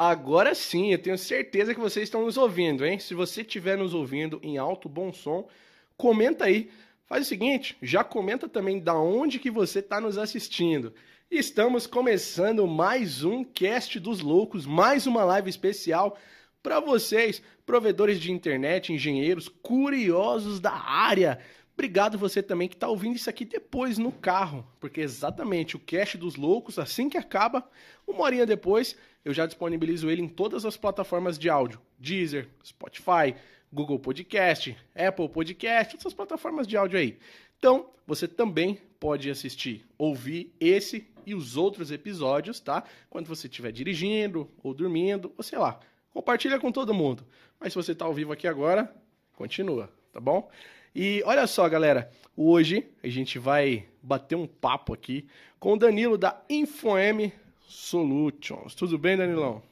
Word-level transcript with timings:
Agora 0.00 0.54
sim, 0.54 0.92
eu 0.92 0.98
tenho 1.02 1.18
certeza 1.18 1.74
que 1.74 1.80
vocês 1.80 2.04
estão 2.04 2.24
nos 2.24 2.36
ouvindo, 2.36 2.86
hein? 2.86 3.00
Se 3.00 3.14
você 3.14 3.40
estiver 3.40 3.76
nos 3.76 3.94
ouvindo 3.94 4.38
em 4.44 4.56
alto, 4.56 4.88
bom 4.88 5.12
som, 5.12 5.48
comenta 5.96 6.44
aí. 6.44 6.70
Faz 7.04 7.26
o 7.26 7.28
seguinte, 7.28 7.76
já 7.82 8.04
comenta 8.04 8.48
também 8.48 8.78
da 8.78 8.94
onde 8.94 9.40
que 9.40 9.50
você 9.50 9.80
está 9.80 10.00
nos 10.00 10.16
assistindo. 10.16 10.94
Estamos 11.28 11.84
começando 11.84 12.64
mais 12.64 13.24
um 13.24 13.42
Cast 13.42 13.98
dos 13.98 14.20
Loucos, 14.20 14.66
mais 14.66 15.04
uma 15.04 15.24
live 15.24 15.50
especial 15.50 16.16
para 16.62 16.78
vocês, 16.78 17.42
provedores 17.66 18.20
de 18.20 18.30
internet, 18.30 18.92
engenheiros, 18.92 19.48
curiosos 19.48 20.60
da 20.60 20.74
área. 20.74 21.40
Obrigado 21.74 22.16
você 22.16 22.40
também 22.40 22.68
que 22.68 22.76
está 22.76 22.88
ouvindo 22.88 23.16
isso 23.16 23.28
aqui 23.28 23.44
depois 23.44 23.98
no 23.98 24.12
carro, 24.12 24.64
porque 24.78 25.00
exatamente 25.00 25.74
o 25.74 25.80
Cast 25.80 26.16
dos 26.16 26.36
Loucos, 26.36 26.78
assim 26.78 27.08
que 27.08 27.18
acaba, 27.18 27.68
uma 28.06 28.22
horinha 28.22 28.46
depois, 28.46 28.96
eu 29.28 29.34
já 29.34 29.44
disponibilizo 29.44 30.10
ele 30.10 30.22
em 30.22 30.28
todas 30.28 30.64
as 30.64 30.78
plataformas 30.78 31.38
de 31.38 31.50
áudio: 31.50 31.78
Deezer, 31.98 32.48
Spotify, 32.64 33.34
Google 33.70 33.98
Podcast, 33.98 34.74
Apple 34.94 35.28
Podcast, 35.28 35.92
todas 35.92 36.06
as 36.06 36.14
plataformas 36.14 36.66
de 36.66 36.78
áudio 36.78 36.98
aí. 36.98 37.18
Então, 37.58 37.90
você 38.06 38.26
também 38.26 38.80
pode 38.98 39.28
assistir, 39.28 39.84
ouvir 39.98 40.50
esse 40.58 41.06
e 41.26 41.34
os 41.34 41.58
outros 41.58 41.90
episódios, 41.90 42.58
tá? 42.58 42.84
Quando 43.10 43.26
você 43.26 43.48
estiver 43.48 43.70
dirigindo 43.70 44.50
ou 44.62 44.72
dormindo, 44.72 45.30
ou 45.36 45.44
sei 45.44 45.58
lá, 45.58 45.78
compartilha 46.10 46.58
com 46.58 46.72
todo 46.72 46.94
mundo. 46.94 47.22
Mas 47.60 47.74
se 47.74 47.76
você 47.76 47.92
está 47.92 48.06
ao 48.06 48.14
vivo 48.14 48.32
aqui 48.32 48.48
agora, 48.48 48.90
continua, 49.34 49.90
tá 50.10 50.20
bom? 50.20 50.50
E 50.94 51.22
olha 51.26 51.46
só, 51.46 51.68
galera, 51.68 52.10
hoje 52.34 52.86
a 53.02 53.08
gente 53.08 53.38
vai 53.38 53.86
bater 54.02 54.36
um 54.36 54.46
papo 54.46 54.94
aqui 54.94 55.28
com 55.60 55.74
o 55.74 55.78
Danilo 55.78 56.16
da 56.16 56.42
InfoM 56.48 57.30
Solutions. 57.68 58.74
Tudo 58.74 58.98
bem, 58.98 59.14
Danilão? 59.14 59.62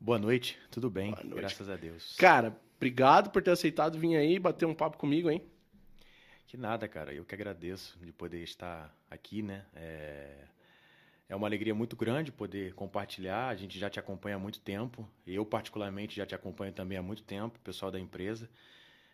Boa 0.00 0.18
noite, 0.18 0.58
tudo 0.70 0.88
bem, 0.88 1.10
noite. 1.10 1.28
graças 1.28 1.68
a 1.68 1.76
Deus. 1.76 2.16
Cara, 2.16 2.56
obrigado 2.76 3.30
por 3.30 3.42
ter 3.42 3.50
aceitado 3.50 3.98
vir 3.98 4.16
aí 4.16 4.38
bater 4.38 4.64
um 4.64 4.74
papo 4.74 4.96
comigo, 4.96 5.30
hein? 5.30 5.42
Que 6.46 6.56
nada, 6.56 6.88
cara, 6.88 7.12
eu 7.12 7.22
que 7.22 7.34
agradeço 7.34 7.98
de 7.98 8.10
poder 8.12 8.42
estar 8.42 8.96
aqui, 9.10 9.42
né? 9.42 9.66
É, 9.74 10.44
é 11.28 11.36
uma 11.36 11.46
alegria 11.46 11.74
muito 11.74 11.94
grande 11.94 12.32
poder 12.32 12.72
compartilhar. 12.72 13.48
A 13.48 13.54
gente 13.54 13.78
já 13.78 13.90
te 13.90 14.00
acompanha 14.00 14.36
há 14.36 14.38
muito 14.38 14.58
tempo, 14.60 15.06
eu, 15.26 15.44
particularmente, 15.44 16.16
já 16.16 16.24
te 16.24 16.34
acompanho 16.34 16.72
também 16.72 16.96
há 16.96 17.02
muito 17.02 17.24
tempo, 17.24 17.58
pessoal 17.60 17.90
da 17.90 18.00
empresa. 18.00 18.48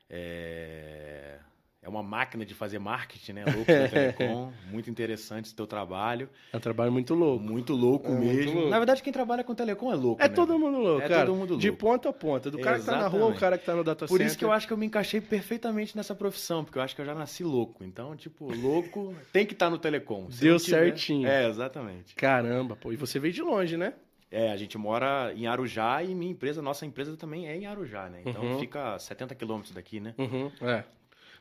É, 0.09 1.41
é 1.85 1.89
uma 1.89 2.03
máquina 2.03 2.45
de 2.45 2.55
fazer 2.55 2.79
marketing, 2.79 3.33
né? 3.35 3.45
Louco 3.45 3.67
da 3.71 3.89
Telecom. 3.89 4.53
muito 4.73 4.89
interessante 4.91 5.45
esse 5.47 5.55
teu 5.55 5.67
trabalho. 5.67 6.29
É 6.53 6.57
um 6.57 6.61
trabalho 6.61 6.91
muito 6.91 7.15
louco. 7.15 7.45
Muito 7.45 7.73
louco 7.75 8.09
É 8.09 8.11
muito 8.11 8.35
mesmo. 8.37 8.55
louco. 8.55 8.71
Na 8.71 8.79
verdade, 8.79 9.03
quem 9.03 9.13
trabalha 9.13 9.45
com 9.45 9.55
telecom 9.55 9.93
é 9.93 9.95
louco. 9.95 10.23
É 10.23 10.29
né? 10.29 10.35
todo 10.35 10.59
mundo 10.59 10.79
louco, 10.79 11.03
É 11.03 11.09
cara. 11.09 11.27
todo 11.27 11.37
mundo 11.37 11.57
De 11.59 11.69
louco. 11.69 11.81
ponta 11.81 12.09
a 12.09 12.13
ponta. 12.13 12.51
Do 12.51 12.59
cara 12.59 12.79
que 12.79 12.87
tá 12.87 12.93
na 12.97 13.07
rua, 13.07 13.11
o 13.11 13.15
Exatamente. 13.17 13.41
cara 13.41 13.59
que 13.59 13.67
tá 13.67 13.75
no 13.77 13.85
data 13.85 14.07
Por 14.07 14.15
center. 14.15 14.27
isso 14.27 14.39
que 14.39 14.45
eu 14.45 14.51
acho 14.53 14.67
que 14.67 14.73
eu 14.73 14.77
me 14.77 14.87
encaixei 14.87 15.21
perfeitamente 15.21 15.97
nessa 15.97 16.15
profissão, 16.15 16.65
porque 16.65 16.79
eu 16.79 16.83
acho 16.83 16.95
que 16.97 17.03
eu 17.03 17.07
já 17.07 17.15
nasci 17.15 17.45
louco. 17.45 17.85
Então, 17.85 18.17
tipo, 18.17 18.53
louco 18.53 19.15
tem 19.33 19.45
que 19.45 19.53
estar 19.53 19.69
no 19.69 19.77
telecom. 19.79 20.31
Se 20.31 20.41
Deu 20.41 20.57
tiver- 20.59 20.79
certinho. 20.87 21.29
É, 21.29 21.47
exatamente. 21.49 22.15
Caramba, 22.15 22.75
pô. 22.75 22.93
E 22.93 22.97
você 22.97 23.19
veio 23.19 23.33
de 23.35 23.43
longe, 23.43 23.77
né? 23.77 23.93
É, 24.31 24.51
a 24.51 24.57
gente 24.57 24.77
mora 24.77 25.33
em 25.37 25.47
Arujá 25.47 26.03
e 26.03 26.13
minha 26.13 26.33
empresa, 26.33 26.61
nossa 26.61 26.85
empresa 26.85 27.17
também 27.17 27.47
é 27.47 27.57
em 27.57 27.67
Arujá, 27.67 28.09
né? 28.09 28.21
Então 28.27 28.43
Uhum. 28.43 28.59
fica 28.59 28.95
a 28.95 28.99
70 28.99 29.33
quilômetros 29.37 29.73
daqui, 29.73 30.01
né? 30.01 30.13
Uhum, 30.19 30.51
é. 30.63 30.83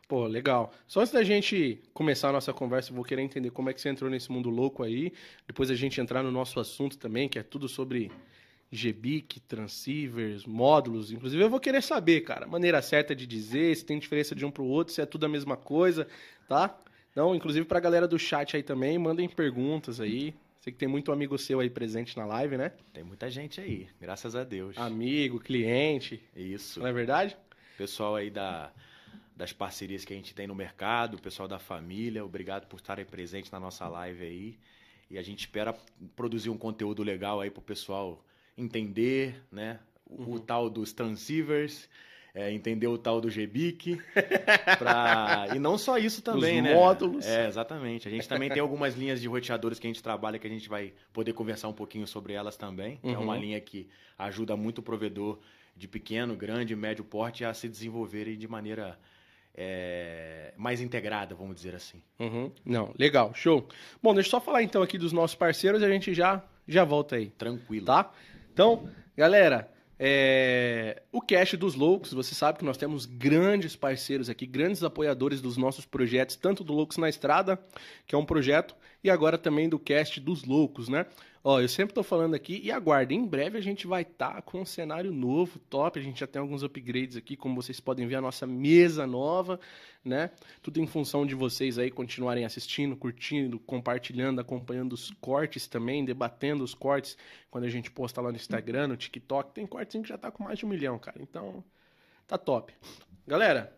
Pô, 0.08 0.28
legal. 0.28 0.74
Só 0.88 1.00
antes 1.00 1.14
da 1.14 1.24
gente 1.24 1.82
começar 1.94 2.30
a 2.30 2.32
nossa 2.32 2.54
conversa, 2.54 2.92
eu 2.92 2.96
vou 2.96 3.04
querer 3.06 3.22
entender 3.22 3.52
como 3.52 3.70
é 3.70 3.74
que 3.74 3.82
você 3.82 3.90
entrou 3.90 4.10
nesse 4.10 4.32
mundo 4.32 4.50
louco 4.50 4.84
aí. 4.84 5.14
Depois 5.48 5.72
a 5.72 5.76
gente 5.76 6.00
entrar 6.00 6.22
no 6.22 6.32
nosso 6.32 6.60
assunto 6.60 6.98
também, 6.98 7.30
que 7.30 7.40
é 7.40 7.44
tudo 7.44 7.70
sobre 7.70 8.12
GBIC, 8.72 9.40
transceivers, 9.42 10.46
módulos. 10.46 11.12
Inclusive, 11.12 11.42
eu 11.42 11.50
vou 11.50 11.60
querer 11.60 11.82
saber, 11.82 12.22
cara, 12.22 12.46
a 12.46 12.48
maneira 12.48 12.82
certa 12.82 13.16
de 13.16 13.26
dizer, 13.26 13.76
se 13.76 13.86
tem 13.86 14.00
diferença 14.00 14.36
de 14.36 14.46
um 14.46 14.52
pro 14.52 14.66
outro, 14.66 14.94
se 14.94 15.02
é 15.02 15.06
tudo 15.06 15.26
a 15.26 15.30
mesma 15.30 15.56
coisa, 15.56 16.08
tá? 16.50 16.78
Não, 17.16 17.36
inclusive 17.36 17.66
pra 17.66 17.80
galera 17.80 18.08
do 18.08 18.18
chat 18.18 18.56
aí 18.56 18.64
também, 18.64 18.98
mandem 18.98 19.30
perguntas 19.30 20.00
aí. 20.02 20.34
Sei 20.60 20.72
que 20.72 20.80
tem 20.80 20.88
muito 20.88 21.12
amigo 21.12 21.38
seu 21.38 21.60
aí 21.60 21.70
presente 21.70 22.18
na 22.18 22.26
live, 22.26 22.58
né? 22.58 22.72
Tem 22.94 23.04
muita 23.04 23.30
gente 23.30 23.60
aí, 23.60 23.88
graças 24.00 24.36
a 24.36 24.44
Deus. 24.44 24.78
Amigo, 24.78 25.40
cliente, 25.40 26.24
Isso. 26.36 26.80
não 26.80 26.88
é 26.88 26.94
verdade? 26.94 27.38
Pessoal 27.78 28.16
aí 28.16 28.30
da, 28.30 28.72
das 29.36 29.52
parcerias 29.52 30.06
que 30.06 30.14
a 30.14 30.16
gente 30.16 30.34
tem 30.36 30.46
no 30.48 30.54
mercado, 30.56 31.16
o 31.16 31.22
pessoal 31.22 31.48
da 31.48 31.58
família, 31.60 32.24
obrigado 32.24 32.68
por 32.68 32.78
estarem 32.78 33.06
presentes 33.06 33.50
na 33.52 33.60
nossa 33.60 33.88
live 33.88 34.24
aí. 34.24 34.58
E 35.10 35.18
a 35.18 35.22
gente 35.24 35.40
espera 35.42 35.76
produzir 36.16 36.50
um 36.50 36.58
conteúdo 36.58 37.04
legal 37.04 37.42
aí 37.42 37.50
pro 37.50 37.62
pessoal 37.62 38.24
entender, 38.58 39.42
né? 39.52 39.80
O, 40.06 40.34
o 40.36 40.40
tal 40.40 40.70
dos 40.70 40.94
transceivers, 40.94 41.90
é, 42.36 42.52
entender 42.52 42.88
o 42.88 42.98
tal 42.98 43.20
do 43.20 43.30
GBIC. 43.30 44.00
pra- 44.78 45.48
E 45.56 45.60
não 45.60 45.78
só 45.78 45.98
isso 45.98 46.22
também, 46.22 46.58
Os 46.58 46.64
né? 46.64 46.74
módulos. 46.74 47.26
É, 47.26 47.48
exatamente. 47.48 48.08
A 48.08 48.12
gente 48.12 48.28
também 48.28 48.50
tem 48.50 48.60
algumas 48.62 48.96
linhas 48.96 49.22
de 49.22 49.28
roteadores 49.28 49.80
que 49.80 49.88
a 49.88 49.90
gente 49.90 50.02
trabalha 50.04 50.38
que 50.40 50.48
a 50.48 50.50
gente 50.50 50.70
vai 50.70 50.94
poder 51.12 51.34
conversar 51.34 51.68
um 51.68 51.74
pouquinho 51.74 52.08
sobre 52.08 52.34
elas 52.34 52.56
também. 52.56 52.98
que 52.98 53.10
É 53.10 53.18
uma 53.18 53.34
Uhum. 53.34 53.40
linha 53.42 53.60
que 53.62 53.88
ajuda 54.18 54.56
muito 54.56 54.80
o 54.80 54.84
provedor 54.84 55.40
de 55.76 55.88
pequeno, 55.88 56.36
grande, 56.36 56.76
médio 56.76 57.04
porte 57.04 57.44
a 57.44 57.54
se 57.54 57.68
desenvolverem 57.68 58.38
de 58.38 58.48
maneira 58.48 59.00
é, 59.56 60.54
mais 60.58 60.82
integrada, 60.82 61.36
vamos 61.36 61.56
dizer 61.56 61.76
assim. 61.76 62.02
Uhum. 62.20 62.52
Não, 62.66 62.94
legal, 62.98 63.34
show. 63.34 63.68
Bom, 64.02 64.14
deixa 64.14 64.28
eu 64.28 64.32
só 64.32 64.42
falar 64.42 64.64
então 64.64 64.82
aqui 64.82 64.98
dos 64.98 65.14
nossos 65.14 65.36
parceiros 65.36 65.82
e 65.82 65.86
a 65.86 65.90
gente 65.90 66.14
já, 66.14 66.44
já 66.68 66.84
volta 66.84 67.16
aí, 67.16 67.30
Tranquilo. 67.32 67.86
tá? 67.86 68.12
Então, 68.52 68.90
galera, 69.16 69.72
é, 70.00 71.02
o 71.12 71.22
Cash 71.22 71.54
dos 71.54 71.76
Loucos, 71.76 72.14
você 72.14 72.34
sabe 72.34 72.60
que 72.60 72.66
nós 72.66 72.78
temos 72.78 73.06
grandes 73.06 73.76
parceiros 73.76 74.30
aqui, 74.30 74.46
grandes 74.46 74.84
apoiadores 74.84 75.40
dos 75.40 75.56
nossos 75.56 75.86
projetos, 75.86 76.36
tanto 76.36 76.64
do 76.64 76.74
Loucos 76.74 76.98
na 76.98 77.08
Estrada, 77.08 77.60
que 78.08 78.16
é 78.16 78.18
um 78.18 78.26
projeto, 78.26 78.76
e 79.04 79.10
agora 79.10 79.38
também 79.38 79.70
do 79.70 79.78
Cast 79.78 80.20
dos 80.20 80.44
Loucos, 80.44 80.90
né? 80.90 81.06
Ó, 81.46 81.60
eu 81.60 81.68
sempre 81.68 81.94
tô 81.94 82.02
falando 82.04 82.36
aqui, 82.36 82.62
e 82.64 82.72
aguardem, 82.72 83.20
em 83.20 83.28
breve 83.28 83.58
a 83.58 83.62
gente 83.62 83.86
vai 83.86 84.04
estar 84.04 84.42
com 84.44 84.62
um 84.62 84.66
cenário 84.66 85.12
novo, 85.12 85.60
top, 85.60 86.00
a 86.00 86.02
gente 86.02 86.22
já 86.22 86.26
tem 86.26 86.40
alguns 86.40 86.64
upgrades 86.64 87.18
aqui, 87.18 87.36
como 87.36 87.62
vocês 87.62 87.82
podem 87.82 88.08
ver, 88.08 88.16
a 88.16 88.22
nossa 88.22 88.48
mesa 88.48 89.06
nova, 89.06 89.60
né? 90.06 90.32
Tudo 90.62 90.80
em 90.80 90.88
função 90.88 91.26
de 91.26 91.36
vocês 91.36 91.78
aí 91.78 91.92
continuarem 91.92 92.46
assistindo, 92.46 92.96
curtindo, 92.96 93.60
compartilhando, 93.60 94.40
acompanhando 94.40 94.94
os 94.94 95.12
cortes 95.20 95.68
também, 95.68 96.06
debatendo 96.06 96.64
os 96.64 96.74
cortes 96.74 97.18
quando 97.52 97.66
a 97.66 97.70
gente 97.70 97.92
posta 97.92 98.22
lá 98.22 98.30
no 98.32 98.38
Instagram, 98.38 98.88
no 98.88 98.96
TikTok. 98.96 99.54
Tem 99.54 99.68
cortezinho 99.68 100.04
que 100.04 100.10
já 100.10 100.18
tá 100.18 100.32
com 100.32 100.44
mais 100.46 100.58
de 100.58 100.66
um 100.66 100.70
milhão, 100.70 100.98
cara. 100.98 101.22
Então, 101.22 101.62
tá 102.26 102.38
top. 102.38 102.74
Galera, 103.28 103.76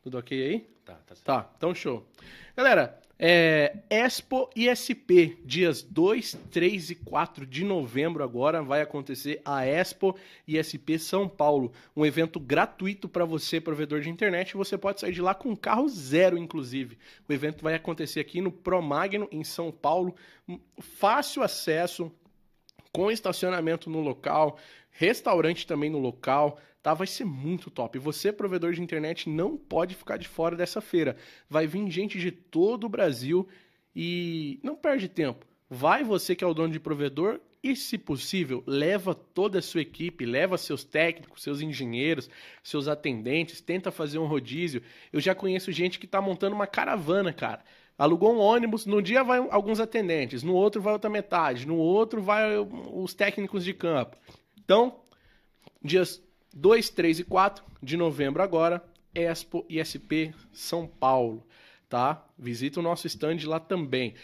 tudo 0.00 0.16
ok 0.16 0.42
aí? 0.42 0.60
Tá, 0.86 0.94
tá 0.94 1.14
certo. 1.14 1.26
Tá, 1.26 1.50
então 1.54 1.74
show. 1.74 2.06
Galera, 2.56 2.98
é, 3.18 3.78
Expo 3.88 4.50
ISP, 4.54 5.38
dias 5.42 5.82
2, 5.82 6.38
3 6.50 6.90
e 6.90 6.94
4 6.96 7.46
de 7.46 7.64
novembro 7.64 8.22
agora 8.22 8.62
vai 8.62 8.82
acontecer 8.82 9.40
a 9.42 9.64
Expo 9.64 10.14
ISP 10.46 10.98
São 10.98 11.26
Paulo, 11.26 11.72
um 11.96 12.04
evento 12.04 12.38
gratuito 12.38 13.08
para 13.08 13.24
você, 13.24 13.58
provedor 13.58 14.00
de 14.00 14.10
internet, 14.10 14.54
você 14.54 14.76
pode 14.76 15.00
sair 15.00 15.12
de 15.12 15.22
lá 15.22 15.34
com 15.34 15.56
carro 15.56 15.88
zero, 15.88 16.36
inclusive. 16.36 16.98
O 17.26 17.32
evento 17.32 17.62
vai 17.62 17.74
acontecer 17.74 18.20
aqui 18.20 18.42
no 18.42 18.52
Promagno, 18.52 19.28
em 19.32 19.42
São 19.42 19.72
Paulo, 19.72 20.14
Um 20.46 20.60
fácil 20.78 21.42
acesso, 21.42 22.12
com 22.92 23.10
estacionamento 23.10 23.88
no 23.90 24.00
local, 24.00 24.58
restaurante 24.90 25.66
também 25.66 25.90
no 25.90 25.98
local, 25.98 26.58
tá? 26.86 26.94
Vai 26.94 27.08
ser 27.08 27.24
muito 27.24 27.68
top. 27.68 27.98
Você, 27.98 28.32
provedor 28.32 28.72
de 28.72 28.80
internet, 28.80 29.28
não 29.28 29.56
pode 29.56 29.92
ficar 29.96 30.16
de 30.16 30.28
fora 30.28 30.54
dessa 30.54 30.80
feira. 30.80 31.16
Vai 31.50 31.66
vir 31.66 31.90
gente 31.90 32.16
de 32.16 32.30
todo 32.30 32.84
o 32.84 32.88
Brasil 32.88 33.48
e 33.92 34.60
não 34.62 34.76
perde 34.76 35.08
tempo. 35.08 35.44
Vai 35.68 36.04
você 36.04 36.36
que 36.36 36.44
é 36.44 36.46
o 36.46 36.54
dono 36.54 36.72
de 36.72 36.78
provedor 36.78 37.40
e, 37.60 37.74
se 37.74 37.98
possível, 37.98 38.62
leva 38.64 39.16
toda 39.16 39.58
a 39.58 39.62
sua 39.62 39.80
equipe, 39.80 40.24
leva 40.24 40.56
seus 40.56 40.84
técnicos, 40.84 41.42
seus 41.42 41.60
engenheiros, 41.60 42.30
seus 42.62 42.86
atendentes, 42.86 43.60
tenta 43.60 43.90
fazer 43.90 44.20
um 44.20 44.26
rodízio. 44.26 44.80
Eu 45.12 45.18
já 45.18 45.34
conheço 45.34 45.72
gente 45.72 45.98
que 45.98 46.06
tá 46.06 46.22
montando 46.22 46.54
uma 46.54 46.68
caravana, 46.68 47.32
cara. 47.32 47.64
Alugou 47.98 48.32
um 48.32 48.38
ônibus, 48.38 48.86
no 48.86 49.02
dia 49.02 49.24
vai 49.24 49.38
alguns 49.50 49.80
atendentes, 49.80 50.44
no 50.44 50.54
outro 50.54 50.80
vai 50.80 50.92
outra 50.92 51.10
metade, 51.10 51.66
no 51.66 51.78
outro 51.78 52.22
vai 52.22 52.56
os 52.92 53.12
técnicos 53.12 53.64
de 53.64 53.74
campo. 53.74 54.16
Então, 54.56 55.00
dias 55.82 56.24
2, 56.56 56.88
3 56.88 57.18
e 57.18 57.24
4 57.24 57.62
de 57.82 57.98
novembro 57.98 58.42
agora, 58.42 58.82
Expo 59.14 59.66
ISP 59.68 60.34
São 60.50 60.86
Paulo, 60.86 61.46
tá? 61.86 62.26
Visita 62.38 62.80
o 62.80 62.82
nosso 62.82 63.06
stand 63.06 63.36
lá 63.44 63.60
também. 63.60 64.14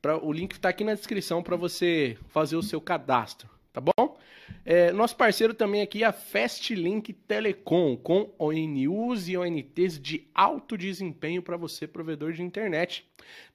Pra, 0.00 0.16
o 0.16 0.32
link 0.32 0.52
está 0.52 0.68
aqui 0.68 0.84
na 0.84 0.94
descrição 0.94 1.42
para 1.42 1.56
você 1.56 2.16
fazer 2.28 2.54
o 2.54 2.62
seu 2.62 2.80
cadastro, 2.80 3.50
tá 3.72 3.80
bom? 3.80 4.16
É, 4.64 4.92
nosso 4.92 5.16
parceiro 5.16 5.52
também 5.52 5.82
aqui 5.82 6.04
é 6.04 6.06
a 6.06 6.12
Fastlink 6.12 7.12
Telecom, 7.12 7.96
com 7.96 8.32
ONUs 8.38 9.28
e 9.28 9.36
ONTs 9.36 9.98
de 10.00 10.28
alto 10.32 10.78
desempenho 10.78 11.42
para 11.42 11.56
você, 11.56 11.88
provedor 11.88 12.32
de 12.32 12.42
internet, 12.42 13.04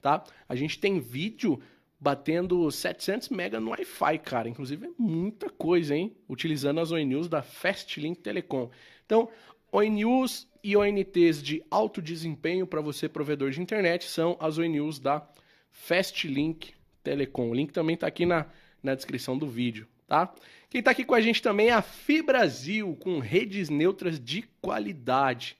tá? 0.01 0.21
A 0.47 0.55
gente 0.55 0.77
tem 0.77 0.99
vídeo 0.99 1.61
batendo 1.99 2.69
700 2.69 3.29
mega 3.29 3.59
no 3.59 3.71
Wi-Fi, 3.71 4.19
cara. 4.19 4.49
Inclusive 4.49 4.87
é 4.87 4.89
muita 4.97 5.49
coisa, 5.49 5.95
hein? 5.95 6.15
Utilizando 6.27 6.79
as 6.79 6.91
Oi 6.91 7.03
News 7.05 7.27
da 7.27 7.41
Fastlink 7.41 8.21
Telecom. 8.21 8.69
Então, 9.05 9.29
Oi 9.71 9.89
News 9.89 10.47
e 10.63 10.75
ONTs 10.75 11.41
de 11.41 11.63
alto 11.69 12.01
desempenho 12.01 12.65
para 12.65 12.81
você, 12.81 13.07
provedor 13.07 13.51
de 13.51 13.61
internet, 13.61 14.05
são 14.05 14.37
as 14.39 14.57
Oi 14.57 14.67
News 14.67 14.99
da 14.99 15.27
Fastlink 15.71 16.73
Telecom. 17.03 17.49
O 17.49 17.53
link 17.53 17.71
também 17.71 17.95
está 17.95 18.07
aqui 18.07 18.25
na, 18.25 18.47
na 18.81 18.95
descrição 18.95 19.37
do 19.37 19.47
vídeo, 19.47 19.87
tá? 20.07 20.33
Quem 20.69 20.79
está 20.79 20.91
aqui 20.91 21.05
com 21.05 21.15
a 21.15 21.21
gente 21.21 21.41
também 21.41 21.69
é 21.69 21.73
a 21.73 21.81
Fibrasil, 21.81 22.95
com 22.99 23.19
redes 23.19 23.69
neutras 23.69 24.19
de 24.19 24.43
qualidade. 24.61 25.57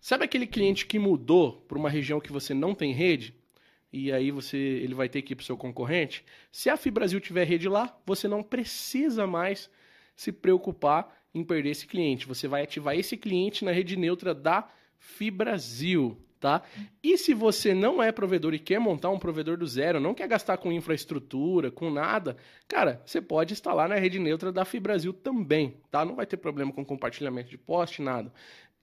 Sabe 0.00 0.24
aquele 0.24 0.46
cliente 0.46 0.86
que 0.86 0.98
mudou 0.98 1.64
para 1.68 1.78
uma 1.78 1.90
região 1.90 2.20
que 2.20 2.32
você 2.32 2.54
não 2.54 2.74
tem 2.74 2.92
rede? 2.92 3.34
E 3.92 4.12
aí 4.12 4.30
você 4.30 4.56
ele 4.56 4.94
vai 4.94 5.08
ter 5.08 5.22
que 5.22 5.32
ir 5.32 5.36
para 5.36 5.42
o 5.42 5.46
seu 5.46 5.56
concorrente? 5.56 6.24
Se 6.52 6.68
a 6.68 6.76
Fibrasil 6.76 7.20
tiver 7.20 7.44
rede 7.44 7.68
lá, 7.68 7.96
você 8.04 8.28
não 8.28 8.42
precisa 8.42 9.26
mais 9.26 9.70
se 10.14 10.32
preocupar 10.32 11.16
em 11.34 11.44
perder 11.44 11.70
esse 11.70 11.86
cliente. 11.86 12.26
Você 12.26 12.46
vai 12.48 12.62
ativar 12.62 12.96
esse 12.96 13.16
cliente 13.16 13.64
na 13.64 13.72
rede 13.72 13.96
neutra 13.96 14.34
da 14.34 14.68
Fibrasil 14.98 16.16
tá? 16.38 16.62
E 17.02 17.18
se 17.18 17.34
você 17.34 17.74
não 17.74 18.02
é 18.02 18.12
provedor 18.12 18.54
e 18.54 18.58
quer 18.58 18.78
montar 18.78 19.10
um 19.10 19.18
provedor 19.18 19.56
do 19.56 19.66
zero, 19.66 20.00
não 20.00 20.14
quer 20.14 20.28
gastar 20.28 20.56
com 20.58 20.72
infraestrutura, 20.72 21.70
com 21.70 21.90
nada, 21.90 22.36
cara, 22.66 23.02
você 23.04 23.20
pode 23.20 23.52
instalar 23.52 23.88
na 23.88 23.96
rede 23.96 24.18
neutra 24.18 24.52
da 24.52 24.64
Fibrasil 24.64 25.12
também, 25.12 25.76
tá? 25.90 26.04
Não 26.04 26.14
vai 26.14 26.26
ter 26.26 26.36
problema 26.36 26.72
com 26.72 26.84
compartilhamento 26.84 27.50
de 27.50 27.58
poste, 27.58 28.02
nada. 28.02 28.32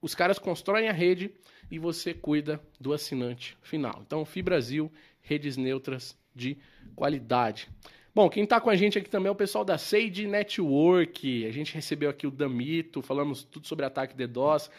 Os 0.00 0.14
caras 0.14 0.38
constroem 0.38 0.88
a 0.88 0.92
rede 0.92 1.32
e 1.70 1.78
você 1.78 2.14
cuida 2.14 2.60
do 2.80 2.92
assinante 2.92 3.56
final. 3.62 4.02
Então, 4.06 4.24
Fibrasil, 4.24 4.90
redes 5.20 5.56
neutras 5.56 6.16
de 6.34 6.56
qualidade. 6.94 7.68
Bom, 8.14 8.30
quem 8.30 8.44
está 8.44 8.60
com 8.60 8.70
a 8.70 8.76
gente 8.76 8.98
aqui 8.98 9.10
também 9.10 9.28
é 9.28 9.30
o 9.30 9.34
pessoal 9.34 9.64
da 9.64 9.76
Sage 9.76 10.26
Network. 10.26 11.46
A 11.46 11.50
gente 11.50 11.74
recebeu 11.74 12.08
aqui 12.08 12.26
o 12.26 12.30
Damito, 12.30 13.02
falamos 13.02 13.44
tudo 13.44 13.66
sobre 13.66 13.84
ataque 13.84 14.16
DDoS. 14.16 14.70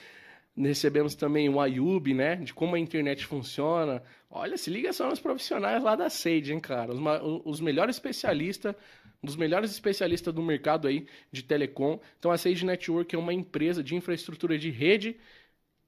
Recebemos 0.57 1.13
também 1.13 1.47
o 1.47 1.61
Ayub, 1.61 2.15
né? 2.15 2.37
De 2.37 2.51
como 2.51 2.75
a 2.75 2.79
internet 2.79 3.27
funciona. 3.27 4.01
Olha, 4.27 4.57
se 4.57 4.71
liga 4.71 4.91
só 4.91 5.07
nos 5.07 5.19
profissionais 5.19 5.83
lá 5.83 5.95
da 5.95 6.09
Sage, 6.09 6.51
hein, 6.51 6.59
cara? 6.59 6.91
Os, 6.91 6.99
os 7.45 7.61
melhores 7.61 7.97
especialistas, 7.97 8.73
dos 9.21 9.35
melhores 9.35 9.69
especialistas 9.69 10.33
do 10.33 10.41
mercado 10.41 10.87
aí 10.87 11.05
de 11.31 11.43
telecom. 11.43 11.99
Então 12.17 12.31
a 12.31 12.37
Sage 12.39 12.65
Network 12.65 13.13
é 13.15 13.19
uma 13.19 13.33
empresa 13.33 13.83
de 13.83 13.93
infraestrutura 13.93 14.57
de 14.57 14.71
rede 14.71 15.15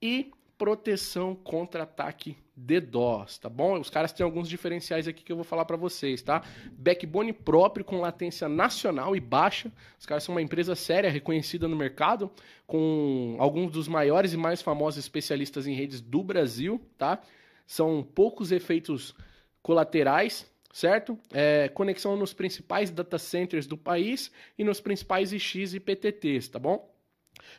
e 0.00 0.30
proteção 0.60 1.34
contra 1.34 1.84
ataque 1.84 2.36
DDoS, 2.54 3.38
tá 3.38 3.48
bom? 3.48 3.80
Os 3.80 3.88
caras 3.88 4.12
têm 4.12 4.22
alguns 4.22 4.46
diferenciais 4.46 5.08
aqui 5.08 5.24
que 5.24 5.32
eu 5.32 5.36
vou 5.36 5.44
falar 5.44 5.64
para 5.64 5.78
vocês, 5.78 6.20
tá? 6.20 6.42
Backbone 6.72 7.32
próprio 7.32 7.82
com 7.82 7.98
latência 7.98 8.46
nacional 8.46 9.16
e 9.16 9.20
baixa. 9.20 9.72
Os 9.98 10.04
caras 10.04 10.22
são 10.22 10.34
uma 10.34 10.42
empresa 10.42 10.74
séria, 10.74 11.08
reconhecida 11.08 11.66
no 11.66 11.74
mercado, 11.74 12.30
com 12.66 13.36
alguns 13.38 13.72
dos 13.72 13.88
maiores 13.88 14.34
e 14.34 14.36
mais 14.36 14.60
famosos 14.60 15.02
especialistas 15.02 15.66
em 15.66 15.72
redes 15.72 16.02
do 16.02 16.22
Brasil, 16.22 16.78
tá? 16.98 17.22
São 17.66 18.02
poucos 18.02 18.52
efeitos 18.52 19.14
colaterais, 19.62 20.46
certo? 20.74 21.18
É, 21.32 21.70
conexão 21.70 22.18
nos 22.18 22.34
principais 22.34 22.90
data 22.90 23.18
centers 23.18 23.66
do 23.66 23.78
país 23.78 24.30
e 24.58 24.62
nos 24.62 24.78
principais 24.78 25.32
IX 25.32 25.72
e 25.72 25.80
PTTs, 25.80 26.50
tá 26.50 26.58
bom? 26.58 26.86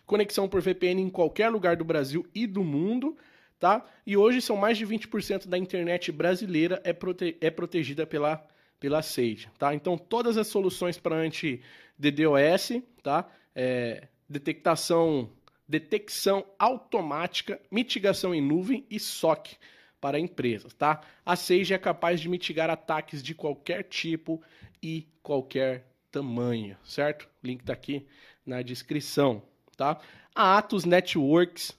Conexão 0.05 0.47
por 0.47 0.61
VPN 0.61 1.01
em 1.01 1.09
qualquer 1.09 1.49
lugar 1.49 1.75
do 1.75 1.85
Brasil 1.85 2.25
e 2.33 2.45
do 2.45 2.63
mundo, 2.63 3.17
tá? 3.59 3.85
E 4.05 4.17
hoje 4.17 4.41
são 4.41 4.57
mais 4.57 4.77
de 4.77 4.85
20% 4.85 5.47
da 5.47 5.57
internet 5.57 6.11
brasileira 6.11 6.81
é, 6.83 6.91
prote 6.91 7.37
é 7.39 7.49
protegida 7.49 8.07
pela, 8.07 8.45
pela 8.79 9.01
Sage, 9.01 9.47
tá? 9.57 9.73
Então 9.75 9.97
todas 9.97 10.37
as 10.37 10.47
soluções 10.47 10.97
para 10.97 11.15
anti-DDoS, 11.15 12.81
tá? 13.03 13.29
É, 13.55 14.07
detectação, 14.27 15.29
detecção 15.67 16.45
automática, 16.57 17.61
mitigação 17.69 18.33
em 18.33 18.41
nuvem 18.41 18.85
e 18.89 18.99
SOC 18.99 19.57
para 20.01 20.19
empresas, 20.19 20.73
tá? 20.73 21.01
A 21.23 21.35
Sage 21.35 21.73
é 21.73 21.77
capaz 21.77 22.19
de 22.19 22.27
mitigar 22.27 22.69
ataques 22.69 23.21
de 23.21 23.35
qualquer 23.35 23.83
tipo 23.83 24.41
e 24.81 25.07
qualquer 25.21 25.85
tamanho, 26.11 26.75
certo? 26.83 27.29
O 27.43 27.47
link 27.47 27.61
está 27.61 27.73
aqui 27.73 28.07
na 28.43 28.63
descrição 28.63 29.43
tá? 29.81 29.99
A 30.35 30.59
Atos 30.59 30.85
Networks 30.85 31.75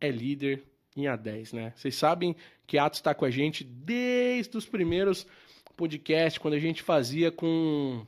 é 0.00 0.08
líder 0.08 0.62
em 0.96 1.02
A10, 1.02 1.52
né? 1.52 1.72
Vocês 1.74 1.96
sabem 1.96 2.36
que 2.64 2.78
Atos 2.78 3.00
está 3.00 3.12
com 3.12 3.24
a 3.24 3.30
gente 3.30 3.64
desde 3.64 4.56
os 4.56 4.64
primeiros 4.64 5.26
podcasts, 5.76 6.38
quando 6.38 6.54
a 6.54 6.60
gente 6.60 6.80
fazia 6.80 7.32
com. 7.32 8.06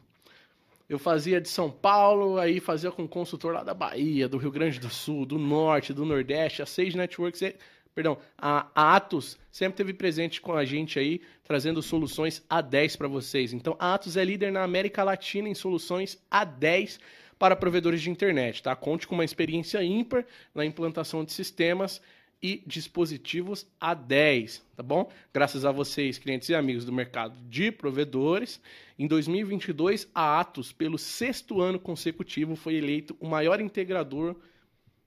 Eu 0.88 0.98
fazia 0.98 1.40
de 1.40 1.48
São 1.48 1.70
Paulo, 1.70 2.38
aí 2.38 2.60
fazia 2.60 2.92
com 2.92 3.02
um 3.02 3.08
consultor 3.08 3.52
lá 3.54 3.64
da 3.64 3.74
Bahia, 3.74 4.28
do 4.28 4.36
Rio 4.36 4.50
Grande 4.50 4.78
do 4.78 4.90
Sul, 4.90 5.26
do 5.26 5.38
Norte, 5.38 5.92
do 5.92 6.04
Nordeste. 6.04 6.62
A 6.62 6.66
Sage 6.66 6.96
Networks, 6.96 7.42
é... 7.42 7.56
perdão, 7.94 8.18
a 8.36 8.68
Atos 8.96 9.38
sempre 9.50 9.78
teve 9.78 9.94
presente 9.94 10.40
com 10.40 10.52
a 10.52 10.64
gente 10.64 10.98
aí, 10.98 11.20
trazendo 11.42 11.82
soluções 11.82 12.44
A10 12.48 12.96
para 12.96 13.08
vocês. 13.08 13.52
Então, 13.52 13.74
a 13.78 13.94
Atos 13.94 14.16
é 14.16 14.24
líder 14.24 14.52
na 14.52 14.62
América 14.62 15.02
Latina 15.02 15.48
em 15.48 15.54
soluções 15.54 16.18
A10 16.30 17.00
para 17.42 17.56
provedores 17.56 18.00
de 18.00 18.08
internet, 18.08 18.62
tá? 18.62 18.76
Conte 18.76 19.04
com 19.04 19.16
uma 19.16 19.24
experiência 19.24 19.82
ímpar 19.82 20.24
na 20.54 20.64
implantação 20.64 21.24
de 21.24 21.32
sistemas 21.32 22.00
e 22.40 22.62
dispositivos 22.64 23.66
A10, 23.80 24.62
tá 24.76 24.82
bom? 24.84 25.10
Graças 25.34 25.64
a 25.64 25.72
vocês, 25.72 26.18
clientes 26.18 26.48
e 26.50 26.54
amigos 26.54 26.84
do 26.84 26.92
mercado 26.92 27.36
de 27.48 27.72
provedores, 27.72 28.60
em 28.96 29.08
2022 29.08 30.08
a 30.14 30.38
Atos, 30.38 30.70
pelo 30.70 30.96
sexto 30.96 31.60
ano 31.60 31.80
consecutivo, 31.80 32.54
foi 32.54 32.76
eleito 32.76 33.16
o 33.18 33.26
maior 33.26 33.60
integrador 33.60 34.36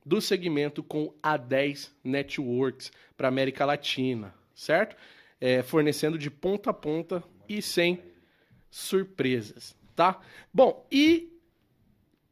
do 0.06 0.20
segmento 0.20 0.84
com 0.84 1.14
A10 1.24 1.92
Networks 2.04 2.92
para 3.16 3.30
América 3.30 3.64
Latina, 3.64 4.36
certo? 4.54 4.98
É, 5.40 5.64
fornecendo 5.64 6.18
de 6.18 6.30
ponta 6.30 6.72
a 6.72 6.74
ponta 6.74 7.24
e 7.48 7.62
sem 7.62 8.04
surpresas, 8.70 9.74
tá? 9.96 10.20
Bom, 10.54 10.86
e 10.92 11.31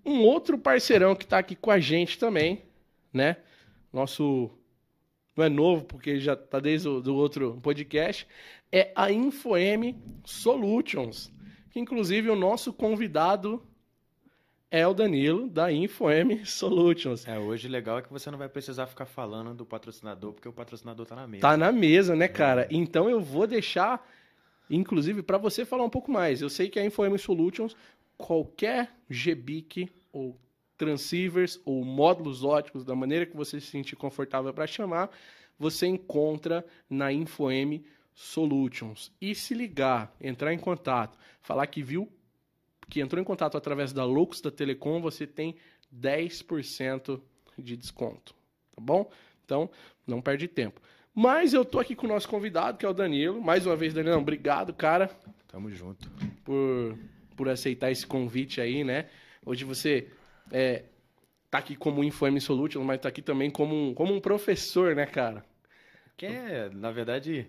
um 0.06 0.22
outro 0.24 0.58
parceirão 0.58 1.16
que 1.16 1.24
está 1.24 1.40
aqui 1.40 1.56
com 1.56 1.72
a 1.72 1.80
gente 1.80 2.18
também, 2.18 2.64
né? 3.12 3.38
Nosso 3.92 4.52
não 5.36 5.46
é 5.46 5.50
novo 5.50 5.86
porque 5.86 6.20
já 6.20 6.34
está 6.34 6.60
desde 6.60 6.88
o 6.88 7.02
do 7.02 7.16
outro 7.16 7.60
podcast, 7.62 8.28
é 8.72 8.92
a 8.96 9.12
InfoM 9.12 9.96
Solutions, 10.24 11.32
que 11.72 11.80
inclusive 11.80 12.30
o 12.30 12.36
nosso 12.36 12.72
convidado 12.72 13.66
é 14.70 14.86
o 14.88 14.94
Danilo 14.94 15.50
da 15.50 15.72
InfoM 15.72 16.46
Solutions. 16.46 17.27
É, 17.27 17.39
hoje 17.39 17.68
legal 17.68 18.00
é 18.00 18.01
que 18.01 18.12
você 18.12 18.30
não 18.30 18.38
vai 18.38 18.50
precisar 18.50 18.88
ficar 18.88 19.06
falando 19.06 19.54
do 19.54 19.66
patrocinador, 19.66 20.34
porque 20.34 20.50
o 20.50 20.54
patrocinador 20.54 21.04
está 21.04 21.16
na 21.16 21.27
mesa. 21.27 21.42
Tá 21.42 21.58
na 21.58 21.72
mesa, 21.72 22.16
né, 22.16 22.27
cara? 22.27 22.63
É. 22.63 22.68
Então 22.72 23.10
eu 23.10 23.20
vou 23.20 23.48
deixar 23.48 24.08
inclusive 24.70 25.22
para 25.22 25.38
você 25.38 25.66
falar 25.66 25.84
um 25.84 25.89
pouco 25.89 26.12
mais. 26.12 26.42
Eu 26.42 26.50
sei 26.50 26.70
que 26.70 26.80
a 26.80 26.86
InfoM 26.86 27.18
Solutions 27.18 27.75
qualquer 28.18 28.96
GBIC 29.10 29.89
ou 30.13 30.39
transceivers 30.77 31.60
ou 31.65 31.84
módulos 31.84 32.43
óticos, 32.43 32.86
da 32.86 32.96
maneira 32.96 33.25
que 33.25 33.36
você 33.36 33.60
se 33.60 33.67
sentir 33.67 33.96
confortável 33.96 34.53
para 34.53 34.67
chamar, 34.67 35.10
você 35.60 35.88
encontra 35.88 36.65
na 36.89 37.12
InfoM 37.12 37.82
Solutions. 38.13 39.12
E 39.20 39.34
se 39.34 39.53
ligar, 39.53 40.15
entrar 40.22 40.53
em 40.53 40.58
contato, 40.60 41.17
falar 41.41 41.67
que 41.67 41.82
viu, 41.82 42.08
que 42.88 43.01
entrou 43.01 43.20
em 43.20 43.25
contato 43.25 43.58
através 43.58 43.91
da 43.91 44.05
Locus 44.05 44.39
da 44.39 44.51
Telecom, 44.51 45.01
você 45.01 45.25
tem 45.25 45.55
10% 45.93 47.20
de 47.58 47.75
desconto, 47.75 48.36
tá 48.75 48.82
bom? 48.82 49.12
Então, 49.43 49.70
não 50.05 50.22
perde 50.22 50.48
tempo. 50.48 50.79
Mas 51.13 51.53
eu 51.53 51.65
tô 51.65 51.79
aqui 51.79 51.96
com 51.96 52.05
o 52.05 52.10
nosso 52.10 52.27
convidado, 52.27 52.77
que 52.77 52.86
é 52.86 52.89
o 52.89 52.93
Danilo. 52.93 53.41
Mais 53.41 53.65
uma 53.65 53.75
vez, 53.75 53.93
Danilo, 53.93 54.17
obrigado, 54.17 54.74
cara. 54.74 55.10
Tamo 55.48 55.70
junto. 55.72 56.10
Por 56.43 56.98
por 57.36 57.50
aceitar 57.50 57.91
esse 57.91 58.05
convite 58.05 58.62
aí, 58.62 58.84
né? 58.84 59.08
Hoje 59.46 59.66
você 59.66 60.10
é, 60.52 60.84
tá 61.52 61.58
aqui 61.58 61.76
como 61.76 62.04
Infome 62.04 62.40
Solution, 62.40 62.84
mas 62.84 63.02
tá 63.02 63.10
aqui 63.10 63.22
também 63.22 63.50
como 63.52 63.76
um, 63.76 63.94
como 63.94 64.14
um 64.14 64.22
professor, 64.22 64.96
né, 64.96 65.06
cara? 65.06 65.46
Que 66.16 66.26
é, 66.26 66.70
na 66.70 66.92
verdade, 66.92 67.48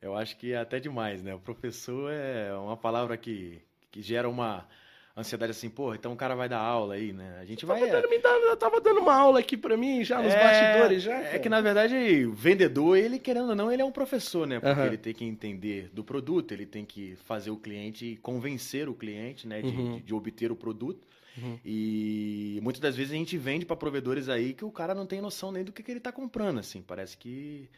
eu 0.00 0.16
acho 0.16 0.36
que 0.36 0.52
é 0.52 0.58
até 0.58 0.78
demais, 0.78 1.22
né? 1.22 1.34
O 1.34 1.40
professor 1.40 2.12
é 2.12 2.54
uma 2.54 2.76
palavra 2.76 3.16
que, 3.16 3.60
que 3.90 4.02
gera 4.02 4.28
uma 4.28 4.68
ansiedade 5.16 5.52
assim, 5.52 5.70
pô, 5.70 5.94
então 5.94 6.12
o 6.12 6.16
cara 6.16 6.34
vai 6.34 6.48
dar 6.48 6.58
aula 6.58 6.94
aí, 6.94 7.12
né? 7.12 7.38
A 7.40 7.44
gente 7.44 7.64
vai. 7.64 7.80
Tava 7.80 7.92
dando, 7.92 8.10
me 8.10 8.18
dando, 8.18 8.56
tava 8.56 8.80
dando 8.80 9.00
uma 9.00 9.14
aula 9.14 9.40
aqui 9.40 9.56
para 9.56 9.76
mim 9.76 10.04
já 10.04 10.20
nos 10.20 10.32
é, 10.32 10.42
bastidores 10.42 11.02
já. 11.02 11.14
Cara. 11.14 11.36
É 11.36 11.38
que 11.38 11.48
na 11.48 11.60
verdade 11.60 12.26
o 12.26 12.32
vendedor, 12.32 12.98
ele 12.98 13.18
querendo 13.18 13.48
ou 13.48 13.54
não, 13.54 13.72
ele 13.72 13.80
é 13.80 13.84
um 13.84 13.90
professor, 13.90 14.46
né? 14.46 14.60
Porque 14.60 14.78
uhum. 14.78 14.86
ele 14.86 14.98
tem 14.98 15.14
que 15.14 15.24
entender 15.24 15.88
do 15.92 16.04
produto, 16.04 16.52
ele 16.52 16.66
tem 16.66 16.84
que 16.84 17.16
fazer 17.24 17.50
o 17.50 17.56
cliente 17.56 18.18
convencer 18.22 18.88
o 18.88 18.94
cliente, 18.94 19.48
né, 19.48 19.62
de, 19.62 19.68
uhum. 19.68 19.96
de, 19.96 20.02
de 20.02 20.14
obter 20.14 20.52
o 20.52 20.56
produto. 20.56 21.06
Uhum. 21.38 21.58
E 21.64 22.58
muitas 22.62 22.80
das 22.80 22.96
vezes 22.96 23.12
a 23.12 23.16
gente 23.16 23.36
vende 23.36 23.64
para 23.64 23.76
provedores 23.76 24.28
aí 24.28 24.52
que 24.52 24.64
o 24.64 24.70
cara 24.70 24.94
não 24.94 25.06
tem 25.06 25.20
noção 25.20 25.52
nem 25.52 25.64
do 25.64 25.72
que, 25.72 25.82
que 25.82 25.90
ele 25.90 25.98
está 25.98 26.12
comprando, 26.12 26.58
assim. 26.58 26.82
Parece 26.82 27.16
que 27.16 27.68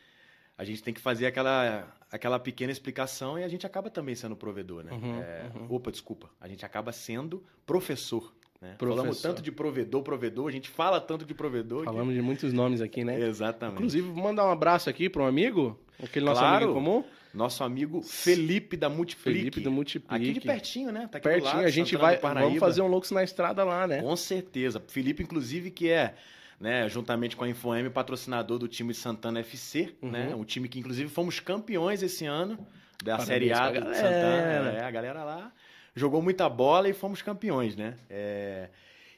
a 0.58 0.64
gente 0.64 0.82
tem 0.82 0.92
que 0.92 1.00
fazer 1.00 1.24
aquela, 1.26 1.86
aquela 2.10 2.38
pequena 2.38 2.70
explicação 2.72 3.38
e 3.38 3.44
a 3.44 3.48
gente 3.48 3.64
acaba 3.64 3.88
também 3.88 4.14
sendo 4.14 4.34
provedor, 4.36 4.82
né? 4.84 4.90
Uhum, 4.92 5.20
É, 5.22 5.44
uhum. 5.56 5.66
Opa, 5.70 5.90
desculpa. 5.90 6.28
A 6.40 6.48
gente 6.48 6.66
acaba 6.66 6.92
sendo 6.92 7.42
professor. 7.64 8.34
Né? 8.60 8.74
Falamos 8.76 9.22
tanto 9.22 9.40
de 9.40 9.52
provedor, 9.52 10.02
provedor, 10.02 10.48
a 10.48 10.50
gente 10.50 10.68
fala 10.68 11.00
tanto 11.00 11.24
de 11.24 11.32
provedor. 11.32 11.80
que- 11.80 11.84
Falamos 11.84 12.12
de 12.12 12.20
muitos 12.20 12.52
nomes 12.52 12.80
aqui, 12.80 13.04
né? 13.04 13.20
Exatamente. 13.20 13.76
Inclusive, 13.76 14.08
vou 14.10 14.20
mandar 14.24 14.44
um 14.46 14.50
abraço 14.50 14.90
aqui 14.90 15.08
para 15.08 15.22
um 15.22 15.26
amigo, 15.26 15.78
aquele 16.02 16.26
nosso 16.26 16.40
Claro. 16.40 16.56
amigo 16.64 16.74
comum, 16.74 17.04
Nosso 17.32 17.62
amigo 17.62 18.02
Felipe 18.02 18.74
da 18.76 18.88
Multiplique. 18.88 19.38
Felipe 19.38 19.60
do 19.60 19.70
Multiplique. 19.70 20.14
Aqui 20.14 20.32
de 20.32 20.40
pertinho, 20.40 20.90
né? 20.90 21.06
Tá 21.12 21.18
aqui 21.18 21.28
Pertinho, 21.28 21.54
lado, 21.56 21.66
a 21.66 21.70
gente 21.70 21.94
vai, 21.94 22.16
vamos 22.16 22.58
fazer 22.58 22.80
um 22.80 22.86
Loucos 22.88 23.10
na 23.12 23.22
Estrada 23.22 23.62
lá, 23.64 23.86
né? 23.86 24.00
Com 24.00 24.16
certeza. 24.16 24.82
Felipe, 24.88 25.22
inclusive, 25.22 25.70
que 25.70 25.88
é, 25.90 26.14
né, 26.60 26.88
juntamente 26.88 27.36
com 27.36 27.44
a 27.44 27.48
InfoM, 27.48 27.88
patrocinador 27.90 28.58
do 28.58 28.66
time 28.68 28.92
de 28.92 28.98
Santana 28.98 29.40
FC, 29.40 29.94
Uhum. 30.02 30.10
né? 30.10 30.34
Um 30.34 30.44
time 30.44 30.68
que, 30.68 30.78
inclusive, 30.78 31.08
fomos 31.08 31.38
campeões 31.40 32.02
esse 32.02 32.26
ano 32.26 32.58
da 33.04 33.12
Parabéns 33.18 33.26
Série 33.28 33.52
A 33.52 33.68
do 33.68 33.74
galera. 33.74 33.94
Santana. 33.94 34.70
É, 34.78 34.84
a 34.84 34.90
galera 34.90 35.24
lá 35.24 35.52
jogou 35.94 36.20
muita 36.22 36.48
bola 36.48 36.88
e 36.88 36.92
fomos 36.92 37.22
campeões, 37.22 37.76
né? 37.76 37.94
É, 38.10 38.68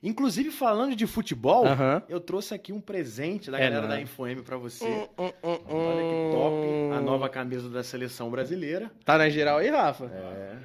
Inclusive, 0.03 0.51
falando 0.51 0.97
de 0.97 1.07
futebol, 1.07 1.67
eu 2.09 2.19
trouxe 2.21 2.55
aqui 2.55 2.73
um 2.73 2.81
presente 2.81 3.51
da 3.51 3.59
É 3.59 3.65
galera 3.65 3.83
nada. 3.83 3.95
da 3.97 4.01
InfoM 4.01 4.43
pra 4.43 4.57
você. 4.57 4.83
Hum, 4.87 5.07
hum, 5.19 5.31
hum, 5.45 5.59
Olha 5.69 6.03
que 6.03 6.33
top. 6.33 6.97
A 6.97 7.01
nova 7.03 7.29
camisa 7.29 7.69
da 7.69 7.83
seleção 7.83 8.31
brasileira. 8.31 8.91
Tá 9.05 9.19
na 9.19 9.29
geral 9.29 9.59
aí, 9.59 9.69
Rafa? 9.69 10.07
É. 10.07 10.57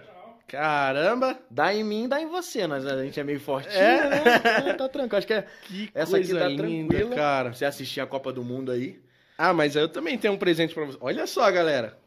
Caramba! 0.47 1.39
Dá 1.49 1.73
em 1.73 1.83
mim, 1.83 2.07
dá 2.07 2.21
em 2.21 2.27
você. 2.27 2.67
Nós, 2.67 2.85
a 2.85 3.03
gente 3.03 3.19
é 3.19 3.23
meio 3.23 3.39
fortinho, 3.39 3.73
É? 3.73 4.09
né? 4.09 4.23
É, 4.69 4.73
tá 4.73 4.87
tranquilo. 4.87 5.17
Acho 5.17 5.27
que 5.27 5.33
é 5.33 5.47
Que 5.63 5.89
Essa 5.93 6.17
aqui 6.17 6.27
coisa 6.27 6.39
tá 6.39 6.47
linda, 6.47 6.95
tranquila. 6.95 7.15
cara. 7.15 7.53
você 7.53 7.65
assistir 7.65 7.99
a 8.01 8.05
Copa 8.05 8.31
do 8.31 8.43
Mundo 8.43 8.71
aí. 8.71 8.99
Ah, 9.37 9.53
mas 9.53 9.75
eu 9.75 9.89
também 9.89 10.17
tenho 10.17 10.33
um 10.33 10.37
presente 10.37 10.73
pra 10.73 10.85
você. 10.85 10.97
Olha 11.01 11.25
só, 11.27 11.49
galera. 11.51 11.97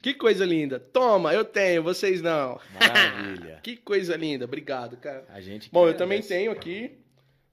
Que 0.00 0.14
coisa 0.14 0.44
linda. 0.44 0.80
Toma, 0.80 1.32
eu 1.32 1.44
tenho, 1.44 1.82
vocês 1.82 2.20
não. 2.22 2.58
Maravilha. 2.74 3.58
Que 3.62 3.76
coisa 3.76 4.16
linda. 4.16 4.44
Obrigado, 4.46 4.96
cara. 4.96 5.24
A 5.32 5.40
gente 5.40 5.68
que 5.68 5.72
Bom, 5.72 5.86
eu 5.86 5.96
também 5.96 6.20
tenho 6.20 6.50
aqui 6.50 6.98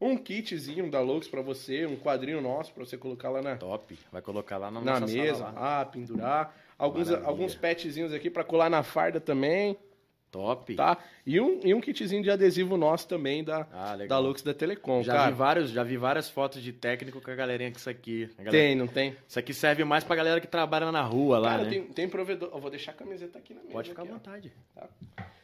um 0.01 0.17
kitzinho 0.17 0.89
da 0.89 0.99
Loucos 1.01 1.27
pra 1.27 1.41
você, 1.43 1.85
um 1.85 1.95
quadrinho 1.97 2.41
nosso 2.41 2.73
pra 2.73 2.83
você 2.85 2.97
colocar 2.97 3.29
lá 3.29 3.41
na, 3.41 3.57
Top. 3.57 3.95
Vai 4.11 4.21
colocar 4.21 4.57
lá 4.57 4.71
na, 4.71 4.81
na 4.81 4.99
nossa 4.99 5.13
mesa, 5.13 5.43
lá. 5.43 5.81
ah, 5.81 5.85
pendurar. 5.85 6.55
Alguns, 6.79 7.07
Maravilha. 7.09 7.29
alguns 7.29 7.53
petzinhos 7.55 8.13
aqui 8.13 8.29
pra 8.29 8.43
colar 8.43 8.69
na 8.69 8.81
farda 8.81 9.19
também, 9.19 9.77
Top. 10.31 10.73
tá? 10.75 10.97
E 11.25 11.39
um, 11.41 11.59
e 11.63 11.73
um 11.73 11.81
kitzinho 11.81 12.23
de 12.23 12.31
adesivo 12.31 12.77
nosso 12.77 13.05
também 13.07 13.43
da, 13.43 13.67
Ah, 13.73 13.97
da. 14.07 14.17
Lux 14.17 14.41
da 14.41 14.53
Telecom, 14.53 15.03
já, 15.03 15.13
cara. 15.13 15.31
vi 15.31 15.37
vários, 15.37 15.69
já 15.71 15.83
vi 15.83 15.97
várias 15.97 16.29
fotos 16.29 16.61
de 16.63 16.71
técnico 16.71 17.19
com 17.19 17.29
a 17.31 17.35
galerinha 17.35 17.69
com 17.71 17.77
isso 17.77 17.89
aqui. 17.89 18.29
Galera- 18.37 18.51
Tem, 18.51 18.75
não 18.75 18.87
tem? 18.87 19.13
Isso 19.27 19.37
aqui 19.37 19.53
serve 19.53 19.83
mais 19.83 20.03
pra 20.05 20.15
galera 20.15 20.39
que 20.39 20.47
trabalha 20.47 20.89
na 20.91 21.01
rua 21.01 21.37
lá, 21.39 21.49
cara, 21.49 21.63
né? 21.65 21.69
tem, 21.69 21.83
tem 21.83 22.07
provedor. 22.07 22.49
Eu 22.53 22.59
vou 22.61 22.69
deixar 22.71 22.91
a 22.91 22.95
camiseta 22.95 23.37
aqui 23.37 23.53
na 23.53 23.59
mesa. 23.61 23.73
Pode 23.73 23.89
ficar 23.89 24.03
à 24.03 24.05
aqui, 24.05 24.11
ó. 24.13 24.15
vontade. 24.15 24.53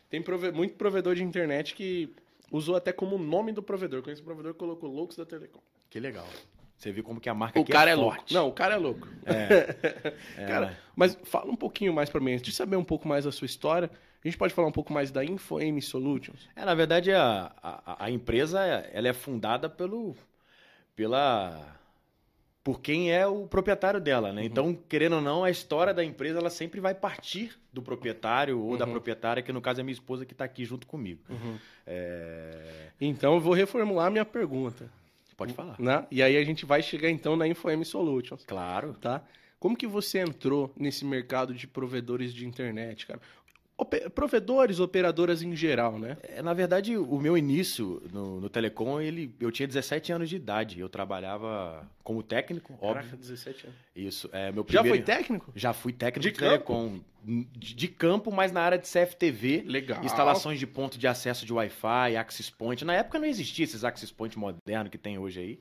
Tem 0.10 0.22
prove- 0.22 0.51
muito 0.51 0.75
provedor 0.75 1.15
de 1.15 1.24
internet 1.24 1.74
que 1.75 2.13
usou 2.51 2.75
até 2.77 2.94
como 2.94 3.18
nome 3.18 3.51
do 3.51 3.62
provedor. 3.62 4.01
Conheço 4.04 4.22
um 4.22 4.25
provedor 4.25 4.54
que 4.54 4.60
colocou 4.60 4.89
Loucos 4.89 5.18
da 5.18 5.25
Telecom. 5.25 5.60
Que 5.89 6.00
legal. 6.00 6.25
Você 6.77 6.91
viu 6.91 7.03
como 7.03 7.20
que 7.20 7.29
a 7.29 7.34
marca 7.34 7.58
O 7.60 7.63
aqui 7.63 7.72
cara 7.72 7.89
é, 7.89 7.94
é 7.94 7.96
louco. 7.96 8.15
forte. 8.15 8.34
Não, 8.34 8.48
o 8.50 8.51
cara 8.53 8.74
é 8.75 8.77
louco. 8.77 9.08
É, 10.38 10.46
Cara, 10.48 10.77
mas 10.96 11.17
fala 11.24 11.50
um 11.51 11.55
pouquinho 11.55 11.94
mais 11.94 12.10
pra 12.10 12.20
mim, 12.22 12.34
antes 12.34 12.44
de 12.44 12.51
saber 12.51 12.75
um 12.75 12.84
pouco 12.84 13.08
mais 13.08 13.25
da 13.25 13.32
sua 13.32 13.46
história. 13.46 13.89
A 14.24 14.27
gente 14.27 14.38
pode 14.38 14.53
falar 14.53 14.67
um 14.67 14.72
pouco 14.72 14.91
mais 14.91 15.12
da 15.12 15.24
InfoM 15.24 15.79
Solutions? 15.82 16.50
É, 16.55 16.65
na 16.65 16.74
verdade, 16.75 17.12
a, 17.12 17.51
a, 17.62 18.05
a 18.05 18.12
empresa 18.12 18.60
ela 18.91 19.08
é 19.08 19.13
fundada 19.13 19.70
pelo, 19.70 20.15
pela, 20.96 21.75
por 22.63 22.82
quem 22.82 23.12
é 23.12 23.25
o 23.27 23.46
proprietário 23.48 24.01
dela, 24.01 24.34
né? 24.34 24.44
Então, 24.44 24.74
querendo 24.74 25.17
ou 25.17 25.22
não, 25.22 25.44
a 25.44 25.50
história 25.51 25.94
da 25.94 26.03
empresa 26.03 26.39
ela 26.39 26.50
sempre 26.50 26.79
vai 26.79 26.96
partir 26.96 27.58
do 27.72 27.82
proprietário 27.82 28.60
ou 28.60 28.77
da 28.77 28.86
Uhum. 28.86 28.91
proprietária, 28.91 29.44
que 29.44 29.51
no 29.53 29.62
caso 29.62 29.79
é 29.82 29.84
minha 29.84 29.94
esposa 29.94 30.25
que 30.25 30.34
está 30.34 30.44
aqui 30.46 30.65
junto 30.65 30.88
comigo. 30.88 31.22
É, 31.86 32.88
Então 33.00 33.36
eu 33.36 33.39
vou 33.39 33.53
reformular 33.53 34.08
a 34.08 34.10
minha 34.12 34.25
pergunta. 34.25 34.89
Pode 35.38 35.54
falar. 35.54 35.80
Né? 35.80 36.06
E 36.10 36.24
aí 36.24 36.38
a 36.38 36.44
gente 36.44 36.65
vai 36.65 36.82
chegar 36.82 37.10
então 37.10 37.36
na 37.36 37.48
InfoM 37.48 37.84
Solutions, 37.84 38.44
Claro. 38.46 38.94
tá? 38.94 39.24
Como 39.60 39.75
que 39.75 39.88
você 39.88 40.20
entrou 40.20 40.72
nesse 40.77 41.04
mercado 41.04 41.54
de 41.54 41.68
provedores 41.68 42.34
de 42.34 42.46
internet, 42.46 43.06
cara? 43.08 43.20
Provedores, 44.13 44.79
operadoras 44.79 45.41
em 45.41 45.53
geral, 45.53 46.00
né? 46.00 46.15
É, 46.24 46.41
na 46.41 46.53
verdade, 46.53 46.96
o 46.96 47.20
meu 47.20 47.38
início 47.38 48.01
no, 48.12 48.39
no 48.39 48.50
Telecom, 48.50 49.01
ele, 49.01 49.36
eu 49.38 49.51
tinha 49.51 49.67
17 49.67 50.13
anos 50.13 50.29
de 50.29 50.38
idade. 50.38 50.79
Eu 50.79 50.88
trabalhava 50.88 51.86
como 52.01 52.24
técnico, 52.24 52.74
óbvio. 52.75 53.03
Caraca, 53.03 53.17
17 53.17 53.67
anos. 53.67 53.79
Isso. 53.94 54.29
É, 54.32 54.50
meu 54.50 54.65
Já 54.70 54.82
primeiro... 54.82 54.98
foi 54.98 55.01
técnico? 55.01 55.51
Já 55.53 55.74
fui 55.74 55.91
técnico 55.91 56.22
De 56.22 56.32
de, 56.32 56.39
telecom. 56.39 57.01
De, 57.22 57.75
de 57.75 57.88
campo, 57.89 58.32
mas 58.32 58.53
na 58.53 58.62
área 58.62 58.77
de 58.77 58.88
CFTV. 58.88 59.65
Legal. 59.67 60.01
Instalações 60.05 60.58
de 60.58 60.65
ponto 60.65 60.98
de 60.98 61.05
acesso 61.05 61.46
de 61.46 61.51
Wi-Fi, 61.51 62.15
Access 62.15 62.50
Point. 62.50 62.86
Na 62.86 62.94
época 62.94 63.20
não 63.20 63.25
existia 63.25 63.65
esses 63.65 63.84
Access 63.84 64.13
Point 64.13 64.39
modernos 64.39 64.89
que 64.89 64.98
tem 64.98 65.17
hoje 65.17 65.39
aí. 65.41 65.60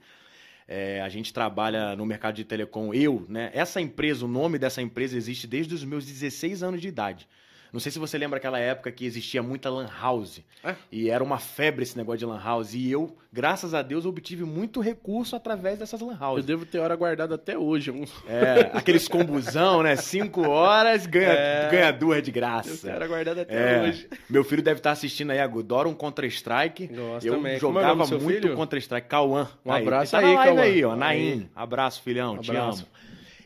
É, 0.68 1.00
a 1.02 1.09
gente 1.09 1.33
trabalha 1.33 1.97
no 1.97 2.06
mercado 2.06 2.37
de 2.37 2.44
telecom, 2.44 2.94
eu, 2.94 3.26
né? 3.28 3.50
Essa 3.52 3.80
empresa, 3.80 4.25
o 4.25 4.28
nome 4.28 4.56
dessa 4.59 4.80
empresa 4.80 5.16
existe 5.16 5.49
desde 5.49 5.75
os 5.75 5.83
meus 5.83 6.06
16 6.06 6.62
anos 6.62 6.80
de 6.80 6.87
idade. 6.88 7.28
Não 7.75 7.81
sei 7.81 7.90
se 7.90 7.99
você 7.99 8.16
lembra 8.16 8.37
aquela 8.38 8.57
época 8.61 8.93
que 8.93 9.04
existia 9.04 9.43
muita 9.43 9.69
lan 9.69 9.88
house. 10.00 10.40
É. 10.62 10.76
E 10.93 11.11
era 11.11 11.25
uma 11.25 11.40
febre 11.40 11.83
esse 11.83 11.97
negócio 11.97 12.21
de 12.21 12.25
lan 12.25 12.40
house. 12.40 12.73
E 12.73 12.88
eu, 12.88 13.16
graças 13.33 13.75
a 13.75 13.83
Deus, 13.83 14.07
obtive 14.07 14.45
muito 14.45 14.81
recurso 14.81 15.35
através 15.35 15.76
dessas 15.76 16.00
lan 16.00 16.16
Eu 16.21 16.25
houses. 16.28 16.45
devo 16.47 16.64
ter 16.64 16.78
hora 16.78 16.95
guardada 16.95 17.35
até 17.35 17.59
hoje. 17.59 17.90
Uns... 17.90 18.12
É, 18.28 18.71
aqueles 18.73 19.09
combusão, 19.09 19.83
né? 19.83 19.97
Cinco 19.97 20.49
horas, 20.49 21.04
ganha, 21.04 21.33
É. 21.33 21.69
ganha 21.69 21.90
duas 21.93 22.23
de 22.23 22.31
Eu 22.31 22.35
graça. 22.35 22.93
hora 22.95 23.09
guardada 23.09 23.43
até 23.43 23.54
É, 23.87 23.88
hoje. 23.88 24.09
meu 24.31 24.45
filho 24.45 24.62
deve 24.62 24.78
estar 24.78 24.93
assistindo 24.93 25.33
aí, 25.33 25.40
adora 25.40 25.88
um 25.88 25.95
Counter-Strike. 25.95 26.90
Eu 27.25 27.35
também. 27.35 27.54
É 27.57 27.59
jogava 27.59 28.07
seu 28.07 28.21
muito? 28.21 28.54
Counter-Strike. 28.54 29.09
Cauã. 29.09 29.49
Um 29.66 29.73
Aí, 29.73 29.83
abraço 29.83 30.12
tá 30.12 30.19
aí, 30.19 30.33
Cauã. 30.37 30.61
aí, 30.61 30.85
ó. 30.85 30.95
Naim. 30.95 31.50
Abraço, 31.57 32.00
filhão. 32.02 32.38
Te 32.38 32.52
Abraço. 32.52 32.83
amo. 32.83 32.88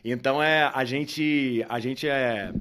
Então, 0.05 0.41
é, 0.41 0.69
a 0.71 0.85
gente, 0.85 1.65
a 1.67 1.79
gente 1.79 2.07
é, 2.07 2.53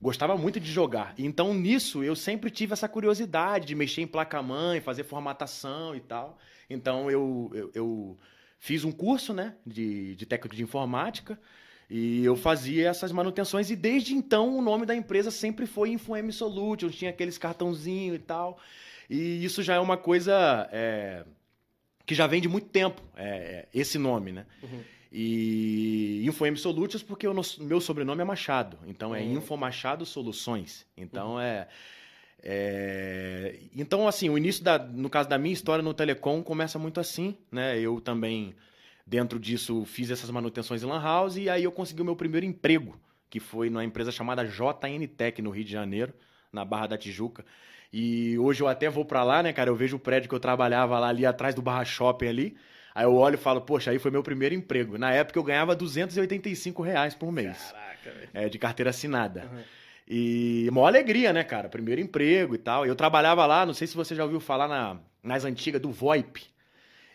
gostava 0.00 0.36
muito 0.36 0.60
de 0.60 0.70
jogar. 0.70 1.14
Então, 1.18 1.52
nisso, 1.52 2.02
eu 2.02 2.14
sempre 2.14 2.50
tive 2.50 2.72
essa 2.72 2.88
curiosidade 2.88 3.66
de 3.66 3.74
mexer 3.74 4.02
em 4.02 4.06
placa-mãe, 4.06 4.80
fazer 4.80 5.04
formatação 5.04 5.94
e 5.94 6.00
tal. 6.00 6.38
Então, 6.70 7.10
eu, 7.10 7.50
eu, 7.54 7.70
eu 7.74 8.18
fiz 8.58 8.84
um 8.84 8.92
curso, 8.92 9.32
né, 9.32 9.54
de, 9.66 10.14
de 10.14 10.26
técnico 10.26 10.54
de 10.54 10.62
informática. 10.62 11.38
E 11.90 12.22
eu 12.22 12.36
fazia 12.36 12.88
essas 12.88 13.10
manutenções 13.10 13.70
e 13.70 13.76
desde 13.76 14.14
então 14.14 14.58
o 14.58 14.60
nome 14.60 14.84
da 14.84 14.94
empresa 14.94 15.30
sempre 15.30 15.64
foi 15.64 15.90
InfoM 15.90 16.30
Solutions, 16.30 16.94
tinha 16.94 17.10
aqueles 17.10 17.38
cartãozinho 17.38 18.14
e 18.14 18.18
tal. 18.18 18.58
E 19.08 19.42
isso 19.42 19.62
já 19.62 19.74
é 19.74 19.80
uma 19.80 19.96
coisa 19.96 20.68
é, 20.70 21.24
que 22.04 22.14
já 22.14 22.26
vem 22.26 22.42
de 22.42 22.48
muito 22.48 22.68
tempo, 22.68 23.02
é, 23.16 23.66
esse 23.72 23.96
nome, 23.96 24.32
né? 24.32 24.44
Uhum. 24.62 24.82
E 25.10 26.22
InfoM 26.26 26.56
Solutions 26.56 27.02
porque 27.02 27.26
o 27.26 27.34
meu 27.60 27.80
sobrenome 27.80 28.20
é 28.20 28.24
Machado, 28.24 28.78
então 28.86 29.14
é 29.14 29.20
Uhum. 29.22 29.38
Info 29.38 29.56
Machado 29.56 30.04
Soluções. 30.04 30.86
Então 30.96 31.40
é, 31.40 31.66
é, 32.42 33.58
então 33.74 34.06
assim 34.06 34.28
o 34.28 34.36
início 34.36 34.62
da, 34.62 34.78
no 34.78 35.08
caso 35.08 35.28
da 35.28 35.38
minha 35.38 35.52
história 35.52 35.82
no 35.82 35.94
telecom 35.94 36.42
começa 36.42 36.78
muito 36.78 37.00
assim, 37.00 37.36
né? 37.50 37.78
Eu 37.80 38.00
também 38.00 38.54
dentro 39.06 39.38
disso 39.38 39.84
fiz 39.86 40.10
essas 40.10 40.30
manutenções 40.30 40.82
em 40.82 40.86
lan 40.86 41.02
house 41.02 41.36
e 41.36 41.48
aí 41.48 41.64
eu 41.64 41.72
consegui 41.72 42.02
o 42.02 42.04
meu 42.04 42.16
primeiro 42.16 42.44
emprego 42.44 42.98
que 43.30 43.40
foi 43.40 43.70
numa 43.70 43.84
empresa 43.84 44.10
chamada 44.10 44.44
JN 44.44 45.06
Tech 45.16 45.40
no 45.42 45.50
Rio 45.50 45.64
de 45.64 45.72
Janeiro, 45.72 46.14
na 46.52 46.64
Barra 46.64 46.88
da 46.88 46.98
Tijuca. 46.98 47.44
E 47.92 48.38
hoje 48.38 48.62
eu 48.62 48.68
até 48.68 48.88
vou 48.88 49.04
pra 49.04 49.22
lá, 49.24 49.42
né, 49.42 49.52
cara? 49.52 49.70
Eu 49.70 49.76
vejo 49.76 49.96
o 49.96 50.00
prédio 50.00 50.28
que 50.28 50.34
eu 50.34 50.40
trabalhava 50.40 50.98
lá 50.98 51.08
ali 51.08 51.24
atrás 51.24 51.54
do 51.54 51.62
Barra 51.62 51.84
Shopping 51.84 52.26
ali. 52.26 52.56
Aí 52.94 53.04
eu 53.04 53.14
olho 53.14 53.34
e 53.34 53.38
falo, 53.38 53.60
poxa, 53.60 53.90
aí 53.90 53.98
foi 53.98 54.10
meu 54.10 54.22
primeiro 54.22 54.54
emprego. 54.54 54.98
Na 54.98 55.12
época 55.12 55.38
eu 55.38 55.42
ganhava 55.42 55.74
285 55.76 56.82
reais 56.82 57.14
por 57.14 57.30
mês, 57.30 57.72
Caraca, 57.72 58.10
velho. 58.10 58.28
é, 58.34 58.48
de 58.48 58.58
carteira 58.58 58.90
assinada. 58.90 59.48
Uhum. 59.52 59.62
E 60.08 60.68
maior 60.72 60.86
alegria, 60.86 61.32
né, 61.32 61.44
cara? 61.44 61.68
Primeiro 61.68 62.00
emprego 62.00 62.54
e 62.54 62.58
tal. 62.58 62.86
Eu 62.86 62.96
trabalhava 62.96 63.44
lá, 63.44 63.66
não 63.66 63.74
sei 63.74 63.86
se 63.86 63.94
você 63.94 64.14
já 64.14 64.24
ouviu 64.24 64.40
falar 64.40 64.66
na, 64.66 64.98
nas 65.22 65.44
antigas 65.44 65.80
do 65.80 65.90
VoIP. 65.90 66.46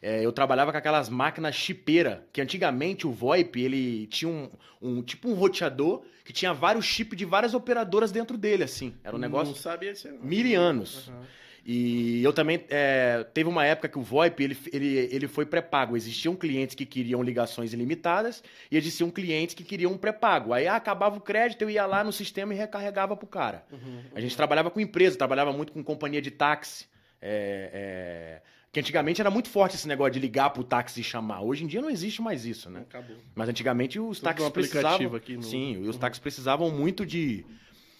É, 0.01 0.23
eu 0.23 0.31
trabalhava 0.31 0.71
com 0.71 0.77
aquelas 0.77 1.09
máquinas 1.09 1.55
chipeira, 1.55 2.27
que 2.31 2.41
antigamente 2.41 3.07
o 3.07 3.11
VoIP, 3.11 3.61
ele 3.61 4.05
tinha 4.07 4.29
um, 4.29 4.49
um 4.81 5.01
tipo 5.01 5.29
um 5.29 5.33
roteador 5.33 6.03
que 6.25 6.33
tinha 6.33 6.53
vários 6.53 6.85
chips 6.85 7.17
de 7.17 7.25
várias 7.25 7.53
operadoras 7.53 8.11
dentro 8.11 8.37
dele, 8.37 8.63
assim. 8.63 8.93
Era 9.03 9.15
um 9.15 9.19
negócio 9.19 9.53
Não 9.53 9.59
sabia 9.61 9.93
não. 10.05 10.19
mil 10.25 10.61
anos. 10.61 11.07
Uhum. 11.07 11.21
E 11.65 12.21
eu 12.21 12.33
também. 12.33 12.63
é, 12.69 13.23
teve 13.33 13.47
uma 13.49 13.65
época 13.65 13.87
que 13.87 13.97
o 13.97 14.01
VoIP 14.01 14.43
ele, 14.43 14.57
ele, 14.73 14.87
ele 15.11 15.27
foi 15.29 15.45
pré-pago. 15.45 15.95
Existiam 15.95 16.35
clientes 16.35 16.75
que 16.75 16.85
queriam 16.85 17.23
ligações 17.23 17.71
ilimitadas 17.71 18.43
e 18.69 18.75
existiam 18.77 19.09
clientes 19.09 19.55
que 19.55 19.63
queriam 19.63 19.93
um 19.93 19.97
pré-pago. 19.97 20.51
Aí 20.51 20.67
ah, 20.67 20.75
acabava 20.75 21.15
o 21.17 21.21
crédito, 21.21 21.61
eu 21.61 21.69
ia 21.69 21.85
lá 21.85 22.03
no 22.03 22.11
sistema 22.11 22.53
e 22.53 22.57
recarregava 22.57 23.15
pro 23.15 23.25
cara. 23.27 23.63
Uhum. 23.71 24.01
A 24.13 24.19
gente 24.19 24.35
trabalhava 24.35 24.69
com 24.69 24.79
empresa, 24.81 25.17
trabalhava 25.17 25.53
muito 25.53 25.71
com 25.71 25.81
companhia 25.81 26.21
de 26.21 26.31
táxi. 26.31 26.85
é, 27.21 28.41
é, 28.41 28.41
Que 28.73 28.81
antigamente 28.81 29.21
era 29.21 29.31
muito 29.31 29.47
forte 29.47 29.75
esse 29.77 29.87
negócio 29.87 30.11
de 30.13 30.19
ligar 30.19 30.49
pro 30.49 30.65
táxi 30.65 30.99
e 30.99 31.03
chamar. 31.03 31.41
Hoje 31.43 31.63
em 31.63 31.67
dia 31.67 31.81
não 31.81 31.89
existe 31.89 32.21
mais 32.21 32.43
isso, 32.43 32.69
né? 32.69 32.81
Acabou. 32.81 33.15
Mas 33.33 33.47
antigamente 33.47 33.97
os 34.01 34.17
Tudo 34.19 34.25
táxis 34.25 34.49
precisavam. 34.49 35.15
aqui 35.15 35.37
no- 35.37 35.43
Sim, 35.43 35.77
os 35.77 35.95
Uhum. 35.95 36.01
táxis 36.01 36.19
precisavam 36.19 36.69
muito 36.71 37.05
de, 37.05 37.45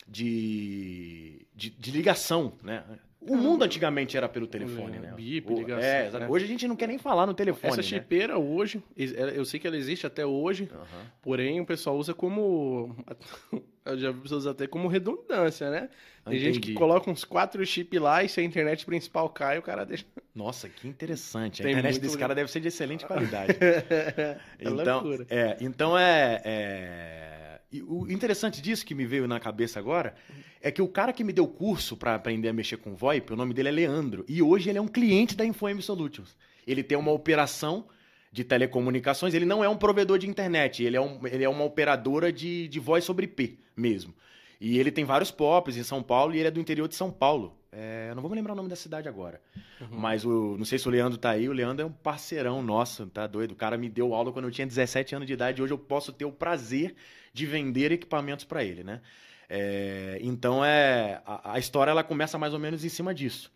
de, 0.05 1.45
de, 1.55 1.69
de 1.69 1.91
ligação, 1.91 2.53
né? 2.61 2.83
O 3.27 3.35
mundo 3.37 3.63
antigamente 3.63 4.17
era 4.17 4.27
pelo 4.27 4.45
telefone, 4.47 4.97
É, 4.97 4.99
né? 4.99 5.13
bip, 5.15 5.53
ligação, 5.53 5.83
é, 5.89 6.11
né? 6.11 6.27
Hoje 6.29 6.45
a 6.45 6.47
gente 6.47 6.67
não 6.67 6.75
quer 6.75 6.87
nem 6.87 6.97
falar 6.97 7.25
no 7.25 7.33
telefone, 7.33 7.67
Essa 7.73 7.77
né? 7.81 7.83
chipeira 7.87 8.37
hoje, 8.37 8.83
eu 8.97 9.45
sei 9.45 9.59
que 9.59 9.67
ela 9.67 9.77
existe 9.77 10.05
até 10.05 10.25
hoje, 10.25 10.69
Aham. 10.73 11.05
porém 11.21 11.59
o 11.61 11.65
pessoal 11.65 11.97
usa 11.97 12.13
como. 12.13 12.95
Eu 13.85 13.99
já 13.99 14.11
vi 14.11 14.21
pessoas 14.21 14.47
até 14.47 14.65
como 14.65 14.87
redundância, 14.87 15.69
né? 15.69 15.89
Tem 16.23 16.39
gente 16.39 16.61
que 16.61 16.67
Entendi. 16.69 16.73
coloca 16.79 17.11
uns 17.11 17.25
quatro 17.25 17.65
chips 17.65 17.99
lá 17.99 18.23
e 18.23 18.29
se 18.29 18.39
a 18.39 18.43
internet 18.43 18.85
principal 18.85 19.27
cai, 19.29 19.57
o 19.57 19.61
cara 19.61 19.85
deixa. 19.85 20.05
Nossa, 20.33 20.69
que 20.69 20.87
interessante. 20.87 21.61
A 21.61 21.63
Tem 21.65 21.73
internet 21.73 21.95
desse 21.99 22.13
lugar. 22.13 22.19
cara 22.29 22.33
deve 22.35 22.49
ser 22.49 22.61
de 22.61 22.69
excelente 22.69 23.03
qualidade. 23.05 23.51
é 23.61 24.37
então, 24.61 25.01
loucura. 25.03 25.27
é, 25.29 25.57
então 25.59 25.97
é, 25.97 26.41
é- 26.45 27.32
e 27.73 27.83
o 27.83 28.09
interessante 28.11 28.61
disso 28.61 28.85
que 28.85 28.93
me 28.95 29.05
veio 29.05 29.27
na 29.27 29.39
cabeça 29.39 29.79
agora 29.79 30.15
é 30.61 30.71
que 30.71 30.81
o 30.81 30.87
cara 30.87 31.11
que 31.11 31.23
me 31.23 31.33
deu 31.33 31.47
curso 31.47 31.97
para 31.97 32.15
aprender 32.15 32.47
a 32.49 32.53
mexer 32.53 32.77
com 32.77 32.95
VoIP, 32.95 33.33
o 33.33 33.35
nome 33.35 33.53
dele 33.53 33.69
é 33.69 33.71
Leandro, 33.71 34.23
e 34.27 34.41
hoje 34.41 34.69
ele 34.69 34.77
é 34.77 34.81
um 34.81 34.87
cliente 34.87 35.35
da 35.35 35.43
InfoM 35.45 35.81
Solutions. 35.81 36.35
Ele 36.65 36.83
tem 36.83 36.97
uma 36.97 37.11
operação 37.11 37.85
de 38.31 38.43
telecomunicações, 38.43 39.33
ele 39.33 39.45
não 39.45 39.63
é 39.63 39.67
um 39.69 39.75
provedor 39.77 40.17
de 40.17 40.27
internet, 40.29 40.83
ele 40.83 40.95
é, 40.97 41.01
um- 41.01 41.19
ele 41.27 41.43
é 41.43 41.49
uma 41.49 41.63
operadora 41.63 42.31
de, 42.31 42.67
de 42.67 42.79
voz 42.79 43.03
sobre 43.03 43.25
IP 43.25 43.59
mesmo. 43.75 44.13
E 44.61 44.79
ele 44.79 44.91
tem 44.91 45.03
vários 45.03 45.29
POPs 45.31 45.75
em 45.77 45.83
São 45.83 46.01
Paulo 46.01 46.33
e 46.33 46.39
ele 46.39 46.47
é 46.47 46.51
do 46.51 46.59
interior 46.59 46.87
de 46.87 46.95
São 46.95 47.11
Paulo. 47.11 47.57
É, 47.75 48.07
eu 48.11 48.15
não 48.15 48.21
vou 48.21 48.29
me 48.29 48.35
lembrar 48.37 48.53
o 48.53 48.55
nome 48.55 48.69
da 48.69 48.75
cidade 48.75 49.07
agora. 49.09 49.41
Uhum. 49.81 49.87
Mas 49.91 50.23
o, 50.25 50.55
não 50.57 50.65
sei 50.65 50.77
se 50.79 50.87
o 50.87 50.91
Leandro 50.91 51.17
tá 51.17 51.31
aí. 51.31 51.49
O 51.49 51.53
Leandro 51.53 51.83
é 51.83 51.85
um 51.87 51.91
parceirão 51.91 52.61
nosso, 52.61 53.05
tá 53.07 53.27
doido? 53.27 53.51
O 53.51 53.55
cara 53.55 53.77
me 53.77 53.89
deu 53.89 54.13
aula 54.13 54.31
quando 54.31 54.45
eu 54.45 54.51
tinha 54.51 54.67
17 54.67 55.15
anos 55.15 55.27
de 55.27 55.33
idade. 55.33 55.61
Hoje 55.61 55.73
eu 55.73 55.77
posso 55.77 56.13
ter 56.13 56.25
o 56.25 56.31
prazer 56.31 56.95
de 57.33 57.45
vender 57.45 57.91
equipamentos 57.91 58.45
para 58.45 58.63
ele, 58.63 58.83
né? 58.83 59.01
É, 59.49 60.19
então 60.21 60.63
é 60.63 61.21
a, 61.25 61.53
a 61.53 61.59
história 61.59 61.91
ela 61.91 62.03
começa 62.03 62.37
mais 62.37 62.53
ou 62.53 62.59
menos 62.59 62.83
em 62.85 62.89
cima 62.89 63.13
disso. 63.13 63.51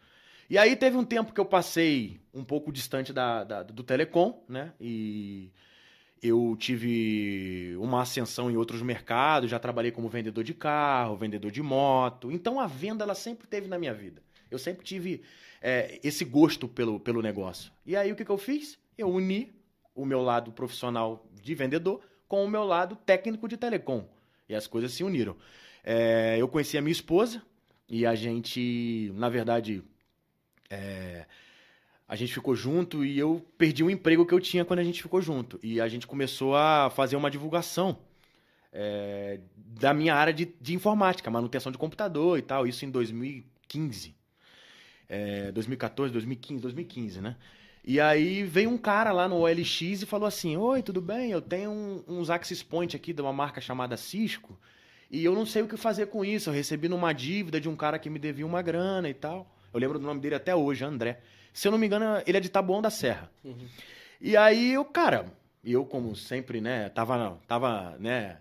E 0.49 0.57
aí 0.57 0.75
teve 0.75 0.95
um 0.97 1.03
tempo 1.03 1.33
que 1.33 1.39
eu 1.39 1.45
passei 1.45 2.19
um 2.33 2.43
pouco 2.43 2.71
distante 2.71 3.11
da, 3.11 3.43
da- 3.43 3.63
do 3.63 3.83
telecom, 3.83 4.43
né? 4.47 4.73
E 4.79 5.51
eu 6.21 6.55
tive 6.57 7.75
uma 7.77 8.01
ascensão 8.01 8.49
em 8.49 8.57
outros 8.57 8.81
mercados, 8.81 9.49
já 9.49 9.59
trabalhei 9.59 9.91
como 9.91 10.09
vendedor 10.09 10.43
de 10.43 10.53
carro, 10.53 11.15
vendedor 11.15 11.51
de 11.51 11.61
moto. 11.61 12.31
Então 12.31 12.59
a 12.59 12.67
venda 12.67 13.03
ela 13.03 13.15
sempre 13.15 13.47
teve 13.47 13.67
na 13.67 13.77
minha 13.77 13.93
vida. 13.93 14.21
Eu 14.49 14.57
sempre 14.57 14.83
tive 14.83 15.21
é, 15.61 15.99
esse 16.03 16.23
gosto 16.25 16.67
pelo, 16.67 16.99
pelo 16.99 17.21
negócio. 17.21 17.71
E 17.85 17.95
aí 17.95 18.11
o 18.11 18.15
que, 18.15 18.25
que 18.25 18.31
eu 18.31 18.37
fiz? 18.37 18.77
Eu 18.97 19.09
uni 19.09 19.53
o 19.95 20.05
meu 20.05 20.21
lado 20.21 20.51
profissional 20.51 21.25
de 21.41 21.55
vendedor 21.55 22.01
com 22.27 22.43
o 22.43 22.49
meu 22.49 22.63
lado 22.63 22.95
técnico 22.95 23.47
de 23.47 23.57
telecom. 23.57 24.07
E 24.47 24.55
as 24.55 24.67
coisas 24.67 24.93
se 24.93 25.03
uniram. 25.03 25.35
É, 25.83 26.37
eu 26.39 26.47
conheci 26.47 26.77
a 26.77 26.81
minha 26.81 26.91
esposa 26.91 27.41
e 27.89 28.05
a 28.05 28.15
gente, 28.15 29.11
na 29.15 29.29
verdade, 29.29 29.83
é, 30.69 31.25
a 32.07 32.15
gente 32.15 32.33
ficou 32.33 32.55
junto 32.55 33.03
e 33.03 33.17
eu 33.19 33.45
perdi 33.57 33.83
o 33.83 33.89
emprego 33.89 34.25
que 34.25 34.33
eu 34.33 34.39
tinha 34.39 34.63
quando 34.63 34.79
a 34.79 34.83
gente 34.83 35.01
ficou 35.01 35.21
junto. 35.21 35.59
E 35.61 35.81
a 35.81 35.87
gente 35.87 36.07
começou 36.07 36.55
a 36.55 36.89
fazer 36.89 37.15
uma 37.15 37.29
divulgação 37.29 37.97
é, 38.71 39.39
da 39.55 39.93
minha 39.93 40.15
área 40.15 40.33
de, 40.33 40.45
de 40.61 40.73
informática, 40.73 41.29
manutenção 41.29 41.71
de 41.71 41.77
computador 41.77 42.37
e 42.39 42.41
tal, 42.41 42.65
isso 42.67 42.85
em 42.85 42.89
2015. 42.89 44.15
É, 45.09 45.51
2014, 45.51 46.11
2015, 46.11 46.61
2015, 46.61 47.21
né? 47.21 47.35
E 47.83 48.01
aí 48.01 48.43
veio 48.43 48.69
um 48.69 48.77
cara 48.77 49.13
lá 49.13 49.27
no 49.29 49.37
OLX 49.37 49.81
e 49.81 50.05
falou 50.05 50.27
assim: 50.27 50.57
Oi, 50.57 50.83
tudo 50.83 51.01
bem? 51.01 51.31
Eu 51.31 51.41
tenho 51.41 51.71
um- 51.71 52.03
uns 52.07 52.29
Axis 52.29 52.61
Point 52.61 52.95
aqui 52.95 53.13
de 53.13 53.21
uma 53.21 53.31
marca 53.31 53.61
chamada 53.61 53.95
Cisco 53.95 54.57
e 55.09 55.23
eu 55.23 55.33
não 55.33 55.45
sei 55.45 55.61
o 55.61 55.67
que 55.67 55.77
fazer 55.77 56.07
com 56.07 56.25
isso. 56.25 56.49
Eu 56.49 56.53
recebi 56.53 56.89
numa 56.89 57.13
dívida 57.13 57.61
de 57.61 57.69
um 57.69 57.75
cara 57.75 57.97
que 57.97 58.09
me 58.09 58.19
devia 58.19 58.45
uma 58.45 58.61
grana 58.61 59.09
e 59.09 59.13
tal. 59.13 59.49
Eu 59.73 59.79
lembro 59.79 59.97
do 59.97 60.05
nome 60.05 60.19
dele 60.19 60.35
até 60.35 60.53
hoje, 60.53 60.83
André. 60.83 61.21
Se 61.57 61.67
eu 61.67 61.71
não 61.71 61.79
me 61.79 61.87
engano, 61.87 62.21
ele 62.27 62.37
é 62.37 62.39
de 62.39 62.49
Taboão 62.49 62.83
da 62.83 62.91
Serra. 62.91 63.31
Uhum. 63.43 63.67
E 64.21 64.37
aí 64.37 64.73
eu, 64.73 64.85
cara, 64.85 65.25
eu 65.65 65.83
como 65.85 66.15
sempre, 66.15 66.61
né, 66.61 66.87
tava, 66.89 67.39
tava, 67.47 67.97
né, 67.97 68.37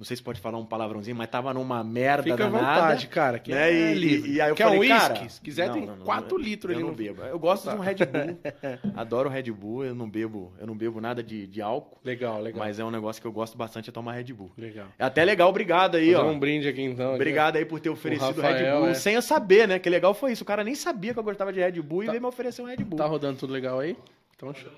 não 0.00 0.04
sei 0.06 0.16
se 0.16 0.22
pode 0.22 0.40
falar 0.40 0.56
um 0.56 0.64
palavrãozinho, 0.64 1.14
mas 1.14 1.28
tava 1.28 1.52
numa 1.52 1.84
merda 1.84 2.22
Fica 2.22 2.34
à 2.46 2.48
danada. 2.48 2.80
vontade, 2.80 3.06
cara. 3.06 3.38
Que 3.38 3.52
né? 3.52 3.70
é 3.70 3.94
E- 3.94 3.98
e, 3.98 4.32
e 4.32 4.40
aí 4.40 4.48
eu 4.48 4.54
Quer 4.54 4.64
falei, 4.64 4.78
um 4.78 4.88
cara, 4.96 5.12
uísque? 5.12 5.32
Se 5.34 5.40
quiser, 5.42 5.66
não, 5.66 5.74
tem 5.74 5.86
não, 5.86 5.96
não, 5.96 6.04
4 6.06 6.38
eu- 6.38 6.42
litros 6.42 6.72
ali 6.74 6.82
Eu 6.82 6.88
não 6.88 6.94
bebo. 6.94 7.20
Eu 7.22 7.38
gosto 7.38 7.64
Tá. 7.66 7.74
de 7.74 7.80
um 7.80 7.82
Red 7.82 7.96
Bull. 7.96 8.38
Adoro 8.96 9.28
Red 9.28 9.42
Bull. 9.52 9.84
Eu 9.84 9.94
não 9.94 10.08
bebo, 10.08 10.54
eu 10.58 10.66
não 10.66 10.74
bebo 10.74 11.02
nada 11.02 11.22
de, 11.22 11.46
de 11.46 11.60
álcool, 11.60 11.98
Legal, 12.02 12.40
legal. 12.40 12.58
mas 12.58 12.78
é 12.78 12.84
um 12.84 12.90
negócio 12.90 13.20
que 13.20 13.28
eu 13.28 13.32
gosto 13.32 13.58
bastante 13.58 13.90
é 13.90 13.92
tomar 13.92 14.12
Red 14.14 14.32
Bull. 14.32 14.50
Legal. 14.56 14.86
É 14.98 15.04
até 15.04 15.22
legal, 15.22 15.50
obrigado 15.50 15.96
aí, 15.96 16.14
Fazer 16.14 16.24
ó. 16.26 16.30
um 16.30 16.38
brinde 16.38 16.66
aqui 16.66 16.80
então. 16.82 17.08
aqui. 17.08 17.14
Obrigado 17.16 17.56
aí 17.56 17.66
por 17.66 17.78
ter 17.78 17.90
oferecido 17.90 18.40
Rafael, 18.40 18.56
Red 18.74 18.78
Bull 18.80 18.88
é. 18.88 18.94
sem 18.94 19.14
eu 19.16 19.22
saber, 19.22 19.68
né? 19.68 19.78
Que 19.78 19.90
legal 19.90 20.14
foi 20.14 20.32
isso. 20.32 20.44
O 20.44 20.46
cara 20.46 20.64
nem 20.64 20.74
sabia 20.74 21.12
que 21.12 21.18
eu 21.18 21.22
gostava 21.22 21.52
de 21.52 21.60
Red 21.60 21.72
Bull 21.82 22.04
e 22.04 22.06
Tá. 22.06 22.12
veio 22.12 22.22
me 22.22 22.28
oferecer 22.28 22.62
um 22.62 22.66
Red 22.66 22.78
Bull. 22.78 22.96
Tá 22.96 23.04
rodando 23.04 23.38
tudo 23.38 23.52
legal 23.52 23.78
aí? 23.80 23.98
Então, 24.34 24.54
show. 24.54 24.72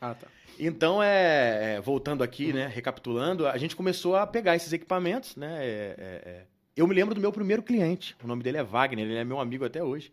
Ah, 0.00 0.14
tá. 0.14 0.26
Então, 0.58 1.02
é, 1.02 1.76
é, 1.76 1.80
voltando 1.80 2.22
aqui, 2.22 2.52
né, 2.52 2.66
recapitulando, 2.66 3.46
a 3.46 3.56
gente 3.56 3.76
começou 3.76 4.16
a 4.16 4.26
pegar 4.26 4.56
esses 4.56 4.72
equipamentos, 4.72 5.36
né, 5.36 5.58
é, 5.60 5.94
é, 5.98 6.28
é. 6.30 6.42
eu 6.76 6.86
me 6.86 6.94
lembro 6.94 7.14
do 7.14 7.20
meu 7.20 7.32
primeiro 7.32 7.62
cliente, 7.62 8.16
o 8.22 8.26
nome 8.26 8.42
dele 8.42 8.58
é 8.58 8.62
Wagner, 8.64 9.04
ele 9.06 9.16
é 9.16 9.24
meu 9.24 9.38
amigo 9.40 9.64
até 9.64 9.82
hoje. 9.82 10.12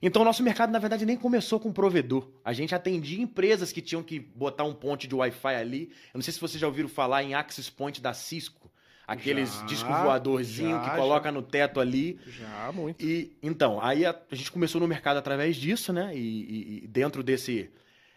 Então, 0.00 0.22
o 0.22 0.24
nosso 0.24 0.42
mercado, 0.44 0.70
na 0.70 0.78
verdade, 0.78 1.04
nem 1.04 1.16
começou 1.16 1.58
com 1.58 1.72
provedor. 1.72 2.28
A 2.44 2.52
gente 2.52 2.72
atendia 2.72 3.20
empresas 3.20 3.72
que 3.72 3.82
tinham 3.82 4.00
que 4.02 4.20
botar 4.20 4.62
um 4.62 4.72
ponte 4.72 5.08
de 5.08 5.14
Wi-Fi 5.14 5.54
ali. 5.56 5.90
Eu 6.14 6.18
não 6.18 6.22
sei 6.22 6.32
se 6.32 6.40
vocês 6.40 6.60
já 6.60 6.68
ouviram 6.68 6.88
falar 6.88 7.24
em 7.24 7.34
Access 7.34 7.68
Point 7.68 8.00
da 8.00 8.14
Cisco, 8.14 8.70
aqueles 9.04 9.52
Já, 9.58 9.66
disco 9.66 9.88
voadorzinho 9.92 10.70
já, 10.76 10.80
que 10.82 10.86
já. 10.86 10.94
coloca 10.96 11.32
no 11.32 11.42
teto 11.42 11.80
ali. 11.80 12.16
Já, 12.28 12.70
muito. 12.72 13.04
E 13.04 13.36
então, 13.42 13.80
aí 13.82 14.06
a, 14.06 14.14
a 14.30 14.34
gente 14.36 14.52
começou 14.52 14.80
no 14.80 14.86
mercado 14.86 15.16
através 15.16 15.56
disso, 15.56 15.92
né? 15.92 16.12
E, 16.14 16.18
e- 16.20 16.84
e 16.84 16.86
dentro 16.86 17.20
desse 17.24 17.68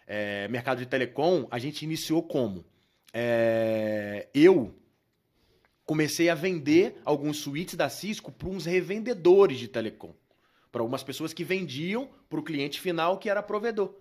é, 0.06 0.48
mercado 0.48 0.78
de 0.78 0.86
telecom, 0.86 1.46
a 1.50 1.58
gente 1.58 1.82
iniciou 1.82 2.22
como? 2.22 2.64
É, 3.12 4.28
eu 4.34 4.74
comecei 5.84 6.28
a 6.28 6.34
vender 6.34 6.96
alguns 7.04 7.38
suítes 7.38 7.74
da 7.74 7.88
Cisco 7.88 8.32
para 8.32 8.48
uns 8.48 8.64
revendedores 8.64 9.58
de 9.58 9.68
telecom. 9.68 10.14
Para 10.70 10.80
algumas 10.80 11.02
pessoas 11.02 11.32
que 11.32 11.44
vendiam 11.44 12.08
para 12.28 12.40
o 12.40 12.42
cliente 12.42 12.80
final 12.80 13.18
que 13.18 13.28
era 13.28 13.42
provedor. 13.42 13.94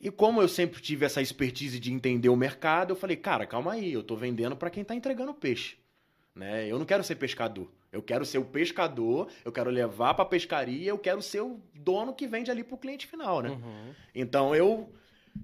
E 0.00 0.10
como 0.10 0.42
eu 0.42 0.48
sempre 0.48 0.82
tive 0.82 1.06
essa 1.06 1.22
expertise 1.22 1.78
de 1.78 1.92
entender 1.92 2.28
o 2.28 2.36
mercado, 2.36 2.90
eu 2.90 2.96
falei, 2.96 3.16
cara, 3.16 3.46
calma 3.46 3.72
aí, 3.72 3.92
eu 3.92 4.02
tô 4.02 4.16
vendendo 4.16 4.56
para 4.56 4.68
quem 4.68 4.82
está 4.82 4.94
entregando 4.94 5.32
peixe. 5.32 5.76
Né? 6.34 6.66
Eu 6.66 6.78
não 6.78 6.84
quero 6.84 7.04
ser 7.04 7.14
pescador. 7.14 7.70
Eu 7.94 8.02
quero 8.02 8.24
ser 8.26 8.38
o 8.38 8.44
pescador, 8.44 9.28
eu 9.44 9.52
quero 9.52 9.70
levar 9.70 10.14
para 10.14 10.24
pescaria, 10.24 10.90
eu 10.90 10.98
quero 10.98 11.22
ser 11.22 11.40
o 11.42 11.60
dono 11.74 12.12
que 12.12 12.26
vende 12.26 12.50
ali 12.50 12.62
para 12.64 12.74
o 12.74 12.78
cliente 12.78 13.06
final, 13.06 13.40
né? 13.40 13.50
Uhum. 13.50 13.94
Então 14.14 14.54
eu 14.54 14.92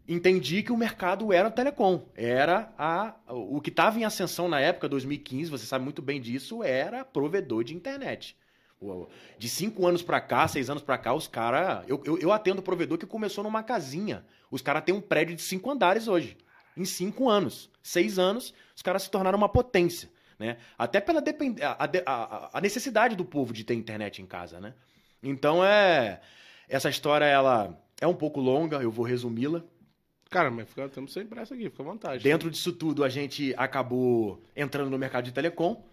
entendi 0.09 0.63
que 0.63 0.73
o 0.73 0.77
mercado 0.77 1.33
era 1.33 1.51
telecom, 1.51 2.03
era 2.15 2.73
a, 2.79 3.15
o 3.29 3.61
que 3.61 3.71
estava 3.71 3.99
em 3.99 4.05
ascensão 4.05 4.49
na 4.49 4.61
época, 4.61 4.89
2015, 4.89 5.51
você 5.51 5.67
sabe 5.67 5.85
muito 5.85 6.03
bem 6.03 6.21
disso, 6.21 6.63
era 6.63 7.05
provedor 7.05 7.65
de 7.65 7.75
internet. 7.75 8.37
O- 8.81 9.07
De 9.39 9.49
cinco 9.49 9.87
anos 9.87 10.03
para 10.03 10.21
cá, 10.21 10.49
seis 10.49 10.71
anos 10.71 10.83
para 10.83 10.97
cá, 10.97 11.13
os 11.15 11.29
caras. 11.29 11.85
Eu, 11.87 12.01
eu, 12.05 12.19
eu 12.19 12.33
atendo 12.33 12.63
provedor 12.63 12.97
que 12.99 13.07
começou 13.07 13.45
numa 13.45 13.63
casinha. 13.63 14.25
Os 14.51 14.63
caras 14.63 14.83
têm 14.85 14.95
um 14.95 15.01
prédio 15.03 15.37
de 15.37 15.43
cinco 15.43 15.71
andares 15.71 16.09
hoje. 16.09 16.37
Em 16.77 16.85
cinco 16.87 17.29
anos. 17.29 17.69
Seis 17.83 18.19
anos, 18.19 18.55
os 18.75 18.81
caras 18.81 19.03
se 19.03 19.11
tornaram 19.11 19.37
uma 19.37 19.49
potência. 19.51 20.09
Né? 20.41 20.57
Até 20.79 21.01
pela 21.01 21.21
depend... 21.21 21.63
a, 21.63 21.77
a- 22.07 22.51
a- 22.55 22.61
necessidade 22.63 23.15
do 23.15 23.27
povo 23.27 23.53
de 23.53 23.63
ter 23.63 23.75
internet 23.75 24.23
em 24.23 24.27
casa. 24.27 24.59
Né? 24.59 24.73
Então 25.23 25.63
é. 25.63 26.19
Essa 26.67 26.89
história 26.89 27.27
ela 27.27 27.79
é 28.01 28.07
um 28.07 28.15
pouco 28.15 28.41
longa, 28.41 28.79
eu 28.79 28.91
vou 28.91 29.05
resumi-la. 29.05 29.63
Cara, 30.31 30.51
mas 30.51 30.67
fica- 30.67 30.87
estamos 30.87 31.13
sem 31.13 31.27
pressa 31.27 31.53
aqui, 31.55 31.69
fica 31.69 31.83
à 31.83 31.85
vontade. 31.85 32.25
Dentro 32.25 32.51
disso 32.51 32.73
tudo, 32.73 33.05
a 33.05 33.09
gente 33.11 33.53
acabou 33.55 34.43
entrando 34.57 34.89
no 34.89 34.97
mercado 34.97 35.25
de 35.25 35.33
telecom. 35.33 35.85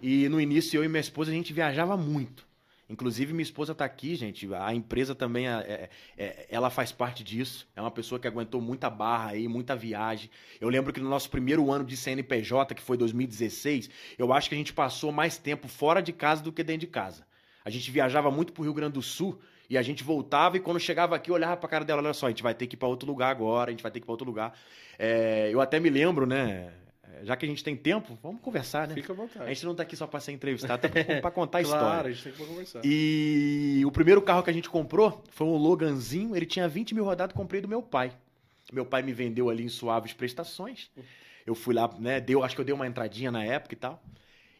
E 0.00 0.28
no 0.28 0.40
início, 0.40 0.78
eu 0.78 0.84
e 0.84 0.88
minha 0.88 1.00
esposa, 1.00 1.32
a 1.32 1.34
gente 1.34 1.52
viajava 1.52 1.96
muito. 1.96 2.45
Inclusive, 2.88 3.32
minha 3.32 3.42
esposa 3.42 3.72
está 3.72 3.84
aqui, 3.84 4.14
gente. 4.14 4.48
A 4.54 4.72
empresa 4.72 5.14
também, 5.14 5.48
é- 5.48 5.90
é- 6.16 6.24
é- 6.24 6.46
ela 6.48 6.70
faz 6.70 6.92
parte 6.92 7.24
disso. 7.24 7.66
É 7.74 7.80
uma 7.80 7.90
pessoa 7.90 8.18
que 8.18 8.28
aguentou 8.28 8.60
muita 8.60 8.88
barra 8.88 9.30
aí, 9.30 9.48
muita 9.48 9.74
viagem. 9.74 10.30
Eu 10.60 10.68
lembro 10.68 10.92
que 10.92 11.00
no 11.00 11.08
nosso 11.08 11.28
primeiro 11.28 11.70
ano 11.72 11.84
de 11.84 11.96
CNPJ, 11.96 12.74
que 12.74 12.82
foi 12.82 12.96
2016, 12.96 13.90
eu 14.16 14.32
acho 14.32 14.48
que 14.48 14.54
a 14.54 14.58
gente 14.58 14.72
passou 14.72 15.10
mais 15.10 15.36
tempo 15.36 15.66
fora 15.66 16.00
de 16.00 16.12
casa 16.12 16.42
do 16.42 16.52
que 16.52 16.62
dentro 16.62 16.80
de 16.82 16.86
casa. 16.86 17.26
A 17.64 17.70
gente 17.70 17.90
viajava 17.90 18.30
muito 18.30 18.52
pro 18.52 18.62
Rio 18.62 18.72
Grande 18.74 18.92
do 18.92 19.02
Sul 19.02 19.40
e 19.68 19.76
a 19.76 19.82
gente 19.82 20.04
voltava 20.04 20.56
e 20.56 20.60
quando 20.60 20.78
chegava 20.78 21.16
aqui, 21.16 21.30
eu 21.30 21.34
olhava 21.34 21.56
pra 21.56 21.68
cara 21.68 21.84
dela, 21.84 22.00
olha 22.00 22.14
só, 22.14 22.26
a 22.26 22.28
gente 22.30 22.42
vai 22.44 22.54
ter 22.54 22.68
que 22.68 22.76
ir 22.76 22.78
pra 22.78 22.86
outro 22.86 23.08
lugar 23.08 23.30
agora, 23.30 23.70
a 23.70 23.72
gente 23.72 23.82
vai 23.82 23.90
ter 23.90 23.98
que 23.98 24.04
ir 24.04 24.06
pra 24.06 24.12
outro 24.12 24.26
lugar. 24.26 24.56
É, 24.96 25.50
eu 25.52 25.60
até 25.60 25.80
me 25.80 25.90
lembro, 25.90 26.24
né? 26.24 26.72
Já 27.22 27.36
que 27.36 27.44
a 27.44 27.48
gente 27.48 27.62
tem 27.64 27.76
tempo, 27.76 28.18
vamos 28.22 28.40
conversar, 28.40 28.86
né? 28.86 28.94
Fica 28.94 29.12
à 29.12 29.16
vontade. 29.16 29.44
A 29.44 29.48
gente 29.48 29.64
não 29.64 29.74
tá 29.74 29.82
aqui 29.82 29.96
só 29.96 30.06
para 30.06 30.20
ser 30.20 30.32
entrevistado, 30.32 30.82
tá 30.82 30.88
para 31.20 31.30
contar 31.30 31.58
a 31.60 31.62
claro, 31.62 31.84
história. 31.84 32.10
a 32.10 32.12
gente 32.12 32.22
tem 32.24 32.32
que 32.32 32.44
conversar. 32.44 32.80
E 32.84 33.82
o 33.84 33.90
primeiro 33.90 34.22
carro 34.22 34.42
que 34.42 34.50
a 34.50 34.52
gente 34.52 34.68
comprou 34.68 35.24
foi 35.30 35.46
um 35.46 35.56
Loganzinho, 35.56 36.36
ele 36.36 36.46
tinha 36.46 36.68
20 36.68 36.94
mil 36.94 37.04
rodadas, 37.04 37.34
comprei 37.34 37.60
do 37.60 37.68
meu 37.68 37.82
pai. 37.82 38.12
Meu 38.72 38.84
pai 38.84 39.02
me 39.02 39.12
vendeu 39.12 39.48
ali 39.48 39.64
em 39.64 39.68
suaves 39.68 40.12
prestações. 40.12 40.90
Eu 41.46 41.54
fui 41.54 41.74
lá, 41.74 41.88
né, 41.98 42.20
deu, 42.20 42.42
acho 42.42 42.54
que 42.54 42.60
eu 42.60 42.64
dei 42.64 42.74
uma 42.74 42.86
entradinha 42.86 43.30
na 43.30 43.44
época 43.44 43.74
e 43.74 43.76
tal. 43.76 44.02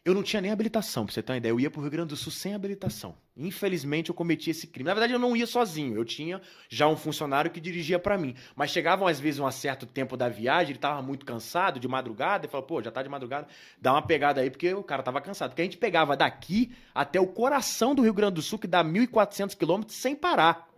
Eu 0.07 0.13
não 0.13 0.23
tinha 0.23 0.41
nem 0.41 0.53
habilitação, 0.53 1.05
pra 1.05 1.13
você 1.13 1.21
ter 1.21 1.33
uma 1.33 1.37
ideia. 1.37 1.51
Eu 1.51 1.59
ia 1.59 1.69
pro 1.69 1.81
Rio 1.81 1.91
Grande 1.91 2.07
do 2.07 2.15
Sul 2.15 2.31
sem 2.31 2.55
habilitação. 2.55 3.17
Infelizmente, 3.35 4.07
eu 4.07 4.15
cometi 4.15 4.49
esse 4.49 4.65
crime. 4.65 4.87
Na 4.87 4.93
verdade, 4.93 5.11
eu 5.11 5.19
não 5.19 5.35
ia 5.35 5.45
sozinho. 5.45 5.97
Eu 5.97 6.05
tinha 6.05 6.41
já 6.69 6.87
um 6.87 6.95
funcionário 6.95 7.51
que 7.51 7.59
dirigia 7.59 7.99
para 7.99 8.17
mim. 8.17 8.33
Mas 8.55 8.71
chegavam, 8.71 9.05
às 9.05 9.19
vezes, 9.19 9.37
um 9.37 9.51
certo 9.51 9.85
tempo 9.85 10.15
da 10.15 10.29
viagem, 10.29 10.71
ele 10.71 10.79
tava 10.79 11.01
muito 11.01 11.25
cansado, 11.25 11.77
de 11.77 11.89
madrugada, 11.89 12.45
e 12.45 12.49
falou, 12.49 12.65
pô, 12.65 12.81
já 12.81 12.89
tá 12.89 13.03
de 13.03 13.09
madrugada, 13.09 13.49
dá 13.81 13.91
uma 13.91 14.01
pegada 14.01 14.39
aí, 14.39 14.49
porque 14.49 14.73
o 14.73 14.81
cara 14.81 15.03
tava 15.03 15.19
cansado. 15.19 15.49
Porque 15.49 15.63
a 15.63 15.65
gente 15.65 15.77
pegava 15.77 16.15
daqui 16.15 16.73
até 16.95 17.19
o 17.19 17.27
coração 17.27 17.93
do 17.93 18.01
Rio 18.01 18.13
Grande 18.13 18.35
do 18.35 18.41
Sul, 18.41 18.59
que 18.59 18.65
dá 18.65 18.81
1.400 18.85 19.57
quilômetros, 19.57 19.97
sem 19.97 20.15
parar. 20.15 20.69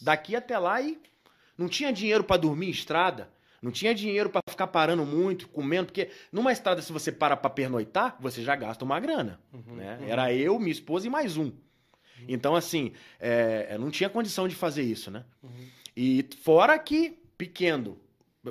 Daqui 0.00 0.36
até 0.36 0.56
lá 0.60 0.80
e 0.80 0.96
não 1.58 1.68
tinha 1.68 1.92
dinheiro 1.92 2.22
para 2.22 2.36
dormir 2.36 2.68
em 2.68 2.70
estrada. 2.70 3.34
Não 3.66 3.72
tinha 3.72 3.92
dinheiro 3.92 4.30
para 4.30 4.40
ficar 4.48 4.68
parando 4.68 5.04
muito, 5.04 5.48
comendo, 5.48 5.86
porque 5.86 6.08
numa 6.30 6.52
estrada, 6.52 6.80
se 6.80 6.92
você 6.92 7.10
para 7.10 7.36
para 7.36 7.50
pernoitar, 7.50 8.16
você 8.20 8.40
já 8.40 8.54
gasta 8.54 8.84
uma 8.84 9.00
grana. 9.00 9.40
Uhum, 9.52 9.74
né? 9.74 9.98
uhum. 10.00 10.08
Era 10.08 10.32
eu, 10.32 10.56
minha 10.60 10.70
esposa 10.70 11.08
e 11.08 11.10
mais 11.10 11.36
um. 11.36 11.50
Então, 12.28 12.54
assim, 12.54 12.92
é, 13.18 13.76
não 13.76 13.90
tinha 13.90 14.08
condição 14.08 14.46
de 14.46 14.54
fazer 14.54 14.84
isso, 14.84 15.10
né? 15.10 15.24
Uhum. 15.42 15.66
E 15.96 16.24
fora 16.44 16.78
que, 16.78 17.18
pequeno, 17.36 17.98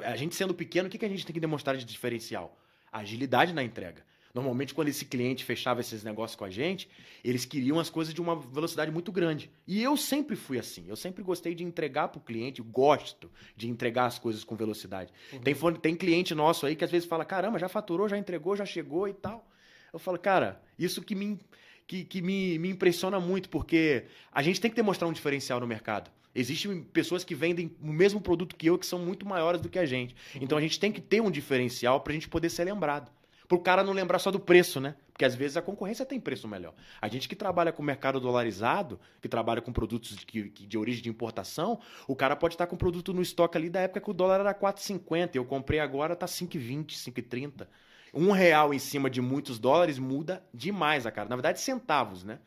a 0.04 0.18
gente 0.18 0.36
sendo 0.36 0.54
pequeno, 0.54 0.90
o 0.90 0.92
que, 0.92 0.98
que 0.98 1.06
a 1.06 1.10
gente 1.10 1.26
tem 1.26 1.34
que 1.34 1.40
demonstrar 1.40 1.78
de 1.78 1.86
diferencial? 1.86 2.60
Agilidade 2.92 3.54
na 3.54 3.64
entrega. 3.64 4.04
Normalmente, 4.36 4.74
quando 4.74 4.90
esse 4.90 5.06
cliente 5.06 5.46
fechava 5.46 5.80
esses 5.80 6.04
negócios 6.04 6.36
com 6.36 6.44
a 6.44 6.50
gente, 6.50 6.90
eles 7.24 7.46
queriam 7.46 7.80
as 7.80 7.90
coisas 7.90 8.14
de 8.14 8.22
uma 8.22 8.36
velocidade 8.36 8.92
muito 8.92 9.10
grande. 9.10 9.50
E 9.66 9.82
eu 9.82 9.96
sempre 9.96 10.36
fui 10.36 10.60
assim. 10.60 10.84
Eu 10.90 10.98
sempre 10.98 11.24
gostei 11.24 11.56
de 11.56 11.64
entregar 11.64 12.10
para 12.10 12.20
o 12.20 12.22
cliente, 12.22 12.62
gosto 12.62 13.32
de 13.56 13.70
entregar 13.70 14.08
as 14.08 14.20
coisas 14.20 14.44
com 14.44 14.54
velocidade. 14.54 15.14
Uhum. 15.32 15.40
Tem, 15.40 15.56
tem 15.82 15.96
cliente 15.96 16.36
nosso 16.36 16.66
aí 16.66 16.76
que 16.76 16.84
às 16.84 16.92
vezes 16.92 17.08
fala: 17.08 17.24
caramba, 17.24 17.58
já 17.58 17.70
faturou, 17.70 18.10
já 18.10 18.18
entregou, 18.18 18.58
já 18.58 18.66
chegou 18.66 19.08
e 19.08 19.14
tal. 19.14 19.50
Eu 19.94 20.00
falo, 20.00 20.20
cara, 20.20 20.62
isso 20.78 21.02
que 21.02 21.16
me, 21.16 21.40
que, 21.88 22.04
que 22.04 22.22
me, 22.22 22.60
me 22.60 22.70
impressiona 22.72 23.22
muito, 23.22 23.48
porque 23.48 24.04
a 24.34 24.42
gente 24.42 24.60
tem 24.60 24.70
que 24.70 24.76
demonstrar 24.76 25.10
um 25.10 25.14
diferencial 25.14 25.62
no 25.62 25.68
mercado. 25.68 26.12
Existem 26.36 26.84
pessoas 26.84 27.24
que 27.24 27.34
vendem 27.34 27.74
o 27.82 27.94
mesmo 27.94 28.20
produto 28.20 28.58
que 28.58 28.68
eu, 28.68 28.78
que 28.78 28.86
são 28.86 29.00
muito 29.00 29.26
maiores 29.26 29.62
do 29.62 29.70
que 29.70 29.80
a 29.80 29.86
gente. 29.86 30.14
Então 30.42 30.58
a 30.58 30.62
gente 30.62 30.78
tem 30.78 30.92
que 30.92 31.00
ter 31.00 31.22
um 31.22 31.32
diferencial 31.32 32.02
para 32.02 32.12
a 32.12 32.14
gente 32.16 32.28
poder 32.28 32.50
ser 32.50 32.66
lembrado. 32.66 33.10
Para 33.48 33.58
o 33.58 33.60
cara 33.60 33.84
não 33.84 33.94
lembrar 33.94 34.20
só 34.20 34.32
do 34.32 34.40
preço, 34.40 34.80
né? 34.80 34.96
Porque 35.12 35.24
às 35.24 35.36
vezes 35.36 35.56
a 35.56 35.62
concorrência 35.62 36.06
tem 36.06 36.20
preço 36.20 36.48
melhor. 36.48 36.74
A 37.00 37.08
gente 37.08 37.30
que 37.30 37.36
trabalha 37.36 37.72
com 37.72 37.82
mercado 37.84 38.20
dolarizado, 38.20 39.00
que 39.22 39.30
trabalha 39.30 39.62
com 39.62 39.72
produtos 39.72 40.16
de, 40.16 40.50
de 40.50 40.78
origem 40.78 41.04
de 41.04 41.10
importação, 41.10 41.80
o 42.08 42.16
cara 42.16 42.36
pode 42.36 42.56
estar 42.56 42.68
com 42.68 42.76
produto 42.76 43.14
no 43.14 43.22
estoque 43.22 43.58
ali 43.58 43.70
da 43.70 43.82
época 43.82 44.02
que 44.02 44.10
o 44.10 44.14
dólar 44.14 44.40
era 44.40 44.54
4,50. 44.54 45.36
Eu 45.36 45.46
comprei 45.46 45.80
agora, 45.80 46.16
tá 46.16 46.26
5,20, 46.26 46.88
5,30. 46.88 47.68
Um 48.14 48.32
real 48.32 48.74
em 48.74 48.80
cima 48.80 49.10
de 49.10 49.22
muitos 49.22 49.60
dólares 49.60 50.00
muda 50.00 50.44
demais 50.54 51.06
a 51.06 51.12
cara. 51.12 51.30
Na 51.30 51.36
verdade, 51.36 51.60
centavos, 51.60 52.24
né? 52.24 52.40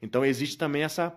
Então 0.00 0.24
existe 0.24 0.58
também 0.58 0.82
essa, 0.82 1.14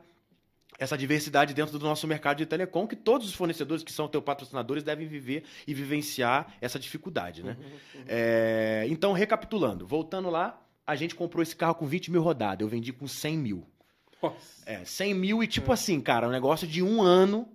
essa 0.77 0.97
diversidade 0.97 1.53
dentro 1.53 1.77
do 1.79 1.85
nosso 1.85 2.07
mercado 2.07 2.37
de 2.37 2.45
telecom, 2.45 2.87
que 2.87 2.95
todos 2.95 3.27
os 3.27 3.33
fornecedores 3.33 3.83
que 3.83 3.91
são 3.91 4.07
teus 4.07 4.23
patrocinadores 4.23 4.83
devem 4.83 5.07
viver 5.07 5.43
e 5.65 5.73
vivenciar 5.73 6.53
essa 6.59 6.77
dificuldade, 6.77 7.43
né? 7.43 7.57
É, 8.07 8.85
então, 8.89 9.13
recapitulando, 9.13 9.87
voltando 9.87 10.29
lá, 10.29 10.61
a 10.85 10.95
gente 10.95 11.15
comprou 11.15 11.41
esse 11.41 11.55
carro 11.55 11.75
com 11.75 11.85
20 11.85 12.11
mil 12.11 12.21
rodadas, 12.21 12.63
eu 12.65 12.69
vendi 12.69 12.91
com 12.91 13.07
100 13.07 13.37
mil. 13.37 13.67
Nossa. 14.21 14.63
É, 14.65 14.83
100 14.83 15.13
mil 15.13 15.43
e 15.43 15.47
tipo 15.47 15.71
assim, 15.71 15.99
cara, 16.01 16.27
um 16.27 16.31
negócio 16.31 16.67
de 16.67 16.81
um 16.81 17.01
ano, 17.01 17.47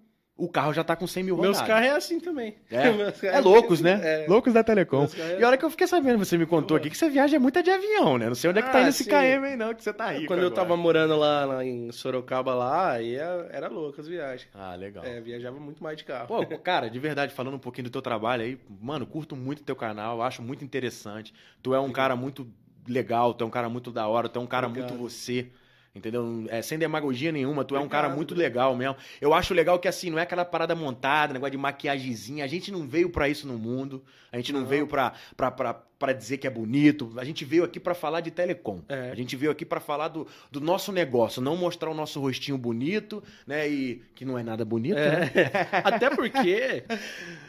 o 0.44 0.48
carro 0.48 0.72
já 0.72 0.82
tá 0.82 0.96
com 0.96 1.06
100 1.06 1.22
mil 1.24 1.36
Meus 1.36 1.58
rodadas. 1.58 1.68
carros 1.68 1.86
é 1.88 1.90
assim 1.96 2.20
também. 2.20 2.56
É? 2.70 2.90
Meus 2.92 3.20
carros 3.20 3.36
É 3.36 3.40
loucos, 3.40 3.80
né? 3.80 4.00
É. 4.24 4.26
Loucos 4.28 4.52
da 4.52 4.62
Telecom. 4.64 4.98
Meus 5.00 5.18
é 5.18 5.38
E 5.40 5.44
a 5.44 5.46
hora 5.46 5.56
que 5.56 5.64
eu 5.64 5.70
fiquei 5.70 5.86
sabendo, 5.86 6.18
você 6.18 6.36
me 6.38 6.46
contou 6.46 6.76
aqui, 6.76 6.90
que 6.90 6.96
você 6.96 7.08
viaja 7.08 7.38
muito 7.38 7.62
de 7.62 7.70
avião, 7.70 8.18
né? 8.18 8.26
Não 8.28 8.34
sei 8.34 8.50
onde 8.50 8.58
é 8.58 8.62
que 8.62 8.70
tá 8.70 8.78
Ah, 8.78 8.80
indo 8.82 8.88
esse 8.90 9.04
sim. 9.04 9.10
KM 9.10 9.44
aí, 9.46 9.56
não, 9.56 9.74
que 9.74 9.82
você 9.82 9.92
tá 9.92 10.10
rico 10.10 10.26
Quando 10.26 10.40
eu 10.40 10.46
agora. 10.46 10.62
tava 10.62 10.76
morando 10.76 11.16
lá, 11.16 11.44
lá 11.44 11.64
em 11.64 11.92
Sorocaba, 11.92 12.54
lá, 12.54 12.92
aí 12.92 13.14
era, 13.14 13.48
era 13.52 13.68
louco 13.68 14.00
as 14.00 14.06
viagens. 14.08 14.48
Ah, 14.54 14.74
legal. 14.74 15.04
É, 15.04 15.20
viajava 15.20 15.58
muito 15.60 15.82
mais 15.82 15.96
de 15.96 16.04
carro. 16.04 16.26
Pô, 16.28 16.44
cara, 16.58 16.88
de 16.88 16.98
verdade, 16.98 17.32
falando 17.34 17.54
um 17.54 17.58
pouquinho 17.60 17.84
do 17.84 17.90
teu 17.90 18.02
trabalho 18.02 18.42
aí, 18.42 18.58
mano, 18.80 19.06
curto 19.06 19.36
muito 19.36 19.62
teu 19.62 19.76
canal, 19.76 20.22
acho 20.22 20.42
muito 20.42 20.64
interessante. 20.64 21.32
Tu 21.62 21.74
é 21.74 21.80
um 21.80 21.92
cara 21.92 22.16
muito 22.16 22.46
legal, 22.88 23.34
tu 23.34 23.44
é 23.44 23.46
um 23.46 23.50
cara 23.50 23.68
muito 23.68 23.90
da 23.90 24.06
hora, 24.08 24.28
tu 24.28 24.38
é 24.38 24.42
um 24.42 24.46
cara 24.46 24.66
Obrigado. 24.66 24.90
muito 24.90 25.02
você. 25.02 25.48
Entendeu? 25.92 26.46
É, 26.48 26.62
sem 26.62 26.78
demagogia 26.78 27.32
nenhuma, 27.32 27.64
tu 27.64 27.74
é 27.74 27.80
um 27.80 27.88
cara 27.88 28.08
muito 28.08 28.32
legal 28.32 28.76
mesmo. 28.76 28.94
Eu 29.20 29.34
acho 29.34 29.52
legal 29.52 29.76
que 29.78 29.88
assim, 29.88 30.08
não 30.08 30.20
é 30.20 30.22
aquela 30.22 30.44
parada 30.44 30.74
montada, 30.74 31.32
negócio 31.32 31.50
de 31.50 31.58
maquiagemzinha. 31.58 32.44
A 32.44 32.48
gente 32.48 32.70
não 32.70 32.86
veio 32.86 33.10
pra 33.10 33.28
isso 33.28 33.46
no 33.48 33.58
mundo. 33.58 34.04
A 34.30 34.36
gente 34.36 34.52
não, 34.52 34.60
Não. 34.60 34.66
veio 34.68 34.86
pra, 34.86 35.12
pra, 35.36 35.50
pra, 35.50 35.82
pra 36.00 36.14
dizer 36.14 36.38
que 36.38 36.46
é 36.46 36.50
bonito. 36.50 37.12
A 37.18 37.24
gente 37.24 37.44
veio 37.44 37.62
aqui 37.62 37.78
pra 37.78 37.94
falar 37.94 38.22
de 38.22 38.30
telecom. 38.30 38.80
É. 38.88 39.10
A 39.10 39.14
gente 39.14 39.36
veio 39.36 39.52
aqui 39.52 39.66
pra 39.66 39.80
falar 39.80 40.08
do, 40.08 40.26
do 40.50 40.58
nosso 40.58 40.90
negócio, 40.90 41.42
não 41.42 41.58
mostrar 41.58 41.90
o 41.90 41.94
nosso 41.94 42.18
rostinho 42.18 42.56
bonito, 42.56 43.22
né? 43.46 43.68
E 43.68 44.02
que 44.14 44.24
não 44.24 44.38
é 44.38 44.42
nada 44.42 44.64
bonito, 44.64 44.96
né? 44.96 45.30
É. 45.34 45.68
Até 45.84 46.08
porque 46.08 46.84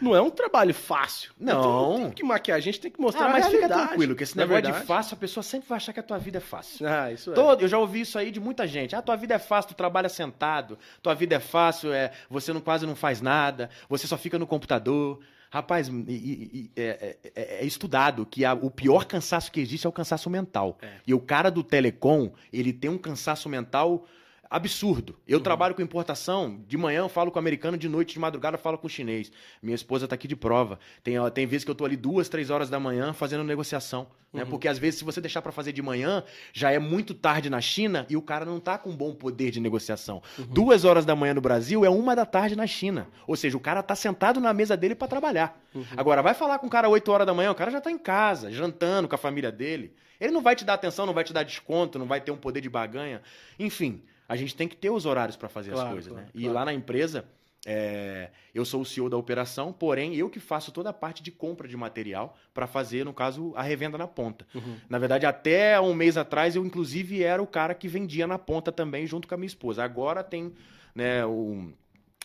não 0.02 0.14
é 0.14 0.22
um 0.22 0.30
trabalho 0.30 0.74
fácil. 0.74 1.32
Não. 1.40 1.60
Então, 1.94 2.04
tem 2.08 2.12
que 2.12 2.24
maquiar, 2.24 2.58
a 2.58 2.62
gente 2.62 2.82
tem 2.82 2.92
que 2.92 3.00
mostrar 3.00 3.28
Ah, 3.28 3.30
mas 3.30 3.48
fica 3.48 3.70
tranquilo, 3.70 4.16
que 4.18 4.24
esse 4.24 4.38
é 4.38 4.42
negócio 4.42 4.62
de 4.62 4.68
verdade? 4.68 4.86
fácil, 4.86 5.16
a 5.16 5.18
pessoa 5.18 5.44
sempre 5.44 5.70
vai 5.70 5.78
achar 5.78 5.94
que 5.94 6.02
a 6.02 6.04
tua 6.04 6.18
vida 6.18 6.40
é 6.40 6.42
fácil. 6.42 6.86
Ah, 6.86 7.10
isso 7.10 7.32
é. 7.32 7.34
Todo, 7.34 7.62
eu 7.62 7.70
já 7.70 7.78
ouvi 7.78 8.02
isso 8.02 8.20
aí 8.20 8.32
de 8.32 8.42
muita 8.42 8.68
gente. 8.68 8.94
Ah, 8.94 9.02
tua 9.02 9.16
vida 9.16 9.34
é 9.34 9.40
fácil, 9.40 9.70
tu 9.70 9.76
trabalha 9.76 10.10
sentado. 10.10 10.78
Tua 11.02 11.16
vida 11.16 11.36
é 11.36 11.40
fácil, 11.40 11.94
é, 11.94 12.12
você 12.30 12.52
não, 12.52 12.60
quase 12.60 12.86
não 12.86 12.98
faz 12.98 13.22
nada, 13.22 13.70
você 13.88 14.08
só 14.08 14.18
fica 14.18 14.38
no 14.38 14.46
computador. 14.46 15.22
Rapaz, 15.54 15.90
e- 15.90 15.92
e- 16.10 16.72
é, 16.78 17.18
é- 17.26 17.32
é- 17.36 17.58
é 17.62 17.66
estudado 17.66 18.26
que 18.26 18.46
a- 18.46 18.54
o 18.54 18.72
pior 18.72 19.04
cansaço 19.04 19.52
que 19.52 19.60
existe 19.60 19.86
é 19.86 19.90
o 19.90 19.92
cansaço 19.92 20.30
mental. 20.30 20.78
É. 20.82 20.94
E 21.06 21.14
o 21.14 21.20
cara 21.20 21.52
do 21.52 21.62
telecom, 21.62 22.32
ele 22.54 22.72
tem 22.72 22.90
um 22.90 22.98
cansaço 22.98 23.50
mental 23.50 24.06
absurdo. 24.52 25.16
Eu 25.26 25.38
Uhum. 25.38 25.44
trabalho 25.44 25.74
com 25.74 25.82
importação, 25.82 26.62
de 26.68 26.78
manhã 26.78 27.00
eu 27.00 27.10
falo 27.10 27.32
com 27.32 27.38
o 27.38 27.40
americano, 27.40 27.78
de 27.78 27.88
noite, 27.88 28.14
de 28.14 28.20
madrugada 28.20 28.58
eu 28.58 28.62
falo 28.62 28.78
com 28.78 28.86
o 28.86 28.90
chinês. 28.90 29.32
Minha 29.64 29.76
esposa 29.76 30.10
tá 30.10 30.16
aqui 30.16 30.28
de 30.28 30.36
prova. 30.36 30.78
Tem, 31.02 31.16
tem 31.34 31.48
vezes 31.48 31.64
que 31.64 31.72
eu 31.72 31.76
tô 31.76 31.86
ali 31.86 31.96
duas, 31.96 32.28
três 32.28 32.50
horas 32.50 32.70
da 32.70 32.78
manhã 32.78 33.14
fazendo 33.14 33.46
negociação. 33.46 34.08
Né? 34.34 34.44
Uhum. 34.44 34.50
Porque 34.50 34.68
às 34.68 34.78
vezes, 34.78 35.00
se 35.00 35.06
você 35.06 35.22
deixar 35.22 35.42
para 35.42 35.54
fazer 35.54 35.72
de 35.72 35.82
manhã, 35.82 36.24
já 36.52 36.70
é 36.70 36.80
muito 36.80 37.14
tarde 37.14 37.50
na 37.50 37.62
China 37.62 38.06
e 38.10 38.18
o 38.18 38.22
cara 38.22 38.44
não 38.46 38.60
tá 38.60 38.78
com 38.78 38.94
bom 38.96 39.14
poder 39.14 39.52
de 39.52 39.60
negociação. 39.62 40.22
Uhum. 40.38 40.46
Duas 40.48 40.84
horas 40.84 41.06
da 41.06 41.16
manhã 41.16 41.34
no 41.34 41.42
Brasil 41.42 41.86
é 41.86 41.90
uma 41.90 42.14
da 42.14 42.26
tarde 42.26 42.56
na 42.56 42.68
China. 42.68 43.08
Ou 43.26 43.38
seja, 43.38 43.56
o 43.56 43.60
cara 43.60 43.82
tá 43.82 43.96
sentado 43.96 44.42
na 44.42 44.54
mesa 44.54 44.76
dele 44.76 44.96
para 44.96 45.08
trabalhar. 45.08 45.58
Uhum. 45.74 45.86
Agora, 45.96 46.22
vai 46.22 46.34
falar 46.34 46.60
com 46.60 46.68
o 46.68 46.70
cara 46.70 46.90
8 46.90 47.10
horas 47.10 47.26
da 47.26 47.34
manhã, 47.34 47.52
o 47.52 47.56
cara 47.56 47.72
já 47.72 47.80
tá 47.80 47.90
em 47.90 47.98
casa, 47.98 48.52
jantando 48.52 49.08
com 49.08 49.16
a 49.16 49.18
família 49.18 49.52
dele. 49.52 49.94
Ele 50.20 50.32
não 50.32 50.42
vai 50.42 50.56
te 50.56 50.64
dar 50.64 50.74
atenção, 50.76 51.06
não 51.06 51.14
vai 51.14 51.24
te 51.24 51.34
dar 51.34 51.44
desconto, 51.44 51.98
não 51.98 52.06
vai 52.06 52.22
ter 52.22 52.32
um 52.32 52.38
poder 52.38 52.62
de 52.62 52.70
baganha. 52.70 53.22
Enfim, 53.58 54.02
a 54.32 54.36
gente 54.38 54.56
tem 54.56 54.65
que 54.65 54.78
ter 54.78 54.89
os 54.89 55.06
horários 55.06 55.36
para 55.36 55.50
fazer 55.50 55.72
as 55.72 55.76
Claro, 55.76 55.91
coisas, 55.91 56.10
claro, 56.10 56.26
né? 56.26 56.32
E 56.34 56.44
claro. 56.44 56.56
lá 56.56 56.63
na 56.63 56.74
empresa, 56.74 57.26
é, 57.65 58.30
eu 58.56 58.63
sou 58.63 58.80
o 58.80 58.86
CEO 58.86 59.10
da 59.10 59.17
operação, 59.17 59.74
porém 59.74 60.15
eu 60.15 60.30
que 60.30 60.39
faço 60.39 60.72
toda 60.72 60.89
a 60.89 60.94
parte 60.94 61.22
de 61.22 61.32
compra 61.32 61.67
de 61.67 61.76
material 61.76 62.38
para 62.54 62.65
fazer, 62.65 63.04
no 63.04 63.13
caso, 63.13 63.52
a 63.58 63.62
revenda 63.62 63.98
na 63.98 64.08
ponta. 64.08 64.48
Uhum. 64.56 64.78
Na 64.89 64.98
verdade, 64.98 65.26
até 65.26 65.82
um 65.82 65.94
mês 65.94 66.15
atrás, 66.15 66.56
eu 66.56 66.65
inclusive 66.65 67.22
era 67.22 67.44
o 67.44 67.46
cara 67.46 67.76
que 67.76 67.89
vendia 67.89 68.26
na 68.26 68.39
ponta 68.39 68.72
também, 68.72 69.06
junto 69.06 69.28
com 69.28 69.36
a 69.36 69.38
minha 69.38 69.48
esposa. 69.48 69.84
Agora 69.84 70.24
tem 70.24 70.54
né, 70.96 71.26
um, 71.26 71.74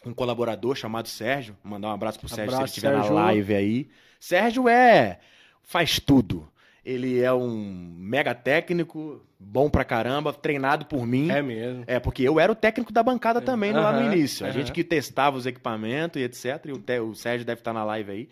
um 0.06 0.14
colaborador 0.14 0.76
chamado 0.76 1.08
Sérgio. 1.08 1.56
Vou 1.60 1.72
mandar 1.72 1.88
um 1.88 1.92
abraço 1.92 2.20
pro 2.20 2.28
Sérgio 2.28 2.44
se 2.44 2.50
ele 2.50 2.54
Abraço, 2.54 2.72
estiver 2.72 2.96
na 2.96 3.24
live 3.26 3.52
aí. 3.52 3.88
Sérgio 4.20 4.68
é. 4.68 5.18
faz 5.64 5.98
tudo. 5.98 6.48
Ele 6.86 7.20
é 7.20 7.32
um 7.32 7.94
mega 7.98 8.32
técnico, 8.32 9.20
bom 9.40 9.68
pra 9.68 9.84
caramba, 9.84 10.32
treinado 10.32 10.86
por 10.86 11.04
mim. 11.04 11.28
É 11.32 11.42
mesmo. 11.42 11.82
É, 11.86 11.98
porque 11.98 12.22
eu 12.22 12.38
era 12.38 12.52
o 12.52 12.54
técnico 12.54 12.92
da 12.92 13.02
bancada 13.02 13.40
também 13.40 13.72
lá 13.72 13.92
no 13.92 14.12
início. 14.12 14.46
A 14.46 14.50
gente 14.52 14.70
que 14.72 14.84
testava 14.84 15.36
os 15.36 15.46
equipamentos 15.46 16.22
e 16.22 16.24
etc. 16.24 16.64
E 16.66 16.72
o, 16.72 16.78
Té- 16.78 17.00
o 17.00 17.12
Sérgio 17.12 17.44
deve 17.44 17.60
estar 17.60 17.72
na 17.72 17.82
live 17.84 18.10
aí. 18.12 18.28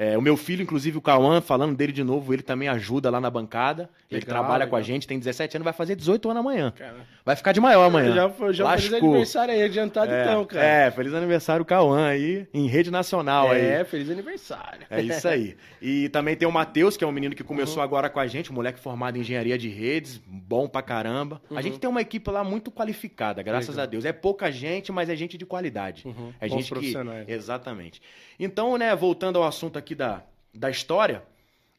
É, 0.00 0.16
o 0.16 0.22
meu 0.22 0.36
filho, 0.36 0.62
inclusive, 0.62 0.96
o 0.96 1.00
Cauã, 1.02 1.40
falando 1.40 1.74
dele 1.74 1.90
de 1.92 2.04
novo, 2.04 2.32
ele 2.32 2.42
também 2.42 2.68
ajuda 2.68 3.10
lá 3.10 3.20
na 3.20 3.28
bancada. 3.28 3.90
ele 4.08 4.20
Legal, 4.20 4.28
trabalha 4.38 4.64
com 4.66 4.76
a 4.76 4.78
legal. 4.78 4.86
gente, 4.94 5.08
tem 5.08 5.18
17 5.18 5.56
anos, 5.56 5.64
vai 5.64 5.72
fazer 5.72 5.96
18 5.96 6.30
anos 6.30 6.40
amanhã. 6.40 6.72
Cara, 6.76 6.96
Vai 7.24 7.34
ficar 7.34 7.50
de 7.52 7.60
maior 7.60 7.82
amanhã. 7.84 8.14
já 8.14 8.30
foi 8.30 8.54
já 8.54 8.76
feliz 8.76 8.92
aniversário 8.94 9.52
aí, 9.54 9.62
adiantado 9.62 10.10
é, 10.12 10.22
então, 10.22 10.44
cara. 10.46 10.64
É, 10.64 10.90
feliz 10.92 11.12
aniversário, 11.12 11.64
Cauã, 11.64 12.06
aí, 12.06 12.46
em 12.54 12.66
rede 12.68 12.90
nacional 12.90 13.50
aí. 13.50 13.60
É, 13.60 13.84
feliz 13.84 14.08
aniversário. 14.08 14.86
É 14.88 15.02
isso 15.02 15.26
aí. 15.26 15.56
E 15.82 16.08
também 16.10 16.36
tem 16.36 16.46
o 16.46 16.52
Matheus, 16.52 16.96
que 16.96 17.02
é 17.02 17.06
um 17.06 17.12
menino 17.12 17.34
que 17.34 17.42
Uhum. 17.42 17.48
começou 17.48 17.82
agora 17.82 18.08
com 18.08 18.20
a 18.20 18.26
gente, 18.28 18.52
um 18.52 18.54
moleque 18.54 18.78
formado 18.78 19.16
em 19.18 19.20
engenharia 19.20 19.58
de 19.58 19.68
redes, 19.68 20.20
bom 20.26 20.68
pra 20.68 20.80
caramba. 20.80 21.42
Uhum. 21.50 21.58
A 21.58 21.60
gente 21.60 21.78
tem 21.78 21.90
uma 21.90 22.00
equipe 22.00 22.30
lá 22.30 22.44
muito 22.44 22.70
qualificada, 22.70 23.42
graças 23.42 23.70
Legal. 23.70 23.82
a 23.82 23.86
Deus. 23.86 24.04
É 24.04 24.12
pouca 24.12 24.50
gente, 24.52 24.92
mas 24.92 25.10
é 25.10 25.16
gente 25.16 25.36
de 25.36 25.44
qualidade. 25.44 26.06
Uhum. 26.06 26.32
É 26.40 26.48
Bons 26.48 26.64
gente 26.66 26.74
que. 26.80 26.94
Exatamente. 27.26 28.00
Então, 28.38 28.78
né, 28.78 28.94
voltando 28.94 29.36
ao 29.38 29.44
assunto 29.44 29.76
aqui 29.78 29.87
da, 29.94 30.22
da 30.54 30.70
história, 30.70 31.22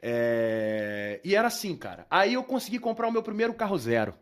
É, 0.01 1.19
E 1.23 1.35
era 1.35 1.47
assim, 1.47 1.75
cara. 1.75 2.05
Aí 2.09 2.33
eu 2.33 2.43
consegui 2.43 2.79
comprar 2.79 3.07
o 3.07 3.11
meu 3.11 3.21
primeiro 3.21 3.53
carro 3.53 3.77
zero. 3.77 4.13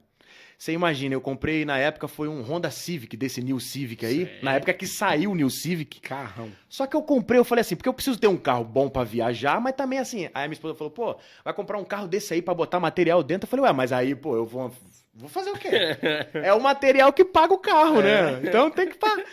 Você 0.58 0.71
imagina, 0.71 1.13
eu 1.13 1.21
comprei, 1.21 1.63
na 1.65 1.78
época 1.78 2.08
foi 2.08 2.28
um 2.28 2.41
Honda 2.41 2.71
Civic, 2.71 3.15
desse 3.15 3.43
New 3.43 3.60
Civic 3.60 4.04
aí. 4.04 4.26
Certo. 4.26 4.43
Na 4.43 4.54
época 4.54 4.73
que 4.73 4.88
saiu 4.88 5.32
o 5.32 5.36
New 5.36 5.52
Civic. 5.52 6.02
Carrão. 6.02 6.50
Só 6.67 6.88
que 6.88 6.95
eu 6.95 7.04
comprei, 7.04 7.39
eu 7.39 7.45
falei 7.45 7.62
assim, 7.62 7.76
porque 7.76 7.88
eu 7.88 7.93
preciso 7.93 8.17
ter 8.17 8.28
um 8.28 8.38
carro 8.38 8.63
bom 8.63 8.89
pra 8.89 9.04
viajar, 9.04 9.62
mas 9.62 9.76
também 9.76 10.00
assim. 10.00 10.26
Aí 10.26 10.45
a 10.45 10.47
minha 10.47 10.54
esposa 10.54 10.73
falou, 10.73 10.89
pô, 10.89 11.15
vai 11.45 11.54
comprar 11.54 11.78
um 11.78 11.86
carro 11.86 12.08
desse 12.08 12.34
aí 12.34 12.41
pra 12.41 12.56
botar 12.56 12.80
material 12.80 13.21
dentro. 13.21 13.45
Eu 13.45 13.50
falei, 13.50 13.65
ué, 13.65 13.71
mas 13.71 13.91
aí, 13.91 14.15
pô, 14.15 14.36
eu 14.36 14.47
vou. 14.47 14.71
Vou 15.19 15.27
fazer 15.27 15.49
o 15.49 15.58
quê? 15.58 15.69
É 16.34 16.53
o 16.53 16.62
material 16.62 17.12
que 17.12 17.25
paga 17.25 17.53
o 17.53 17.58
carro, 17.58 18.01
né? 18.01 18.39
Então 18.43 18.69
tem 18.69 18.88
que 18.88 18.97
pagar. 18.97 19.25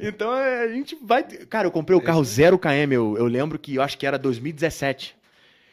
Então 0.00 0.32
é, 0.36 0.64
a 0.64 0.68
gente 0.68 0.96
vai. 1.02 1.24
Cara, 1.24 1.66
eu 1.66 1.72
comprei 1.72 1.98
o 1.98 2.00
carro 2.00 2.22
0km, 2.22 2.92
eu, 2.92 3.18
eu 3.18 3.26
lembro 3.26 3.58
que 3.58 3.74
eu 3.74 3.82
acho 3.82 3.98
que 3.98 4.06
era 4.06 4.16
2017. 4.18 5.16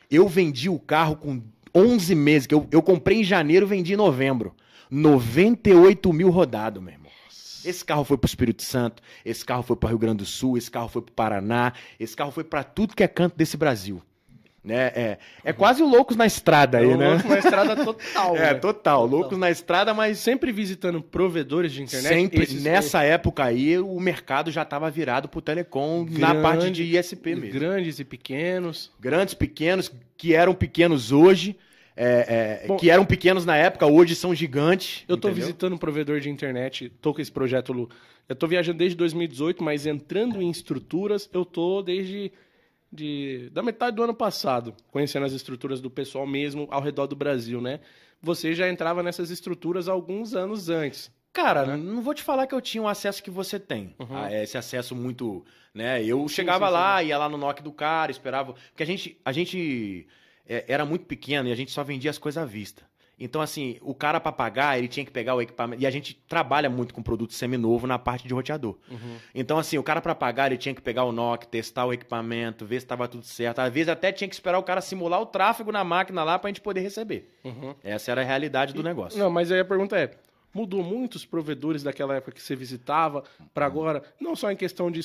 Eu 0.09 0.27
vendi 0.27 0.69
o 0.69 0.79
carro 0.79 1.15
com 1.15 1.41
11 1.73 2.15
meses, 2.15 2.47
que 2.47 2.55
eu, 2.55 2.67
eu 2.71 2.81
comprei 2.81 3.19
em 3.19 3.23
janeiro 3.23 3.67
e 3.67 3.69
vendi 3.69 3.93
em 3.93 3.97
novembro. 3.97 4.55
98 4.89 6.11
mil 6.11 6.31
rodado, 6.31 6.81
meu 6.81 6.93
irmão. 6.93 7.11
Esse 7.63 7.85
carro 7.85 8.03
foi 8.03 8.17
pro 8.17 8.27
Espírito 8.27 8.63
Santo, 8.63 9.03
esse 9.23 9.45
carro 9.45 9.61
foi 9.61 9.75
para 9.75 9.89
Rio 9.89 9.99
Grande 9.99 10.19
do 10.19 10.25
Sul, 10.25 10.57
esse 10.57 10.71
carro 10.71 10.87
foi 10.87 11.01
pro 11.01 11.13
Paraná, 11.13 11.73
esse 11.99 12.15
carro 12.15 12.31
foi 12.31 12.43
para 12.43 12.63
tudo 12.63 12.95
que 12.95 13.03
é 13.03 13.07
canto 13.07 13.35
desse 13.35 13.57
Brasil. 13.57 14.01
Né? 14.63 14.91
É, 14.93 15.17
é 15.43 15.53
quase 15.53 15.81
o 15.81 15.87
Loucos 15.87 16.17
na 16.17 16.25
Estrada 16.25 16.79
aí, 16.79 16.95
né? 16.95 17.11
louco 17.11 17.29
na 17.29 17.39
estrada 17.39 17.75
total. 17.75 18.35
É, 18.37 18.53
total. 18.53 19.05
Loucos 19.05 19.37
na 19.37 19.49
Estrada, 19.49 19.93
mas 19.93 20.19
Sempre 20.19 20.51
visitando 20.51 21.01
provedores 21.01 21.71
de 21.71 21.81
internet. 21.81 22.13
sempre 22.13 22.53
nessa 22.55 23.03
época 23.03 23.43
aí 23.43 23.77
o 23.79 23.99
mercado 23.99 24.51
já 24.51 24.63
estava 24.63 24.89
virado 24.89 25.29
pro 25.29 25.41
telecom 25.41 26.05
na 26.09 26.35
parte 26.35 26.69
de 26.71 26.83
ISP 26.83 27.35
mesmo. 27.35 27.53
Grandes 27.59 27.99
e 27.99 28.03
pequenos. 28.03 28.91
Grandes, 28.99 29.33
pequenos, 29.33 29.91
que 30.17 30.33
eram 30.33 30.53
pequenos 30.53 31.11
hoje, 31.11 31.55
é, 31.95 32.61
é, 32.63 32.67
Bom, 32.67 32.77
que 32.77 32.89
eram 32.89 33.05
pequenos 33.05 33.45
na 33.45 33.57
época, 33.57 33.85
hoje 33.85 34.15
são 34.15 34.33
gigantes. 34.33 35.03
Eu 35.07 35.15
entendeu? 35.15 35.35
visitando 35.35 35.73
um 35.73 35.77
provedor 35.77 36.19
de 36.19 36.29
internet, 36.29 36.91
tô 37.01 37.13
com 37.13 37.21
esse 37.21 37.31
projeto, 37.31 37.73
Lu. 37.73 37.89
Eu 38.27 38.35
tô 38.35 38.47
viajando 38.47 38.77
desde 38.77 38.95
2018, 38.95 39.63
mas 39.63 39.85
entrando 39.85 40.41
em 40.41 40.49
estruturas, 40.49 41.29
eu 41.33 41.43
tô 41.43 41.81
desde 41.81 42.31
de, 42.91 43.49
da 43.51 43.61
metade 43.61 43.95
do 43.95 44.03
ano 44.03 44.13
passado, 44.13 44.75
conhecendo 44.91 45.25
as 45.25 45.33
estruturas 45.33 45.81
do 45.81 45.89
pessoal 45.89 46.25
mesmo 46.25 46.67
ao 46.71 46.81
redor 46.81 47.07
do 47.07 47.15
Brasil, 47.15 47.61
né? 47.61 47.79
Você 48.21 48.53
já 48.53 48.69
entrava 48.69 49.01
nessas 49.01 49.29
estruturas 49.29 49.87
alguns 49.87 50.33
anos 50.33 50.69
antes. 50.69 51.11
Cara, 51.31 51.65
né? 51.65 51.77
não 51.77 52.01
vou 52.01 52.13
te 52.13 52.23
falar 52.23 52.47
que 52.47 52.55
eu 52.55 52.61
tinha 52.61 52.81
o 52.81 52.87
acesso 52.87 53.21
que 53.23 53.29
você 53.29 53.59
tem. 53.59 53.95
Uhum. 53.99 54.07
Ah, 54.17 54.33
Esse 54.33 54.57
acesso 54.57 54.95
muito, 54.95 55.45
né? 55.73 56.03
Eu 56.03 56.27
Sim, 56.27 56.35
chegava 56.35 56.67
sim, 56.67 56.73
lá, 56.73 57.03
ia 57.03 57.17
lá 57.17 57.29
no 57.29 57.37
NOC 57.37 57.61
do 57.61 57.71
cara, 57.71 58.11
esperava, 58.11 58.53
porque 58.53 58.83
a 58.83 58.85
gente, 58.85 59.19
a 59.23 59.31
gente 59.31 60.07
é, 60.47 60.65
era 60.67 60.85
muito 60.85 61.05
pequeno 61.05 61.47
e 61.47 61.51
a 61.51 61.55
gente 61.55 61.71
só 61.71 61.83
vendia 61.83 62.09
as 62.09 62.17
coisas 62.17 62.41
à 62.41 62.45
vista. 62.45 62.83
Então, 63.19 63.41
assim, 63.41 63.77
o 63.81 63.93
cara 63.93 64.19
para 64.19 64.31
pagar, 64.31 64.77
ele 64.77 64.87
tinha 64.87 65.05
que 65.05 65.11
pegar 65.11 65.35
o 65.35 65.41
equipamento. 65.41 65.81
E 65.81 65.85
a 65.85 65.89
gente 65.89 66.13
trabalha 66.27 66.69
muito 66.69 66.93
com 66.93 67.03
produto 67.03 67.33
seminovo 67.33 67.85
na 67.85 67.99
parte 67.99 68.27
de 68.27 68.33
roteador. 68.33 68.77
Então, 69.35 69.57
assim, 69.57 69.77
o 69.77 69.83
cara 69.83 70.01
para 70.01 70.15
pagar, 70.15 70.47
ele 70.47 70.57
tinha 70.57 70.73
que 70.73 70.81
pegar 70.81 71.03
o 71.03 71.11
NOC, 71.11 71.47
testar 71.47 71.85
o 71.85 71.93
equipamento, 71.93 72.65
ver 72.65 72.79
se 72.79 72.85
estava 72.85 73.07
tudo 73.07 73.25
certo. 73.25 73.59
Às 73.59 73.73
vezes 73.73 73.89
até 73.89 74.11
tinha 74.11 74.27
que 74.27 74.35
esperar 74.35 74.57
o 74.57 74.63
cara 74.63 74.81
simular 74.81 75.21
o 75.21 75.25
tráfego 75.25 75.71
na 75.71 75.83
máquina 75.83 76.23
lá 76.23 76.39
pra 76.39 76.49
gente 76.49 76.61
poder 76.61 76.81
receber. 76.81 77.29
Uhum. 77.43 77.75
Essa 77.83 78.11
era 78.11 78.21
a 78.21 78.25
realidade 78.25 78.73
do 78.73 78.83
negócio. 78.83 79.19
Não, 79.19 79.29
mas 79.29 79.51
aí 79.51 79.59
a 79.59 79.65
pergunta 79.65 79.97
é: 79.97 80.11
mudou 80.53 80.83
muito 80.83 81.15
os 81.15 81.25
provedores 81.25 81.83
daquela 81.83 82.15
época 82.15 82.31
que 82.31 82.41
você 82.41 82.55
visitava 82.55 83.23
para 83.53 83.65
agora? 83.65 84.03
Não 84.19 84.35
só 84.35 84.51
em 84.51 84.55
questão 84.55 84.89
de, 84.89 85.01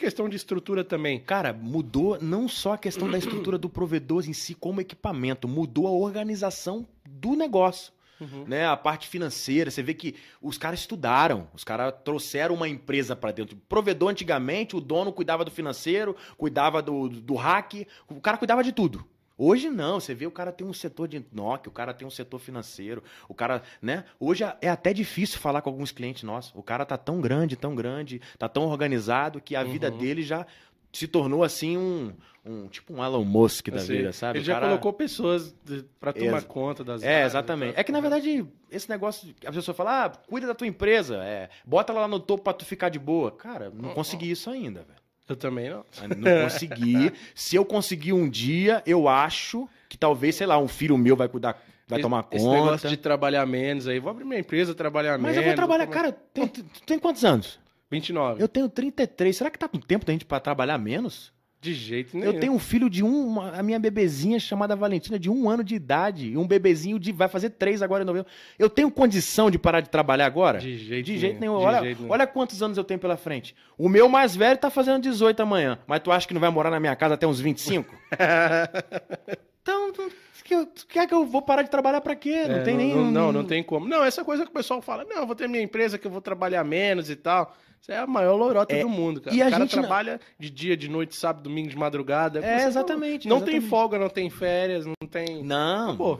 questão 0.00 0.28
de 0.28 0.36
estrutura 0.36 0.82
também. 0.82 1.20
Cara, 1.20 1.52
mudou 1.52 2.18
não 2.20 2.48
só 2.48 2.72
a 2.72 2.78
questão 2.78 3.08
da 3.08 3.18
estrutura 3.18 3.58
do 3.58 3.68
provedor 3.68 4.28
em 4.28 4.32
si 4.32 4.54
como 4.54 4.80
equipamento, 4.80 5.46
mudou 5.46 5.86
a 5.86 5.90
organização 5.90 6.86
do 7.06 7.36
negócio. 7.36 7.92
Uhum. 8.20 8.44
Né, 8.46 8.66
a 8.66 8.76
parte 8.76 9.08
financeira, 9.08 9.70
você 9.70 9.82
vê 9.82 9.94
que 9.94 10.14
os 10.42 10.58
caras 10.58 10.80
estudaram, 10.80 11.48
os 11.54 11.64
caras 11.64 11.94
trouxeram 12.04 12.54
uma 12.54 12.68
empresa 12.68 13.16
para 13.16 13.32
dentro. 13.32 13.56
Provedor 13.66 14.10
antigamente, 14.10 14.76
o 14.76 14.80
dono 14.80 15.10
cuidava 15.10 15.42
do 15.42 15.50
financeiro, 15.50 16.14
cuidava 16.36 16.82
do, 16.82 17.08
do 17.08 17.34
hack, 17.34 17.86
o 18.08 18.20
cara 18.20 18.36
cuidava 18.36 18.62
de 18.62 18.72
tudo. 18.72 19.06
Hoje 19.42 19.70
não, 19.70 19.98
você 19.98 20.14
vê 20.14 20.26
o 20.26 20.30
cara 20.30 20.52
tem 20.52 20.66
um 20.66 20.72
setor 20.74 21.08
de 21.08 21.24
NOC, 21.32 21.66
o 21.68 21.70
cara 21.70 21.94
tem 21.94 22.06
um 22.06 22.10
setor 22.10 22.38
financeiro, 22.38 23.02
o 23.26 23.32
cara, 23.32 23.62
né? 23.80 24.04
Hoje 24.20 24.44
é 24.60 24.68
até 24.68 24.92
difícil 24.92 25.38
falar 25.40 25.62
com 25.62 25.70
alguns 25.70 25.90
clientes 25.90 26.22
nossos. 26.24 26.52
O 26.54 26.62
cara 26.62 26.84
tá 26.84 26.98
tão 26.98 27.22
grande, 27.22 27.56
tão 27.56 27.74
grande, 27.74 28.20
tá 28.38 28.50
tão 28.50 28.64
organizado 28.64 29.40
que 29.40 29.56
a 29.56 29.64
vida 29.64 29.90
Uhum. 29.90 29.96
dele 29.96 30.22
já 30.22 30.46
se 30.92 31.06
tornou 31.08 31.42
assim 31.42 31.78
um, 31.78 32.12
um 32.44 32.66
tipo 32.68 32.92
um 32.92 33.02
Elon 33.02 33.24
Musk 33.24 33.68
da 33.70 33.76
Assim, 33.76 33.92
vida, 33.96 34.12
sabe? 34.12 34.40
Ele 34.40 34.44
já 34.44 34.54
cara- 34.54 34.66
colocou 34.66 34.92
pessoas 34.92 35.54
para 35.98 36.12
tomar 36.12 36.38
Ex- 36.38 36.44
conta 36.44 36.84
das 36.84 37.02
É, 37.02 37.24
exatamente. 37.24 37.74
tá? 37.76 37.80
É 37.80 37.84
que 37.84 37.92
na 37.92 38.00
verdade, 38.00 38.44
esse 38.70 38.90
negócio, 38.90 39.26
de- 39.26 39.46
a 39.46 39.52
pessoa 39.52 39.74
fala, 39.74 40.04
ah, 40.04 40.10
cuida 40.28 40.48
da 40.48 40.54
tua 40.54 40.66
empresa, 40.66 41.16
é, 41.24 41.48
bota 41.64 41.92
ela 41.92 42.02
lá 42.02 42.08
no 42.08 42.20
topo 42.20 42.44
pra 42.44 42.52
tu 42.52 42.64
ficar 42.66 42.88
de 42.90 42.98
boa. 42.98 43.30
Cara, 43.30 43.70
não 43.72 43.94
consegui 43.94 44.30
isso 44.30 44.50
ainda, 44.50 44.80
velho. 44.82 44.99
Eu 45.30 45.36
também 45.36 45.70
não. 45.70 45.84
Não 46.18 46.42
consegui. 46.44 47.12
Se 47.34 47.56
eu 47.56 47.64
conseguir 47.64 48.12
um 48.12 48.28
dia, 48.28 48.82
eu 48.84 49.08
acho 49.08 49.68
que 49.88 49.96
talvez, 49.96 50.34
sei 50.34 50.46
lá, 50.46 50.58
um 50.58 50.68
filho 50.68 50.98
meu 50.98 51.16
vai 51.16 51.28
cuidar, 51.28 51.62
vai 51.88 51.98
Esse- 51.98 52.02
tomar 52.02 52.26
Esse 52.32 52.44
conta. 52.44 52.56
negócio 52.64 52.88
de 52.88 52.96
trabalhar 52.96 53.46
menos 53.46 53.86
aí. 53.88 53.98
Vou 54.00 54.10
abrir 54.10 54.24
minha 54.24 54.40
empresa, 54.40 54.74
trabalhar 54.74 55.12
Mas 55.18 55.22
menos. 55.32 55.36
eu 55.38 55.44
vou 55.44 55.54
trabalhar, 55.54 55.84
vou- 55.86 55.94
cara, 55.94 56.12
tem, 56.12 56.46
tu 56.48 56.62
tem 56.84 56.98
quantos 56.98 57.24
anos? 57.24 57.58
29. 57.90 58.42
Eu 58.42 58.48
tenho 58.48 58.68
33. 58.68 59.36
Será 59.36 59.50
que 59.50 59.58
tá 59.58 59.66
com 59.68 59.78
tempo 59.78 60.04
da 60.04 60.12
gente 60.12 60.24
pra 60.24 60.38
trabalhar 60.40 60.78
menos? 60.78 61.32
De 61.60 61.74
jeito 61.74 62.16
nenhum. 62.16 62.32
Eu 62.32 62.40
tenho 62.40 62.52
um 62.54 62.58
filho 62.58 62.88
de 62.88 63.04
um, 63.04 63.26
uma- 63.26 63.50
a 63.50 63.62
minha 63.62 63.78
bebezinha 63.78 64.40
chamada 64.40 64.74
Valentina, 64.74 65.18
de 65.18 65.28
um 65.28 65.48
ano 65.50 65.62
de 65.62 65.74
idade, 65.74 66.30
e 66.30 66.36
um 66.38 66.46
bebezinho 66.46 66.98
de 66.98 67.12
vai 67.12 67.28
fazer 67.28 67.50
três 67.50 67.82
agora 67.82 68.02
em 68.02 68.06
novembro. 68.06 68.26
Eu 68.58 68.70
tenho 68.70 68.90
condição 68.90 69.50
de 69.50 69.58
parar 69.58 69.80
de 69.82 69.90
trabalhar 69.90 70.24
agora? 70.24 70.58
De 70.58 70.78
jeito 70.78 71.04
De 71.04 71.18
jeito 71.18 71.38
nenhum. 71.38 71.58
De 71.58 71.64
Olha, 71.64 71.80
jeito 71.80 71.98
nenhum. 72.00 72.12
olha 72.12 72.26
quantos 72.26 72.62
anos 72.62 72.78
eu 72.78 72.84
tenho 72.84 72.98
pela 72.98 73.16
frente. 73.18 73.54
O 73.76 73.90
meu 73.90 74.08
mais 74.08 74.34
velho 74.34 74.56
tá 74.58 74.70
fazendo 74.70 75.02
18 75.02 75.40
amanhã, 75.40 75.78
mas 75.86 76.00
tu 76.00 76.10
acha 76.10 76.26
que 76.26 76.32
não 76.32 76.40
vai 76.40 76.48
morar 76.50 76.70
na 76.70 76.80
minha 76.80 76.96
casa 76.96 77.12
até 77.14 77.26
uns 77.26 77.40
25? 77.40 77.94
então, 79.62 79.92
tu, 79.92 80.10
que- 80.44 80.66
tu 80.66 80.86
quer 80.86 81.06
que 81.06 81.14
eu 81.14 81.26
vou 81.26 81.42
parar 81.42 81.62
de 81.62 81.70
trabalhar 81.70 82.00
pra 82.00 82.16
quê? 82.16 82.44
Não 82.48 82.56
É, 82.56 82.62
tem 82.62 82.76
nem. 82.76 82.94
Não, 82.94 83.10
não, 83.10 83.32
não 83.32 83.44
tem 83.44 83.62
como. 83.62 83.86
Não, 83.88 84.02
essa 84.04 84.24
coisa 84.24 84.44
que 84.44 84.50
o 84.50 84.54
pessoal 84.54 84.80
fala, 84.80 85.04
não, 85.04 85.18
eu 85.18 85.26
vou 85.26 85.36
ter 85.36 85.48
minha 85.48 85.62
empresa 85.62 85.98
que 85.98 86.06
eu 86.06 86.10
vou 86.10 86.20
trabalhar 86.20 86.64
menos 86.64 87.10
e 87.10 87.16
tal. 87.16 87.54
Isso 87.80 87.92
é 87.92 87.98
a 87.98 88.06
maior 88.06 88.36
lorota 88.36 88.74
É, 88.74 88.82
do 88.82 88.88
mundo, 88.88 89.20
cara. 89.22 89.34
e 89.34 89.40
a 89.42 89.46
o 89.46 89.50
cara 89.50 89.62
gente 89.64 89.74
não- 89.76 89.82
trabalha 89.82 90.20
de 90.38 90.50
dia, 90.50 90.76
de 90.76 90.88
noite, 90.88 91.16
sábado, 91.16 91.42
domingo, 91.44 91.68
de 91.70 91.76
madrugada. 91.76 92.38
É, 92.44 92.58
Você 92.60 92.66
exatamente, 92.68 93.26
Não, 93.26 93.38
não 93.38 93.44
tem 93.44 93.54
exatamente. 93.56 93.70
folga, 93.70 93.98
não 93.98 94.08
tem 94.10 94.28
férias, 94.28 94.84
não 94.84 95.08
tem. 95.10 95.42
Não. 95.42 95.96
Pô, 95.96 96.18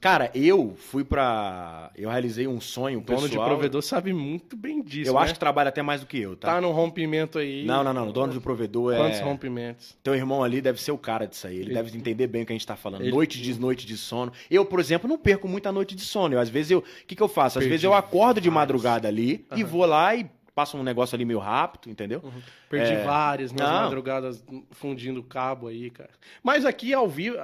Cara, 0.00 0.32
eu 0.34 0.74
fui 0.76 1.04
pra. 1.04 1.92
Eu 1.94 2.10
realizei 2.10 2.48
um 2.48 2.60
sonho 2.60 2.98
o 2.98 3.02
dono 3.02 3.20
de 3.20 3.28
pessoal. 3.28 3.46
provedor 3.46 3.80
sabe 3.82 4.12
muito 4.12 4.56
bem 4.56 4.82
disso. 4.82 5.08
Eu 5.08 5.14
né? 5.14 5.20
acho 5.20 5.32
que 5.34 5.38
trabalha 5.38 5.68
até 5.68 5.80
mais 5.80 6.00
do 6.00 6.08
que 6.08 6.18
eu, 6.18 6.34
tá? 6.34 6.54
tá 6.54 6.60
num 6.60 6.72
rompimento 6.72 7.38
aí. 7.38 7.64
Não, 7.64 7.84
não, 7.84 7.92
não. 7.94 8.08
O 8.08 8.12
dono 8.12 8.32
de 8.32 8.40
provedor 8.40 8.92
é. 8.92 8.96
Quantos 8.96 9.20
rompimentos? 9.20 9.96
Teu 10.02 10.16
irmão 10.16 10.42
ali 10.42 10.60
deve 10.60 10.82
ser 10.82 10.90
o 10.90 10.98
cara 10.98 11.24
disso 11.24 11.46
aí. 11.46 11.54
Ele, 11.54 11.66
Ele- 11.66 11.74
deve 11.74 11.96
entender 11.96 12.26
bem 12.26 12.42
o 12.42 12.46
que 12.46 12.50
a 12.52 12.56
gente 12.56 12.66
tá 12.66 12.74
falando. 12.74 13.02
Ele- 13.02 13.12
Noite 13.12 13.40
de 13.40 13.54
noite 13.60 13.86
de 13.86 13.96
sono. 13.96 14.32
Eu, 14.50 14.64
por 14.64 14.80
exemplo, 14.80 15.08
não 15.08 15.16
perco 15.16 15.46
muita 15.46 15.70
noite 15.70 15.94
de 15.94 16.02
sono. 16.02 16.34
Eu, 16.34 16.40
às 16.40 16.48
vezes 16.48 16.72
eu. 16.72 16.78
O 16.80 16.84
que, 17.06 17.14
que 17.14 17.22
eu 17.22 17.28
faço? 17.28 17.58
Às 17.60 17.62
Perdi 17.62 17.70
vezes 17.70 17.84
eu 17.84 17.94
acordo 17.94 18.40
de 18.40 18.50
madrugada 18.50 19.06
ali 19.06 19.46
e 19.54 19.62
vou 19.62 19.86
lá 19.86 20.16
e 20.16 20.28
passo 20.54 20.76
um 20.76 20.82
negócio 20.82 21.14
ali 21.16 21.24
meio 21.24 21.38
rápido, 21.38 21.90
entendeu? 21.90 22.22
Perdi 22.68 22.92
É. 22.92 23.02
várias 23.04 23.52
nas 23.52 23.68
Não. 23.68 23.80
madrugadas 23.84 24.44
fundindo 24.70 25.22
cabo 25.22 25.66
aí, 25.68 25.88
cara. 25.90 26.10
Mas 26.42 26.64
aqui 26.64 26.92
ao 26.92 27.08
vivo, 27.08 27.36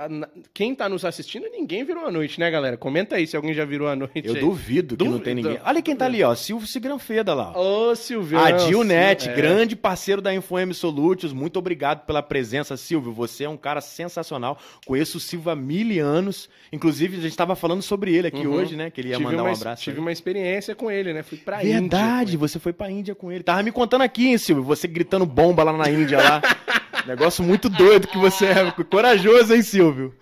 quem 0.53 0.75
tá 0.75 0.89
nos 0.89 1.05
assistindo, 1.05 1.49
ninguém 1.51 1.85
virou 1.85 2.07
a 2.07 2.11
noite, 2.11 2.39
né, 2.39 2.51
galera? 2.51 2.77
Comenta 2.77 3.17
aí 3.17 3.27
se 3.27 3.35
alguém 3.37 3.55
já 3.55 3.65
virou 3.65 3.89
a 3.89 3.97
noite. 3.97 4.23
Eu 4.25 4.35
aí. 4.35 4.41
duvido 4.41 4.97
que 4.97 5.05
não 5.09 5.19
tem 5.19 5.35
ninguém. 5.35 5.59
Olha 5.65 5.81
quem 5.83 5.97
tá 5.97 6.05
ali, 6.05 6.23
ó. 6.23 6.35
Silvio 6.35 6.67
Sigranfeda 6.69 7.33
lá. 7.35 7.59
Ô, 7.59 7.95
Silvio. 7.97 8.39
Adil 8.39 8.85
Net, 8.85 9.29
é. 9.29 9.35
grande 9.35 9.75
parceiro 9.75 10.21
da 10.21 10.35
InfoM 10.35 10.73
Solutions, 10.75 11.33
muito 11.33 11.59
obrigado 11.59 12.05
pela 12.05 12.23
presença, 12.23 12.77
Silvio. 12.77 13.13
Você 13.13 13.45
é 13.45 13.49
um 13.49 13.57
cara 13.57 13.81
sensacional. 13.81 14.59
Conheço 14.87 15.17
o 15.17 15.21
Silvio 15.21 15.51
há 15.51 15.57
mil 15.57 15.79
anos. 16.05 16.49
Inclusive, 16.73 17.17
a 17.17 17.21
gente 17.21 17.31
estava 17.31 17.55
falando 17.57 17.81
sobre 17.83 18.15
ele 18.15 18.29
aqui 18.29 18.47
Uhum. 18.47 18.55
hoje, 18.55 18.77
né? 18.77 18.91
Que 18.91 19.01
ele 19.01 19.09
ia 19.09 19.17
Tive 19.17 19.25
mandar 19.25 19.43
uma, 19.45 19.51
um 19.51 19.55
abraço. 19.55 19.83
Tive 19.83 19.97
aí. 19.97 20.01
uma 20.01 20.13
experiência 20.13 20.75
com 20.75 20.91
ele, 20.91 21.13
né? 21.15 21.23
Fui 21.23 21.39
pra 21.39 21.63
Índia. 21.63 21.81
Verdade, 21.81 22.25
com 22.25 22.31
ele. 22.31 22.37
você 22.37 22.59
foi 22.59 22.73
pra 22.73 22.91
Índia 22.91 22.98
com 23.15 23.31
ele. 23.33 23.43
Tava 23.43 23.63
me 23.63 23.73
contando 23.73 24.03
aqui, 24.03 24.29
hein, 24.29 24.39
Silvio? 24.39 24.65
Você 24.65 24.87
gritando 24.87 25.25
bomba 25.27 25.63
lá 25.63 25.73
na 25.73 25.91
Índia 25.91 26.19
lá. 26.19 26.41
Negócio 27.07 27.43
muito 27.43 27.69
doido 27.69 28.07
que 28.07 28.19
você 28.19 28.47
é. 28.47 28.71
Corajoso, 28.71 29.55
hein, 29.55 29.63
Silvio? 29.63 30.15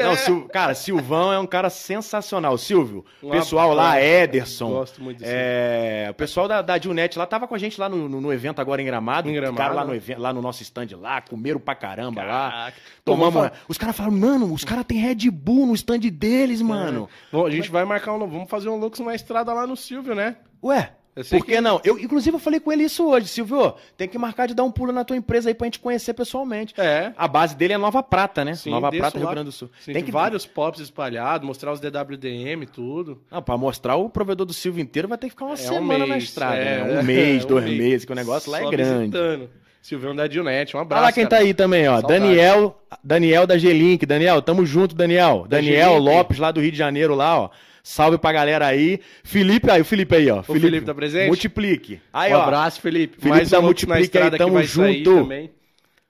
Não, 0.00 0.16
Sil... 0.16 0.48
cara, 0.50 0.74
Silvão 0.74 1.30
é 1.32 1.38
um 1.38 1.46
cara 1.46 1.68
sensacional. 1.68 2.56
Silvio, 2.56 3.04
o 3.22 3.30
pessoal 3.30 3.74
lá. 3.74 4.00
Ederson. 4.02 4.70
Gosto 4.70 5.02
muito 5.02 5.18
desse. 5.18 5.30
É, 5.32 6.08
o 6.10 6.14
pessoal 6.14 6.48
da, 6.48 6.62
da 6.62 6.78
Dilnet 6.78 7.18
lá 7.18 7.26
tava 7.26 7.46
com 7.46 7.54
a 7.54 7.58
gente 7.58 7.78
lá 7.78 7.88
no, 7.88 8.08
no- 8.08 8.20
no 8.20 8.32
evento 8.32 8.60
agora 8.60 8.80
em 8.80 8.84
Gramado. 8.86 9.28
Em 9.28 9.34
Gramado. 9.34 9.56
Ficaram 9.56 9.74
lá 9.76 9.84
no, 9.84 9.94
evento, 9.94 10.18
lá 10.20 10.32
no 10.32 10.40
nosso 10.40 10.62
stand 10.62 10.88
lá, 10.98 11.20
comeram 11.20 11.60
pra 11.60 11.74
caramba 11.74 12.22
lá. 12.22 12.50
Caraca. 12.50 12.76
Tomamos. 13.04 13.34
Pô, 13.34 13.40
vamos 13.40 13.58
Os 13.68 13.76
caras 13.78 13.94
falaram, 13.96 14.16
mano, 14.16 14.52
os 14.52 14.64
caras 14.64 14.84
têm 14.86 14.98
Red 14.98 15.30
Bull 15.30 15.66
no 15.66 15.74
stand 15.74 15.98
deles, 15.98 16.62
mano. 16.62 17.08
Bom, 17.30 17.44
a 17.46 17.50
gente 17.50 17.70
vai 17.70 17.84
marcar 17.84 18.14
um. 18.14 18.18
Vamos 18.20 18.48
fazer 18.48 18.68
um 18.70 18.76
Lux 18.76 18.98
na 19.00 19.14
estrada 19.14 19.52
lá 19.52 19.66
no 19.66 19.76
Silvio, 19.76 20.14
né? 20.14 20.36
Ué, 20.62 20.92
Por 21.28 21.44
que 21.44 21.60
não? 21.60 21.80
Eu, 21.84 21.98
inclusive, 21.98 22.34
eu 22.36 22.38
falei 22.40 22.60
com 22.60 22.72
ele 22.72 22.84
isso 22.84 23.04
hoje, 23.06 23.26
Silvio. 23.28 23.74
Tem 23.96 24.08
que 24.08 24.16
marcar 24.16 24.46
de 24.46 24.54
dar 24.54 24.62
um 24.64 24.70
pulo 24.70 24.92
na 24.92 25.04
tua 25.04 25.16
empresa 25.16 25.50
aí 25.50 25.54
pra 25.54 25.66
gente 25.66 25.78
conhecer 25.80 26.14
pessoalmente. 26.14 26.72
É. 26.78 27.12
A 27.16 27.26
base 27.26 27.54
dele 27.56 27.72
é 27.74 27.78
Nova 27.78 28.02
Prata, 28.02 28.44
né? 28.44 28.54
Sim, 28.54 28.70
Nova 28.70 28.90
Prata, 28.90 29.18
Rio 29.18 29.26
lado. 29.26 29.34
Grande 29.34 29.46
do 29.50 29.52
Sul. 29.52 29.68
Sim, 29.80 29.92
tem 29.92 30.04
que 30.04 30.10
vários 30.12 30.46
pops 30.46 30.80
espalhados, 30.80 31.46
mostrar 31.46 31.72
os 31.72 31.80
DWDM, 31.80 32.64
tudo. 32.72 33.20
Não, 33.30 33.42
pra 33.42 33.58
mostrar 33.58 33.96
o 33.96 34.08
provedor 34.08 34.46
do 34.46 34.52
Silvio 34.52 34.80
inteiro 34.82 35.08
vai 35.08 35.18
ter 35.18 35.26
que 35.26 35.30
ficar 35.32 35.46
uma 35.46 35.54
É, 35.54 35.54
um 35.54 35.56
semana 35.74 36.06
na 36.06 36.14
mês, 36.14 36.24
estrada, 36.24 36.56
é, 36.56 36.84
né? 36.84 37.00
Um 37.00 37.02
mês, 37.04 37.44
um 37.44 37.48
dois 37.48 37.64
mês. 37.64 37.78
meses, 37.78 38.04
que 38.04 38.12
o 38.12 38.16
negócio 38.16 38.50
lá 38.50 38.62
é 38.62 38.70
grande. 38.70 38.98
visitando. 39.00 39.50
Silvião 39.82 40.14
da 40.14 40.26
Dilnet, 40.26 40.76
um 40.76 40.78
Olha 40.78 40.84
abraço. 40.84 41.04
lá 41.04 41.12
quem 41.12 41.24
tá 41.24 41.30
cara. 41.30 41.42
aí 41.42 41.54
também, 41.54 41.88
ó. 41.88 42.00
Saudade. 42.00 42.20
Daniel, 42.20 42.78
Daniel 43.02 43.46
da 43.46 43.56
G-Link. 43.56 44.04
Daniel, 44.04 44.42
tamo 44.42 44.64
junto, 44.66 44.94
Daniel. 44.94 45.46
Da 45.48 45.56
Daniel. 45.56 45.96
Lopes, 45.98 46.38
lá 46.38 46.50
do 46.52 46.60
Rio 46.60 46.70
de 46.70 46.76
Janeiro, 46.76 47.14
lá, 47.14 47.40
ó. 47.40 47.50
Salve 47.82 48.18
pra 48.18 48.32
galera 48.32 48.66
aí. 48.66 49.00
Felipe, 49.22 49.70
aí, 49.70 49.80
o 49.80 49.84
Felipe 49.84 50.16
aí, 50.16 50.30
ó. 50.30 50.42
Felipe 50.42 50.82
tá 50.82 50.94
presente? 50.94 51.28
Multiplique. 51.28 52.00
Aí, 52.12 52.32
um 52.32 52.36
ó. 52.36 52.42
abraço, 52.42 52.80
Felipe. 52.80 53.16
Felipe 53.16 53.28
Mais 53.28 53.50
da 53.50 53.60
um 53.60 53.62
Multiplica 53.62 54.24
aí, 54.24 54.30
tamo 54.38 54.62
junto. 54.62 55.28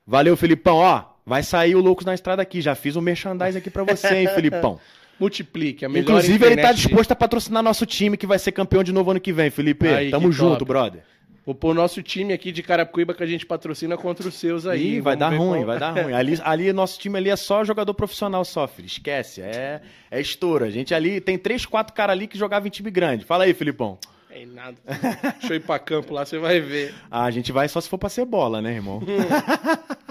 Valeu, 0.07 0.37
Filipão, 0.37 0.77
ó. 0.77 1.05
Vai 1.25 1.43
sair 1.43 1.77
o 1.77 1.81
Loucos 1.81 2.05
na 2.05 2.15
Estrada 2.15 2.43
aqui. 2.43 2.61
Já 2.61 2.75
fiz 2.75 2.97
um 2.97 3.01
merchandise 3.01 3.57
aqui 3.57 3.71
pra 3.71 3.85
você, 3.85 4.15
hein, 4.17 4.29
Filipão. 4.35 4.81
Multiplique, 5.21 5.85
a 5.85 5.89
melhor 5.89 6.03
Inclusive, 6.05 6.47
ele 6.47 6.57
tá 6.57 6.73
disposto 6.73 7.13
a 7.13 7.15
patrocinar 7.15 7.63
nosso 7.63 7.85
time, 7.85 8.17
que 8.17 8.27
vai 8.27 8.39
ser 8.39 8.53
campeão 8.53 8.83
de 8.83 8.91
novo 8.91 9.11
ano 9.11 9.21
que 9.21 9.33
vem, 9.33 9.51
Felipe. 9.51 9.87
Aí, 9.87 10.11
Tamo 10.11 10.33
junto, 10.33 10.61
top. 10.61 10.65
brother. 10.65 11.03
Vou 11.45 11.55
pôr 11.55 11.71
o 11.71 11.75
nosso 11.75 12.03
time 12.03 12.33
aqui 12.33 12.53
de 12.53 12.63
Carapicuíba 12.63 13.15
que 13.15 13.23
a 13.23 13.27
gente 13.27 13.47
patrocina 13.47 13.97
contra 13.97 14.29
os 14.29 14.35
seus 14.35 14.67
aí. 14.67 14.97
Ih, 14.97 15.01
vai 15.01 15.17
dar 15.17 15.31
ruim, 15.31 15.39
qual- 15.39 15.65
vai 15.67 15.79
dar 15.79 15.91
ruim. 15.93 16.13
Ali, 16.13 16.39
ali, 16.45 16.73
nosso 16.73 16.99
time 17.01 17.17
ali 17.19 17.31
é 17.31 17.37
só 17.37 17.65
jogador 17.65 17.95
profissional 17.95 18.45
só, 18.45 18.69
filho. 18.69 18.87
Esquece, 18.87 19.41
é, 19.41 19.81
é 20.11 20.21
estouro. 20.21 20.65
A 20.65 20.71
gente 20.71 20.95
ali, 20.95 21.21
tem 21.21 21.39
três, 21.39 21.65
quatro 21.65 21.95
caras 21.95 22.15
ali 22.15 22.27
que 22.27 22.37
jogavam 22.39 22.67
em 22.67 22.71
time 22.71 22.91
grande. 22.91 23.25
Fala 23.25 23.45
aí, 23.45 23.55
Filipão. 23.55 23.99
É 24.31 24.47
nada. 24.47 24.77
Deixa 25.41 25.55
eu 25.55 25.57
ir 25.57 25.61
pra 25.61 25.79
campo 25.79 26.15
lá, 26.15 26.25
você 26.25 26.39
vai 26.39 26.61
ver. 26.61 26.95
Ah, 27.11 27.25
a 27.25 27.31
gente 27.33 27.51
vai 27.51 27.67
só 27.69 27.81
se 27.81 27.89
for 27.89 27.99
pra 27.99 28.09
ser 28.09 28.25
bola, 28.27 28.61
né, 28.63 28.75
irmão? 28.75 29.03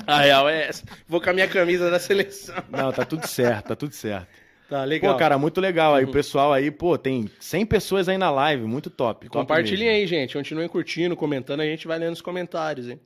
A 0.05 0.21
real 0.21 0.49
é 0.49 0.67
essa. 0.67 0.83
Vou 1.07 1.21
com 1.21 1.29
a 1.29 1.33
minha 1.33 1.47
camisa 1.47 1.89
da 1.89 1.99
seleção. 1.99 2.55
Não, 2.69 2.91
tá 2.91 3.05
tudo 3.05 3.25
certo, 3.27 3.67
tá 3.67 3.75
tudo 3.75 3.93
certo. 3.93 4.27
Tá, 4.69 4.83
legal. 4.83 5.13
Pô, 5.13 5.19
cara, 5.19 5.37
muito 5.37 5.59
legal 5.59 5.95
aí. 5.95 6.05
O 6.05 6.11
pessoal 6.11 6.53
aí, 6.53 6.69
pô, 6.69 6.95
tem 6.95 7.27
100 7.39 7.65
pessoas 7.65 8.07
aí 8.07 8.19
na 8.19 8.29
live, 8.29 8.65
muito 8.65 8.91
top. 8.91 9.25
top 9.25 9.29
Compartilhem 9.29 9.87
mesmo. 9.87 10.01
aí, 10.01 10.07
gente. 10.07 10.37
Continuem 10.37 10.67
curtindo, 10.67 11.15
comentando, 11.15 11.61
a 11.61 11.65
gente 11.65 11.87
vai 11.87 11.97
lendo 11.97 12.13
os 12.13 12.21
comentários, 12.21 12.87
hein? 12.87 12.99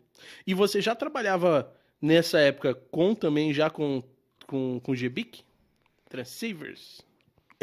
E 0.46 0.54
você 0.54 0.82
já 0.82 0.94
trabalhava 0.94 1.74
nessa 2.02 2.38
época 2.40 2.74
com 2.74 3.16
também 3.16 3.54
já 3.54 3.70
com, 3.70 4.04
com, 4.46 4.82
com 4.82 4.94
GBIC? 4.94 5.42
Transceivers? 6.10 7.02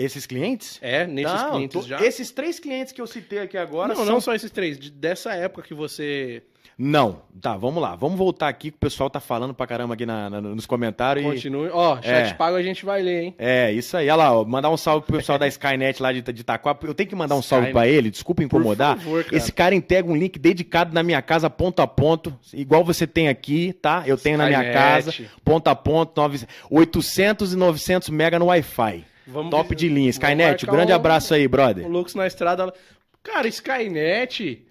Esses 0.05 0.27
clientes? 0.27 0.79
É, 0.81 1.07
nesses 1.07 1.33
Não, 1.43 1.51
clientes 1.53 1.83
tô- 1.83 1.87
já? 1.89 2.01
Esses 2.01 2.31
três 2.31 2.59
clientes 2.59 2.93
que 2.93 3.01
eu 3.01 3.07
citei 3.07 3.41
aqui 3.41 3.59
agora 3.59 3.89
não, 3.89 3.97
são... 3.97 4.05
não 4.07 4.21
só 4.21 4.35
esses 4.35 4.51
três. 4.51 4.79
de- 4.79 4.91
dessa 4.91 5.33
época 5.35 5.63
que 5.67 5.75
você 5.75 6.43
Não, 6.83 7.21
tá, 7.43 7.59
vamos 7.59 7.83
lá. 7.83 7.95
Vamos 7.95 8.17
voltar 8.17 8.49
aqui 8.49 8.71
que 8.71 8.77
o 8.79 8.81
pessoal 8.81 9.11
tá 9.11 9.21
falando 9.21 9.53
pra 9.53 9.67
caramba 9.67 9.93
aqui 9.93 10.07
na- 10.07 10.31
na- 10.31 10.41
nos 10.41 10.65
comentários. 10.65 11.23
e- 11.27 11.29
continue. 11.29 11.69
Ó, 11.71 11.97
chat 11.97 12.31
É. 12.31 12.33
pago 12.33 12.57
a 12.57 12.63
gente 12.63 12.87
vai 12.87 13.03
ler, 13.03 13.23
hein? 13.25 13.35
É, 13.39 13.71
isso 13.71 13.95
aí. 13.99 14.07
Olha 14.07 14.15
lá, 14.17 14.33
ó, 14.41 14.45
mandar 14.47 14.71
um 14.71 14.79
salve 14.79 15.05
pro 15.07 15.19
pessoal 15.19 15.39
da 15.39 15.47
Skynet 15.47 16.01
lá 16.01 16.11
de, 16.11 16.23
de 16.23 16.41
Itaquá. 16.41 16.75
Eu 16.83 16.95
tenho 16.95 17.07
que 17.11 17.15
mandar 17.15 17.35
um 17.35 17.43
salve 17.43 17.67
Skynet. 17.67 17.73
pra 17.75 17.87
ele, 17.87 18.11
desculpa 18.11 18.43
incomodar. 18.43 18.97
Por 18.97 19.03
favor, 19.05 19.25
cara. 19.25 19.37
Esse 19.37 19.53
cara 19.53 19.75
entrega 19.75 20.11
um 20.11 20.17
link 20.17 20.39
dedicado 20.39 20.95
na 20.95 21.03
minha 21.03 21.21
casa, 21.21 21.51
ponto 21.51 21.81
a 21.83 21.87
ponto, 21.87 22.35
igual 22.55 22.83
você 22.83 23.07
tem 23.07 23.29
aqui, 23.29 23.75
tá? 23.75 24.05
Eu 24.07 24.17
tenho 24.17 24.39
na 24.39 24.47
minha 24.47 24.61
Skynet. 24.63 24.75
casa, 24.75 25.15
ponto 25.45 25.69
a 25.69 25.75
ponto, 25.77 26.19
9, 26.19 26.47
800 26.71 27.53
e 27.53 27.57
900 27.57 28.09
mega 28.09 28.39
no 28.39 28.47
Wi-Fi. 28.47 29.05
Vamos 29.27 29.51
Top 29.51 29.75
de 29.75 29.89
linha. 29.89 30.11
Skynet, 30.11 30.69
um 30.69 30.73
grande 30.73 30.93
abraço 30.93 31.35
aí, 31.35 31.47
brother. 31.47 31.87
O 31.87 31.89
Lux 31.89 32.15
na 32.15 32.27
estrada. 32.27 32.73
Cara, 33.23 33.47
Skynet. 33.49 34.67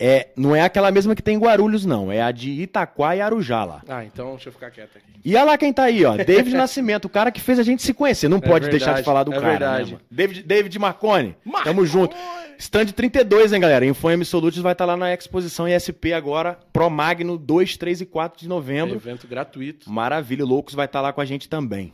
É, 0.00 0.28
não 0.36 0.54
é 0.54 0.62
aquela 0.62 0.90
mesma 0.92 1.14
que 1.14 1.22
tem 1.22 1.34
em 1.34 1.38
Guarulhos, 1.38 1.84
não. 1.84 2.12
É 2.12 2.22
a 2.22 2.30
de 2.30 2.50
Itaquá 2.50 3.16
e 3.16 3.20
Arujá 3.20 3.64
lá. 3.64 3.82
Ah, 3.88 4.04
então 4.04 4.30
deixa 4.32 4.48
eu 4.48 4.52
ficar 4.52 4.70
quieto 4.70 4.96
aqui. 4.96 5.08
E 5.24 5.34
olha 5.34 5.44
lá 5.44 5.58
quem 5.58 5.72
tá 5.72 5.84
aí, 5.84 6.04
ó. 6.04 6.16
David 6.16 6.54
Nascimento, 6.56 7.06
o 7.06 7.08
cara 7.08 7.32
que 7.32 7.40
fez 7.40 7.58
a 7.58 7.64
gente 7.64 7.82
se 7.82 7.92
conhecer. 7.92 8.28
Não 8.28 8.38
pode 8.38 8.68
deixar 8.68 8.94
verdade, 8.94 9.02
de 9.02 9.04
falar 9.04 9.24
do 9.24 9.32
é 9.32 9.34
cara. 9.34 9.48
verdade. 9.48 9.92
Né? 9.94 9.98
David, 10.08 10.42
David 10.44 10.78
Marconi. 10.78 11.34
Marconi! 11.44 11.64
Tamo 11.64 11.84
junto. 11.84 12.16
Stand 12.58 12.86
32, 12.86 13.52
hein, 13.52 13.60
galera? 13.60 13.84
InfoM 13.84 14.24
Solutions 14.24 14.62
vai 14.62 14.72
estar 14.72 14.84
lá 14.84 14.96
na 14.96 15.12
exposição 15.12 15.68
ISP 15.68 16.12
agora. 16.12 16.58
Pro 16.72 16.88
Magno 16.88 17.36
2, 17.36 17.76
3 17.76 18.02
e 18.02 18.06
4 18.06 18.40
de 18.40 18.48
novembro. 18.48 18.96
Evento 18.96 19.26
gratuito. 19.26 19.90
Maravilha, 19.90 20.44
Loucos 20.44 20.74
vai 20.74 20.86
estar 20.86 21.00
lá 21.00 21.12
com 21.12 21.20
a 21.20 21.24
gente 21.24 21.48
também. 21.48 21.92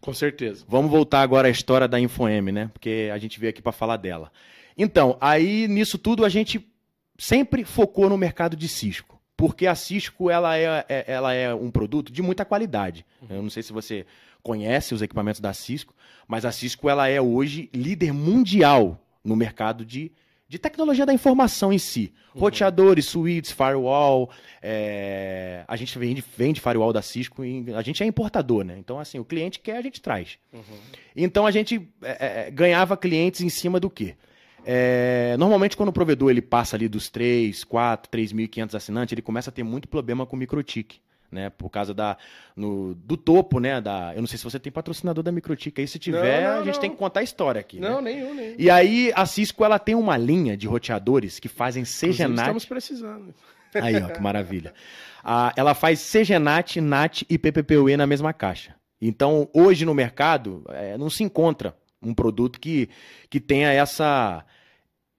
Com 0.00 0.14
certeza. 0.14 0.64
Vamos 0.68 0.90
voltar 0.90 1.20
agora 1.20 1.48
à 1.48 1.50
história 1.50 1.86
da 1.86 2.00
InfoM, 2.00 2.50
né? 2.52 2.70
Porque 2.72 3.10
a 3.12 3.18
gente 3.18 3.38
veio 3.38 3.50
aqui 3.50 3.60
para 3.60 3.72
falar 3.72 3.96
dela. 3.96 4.32
Então, 4.76 5.16
aí 5.20 5.68
nisso 5.68 5.98
tudo 5.98 6.24
a 6.24 6.28
gente 6.28 6.66
sempre 7.18 7.64
focou 7.64 8.08
no 8.08 8.16
mercado 8.16 8.56
de 8.56 8.66
Cisco. 8.66 9.20
Porque 9.36 9.66
a 9.66 9.74
Cisco 9.74 10.30
ela 10.30 10.56
é, 10.56 10.84
é- 10.88 11.04
ela 11.06 11.32
é 11.34 11.54
um 11.54 11.70
produto 11.70 12.10
de 12.12 12.22
muita 12.22 12.44
qualidade. 12.44 13.04
Eu 13.28 13.42
não 13.42 13.50
sei 13.50 13.62
se 13.62 13.72
você 13.72 14.06
conhece 14.42 14.94
os 14.94 15.02
equipamentos 15.02 15.40
da 15.40 15.52
Cisco, 15.52 15.94
mas 16.26 16.44
a 16.44 16.52
Cisco 16.52 16.88
ela 16.88 17.08
é 17.08 17.20
hoje 17.20 17.68
líder 17.74 18.12
mundial 18.12 18.98
no 19.24 19.36
mercado 19.36 19.84
de, 19.84 20.12
de 20.50 20.58
tecnologia 20.58 21.06
da 21.06 21.14
informação 21.14 21.72
em 21.72 21.78
si. 21.78 22.12
Roteadores, 22.36 23.06
suítes, 23.06 23.52
firewall. 23.52 24.28
é, 24.60 25.64
A 25.68 25.76
gente 25.76 25.96
vende, 25.96 26.24
vende 26.36 26.60
firewall 26.60 26.92
da 26.92 27.00
Cisco 27.00 27.44
e 27.44 27.72
a 27.72 27.80
gente 27.82 28.02
é 28.02 28.06
importador, 28.06 28.64
né? 28.64 28.76
Então, 28.76 28.98
assim, 28.98 29.20
o 29.20 29.24
cliente 29.24 29.60
quer, 29.60 29.76
a 29.76 29.80
gente 29.80 30.00
traz. 30.02 30.38
Então 31.14 31.46
a 31.46 31.52
gente 31.52 31.88
é, 32.02 32.46
é, 32.48 32.50
ganhava 32.50 32.96
clientes 32.96 33.42
em 33.42 33.48
cima 33.48 33.78
do 33.78 33.88
quê? 33.88 34.16
É, 34.66 35.36
normalmente 35.38 35.76
quando 35.76 35.90
o 35.90 35.92
provedor 35.92 36.30
ele 36.30 36.42
passa 36.42 36.74
ali 36.76 36.88
dos 36.88 37.08
3, 37.08 37.62
4, 37.62 38.10
3.500 38.10 38.74
assinantes, 38.74 39.12
ele 39.12 39.22
começa 39.22 39.50
a 39.50 39.52
ter 39.52 39.62
muito 39.62 39.86
problema 39.86 40.26
com 40.26 40.36
microtik, 40.36 41.00
né? 41.30 41.50
Por 41.50 41.68
causa 41.70 41.92
da, 41.94 42.16
no- 42.56 42.94
do 42.94 43.16
topo, 43.16 43.58
né? 43.60 43.80
Da, 43.80 44.12
eu 44.14 44.20
não 44.20 44.26
sei 44.26 44.38
se 44.38 44.44
você 44.44 44.58
tem 44.58 44.70
patrocinador 44.72 45.22
da 45.22 45.30
microtik 45.32 45.80
aí, 45.80 45.86
se 45.88 45.98
tiver, 45.98 46.42
Não, 46.44 46.54
não, 46.54 46.60
a 46.60 46.64
gente 46.64 46.74
não. 46.74 46.80
tem 46.80 46.90
que 46.90 46.96
contar 46.96 47.20
a 47.20 47.22
história 47.22 47.60
aqui, 47.60 47.78
Não, 47.80 48.00
né? 48.00 48.12
nenhum, 48.12 48.34
nenhum. 48.34 48.54
E 48.58 48.68
aí 48.70 49.12
a 49.14 49.24
Cisco 49.26 49.64
ela 49.64 49.78
tem 49.78 49.94
uma 49.94 50.16
linha 50.16 50.56
de 50.56 50.66
roteadores 50.66 51.38
que 51.38 51.48
fazem 51.48 51.84
CGNAT. 51.84 52.38
Estamos 52.40 52.64
precisando. 52.64 53.34
Aí, 53.74 53.96
ó, 54.02 54.08
que 54.08 54.20
maravilha. 54.20 54.74
Ah, 55.22 55.52
ela 55.56 55.74
faz 55.74 56.00
CGNAT, 56.10 56.80
NAT 56.80 57.22
e 57.28 57.38
PPPoE 57.38 57.96
na 57.96 58.06
mesma 58.06 58.32
caixa. 58.32 58.74
Então, 59.00 59.48
hoje 59.54 59.84
no 59.86 59.94
mercado, 59.94 60.64
eh, 60.70 60.98
não 60.98 61.08
se 61.08 61.22
encontra 61.22 61.74
um 62.02 62.12
produto 62.12 62.58
que, 62.58 62.88
que 63.28 63.38
tenha 63.38 63.70
essa, 63.72 64.44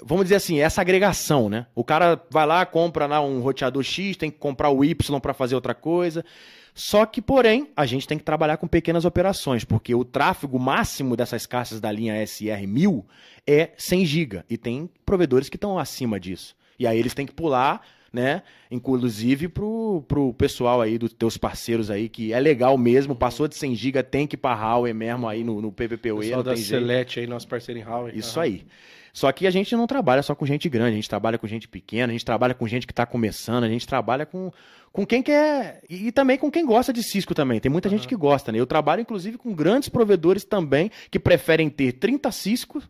vamos 0.04 0.26
dizer 0.26 0.36
assim, 0.36 0.60
essa 0.60 0.82
agregação, 0.82 1.50
né? 1.50 1.66
O 1.76 1.84
cara 1.84 2.22
vai 2.30 2.46
lá, 2.46 2.66
compra 2.66 3.06
lá 3.06 3.22
um 3.22 3.40
roteador 3.42 3.84
X, 3.84 4.18
tem 4.18 4.32
que 4.32 4.38
comprar 4.38 4.70
o 4.70 4.84
Y 4.84 5.20
para 5.20 5.34
fazer 5.34 5.56
outra 5.56 5.74
coisa. 5.74 6.26
Só 6.74 7.06
que, 7.06 7.22
porém, 7.22 7.68
a 7.76 7.86
gente 7.86 8.08
tem 8.08 8.18
que 8.18 8.24
trabalhar 8.24 8.58
com 8.58 8.68
pequenas 8.68 9.04
operações, 9.06 9.64
porque 9.64 9.94
o 9.94 10.06
tráfego 10.06 10.58
máximo 10.58 11.16
dessas 11.18 11.46
caixas 11.46 11.82
da 11.82 11.92
linha 11.92 12.16
SR1000 12.24 13.04
é 13.46 13.72
100 13.78 14.06
GB 14.06 14.44
e 14.50 14.58
tem 14.58 14.90
provedores 15.06 15.50
que 15.50 15.58
estão 15.58 15.78
acima 15.78 16.20
disso. 16.20 16.56
E 16.80 16.88
aí 16.88 16.98
eles 16.98 17.14
têm 17.14 17.26
que 17.26 17.34
pular, 17.34 17.82
né? 18.12 18.42
Inclusive 18.70 19.50
pro, 19.50 20.04
pro 20.08 20.34
pessoal 20.34 20.82
aí 20.82 20.98
dos 20.98 21.14
teus 21.14 21.38
parceiros 21.38 21.92
aí, 21.92 22.08
que 22.08 22.32
é 22.32 22.40
legal 22.40 22.78
mesmo, 22.78 23.16
passou 23.16 23.48
de 23.48 23.56
100 23.56 23.76
GB, 23.76 24.04
tem 24.04 24.26
que 24.26 24.36
ir 24.36 24.38
pra 24.38 24.56
Huawei 24.56 24.94
mesmo 24.94 25.28
aí 25.28 25.44
no, 25.44 25.62
no 25.62 25.72
PPPoE, 25.72 26.28
Pessoal 26.28 26.44
da. 26.44 26.56
Celete 26.56 27.20
aí, 27.20 27.28
nosso 27.28 27.48
parceiro 27.48 27.80
em 27.80 27.84
Huawei. 27.84 28.14
Isso 28.16 28.40
Aham. 28.40 28.46
aí. 28.48 28.66
Só 29.14 29.32
que 29.32 29.46
a 29.46 29.52
gente 29.52 29.76
não 29.76 29.88
trabalha 29.88 30.24
só 30.24 30.34
com 30.34 30.46
gente 30.46 30.70
grande, 30.70 30.92
a 30.92 30.96
gente 30.96 31.10
trabalha 31.10 31.38
com 31.38 31.48
gente 31.48 31.68
pequena, 31.68 32.12
a 32.12 32.14
gente 32.14 32.26
trabalha 32.26 32.54
com 32.54 32.68
gente 32.68 32.88
que 32.88 32.94
está 32.94 33.06
começando, 33.06 33.64
a 33.64 33.70
gente 33.70 33.86
trabalha 33.86 34.26
com, 34.26 34.52
com 34.92 35.06
quem 35.06 35.22
quer. 35.22 35.82
E, 35.90 36.08
e 36.08 36.12
também 36.12 36.38
com 36.38 36.50
quem 36.50 36.66
gosta 36.66 36.94
de 36.94 37.04
Cisco 37.04 37.36
também. 37.36 37.60
Tem 37.60 37.72
muita 37.72 37.90
gente 37.90 38.08
que 38.08 38.16
gosta, 38.16 38.52
né? 38.52 38.60
Eu 38.60 38.68
trabalho, 38.68 39.02
inclusive, 39.02 39.38
com 39.38 39.54
grandes 39.54 39.90
provedores 39.90 40.44
também 40.44 40.90
que 41.10 41.20
preferem 41.20 41.70
ter 41.70 41.94
30 41.94 42.32
Cisco, 42.32 42.82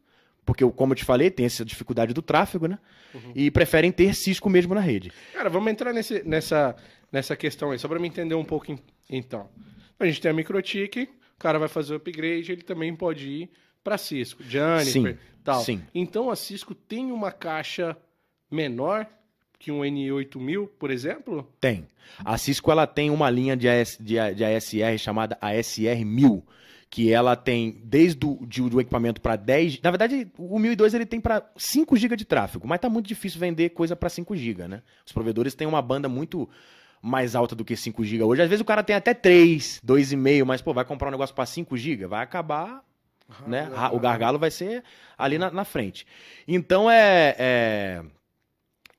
porque, 0.46 0.66
como 0.72 0.94
eu 0.94 0.98
te 0.98 1.06
falei, 1.06 1.30
tem 1.30 1.46
essa 1.46 1.64
dificuldade 1.64 2.14
do 2.14 2.22
tráfego, 2.22 2.68
né? 2.68 2.80
E 3.36 3.52
preferem 3.52 3.92
ter 3.92 4.14
Cisco 4.16 4.50
mesmo 4.50 4.74
na 4.74 4.82
rede. 4.82 5.12
Cara, 5.34 5.50
vamos 5.50 5.72
entrar 5.72 5.94
nesse, 5.94 6.24
nessa, 6.28 6.76
nessa 7.12 7.36
questão 7.36 7.72
aí, 7.72 7.80
só 7.80 7.88
para 7.88 8.00
me 8.00 8.08
entender 8.08 8.36
um 8.36 8.46
pouco 8.46 8.76
então. 9.10 9.50
A 10.00 10.06
gente 10.06 10.22
tem 10.22 10.32
a 10.32 10.34
Microtik, 10.34 11.04
o 11.04 11.40
cara 11.40 11.60
vai 11.60 11.68
fazer 11.68 11.94
o 11.94 11.98
upgrade, 11.98 12.52
ele 12.52 12.64
também 12.64 12.96
pode 12.96 13.30
ir 13.30 13.50
para 13.84 13.98
Cisco, 13.98 14.44
Juniper, 14.44 14.86
Sim, 14.86 15.18
tal. 15.44 15.62
sim. 15.64 15.82
Então 15.94 16.30
a 16.30 16.36
Cisco 16.36 16.74
tem 16.76 17.12
uma 17.12 17.32
caixa 17.32 17.96
menor 18.50 19.08
que 19.60 19.72
um 19.72 19.82
N8000, 19.82 20.68
por 20.80 20.90
exemplo? 20.90 21.48
Tem. 21.60 21.86
A 22.26 22.38
Cisco 22.38 22.72
ela 22.72 22.88
tem 22.88 23.10
uma 23.12 23.30
linha 23.30 23.56
de, 23.56 23.70
AS, 23.70 23.96
de, 24.00 24.16
de 24.34 24.44
ASR 24.44 24.98
chamada 24.98 25.38
ASR 25.40 26.04
1000, 26.04 26.44
que 26.90 27.12
ela 27.14 27.36
tem 27.36 27.80
desde 27.86 28.26
o 28.26 28.44
de- 28.46 28.68
do 28.70 28.82
equipamento 28.82 29.22
para 29.22 29.36
10, 29.36 29.80
na 29.82 29.92
verdade, 29.92 30.28
o 30.38 30.58
1002 30.58 30.94
ele 30.96 31.06
tem 31.06 31.22
para 31.22 31.48
5 31.56 31.96
GB 31.96 32.16
de 32.16 32.26
tráfego, 32.26 32.68
mas 32.68 32.80
tá 32.80 32.90
muito 32.90 33.08
difícil 33.08 33.40
vender 33.40 33.70
coisa 33.70 33.96
para 33.96 34.10
5 34.10 34.36
GB, 34.36 34.68
né? 34.68 34.82
Os 35.06 35.12
provedores 35.14 35.54
têm 35.54 35.68
uma 35.68 35.82
banda 35.82 36.10
muito 36.10 36.50
mais 37.02 37.36
alta 37.36 37.56
do 37.56 37.64
que 37.64 37.76
5 37.76 38.04
GB 38.04 38.24
hoje. 38.24 38.42
Às 38.42 38.50
vezes 38.50 38.62
o 38.62 38.66
cara 38.66 38.84
tem 38.84 38.96
até 38.96 39.14
3, 39.14 39.80
2,5, 39.86 40.44
mas 40.46 40.62
pô, 40.62 40.74
vai 40.74 40.84
comprar 40.86 41.08
um 41.08 41.12
negócio 41.12 41.34
para 41.36 41.46
5 41.46 41.78
GB, 41.78 42.08
vai 42.08 42.24
acabar 42.24 42.84
Ah, 43.30 43.48
né? 43.48 43.70
Ra- 43.74 43.92
O 43.94 44.00
gargalo 44.00 44.38
vai 44.40 44.52
ser 44.52 44.84
ali 45.18 45.38
na, 45.38 45.50
na 45.52 45.64
frente. 45.64 46.06
Então 46.48 46.90
é, 46.90 47.36
é- 47.38 48.02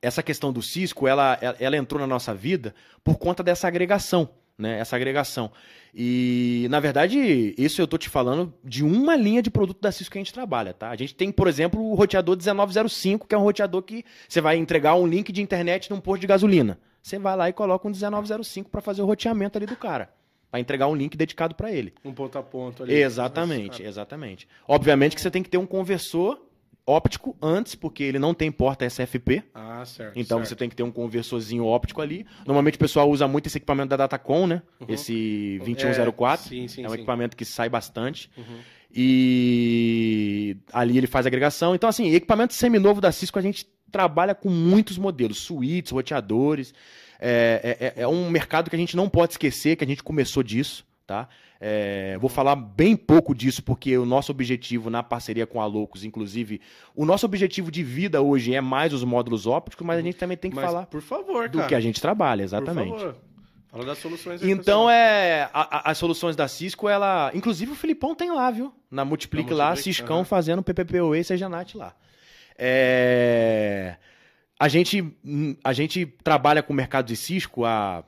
essa 0.01 0.23
questão 0.23 0.53
do 0.53 0.61
Cisco, 0.63 1.07
ela, 1.07 1.39
ela, 1.41 1.57
ela 1.61 1.77
entrou 1.77 2.01
na 2.01 2.07
nossa 2.07 2.35
vida 2.35 2.75
por 3.05 3.19
conta 3.19 3.43
dessa 3.43 3.69
agregação, 3.69 4.29
né? 4.59 4.79
Essa 4.79 4.97
agregação. 4.97 5.51
E 5.95 6.67
na 6.71 6.81
verdade, 6.81 7.55
isso 7.59 7.81
eu 7.81 7.87
tô 7.87 7.99
te 7.99 8.09
falando 8.09 8.53
de 8.65 8.83
uma 8.83 9.15
linha 9.15 9.43
de 9.43 9.51
produto 9.51 9.81
da 9.81 9.93
Cisco 9.93 10.13
que 10.13 10.19
a 10.19 10.21
gente 10.21 10.33
trabalha, 10.33 10.73
tá? 10.73 10.89
A 10.91 10.97
gente 10.97 11.15
tem, 11.15 11.31
por 11.31 11.47
exemplo, 11.47 11.81
o 11.81 11.95
roteador 11.95 12.37
1905, 12.37 13.27
que 13.29 13.35
é 13.35 13.39
um 13.39 13.43
roteador 13.43 13.83
que 13.83 14.05
você 14.29 14.41
vai 14.41 14.57
entregar 14.57 14.95
um 14.95 15.07
link 15.07 15.31
de 15.31 15.43
internet 15.43 15.91
num 15.91 16.01
posto 16.01 16.23
de 16.23 16.27
gasolina. 16.27 16.79
Você 17.03 17.19
vai 17.19 17.37
lá 17.37 17.49
e 17.49 17.53
coloca 17.53 17.87
um 17.87 17.91
1905 17.91 18.71
para 18.71 18.81
fazer 18.81 19.03
o 19.03 19.07
roteamento 19.07 19.59
ali 19.59 19.67
do 19.67 19.77
cara, 19.77 20.09
Pra 20.53 20.61
entregar 20.61 20.87
um 20.87 20.95
link 20.95 21.17
dedicado 21.17 21.55
para 21.55 21.73
ele. 21.73 21.95
Um 22.05 22.13
ponto 22.13 22.37
a 22.37 22.43
ponto 22.43 22.83
ali. 22.83 22.93
Exatamente, 22.93 23.83
exatamente. 23.83 24.47
Obviamente 24.69 25.17
que 25.17 25.23
você 25.23 25.31
tem 25.31 25.43
que 25.43 25.49
ter 25.49 25.57
um 25.57 25.65
conversor 25.65 26.39
óptico 26.87 27.35
antes, 27.41 27.75
porque 27.75 28.03
ele 28.03 28.19
não 28.19 28.35
tem 28.35 28.53
porta 28.53 28.85
SFP. 28.85 29.43
Ah, 29.55 29.83
certo. 29.87 30.13
Então 30.15 30.39
certo. 30.39 30.49
você 30.51 30.57
tem 30.57 30.69
que 30.69 30.77
ter 30.77 30.83
um 30.83 30.91
conversorzinho 30.91 31.65
óptico 31.65 32.03
ali. 32.03 32.27
Normalmente 32.47 32.75
o 32.75 32.79
pessoal 32.79 33.09
usa 33.09 33.27
muito 33.27 33.47
esse 33.47 33.57
equipamento 33.57 33.89
da 33.89 33.97
Datacom, 33.97 34.47
né? 34.47 34.63
Uhum. 34.79 34.89
Esse 34.91 35.59
2104. 35.65 36.45
É, 36.45 36.49
sim, 36.49 36.69
sim, 36.69 36.85
é 36.85 36.87
um 36.87 36.91
sim. 36.91 36.97
equipamento 36.97 37.35
que 37.35 37.47
sai 37.47 37.71
bastante. 37.71 38.31
Uhum. 38.37 38.59
E 38.95 40.55
ali 40.71 40.99
ele 40.99 41.07
faz 41.07 41.25
agregação. 41.25 41.75
Então, 41.75 41.89
assim, 41.89 42.13
equipamento 42.13 42.53
seminovo 42.53 43.01
da 43.01 43.11
Cisco 43.11 43.39
a 43.39 43.43
gente 43.43 43.67
trabalha 43.91 44.35
com 44.35 44.51
muitos 44.51 44.99
modelos, 44.99 45.39
suítes, 45.39 45.93
roteadores. 45.93 46.75
É, 47.25 47.77
é- 47.81 47.87
é- 47.87 48.03
é 48.03 48.09
um 48.09 48.29
mercado 48.29 48.69
que 48.69 48.75
a 48.75 48.79
gente 48.79 48.97
não 48.97 49.09
pode 49.09 49.35
esquecer 49.35 49.77
que 49.77 49.85
a 49.85 49.87
gente 49.87 50.03
começou 50.03 50.43
disso, 50.43 50.85
tá? 51.07 51.29
É, 51.65 52.19
vou 52.19 52.29
falar 52.29 52.57
bem 52.57 52.97
pouco 52.97 53.33
disso, 53.33 53.63
porque 53.63 53.97
o 53.97 54.05
nosso 54.05 54.33
objetivo 54.33 54.91
na 54.91 55.01
parceria 55.05 55.47
com 55.47 55.61
a 55.61 55.67
Loucos, 55.67 56.03
inclusive, 56.03 56.61
o 56.97 57.05
nosso 57.05 57.25
objetivo 57.25 57.71
de 57.71 57.85
vida 57.85 58.21
hoje 58.21 58.53
é 58.53 58.61
mais 58.61 58.93
os 58.93 59.05
módulos 59.05 59.47
ópticos, 59.47 59.87
mas 59.87 59.99
a 60.01 60.03
gente 60.03 60.17
também 60.17 60.37
tem 60.37 60.51
que 60.51 60.57
Mas, 60.57 60.67
falar 60.67 60.87
por 60.87 61.01
favor, 61.01 61.49
do 61.49 61.59
cara. 61.59 61.69
que 61.69 61.75
a 61.77 61.81
gente 61.81 62.01
trabalha, 62.01 62.41
Por 62.41 62.45
exatamente. 62.47 62.91
favor. 62.99 63.17
Fala 63.71 63.85
das 63.87 63.99
soluções 63.99 64.43
aí, 64.43 64.51
Então 64.51 64.81
pessoal. 64.87 64.91
é. 64.91 65.43
a- 65.55 65.79
a- 65.89 65.91
as 65.93 65.99
soluções 65.99 66.35
da 66.35 66.47
Cisco, 66.49 66.89
ela. 66.89 67.31
Inclusive 67.33 67.71
o 67.71 67.77
Filipão 67.77 68.15
tem 68.15 68.31
lá, 68.33 68.51
viu? 68.51 68.75
Na 68.91 69.05
Multiplique 69.05 69.51
Na 69.53 69.57
lá, 69.57 69.67
Multiplique, 69.69 69.95
Ciscão 69.99 70.17
aham. 70.17 70.25
fazendo 70.25 70.63
PPPoE 70.63 71.21
e 71.21 71.25
Sejanat 71.25 71.77
lá. 71.79 71.95
É, 72.59 73.97
A 74.63 74.69
gente, 74.69 75.03
hum, 75.25 75.57
a 75.65 75.73
gente 75.73 76.07
trabalha 76.23 76.63
com 76.63 76.73
o 76.73 76.77
mercado 76.77 77.07
de 77.07 77.17
Cisco 77.17 77.65
há. 77.65 78.05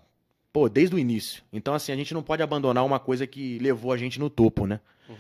Pô, 0.52 0.68
desde 0.68 0.94
o 0.94 0.98
início. 1.00 1.42
Então, 1.52 1.74
assim, 1.74 1.90
a 1.90 1.96
gente 1.96 2.14
não 2.14 2.22
pode 2.22 2.44
abandonar 2.44 2.84
uma 2.86 3.00
coisa 3.00 3.26
que 3.26 3.59
levou 3.59 3.90
a 3.92 3.96
gente 3.96 4.20
no 4.20 4.30
topo, 4.30 4.64
né? 4.64 4.78
Uhum. 5.09 5.16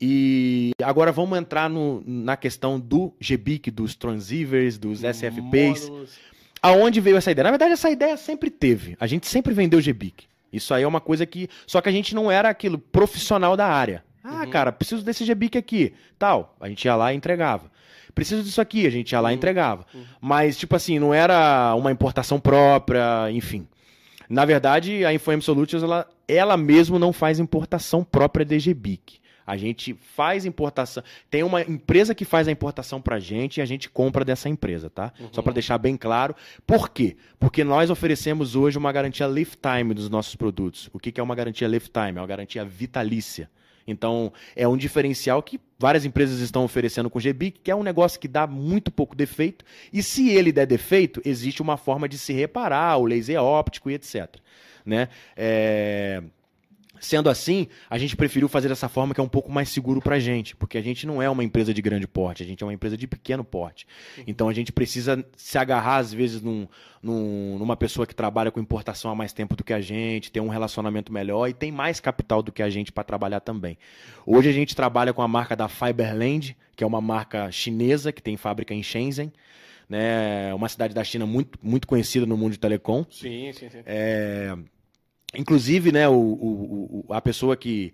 E 0.00 0.70
agora 0.82 1.12
vamos 1.12 1.38
entrar 1.38 1.68
no- 1.68 2.02
na 2.06 2.38
questão 2.38 2.80
do 2.80 3.12
GBIC, 3.20 3.70
dos 3.70 3.94
transceivers, 3.94 4.78
dos 4.78 5.04
SFPs. 5.04 5.82
Módulos. 5.90 6.16
Aonde 6.62 7.02
veio 7.02 7.18
essa 7.18 7.30
ideia? 7.30 7.44
Na 7.44 7.50
verdade, 7.50 7.72
essa 7.72 7.90
ideia 7.90 8.16
sempre 8.16 8.48
teve. 8.48 8.96
A 8.98 9.06
gente 9.06 9.26
sempre 9.26 9.52
vendeu 9.52 9.80
GBIC. 9.82 10.24
Isso 10.50 10.72
aí 10.72 10.84
é 10.84 10.88
uma 10.88 11.00
coisa 11.02 11.26
que. 11.26 11.50
Só 11.66 11.82
que 11.82 11.88
a 11.90 11.92
gente 11.92 12.14
não 12.14 12.30
era 12.30 12.48
aquilo 12.48 12.78
profissional 12.78 13.58
da 13.58 13.66
área. 13.66 14.02
Ah, 14.24 14.44
Uhum. 14.44 14.50
cara, 14.50 14.72
preciso 14.72 15.04
desse 15.04 15.22
GBIC 15.24 15.58
aqui. 15.58 15.92
Tal. 16.18 16.56
A 16.58 16.66
gente 16.68 16.82
ia 16.84 16.96
lá 16.96 17.12
e 17.12 17.16
entregava. 17.16 17.70
Preciso 18.18 18.42
disso 18.42 18.60
aqui, 18.60 18.84
a 18.84 18.90
gente 18.90 19.12
ia 19.12 19.20
lá 19.20 19.30
e 19.30 19.32
Uhum. 19.32 19.36
entregava. 19.36 19.86
Uhum. 19.94 20.02
Mas, 20.20 20.56
tipo 20.56 20.74
assim, 20.74 20.98
não 20.98 21.14
era 21.14 21.72
uma 21.76 21.92
importação 21.92 22.40
própria, 22.40 23.30
enfim. 23.30 23.64
Na 24.28 24.44
verdade, 24.44 25.04
a 25.04 25.12
InfoM 25.14 25.40
Solutions, 25.40 25.84
ela, 25.84 26.04
ela 26.26 26.56
mesmo 26.56 26.98
não 26.98 27.12
faz 27.12 27.38
importação 27.38 28.02
própria 28.02 28.44
de 28.44 28.58
GBIC. 28.58 29.20
A 29.46 29.56
gente 29.56 29.94
faz 29.94 30.44
importação. 30.44 31.02
Tem 31.30 31.44
uma 31.44 31.62
empresa 31.62 32.12
que 32.12 32.24
faz 32.24 32.48
a 32.48 32.50
importação 32.50 33.00
pra 33.00 33.20
gente 33.20 33.58
e 33.58 33.60
a 33.62 33.64
gente 33.64 33.88
compra 33.88 34.24
dessa 34.24 34.48
empresa, 34.48 34.90
tá? 34.90 35.12
Uhum. 35.20 35.28
Só 35.32 35.40
pra 35.40 35.52
deixar 35.52 35.78
bem 35.78 35.96
claro. 35.96 36.34
Por 36.66 36.90
quê? 36.90 37.16
Porque 37.38 37.62
nós 37.62 37.88
oferecemos 37.88 38.56
hoje 38.56 38.76
uma 38.76 38.90
garantia 38.92 39.26
lifetime 39.28 39.94
dos 39.94 40.10
nossos 40.10 40.34
produtos. 40.34 40.90
O 40.92 40.98
que 40.98 41.12
que 41.12 41.20
é 41.20 41.22
uma 41.22 41.36
garantia 41.36 41.68
lifetime? 41.68 42.18
É 42.18 42.20
uma 42.20 42.26
garantia 42.26 42.64
vitalícia. 42.64 43.48
Então, 43.86 44.30
é 44.54 44.68
um 44.68 44.76
diferencial 44.76 45.42
que 45.42 45.58
várias 45.78 46.04
empresas 46.04 46.40
estão 46.40 46.64
oferecendo 46.64 47.08
com 47.08 47.18
o 47.18 47.22
GBIC, 47.22 47.60
que 47.62 47.70
é 47.70 47.76
um 47.76 47.82
negócio 47.82 48.18
que 48.18 48.26
dá 48.26 48.46
muito 48.46 48.90
pouco 48.90 49.14
defeito. 49.14 49.64
E 49.92 50.02
se 50.02 50.28
ele 50.30 50.50
der 50.50 50.66
defeito, 50.66 51.22
existe 51.24 51.62
uma 51.62 51.76
forma 51.76 52.08
de 52.08 52.18
se 52.18 52.32
reparar, 52.32 52.98
o 52.98 53.06
laser 53.06 53.40
óptico 53.40 53.90
e 53.90 53.94
etc. 53.94 54.36
Né? 54.84 55.08
É, 55.36 56.22
Sendo 57.00 57.28
assim, 57.30 57.68
a 57.88 57.96
gente 57.98 58.16
preferiu 58.16 58.48
fazer 58.48 58.68
dessa 58.68 58.88
forma 58.88 59.14
que 59.14 59.20
é 59.20 59.22
um 59.22 59.28
pouco 59.28 59.50
mais 59.50 59.68
seguro 59.68 60.00
pra 60.00 60.18
gente, 60.18 60.56
porque 60.56 60.76
a 60.78 60.82
gente 60.82 61.06
não 61.06 61.22
é 61.22 61.28
uma 61.30 61.44
empresa 61.44 61.72
de 61.72 61.80
grande 61.80 62.06
porte, 62.06 62.42
a 62.42 62.46
gente 62.46 62.62
é 62.62 62.66
uma 62.66 62.72
empresa 62.72 62.96
de 62.96 63.06
pequeno 63.06 63.44
porte. 63.44 63.86
Então 64.26 64.48
a 64.48 64.52
gente 64.52 64.72
precisa 64.72 65.24
se 65.36 65.56
agarrar, 65.58 65.96
às 65.98 66.12
vezes, 66.12 66.42
num, 66.42 66.66
num- 67.02 67.56
numa 67.58 67.76
pessoa 67.76 68.06
que 68.06 68.14
trabalha 68.14 68.50
com 68.50 68.58
importação 68.60 69.10
há 69.10 69.14
mais 69.14 69.32
tempo 69.32 69.54
do 69.54 69.62
que 69.64 69.72
a 69.72 69.80
gente, 69.80 70.32
tem 70.32 70.42
um 70.42 70.48
relacionamento 70.48 71.12
melhor 71.12 71.48
e 71.48 71.52
tem 71.54 71.70
mais 71.72 72.00
capital 72.00 72.42
do 72.42 72.50
que 72.52 72.62
a 72.62 72.70
gente 72.70 72.90
para 72.92 73.04
trabalhar 73.04 73.40
também. 73.40 73.78
Hoje 74.26 74.48
a 74.48 74.52
gente 74.52 74.74
trabalha 74.74 75.12
com 75.12 75.22
a 75.22 75.28
marca 75.28 75.54
da 75.56 75.68
Fiberland, 75.68 76.56
que 76.74 76.84
é 76.84 76.86
uma 76.86 77.00
marca 77.00 77.50
chinesa 77.50 78.12
que 78.12 78.22
tem 78.22 78.36
fábrica 78.36 78.74
em 78.74 78.82
Shenzhen, 78.82 79.32
né? 79.88 80.52
Uma 80.54 80.68
cidade 80.68 80.94
da 80.94 81.02
China 81.02 81.26
muito, 81.26 81.58
muito 81.62 81.86
conhecida 81.86 82.26
no 82.26 82.36
mundo 82.36 82.52
de 82.52 82.58
telecom. 82.58 83.04
Sim, 83.10 83.52
sim, 83.52 83.70
sim. 83.70 83.78
É, 83.86 84.54
inclusive, 85.34 85.92
né, 85.92 86.08
o, 86.08 86.14
o- 86.14 87.04
o- 87.08 87.12
a 87.12 87.20
pessoa 87.20 87.56
que 87.56 87.92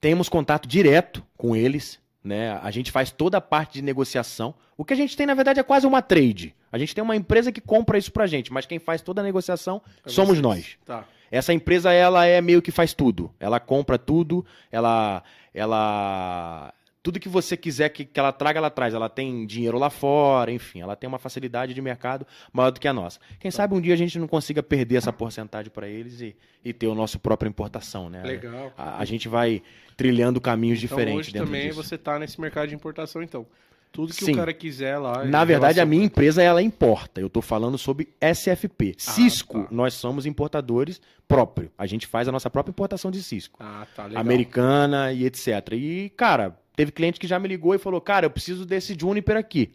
temos 0.00 0.28
contato 0.28 0.68
direto 0.68 1.24
com 1.36 1.56
eles, 1.56 1.98
né? 2.22 2.58
A 2.62 2.70
gente 2.70 2.90
faz 2.90 3.10
toda 3.10 3.38
a 3.38 3.40
parte 3.40 3.74
de 3.74 3.82
negociação. 3.82 4.54
O 4.76 4.84
que 4.84 4.92
a 4.92 4.96
gente 4.96 5.16
tem, 5.16 5.26
na 5.26 5.34
verdade, 5.34 5.60
é 5.60 5.62
quase 5.62 5.86
uma 5.86 6.02
trade. 6.02 6.54
A 6.70 6.78
gente 6.78 6.94
tem 6.94 7.02
uma 7.04 7.16
empresa 7.16 7.52
que 7.52 7.60
compra 7.60 7.96
isso 7.96 8.12
pra 8.12 8.26
gente, 8.26 8.52
mas 8.52 8.66
quem 8.66 8.78
faz 8.78 9.00
toda 9.00 9.20
a 9.20 9.24
negociação 9.24 9.80
Pra 10.02 10.10
somos 10.12 10.38
vocês. 10.38 10.42
nós. 10.42 10.78
Tá. 10.84 11.04
Essa 11.30 11.52
empresa, 11.52 11.92
ela 11.92 12.26
é 12.26 12.40
meio 12.40 12.60
que 12.62 12.70
faz 12.70 12.92
tudo. 12.94 13.32
Ela 13.40 13.58
compra 13.60 13.98
tudo, 13.98 14.44
ela. 14.70 15.22
ela 15.52 16.72
tudo 17.04 17.20
que 17.20 17.28
você 17.28 17.54
quiser 17.54 17.90
que, 17.90 18.02
que 18.02 18.18
ela 18.18 18.32
traga, 18.32 18.58
ela 18.58 18.70
traz. 18.70 18.94
Ela 18.94 19.10
tem 19.10 19.44
dinheiro 19.44 19.78
lá 19.78 19.90
fora, 19.90 20.50
enfim, 20.50 20.80
ela 20.80 20.96
tem 20.96 21.06
uma 21.06 21.18
facilidade 21.18 21.74
de 21.74 21.82
mercado 21.82 22.26
maior 22.50 22.70
do 22.70 22.80
que 22.80 22.88
a 22.88 22.94
nossa. 22.94 23.20
Quem 23.38 23.50
sabe 23.50 23.74
um 23.74 23.80
dia 23.80 23.92
a 23.92 23.96
gente 23.96 24.18
não 24.18 24.26
consiga 24.26 24.62
perder 24.62 24.96
essa 24.96 25.12
porcentagem 25.12 25.70
para 25.70 25.86
eles 25.86 26.22
e, 26.22 26.34
e 26.64 26.72
ter 26.72 26.86
o 26.86 26.94
nosso 26.94 27.18
própria 27.18 27.46
importação, 27.46 28.08
né? 28.08 28.22
Legal. 28.22 28.72
A, 28.74 29.00
a 29.00 29.04
gente 29.04 29.28
vai 29.28 29.62
trilhando 29.98 30.40
caminhos 30.40 30.78
Então 30.78 30.96
diferentes 30.96 31.28
hoje 31.28 31.32
também 31.34 31.68
disso. 31.68 31.82
você 31.82 31.98
tá 31.98 32.18
nesse 32.18 32.40
mercado 32.40 32.68
de 32.68 32.74
importação, 32.74 33.22
então. 33.22 33.46
Tudo 33.92 34.12
que 34.12 34.24
Sim. 34.24 34.32
o 34.32 34.36
cara 34.36 34.52
quiser 34.52 34.98
lá. 34.98 35.24
Na 35.24 35.44
verdade, 35.44 35.80
a 35.80 35.86
minha 35.86 36.04
empresa 36.04 36.42
ela 36.42 36.60
importa. 36.60 37.20
Eu 37.20 37.28
estou 37.28 37.42
falando 37.42 37.78
sobre 37.78 38.08
SFP. 38.18 38.94
Cisco, 38.98 39.64
tá. 39.64 39.68
nós 39.70 39.94
somos 39.94 40.26
importadores 40.26 41.00
próprio. 41.28 41.70
A 41.78 41.86
gente 41.86 42.04
faz 42.06 42.26
a 42.26 42.32
nossa 42.32 42.50
própria 42.50 42.72
importação 42.72 43.08
de 43.10 43.22
Cisco. 43.22 43.58
Ah, 43.62 43.86
tá 43.94 44.06
legal. 44.06 44.20
americana 44.20 45.12
e 45.12 45.24
etc. 45.24 45.74
E, 45.74 46.10
cara, 46.16 46.58
teve 46.76 46.92
cliente 46.92 47.20
que 47.20 47.26
já 47.26 47.38
me 47.38 47.48
ligou 47.48 47.74
e 47.74 47.78
falou: 47.78 48.00
Cara, 48.00 48.26
eu 48.26 48.30
preciso 48.30 48.64
desse 48.64 48.96
Juniper 48.98 49.36
aqui. 49.36 49.74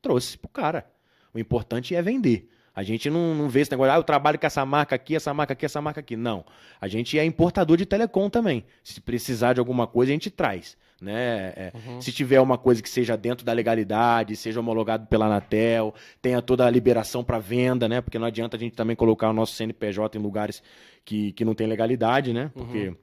Trouxe 0.00 0.38
pro 0.38 0.48
cara. 0.48 0.86
O 1.32 1.38
importante 1.38 1.94
é 1.94 2.02
vender. 2.02 2.48
A 2.74 2.84
gente 2.84 3.10
não, 3.10 3.34
não 3.34 3.48
vê 3.48 3.60
esse 3.60 3.72
negócio, 3.72 3.92
ah, 3.92 3.96
eu 3.96 4.04
trabalho 4.04 4.38
com 4.38 4.46
essa 4.46 4.64
marca 4.64 4.94
aqui, 4.94 5.16
essa 5.16 5.34
marca 5.34 5.52
aqui, 5.52 5.66
essa 5.66 5.80
marca 5.80 5.98
aqui. 5.98 6.16
Não. 6.16 6.44
A 6.80 6.86
gente 6.86 7.18
é 7.18 7.24
importador 7.24 7.76
de 7.76 7.84
telecom 7.84 8.30
também. 8.30 8.64
Se 8.84 9.00
precisar 9.00 9.52
de 9.52 9.58
alguma 9.58 9.84
coisa, 9.84 10.12
a 10.12 10.14
gente 10.14 10.30
traz. 10.30 10.76
Né? 11.00 11.52
É, 11.56 11.72
Uhum. 11.74 12.00
Se 12.00 12.12
tiver 12.12 12.40
uma 12.40 12.56
coisa 12.56 12.80
que 12.80 12.88
seja 12.88 13.16
dentro 13.16 13.44
da 13.44 13.52
legalidade, 13.52 14.36
seja 14.36 14.60
homologado 14.60 15.08
pela 15.08 15.26
Anatel, 15.26 15.92
tenha 16.22 16.40
toda 16.40 16.66
a 16.66 16.70
liberação 16.70 17.24
para 17.24 17.40
venda, 17.40 17.88
né? 17.88 18.00
Porque 18.00 18.18
não 18.18 18.26
adianta 18.26 18.56
a 18.56 18.60
gente 18.60 18.76
também 18.76 18.94
colocar 18.94 19.28
o 19.28 19.32
nosso 19.32 19.54
CNPJ 19.54 20.16
em 20.16 20.22
lugares 20.22 20.62
que, 21.04 21.32
que 21.32 21.44
não 21.44 21.56
tem 21.56 21.66
legalidade, 21.66 22.32
né? 22.32 22.50
Porque 22.54 22.94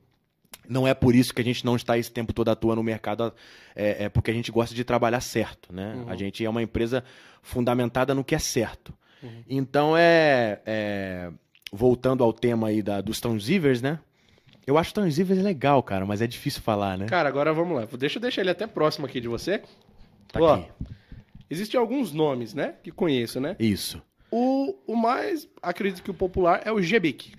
não 0.67 0.87
é 0.87 0.93
por 0.93 1.15
isso 1.15 1.33
que 1.33 1.41
a 1.41 1.43
gente 1.43 1.65
não 1.65 1.75
está 1.75 1.97
esse 1.97 2.11
tempo 2.11 2.33
todo 2.33 2.49
atuando 2.49 2.77
no 2.77 2.83
mercado, 2.83 3.33
é, 3.75 4.05
é 4.05 4.09
porque 4.09 4.31
a 4.31 4.33
gente 4.33 4.51
gosta 4.51 4.73
de 4.73 4.83
trabalhar 4.83 5.21
certo, 5.21 5.73
né? 5.73 5.95
Uhum. 5.95 6.09
A 6.09 6.15
gente 6.15 6.43
é 6.43 6.49
uma 6.49 6.61
empresa 6.61 7.03
fundamentada 7.41 8.13
no 8.13 8.23
que 8.23 8.35
é 8.35 8.39
certo. 8.39 8.93
Uhum. 9.21 9.43
Então 9.47 9.97
é, 9.97 10.59
é, 10.65 11.31
voltando 11.71 12.23
ao 12.23 12.33
tema 12.33 12.67
aí 12.67 12.81
da, 12.81 13.01
dos 13.01 13.19
transceivers, 13.19 13.81
né? 13.81 13.99
Eu 14.65 14.77
acho 14.77 14.93
transceivers 14.93 15.41
legal, 15.41 15.81
cara, 15.83 16.05
mas 16.05 16.21
é 16.21 16.27
difícil 16.27 16.61
falar, 16.61 16.97
né? 16.97 17.05
Cara, 17.05 17.29
agora 17.29 17.53
vamos 17.53 17.77
lá. 17.77 17.87
Deixa 17.97 18.17
eu 18.17 18.21
deixar 18.21 18.41
ele 18.41 18.49
até 18.49 18.65
próximo 18.65 19.05
aqui 19.05 19.21
de 19.21 19.27
você. 19.27 19.61
Tá 20.31 20.41
Ó, 20.41 20.53
aqui. 20.55 20.67
Existem 21.49 21.79
alguns 21.79 22.11
nomes, 22.11 22.55
né? 22.55 22.73
Que 22.81 22.91
conheço, 22.91 23.39
né? 23.39 23.55
Isso. 23.59 24.01
O, 24.31 24.75
o 24.87 24.95
mais, 24.95 25.47
acredito 25.61 26.01
que 26.01 26.09
o 26.09 26.15
popular 26.15 26.61
é 26.65 26.71
o 26.71 26.81
GBIC. 26.81 27.33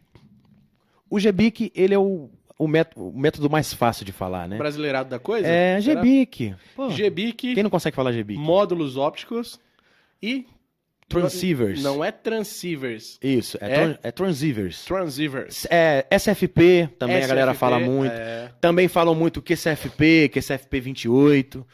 O 1.11 1.19
GBIC, 1.19 1.73
ele 1.75 1.95
é 1.95 1.99
o, 1.99 2.31
o, 2.59 2.67
método, 2.67 3.09
o 3.09 3.19
método 3.19 3.51
mais 3.51 3.73
fácil 3.73 4.05
de 4.05 4.13
falar, 4.13 4.49
né? 4.49 4.57
Brasileirado 4.57 5.09
da 5.11 5.19
coisa? 5.19 5.47
É? 5.47 5.81
GBIC. 5.81 6.55
GBIC, 6.91 7.55
Quem 7.55 7.63
não 7.63 7.71
consegue 7.71 7.95
falar 7.97 8.13
GBIC? 8.13 8.39
módulos 8.39 8.97
ópticos 8.97 9.61
e 10.23 10.47
Transceivers. 11.09 11.83
Não 11.85 12.05
é 12.05 12.11
transceivers. 12.11 13.17
Isso, 13.23 13.57
é, 13.61 13.85
É? 13.93 13.99
é 14.03 14.11
transceivers. 14.11 14.85
Transceivers. 14.85 15.65
É, 15.71 16.05
SFP, 16.11 16.89
também 16.99 17.23
a 17.23 17.27
galera 17.29 17.53
SFP, 17.53 17.61
fala 17.61 17.79
muito. 17.79 18.13
é. 18.13 18.51
Também 18.61 18.89
falam 18.89 19.15
muito 19.15 19.41
QCFP, 19.41 20.29
QCFP 20.31 20.81
28. 20.81 21.65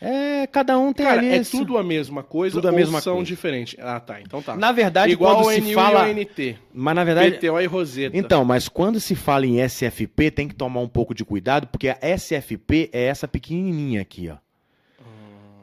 É, 0.00 0.46
cada 0.46 0.78
um 0.78 0.92
tem 0.92 1.04
Cara, 1.04 1.18
ali. 1.18 1.28
é 1.28 1.36
esse- 1.38 1.50
tudo 1.50 1.76
a 1.76 1.82
mesma 1.82 2.22
coisa 2.22 2.54
Tudo 2.56 2.68
a 2.68 2.72
mesma 2.72 3.00
são 3.00 3.20
diferentes? 3.22 3.74
Ah, 3.80 3.98
tá. 3.98 4.20
Então 4.20 4.40
tá. 4.40 4.56
Na 4.56 4.70
verdade, 4.70 5.12
Igual 5.12 5.42
quando 5.42 5.46
o 5.48 5.52
se 5.62 5.74
fala. 5.74 6.08
e 6.08 6.12
o 6.12 6.14
NT. 6.16 6.56
Mas 6.72 6.94
na 6.94 7.02
verdade. 7.04 7.36
PTO 7.36 7.60
e 7.60 7.66
Roseta. 7.66 8.16
Então, 8.16 8.44
mas 8.44 8.68
quando 8.68 9.00
se 9.00 9.16
fala 9.16 9.44
em 9.44 9.58
SFP, 9.60 10.30
tem 10.30 10.46
que 10.46 10.54
tomar 10.54 10.80
um 10.80 10.88
pouco 10.88 11.12
de 11.14 11.24
cuidado, 11.24 11.66
porque 11.66 11.88
a 11.88 11.98
SFP 12.00 12.90
é 12.92 13.06
essa 13.06 13.26
pequenininha 13.26 14.00
aqui, 14.00 14.28
ó. 14.30 14.36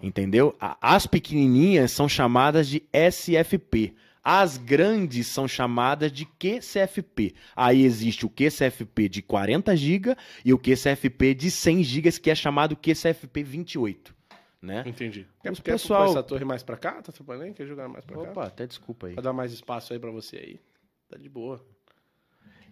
Entendeu? 0.04 0.56
A- 0.60 0.78
As 0.82 1.08
pequenininhas 1.08 1.92
são 1.92 2.08
chamadas 2.08 2.68
de 2.68 2.84
SFP. 2.94 3.94
As 4.24 4.58
grandes 4.58 5.28
são 5.28 5.48
chamadas 5.48 6.12
de 6.12 6.26
QCFP. 6.26 7.34
Aí 7.56 7.84
existe 7.84 8.26
o 8.26 8.30
QCFP 8.30 9.08
de 9.08 9.22
40 9.22 9.76
GB 9.76 10.16
e 10.44 10.52
o 10.54 10.58
QCFP 10.58 11.34
de 11.36 11.50
100 11.52 11.84
GB, 11.84 12.12
que 12.20 12.30
é 12.32 12.36
chamado 12.36 12.76
QCFP 12.76 13.44
28, 13.44 14.16
né? 14.66 14.84
Entendi. 14.86 15.26
Quer, 15.42 15.52
Os 15.52 15.60
quer 15.60 15.72
pessoal- 15.74 16.10
essa 16.10 16.24
torre 16.24 16.44
mais 16.44 16.64
pra 16.64 16.76
cá? 16.76 17.02
Tá 17.02 17.12
trabalhando? 17.12 17.54
Quer 17.54 17.66
jogar 17.66 17.88
mais 17.88 18.04
pra 18.04 18.16
cá? 18.16 18.22
Opa, 18.32 18.46
até 18.48 18.66
desculpa 18.68 19.08
aí. 19.08 19.14
Pra 19.14 19.22
dar 19.24 19.34
mais 19.34 19.54
espaço 19.54 19.94
aí 19.94 20.00
pra 20.00 20.12
você 20.12 20.38
aí. 20.38 20.60
Tá 21.10 21.18
de 21.18 21.30
boa. 21.30 21.64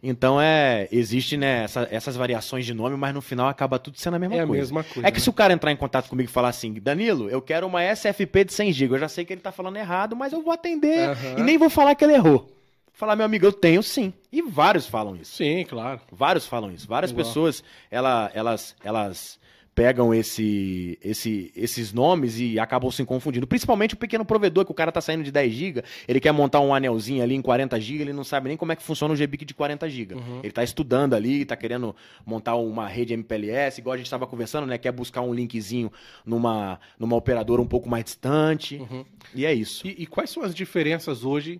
Então 0.06 0.40
é, 0.42 0.90
existe 0.92 1.38
né, 1.38 1.64
essa- 1.64 1.88
essas 1.90 2.18
variações 2.18 2.66
de 2.66 2.74
nome, 2.74 2.98
mas 2.98 3.14
no 3.14 3.22
final 3.22 3.48
acaba 3.48 3.80
tudo 3.80 3.98
sendo 3.98 4.16
a 4.16 4.20
mesma 4.20 4.36
é 4.36 4.40
a 4.42 4.46
coisa. 4.48 4.62
mesma 4.62 4.84
coisa. 4.84 5.08
É 5.08 5.12
que 5.12 5.18
né? 5.18 5.24
se 5.24 5.30
o 5.30 5.34
cara 5.34 5.54
entrar 5.54 5.72
em 5.72 5.78
contato 5.78 6.10
comigo 6.10 6.30
e 6.30 6.34
falar 6.34 6.50
assim, 6.50 6.74
Danilo, 6.74 7.30
eu 7.30 7.42
quero 7.42 7.66
uma 7.66 7.82
SFP 7.82 8.44
de 8.44 8.52
100 8.54 8.74
GB, 8.74 8.96
eu 8.96 9.00
já 9.00 9.08
sei 9.08 9.24
que 9.24 9.32
ele 9.32 9.40
tá 9.40 9.52
falando 9.54 9.78
errado, 9.78 10.14
mas 10.14 10.34
eu 10.34 10.42
vou 10.42 10.52
atender 10.52 11.16
e 11.38 11.42
nem 11.42 11.58
vou 11.58 11.70
falar 11.70 11.96
que 11.96 12.04
ele 12.04 12.14
errou. 12.16 12.40
Vou 12.40 12.54
Falar, 12.92 13.16
meu 13.16 13.26
amigo, 13.26 13.46
eu 13.46 13.54
tenho 13.54 13.82
sim. 13.82 14.14
E 14.32 14.42
vários 14.42 14.86
falam 14.88 15.16
isso. 15.16 15.38
Sim, 15.38 15.64
claro. 15.68 16.02
Vários 16.12 16.46
falam 16.46 16.70
isso. 16.72 16.86
Várias 16.88 17.12
Igual. 17.12 17.26
pessoas, 17.26 17.64
ela- 17.90 18.30
elas, 18.36 18.76
elas 18.84 19.40
pegam 19.76 20.14
esse, 20.14 21.00
esse- 21.04 21.52
esses 21.56 21.92
nomes 21.92 22.40
e 22.40 22.60
acabam 22.60 22.92
se 22.92 23.04
confundindo. 23.06 23.48
Principalmente 23.48 23.96
o 23.96 23.98
pequeno 23.98 24.24
provedor, 24.24 24.66
que 24.66 24.72
o 24.72 24.76
cara 24.76 24.92
tá 24.92 25.02
saindo 25.02 25.24
de 25.24 25.32
10 25.32 25.52
GB, 25.54 25.84
ele 26.08 26.20
quer 26.20 26.32
montar 26.32 26.60
um 26.60 26.74
anelzinho 26.76 27.24
ali 27.24 27.34
em 27.36 27.42
40 27.42 27.80
GB, 27.80 28.02
ele 28.04 28.14
não 28.14 28.24
sabe 28.24 28.50
nem 28.50 28.58
como 28.58 28.72
é 28.72 28.76
que 28.76 28.84
funciona 28.84 29.14
o 29.14 29.18
GBIC 29.18 29.46
de 29.46 29.54
40 29.54 29.90
GB. 29.90 30.16
Uhum. 30.16 30.40
Ele 30.44 30.52
tá 30.52 30.64
estudando 30.64 31.14
ali, 31.16 31.44
tá 31.44 31.56
querendo 31.56 31.96
montar 32.26 32.56
uma 32.56 32.88
rede 32.88 33.14
MPLS, 33.14 33.82
igual 33.82 33.94
a 33.96 33.98
gente 33.98 34.06
estava 34.06 34.28
conversando, 34.28 34.68
né? 34.68 34.78
Quer 34.78 34.92
buscar 34.92 35.22
um 35.22 35.34
linkzinho 35.34 35.92
numa, 36.26 36.80
numa 37.00 37.16
operadora 37.16 37.62
um 37.62 37.68
pouco 37.68 37.90
mais 37.90 38.04
distante. 38.04 38.76
Uhum. 38.78 39.04
E 39.34 39.46
é 39.46 39.54
isso. 39.54 39.88
E, 39.88 40.04
e 40.04 40.06
quais 40.06 40.30
são 40.30 40.44
as 40.44 40.54
diferenças 40.54 41.26
hoje? 41.26 41.60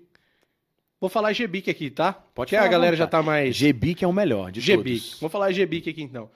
Vou 1.02 1.10
falar 1.10 1.34
GBIC 1.34 1.70
aqui, 1.70 1.90
tá? 1.90 2.14
Pode 2.14 2.32
Porque 2.34 2.56
falar 2.56 2.68
a 2.68 2.72
galera 2.72 2.96
já 2.96 3.06
tá 3.08 3.22
mais. 3.22 3.56
GBIC 3.56 4.06
é 4.06 4.08
o 4.08 4.14
melhor 4.14 4.52
de 4.52 4.62
GBIC. 4.62 5.00
todos. 5.02 5.20
Vou 5.20 5.30
falar 5.30 5.52
GBIC 5.52 5.90
aqui 5.90 6.02
então. 6.02 6.30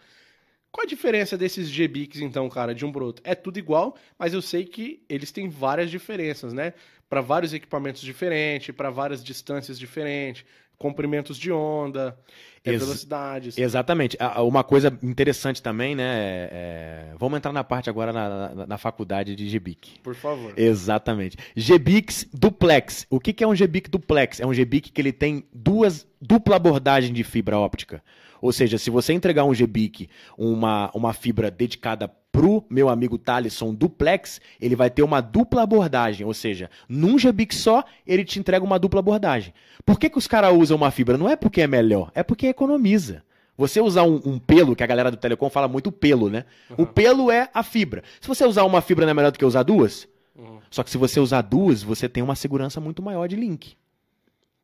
Qual 0.72 0.84
a 0.86 0.88
diferença 0.88 1.38
desses 1.38 1.70
GBICs 1.70 2.22
então, 2.22 2.48
cara, 2.50 2.76
de 2.76 2.86
um 2.86 2.92
pro 2.92 3.06
outro? 3.06 3.24
É 3.26 3.34
tudo 3.34 3.58
igual, 3.58 3.96
mas 4.20 4.34
eu 4.34 4.42
sei 4.42 4.66
que 4.66 5.02
eles 5.10 5.32
têm 5.32 5.50
várias 5.50 5.90
diferenças, 5.90 6.54
né? 6.54 6.74
Para 7.10 7.22
vários 7.22 7.54
equipamentos 7.54 8.02
diferentes, 8.02 8.76
para 8.76 8.90
várias 8.90 9.24
distâncias 9.24 9.80
diferentes, 9.80 10.44
comprimentos 10.78 11.38
de 11.38 11.52
onda, 11.52 12.16
é, 12.64 12.72
Ex- 12.72 12.84
velocidades. 12.84 13.58
Exatamente. 13.58 14.16
Uma 14.46 14.64
coisa 14.64 14.96
interessante 15.02 15.64
também, 15.64 15.96
né? 15.96 16.04
é- 16.04 16.50
é- 16.52 17.16
Vamos 17.18 17.38
entrar 17.38 17.52
na 17.52 17.64
parte 17.64 17.90
agora 17.90 18.14
na, 18.14 18.54
na- 18.54 18.68
na 18.68 18.78
faculdade 18.78 19.36
de 19.36 19.50
GBIC. 19.50 20.00
Por 20.04 20.14
favor. 20.14 20.54
Exatamente. 20.56 21.38
GBICs 21.56 22.28
duplex. 22.32 23.08
O 23.10 23.20
que, 23.20 23.34
que 23.34 23.44
é 23.44 23.48
um 23.48 23.56
GBIC 23.56 23.90
duplex? 23.90 24.40
É 24.40 24.46
um 24.46 24.54
GBIC 24.54 24.92
que 24.92 25.02
ele 25.02 25.12
tem 25.14 25.44
duas 25.52 26.06
dupla 26.22 26.58
abordagem 26.58 27.12
de 27.14 27.24
fibra 27.24 27.58
óptica. 27.58 28.04
Ou 28.42 28.52
seja, 28.52 28.78
se 28.78 28.90
você 28.90 29.14
entregar 29.14 29.44
um 29.46 29.54
GBIC, 29.54 30.10
uma, 30.38 30.92
uma 30.94 31.14
fibra 31.14 31.50
dedicada 31.52 32.12
pro 32.32 32.64
meu 32.70 32.88
amigo 32.90 33.18
Thaleson 33.18 33.74
duplex, 33.74 34.40
ele 34.62 34.76
vai 34.76 34.90
ter 34.90 35.02
uma 35.02 35.22
dupla 35.22 35.64
abordagem. 35.64 36.26
Ou 36.26 36.34
seja, 36.34 36.70
num 36.88 37.18
GBIC 37.18 37.56
só, 37.56 37.84
ele 38.06 38.24
te 38.24 38.40
entrega 38.40 38.64
uma 38.64 38.78
dupla 38.78 39.00
abordagem. 39.00 39.54
Por 39.86 40.00
que, 40.00 40.10
que 40.10 40.18
os 40.18 40.28
caras 40.28 40.54
usam 40.56 40.78
uma 40.78 40.92
fibra? 40.92 41.18
Não 41.18 41.30
é 41.30 41.36
porque 41.36 41.62
é 41.62 41.68
melhor, 41.68 42.12
é 42.14 42.22
porque 42.22 42.48
economiza. 42.48 43.24
Você 43.58 43.82
usar 43.82 44.04
um, 44.04 44.22
um 44.24 44.38
pelo, 44.38 44.76
que 44.76 44.84
a 44.84 44.88
galera 44.88 45.10
do 45.10 45.18
Telecom 45.18 45.50
fala 45.50 45.68
muito 45.68 45.92
pelo, 45.92 46.30
né? 46.30 46.46
O 46.78 46.82
Uhum. 46.84 46.86
pelo 46.86 47.32
é 47.32 47.50
a 47.52 47.64
fibra. 47.64 48.04
Se 48.22 48.28
você 48.28 48.46
usar 48.46 48.64
uma 48.66 48.82
fibra, 48.82 49.04
não 49.04 49.12
é 49.12 49.14
melhor 49.16 49.32
do 49.32 49.40
que 49.40 49.46
usar 49.46 49.64
duas? 49.64 50.08
Uhum. 50.36 50.60
Só 50.70 50.84
que 50.84 50.92
se 50.92 50.98
você 50.98 51.20
usar 51.20 51.42
duas, 51.42 51.82
você 51.82 52.08
tem 52.08 52.22
uma 52.22 52.36
segurança 52.36 52.80
muito 52.80 53.02
maior 53.02 53.28
de 53.28 53.36
link. 53.36 53.76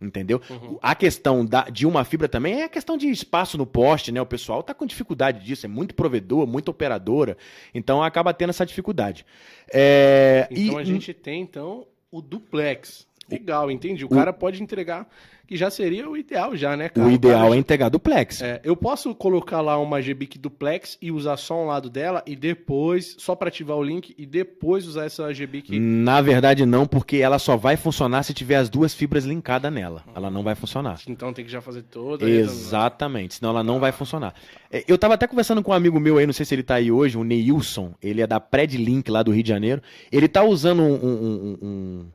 Entendeu? 0.03 0.41
Uhum. 0.49 0.77
A 0.81 0.93
questão 0.93 1.45
da- 1.45 1.69
de 1.69 1.87
uma 1.87 2.03
fibra 2.03 2.27
também 2.27 2.61
é 2.61 2.65
a 2.65 2.69
questão 2.69 2.97
de 2.97 3.09
espaço 3.09 3.57
no 3.57 3.65
poste, 3.65 4.11
né? 4.11 4.21
O 4.21 4.25
pessoal 4.25 4.61
tá 4.61 4.73
com 4.73 4.85
dificuldade 4.85 5.43
disso, 5.45 5.65
é 5.65 5.69
muito 5.69 5.95
provedor, 5.95 6.45
muita 6.45 6.69
operadora, 6.71 7.37
então 7.73 8.03
acaba 8.03 8.33
tendo 8.33 8.49
essa 8.49 8.65
dificuldade. 8.65 9.25
É, 9.73 10.47
Então 10.51 10.77
e- 10.77 10.81
a 10.81 10.83
gente 10.83 11.13
tem 11.13 11.41
então 11.41 11.87
o 12.11 12.21
duplex. 12.21 13.07
Legal, 13.29 13.71
entendi. 13.71 14.03
O 14.03 14.09
cara 14.09 14.33
pode 14.33 14.61
entregar, 14.61 15.07
que 15.45 15.57
já 15.57 15.69
seria 15.69 16.09
o 16.09 16.15
ideal 16.15 16.55
já, 16.55 16.75
né, 16.77 16.89
cara? 16.89 17.07
o 17.07 17.11
ideal 17.11 17.43
cara 17.43 17.55
é 17.55 17.57
entregar 17.57 17.89
duplex. 17.89 18.41
É, 18.41 18.61
eu 18.63 18.75
posso 18.75 19.13
colocar 19.13 19.61
lá 19.61 19.77
uma 19.77 20.01
GBIC 20.01 20.37
duplex 20.39 20.97
e 21.01 21.11
usar 21.11 21.37
só 21.37 21.61
um 21.61 21.67
lado 21.67 21.89
dela 21.89 22.23
e 22.25 22.35
depois, 22.35 23.15
só 23.19 23.35
para 23.35 23.49
ativar 23.49 23.77
o 23.77 23.83
link 23.83 24.15
e 24.17 24.25
depois 24.25 24.87
usar 24.87 25.05
essa 25.05 25.31
GBIC. 25.33 25.77
Na 25.79 26.21
verdade, 26.21 26.65
não, 26.65 26.85
porque 26.87 27.17
ela 27.17 27.37
só 27.39 27.57
vai 27.57 27.75
funcionar 27.75 28.23
se 28.23 28.33
tiver 28.33 28.55
as 28.55 28.69
duas 28.69 28.93
fibras 28.93 29.25
linkadas 29.25 29.71
nela. 29.71 30.03
Ela 30.15 30.31
não 30.31 30.43
vai 30.43 30.55
funcionar. 30.55 30.99
Então 31.07 31.33
tem 31.33 31.43
que 31.45 31.51
já 31.51 31.61
fazer 31.61 31.83
toda. 31.83 32.25
Exatamente, 32.27 33.35
senão 33.35 33.51
ela 33.51 33.63
não 33.63 33.79
vai 33.79 33.91
funcionar. 33.91 34.33
É, 34.71 34.83
Eu 34.87 34.97
tava 34.97 35.13
até 35.13 35.27
conversando 35.27 35.61
com 35.61 35.71
um 35.71 35.75
amigo 35.75 35.99
meu 35.99 36.17
aí, 36.17 36.25
não 36.25 36.33
sei 36.33 36.45
se 36.45 36.55
ele 36.55 36.63
tá 36.63 36.75
aí 36.75 36.91
hoje, 36.91 37.17
o 37.17 37.23
Neilson, 37.23 37.93
ele 38.01 38.21
é 38.21 38.27
da 38.27 38.39
Predlink 38.39 39.11
lá 39.11 39.21
do 39.21 39.31
Rio 39.31 39.43
de 39.43 39.49
Janeiro. 39.49 39.81
Ele 40.11 40.27
tá 40.27 40.43
usando 40.43 40.81
um, 40.81 40.93
um- 40.93 40.97
um- 41.07 41.57
um- 41.61 42.05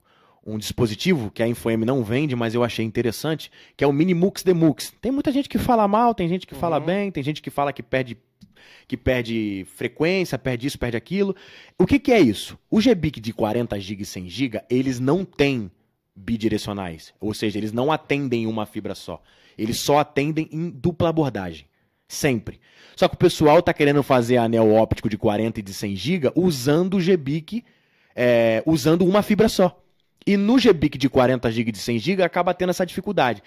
um 0.49 0.59
dispositivo 0.59 1.31
que 1.31 1.43
a 1.43 1.49
InfoM 1.49 1.85
não 1.85 2.03
vende, 2.03 2.35
mas 2.35 2.55
eu 2.55 2.65
achei 2.65 2.85
interessante, 2.85 3.51
que 3.77 3.85
é 3.85 3.87
o 3.87 3.93
Minimux 3.93 4.43
Demux. 4.43 4.93
Tem 5.01 5.13
muita 5.13 5.31
gente 5.31 5.49
que 5.49 5.59
fala 5.59 5.87
mal, 5.87 6.15
tem 6.15 6.29
gente 6.29 6.47
que 6.47 6.55
fala 6.55 6.79
Uhum. 6.79 6.87
bem, 6.87 7.11
tem 7.11 7.23
gente 7.23 7.43
que 7.43 7.51
fala 7.51 7.73
que 7.73 7.83
perde 7.83 8.17
que 8.87 8.97
perde 8.97 9.67
frequência, 9.77 10.39
perde 10.39 10.67
isso, 10.67 10.79
perde 10.79 10.97
aquilo. 10.97 11.37
O 11.79 11.87
que, 11.87 11.99
que 11.99 12.11
é 12.11 12.19
isso? 12.19 12.59
O 12.71 12.81
GBIC 12.81 13.21
de 13.21 13.33
40 13.35 13.79
GB 13.79 14.03
e 14.03 14.07
100 14.07 14.29
GB, 14.29 14.63
eles 14.71 14.99
não 14.99 15.25
têm 15.25 15.71
bidirecionais, 16.17 17.13
ou 17.21 17.33
seja, 17.35 17.59
eles 17.59 17.73
não 17.73 17.93
atendem 17.93 18.47
uma 18.47 18.65
fibra 18.67 18.95
só. 18.95 19.23
Eles 19.57 19.79
só 19.81 19.99
atendem 19.99 20.49
em 20.51 20.71
dupla 20.71 21.11
abordagem, 21.11 21.67
sempre. 22.09 22.61
Só 22.97 23.09
que 23.09 23.15
o 23.15 23.19
pessoal 23.19 23.61
tá 23.63 23.73
querendo 23.75 24.03
fazer 24.03 24.39
anel 24.39 24.73
óptico 24.73 25.09
de 25.09 25.19
40 25.19 25.61
e 25.61 25.63
de 25.63 25.75
100 25.75 25.97
GB 25.97 26.33
usando 26.35 26.95
o 26.97 27.01
GBIC, 27.01 27.65
é, 28.17 28.63
usando 28.67 29.05
uma 29.05 29.23
fibra 29.23 29.49
só. 29.49 29.81
E 30.27 30.37
no 30.37 30.59
GBIC 30.59 30.99
de 30.99 31.09
40 31.09 31.51
GB 31.51 31.73
de 31.73 31.79
100 31.79 31.99
GB 31.99 32.23
acaba 32.23 32.55
tendo 32.55 32.71
essa 32.71 32.85
dificuldade. 32.85 33.43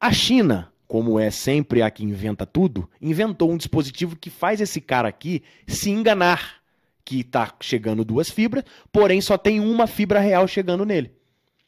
A 0.00 0.12
China, 0.12 0.72
como 0.86 1.18
é 1.18 1.30
sempre 1.30 1.82
a 1.82 1.90
que 1.90 2.04
inventa 2.04 2.44
tudo, 2.44 2.88
inventou 3.00 3.50
um 3.50 3.56
dispositivo 3.56 4.16
que 4.16 4.30
faz 4.30 4.60
esse 4.60 4.80
cara 4.80 5.08
aqui 5.08 5.42
se 5.66 5.90
enganar 5.90 6.62
que 7.04 7.20
está 7.20 7.52
chegando 7.60 8.04
duas 8.04 8.30
fibras, 8.30 8.64
porém 8.90 9.20
só 9.20 9.36
tem 9.36 9.60
uma 9.60 9.86
fibra 9.86 10.20
real 10.20 10.46
chegando 10.46 10.84
nele. 10.84 11.12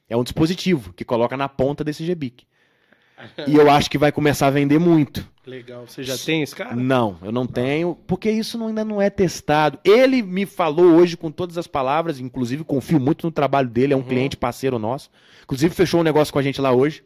É 0.08 0.16
um 0.16 0.22
dispositivo 0.22 0.92
que 0.92 1.04
coloca 1.04 1.36
na 1.36 1.48
ponta 1.48 1.82
desse 1.82 2.04
GBIC. 2.04 2.46
E 3.46 3.54
eu 3.54 3.70
acho 3.70 3.90
que 3.90 3.96
vai 3.96 4.10
começar 4.10 4.48
a 4.48 4.50
vender 4.50 4.78
muito. 4.78 5.26
Legal. 5.46 5.86
Você 5.86 6.02
já 6.02 6.16
tem 6.16 6.42
esse 6.42 6.54
cara? 6.56 6.74
Não, 6.74 7.18
eu 7.22 7.30
não 7.30 7.46
tenho, 7.46 7.96
porque 8.06 8.30
isso 8.30 8.56
não- 8.58 8.68
ainda 8.68 8.84
não 8.84 9.00
é 9.00 9.08
testado. 9.10 9.78
Ele 9.84 10.22
me 10.22 10.46
falou 10.46 10.86
hoje 10.96 11.16
com 11.16 11.30
todas 11.30 11.56
as 11.58 11.66
palavras, 11.66 12.18
inclusive 12.18 12.64
confio 12.64 12.98
muito 12.98 13.26
no 13.26 13.30
trabalho 13.30 13.68
dele, 13.68 13.92
é 13.92 13.96
um 13.96 14.00
Uhum. 14.00 14.06
cliente 14.06 14.36
parceiro 14.36 14.78
nosso. 14.78 15.10
Inclusive 15.44 15.74
fechou 15.74 16.00
um 16.00 16.02
negócio 16.04 16.32
com 16.32 16.38
a 16.38 16.42
gente 16.42 16.60
lá 16.60 16.72
hoje. 16.72 17.02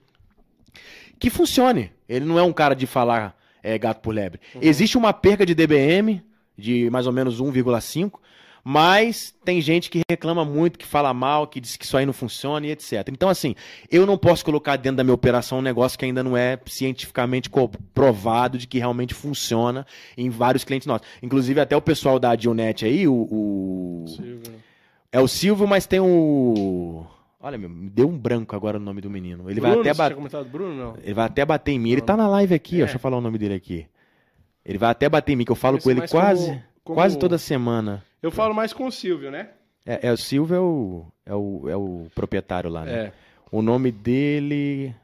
Que 1.18 1.30
funcione. 1.30 1.90
Ele 2.08 2.24
não 2.24 2.38
é 2.38 2.42
um 2.42 2.52
cara 2.52 2.74
de 2.74 2.86
falar 2.86 3.36
é, 3.62 3.76
gato 3.76 4.00
por 4.00 4.14
lebre. 4.14 4.40
Uhum. 4.54 4.60
Existe 4.62 4.96
uma 4.96 5.12
perca 5.12 5.44
de 5.44 5.54
DBM 5.54 6.22
de 6.56 6.88
mais 6.90 7.06
ou 7.08 7.12
menos 7.12 7.40
1,5, 7.40 8.20
mas 8.70 9.34
tem 9.46 9.62
gente 9.62 9.88
que 9.88 10.02
reclama 10.10 10.44
muito, 10.44 10.78
que 10.78 10.84
fala 10.84 11.14
mal, 11.14 11.46
que 11.46 11.58
diz 11.58 11.74
que 11.74 11.86
isso 11.86 11.96
aí 11.96 12.04
não 12.04 12.12
funciona 12.12 12.66
e 12.66 12.70
etc. 12.70 13.08
Então, 13.10 13.30
assim, 13.30 13.54
eu 13.90 14.04
não 14.04 14.18
posso 14.18 14.44
colocar 14.44 14.76
dentro 14.76 14.98
da 14.98 15.04
minha 15.04 15.14
operação 15.14 15.60
um 15.60 15.62
negócio 15.62 15.98
que 15.98 16.04
ainda 16.04 16.22
não 16.22 16.36
é 16.36 16.58
cientificamente 16.66 17.48
provado 17.94 18.58
de 18.58 18.66
que 18.66 18.76
realmente 18.78 19.14
funciona 19.14 19.86
em 20.18 20.28
vários 20.28 20.64
clientes 20.64 20.84
nossos. 20.84 21.06
Inclusive, 21.22 21.58
até 21.60 21.74
o 21.74 21.80
pessoal 21.80 22.18
da 22.18 22.32
Adionet 22.32 22.84
aí, 22.84 23.08
o, 23.08 23.14
o- 23.14 24.04
Silvio. 24.06 24.42
é 25.10 25.18
o 25.18 25.26
Silvio, 25.26 25.66
mas 25.66 25.86
tem 25.86 26.00
o. 26.00 27.06
Olha, 27.40 27.56
meu, 27.56 27.70
me 27.70 27.88
deu 27.88 28.06
um 28.06 28.18
branco 28.18 28.54
agora 28.54 28.76
o 28.76 28.80
nome 28.80 29.00
do 29.00 29.08
menino. 29.08 29.48
Ele 29.50 29.60
Bruno, 29.62 29.76
vai 29.82 29.92
até 29.92 29.94
bater. 29.94 30.44
Bruno, 30.44 30.74
não? 30.74 30.94
Ele 31.02 31.14
vai 31.14 31.24
até 31.24 31.42
bater 31.46 31.72
em 31.72 31.78
mim. 31.78 31.92
Ele 31.92 32.02
tá 32.02 32.18
na 32.18 32.28
live 32.28 32.54
aqui, 32.54 32.74
ó. 32.74 32.78
É. 32.78 32.80
Deixa 32.80 32.96
eu 32.96 33.00
falar 33.00 33.16
o 33.16 33.20
nome 33.22 33.38
dele 33.38 33.54
aqui. 33.54 33.86
Ele 34.62 34.76
vai 34.76 34.90
até 34.90 35.08
bater 35.08 35.32
em 35.32 35.36
mim, 35.36 35.44
que 35.46 35.52
eu 35.52 35.56
falo 35.56 35.78
Conheço 35.80 35.84
com 36.12 36.18
ele 36.18 36.22
quase, 36.22 36.46
como- 36.48 36.62
como- 36.84 36.96
quase 36.96 37.16
toda 37.18 37.38
semana. 37.38 38.04
Eu 38.22 38.30
falo 38.30 38.54
mais 38.54 38.72
com 38.72 38.86
o 38.86 38.92
Silvio, 38.92 39.30
né? 39.30 39.48
É, 39.86 40.08
é 40.08 40.12
o 40.12 40.16
Silva 40.16 40.56
é 40.56 40.60
o, 40.60 41.06
é, 41.24 41.34
o, 41.34 41.68
é 41.68 41.76
o 41.76 42.06
proprietário 42.14 42.68
lá, 42.68 42.84
né? 42.84 42.92
É. 42.92 43.12
O 43.50 43.62
nome 43.62 43.90
dele. 43.90 44.94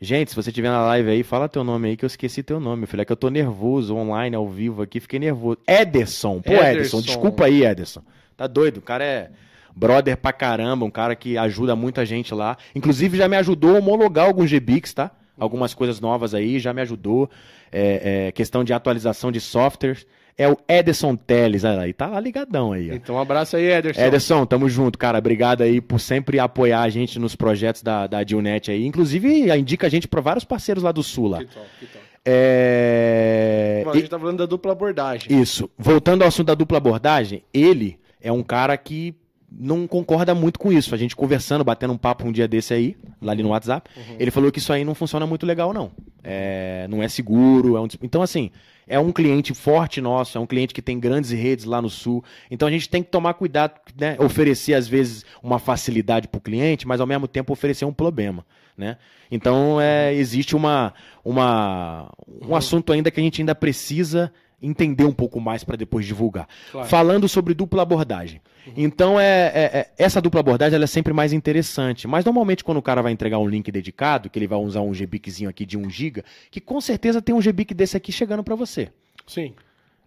Gente, 0.00 0.30
se 0.30 0.36
você 0.36 0.50
estiver 0.50 0.68
na 0.68 0.84
live 0.84 1.10
aí, 1.10 1.22
fala 1.22 1.48
teu 1.48 1.64
nome 1.64 1.88
aí 1.88 1.96
que 1.96 2.04
eu 2.04 2.08
esqueci 2.08 2.42
teu 2.42 2.60
nome, 2.60 2.86
filho. 2.86 3.02
É 3.02 3.04
que 3.04 3.12
eu 3.12 3.16
tô 3.16 3.28
nervoso 3.28 3.96
online, 3.96 4.36
ao 4.36 4.48
vivo 4.48 4.82
aqui, 4.82 5.00
fiquei 5.00 5.18
nervoso. 5.18 5.58
Ederson. 5.66 6.40
Pô, 6.40 6.52
Ederson, 6.52 6.70
Ederson. 6.70 7.00
desculpa 7.00 7.44
aí, 7.46 7.64
Ederson. 7.64 8.02
Tá 8.36 8.46
doido? 8.46 8.78
O 8.78 8.82
cara 8.82 9.04
é 9.04 9.30
brother 9.74 10.16
pra 10.16 10.32
caramba, 10.32 10.84
um 10.84 10.90
cara 10.90 11.16
que 11.16 11.38
ajuda 11.38 11.74
muita 11.74 12.04
gente 12.04 12.34
lá. 12.34 12.56
Inclusive 12.74 13.16
já 13.16 13.28
me 13.28 13.36
ajudou 13.36 13.76
a 13.76 13.78
homologar 13.78 14.26
alguns 14.26 14.50
GBix, 14.50 14.92
tá? 14.92 15.10
Algumas 15.38 15.72
coisas 15.74 16.00
novas 16.00 16.34
aí, 16.34 16.58
já 16.58 16.72
me 16.72 16.82
ajudou. 16.82 17.30
É, 17.70 18.26
é, 18.26 18.32
questão 18.32 18.62
de 18.62 18.72
atualização 18.72 19.32
de 19.32 19.40
softwares. 19.40 20.06
É 20.36 20.48
o 20.48 20.56
Ederson 20.66 21.14
Teles, 21.14 21.64
aí, 21.64 21.92
tá 21.92 22.18
ligadão 22.18 22.72
aí, 22.72 22.90
ó. 22.90 22.94
Então, 22.94 23.16
um 23.16 23.20
abraço 23.20 23.56
aí, 23.56 23.70
Ederson. 23.70 24.00
Ederson, 24.00 24.46
tamo 24.46 24.68
junto, 24.68 24.98
cara. 24.98 25.18
Obrigado 25.18 25.62
aí 25.62 25.80
por 25.80 26.00
sempre 26.00 26.38
apoiar 26.38 26.82
a 26.82 26.88
gente 26.88 27.18
nos 27.18 27.36
projetos 27.36 27.82
da, 27.82 28.06
da 28.06 28.22
Dilnet 28.22 28.70
aí. 28.70 28.86
Inclusive, 28.86 29.54
indica 29.56 29.86
a 29.86 29.90
gente 29.90 30.08
para 30.08 30.20
vários 30.20 30.44
parceiros 30.44 30.82
lá 30.82 30.90
do 30.90 31.02
Sul 31.02 31.28
lá. 31.28 31.38
Que 31.38 31.46
top, 31.46 31.66
que 31.80 31.86
top. 31.86 32.04
É... 32.24 33.82
Bom, 33.84 33.90
a 33.90 33.96
gente 33.96 34.08
tá 34.08 34.18
falando 34.18 34.38
da 34.38 34.46
dupla 34.46 34.72
abordagem. 34.72 35.40
Isso. 35.40 35.68
Voltando 35.76 36.22
ao 36.22 36.28
assunto 36.28 36.46
da 36.46 36.54
dupla 36.54 36.78
abordagem, 36.78 37.42
ele 37.52 37.98
é 38.20 38.30
um 38.30 38.42
cara 38.42 38.76
que 38.76 39.14
não 39.58 39.86
concorda 39.86 40.34
muito 40.34 40.58
com 40.58 40.72
isso. 40.72 40.94
A 40.94 40.98
gente 40.98 41.14
conversando, 41.14 41.64
batendo 41.64 41.92
um 41.92 41.98
papo 41.98 42.26
um 42.26 42.32
dia 42.32 42.48
desse 42.48 42.72
aí, 42.72 42.96
lá 43.20 43.32
ali 43.32 43.42
no 43.42 43.50
WhatsApp, 43.50 43.90
ele 44.18 44.30
falou 44.30 44.50
que 44.50 44.58
isso 44.58 44.72
aí 44.72 44.84
não 44.84 44.94
funciona 44.94 45.26
muito 45.26 45.46
legal, 45.46 45.72
não. 45.72 45.90
É, 46.22 46.86
não 46.88 47.02
é 47.02 47.08
seguro. 47.08 47.76
É 47.76 47.80
um... 47.80 47.88
Então, 48.02 48.22
assim, 48.22 48.50
é 48.86 48.98
um 48.98 49.12
cliente 49.12 49.54
forte 49.54 50.00
nosso, 50.00 50.36
é 50.36 50.40
um 50.40 50.46
cliente 50.46 50.74
que 50.74 50.82
tem 50.82 50.98
grandes 50.98 51.30
redes 51.30 51.64
lá 51.64 51.80
no 51.80 51.88
sul. 51.88 52.24
Então 52.50 52.68
a 52.68 52.70
gente 52.70 52.88
tem 52.88 53.02
que 53.02 53.10
tomar 53.10 53.34
cuidado, 53.34 53.74
né? 53.98 54.16
Oferecer, 54.18 54.74
às 54.74 54.88
vezes, 54.88 55.24
uma 55.42 55.58
facilidade 55.58 56.28
para 56.28 56.38
o 56.38 56.40
cliente, 56.40 56.86
mas 56.86 57.00
ao 57.00 57.06
mesmo 57.06 57.28
tempo 57.28 57.52
oferecer 57.52 57.84
um 57.84 57.92
problema. 57.92 58.44
Né? 58.76 58.96
Então 59.30 59.80
é, 59.80 60.14
existe 60.14 60.56
uma, 60.56 60.94
uma, 61.24 62.10
um 62.40 62.56
assunto 62.56 62.92
ainda 62.92 63.10
que 63.10 63.20
a 63.20 63.22
gente 63.22 63.42
ainda 63.42 63.54
precisa 63.54 64.32
entender 64.62 65.04
um 65.04 65.12
pouco 65.12 65.40
mais 65.40 65.64
para 65.64 65.76
depois 65.76 66.06
divulgar. 66.06 66.48
Claro. 66.70 66.88
Falando 66.88 67.28
sobre 67.28 67.52
dupla 67.54 67.82
abordagem. 67.82 68.40
Então, 68.76 69.18
é, 69.18 69.52
é- 69.54 69.78
é- 69.78 69.90
essa 69.98 70.20
dupla 70.20 70.40
abordagem 70.40 70.76
ela 70.76 70.84
é 70.84 70.86
sempre 70.86 71.12
mais 71.12 71.32
interessante. 71.32 72.06
Mas, 72.06 72.24
normalmente, 72.24 72.62
quando 72.62 72.78
o 72.78 72.82
cara 72.82 73.02
vai 73.02 73.10
entregar 73.12 73.38
um 73.38 73.48
link 73.48 73.70
dedicado, 73.72 74.30
que 74.30 74.38
ele 74.38 74.46
vai 74.46 74.58
usar 74.58 74.82
um 74.82 74.92
GBICzinho 74.92 75.50
aqui 75.50 75.66
de 75.66 75.76
1 75.76 75.90
GB, 75.90 76.22
que 76.50 76.60
com 76.60 76.80
certeza 76.80 77.20
tem 77.20 77.34
um 77.34 77.40
GBIC 77.40 77.74
desse 77.74 77.96
aqui 77.96 78.12
chegando 78.12 78.44
para 78.44 78.54
você. 78.54 78.88
Sim. 79.26 79.52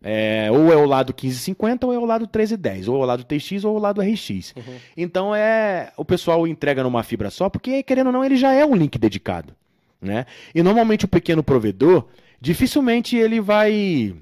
É, 0.08 0.50
ou 0.52 0.72
é 0.72 0.76
o 0.76 0.86
lado 0.86 1.14
1550 1.14 1.88
ou 1.88 1.94
é 1.94 1.98
o 1.98 2.06
lado 2.06 2.22
1310, 2.28 2.88
ou 2.88 2.96
é 2.96 3.00
o 3.00 3.06
lado 3.06 3.24
TX 3.24 3.64
ou 3.66 3.74
é 3.76 3.80
o 3.80 3.82
lado 3.82 4.02
RX. 4.02 4.54
Então 4.96 5.34
é 5.34 5.92
o 5.98 6.06
pessoal 6.06 6.46
entrega 6.46 6.84
numa 6.84 7.02
fibra 7.02 7.32
só, 7.32 7.50
porque 7.50 7.82
querendo 7.82 8.08
ou 8.08 8.14
não 8.14 8.24
ele 8.24 8.36
já 8.36 8.54
é 8.54 8.64
um 8.64 8.76
link 8.76 9.00
dedicado, 9.00 9.56
né? 10.00 10.28
E 10.54 10.62
normalmente 10.62 11.06
o 11.06 11.08
pequeno 11.08 11.42
provedor, 11.42 12.06
dificilmente 12.40 13.16
ele 13.16 13.42
vai 13.42 14.14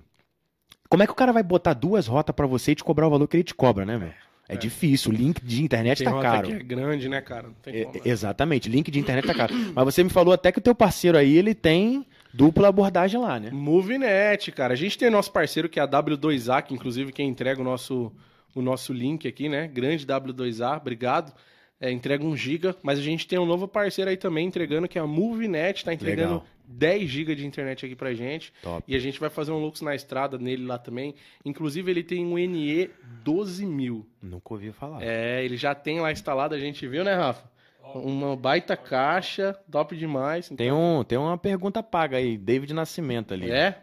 Como 0.93 1.01
é 1.01 1.07
que 1.07 1.11
o 1.11 1.15
cara 1.15 1.33
vai 1.33 1.41
botar 1.41 1.73
duas 1.73 2.05
rotas 2.05 2.35
para 2.35 2.45
você 2.45 2.73
e 2.73 2.75
te 2.75 2.83
cobrar 2.83 3.07
o 3.07 3.09
valor 3.09 3.27
que 3.27 3.35
ele 3.35 3.43
te 3.43 3.55
cobra, 3.55 3.83
né, 3.83 3.97
velho? 3.97 4.13
É, 4.47 4.55
difícil, 4.55 5.11
o 5.11 5.15
link 5.15 5.43
de 5.43 5.63
internet 5.63 5.97
Tem 5.97 6.05
tá 6.05 6.13
rota 6.13 6.23
caro. 6.29 6.47
que 6.49 6.53
é 6.53 6.59
grande, 6.59 7.09
né, 7.09 7.19
cara? 7.19 7.47
Não 7.47 7.55
tem 7.55 7.75
É, 7.77 7.85
como. 7.85 7.95
né? 7.95 8.01
exatamente, 8.05 8.69
link 8.69 8.91
de 8.91 8.99
internet 8.99 9.25
tá 9.25 9.33
caro. 9.33 9.55
Mas 9.73 9.85
você 9.85 10.03
me 10.03 10.11
falou 10.11 10.31
até 10.35 10.51
que 10.51 10.59
o 10.59 10.61
teu 10.61 10.75
parceiro 10.75 11.17
aí, 11.17 11.35
ele 11.35 11.55
tem 11.55 12.05
dupla 12.31 12.67
abordagem 12.67 13.19
lá, 13.19 13.39
né? 13.39 13.49
MoveNet, 13.51 14.51
cara. 14.51 14.73
A 14.73 14.75
gente 14.75 14.95
tem 14.95 15.09
nosso 15.09 15.31
parceiro 15.31 15.67
que 15.67 15.79
é 15.79 15.83
a 15.83 15.87
W2A, 15.87 16.61
que 16.61 16.75
inclusive 16.75 17.11
quem 17.11 17.27
entrega 17.27 17.59
o 17.59 17.63
nosso, 17.63 18.11
o 18.53 18.61
nosso 18.61 18.93
link 18.93 19.27
aqui, 19.27 19.49
né? 19.49 19.67
Grande 19.67 20.05
W2A, 20.05 20.77
obrigado. 20.77 21.33
É, 21.81 21.91
entrega 21.91 22.23
1 22.23 22.37
GB, 22.37 22.75
mas 22.83 22.99
a 22.99 23.01
gente 23.01 23.27
tem 23.27 23.39
um 23.39 23.47
novo 23.47 23.67
parceiro 23.67 24.11
aí 24.11 24.15
também 24.15 24.45
entregando, 24.45 24.87
que 24.87 24.99
é 24.99 25.01
a 25.01 25.07
MoveNet, 25.07 25.83
tá 25.83 25.91
entregando 25.91 26.33
Legal. 26.35 26.47
10 26.66 27.09
GB 27.09 27.36
de 27.36 27.45
internet 27.45 27.86
aqui 27.86 27.95
pra 27.95 28.14
gente. 28.14 28.53
Top. 28.61 28.84
E 28.88 28.95
a 28.95 28.99
gente 28.99 29.20
vai 29.20 29.30
fazer 29.30 29.51
um 29.51 29.59
Lux 29.59 29.82
na 29.82 29.93
estrada 29.95 30.38
nele 30.38 30.66
lá 30.66 30.78
também. 30.78 31.16
Inclusive, 31.43 31.89
ele 31.91 32.03
tem 32.03 32.26
um 32.26 32.38
NE 32.38 32.89
12000. 33.24 34.05
Nunca 34.22 34.53
ouvi 34.53 34.72
falar. 34.72 35.01
É, 35.01 35.43
ele 35.43 35.57
já 35.57 35.76
tem 35.76 35.99
lá 35.99 36.11
instalado, 36.11 36.55
a 36.55 36.59
gente 36.59 36.88
viu, 36.88 37.03
né, 37.03 37.14
Rafa? 37.14 37.51
Uma 37.95 38.36
baita 38.36 38.76
caixa, 38.78 39.59
top 39.70 39.95
demais. 39.95 40.49
Tem, 40.49 40.72
um, 40.72 41.03
tem 41.03 41.18
uma 41.18 41.38
pergunta 41.38 41.84
paga 41.84 42.18
aí, 42.18 42.38
David 42.38 42.74
Nascimento 42.74 43.34
ali. 43.34 43.51
É? 43.51 43.78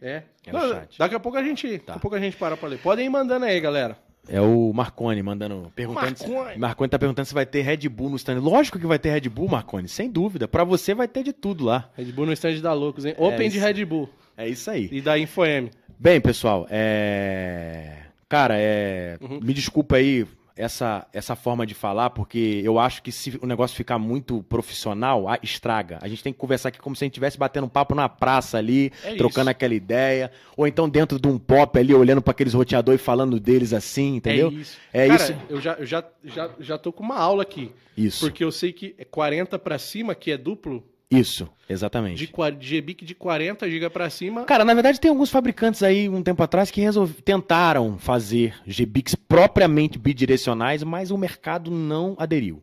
É. 0.00 0.22
É 0.46 0.52
Não. 0.52 0.86
Daqui 0.98 1.14
a 1.14 1.20
pouco 1.20 1.36
a 1.36 1.42
gente, 1.42 1.78
daqui 1.78 1.90
a 1.90 1.98
pouco 1.98 2.16
a 2.16 2.20
gente 2.20 2.36
para 2.36 2.56
pra 2.56 2.68
ler. 2.68 2.78
Podem 2.78 3.06
ir 3.06 3.08
mandando 3.08 3.44
aí, 3.44 3.58
galera. 3.60 3.98
É 4.28 4.40
o 4.40 4.72
Marconi 4.72 5.22
mandando. 5.22 5.70
Perguntando 5.74 6.18
se- 6.18 6.26
Marconi. 6.28 6.58
Marconi 6.58 6.88
tá 6.90 6.98
perguntando 6.98 7.26
se 7.26 7.34
vai 7.34 7.46
ter 7.46 7.62
Red 7.62 7.88
Bull 7.88 8.10
no 8.10 8.16
stand. 8.16 8.40
Lógico 8.40 8.78
que 8.78 8.86
vai 8.86 8.98
ter 8.98 9.10
Red 9.10 9.28
Bull, 9.28 9.48
Marconi, 9.48 9.88
sem 9.88 10.10
dúvida. 10.10 10.48
Pra 10.48 10.64
você 10.64 10.94
vai 10.94 11.06
ter 11.08 11.22
de 11.22 11.32
tudo 11.32 11.64
lá. 11.64 11.90
Red 11.96 12.06
Bull 12.12 12.26
no 12.26 12.32
stand 12.32 12.60
da 12.60 12.72
Loucos, 12.72 13.04
hein? 13.04 13.14
Open 13.18 13.48
de 13.48 13.56
isso. 13.58 13.66
Red 13.66 13.84
Bull 13.84 14.08
É 14.36 14.48
isso 14.48 14.70
aí. 14.70 14.88
e 14.90 15.00
da 15.00 15.18
InfoM. 15.18 15.68
Bem, 15.98 16.20
pessoal, 16.20 16.66
é. 16.70 17.92
Cara, 18.28 18.54
é. 18.58 19.16
Uhum. 19.20 19.40
Me 19.42 19.54
desculpa 19.54 19.96
aí 19.96 20.26
essa, 20.56 21.06
essa 21.12 21.36
forma 21.36 21.66
de 21.66 21.74
falar, 21.74 22.10
porque 22.10 22.60
eu 22.64 22.78
acho 22.78 23.02
que 23.02 23.12
se 23.12 23.38
o 23.42 23.46
negócio 23.46 23.76
ficar 23.76 23.98
muito 23.98 24.42
profissional, 24.44 25.28
ah, 25.28 25.38
estraga. 25.42 25.98
A 26.00 26.08
gente 26.08 26.22
tem 26.22 26.32
que 26.32 26.38
conversar 26.38 26.70
aqui 26.70 26.78
como 26.78 26.96
se 26.96 27.04
a 27.04 27.06
gente 27.06 27.12
estivesse 27.12 27.36
batendo 27.38 27.64
um 27.64 27.68
papo 27.68 27.94
na 27.94 28.08
praça 28.08 28.56
ali, 28.58 28.90
É 29.04 29.14
trocando 29.16 29.42
isso. 29.42 29.50
aquela 29.50 29.74
ideia. 29.74 30.30
Ou 30.56 30.66
então 30.66 30.88
dentro 30.88 31.20
de 31.20 31.28
um 31.28 31.38
pop 31.38 31.78
ali, 31.78 31.94
olhando 31.94 32.22
para 32.22 32.30
aqueles 32.30 32.54
roteadores 32.54 33.00
e 33.00 33.04
falando 33.04 33.38
deles 33.38 33.72
assim, 33.72 34.16
entendeu? 34.16 34.48
É 34.48 34.52
isso. 34.52 34.78
É 34.92 35.08
Cara, 35.08 35.22
isso. 35.22 35.34
eu 35.50 35.60
já, 35.60 35.72
eu 35.74 35.86
já, 35.86 36.04
já, 36.24 36.50
já 36.58 36.78
tô 36.78 36.92
com 36.92 37.02
uma 37.04 37.18
aula 37.18 37.42
aqui. 37.42 37.70
Isso. 37.96 38.20
Porque 38.20 38.42
eu 38.42 38.50
sei 38.50 38.72
que 38.72 38.94
é 38.98 39.04
40 39.04 39.58
pra 39.58 39.78
cima, 39.78 40.14
que 40.14 40.30
é 40.30 40.38
duplo, 40.38 40.82
Isso, 41.10 41.48
exatamente. 41.70 42.18
de, 42.26 42.32
de 42.58 42.76
GBIC 42.80 43.04
de 43.04 43.14
40 43.14 43.68
GB 43.70 43.90
pra 43.90 44.10
cima. 44.10 44.44
Cara, 44.44 44.64
na 44.64 44.74
verdade 44.74 44.98
tem 45.00 45.08
alguns 45.08 45.30
fabricantes 45.30 45.82
aí 45.82 46.08
um 46.08 46.20
tempo 46.22 46.42
atrás 46.42 46.70
que 46.70 46.80
resolve- 46.80 47.22
tentaram 47.22 47.96
fazer 47.96 48.54
GBICs 48.66 49.14
propriamente 49.14 49.98
bidirecionais, 49.98 50.82
mas 50.82 51.12
o 51.12 51.16
mercado 51.18 51.70
não 51.70 52.16
aderiu. 52.18 52.60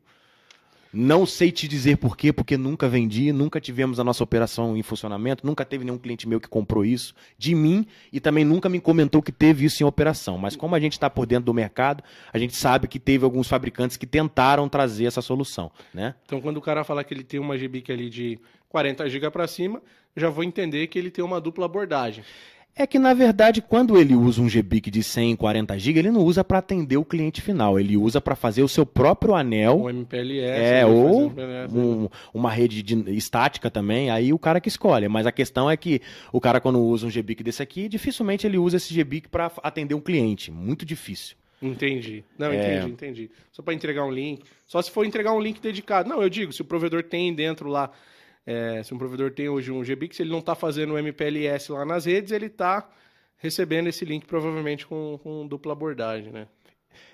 Não 0.94 1.26
sei 1.26 1.52
te 1.52 1.68
dizer 1.68 1.98
por 1.98 2.16
quê, 2.16 2.32
porque 2.32 2.56
nunca 2.56 2.88
vendi, 2.88 3.34
nunca 3.34 3.60
tivemos 3.60 4.00
a 4.00 4.04
nossa 4.04 4.24
operação 4.24 4.78
em 4.78 4.84
funcionamento, 4.84 5.46
nunca 5.46 5.66
teve 5.66 5.84
nenhum 5.84 5.98
cliente 5.98 6.28
meu 6.28 6.39
que 6.39 6.48
comprou 6.48 6.86
isso 6.86 7.16
de 7.36 7.56
mim 7.56 7.88
e 8.12 8.20
também 8.20 8.46
nunca 8.46 8.70
me 8.70 8.80
comentou 8.80 9.20
que 9.20 9.32
teve 9.32 9.66
isso 9.66 9.82
em 9.82 9.86
operação. 9.88 10.38
Mas 10.38 10.56
como 10.56 10.76
a 10.76 10.80
gente 10.80 10.94
está 10.94 11.10
por 11.10 11.26
dentro 11.26 11.46
do 11.46 11.54
mercado, 11.54 12.04
a 12.32 12.38
gente 12.38 12.56
sabe 12.56 12.88
que 12.88 13.00
teve 13.00 13.26
alguns 13.26 13.48
fabricantes 13.48 13.98
que 13.98 14.06
tentaram 14.06 14.70
trazer 14.70 15.06
essa 15.06 15.22
solução, 15.22 15.72
né? 15.91 16.14
Então, 16.26 16.39
quando 16.39 16.58
o 16.58 16.62
cara 16.62 16.84
falar 16.84 17.04
que 17.04 17.14
ele 17.14 17.24
tem 17.24 17.39
uma 17.39 17.58
GBIC 17.58 17.91
ali 17.91 18.10
de 18.10 18.39
40 18.70 19.10
GB 19.10 19.32
pra 19.32 19.48
cima, 19.48 19.82
já 20.16 20.30
vou 20.30 20.44
entender 20.44 20.88
que 20.88 21.00
ele 21.00 21.10
tem 21.10 21.24
uma 21.26 21.41
dupla 21.41 21.66
abordagem. 21.66 22.24
É 22.76 22.88
que, 22.88 22.97
na 22.97 23.13
verdade, 23.13 23.61
quando 23.61 23.95
ele 23.99 24.15
usa 24.15 24.41
um 24.41 24.47
GBIC 24.49 24.89
de 24.89 25.03
140 25.03 25.78
GB, 25.78 25.99
ele 25.99 26.09
não 26.11 26.21
usa 26.21 26.43
para 26.43 26.57
atender 26.57 26.97
o 26.97 27.05
cliente 27.05 27.39
final, 27.39 27.80
ele 27.80 27.95
usa 27.95 28.19
para 28.19 28.36
fazer 28.36 28.63
o 28.63 28.67
seu 28.67 28.84
próprio 28.84 29.36
anel, 29.36 29.84
Um 29.84 29.89
MPLS. 29.91 30.51
é, 30.59 30.84
ou 30.84 31.26
MPLS, 31.28 31.78
um- 31.78 32.09
uma 32.34 32.49
rede 32.49 32.82
de- 32.82 33.15
estática 33.15 33.69
também, 33.69 34.09
aí 34.09 34.34
o 34.34 34.39
cara 34.39 34.59
que 34.59 34.67
escolhe. 34.69 35.07
Mas 35.07 35.28
a 35.28 35.32
questão 35.32 35.69
é 35.69 35.78
que 35.78 36.01
o 36.32 36.41
cara, 36.41 36.59
quando 36.59 36.82
usa 36.84 37.05
um 37.05 37.11
GBIC 37.11 37.43
desse 37.43 37.61
aqui, 37.61 37.88
dificilmente 37.88 38.47
ele 38.47 38.57
usa 38.57 38.78
esse 38.78 38.91
GBIC 38.91 39.30
para 39.30 39.51
atender 39.61 39.93
um 39.93 40.01
cliente. 40.01 40.49
Muito 40.49 40.84
difícil. 40.84 41.36
Entendi. 41.61 42.24
Não, 42.39 42.47
É. 42.51 42.78
entendi, 42.78 42.91
entendi. 42.91 43.32
Só 43.51 43.61
para 43.61 43.74
entregar 43.76 44.03
um 44.03 44.11
link. 44.11 44.41
Só 44.65 44.82
se 44.82 44.89
for 44.89 45.05
entregar 45.05 45.32
um 45.34 45.39
link 45.39 45.61
dedicado. 45.61 46.09
Não, 46.09 46.21
eu 46.24 46.30
digo, 46.30 46.51
se 46.51 46.61
o 46.61 46.65
provedor 46.65 47.03
tem 47.03 47.34
dentro 47.34 47.69
lá, 47.69 47.91
é, 48.46 48.82
se 48.84 48.94
um 48.94 48.98
provedor 48.98 49.32
tem 49.32 49.48
hoje 49.50 49.72
um 49.72 49.84
GBIC, 49.84 50.16
se 50.16 50.24
ele 50.24 50.32
não 50.32 50.39
está 50.39 50.56
fazendo 50.56 50.94
o 50.94 50.98
MPLS 50.98 51.72
lá 51.72 51.86
nas 51.86 52.06
redes, 52.06 52.32
ele 52.32 52.48
está 52.48 52.89
recebendo 53.38 53.88
esse 53.88 54.06
link 54.06 54.26
provavelmente 54.26 54.86
com, 54.86 55.20
com 55.22 55.48
dupla 55.48 55.74
abordagem, 55.74 56.32
né? 56.32 56.48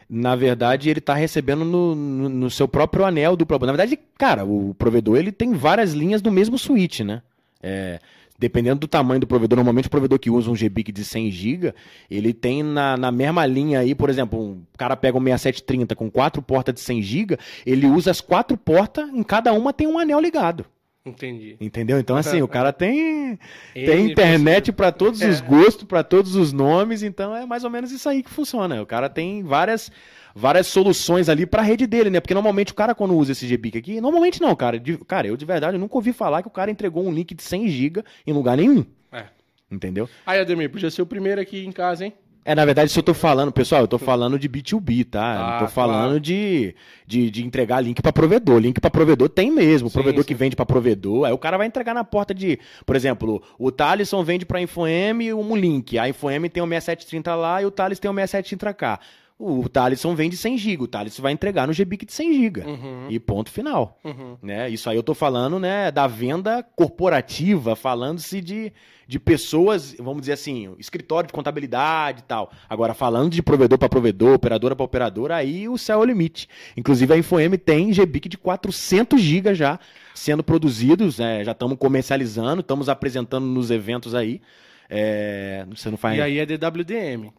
Na 0.10 0.36
verdade, 0.36 0.90
ele 0.90 1.00
está 1.00 1.14
recebendo 1.14 1.64
no, 1.64 1.94
no- 1.96 2.30
no 2.30 2.50
seu 2.50 2.68
próprio 2.68 3.06
anel 3.06 3.36
do 3.36 3.46
problema. 3.46 3.74
Na 3.74 3.78
verdade, 3.78 4.00
cara, 4.18 4.44
o 4.44 4.74
provedor 4.74 5.18
ele 5.18 5.32
tem 5.32 5.54
várias 5.54 5.94
linhas 5.94 6.22
do 6.22 6.32
mesmo 6.32 6.58
switch, 6.58 7.02
né? 7.02 7.22
É, 7.62 8.00
dependendo 8.38 8.80
do 8.80 8.88
tamanho 8.88 9.20
do 9.20 9.28
provedor, 9.28 9.58
normalmente 9.58 9.88
o 9.88 9.92
provedor 9.92 10.18
que 10.18 10.30
usa 10.32 10.50
um 10.50 10.56
GBIC 10.56 10.92
de 10.92 11.04
100 11.06 11.30
GB, 11.32 11.74
ele 12.10 12.34
tem 12.34 12.64
na, 12.64 12.98
na 12.98 13.12
mesma 13.12 13.46
linha 13.46 13.80
aí, 13.82 13.94
por 13.94 14.10
exemplo, 14.10 14.40
um 14.42 14.64
cara 14.78 14.96
pega 14.96 15.18
um 15.18 15.22
6730 15.22 15.96
com 15.96 16.10
quatro 16.10 16.42
portas 16.42 16.74
de 16.74 16.80
100 16.82 17.02
GB, 17.04 17.38
ele 17.66 17.86
usa 17.86 18.10
as 18.10 18.22
quatro 18.22 18.58
portas, 18.58 19.08
em 19.10 19.22
cada 19.24 19.54
uma 19.54 19.74
tem 19.74 19.86
um 19.88 20.00
anel 20.00 20.20
ligado. 20.20 20.66
Entendi. 21.10 21.58
Entendeu? 21.60 22.00
Então, 22.00 22.16
assim, 22.16 22.42
o 22.42 22.48
cara 22.48 22.72
tem, 22.74 23.38
tem 23.74 24.10
internet 24.12 24.72
para 24.72 24.92
todos 24.92 25.22
os 25.22 25.42
É. 25.42 25.46
gostos, 25.46 25.84
para 25.84 26.04
todos 26.04 26.36
os 26.36 26.52
nomes, 26.54 27.04
então 27.04 27.36
é 27.36 27.46
mais 27.46 27.64
ou 27.64 27.70
menos 27.70 27.92
isso 27.92 28.08
aí 28.08 28.24
que 28.24 28.30
funciona. 28.30 28.82
O 28.82 28.86
cara 28.86 29.10
tem 29.10 29.44
várias, 29.44 29.92
várias 30.36 30.68
soluções 30.68 31.30
ali 31.30 31.46
para 31.46 31.62
a 31.62 31.66
rede 31.66 31.86
dele, 31.88 32.10
né? 32.10 32.20
Porque 32.20 32.34
normalmente 32.34 32.72
o 32.72 32.76
cara, 32.76 32.94
quando 32.96 33.16
usa 33.16 33.32
esse 33.34 33.46
GBIC 33.48 33.78
aqui, 33.78 34.02
normalmente 34.02 34.42
não, 34.42 34.56
cara. 34.56 34.80
De- 34.80 34.98
cara, 35.00 35.28
eu 35.28 35.36
de 35.38 35.46
verdade 35.46 35.76
eu 35.76 35.80
nunca 35.80 35.96
ouvi 35.96 36.14
falar 36.14 36.42
que 36.42 36.48
o 36.48 36.52
cara 36.52 36.72
entregou 36.72 37.06
um 37.06 37.12
link 37.12 37.34
de 37.36 37.44
100 37.44 37.68
GB 37.68 38.04
em 38.26 38.34
lugar 38.34 38.58
nenhum. 38.58 38.86
É. 39.12 39.26
Entendeu? 39.72 40.10
Aí, 40.26 40.40
Ademir, 40.40 40.70
podia 40.72 40.90
ser 40.90 41.02
o 41.02 41.06
primeiro 41.06 41.40
aqui 41.40 41.64
em 41.66 41.72
casa, 41.72 42.06
hein? 42.06 42.14
É, 42.50 42.56
na 42.56 42.66
verdade, 42.66 42.90
isso 42.90 42.98
eu 42.98 43.04
tô 43.04 43.14
falando, 43.14 43.52
pessoal, 43.52 43.82
eu 43.82 43.88
tô 43.88 44.00
falando 44.00 44.40
de 44.40 44.50
B2B, 44.50 45.06
tá? 45.06 45.22
Ah, 45.22 45.52
não 45.52 45.60
tô 45.60 45.72
falando 45.72 46.06
claro. 46.06 46.20
de, 46.20 46.74
de, 47.06 47.30
de 47.30 47.46
entregar 47.46 47.80
link 47.80 48.02
pra 48.02 48.12
provedor. 48.12 48.58
Link 48.58 48.82
pra 48.82 48.90
provedor 48.90 49.30
tem 49.30 49.52
mesmo. 49.52 49.88
O 49.88 49.92
Sim, 49.92 49.94
provedor 49.94 50.24
sim. 50.24 50.28
que 50.30 50.34
vende 50.34 50.56
pra 50.56 50.66
provedor, 50.66 51.28
aí 51.28 51.32
o 51.32 51.38
cara 51.38 51.60
vai 51.60 51.68
entregar 51.68 51.94
na 51.94 52.04
porta 52.04 52.34
de. 52.34 52.58
Por 52.88 52.96
exemplo, 52.96 53.40
o 53.60 53.72
Thaleson 53.72 54.24
vende 54.24 54.48
pra 54.48 54.60
InfoM 54.60 55.32
um 55.36 55.56
link. 55.56 56.00
A 56.00 56.10
InfoM 56.10 56.50
tem 56.52 56.64
o 56.64 56.66
6730 56.66 57.36
lá 57.36 57.62
e 57.62 57.68
o 57.68 57.70
Thales 57.70 58.00
tem 58.00 58.10
o 58.10 58.14
6730 58.16 58.74
cá. 58.74 59.00
O 59.42 59.70
Thaleson 59.70 60.14
vende 60.16 60.36
100 60.36 60.58
GB. 60.58 60.84
O 60.84 60.88
Thaleson 60.88 61.22
vai 61.22 61.32
entregar 61.32 61.66
no 61.66 61.74
GBIC 61.74 62.06
de 62.06 62.12
100 62.12 62.34
GB. 62.34 62.62
Uhum, 62.62 63.08
E 63.10 63.18
ponto 63.22 63.50
final. 63.50 63.98
uhum. 64.04 64.38
né? 64.42 64.70
Isso 64.70 64.90
aí 64.90 64.98
eu 64.98 65.02
tô 65.02 65.14
falando, 65.14 65.58
né, 65.58 65.90
da 65.90 66.08
venda 66.08 66.62
corporativa, 66.76 67.74
falando-se 67.74 68.42
de, 68.42 68.74
de 69.08 69.18
pessoas, 69.18 69.96
vamos 69.98 70.20
dizer 70.20 70.34
assim, 70.34 70.76
escritório 70.78 71.28
de 71.28 71.34
contabilidade 71.34 72.20
e 72.20 72.24
tal. 72.24 72.52
Agora, 72.70 72.94
falando 72.94 73.32
de 73.32 73.42
provedor 73.42 73.78
para 73.78 73.88
provedor, 73.88 74.34
operadora 74.34 74.76
para 74.76 74.84
operadora, 74.84 75.38
aí 75.38 75.70
o 75.70 75.78
céu 75.78 76.00
é 76.00 76.04
o 76.04 76.06
limite. 76.06 76.50
Inclusive, 76.76 77.14
a 77.14 77.18
InfoM 77.18 77.56
tem 77.58 77.94
GBIC 77.94 78.28
de 78.28 78.38
400 78.38 79.22
GB 79.22 79.56
já 79.56 79.80
sendo 80.14 80.44
produzidos, 80.44 81.18
né? 81.18 81.46
já 81.46 81.54
estamos 81.54 81.78
comercializando, 81.78 82.60
estamos 82.60 82.90
apresentando 82.90 83.46
nos 83.46 83.72
eventos 83.72 84.14
aí. 84.14 84.42
É, 84.90 85.66
você 85.70 85.90
não 85.90 85.98
faz... 85.98 86.18
E 86.18 86.22
aí 86.22 86.40
é 86.40 86.46
DWDM. 86.46 87.32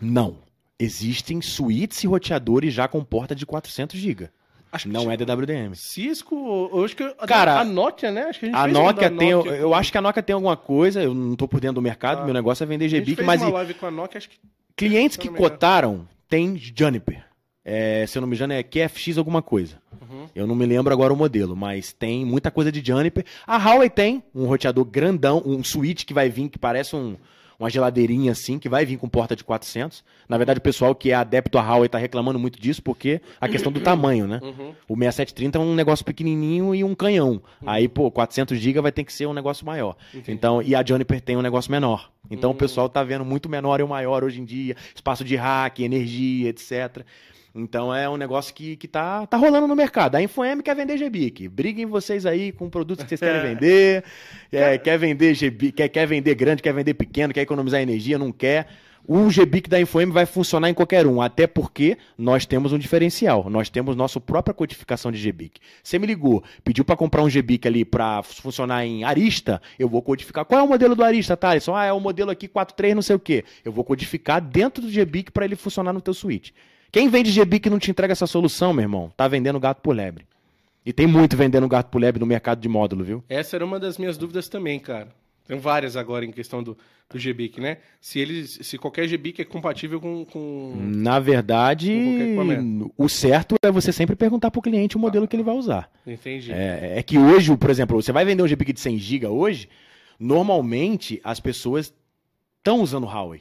Não. 0.00 0.51
Existem 0.82 1.40
suítes 1.40 2.02
e 2.02 2.06
roteadores 2.06 2.74
já 2.74 2.88
com 2.88 3.04
porta 3.04 3.34
de 3.34 3.46
400 3.46 3.98
GB. 4.00 4.28
Acho 4.72 4.88
Não 4.88 5.10
é 5.10 5.16
DWDM. 5.18 5.74
Cisco, 5.74 6.70
eu 6.72 6.84
acho 6.84 6.96
que 6.96 7.02
a- 7.02 7.26
Cara, 7.26 7.60
a 7.60 7.64
Nokia, 7.64 8.10
né? 8.10 8.22
Acho 8.22 8.40
que 8.40 8.46
a 8.46 8.48
gente 8.48 8.58
A 8.58 8.66
Nokia 8.66 9.10
tem. 9.10 9.30
Nokia 9.32 9.52
Eu 9.52 9.74
acho 9.74 9.92
que 9.92 9.98
a 9.98 10.00
Nokia 10.00 10.22
tem 10.22 10.32
alguma 10.34 10.56
coisa, 10.56 11.02
eu 11.02 11.12
não 11.14 11.36
tô 11.36 11.46
por 11.46 11.60
dentro 11.60 11.74
do 11.74 11.82
mercado, 11.82 12.22
Ah. 12.22 12.24
meu 12.24 12.32
negócio 12.32 12.64
é 12.64 12.66
vender 12.66 12.88
GBIC, 12.88 13.22
mas 13.22 13.42
uma 13.42 13.50
e- 13.50 13.52
live 13.52 13.74
com 13.74 13.86
a 13.86 13.90
Nokia, 13.90 14.16
acho 14.18 14.30
que 14.30 14.38
clientes 14.74 15.16
que 15.18 15.28
cotaram 15.28 16.08
tem 16.28 16.56
Juniper. 16.56 17.22
É, 17.64 18.04
se 18.08 18.16
eu 18.18 18.22
não 18.22 18.26
me 18.28 18.34
engano, 18.34 18.54
é 18.54 18.62
QFX 18.62 19.18
alguma 19.18 19.40
coisa. 19.42 19.76
Uhum. 20.00 20.26
Eu 20.34 20.46
não 20.46 20.54
me 20.56 20.64
lembro 20.66 20.92
agora 20.92 21.12
o 21.12 21.16
modelo, 21.16 21.54
mas 21.54 21.92
tem 21.92 22.24
muita 22.24 22.50
coisa 22.50 22.72
de 22.72 22.82
Juniper. 22.84 23.24
A 23.46 23.56
Huawei 23.58 23.88
tem 23.90 24.22
um 24.34 24.46
roteador 24.46 24.84
grandão, 24.86 25.40
um 25.46 25.62
switch 25.62 26.04
que 26.04 26.14
vai 26.14 26.28
vir, 26.30 26.48
que 26.48 26.58
parece 26.58 26.96
um- 26.96 27.16
uma 27.58 27.70
geladeirinha 27.70 28.32
assim, 28.32 28.58
que 28.58 28.68
vai 28.68 28.84
vir 28.84 28.96
com 28.96 29.08
porta 29.08 29.34
de 29.36 29.44
400. 29.44 30.04
Na 30.28 30.36
verdade, 30.36 30.58
o 30.58 30.62
pessoal 30.62 30.94
que 30.94 31.10
é 31.10 31.14
adepto 31.14 31.58
à 31.58 31.62
Huawei 31.62 31.88
tá 31.88 31.98
reclamando 31.98 32.38
muito 32.38 32.60
disso, 32.60 32.82
porque 32.82 33.20
a 33.40 33.48
questão 33.48 33.70
do 33.72 33.80
tamanho, 33.80 34.26
né? 34.26 34.40
Uhum. 34.42 34.74
O 34.88 34.94
6730 34.96 35.58
é 35.58 35.60
um 35.60 35.74
negócio 35.74 36.04
pequenininho 36.04 36.74
e 36.74 36.82
um 36.84 36.94
canhão. 36.94 37.42
Aí, 37.66 37.88
pô, 37.88 38.10
400 38.10 38.58
GB 38.58 38.80
vai 38.80 38.92
ter 38.92 39.04
que 39.04 39.12
ser 39.12 39.26
um 39.26 39.32
negócio 39.34 39.64
maior. 39.66 39.96
Entendi. 40.12 40.32
Então, 40.32 40.62
e 40.62 40.74
a 40.74 40.84
Juniper 40.84 41.20
tem 41.20 41.36
um 41.36 41.42
negócio 41.42 41.70
menor. 41.70 42.10
Então 42.30 42.50
Hum. 42.50 42.54
o 42.54 42.56
pessoal 42.56 42.88
tá 42.88 43.02
vendo 43.02 43.24
muito 43.24 43.48
menor 43.48 43.80
e 43.80 43.82
o 43.82 43.88
maior 43.88 44.24
hoje 44.24 44.40
em 44.40 44.44
dia, 44.44 44.76
espaço 44.94 45.24
de 45.24 45.36
hack, 45.36 45.80
energia, 45.80 46.48
etc. 46.50 47.04
Então 47.54 47.94
é 47.94 48.08
um 48.08 48.16
negócio 48.16 48.54
que, 48.54 48.76
que 48.76 48.88
tá, 48.88 49.26
tá 49.26 49.36
rolando 49.36 49.66
no 49.66 49.76
mercado. 49.76 50.14
A 50.14 50.22
InfoM 50.22 50.62
quer 50.62 50.74
vender 50.74 50.96
GBIC. 50.96 51.48
Briguem 51.48 51.86
vocês 51.86 52.24
aí 52.24 52.50
com 52.50 52.70
produtos 52.70 53.04
que 53.04 53.08
vocês 53.10 53.20
querem 53.20 53.42
vender. 53.54 54.04
É, 54.50 54.78
quer 54.78 54.98
vender 54.98 55.34
GBIC, 55.34 55.72
quer, 55.72 55.88
quer 55.88 56.06
vender 56.06 56.34
grande, 56.34 56.62
quer 56.62 56.72
vender 56.72 56.94
pequeno, 56.94 57.32
quer 57.32 57.42
economizar 57.42 57.80
energia, 57.80 58.18
não 58.18 58.32
quer. 58.32 58.68
O 59.04 59.28
GBIC 59.28 59.68
da 59.68 59.80
InfoM 59.80 60.12
vai 60.12 60.24
funcionar 60.24 60.70
em 60.70 60.74
qualquer 60.74 61.08
um, 61.08 61.20
até 61.20 61.44
porque 61.44 61.98
nós 62.16 62.46
temos 62.46 62.72
um 62.72 62.78
diferencial. 62.78 63.50
Nós 63.50 63.68
temos 63.68 63.96
nossa 63.96 64.20
própria 64.20 64.54
codificação 64.54 65.10
de 65.10 65.18
GBIC. 65.20 65.60
Você 65.82 65.98
me 65.98 66.06
ligou, 66.06 66.42
pediu 66.62 66.84
para 66.84 66.96
comprar 66.96 67.22
um 67.22 67.28
GBIC 67.28 67.66
ali 67.66 67.84
para 67.84 68.22
funcionar 68.22 68.86
em 68.86 69.02
Arista, 69.02 69.60
eu 69.76 69.88
vou 69.88 70.00
codificar. 70.02 70.44
Qual 70.44 70.60
é 70.60 70.62
o 70.62 70.68
modelo 70.68 70.94
do 70.94 71.02
Arista, 71.02 71.36
Thaleson? 71.36 71.74
Ah, 71.74 71.84
é 71.84 71.92
o 71.92 71.98
modelo 71.98 72.30
aqui 72.30 72.46
43 72.46 72.94
não 72.94 73.02
sei 73.02 73.16
o 73.16 73.18
quê. 73.18 73.44
Eu 73.64 73.72
vou 73.72 73.82
codificar 73.82 74.40
dentro 74.40 74.80
do 74.80 74.88
GBIC 74.88 75.32
para 75.32 75.44
ele 75.44 75.56
funcionar 75.56 75.92
no 75.92 76.00
teu 76.00 76.14
switch. 76.14 76.50
Quem 76.92 77.08
vende 77.08 77.32
GBIC 77.32 77.68
e 77.68 77.70
não 77.70 77.78
te 77.78 77.90
entrega 77.90 78.12
essa 78.12 78.26
solução, 78.26 78.74
meu 78.74 78.82
irmão, 78.82 79.10
tá 79.16 79.26
vendendo 79.26 79.58
gato 79.58 79.80
por 79.80 79.96
lebre. 79.96 80.26
E 80.84 80.92
tem 80.92 81.06
muito 81.06 81.34
vendendo 81.38 81.66
gato 81.66 81.88
por 81.88 81.98
lebre 81.98 82.20
no 82.20 82.26
mercado 82.26 82.60
de 82.60 82.68
módulo, 82.68 83.02
viu? 83.02 83.24
Essa 83.30 83.56
era 83.56 83.64
uma 83.64 83.80
das 83.80 83.96
minhas 83.96 84.18
dúvidas 84.18 84.46
também, 84.46 84.78
cara. 84.78 85.08
Tem 85.46 85.58
várias 85.58 85.96
agora 85.96 86.26
em 86.26 86.30
questão 86.30 86.62
do, 86.62 86.76
do 87.08 87.18
GBIC, 87.18 87.62
né? 87.62 87.78
Se 87.98 88.20
eles, 88.20 88.58
se 88.60 88.76
qualquer 88.76 89.08
GBIC 89.08 89.40
é 89.40 89.44
compatível 89.44 90.02
com, 90.02 90.26
com... 90.26 90.74
Na 90.76 91.18
verdade, 91.18 91.88
Com 91.88 93.04
o 93.04 93.08
certo 93.08 93.56
é 93.62 93.70
você 93.70 93.90
sempre 93.90 94.14
perguntar 94.14 94.50
pro 94.50 94.60
cliente 94.60 94.94
o 94.94 95.00
modelo 95.00 95.26
que 95.26 95.34
ele 95.34 95.42
vai 95.42 95.54
usar. 95.54 95.90
Entendi. 96.06 96.52
É, 96.52 96.98
é 96.98 97.02
que 97.02 97.18
hoje, 97.18 97.56
por 97.56 97.70
exemplo, 97.70 98.00
você 98.02 98.12
vai 98.12 98.26
vender 98.26 98.42
um 98.42 98.46
GBIC 98.46 98.70
de 98.74 98.80
100 98.80 98.98
GB 98.98 99.26
hoje, 99.28 99.66
normalmente 100.20 101.22
as 101.24 101.40
pessoas 101.40 101.92
estão 102.58 102.82
usando 102.82 103.06
Huawei. 103.06 103.40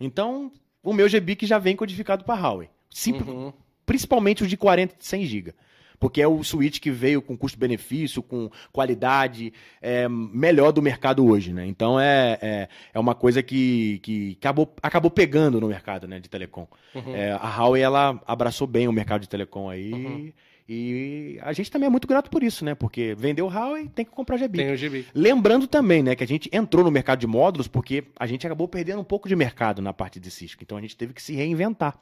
Então, 0.00 0.50
o 0.82 0.94
meu 0.94 1.08
GBIC 1.10 1.44
já 1.44 1.58
vem 1.58 1.76
codificado 1.76 2.24
para 2.24 2.40
Huawei. 2.40 2.70
Sim, 2.90 3.12
Uhum. 3.12 3.52
Principalmente 3.84 4.42
os 4.42 4.48
de 4.48 4.56
40 4.56 4.96
e 5.00 5.04
100 5.04 5.24
GB. 5.26 5.54
Porque 5.98 6.20
é 6.20 6.28
o 6.28 6.42
switch 6.42 6.80
que 6.80 6.90
veio 6.90 7.22
com 7.22 7.36
custo-benefício, 7.36 8.22
com 8.22 8.50
qualidade 8.72 9.52
é, 9.80 10.08
melhor 10.08 10.72
do 10.72 10.82
mercado 10.82 11.24
hoje, 11.24 11.52
né? 11.52 11.66
Então 11.66 11.98
é, 11.98 12.38
é, 12.42 12.68
é 12.92 12.98
uma 12.98 13.14
coisa 13.14 13.42
que, 13.42 13.98
que 14.00 14.36
acabou, 14.38 14.74
acabou 14.82 15.10
pegando 15.10 15.60
no 15.60 15.68
mercado 15.68 16.06
né, 16.06 16.20
de 16.20 16.28
telecom. 16.28 16.66
Uhum. 16.94 17.14
É, 17.14 17.32
a 17.32 17.58
Huawei 17.58 17.82
ela 17.82 18.20
abraçou 18.26 18.66
bem 18.66 18.88
o 18.88 18.92
mercado 18.92 19.22
de 19.22 19.28
telecom 19.28 19.70
aí. 19.70 19.92
Uhum. 19.92 20.32
E 20.68 21.38
a 21.42 21.52
gente 21.52 21.70
também 21.70 21.86
é 21.86 21.90
muito 21.90 22.08
grato 22.08 22.28
por 22.28 22.42
isso, 22.42 22.64
né? 22.64 22.74
Porque 22.74 23.14
vendeu 23.16 23.46
Huawei, 23.46 23.88
tem 23.88 24.04
que 24.04 24.10
comprar 24.10 24.36
GBIC. 24.36 24.64
Tem 24.64 24.72
o 24.72 24.76
GBIC. 24.76 25.08
Lembrando 25.14 25.68
também, 25.68 26.02
né, 26.02 26.16
que 26.16 26.24
a 26.24 26.26
gente 26.26 26.50
entrou 26.52 26.84
no 26.84 26.90
mercado 26.90 27.20
de 27.20 27.26
módulos 27.26 27.68
porque 27.68 28.04
a 28.18 28.26
gente 28.26 28.44
acabou 28.44 28.66
perdendo 28.66 29.00
um 29.00 29.04
pouco 29.04 29.28
de 29.28 29.36
mercado 29.36 29.80
na 29.80 29.92
parte 29.92 30.18
de 30.18 30.30
Cisco. 30.30 30.62
Então 30.62 30.76
a 30.76 30.80
gente 30.80 30.96
teve 30.96 31.14
que 31.14 31.22
se 31.22 31.34
reinventar. 31.34 31.96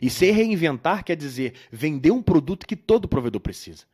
E 0.00 0.10
se 0.10 0.30
reinventar 0.30 1.04
quer 1.04 1.16
dizer 1.16 1.54
vender 1.70 2.10
um 2.10 2.22
produto 2.22 2.66
que 2.66 2.76
todo 2.76 3.08
provedor 3.08 3.40
precisa. 3.40 3.84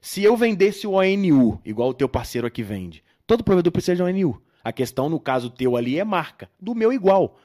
Se 0.00 0.22
eu 0.22 0.36
vendesse 0.36 0.86
o 0.86 0.92
ONU, 0.92 1.60
igual 1.64 1.90
o 1.90 1.94
teu 1.94 2.08
parceiro 2.08 2.46
aqui 2.46 2.62
vende, 2.62 3.04
todo 3.26 3.44
provedor 3.44 3.72
precisa 3.72 3.96
de 3.96 4.02
ONU. 4.02 4.42
A 4.64 4.72
questão, 4.72 5.08
no 5.08 5.18
caso 5.18 5.50
teu 5.50 5.76
ali, 5.76 5.98
é 5.98 6.04
marca. 6.04 6.48
Do 6.60 6.74
meu, 6.74 6.92
igual. 6.92 7.38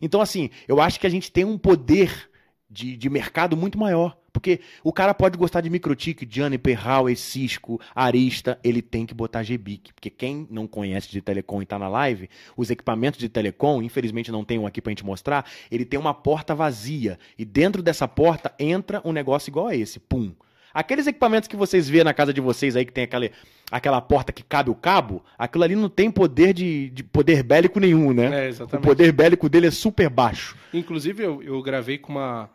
Então, 0.00 0.20
assim, 0.20 0.50
eu 0.66 0.80
acho 0.80 0.98
que 0.98 1.06
a 1.06 1.10
gente 1.10 1.30
tem 1.30 1.44
um 1.44 1.58
poder 1.58 2.30
de, 2.72 2.96
de 2.96 3.10
mercado 3.10 3.56
muito 3.56 3.78
maior. 3.78 4.16
Porque 4.32 4.60
o 4.82 4.92
cara 4.92 5.12
pode 5.12 5.36
gostar 5.36 5.60
de 5.60 5.68
Microtik, 5.68 6.26
Juniper, 6.28 6.86
Huawei, 6.86 7.14
Cisco, 7.14 7.78
Arista, 7.94 8.58
ele 8.64 8.80
tem 8.80 9.04
que 9.04 9.12
botar 9.12 9.42
GBIC. 9.42 9.92
Porque 9.92 10.08
quem 10.08 10.48
não 10.50 10.66
conhece 10.66 11.10
de 11.10 11.20
telecom 11.20 11.60
e 11.60 11.66
tá 11.66 11.78
na 11.78 11.88
live, 11.88 12.30
os 12.56 12.70
equipamentos 12.70 13.20
de 13.20 13.28
telecom, 13.28 13.82
infelizmente 13.82 14.32
não 14.32 14.42
tem 14.42 14.58
um 14.58 14.66
aqui 14.66 14.80
pra 14.80 14.90
gente 14.90 15.04
mostrar, 15.04 15.44
ele 15.70 15.84
tem 15.84 16.00
uma 16.00 16.14
porta 16.14 16.54
vazia. 16.54 17.18
E 17.38 17.44
dentro 17.44 17.82
dessa 17.82 18.08
porta 18.08 18.54
entra 18.58 19.02
um 19.04 19.12
negócio 19.12 19.50
igual 19.50 19.66
a 19.68 19.76
esse. 19.76 20.00
Pum. 20.00 20.32
Aqueles 20.72 21.06
equipamentos 21.06 21.46
que 21.46 21.56
vocês 21.56 21.86
vê 21.86 22.02
na 22.02 22.14
casa 22.14 22.32
de 22.32 22.40
vocês 22.40 22.74
aí, 22.74 22.86
que 22.86 22.92
tem 22.92 23.04
aquela, 23.04 23.28
aquela 23.70 24.00
porta 24.00 24.32
que 24.32 24.42
cabe 24.42 24.70
o 24.70 24.74
cabo, 24.74 25.22
aquilo 25.36 25.64
ali 25.64 25.76
não 25.76 25.90
tem 25.90 26.10
poder 26.10 26.54
de, 26.54 26.88
de 26.88 27.04
poder 27.04 27.42
bélico 27.42 27.78
nenhum, 27.78 28.14
né? 28.14 28.24
É, 28.24 28.46
o 28.46 28.48
exatamente. 28.48 28.86
poder 28.86 29.12
bélico 29.12 29.50
dele 29.50 29.66
é 29.66 29.70
super 29.70 30.08
baixo. 30.08 30.56
Inclusive, 30.72 31.22
eu, 31.22 31.42
eu 31.42 31.60
gravei 31.62 31.98
com 31.98 32.12
uma 32.12 32.48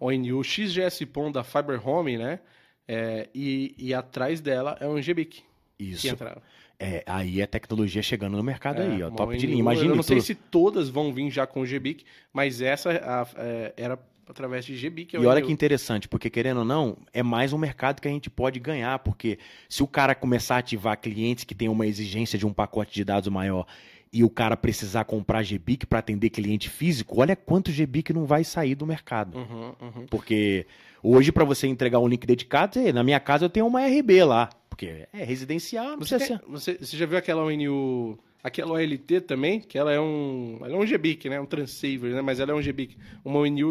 ONU 0.00 0.42
XGS 0.42 1.04
PON 1.06 1.30
da 1.30 1.44
Fiber 1.44 1.86
Home, 1.86 2.16
né? 2.18 2.40
É, 2.88 3.28
e, 3.34 3.74
e 3.78 3.94
atrás 3.94 4.40
dela 4.40 4.76
é 4.80 4.88
um 4.88 5.00
GBIC 5.00 5.42
que 5.78 5.84
Isso. 5.84 6.08
entraram. 6.08 6.42
É, 6.82 7.04
aí 7.06 7.40
é 7.42 7.46
tecnologia 7.46 8.02
chegando 8.02 8.36
no 8.36 8.42
mercado 8.42 8.80
É, 8.80 8.86
aí, 8.86 9.02
ó. 9.02 9.10
Top 9.10 9.36
de 9.36 9.44
ONU, 9.44 9.50
linha. 9.50 9.60
Imagina 9.60 9.92
Eu 9.92 9.96
não 9.96 10.02
sei 10.02 10.20
se 10.20 10.34
todas 10.34 10.88
vão 10.88 11.12
vir 11.12 11.30
já 11.30 11.46
com 11.46 11.60
o 11.60 11.66
GBIC, 11.66 12.04
mas 12.32 12.60
essa 12.62 12.90
a- 12.90 13.28
é, 13.36 13.74
era 13.76 13.98
através 14.26 14.64
de 14.64 14.74
GBIC. 14.76 15.16
E 15.16 15.26
olha 15.26 15.42
que 15.42 15.52
interessante, 15.52 16.08
porque 16.08 16.30
querendo 16.30 16.58
ou 16.58 16.64
não, 16.64 16.96
é 17.12 17.22
mais 17.22 17.52
um 17.52 17.58
mercado 17.58 18.00
que 18.00 18.08
a 18.08 18.10
gente 18.10 18.30
pode 18.30 18.58
ganhar, 18.58 18.98
porque 19.00 19.38
se 19.68 19.82
o 19.82 19.86
cara 19.86 20.14
começar 20.14 20.56
a 20.56 20.58
ativar 20.58 20.98
clientes 20.98 21.44
que 21.44 21.54
têm 21.54 21.68
uma 21.68 21.86
exigência 21.86 22.38
de 22.38 22.46
um 22.46 22.52
pacote 22.52 22.94
de 22.94 23.04
dados 23.04 23.28
maior 23.28 23.66
e 24.12 24.24
o 24.24 24.30
cara 24.30 24.56
precisar 24.56 25.04
comprar 25.04 25.42
GBIC 25.44 25.86
para 25.86 26.00
atender 26.00 26.30
cliente 26.30 26.68
físico, 26.68 27.20
olha 27.20 27.36
quanto 27.36 27.70
GBIC 27.70 28.12
não 28.12 28.24
vai 28.24 28.42
sair 28.42 28.74
do 28.74 28.86
mercado. 28.86 29.38
Uhum, 29.38 29.72
uhum. 29.80 30.06
Porque 30.10 30.66
hoje, 31.02 31.30
para 31.30 31.44
você 31.44 31.66
entregar 31.68 32.00
um 32.00 32.08
link 32.08 32.26
dedicado, 32.26 32.80
na 32.92 33.04
minha 33.04 33.20
casa 33.20 33.44
eu 33.44 33.50
tenho 33.50 33.66
uma 33.66 33.86
RB 33.86 34.24
lá, 34.24 34.50
porque 34.68 35.06
é 35.12 35.24
residencial, 35.24 35.90
não 35.92 35.98
Você, 36.00 36.18
tem- 36.18 36.26
ser. 36.26 36.40
você, 36.48 36.74
você 36.80 36.96
já 36.96 37.06
viu 37.06 37.18
aquela 37.18 37.44
ONU, 37.44 38.18
aquela 38.42 38.72
OLT 38.72 39.20
também, 39.20 39.60
que 39.60 39.78
ela 39.78 39.92
é 39.92 40.00
um, 40.00 40.58
ela 40.62 40.72
é 40.72 40.76
um 40.76 40.84
GBIC, 40.86 41.28
né? 41.28 41.40
Um 41.40 41.46
transceiver, 41.46 42.12
né? 42.12 42.20
Mas 42.20 42.40
ela 42.40 42.50
é 42.50 42.54
um 42.54 42.60
GBIC. 42.62 42.96
Uma 43.24 43.38
ONU, 43.38 43.70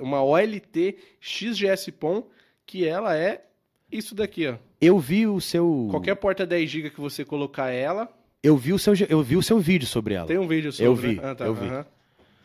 uma 0.00 0.22
OLT 0.22 0.96
XGS 1.20 1.90
PON, 1.90 2.22
que 2.64 2.86
ela 2.86 3.16
é 3.16 3.42
isso 3.90 4.14
daqui, 4.14 4.46
ó. 4.46 4.54
Eu 4.80 4.98
vi 5.00 5.26
o 5.26 5.40
seu. 5.40 5.88
Qualquer 5.90 6.14
porta 6.14 6.46
10 6.46 6.70
GB 6.70 6.90
que 6.90 7.00
você 7.00 7.24
colocar 7.24 7.70
ela, 7.70 8.08
Eu 8.44 8.58
vi 8.58 8.74
o 8.74 8.78
seu, 8.78 8.92
eu 9.08 9.22
vi 9.22 9.36
o 9.38 9.42
seu 9.42 9.58
vídeo 9.58 9.88
sobre 9.88 10.12
ela. 10.12 10.26
tem 10.26 10.36
um 10.38 10.46
vídeo 10.46 10.70
sobre. 10.70 10.86
Eu 10.86 10.94
vi, 10.94 11.14
né? 11.16 11.22
Ah, 11.30 11.34
tá, 11.34 11.46
eu 11.46 11.54
vi. 11.54 11.66
aham. 11.66 11.86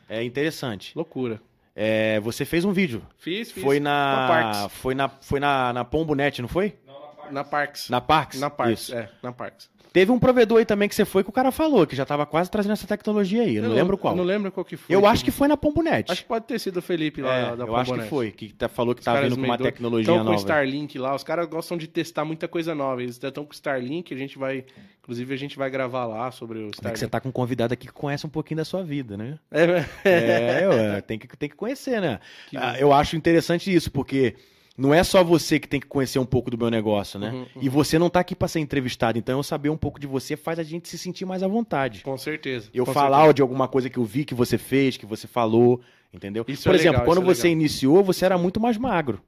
É 0.08 0.24
interessante. 0.24 0.93
Loucura. 0.95 1.41
É, 1.76 2.20
você 2.22 2.45
fez 2.45 2.64
um 2.64 2.72
vídeo. 2.72 3.02
Fiz, 3.18 3.52
fiz. 3.52 3.62
Foi 3.62 3.82
na. 3.82 4.26
parte. 4.28 4.74
Foi 4.76 4.95
na. 4.95 5.10
Foi 5.10 5.39
na, 5.41 5.74
na 5.74 5.84
Pombonet, 5.84 6.41
não 6.41 6.47
foi? 6.47 6.76
Não, 6.88 6.93
na 7.32 7.43
parte 7.43 7.91
Na 7.91 8.00
Parks. 8.02 8.39
Na 8.39 8.39
Parks? 8.39 8.39
Na 8.39 8.50
Parks, 8.50 8.80
Isso. 8.84 8.95
é, 8.95 9.10
na 9.22 9.32
Parks. 9.34 9.70
Teve 9.92 10.12
um 10.12 10.20
provedor 10.20 10.60
aí 10.60 10.66
também 10.66 10.88
que 10.88 10.94
você 10.94 11.04
foi 11.04 11.24
que 11.24 11.30
o 11.30 11.34
cara 11.34 11.52
falou, 11.52 11.88
que 11.88 11.96
já 11.96 12.06
tava 12.06 12.24
quase 12.26 12.50
trazendo 12.52 12.74
essa 12.74 12.86
tecnologia 12.86 13.42
aí. 13.42 13.56
Eu 13.56 13.64
não 13.64 13.72
lembro 13.74 13.98
qual. 13.98 14.16
Não 14.16 14.24
lembro 14.24 14.52
qual 14.52 14.64
que 14.64 14.78
foi. 14.78 14.96
Eu 14.96 15.04
acho 15.08 15.26
que 15.26 15.32
foi 15.32 15.48
na 15.48 15.58
Pombonet. 15.58 16.12
Acho 16.12 16.22
que 16.22 16.28
pode 16.28 16.46
ter 16.46 16.60
sido 16.60 16.78
o 16.78 16.82
Felipe 16.82 17.22
lá 17.24 17.36
É, 17.36 17.56
da 17.56 17.64
eu 17.66 17.76
acho 17.76 17.86
que 17.86 17.90
Pombonet. 17.98 18.10
foi, 18.10 18.32
que 18.32 18.54
tá- 18.54 18.70
falou 18.70 18.94
que 18.94 19.00
Os 19.02 19.06
tá 19.06 19.20
vindo 19.20 19.36
com 19.36 19.42
uma 19.42 19.58
doido. 19.58 19.72
tecnologia 19.72 20.06
Tão 20.06 20.18
com 20.20 20.24
nova. 20.26 20.36
o 20.36 20.40
Starlink 20.40 20.98
lá, 21.00 21.16
os 21.16 21.24
caras 21.24 21.48
gostam 21.48 21.76
de 21.76 21.88
testar 21.88 22.24
muita 22.24 22.48
coisa 22.48 22.76
nova. 22.76 23.02
Eles 23.02 23.16
estão 23.22 23.44
com 23.44 23.52
o 23.52 23.54
Starlink, 23.56 24.14
a 24.14 24.18
gente 24.18 24.38
vai. 24.38 24.64
Inclusive, 25.02 25.34
a 25.34 25.38
gente 25.38 25.58
vai 25.58 25.72
gravar 25.72 26.06
lá 26.06 26.30
sobre 26.30 26.60
o 26.60 26.68
É 26.68 26.70
que 26.70 26.76
Starlink. 26.76 27.00
você 27.00 27.08
tá 27.08 27.20
com 27.20 27.30
um 27.30 27.32
convidado 27.32 27.74
aqui 27.74 27.88
que 27.88 27.94
conhece 27.94 28.28
um 28.28 28.30
pouquinho 28.30 28.58
da 28.58 28.66
sua 28.66 28.84
vida, 28.84 29.18
né? 29.18 29.40
É, 29.52 29.86
É, 30.06 30.68
ué, 30.70 31.02
tem, 31.02 31.18
que, 31.18 31.28
tem 31.36 31.50
que 31.50 31.56
conhecer, 31.56 32.00
né? 32.00 32.20
Que 32.50 32.58
Ah, 32.58 32.76
eu 32.80 32.94
acho 32.94 33.16
interessante 33.16 33.74
isso, 33.74 33.90
porque 33.92 34.36
não 34.80 34.94
é 34.94 35.04
só 35.04 35.24
você 35.24 35.60
que 35.60 35.68
tem 35.68 35.80
que 35.80 35.88
conhecer 35.88 36.20
um 36.20 36.26
pouco 36.26 36.50
do 36.50 36.58
meu 36.58 36.70
negócio, 36.70 37.20
né? 37.20 37.32
Uhum, 37.32 37.40
uhum. 37.40 37.48
E 37.62 37.68
você 37.68 38.00
não 38.00 38.10
tá 38.10 38.22
aqui 38.22 38.34
pra 38.34 38.48
ser 38.48 38.62
entrevistado, 38.62 39.18
então 39.20 39.38
eu 39.38 39.44
saber 39.44 39.70
um 39.70 39.78
pouco 39.78 40.00
de 40.00 40.08
você 40.08 40.38
faz 40.38 40.58
a 40.58 40.64
gente 40.64 40.88
se 40.88 40.98
sentir 40.98 41.26
mais 41.26 41.44
à 41.44 41.48
vontade. 41.48 42.02
com 42.02 42.18
certeza. 42.18 42.70
Eu 42.74 42.86
com 42.86 42.94
falar 42.94 43.18
certeza. 43.18 43.34
de 43.36 43.42
alguma 43.42 43.68
coisa 43.68 43.90
que 43.90 43.98
eu 43.98 44.06
vi 44.06 44.24
que 44.24 44.34
você 44.34 44.58
fez, 44.58 44.96
que 44.96 45.06
você 45.06 45.28
falou, 45.28 45.82
entendeu? 46.14 46.46
Isso 46.48 46.64
Por 46.64 46.74
é 46.74 46.76
exemplo, 46.76 47.02
legal, 47.02 47.06
quando 47.06 47.22
é 47.22 47.26
você 47.36 47.48
legal. 47.48 47.60
iniciou, 47.60 48.04
você 48.04 48.26
era 48.26 48.38
muito 48.38 48.60
mais 48.60 48.78
magro. 48.78 49.22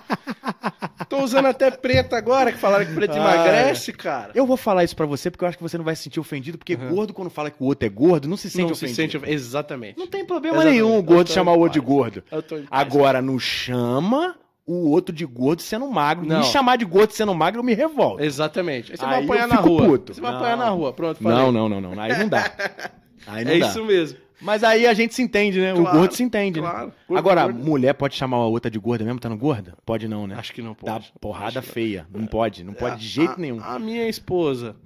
Tô 1.10 1.22
usando 1.24 1.46
até 1.46 1.70
preto 1.72 2.14
agora, 2.14 2.52
que 2.52 2.58
falaram 2.58 2.86
que 2.86 2.94
preto 2.94 3.12
Ah, 3.14 3.16
emagrece, 3.16 3.92
cara. 3.92 4.30
Eu 4.32 4.46
vou 4.46 4.56
falar 4.56 4.84
isso 4.84 4.94
pra 4.94 5.04
você 5.06 5.28
porque 5.30 5.44
eu 5.44 5.48
acho 5.48 5.56
que 5.58 5.62
você 5.62 5.76
não 5.76 5.84
vai 5.84 5.96
se 5.96 6.04
sentir 6.04 6.20
ofendido, 6.20 6.56
porque 6.56 6.76
Uhum. 6.76 6.88
gordo, 6.94 7.12
quando 7.12 7.28
fala 7.28 7.50
que 7.50 7.60
o 7.60 7.66
outro 7.66 7.84
é 7.84 7.90
gordo, 7.90 8.28
não 8.28 8.36
se 8.36 8.48
sente 8.48 8.68
Não 8.68 8.74
se 8.76 8.84
ofendido. 8.86 9.20
sente. 9.20 9.30
Exatamente. 9.32 9.98
Não 9.98 10.06
tem 10.06 10.24
problema 10.24 10.56
Exatamente. 10.58 10.80
nenhum 10.82 10.96
o 10.96 11.02
gordo 11.02 11.28
chamar 11.30 11.52
o 11.52 11.58
outro 11.58 11.80
de 11.80 11.84
gordo. 11.84 12.22
Agora, 12.70 13.20
não 13.20 13.38
chama 13.40 14.36
o 14.64 14.88
outro 14.90 15.12
de 15.12 15.26
gordo 15.26 15.60
sendo 15.62 15.88
magro. 15.90 16.24
Não. 16.24 16.38
Me 16.38 16.44
chamar 16.44 16.76
de 16.76 16.84
gordo 16.84 17.10
sendo 17.12 17.34
magro, 17.34 17.58
eu 17.58 17.64
me 17.64 17.74
revolto. 17.74 18.22
Exatamente. 18.22 18.92
Aí 18.92 18.96
você 18.96 19.04
Aí 19.04 19.10
vai 19.10 19.24
apanhar 19.24 19.42
eu 19.42 19.48
na 19.48 19.56
fico 19.56 19.68
rua. 19.68 19.82
puto. 19.86 20.14
Você 20.14 20.20
vai 20.20 20.30
Não. 20.30 20.38
apanhar 20.38 20.56
na 20.56 20.68
rua. 20.68 20.92
Pronto, 20.92 21.20
falei. 21.20 21.38
Não, 21.38 21.50
não, 21.50 21.68
não, 21.68 21.80
não. 21.80 22.00
Aí 22.00 22.16
não 22.16 22.28
dá. 22.28 22.52
Aí 23.26 23.44
não 23.44 23.52
É 23.52 23.58
dá. 23.58 23.66
isso 23.66 23.84
mesmo. 23.84 24.16
Mas 24.40 24.64
aí 24.64 24.86
a 24.86 24.94
gente 24.94 25.14
se 25.14 25.22
entende, 25.22 25.60
né? 25.60 25.72
o 25.74 25.82
Claro, 25.82 25.98
gordo 25.98 26.14
se 26.14 26.22
entende, 26.22 26.60
né? 26.60 26.68
claro. 26.70 26.92
Gordo, 27.06 27.18
Agora, 27.18 27.42
gordo. 27.44 27.58
mulher 27.64 27.92
pode 27.94 28.14
chamar 28.16 28.38
a 28.38 28.46
outra 28.46 28.70
de 28.70 28.78
gorda 28.78 29.04
mesmo, 29.04 29.18
estando 29.18 29.36
gorda? 29.36 29.74
Pode 29.84 30.08
não, 30.08 30.26
né? 30.26 30.34
Acho 30.36 30.52
que 30.54 30.62
não 30.62 30.72
Dá 30.82 30.94
pode. 30.94 31.12
porrada 31.20 31.58
Acho 31.58 31.68
que 31.68 31.74
feia. 31.74 32.06
Não 32.12 32.26
pode, 32.26 32.64
não 32.64 32.72
pode 32.72 32.96
de 33.00 33.06
A- 33.06 33.08
jeito 33.10 33.32
a- 33.34 33.38
nenhum. 33.38 33.60
A 33.62 33.78
minha 33.78 34.08
esposa, 34.08 34.76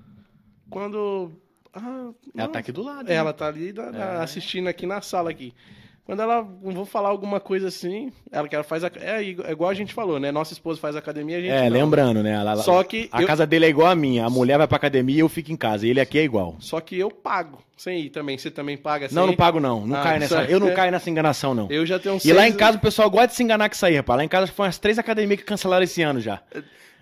quando. 0.68 1.30
Ah, 1.72 2.10
Ela 2.36 2.48
tá 2.48 2.58
aqui 2.60 2.70
do 2.72 2.82
lado. 2.82 3.08
né? 3.08 3.14
Ela 3.14 3.32
tá 3.32 3.46
ali 3.48 3.72
na- 3.72 3.90
na- 3.90 3.98
É. 3.98 4.22
assistindo 4.22 4.68
aqui 4.68 4.86
na 4.86 5.00
sala 5.00 5.30
aqui. 5.30 5.52
Quando 6.06 6.20
ela, 6.20 6.46
não 6.62 6.72
vou 6.72 6.84
falar 6.84 7.08
alguma 7.08 7.40
coisa 7.40 7.68
assim, 7.68 8.12
ela 8.30 8.46
que 8.46 8.54
ela 8.54 8.62
faz 8.62 8.84
a, 8.84 8.90
é, 9.00 9.22
é 9.22 9.50
igual 9.52 9.70
a 9.70 9.74
gente 9.74 9.94
falou, 9.94 10.20
né? 10.20 10.30
Nossa 10.30 10.52
esposa 10.52 10.78
faz 10.78 10.94
academia, 10.94 11.38
a 11.38 11.40
gente 11.40 11.50
É, 11.50 11.70
não. 11.70 11.78
lembrando, 11.78 12.22
né? 12.22 12.32
Ela- 12.32 12.56
Só 12.56 12.82
que 12.84 13.08
a 13.10 13.22
eu, 13.22 13.26
casa 13.26 13.46
dele 13.46 13.64
é 13.64 13.68
igual 13.70 13.88
a 13.88 13.94
minha. 13.94 14.26
A 14.26 14.28
mulher 14.28 14.58
vai 14.58 14.68
pra 14.68 14.76
academia 14.76 15.16
e 15.16 15.20
eu 15.20 15.28
fico 15.30 15.50
em 15.50 15.56
casa. 15.56 15.86
Ele 15.86 15.98
aqui 15.98 16.18
é 16.18 16.22
igual. 16.22 16.56
só 16.58 16.78
que 16.78 16.98
eu 16.98 17.10
pago 17.10 17.58
sem 17.74 18.00
ir 18.02 18.10
também. 18.10 18.36
Você 18.36 18.50
também 18.50 18.76
paga 18.76 19.08
sem 19.08 19.16
Não, 19.16 19.24
não 19.26 19.32
ir? 19.32 19.36
pago 19.36 19.58
não. 19.58 19.86
Não 19.86 19.96
Ah, 19.96 20.02
caio 20.02 20.20
nessa. 20.20 20.44
Eu 20.44 20.60
não 20.60 20.68
é- 20.68 20.72
caio 20.76 20.92
nessa 20.92 21.08
enganação, 21.08 21.54
não. 21.54 21.68
Eu 21.70 21.86
já 21.86 21.98
tenho 21.98 22.18
E 22.22 22.32
lá 22.34 22.42
em 22.42 22.50
seis- 22.50 22.56
casa 22.56 22.76
o 22.76 22.80
pessoal 22.82 23.08
gosta 23.10 23.28
de 23.28 23.34
se 23.36 23.42
enganar 23.42 23.70
com 23.70 23.74
isso 23.74 23.86
aí, 23.86 23.96
rapaz. 23.96 24.18
Lá 24.18 24.24
em 24.24 24.28
casa 24.28 24.46
foi 24.52 24.66
umas 24.66 24.76
três 24.78 24.98
academias 24.98 25.40
que 25.40 25.46
cancelaram 25.46 25.84
esse 25.84 26.02
ano 26.02 26.20
já. 26.20 26.42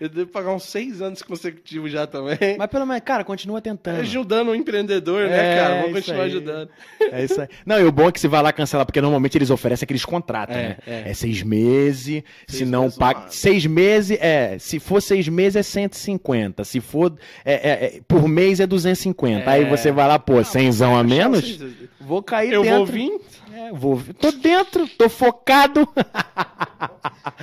Eu 0.03 0.09
devo 0.09 0.30
pagar 0.30 0.53
uns 0.53 0.64
seis 0.64 1.00
anos 1.00 1.22
consecutivos 1.22 1.90
já 1.92 2.07
também. 2.07 2.57
Mas 2.59 2.66
pelo 2.68 2.84
menos, 2.86 3.03
cara, 3.05 3.22
continua 3.22 3.61
tentando. 3.61 4.00
Ajudando 4.00 4.48
o 4.48 4.55
empreendedor, 4.55 5.22
É, 5.22 5.28
né, 5.28 5.57
cara? 5.57 5.74
Vamos 5.82 5.92
continuar 6.00 6.22
aí. 6.24 6.30
ajudando. 6.30 6.68
É 7.12 7.24
isso 7.24 7.40
aí. 7.40 7.48
Não, 7.64 7.78
e 7.80 7.84
o 7.84 7.92
bom 7.92 8.09
é 8.09 8.12
que 8.12 8.18
se 8.18 8.26
vai 8.26 8.42
lá 8.42 8.53
cancelar, 8.53 8.84
porque 8.84 9.00
normalmente 9.00 9.38
eles 9.38 9.50
oferecem 9.50 9.84
aqueles 9.84 10.05
contratos, 10.05 10.57
É, 10.57 10.61
né? 10.70 10.76
é. 10.86 11.11
É 11.11 11.14
seis 11.14 11.42
meses, 11.42 12.22
se 12.48 12.57
Seis 12.59 12.68
não 12.70 12.82
meses, 12.82 12.98
paga. 12.98 13.26
Seis 13.30 13.64
meses, 13.66 14.18
é. 14.20 14.57
Se 14.59 14.80
for 14.80 15.00
seis 15.00 15.28
meses 15.28 15.57
é 15.57 15.62
150. 15.62 16.64
Se 16.64 16.80
for. 16.80 17.14
é, 17.44 17.53
é, 17.55 17.84
é, 17.96 18.00
por 18.09 18.26
mês 18.26 18.59
é 18.61 18.66
250. 18.66 19.48
Aí 19.50 19.62
É. 19.62 19.68
você 19.68 19.92
vai 19.92 20.09
lá, 20.09 20.18
pô, 20.18 20.42
cenzão 20.42 20.96
a 20.96 21.05
menos? 21.05 21.61
Vou 22.00 22.22
cair 22.22 22.53
Eu 22.53 22.62
dentro. 22.62 22.78
vou 22.78 22.86
vir, 22.86 23.20
É, 23.69 23.73
vou. 23.73 24.01
Tô 24.19 24.33
dentro, 24.33 24.89
tô 24.89 25.09
focado. 25.09 25.87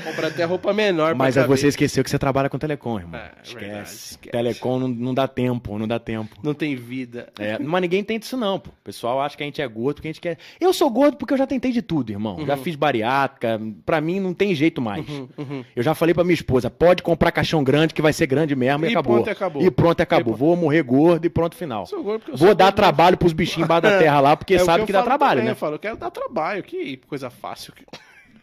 comprar 0.03 0.27
até 0.27 0.43
roupa 0.43 0.73
menor 0.73 1.15
Mas 1.15 1.33
pra 1.35 1.43
caber. 1.43 1.57
você 1.57 1.67
esqueceu 1.67 2.03
que 2.03 2.09
você 2.09 2.19
trabalha 2.19 2.49
com 2.49 2.57
telecom, 2.57 2.99
irmão. 2.99 3.19
É, 3.19 3.31
esquece. 3.43 3.65
verdade, 3.65 3.89
esquece. 3.89 4.31
Telecom 4.31 4.79
não, 4.79 4.87
não 4.87 5.13
dá 5.13 5.27
tempo, 5.27 5.77
não 5.77 5.87
dá 5.87 5.99
tempo. 5.99 6.35
Não 6.43 6.53
tem 6.53 6.75
vida. 6.75 7.29
É, 7.39 7.57
mas 7.59 7.81
ninguém 7.81 8.03
tem 8.03 8.19
disso 8.19 8.35
não, 8.37 8.59
pô. 8.59 8.69
O 8.69 8.83
pessoal 8.83 9.21
acha 9.21 9.37
que 9.37 9.43
a 9.43 9.45
gente 9.45 9.61
é 9.61 9.67
gordo 9.67 9.95
porque 9.95 10.07
a 10.07 10.11
gente 10.11 10.21
quer. 10.21 10.37
Eu 10.59 10.73
sou 10.73 10.89
gordo 10.89 11.17
porque 11.17 11.33
eu 11.33 11.37
já 11.37 11.47
tentei 11.47 11.71
de 11.71 11.81
tudo, 11.81 12.11
irmão. 12.11 12.45
Já 12.45 12.57
fiz 12.57 12.75
bariátrica, 12.75 13.59
pra 13.85 14.01
mim 14.01 14.19
não 14.19 14.33
tem 14.33 14.53
jeito 14.55 14.81
mais. 14.81 15.07
Uhum, 15.07 15.27
uhum. 15.37 15.65
Eu 15.75 15.83
já 15.83 15.93
falei 15.93 16.13
pra 16.13 16.23
minha 16.23 16.33
esposa, 16.33 16.69
pode 16.69 17.01
comprar 17.03 17.31
caixão 17.31 17.63
grande 17.63 17.93
que 17.93 18.01
vai 18.01 18.13
ser 18.13 18.27
grande 18.27 18.55
mesmo 18.55 18.85
e, 18.85 18.89
E 18.89 18.91
acabou. 18.91 19.15
pronto, 19.15 19.27
e 19.27 19.31
acabou. 19.31 19.61
E 19.63 19.71
pronto, 19.71 20.01
acabou. 20.01 20.33
E 20.33 20.37
Vou 20.37 20.55
morrer 20.55 20.81
gordo 20.83 21.25
e 21.25 21.29
pronto, 21.29 21.55
final. 21.55 21.85
Sou 21.85 22.01
gordo 22.03 22.19
porque 22.21 22.31
eu 22.33 22.37
Vou 22.37 22.55
dar 22.55 22.65
gordo. 22.65 22.75
trabalho 22.75 23.17
pros 23.17 23.33
bichinhos 23.33 23.65
embaixo 23.65 23.83
da 23.83 23.97
terra 23.99 24.19
lá, 24.19 24.35
porque 24.37 24.55
É 24.55 24.59
sabe 24.59 24.81
eu 24.83 24.85
que, 24.85 24.93
dá 24.93 25.03
trabalho, 25.03 25.31
também, 25.39 25.45
né? 25.45 25.51
Eu 25.51 25.55
falo, 25.55 25.75
eu 25.75 25.79
quero 25.79 25.97
dar 25.97 26.08
trabalho, 26.11 26.63
que 26.63 26.97
coisa 27.07 27.29
fácil. 27.29 27.73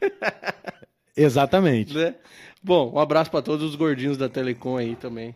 Exatamente. 1.17 1.95
Né? 1.95 2.15
Bom, 2.63 2.93
um 2.95 2.99
abraço 2.99 3.31
pra 3.31 3.41
todos 3.43 3.65
os 3.69 3.75
gordinhos 3.75 4.19
da 4.19 4.29
Telecom 4.29 4.77
aí 4.77 4.97
também. 4.97 5.35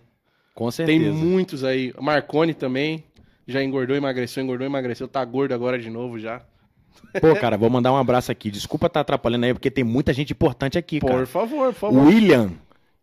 Com 0.54 0.70
certeza. 0.70 0.98
Tem 0.98 1.12
muitos 1.12 1.64
aí. 1.64 1.94
Marconi 2.00 2.52
também. 2.54 3.04
Já 3.46 3.62
engordou, 3.62 3.96
emagreceu, 3.96 4.42
engordou, 4.42 4.66
emagreceu. 4.66 5.08
Tá 5.08 5.24
gordo 5.24 5.52
agora 5.52 5.78
de 5.78 5.90
novo 5.90 6.18
já. 6.18 6.42
Pô, 7.20 7.34
cara, 7.34 7.56
vou 7.56 7.70
mandar 7.70 7.92
um 7.92 7.96
abraço 7.96 8.30
aqui. 8.30 8.50
Desculpa 8.50 8.86
estar 8.86 9.00
atrapalhando 9.00 9.46
aí, 9.46 9.54
porque 9.54 9.70
tem 9.70 9.82
muita 9.82 10.12
gente 10.12 10.32
importante 10.32 10.78
aqui, 10.78 11.00
Por 11.00 11.10
cara. 11.10 11.26
favor, 11.26 11.72
por 11.72 11.74
favor. 11.74 12.06
William 12.06 12.52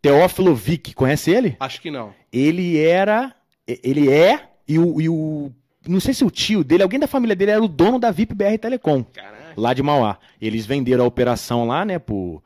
Teófilo 0.02 0.56
Vick, 0.56 0.94
conhece 0.94 1.32
ele? 1.32 1.58
Acho 1.60 1.82
que 1.82 1.92
não. 1.92 2.14
Ele 2.32 2.78
era. 2.78 3.36
Ele 3.68 4.10
é. 4.10 4.50
E 4.68 4.78
o, 4.80 5.02
e 5.02 5.10
o. 5.10 5.52
Não 5.88 6.00
sei 6.00 6.14
se 6.14 6.24
o 6.26 6.30
tio 6.32 6.64
dele, 6.64 6.84
alguém 6.84 7.00
da 7.00 7.08
família 7.08 7.36
dele 7.36 7.52
era 7.52 7.64
o 7.64 7.68
dono 7.68 8.00
da 8.00 8.12
VIP 8.12 8.34
BR 8.36 8.58
Telecom, 8.60 9.04
Caralho. 9.04 9.36
lá 9.56 9.74
de 9.74 9.82
Mauá. 9.84 10.18
Eles 10.42 10.66
venderam 10.66 11.04
a 11.04 11.08
operação 11.08 11.66
lá, 11.68 11.84
né, 11.86 11.98
pro, 12.00 12.42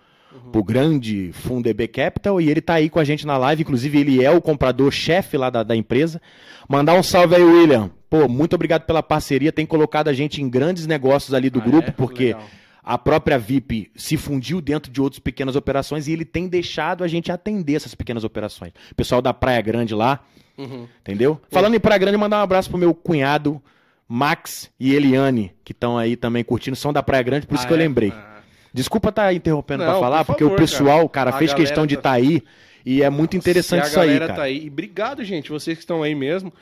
pro 0.52 0.64
grande 0.64 1.32
fundo 1.34 1.68
EB 1.68 1.88
Capital, 1.88 2.39
e 2.42 2.50
ele 2.50 2.62
tá 2.62 2.76
aí 2.76 2.89
com 2.89 3.00
a 3.00 3.04
gente 3.04 3.26
na 3.26 3.38
live. 3.38 3.62
Inclusive, 3.64 4.00
ele 4.00 4.24
é 4.24 4.32
o 4.32 4.42
comprador-chefe 4.42 5.38
lá 5.38 5.50
da, 5.50 5.64
da 5.64 5.76
empresa. 5.76 6.22
Mandar 6.70 6.94
um 6.94 7.04
salve 7.04 7.36
aí, 7.36 7.44
William. 7.44 7.89
Pô, 8.10 8.28
muito 8.28 8.54
obrigado 8.56 8.84
pela 8.86 9.02
parceria. 9.02 9.52
Tem 9.52 9.66
colocado 9.66 10.08
a 10.08 10.14
gente 10.14 10.42
em 10.42 10.50
grandes 10.50 10.86
negócios 10.88 11.34
ali 11.34 11.50
do 11.50 11.60
Ah, 11.60 11.64
grupo, 11.64 11.89
é? 11.89 11.92
porque 11.92 12.26
Legal. 12.26 12.44
a 12.84 12.98
própria 12.98 13.38
VIP 13.39 13.89
se 13.96 14.18
fundiu 14.18 14.60
dentro 14.62 14.92
de 14.92 15.02
outras 15.02 15.20
pequenas 15.20 15.56
operações 15.56 16.08
e 16.08 16.12
ele 16.12 16.26
tem 16.26 16.48
deixado 16.48 17.04
a 17.04 17.08
gente 17.08 17.32
atender 17.32 17.76
essas 17.76 17.96
pequenas 17.96 18.24
operações. 18.24 18.74
O 18.92 18.96
pessoal 18.96 19.22
da 19.22 19.34
Praia 19.34 19.62
Grande 19.62 19.94
lá, 19.96 20.20
Uhum. 20.58 20.88
entendeu? 21.02 21.39
Falando 21.49 21.76
em 21.76 21.80
Praia 21.80 21.97
Grande, 21.99 22.18
mandar 22.18 22.39
um 22.39 22.43
abraço 22.43 22.70
pro 22.70 22.78
meu 22.78 22.93
cunhado 22.93 23.62
Max 24.08 24.70
e 24.80 24.93
Eliane, 24.93 25.54
que 25.64 25.72
estão 25.72 25.97
aí 25.97 26.16
também 26.16 26.43
curtindo, 26.43 26.76
são 26.76 26.91
da 26.91 27.02
Praia 27.02 27.24
Grande, 27.24 27.47
por 27.47 27.56
isso 27.56 27.64
Ah, 27.64 27.68
que 27.68 27.74
eu 27.74 27.78
é? 27.78 27.80
lembrei. 27.80 28.12
Ah. 28.16 28.39
Desculpa 28.74 29.10
estar 29.10 29.34
interrompendo 29.34 29.84
Não, 29.84 29.91
pra 29.91 29.99
falar, 29.99 30.20
por 30.20 30.28
porque 30.34 30.43
favor, 30.43 30.56
o 30.56 30.58
pessoal, 30.58 31.10
cara, 31.10 31.32
cara. 31.32 31.38
Fez 31.39 31.54
questão 31.54 31.86
de 31.86 31.95
tá- 31.95 31.99
estar 31.99 32.12
aí 32.14 32.43
e 32.86 33.02
é 33.04 33.10
muito 33.10 33.36
interessante 33.36 33.86
isso 33.88 33.99
aí, 33.99 34.20
cara. 34.20 34.34
tá 34.34 34.43
aí. 34.43 34.66
E 34.66 34.68
obrigado, 34.70 35.24
gente, 35.24 35.49
vocês 35.49 35.78
que 35.78 35.84
estão 35.84 36.04
aí 36.04 36.16
mesmo. 36.16 36.54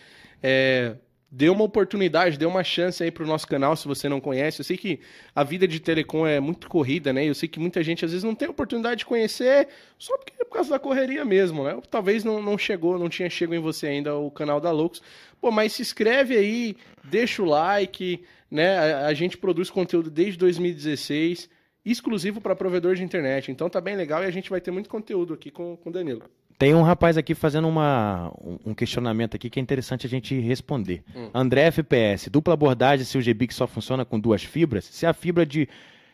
É, 0.42 0.94
dê 1.32 1.50
uma 1.50 1.64
oportunidade, 1.64 2.38
dê 2.38 2.46
uma 2.46 2.64
chance 2.64 3.04
aí 3.04 3.12
pro 3.12 3.26
nosso 3.26 3.48
canal, 3.48 3.76
se 3.76 3.88
você 3.88 4.10
não 4.10 4.20
conhece. 4.20 4.60
Eu 4.60 4.66
sei 4.66 4.78
que 4.78 5.00
a 5.36 5.44
vida 5.44 5.68
de 5.68 5.80
telecom 5.80 6.26
é 6.26 6.40
muito 6.40 6.68
corrida, 6.68 7.14
né? 7.14 7.26
Eu 7.26 7.36
sei 7.36 7.48
que 7.48 7.60
muita 7.60 7.84
gente 7.84 8.04
às 8.04 8.12
vezes 8.12 8.24
não 8.24 8.34
tem 8.34 8.50
oportunidade 8.50 9.00
de 9.00 9.06
conhecer 9.06 9.68
só 9.98 10.18
porque 10.18 10.34
é 10.40 10.44
por 10.44 10.54
causa 10.54 10.72
da 10.72 10.80
correria 10.80 11.24
mesmo, 11.24 11.64
né? 11.64 11.80
Talvez 11.90 12.24
não, 12.24 12.42
não 12.42 12.58
chegou, 12.58 12.98
não 12.98 13.10
tinha 13.10 13.30
chego 13.30 13.54
em 13.54 13.60
você 13.60 13.88
ainda 13.88 14.16
o 14.16 14.32
canal 14.32 14.60
da 14.60 14.72
Loucos. 14.72 15.02
Pô, 15.40 15.52
mas 15.52 15.74
se 15.74 15.82
inscreve 15.82 16.36
aí, 16.36 16.76
deixa 17.04 17.44
o 17.44 17.46
like, 17.46 18.24
né? 18.50 18.78
A, 18.78 19.08
a 19.08 19.14
gente 19.14 19.38
produz 19.38 19.70
conteúdo 19.70 20.10
desde 20.10 20.38
2016, 20.40 21.50
exclusivo 21.86 22.42
para 22.42 22.56
provedor 22.56 22.96
de 22.96 23.04
internet. 23.04 23.52
Então 23.52 23.70
tá 23.70 23.80
bem 23.80 23.96
legal 23.96 24.24
e 24.24 24.26
a 24.26 24.32
gente 24.32 24.50
vai 24.50 24.60
ter 24.60 24.72
muito 24.72 24.90
conteúdo 24.90 25.34
aqui 25.34 25.52
com 25.52 25.78
com 25.78 25.90
o 25.90 25.94
Danilo. 25.94 26.24
Tem 26.60 26.76
um 26.76 26.82
rapaz 26.84 27.18
aqui 27.18 27.34
fazendo 27.34 27.68
uma, 27.68 28.32
um- 28.66 28.74
questionamento 28.76 29.34
aqui 29.36 29.50
que 29.50 29.60
é 29.60 29.64
interessante 29.64 30.06
a 30.06 30.10
gente 30.10 30.38
responder. 30.40 31.02
Hum. 31.16 31.30
André 31.34 31.62
FPS, 31.68 32.30
dupla 32.30 32.54
abordagem 32.54 33.06
se 33.06 33.18
o 33.18 33.22
GBIC 33.22 33.54
só 33.54 33.66
funciona 33.66 34.04
com 34.04 34.20
duas 34.20 34.44
fibras? 34.44 34.84
Se 34.86 35.06
a 35.06 35.14
fibra 35.14 35.46
de 35.46 35.68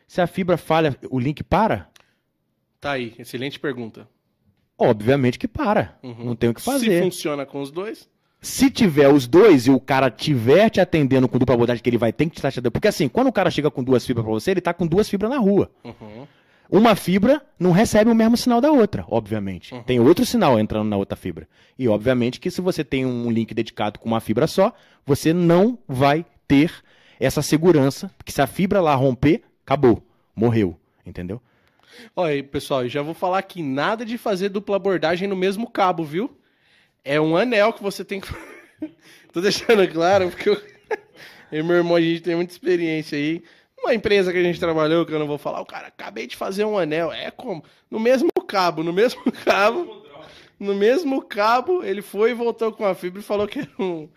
se 0.07 0.21
a 0.21 0.27
fibra 0.27 0.55
falha, 0.55 0.95
o 1.09 1.19
link 1.19 1.43
para? 1.43 1.89
Tá 2.79 2.91
aí, 2.91 3.15
excelente 3.17 3.59
pergunta. 3.59 4.07
Obviamente 4.77 5.39
que 5.39 5.47
para. 5.47 5.97
Uhum. 6.03 6.25
Não 6.25 6.35
tem 6.35 6.49
o 6.49 6.53
que 6.53 6.61
Se 6.61 6.65
fazer. 6.65 7.01
funciona 7.01 7.43
com 7.45 7.59
os 7.61 7.71
dois, 7.71 8.07
Se 8.39 8.69
tiver 8.69 9.07
os 9.11 9.25
dois 9.25 9.65
e 9.65 9.71
o 9.71 9.79
cara 9.79 10.11
tiver 10.11 10.69
te 10.69 10.79
atendendo 10.79 11.27
com 11.27 11.39
dupla 11.39 11.55
abordagem, 11.55 11.81
que 11.81 11.89
ele 11.89 11.97
vai 11.97 12.13
ter 12.13 12.25
que 12.25 12.31
te 12.33 12.37
estar 12.37 12.51
te 12.51 12.59
atendendo. 12.59 12.71
Porque 12.73 12.87
assim, 12.87 13.09
quando 13.09 13.27
o 13.27 13.33
cara 13.33 13.49
chega 13.49 13.71
com 13.71 13.83
duas 13.83 14.05
fibras 14.05 14.23
pra 14.23 14.31
você, 14.33 14.51
ele 14.51 14.61
tá 14.61 14.71
com 14.75 14.85
duas 14.85 15.09
fibras 15.09 15.31
na 15.31 15.39
rua. 15.39 15.71
uhum. 15.83 16.27
Uma 16.69 16.95
fibra 16.95 17.41
não 17.59 17.71
recebe 17.71 18.09
o 18.09 18.15
mesmo 18.15 18.35
sinal 18.35 18.59
da 18.59 18.71
outra, 18.71 19.05
obviamente. 19.07 19.73
Uhum. 19.73 19.83
Tem 19.83 19.99
outro 19.99 20.25
sinal 20.25 20.59
entrando 20.59 20.89
na 20.89 20.97
outra 20.97 21.15
fibra. 21.15 21.47
E 21.77 21.87
obviamente 21.87 22.39
que 22.39 22.49
se 22.49 22.61
você 22.61 22.83
tem 22.83 23.05
um 23.05 23.31
link 23.31 23.53
dedicado 23.53 23.99
com 23.99 24.07
uma 24.07 24.19
fibra 24.19 24.47
só, 24.47 24.73
você 25.05 25.33
não 25.33 25.77
vai 25.87 26.25
ter 26.47 26.71
essa 27.19 27.41
segurança, 27.41 28.11
que 28.23 28.31
se 28.31 28.41
a 28.41 28.47
fibra 28.47 28.81
lá 28.81 28.93
romper, 28.95 29.43
acabou, 29.65 30.03
morreu, 30.35 30.77
entendeu? 31.05 31.41
Olha 32.15 32.33
aí, 32.33 32.43
pessoal, 32.43 32.87
já 32.87 33.01
vou 33.01 33.13
falar 33.13 33.39
aqui 33.39 33.63
nada 33.63 34.05
de 34.05 34.17
fazer 34.17 34.49
dupla 34.49 34.75
abordagem 34.75 35.27
no 35.27 35.35
mesmo 35.35 35.69
cabo, 35.69 36.03
viu? 36.03 36.37
É 37.03 37.21
um 37.21 37.37
anel 37.37 37.71
que 37.71 37.81
você 37.81 38.03
tem 38.03 38.19
que. 38.19 38.27
Tô 39.31 39.39
deixando 39.39 39.87
claro, 39.87 40.29
porque 40.29 40.49
eu... 40.49 40.55
eu 41.51 41.59
e 41.59 41.63
meu 41.63 41.77
irmão, 41.77 41.95
a 41.95 42.01
gente 42.01 42.21
tem 42.21 42.35
muita 42.35 42.51
experiência 42.51 43.17
aí. 43.17 43.43
Uma 43.77 43.93
empresa 43.93 44.31
que 44.31 44.37
a 44.37 44.43
gente 44.43 44.59
trabalhou, 44.59 45.05
que 45.05 45.13
eu 45.13 45.19
não 45.19 45.27
vou 45.27 45.37
falar, 45.37 45.61
o 45.61 45.65
cara, 45.65 45.87
acabei 45.87 46.27
de 46.27 46.35
fazer 46.35 46.65
um 46.65 46.77
anel. 46.77 47.11
É 47.11 47.29
como? 47.29 47.63
No 47.89 47.99
mesmo 47.99 48.29
cabo, 48.47 48.83
no 48.83 48.93
mesmo 48.93 49.21
cabo. 49.45 50.03
No 50.57 50.73
mesmo 50.73 51.21
cabo, 51.21 51.83
ele 51.83 52.01
foi 52.01 52.31
e 52.31 52.33
voltou 52.33 52.71
com 52.71 52.85
a 52.85 52.95
fibra 52.95 53.19
e 53.19 53.23
falou 53.23 53.45
que 53.45 53.59
era 53.59 53.69
um, 53.77 54.07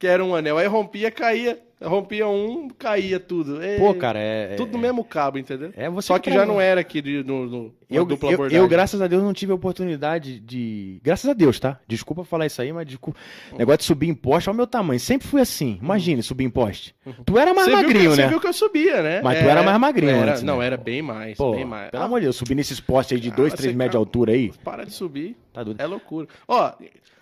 que 0.00 0.06
era 0.08 0.24
um 0.24 0.34
anel. 0.34 0.58
Aí 0.58 0.66
rompia, 0.66 1.10
caía. 1.12 1.60
Rompia 1.82 2.28
um, 2.28 2.68
caía 2.68 3.18
tudo. 3.18 3.62
É, 3.62 3.78
Pô, 3.78 3.94
cara, 3.94 4.18
é. 4.18 4.54
tudo 4.54 4.72
no 4.72 4.78
é- 4.78 4.82
mesmo 4.82 5.02
cabo, 5.02 5.38
entendeu? 5.38 5.72
É 5.74 5.88
você 5.88 6.08
Só 6.08 6.18
que 6.18 6.30
já 6.30 6.44
não 6.44 6.60
era 6.60 6.78
aqui 6.82 7.00
de, 7.00 7.24
no, 7.24 7.46
no 7.46 7.74
Eu, 7.88 8.04
dupla 8.04 8.28
eu, 8.28 8.34
abordagem. 8.34 8.58
eu, 8.62 8.68
graças 8.68 9.00
a 9.00 9.06
Deus, 9.06 9.22
não 9.22 9.32
tive 9.32 9.52
a 9.52 9.54
oportunidade 9.54 10.40
de. 10.40 11.00
Graças 11.02 11.30
a 11.30 11.32
Deus, 11.32 11.58
tá? 11.58 11.80
Desculpa 11.88 12.22
falar 12.22 12.44
isso 12.44 12.60
aí, 12.60 12.70
mas 12.70 12.86
desculpa. 12.86 13.18
Negócio 13.56 13.78
de 13.78 13.84
subir 13.84 14.08
em 14.10 14.14
poste, 14.14 14.50
olha 14.50 14.54
o 14.54 14.56
meu 14.58 14.66
tamanho. 14.66 15.00
Sempre 15.00 15.26
fui 15.26 15.40
assim. 15.40 15.78
Imagine 15.80 16.22
subir 16.22 16.44
em 16.44 16.50
poste. 16.50 16.94
Tu 17.24 17.38
era 17.38 17.54
mais 17.54 17.64
Você 17.66 17.70
viu 17.70 17.78
que- 17.78 17.86
magrinho, 17.94 18.10
Você 18.10 18.22
né? 18.24 18.28
viu 18.28 18.40
que 18.40 18.46
eu 18.46 18.52
subia, 18.52 19.02
né? 19.02 19.22
Mas 19.22 19.38
tu 19.38 19.44
era 19.46 19.62
mais 19.62 19.80
magrinho 19.80 20.10
era- 20.12 20.32
antes, 20.32 20.42
Não, 20.42 20.58
né? 20.58 20.66
era 20.66 20.76
bem 20.76 21.00
mais, 21.00 21.38
Pô, 21.38 21.52
bem 21.52 21.64
mais. 21.64 21.90
pelo 21.92 22.02
Ah, 22.02 22.06
amor 22.06 22.20
de 22.20 22.26
Deus, 22.26 22.36
subir 22.36 22.54
nesses 22.56 22.78
postes 22.78 23.16
aí 23.16 23.22
de 23.22 23.30
Ah, 23.30 23.34
2, 23.36 23.52
você 23.52 23.56
3 23.56 23.74
metros 23.74 23.92
de 23.92 23.96
cara- 23.96 23.98
altura 24.02 24.32
aí. 24.32 24.52
Para 24.62 24.84
de 24.84 24.92
subir. 24.92 25.34
Tá 25.50 25.62
doido. 25.64 25.80
É 25.80 25.86
loucura. 25.86 26.28
Ó, 26.46 26.72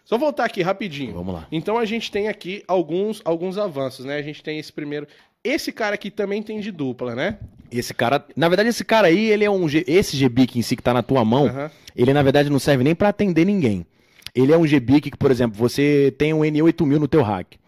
só 0.08 0.16
voltar 0.16 0.46
aqui 0.46 0.62
rapidinho. 0.62 1.12
Vamos 1.12 1.34
lá. 1.34 1.46
Então 1.52 1.76
a 1.76 1.84
gente 1.84 2.10
tem 2.10 2.28
aqui 2.28 2.64
alguns, 2.66 3.20
alguns 3.26 3.58
avanços, 3.58 4.06
né? 4.06 4.16
A 4.16 4.22
gente 4.22 4.42
tem 4.42 4.58
esse 4.58 4.72
primeiro. 4.72 5.06
Esse 5.44 5.70
cara 5.70 5.96
aqui 5.96 6.10
também 6.10 6.42
tem 6.42 6.60
de 6.60 6.72
dupla, 6.72 7.14
né? 7.14 7.38
Esse 7.70 7.92
cara. 7.92 8.24
Na 8.34 8.48
verdade, 8.48 8.70
esse 8.70 8.82
cara 8.86 9.08
aí, 9.08 9.26
ele 9.30 9.44
é 9.44 9.50
um. 9.50 9.66
Esse 9.86 10.16
GBIC 10.16 10.58
em 10.58 10.62
si 10.62 10.76
que 10.76 10.82
tá 10.82 10.94
na 10.94 11.02
tua 11.02 11.22
mão, 11.26 11.50
ele 11.94 12.14
na 12.14 12.22
verdade 12.22 12.48
não 12.48 12.58
serve 12.58 12.82
nem 12.82 12.94
pra 12.94 13.10
atender 13.10 13.44
ninguém. 13.44 13.84
Ele 14.34 14.50
é 14.50 14.56
um 14.56 14.66
GBIC 14.66 15.10
que, 15.10 15.16
por 15.18 15.30
exemplo, 15.30 15.58
você 15.58 16.14
tem 16.16 16.32
um 16.32 16.40
NE8000 16.40 16.98
no 16.98 17.06
teu 17.06 17.20
rack. 17.20 17.58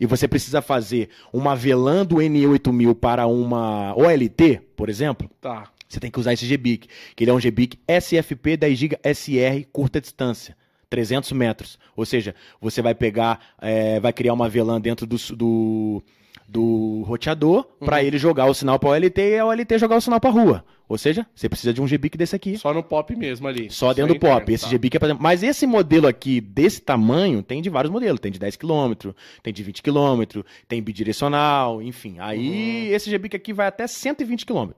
E 0.00 0.06
você 0.06 0.26
precisa 0.26 0.62
fazer 0.62 1.10
uma 1.30 1.54
VLAN 1.54 2.06
do 2.06 2.16
NE8000 2.16 2.94
para 2.94 3.26
uma 3.26 3.94
OLT, 3.94 4.58
por 4.74 4.88
exemplo. 4.88 5.30
Tá. 5.38 5.64
Você 5.86 6.00
tem 6.00 6.10
que 6.10 6.18
usar 6.18 6.32
esse 6.32 6.46
GBIC, 6.46 6.88
que 7.14 7.24
ele 7.24 7.30
é 7.30 7.34
um 7.34 7.38
GBIC 7.38 7.78
SFP 7.86 8.56
10 8.56 8.78
GB 8.78 8.98
SR 9.04 9.68
curta 9.70 10.00
distância, 10.00 10.56
300 10.90 11.30
metros. 11.32 11.78
Ou 11.96 12.04
seja, 12.04 12.34
você 12.60 12.82
vai 12.82 12.94
pegar, 12.94 13.40
é, 13.62 13.98
vai 14.00 14.12
criar 14.12 14.34
uma 14.34 14.48
VLAN 14.48 14.80
dentro 14.80 15.06
do, 15.06 15.16
do, 15.34 16.02
do 16.48 17.02
roteador 17.06 17.64
para 17.78 18.02
ele 18.02 18.18
jogar 18.18 18.46
o 18.46 18.54
sinal 18.54 18.78
para 18.78 18.90
OLT 18.90 19.18
e 19.20 19.38
a 19.38 19.46
OLT 19.46 19.78
jogar 19.78 19.96
o 19.96 20.00
sinal 20.00 20.20
para 20.20 20.30
rua. 20.30 20.64
Ou 20.88 20.98
seja, 20.98 21.24
você 21.32 21.48
precisa 21.48 21.72
de 21.72 21.80
um 21.80 21.86
GBIC 21.86 22.18
desse 22.18 22.34
aqui. 22.34 22.58
Só 22.58 22.74
no 22.74 22.82
pop 22.82 23.14
mesmo 23.14 23.46
ali. 23.46 23.70
Só 23.70 23.94
dentro 23.94 24.12
do 24.12 24.16
interno, 24.16 24.40
pop. 24.40 24.52
Esse 24.52 24.64
tá. 24.64 24.70
GBIC 24.70 24.96
é 24.96 24.98
pra... 24.98 25.14
Mas 25.14 25.44
esse 25.44 25.64
modelo 25.64 26.08
aqui, 26.08 26.40
desse 26.40 26.80
tamanho, 26.82 27.44
tem 27.44 27.62
de 27.62 27.70
vários 27.70 27.92
modelos. 27.92 28.18
Tem 28.18 28.32
de 28.32 28.40
10 28.40 28.56
km, 28.56 29.10
tem 29.40 29.52
de 29.54 29.62
20 29.62 29.82
km, 29.84 30.40
tem 30.66 30.82
bidirecional, 30.82 31.80
enfim. 31.80 32.16
Aí 32.18 32.88
Uhum. 32.88 32.94
esse 32.96 33.08
GBIC 33.08 33.36
aqui 33.36 33.52
vai 33.52 33.68
até 33.68 33.86
120 33.86 34.44
km. 34.44 34.70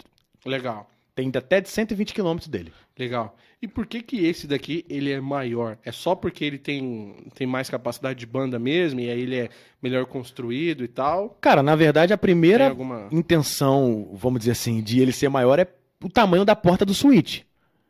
Legal. 0.44 0.86
Tem 1.14 1.30
até 1.34 1.60
de 1.60 1.68
120 1.68 2.14
km 2.14 2.36
dele. 2.48 2.72
Legal. 2.98 3.36
E 3.60 3.68
por 3.68 3.86
que 3.86 4.02
que 4.02 4.24
esse 4.24 4.46
daqui 4.46 4.84
ele 4.88 5.12
é 5.12 5.20
maior? 5.20 5.78
É 5.84 5.92
só 5.92 6.14
porque 6.14 6.44
ele 6.44 6.58
tem, 6.58 7.14
tem 7.34 7.46
mais 7.46 7.68
capacidade 7.68 8.18
de 8.18 8.26
banda 8.26 8.58
mesmo 8.58 8.98
e 8.98 9.10
aí 9.10 9.20
ele 9.20 9.36
é 9.36 9.50
melhor 9.82 10.06
construído 10.06 10.82
e 10.82 10.88
tal? 10.88 11.36
Cara, 11.40 11.62
na 11.62 11.76
verdade, 11.76 12.12
a 12.12 12.18
primeira 12.18 12.70
alguma... 12.70 13.08
intenção, 13.12 14.10
vamos 14.14 14.40
dizer 14.40 14.52
assim, 14.52 14.82
de 14.82 15.00
ele 15.00 15.12
ser 15.12 15.28
maior 15.28 15.58
é 15.58 15.66
o 16.02 16.08
tamanho 16.08 16.44
da 16.44 16.56
porta 16.56 16.84
do 16.84 16.94
switch. 16.94 17.42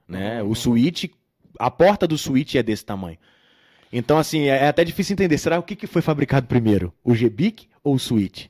Né? 0.07 0.43
Uhum. 0.43 0.51
O 0.51 0.55
switch, 0.55 1.05
a 1.59 1.71
porta 1.71 2.07
do 2.07 2.19
switch 2.19 2.57
é 2.57 2.63
desse 2.63 2.85
tamanho. 2.85 3.19
Então, 3.93 4.19
assim, 4.19 4.49
é 4.49 4.65
é 4.65 4.69
até 4.69 4.85
difícil 4.85 5.15
entender. 5.15 5.39
Será 5.39 5.59
o 5.59 5.63
que, 5.63 5.77
que 5.77 5.87
foi 5.87 6.03
fabricado 6.03 6.47
primeiro? 6.47 6.93
O 7.05 7.15
GBIC 7.15 7.69
ou 7.85 7.95
o 7.95 7.99
switch? 7.99 8.47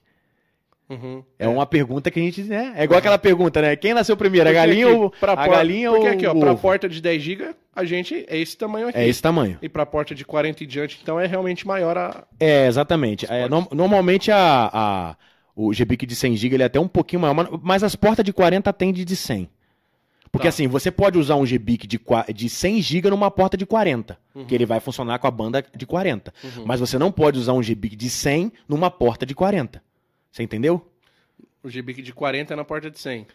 Uhum. 0.90 1.22
É 1.38 1.48
uma 1.48 1.64
pergunta 1.64 2.10
que 2.10 2.20
a 2.20 2.22
gente, 2.22 2.42
né? 2.42 2.74
É 2.76 2.84
igual 2.84 2.98
aquela 2.98 3.18
pergunta, 3.18 3.62
né? 3.62 3.74
Quem 3.76 3.94
nasceu 3.94 4.16
primeiro, 4.16 4.48
a 4.48 4.52
galinha 4.52 4.86
aqui, 4.86 4.94
ou 4.94 5.10
pra 5.10 5.32
a 5.32 5.48
galinha 5.48 5.90
Porque 5.90 6.06
ou 6.06 6.12
aqui, 6.12 6.26
ó, 6.26 6.32
ovo? 6.32 6.58
porta 6.60 6.88
de 6.88 7.00
10 7.00 7.22
GB, 7.22 7.54
a 7.74 7.84
gente 7.84 8.26
é 8.28 8.38
esse 8.38 8.56
tamanho 8.56 8.88
aqui. 8.88 8.98
É 8.98 9.08
esse 9.08 9.22
tamanho. 9.22 9.58
E 9.62 9.68
pra 9.68 9.86
porta 9.86 10.14
de 10.14 10.24
40 10.24 10.62
e 10.62 10.66
diante, 10.66 10.98
então 11.02 11.18
é 11.18 11.26
realmente 11.26 11.66
maior 11.66 11.96
a... 11.96 12.24
É, 12.38 12.66
exatamente. 12.66 13.26
É, 13.30 13.48
no- 13.48 13.66
normalmente 13.72 14.30
a, 14.30 14.70
a- 14.72 15.16
o 15.56 15.72
GBIC 15.72 16.04
de 16.04 16.14
100 16.14 16.36
GB 16.36 16.56
ele 16.56 16.62
é 16.62 16.66
até 16.66 16.78
um 16.80 16.88
pouquinho 16.88 17.20
maior, 17.22 17.58
mas- 17.62 17.82
as 17.82 17.96
portas 17.96 18.24
de 18.24 18.32
40 18.32 18.70
tem 18.72 18.92
de 18.92 19.04
de 19.04 19.16
100. 19.16 19.48
Porque 20.30 20.44
Tá. 20.46 20.48
assim, 20.48 20.66
você 20.66 20.90
pode 20.90 21.18
usar 21.18 21.36
um 21.36 21.44
GBIC 21.44 21.86
de, 21.86 22.00
de 22.34 22.48
100 22.48 22.80
GB 22.80 23.10
numa 23.10 23.30
porta 23.30 23.54
de 23.56 23.66
40, 23.66 24.18
que 24.48 24.54
ele 24.54 24.64
vai 24.64 24.80
funcionar 24.80 25.18
com 25.18 25.26
a 25.26 25.30
banda 25.30 25.62
de 25.76 25.84
40. 25.86 26.32
Uhum. 26.42 26.64
Mas 26.66 26.80
você 26.80 26.98
não 26.98 27.12
pode 27.12 27.38
usar 27.38 27.52
um 27.52 27.62
GBIC 27.62 27.94
de 27.96 28.08
100 28.08 28.50
numa 28.68 28.90
porta 28.90 29.26
de 29.26 29.34
40. 29.34 29.82
Você 30.32 30.42
entendeu? 30.42 30.84
O 31.62 31.68
GBIC 31.68 32.02
de 32.02 32.12
40 32.12 32.52
é 32.54 32.56
na 32.56 32.64
porta 32.64 32.90
de 32.90 32.98
100. 32.98 33.26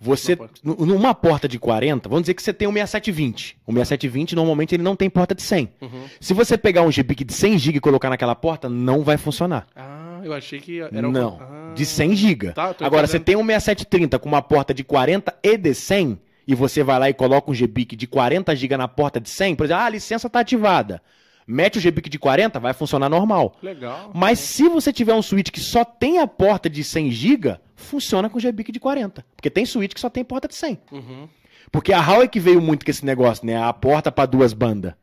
Você, 0.00 0.36
nu- 0.62 0.76
numa 0.84 1.14
porta 1.14 1.46
de 1.48 1.58
40, 1.58 2.08
vamos 2.08 2.24
dizer 2.24 2.34
que 2.34 2.42
você 2.42 2.52
tem 2.52 2.66
um 2.68 2.72
6720. 2.72 3.56
O 3.66 3.72
6720 3.72 4.34
normalmente 4.34 4.74
ele 4.74 4.82
não 4.82 4.96
tem 4.96 5.08
porta 5.08 5.34
de 5.34 5.42
100. 5.42 5.70
Uhum. 5.80 6.04
Se 6.20 6.34
você 6.34 6.58
pegar 6.58 6.82
um 6.82 6.90
GBIC 6.90 7.24
de 7.24 7.32
100 7.32 7.58
GB 7.58 7.78
e 7.78 7.80
colocar 7.80 8.10
naquela 8.10 8.34
porta, 8.34 8.68
não 8.68 9.02
vai 9.02 9.16
funcionar. 9.16 9.66
Ah, 9.74 10.20
eu 10.24 10.34
achei 10.34 10.60
que 10.60 10.80
era... 10.80 11.08
um- 11.08 11.12
Não, 11.12 11.38
Ah. 11.40 11.72
de 11.74 11.86
100 11.86 12.14
GB. 12.16 12.52
Tá, 12.52 12.74
Agora, 12.80 13.06
você 13.06 13.18
tem 13.20 13.36
um 13.36 13.44
6730 13.46 14.18
com 14.18 14.28
uma 14.28 14.42
porta 14.42 14.74
de 14.74 14.82
40 14.84 15.34
e 15.42 15.56
de 15.56 15.74
100, 15.74 16.18
e 16.46 16.54
você 16.54 16.82
vai 16.82 16.98
lá 16.98 17.08
e 17.08 17.14
coloca 17.14 17.50
um 17.50 17.54
GBIC 17.54 17.96
de 17.96 18.06
40 18.06 18.54
GB 18.54 18.76
na 18.76 18.88
porta 18.88 19.18
de 19.20 19.30
100, 19.30 19.54
por 19.56 19.64
exemplo, 19.64 19.82
ah, 19.82 19.86
a 19.86 19.90
licença 19.90 20.28
tá 20.28 20.40
ativada. 20.40 21.00
Mete 21.46 21.78
o 21.78 21.80
GBIC 21.80 22.08
de 22.10 22.18
40, 22.18 22.58
vai 22.58 22.72
funcionar 22.72 23.08
normal. 23.08 23.56
Legal. 23.62 24.10
Mas 24.12 24.40
se 24.40 24.68
você 24.68 24.92
tiver 24.92 25.14
um 25.14 25.22
switch 25.22 25.50
que 25.50 25.60
só 25.60 25.84
tem 25.84 26.18
a 26.18 26.26
porta 26.26 26.68
de 26.68 26.82
100 26.82 27.10
GB, 27.12 27.60
funciona 27.76 28.28
com 28.28 28.40
GBIC 28.40 28.72
de 28.72 28.80
40. 28.80 29.24
Porque 29.36 29.48
tem 29.48 29.64
switch 29.64 29.94
que 29.94 30.00
só 30.00 30.10
tem 30.10 30.24
porta 30.24 30.48
de 30.48 30.56
100. 30.56 30.80
Uhum. 30.90 31.28
Porque 31.70 31.92
a 31.92 32.00
Huawei 32.00 32.28
que 32.28 32.40
veio 32.40 32.60
muito 32.60 32.84
com 32.84 32.90
esse 32.90 33.04
negócio, 33.04 33.46
né? 33.46 33.56
A 33.62 33.72
porta 33.72 34.10
para 34.10 34.26
duas 34.26 34.52
bandas. 34.52 34.94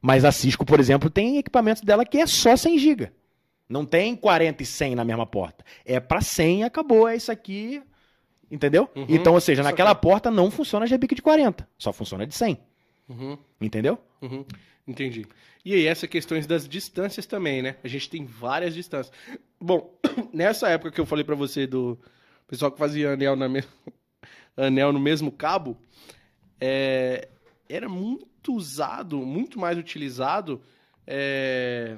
Mas 0.00 0.24
a 0.24 0.32
Cisco, 0.32 0.64
por 0.64 0.80
exemplo, 0.80 1.10
tem 1.10 1.38
equipamentos 1.38 1.82
dela 1.82 2.04
que 2.04 2.18
é 2.18 2.26
só 2.26 2.56
100 2.56 2.78
GB. 2.78 3.12
Não 3.68 3.84
tem 3.84 4.14
40 4.14 4.62
e 4.62 4.66
100 4.66 4.94
na 4.94 5.04
mesma 5.04 5.26
porta. 5.26 5.64
É 5.84 5.98
para 6.00 6.20
100 6.20 6.60
e 6.60 6.62
acabou. 6.62 7.08
É 7.08 7.16
isso 7.16 7.32
aqui. 7.32 7.82
Entendeu? 8.50 8.88
Uhum. 8.94 9.06
Então, 9.08 9.34
ou 9.34 9.40
seja, 9.40 9.62
naquela 9.62 9.94
porta 9.94 10.30
não 10.30 10.50
funciona 10.50 10.86
GBIC 10.86 11.14
de 11.16 11.22
40. 11.22 11.66
Só 11.76 11.92
funciona 11.92 12.26
de 12.26 12.34
100. 12.34 12.58
Uhum. 13.08 13.38
Entendeu? 13.60 13.98
Uhum, 14.22 14.44
entendi. 14.86 15.26
E 15.64 15.74
aí, 15.74 15.86
essas 15.86 16.08
questões 16.08 16.46
das 16.46 16.68
distâncias 16.68 17.26
também, 17.26 17.62
né? 17.62 17.76
A 17.82 17.88
gente 17.88 18.08
tem 18.08 18.24
várias 18.24 18.74
distâncias. 18.74 19.14
Bom, 19.60 19.98
nessa 20.32 20.68
época 20.68 20.90
que 20.90 21.00
eu 21.00 21.06
falei 21.06 21.24
pra 21.24 21.34
você 21.34 21.66
do 21.66 21.98
pessoal 22.46 22.70
que 22.70 22.78
fazia 22.78 23.12
anel, 23.12 23.34
na 23.34 23.48
me... 23.48 23.64
anel 24.56 24.92
no 24.92 25.00
mesmo 25.00 25.32
cabo, 25.32 25.76
é, 26.60 27.28
era 27.68 27.88
muito 27.88 28.54
usado, 28.54 29.18
muito 29.18 29.58
mais 29.58 29.78
utilizado 29.78 30.62
é, 31.06 31.96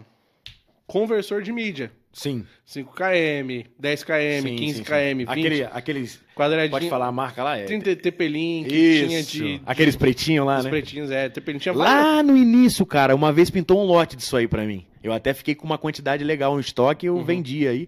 conversor 0.87 1.43
de 1.43 1.53
mídia. 1.53 1.93
Sim. 2.17 2.47
5km, 2.67 3.67
10km, 3.79 4.43
Sim, 4.43 4.57
15km, 4.57 5.17
20 5.19 5.29
Aquele, 5.29 5.65
aqueles. 5.65 6.21
quadradinho. 6.35 6.71
Pode 6.71 6.89
falar 6.89 7.09
a 7.09 7.13
marca 7.13 7.45
lá? 7.45 7.59
É. 7.59 7.65
30 7.65 7.95
TP-Link, 7.97 8.69
tinha 8.71 9.21
Isso. 9.21 9.33
de... 9.33 9.61
Aqueles 9.67 9.97
pretinhos 9.97 10.47
lá, 10.47 10.63
né? 10.63 10.71
pretinhos, 10.71 11.11
é. 11.11 11.29
TP-Link 11.29 11.61
tinha. 11.61 11.75
Lá 11.75 12.23
no 12.23 12.35
início, 12.35 12.87
cara, 12.87 13.15
uma 13.15 13.31
vez 13.33 13.51
pintou 13.51 13.79
um 13.83 13.85
lote 13.85 14.17
disso 14.17 14.35
aí 14.35 14.49
pra 14.49 14.65
mim. 14.65 14.87
Eu 15.03 15.13
até 15.13 15.35
fiquei 15.35 15.55
com 15.55 15.67
uma 15.67 15.77
quantidade 15.77 16.25
legal 16.25 16.57
em 16.57 16.61
estoque 16.61 17.05
e 17.05 17.09
eu 17.09 17.17
Uhum. 17.17 17.23
vendi 17.25 17.69
aí. 17.69 17.87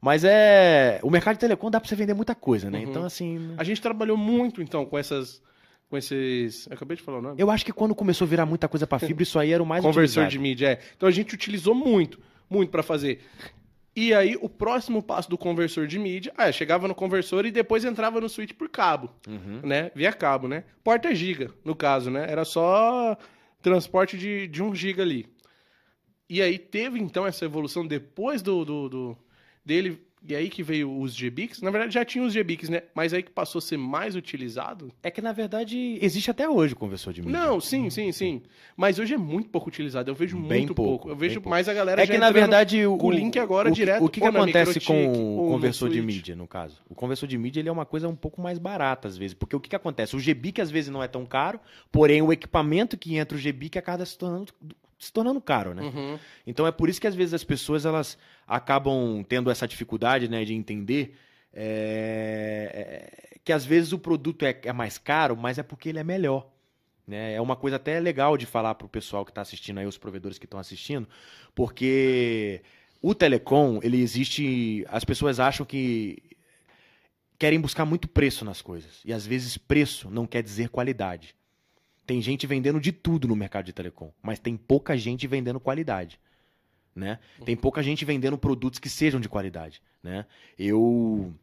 Mas 0.00 0.22
é. 0.22 1.00
O 1.02 1.10
mercado 1.10 1.34
de 1.34 1.40
telecom 1.40 1.68
dá 1.70 1.80
pra 1.80 1.88
você 1.88 1.96
vender 1.96 2.14
muita 2.14 2.34
coisa, 2.34 2.70
né? 2.70 2.78
Uhum. 2.78 2.84
Então, 2.90 3.04
assim. 3.04 3.54
A 3.56 3.64
gente 3.64 3.80
trabalhou 3.82 4.16
muito, 4.16 4.62
então, 4.62 4.84
com 4.86 4.96
essas. 4.96 5.42
Com 5.90 5.96
esses. 5.96 6.66
Eu 6.68 6.74
acabei 6.74 6.96
de 6.96 7.02
falar 7.02 7.18
o 7.18 7.22
nome. 7.22 7.34
Eu 7.42 7.50
acho 7.50 7.64
que 7.64 7.72
quando 7.72 7.92
começou 7.94 8.24
a 8.24 8.28
virar 8.28 8.46
muita 8.46 8.68
coisa 8.68 8.86
pra 8.86 8.98
fibra, 9.00 9.22
isso 9.24 9.36
aí 9.38 9.52
era 9.52 9.62
o 9.62 9.66
mais 9.66 9.82
Conversor 9.82 10.22
utilizado. 10.24 10.30
de 10.30 10.38
mídia, 10.38 10.66
é. 10.68 10.78
Então 10.96 11.08
a 11.08 11.12
gente 11.12 11.34
utilizou 11.34 11.74
muito, 11.74 12.20
muito 12.48 12.70
pra 12.70 12.82
fazer. 12.82 13.20
E 13.96 14.12
aí, 14.12 14.36
o 14.40 14.48
próximo 14.48 15.00
passo 15.02 15.30
do 15.30 15.38
conversor 15.38 15.86
de 15.86 15.98
mídia, 16.00 16.32
ah, 16.36 16.50
chegava 16.50 16.88
no 16.88 16.94
conversor 16.94 17.46
e 17.46 17.52
depois 17.52 17.84
entrava 17.84 18.20
no 18.20 18.28
switch 18.28 18.52
por 18.52 18.68
cabo, 18.68 19.08
Uhum. 19.28 19.60
né? 19.62 19.92
Via 19.94 20.12
cabo, 20.12 20.48
né? 20.48 20.64
Porta 20.82 21.14
giga, 21.14 21.50
no 21.64 21.76
caso, 21.76 22.10
né? 22.10 22.26
Era 22.28 22.44
só 22.44 23.16
transporte 23.62 24.18
de, 24.18 24.48
de 24.48 24.62
1 24.62 24.74
giga 24.74 25.02
ali. 25.02 25.26
E 26.28 26.42
aí 26.42 26.58
teve, 26.58 26.98
então, 26.98 27.24
essa 27.26 27.44
evolução 27.44 27.86
depois 27.86 28.42
do, 28.42 28.64
do, 28.64 28.88
do- 28.88 29.18
dele 29.64 30.02
E 30.26 30.34
aí 30.34 30.48
que 30.48 30.62
veio 30.62 30.98
os 30.98 31.14
GBICs. 31.14 31.60
Na 31.60 31.70
verdade, 31.70 31.92
já 31.92 32.04
tinha 32.04 32.24
os 32.24 32.34
GBICs, 32.34 32.70
né? 32.70 32.82
Mas 32.94 33.12
aí 33.12 33.22
que 33.22 33.30
passou 33.30 33.58
a 33.58 33.62
ser 33.62 33.76
mais 33.76 34.16
utilizado. 34.16 34.90
É 35.02 35.10
que, 35.10 35.20
na 35.20 35.32
verdade, 35.32 35.98
existe 36.00 36.30
até 36.30 36.48
hoje 36.48 36.72
o 36.72 36.76
conversor 36.76 37.12
de 37.12 37.20
mídia. 37.20 37.38
Não, 37.38 37.60
sim, 37.60 37.90
sim, 37.90 38.10
sim. 38.10 38.42
Mas 38.74 38.98
hoje 38.98 39.12
é 39.12 39.18
muito 39.18 39.50
pouco 39.50 39.68
utilizado. 39.68 40.10
Eu 40.10 40.14
vejo 40.14 40.38
Bem 40.38 40.60
muito 40.60 40.74
pouco, 40.74 40.90
pouco. 40.90 41.08
Eu 41.10 41.16
vejo 41.16 41.42
mais 41.44 41.68
a 41.68 41.74
galera 41.74 42.02
É 42.02 42.06
que, 42.06 42.16
na 42.16 42.30
verdade, 42.30 42.86
o, 42.86 42.96
o 42.98 43.10
link 43.10 43.38
agora 43.38 43.68
o 43.68 43.72
direto 43.72 44.02
O 44.02 44.08
que, 44.08 44.20
que 44.20 44.26
acontece 44.26 44.80
com 44.80 45.38
o 45.38 45.48
conversor 45.50 45.90
de 45.90 46.00
mídia, 46.00 46.34
no 46.34 46.46
caso? 46.46 46.80
O 46.88 46.94
conversor 46.94 47.26
de 47.26 47.36
mídia 47.36 47.60
ele 47.60 47.68
é 47.68 47.72
uma 47.72 47.84
coisa 47.84 48.08
um 48.08 48.16
pouco 48.16 48.40
mais 48.40 48.58
barata, 48.58 49.06
às 49.06 49.18
vezes. 49.18 49.34
Porque 49.34 49.54
o 49.54 49.60
que, 49.60 49.68
que 49.68 49.76
acontece? 49.76 50.16
O 50.16 50.18
GBIC, 50.18 50.62
às 50.62 50.70
vezes, 50.70 50.88
não 50.90 51.02
é 51.02 51.08
tão 51.08 51.26
caro, 51.26 51.60
porém, 51.92 52.22
o 52.22 52.32
equipamento 52.32 52.96
que 52.96 53.16
entra 53.16 53.36
o 53.36 53.40
GBIC 53.40 53.78
acaba 53.78 54.06
se 54.06 54.16
tornando, 54.16 54.54
se 55.04 55.12
tornando 55.12 55.40
caro, 55.40 55.74
né? 55.74 55.82
Uhum. 55.82 56.18
Então 56.46 56.66
é 56.66 56.72
por 56.72 56.88
isso 56.88 57.00
que 57.00 57.06
às 57.06 57.14
vezes 57.14 57.34
as 57.34 57.44
pessoas 57.44 57.84
elas 57.84 58.16
acabam 58.46 59.22
tendo 59.28 59.50
essa 59.50 59.68
dificuldade 59.68 60.28
né, 60.28 60.44
de 60.44 60.54
entender 60.54 61.16
é, 61.52 63.38
que 63.44 63.52
às 63.52 63.64
vezes 63.64 63.92
o 63.92 63.98
produto 63.98 64.44
é, 64.44 64.58
é 64.64 64.72
mais 64.72 64.98
caro, 64.98 65.36
mas 65.36 65.58
é 65.58 65.62
porque 65.62 65.90
ele 65.90 65.98
é 65.98 66.04
melhor. 66.04 66.48
Né? 67.06 67.34
É 67.34 67.40
uma 67.40 67.54
coisa 67.54 67.76
até 67.76 68.00
legal 68.00 68.36
de 68.36 68.46
falar 68.46 68.74
para 68.74 68.86
o 68.86 68.88
pessoal 68.88 69.24
que 69.24 69.30
está 69.30 69.42
assistindo 69.42 69.78
aí, 69.78 69.86
os 69.86 69.98
provedores 69.98 70.38
que 70.38 70.46
estão 70.46 70.58
assistindo, 70.58 71.06
porque 71.54 72.62
o 73.02 73.14
telecom, 73.14 73.80
ele 73.82 74.00
existe. 74.00 74.86
As 74.88 75.04
pessoas 75.04 75.38
acham 75.38 75.66
que 75.66 76.22
querem 77.38 77.60
buscar 77.60 77.84
muito 77.84 78.08
preço 78.08 78.44
nas 78.44 78.62
coisas. 78.62 79.02
E 79.04 79.12
às 79.12 79.26
vezes 79.26 79.58
preço 79.58 80.08
não 80.10 80.26
quer 80.26 80.42
dizer 80.42 80.70
qualidade. 80.70 81.34
Tem 82.06 82.20
gente 82.20 82.46
vendendo 82.46 82.80
de 82.80 82.92
tudo 82.92 83.26
no 83.26 83.36
mercado 83.36 83.64
de 83.64 83.72
telecom, 83.72 84.12
mas 84.22 84.38
tem 84.38 84.56
pouca 84.56 84.96
gente 84.96 85.26
vendendo 85.26 85.58
qualidade. 85.58 86.20
Né? 86.94 87.18
Tem 87.44 87.56
pouca 87.56 87.82
gente 87.82 88.04
vendendo 88.04 88.38
produtos 88.38 88.78
que 88.78 88.88
sejam 88.88 89.20
de 89.20 89.28
qualidade. 89.28 89.82
Né? 90.02 90.26
Eu, 90.58 91.34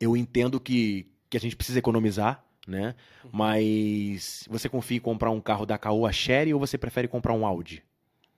eu 0.00 0.16
entendo 0.16 0.58
que, 0.58 1.06
que 1.30 1.36
a 1.36 1.40
gente 1.40 1.54
precisa 1.54 1.78
economizar, 1.78 2.44
né? 2.66 2.94
mas 3.30 4.46
você 4.50 4.68
confia 4.68 4.96
em 4.96 5.00
comprar 5.00 5.30
um 5.30 5.40
carro 5.40 5.66
da 5.66 5.78
Caoa 5.78 6.10
Sherry 6.10 6.52
ou 6.52 6.58
você 6.58 6.76
prefere 6.76 7.06
comprar 7.06 7.34
um 7.34 7.46
Audi? 7.46 7.84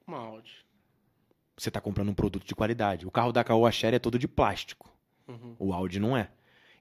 Uma 0.07 0.19
Audi. 0.19 0.65
Você 1.57 1.71
está 1.71 1.81
comprando 1.81 2.11
um 2.11 2.15
produto 2.15 2.45
de 2.45 2.55
qualidade. 2.55 3.07
O 3.07 3.11
carro 3.11 3.33
da 3.33 3.45
Caoa 3.45 3.71
Sherry 3.71 3.97
é 3.97 4.01
todo 4.01 4.19
de 4.19 4.29
plástico. 4.29 4.93
Uhum. 5.27 5.57
O 5.59 5.73
Audi 5.73 5.99
não 6.01 6.17
é. 6.17 6.29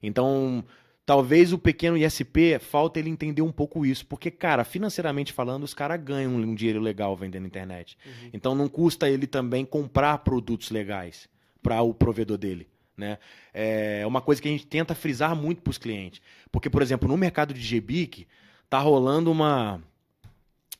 Então, 0.02 0.64
talvez 1.06 1.52
o 1.52 1.58
pequeno 1.58 1.96
ISP 1.96 2.58
falta 2.58 2.98
ele 2.98 3.10
entender 3.10 3.42
um 3.42 3.52
pouco 3.52 3.84
isso, 3.84 4.06
porque 4.06 4.30
cara, 4.30 4.64
financeiramente 4.64 5.32
falando, 5.32 5.64
os 5.64 5.74
caras 5.74 6.00
ganham 6.02 6.34
um 6.34 6.54
dinheiro 6.54 6.80
legal 6.80 7.16
vendendo 7.16 7.46
internet. 7.46 7.96
Uhum. 8.04 8.30
Então 8.32 8.54
não 8.54 8.68
custa 8.68 9.08
ele 9.08 9.26
também 9.26 9.64
comprar 9.64 10.18
produtos 10.18 10.70
legais 10.70 11.28
para 11.62 11.80
o 11.82 11.94
provedor 11.94 12.38
dele. 12.38 12.68
Né? 12.96 13.18
É 13.52 14.04
uma 14.06 14.20
coisa 14.20 14.40
que 14.40 14.48
a 14.48 14.50
gente 14.50 14.66
tenta 14.66 14.94
frisar 14.94 15.34
muito 15.34 15.62
para 15.62 15.70
os 15.70 15.78
clientes. 15.78 16.20
Porque, 16.52 16.70
por 16.70 16.82
exemplo, 16.82 17.08
no 17.08 17.16
mercado 17.16 17.52
de 17.52 17.60
GBIC, 17.60 18.26
tá 18.68 18.78
rolando 18.78 19.30
uma. 19.30 19.82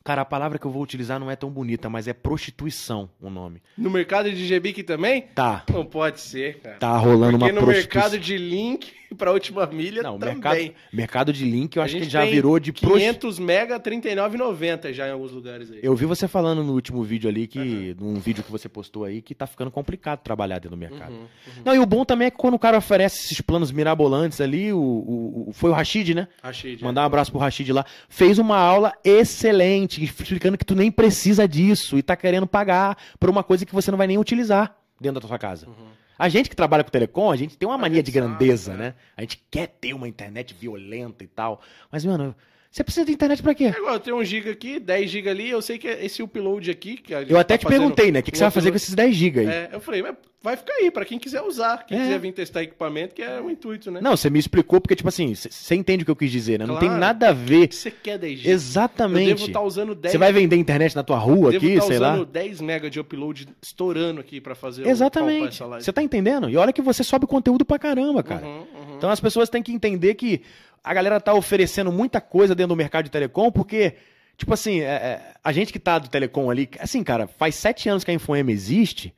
Cara, 0.05 0.20
a 0.20 0.24
palavra 0.26 0.59
que 0.59 0.66
eu 0.66 0.70
vou 0.70 0.82
utilizar 0.82 1.18
não 1.18 1.30
é 1.30 1.34
tão 1.36 1.48
bonita, 1.50 1.88
mas 1.88 2.07
é 2.07 2.12
prostituição 2.12 3.09
o 3.22 3.30
nome. 3.30 3.62
No 3.76 3.88
mercado 3.90 4.30
de 4.30 4.46
GBIC 4.46 4.82
também? 4.82 5.22
Tá. 5.34 5.64
Não 5.72 5.84
pode 5.86 6.20
ser, 6.20 6.59
cara. 6.61 6.76
Tá 6.76 6.94
rolando 6.98 7.38
Porque 7.38 7.52
uma 7.52 7.61
no 7.61 7.66
prostituição. 7.66 8.02
mercado 8.11 8.18
de 8.22 8.36
link 8.36 8.92
pra 9.16 9.32
última 9.32 9.64
milha 9.66 10.02
Não, 10.02 10.18
também. 10.18 10.34
mercado, 10.34 10.74
mercado 10.92 11.32
de 11.32 11.44
link 11.44 11.76
eu 11.76 11.82
A 11.82 11.86
acho 11.86 11.96
que 11.96 12.05
já 12.05 12.24
virou 12.24 12.59
de 12.59 12.70
prostituição. 12.72 13.12
500 13.14 13.38
mega, 13.38 13.80
39,90 13.80 14.92
já 14.92 15.09
em 15.09 15.12
alguns 15.12 15.30
lugares 15.32 15.70
aí. 15.70 15.78
Eu 15.82 15.94
vi 15.96 16.05
você 16.05 16.28
falando 16.28 16.62
no 16.62 16.72
último 16.74 17.02
vídeo 17.02 17.30
ali, 17.30 17.46
que 17.46 17.96
num 17.98 18.14
vídeo 18.16 18.42
que 18.44 18.50
você 18.52 18.68
postou 18.68 19.05
aí, 19.05 19.22
que 19.22 19.34
tá 19.34 19.46
ficando 19.46 19.70
complicado 19.70 20.18
trabalhar 20.20 20.57
dentro 20.57 20.70
do 20.70 20.76
mercado. 20.76 21.12
Uhum, 21.12 21.18
uhum. 21.20 21.62
Não, 21.64 21.74
e 21.74 21.78
o 21.78 21.86
bom 21.86 22.05
também 22.05 22.26
é 22.26 22.30
que 22.30 22.36
quando 22.36 22.55
o 22.55 22.59
cara 22.59 22.76
oferece 22.76 23.24
esses 23.24 23.40
planos 23.40 23.70
mirabolantes 23.72 24.40
ali, 24.40 24.70
o, 24.72 24.78
o- 24.78 25.48
o- 25.48 25.52
foi 25.52 25.70
o 25.70 25.72
Rashid, 25.72 26.12
né? 26.14 26.28
Já. 26.52 26.84
Mandar 26.84 27.02
um 27.02 27.07
abraço 27.07 27.30
pro 27.30 27.40
Rashid 27.40 27.72
lá. 27.72 27.86
Fez 28.09 28.38
uma 28.38 28.59
aula 28.59 28.92
excelente, 29.05 29.93
explicando 30.03 30.59
que 30.59 30.64
tu 30.64 30.74
nem 30.74 30.90
precisa 30.90 31.47
disso 31.47 31.99
e 31.99 32.03
tá 32.03 32.16
querendo 32.16 32.47
pagar 32.47 32.97
por 33.18 33.28
uma 33.30 33.42
coisa 33.42 33.64
que 33.64 33.74
você 33.74 33.90
não 33.90 33.99
vai 33.99 34.07
nem 34.07 34.18
utilizar 34.18 34.76
dentro 35.01 35.20
da 35.20 35.28
tua 35.28 35.38
casa. 35.38 35.66
Uhum. 35.66 35.95
A 36.18 36.28
gente 36.28 36.49
que 36.49 36.57
trabalha 36.57 36.84
com 36.84 36.90
telecom, 36.90 37.30
a 37.30 37.36
gente 37.36 37.57
tem 37.59 37.68
uma 37.68 37.74
A 37.74 37.78
mania 37.78 38.03
de 38.03 38.12
grandeza, 38.12 38.72
né? 38.72 38.78
né? 38.78 38.95
A 39.16 39.20
gente 39.22 39.45
quer 39.51 39.66
ter 39.66 39.92
uma 39.95 40.07
internet 40.07 40.55
violenta 40.55 41.24
e 41.24 41.26
tal. 41.26 41.61
Mas, 41.90 42.05
mano, 42.05 42.34
você 42.75 42.83
precisa 42.83 43.07
de 43.07 43.12
internet 43.12 43.41
pra 43.41 43.55
quê? 43.55 43.66
É 43.66 43.79
igual, 43.79 43.95
eu 43.95 44.01
tenho 44.01 44.16
1 44.16 44.25
GB 44.25 44.51
aqui, 44.51 44.81
10 44.81 45.09
GB 45.09 45.31
ali, 45.31 45.49
eu 45.49 45.62
sei 45.62 45.79
que 45.79 45.87
esse 45.87 46.20
upload 46.25 46.68
aqui... 46.72 46.97
Que 46.97 47.14
a 47.14 47.20
gente 47.20 47.31
Eu 47.31 47.39
até 47.39 47.57
tá 47.57 47.59
te 47.59 47.66
perguntei, 47.66 48.11
né? 48.11 48.18
O 48.18 48.22
que, 48.25 48.33
que 48.33 48.37
você 48.37 48.43
vai 48.43 48.51
fazer 48.51 48.70
com 48.70 48.77
esses 48.77 48.93
10 48.97 49.14
GB 49.14 49.41
aí? 49.43 49.47
É, 49.47 49.68
eu 49.75 49.79
falei, 49.79 50.03
mas 50.03 50.16
vai 50.43 50.57
ficar 50.57 50.72
aí, 50.72 50.91
pra 50.91 51.05
quem 51.05 51.16
quiser 51.16 51.41
usar, 51.41 51.87
quem 51.87 51.97
É. 51.97 52.03
quiser 52.03 52.18
vir 52.18 52.33
testar 52.33 52.64
equipamento, 52.64 53.14
que 53.14 53.22
é 53.22 53.41
o 53.41 53.49
intuito, 53.49 53.93
né? 53.93 54.01
Não, 54.03 54.16
você 54.16 54.29
me 54.29 54.41
explicou 54.41 54.81
porque, 54.81 54.97
tipo 54.97 55.09
assim, 55.09 55.33
você 55.37 55.75
entende 55.77 56.03
o 56.03 56.05
que 56.05 56.11
eu 56.11 56.16
quis 56.16 56.33
dizer, 56.33 56.59
né? 56.59 56.66
Não 56.66 56.81
tem 56.81 56.91
nada 56.91 57.29
a 57.29 57.33
ver. 57.33 57.72
Você 57.72 57.93
quer 57.93 58.18
10 58.18 58.41
GB? 58.41 58.51
Eu 58.51 58.55
Exatamente. 58.55 59.27
devo 59.29 59.47
estar 59.47 59.62
usando 59.62 59.95
10 59.95 60.11
Você 60.11 60.18
vai 60.18 60.33
vender 60.33 60.57
internet 60.57 60.97
na 60.97 61.05
tua 61.05 61.16
rua 61.18 61.53
devo 61.53 61.64
aqui, 61.64 61.77
tá 61.77 61.83
sei 61.83 62.01
lá? 62.01 62.14
usando 62.14 62.27
10 62.27 62.61
mega 62.61 62.91
de 62.91 62.99
upload 62.99 63.47
estourando 63.62 64.20
aqui 64.20 64.41
pra 64.41 64.57
fazer 64.57 64.85
Exatamente. 64.85 65.62
Você 65.62 65.93
tá 65.93 66.03
entendendo? 66.03 66.51
E 66.51 66.57
olha 66.57 66.72
que 66.72 66.83
você 66.83 67.05
sobe 67.05 67.25
conteúdo 67.25 67.64
pra 67.64 67.79
caramba, 67.79 68.20
cara. 68.25 68.45
Uhum, 68.45 68.59
uhum. 68.59 68.97
Então 68.97 69.11
as 69.11 69.20
pessoas 69.20 69.49
têm 69.49 69.62
que 69.62 69.70
entender 69.70 70.14
que 70.16 70.43
a 70.85 70.93
galera 70.95 71.18
tá 71.18 71.32
oferecendo 71.32 71.91
muita 71.91 72.20
coisa 72.20 72.55
dentro 72.55 72.68
do 72.68 72.76
mercado 72.76 73.07
de 73.07 73.11
telecom, 73.11 73.51
porque, 73.51 73.97
tipo 74.37 74.53
assim, 74.53 74.80
é- 74.80 74.85
é, 74.85 75.35
a 75.43 75.51
gente 75.51 75.72
que 75.72 75.78
tá 75.78 75.99
do 75.99 76.09
telecom 76.09 76.51
ali, 76.51 76.68
assim, 76.78 77.03
cara, 77.03 77.26
faz 77.26 77.55
sete 77.55 77.89
anos 77.89 78.05
que 78.05 78.11
a 78.11 78.14
Infoem 78.14 78.49
existe, 78.51 79.14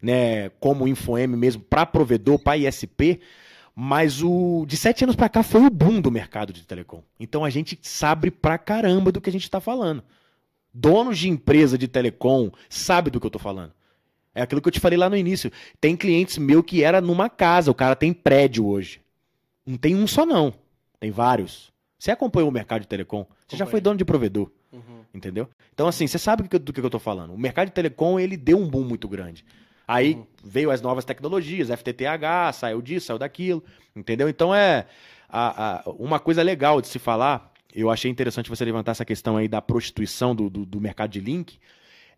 né, 0.00 0.50
como 0.60 0.86
Infoem 0.86 1.26
mesmo, 1.26 1.60
pra 1.60 1.84
provedor, 1.84 2.38
pra 2.38 2.56
ISP, 2.56 3.20
mas 3.74 4.22
o 4.22 4.64
de 4.66 4.76
sete 4.76 5.04
anos 5.04 5.16
pra 5.16 5.28
cá 5.28 5.42
foi 5.42 5.62
o 5.66 5.70
boom 5.70 6.00
do 6.00 6.10
mercado 6.10 6.52
de 6.52 6.64
telecom. 6.64 7.02
Então 7.18 7.44
a 7.44 7.50
gente 7.50 7.78
sabe 7.82 8.30
pra 8.30 8.56
caramba 8.56 9.10
do 9.10 9.20
que 9.20 9.28
a 9.28 9.32
gente 9.32 9.50
tá 9.50 9.60
falando. 9.60 10.02
Donos 10.72 11.18
de 11.18 11.28
empresa 11.28 11.76
de 11.76 11.88
telecom 11.88 12.50
sabe 12.68 13.10
do 13.10 13.18
que 13.20 13.26
eu 13.26 13.30
tô 13.30 13.38
falando. 13.38 13.72
É 14.34 14.42
aquilo 14.42 14.60
que 14.60 14.68
eu 14.68 14.72
te 14.72 14.78
falei 14.80 14.96
lá 14.96 15.08
no 15.10 15.16
início. 15.16 15.50
Tem 15.80 15.96
clientes 15.96 16.38
meu 16.38 16.62
que 16.62 16.84
era 16.84 17.00
numa 17.00 17.28
casa, 17.28 17.70
o 17.70 17.74
cara 17.74 17.96
tem 17.96 18.12
prédio 18.12 18.66
hoje. 18.66 19.00
Não 19.66 19.76
tem 19.76 19.96
um 19.96 20.06
só 20.06 20.24
não, 20.24 20.54
tem 21.00 21.10
vários. 21.10 21.72
Você 21.98 22.10
acompanhou 22.10 22.48
o 22.48 22.52
mercado 22.52 22.82
de 22.82 22.88
telecom? 22.88 23.26
Você 23.46 23.56
já 23.56 23.66
foi 23.66 23.80
dono 23.80 23.96
de 23.96 24.04
provedor, 24.04 24.50
Uhum. 24.72 25.02
entendeu? 25.12 25.48
Então 25.74 25.86
assim, 25.88 26.06
você 26.06 26.18
sabe 26.18 26.42
do 26.44 26.72
que, 26.72 26.80
eu 26.80 26.90
tô 26.90 26.98
falando. 26.98 27.32
O 27.34 27.38
mercado 27.38 27.66
de 27.68 27.72
telecom, 27.72 28.18
ele 28.20 28.36
deu 28.36 28.58
um 28.58 28.68
boom 28.68 28.84
muito 28.84 29.08
grande. 29.08 29.44
Aí 29.86 30.14
Uhum. 30.14 30.26
veio 30.44 30.70
as 30.70 30.80
novas 30.82 31.04
tecnologias, 31.04 31.70
FTTH, 31.70 32.52
saiu 32.52 32.82
disso, 32.82 33.06
saiu 33.06 33.18
daquilo, 33.18 33.64
entendeu? 33.96 34.28
Então 34.28 34.54
é 34.54 34.86
a- 35.28 35.78
a- 35.86 35.90
uma 35.90 36.20
coisa 36.20 36.42
legal 36.42 36.80
de 36.80 36.88
se 36.88 36.98
falar, 36.98 37.52
eu 37.74 37.90
achei 37.90 38.10
interessante 38.10 38.48
você 38.50 38.64
levantar 38.64 38.92
essa 38.92 39.04
questão 39.04 39.36
aí 39.36 39.48
da 39.48 39.60
prostituição 39.62 40.34
do, 40.34 40.48
do, 40.50 40.64
do 40.66 40.80
mercado 40.80 41.10
de 41.10 41.20
link, 41.20 41.58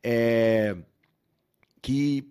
é 0.02 0.76
que 1.82 2.28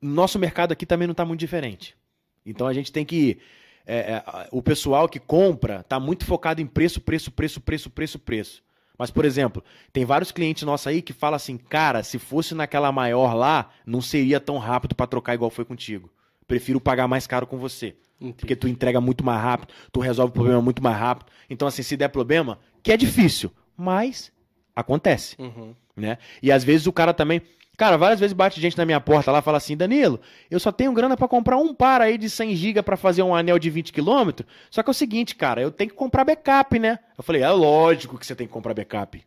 nosso 0.00 0.38
mercado 0.38 0.72
aqui 0.72 0.84
também 0.86 1.06
não 1.06 1.12
está 1.12 1.24
muito 1.24 1.40
diferente. 1.40 1.96
Então 2.44 2.66
a 2.66 2.72
gente 2.72 2.90
tem 2.90 3.04
que. 3.04 3.38
É, 3.86 3.96
é, 3.96 4.24
o 4.50 4.62
pessoal 4.62 5.08
que 5.08 5.18
compra 5.18 5.80
está 5.80 5.98
muito 5.98 6.24
focado 6.24 6.60
em 6.60 6.66
preço, 6.66 7.00
preço, 7.00 7.30
preço, 7.30 7.60
preço, 7.60 7.90
preço, 7.90 8.18
preço. 8.18 8.62
Mas, 8.98 9.10
por 9.10 9.24
exemplo, 9.24 9.64
tem 9.92 10.04
vários 10.04 10.30
clientes 10.30 10.62
nossos 10.62 10.86
aí 10.86 11.02
que 11.02 11.12
falam 11.12 11.36
assim, 11.36 11.56
cara, 11.56 12.02
se 12.02 12.18
fosse 12.18 12.54
naquela 12.54 12.92
maior 12.92 13.34
lá, 13.34 13.70
não 13.84 14.00
seria 14.00 14.38
tão 14.38 14.58
rápido 14.58 14.94
para 14.94 15.06
trocar 15.06 15.34
igual 15.34 15.50
foi 15.50 15.64
contigo. 15.64 16.10
Prefiro 16.46 16.80
pagar 16.80 17.08
mais 17.08 17.26
caro 17.26 17.46
com 17.46 17.58
você. 17.58 17.96
Porque 18.36 18.54
tu 18.54 18.68
entrega 18.68 19.00
muito 19.00 19.24
mais 19.24 19.42
rápido, 19.42 19.72
tu 19.90 19.98
resolve 19.98 20.30
o 20.30 20.34
problema 20.34 20.62
muito 20.62 20.80
mais 20.82 20.96
rápido. 20.96 21.30
Então, 21.50 21.66
assim, 21.66 21.82
se 21.82 21.96
der 21.96 22.08
problema, 22.08 22.58
que 22.82 22.92
é 22.92 22.96
difícil, 22.96 23.50
mas 23.76 24.30
acontece 24.76 25.34
Uhum. 25.40 25.74
né? 25.96 26.18
E 26.40 26.52
às 26.52 26.62
vezes 26.62 26.86
o 26.86 26.92
cara 26.92 27.12
também. 27.12 27.42
Cara, 27.76 27.96
várias 27.96 28.20
vezes 28.20 28.34
bate 28.34 28.60
gente 28.60 28.76
na 28.76 28.84
minha 28.84 29.00
porta 29.00 29.32
lá 29.32 29.38
e 29.38 29.42
fala 29.42 29.56
assim: 29.56 29.76
Danilo, 29.76 30.20
eu 30.50 30.60
só 30.60 30.70
tenho 30.70 30.92
grana 30.92 31.16
pra 31.16 31.26
comprar 31.26 31.56
um 31.56 31.74
par 31.74 32.02
aí 32.02 32.18
de 32.18 32.28
100 32.28 32.54
GB 32.54 32.82
pra 32.82 32.96
fazer 32.96 33.22
um 33.22 33.34
anel 33.34 33.58
de 33.58 33.70
20 33.70 33.92
km. 33.92 34.44
Só 34.70 34.82
que 34.82 34.90
é 34.90 34.92
o 34.92 34.94
seguinte, 34.94 35.34
cara, 35.34 35.62
eu 35.62 35.70
tenho 35.70 35.90
que 35.90 35.96
comprar 35.96 36.24
backup, 36.24 36.78
né? 36.78 36.98
Eu 37.16 37.24
falei: 37.24 37.42
é 37.42 37.50
lógico 37.50 38.18
que 38.18 38.26
você 38.26 38.34
tem 38.34 38.46
que 38.46 38.52
comprar 38.52 38.74
backup. 38.74 39.24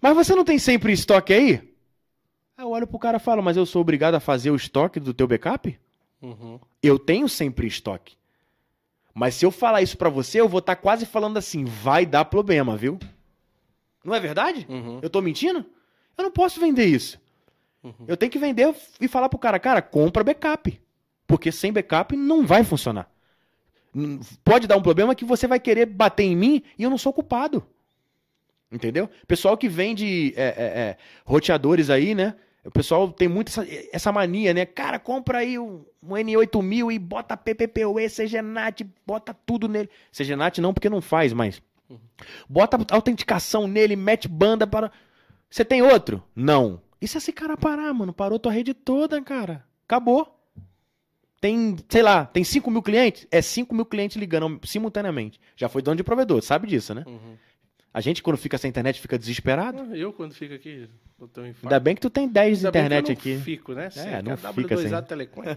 Mas 0.00 0.14
você 0.14 0.34
não 0.34 0.44
tem 0.44 0.58
sempre 0.58 0.92
estoque 0.92 1.32
aí? 1.32 1.52
Aí 2.56 2.64
eu 2.64 2.70
olho 2.70 2.86
pro 2.86 2.98
cara 2.98 3.16
e 3.16 3.20
falo: 3.20 3.42
mas 3.42 3.56
eu 3.56 3.64
sou 3.64 3.80
obrigado 3.80 4.14
a 4.14 4.20
fazer 4.20 4.50
o 4.50 4.56
estoque 4.56 5.00
do 5.00 5.14
teu 5.14 5.26
backup? 5.26 5.78
Uhum. 6.20 6.60
Eu 6.82 6.98
tenho 6.98 7.28
sempre 7.28 7.66
estoque. 7.66 8.14
Mas 9.14 9.34
se 9.34 9.46
eu 9.46 9.50
falar 9.50 9.80
isso 9.80 9.96
pra 9.96 10.10
você, 10.10 10.40
eu 10.40 10.48
vou 10.48 10.58
estar 10.58 10.76
quase 10.76 11.06
falando 11.06 11.38
assim: 11.38 11.64
vai 11.64 12.04
dar 12.04 12.26
problema, 12.26 12.76
viu? 12.76 12.98
Não 14.04 14.14
é 14.14 14.20
verdade? 14.20 14.66
Uhum. 14.68 15.00
Eu 15.02 15.08
tô 15.08 15.22
mentindo? 15.22 15.64
Eu 16.16 16.24
não 16.24 16.30
posso 16.30 16.60
vender 16.60 16.86
isso. 16.86 17.20
Uhum. 17.82 18.04
Eu 18.06 18.16
tenho 18.16 18.32
que 18.32 18.38
vender 18.38 18.74
e 19.00 19.08
falar 19.08 19.28
pro 19.28 19.38
cara, 19.38 19.58
cara, 19.58 19.82
compra 19.82 20.24
backup. 20.24 20.80
Porque 21.26 21.50
sem 21.52 21.72
backup 21.72 22.16
não 22.16 22.46
vai 22.46 22.64
funcionar. 22.64 23.10
Pode 24.44 24.66
dar 24.66 24.76
um 24.76 24.82
problema 24.82 25.14
que 25.14 25.24
você 25.24 25.46
vai 25.46 25.58
querer 25.58 25.86
bater 25.86 26.24
em 26.24 26.36
mim 26.36 26.62
e 26.78 26.82
eu 26.82 26.90
não 26.90 26.98
sou 26.98 27.12
culpado. 27.12 27.66
Entendeu? 28.70 29.08
Pessoal 29.26 29.56
que 29.56 29.68
vende 29.68 30.34
é, 30.36 30.44
é, 30.44 30.64
é, 30.64 30.96
roteadores 31.24 31.88
aí, 31.88 32.14
né? 32.14 32.34
O 32.64 32.70
pessoal 32.70 33.10
tem 33.12 33.28
muito 33.28 33.48
essa, 33.48 33.64
essa 33.92 34.12
mania, 34.12 34.52
né? 34.52 34.66
Cara, 34.66 34.98
compra 34.98 35.38
aí 35.38 35.56
um, 35.56 35.84
um 36.02 36.14
N8000 36.14 36.92
e 36.92 36.98
bota 36.98 37.36
PPPoE, 37.36 38.10
CGNAT, 38.10 38.84
bota 39.06 39.32
tudo 39.32 39.68
nele. 39.68 39.88
CGNAT 40.12 40.60
não, 40.60 40.74
porque 40.74 40.90
não 40.90 41.00
faz, 41.00 41.32
mas... 41.32 41.62
Bota 42.48 42.76
autenticação 42.90 43.68
nele, 43.68 43.94
mete 43.94 44.26
banda 44.26 44.66
para... 44.66 44.90
Você 45.50 45.64
tem 45.64 45.82
outro? 45.82 46.22
Não. 46.34 46.80
E 47.00 47.06
se 47.06 47.18
esse 47.18 47.32
cara 47.32 47.56
parar, 47.56 47.92
mano? 47.92 48.12
Parou 48.12 48.38
tua 48.38 48.52
rede 48.52 48.74
toda, 48.74 49.20
cara. 49.22 49.64
Acabou. 49.84 50.32
Tem, 51.40 51.76
sei 51.88 52.02
lá, 52.02 52.24
tem 52.24 52.42
5 52.42 52.70
mil 52.70 52.82
clientes? 52.82 53.26
É 53.30 53.42
5 53.42 53.74
mil 53.74 53.84
clientes 53.84 54.16
ligando 54.16 54.58
simultaneamente. 54.66 55.38
Já 55.54 55.68
foi 55.68 55.82
dono 55.82 55.96
de 55.96 56.02
provedor, 56.02 56.42
sabe 56.42 56.66
disso, 56.66 56.94
né? 56.94 57.04
Uhum. 57.06 57.36
A 57.96 58.00
gente, 58.02 58.22
quando 58.22 58.36
fica 58.36 58.58
sem 58.58 58.68
internet, 58.68 59.00
fica 59.00 59.18
desesperado. 59.18 59.80
Ah, 59.90 59.96
Eu, 59.96 60.12
quando 60.12 60.34
fico 60.34 60.52
aqui, 60.52 60.86
eu 61.18 61.26
tenho 61.28 61.46
infarto. 61.46 61.66
Ainda 61.66 61.80
bem 61.80 61.94
que 61.94 62.00
tu 62.02 62.10
tem 62.10 62.28
10 62.28 62.60
de 62.60 62.66
internet 62.68 63.04
eu 63.08 63.14
não 63.14 63.18
aqui. 63.18 63.38
fico, 63.38 63.72
né? 63.72 63.88
É, 63.96 64.20
não 64.20 64.36
Sempre. 64.36 64.62
fica 64.64 64.74
W2A 64.76 64.98
sem. 64.98 65.02
Telecom. 65.02 65.42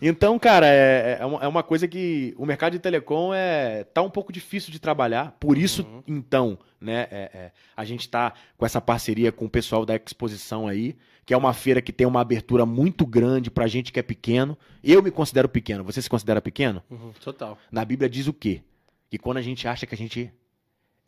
Então, 0.00 0.38
cara, 0.38 0.68
é, 0.68 1.18
é 1.20 1.26
uma, 1.26 1.42
é 1.42 1.48
uma 1.48 1.62
coisa 1.64 1.88
que 1.88 2.32
o 2.38 2.46
mercado 2.46 2.74
de 2.74 2.78
telecom 2.78 3.34
é 3.34 3.82
tá 3.82 4.00
um 4.00 4.08
pouco 4.08 4.32
difícil 4.32 4.70
de 4.70 4.78
trabalhar. 4.78 5.36
Por 5.40 5.58
isso, 5.58 5.82
Uhum. 5.82 6.02
então, 6.06 6.56
né, 6.80 7.08
é- 7.10 7.30
é, 7.34 7.52
a 7.76 7.84
gente 7.84 8.08
tá 8.08 8.32
com 8.56 8.64
essa 8.64 8.80
parceria 8.80 9.32
com 9.32 9.46
o 9.46 9.50
pessoal 9.50 9.84
da 9.84 9.96
Exposição 9.96 10.68
aí, 10.68 10.96
que 11.26 11.34
é 11.34 11.36
uma 11.36 11.52
feira 11.52 11.82
que 11.82 11.92
tem 11.92 12.06
uma 12.06 12.20
abertura 12.20 12.64
muito 12.64 13.04
grande 13.04 13.50
pra 13.50 13.66
gente 13.66 13.90
que 13.92 13.98
é 13.98 14.02
pequeno. 14.04 14.56
Eu 14.84 15.02
me 15.02 15.10
considero 15.10 15.48
pequeno. 15.48 15.82
Você 15.82 16.00
se 16.00 16.08
considera 16.08 16.40
pequeno? 16.40 16.80
Uhum, 16.88 17.10
Total. 17.20 17.58
Na 17.68 17.84
Bíblia 17.84 18.08
diz 18.08 18.28
o 18.28 18.32
quê? 18.32 18.62
Que 19.10 19.18
quando 19.18 19.38
a 19.38 19.42
gente 19.42 19.66
acha 19.66 19.84
que 19.84 19.96
a 19.96 19.98
gente 19.98 20.30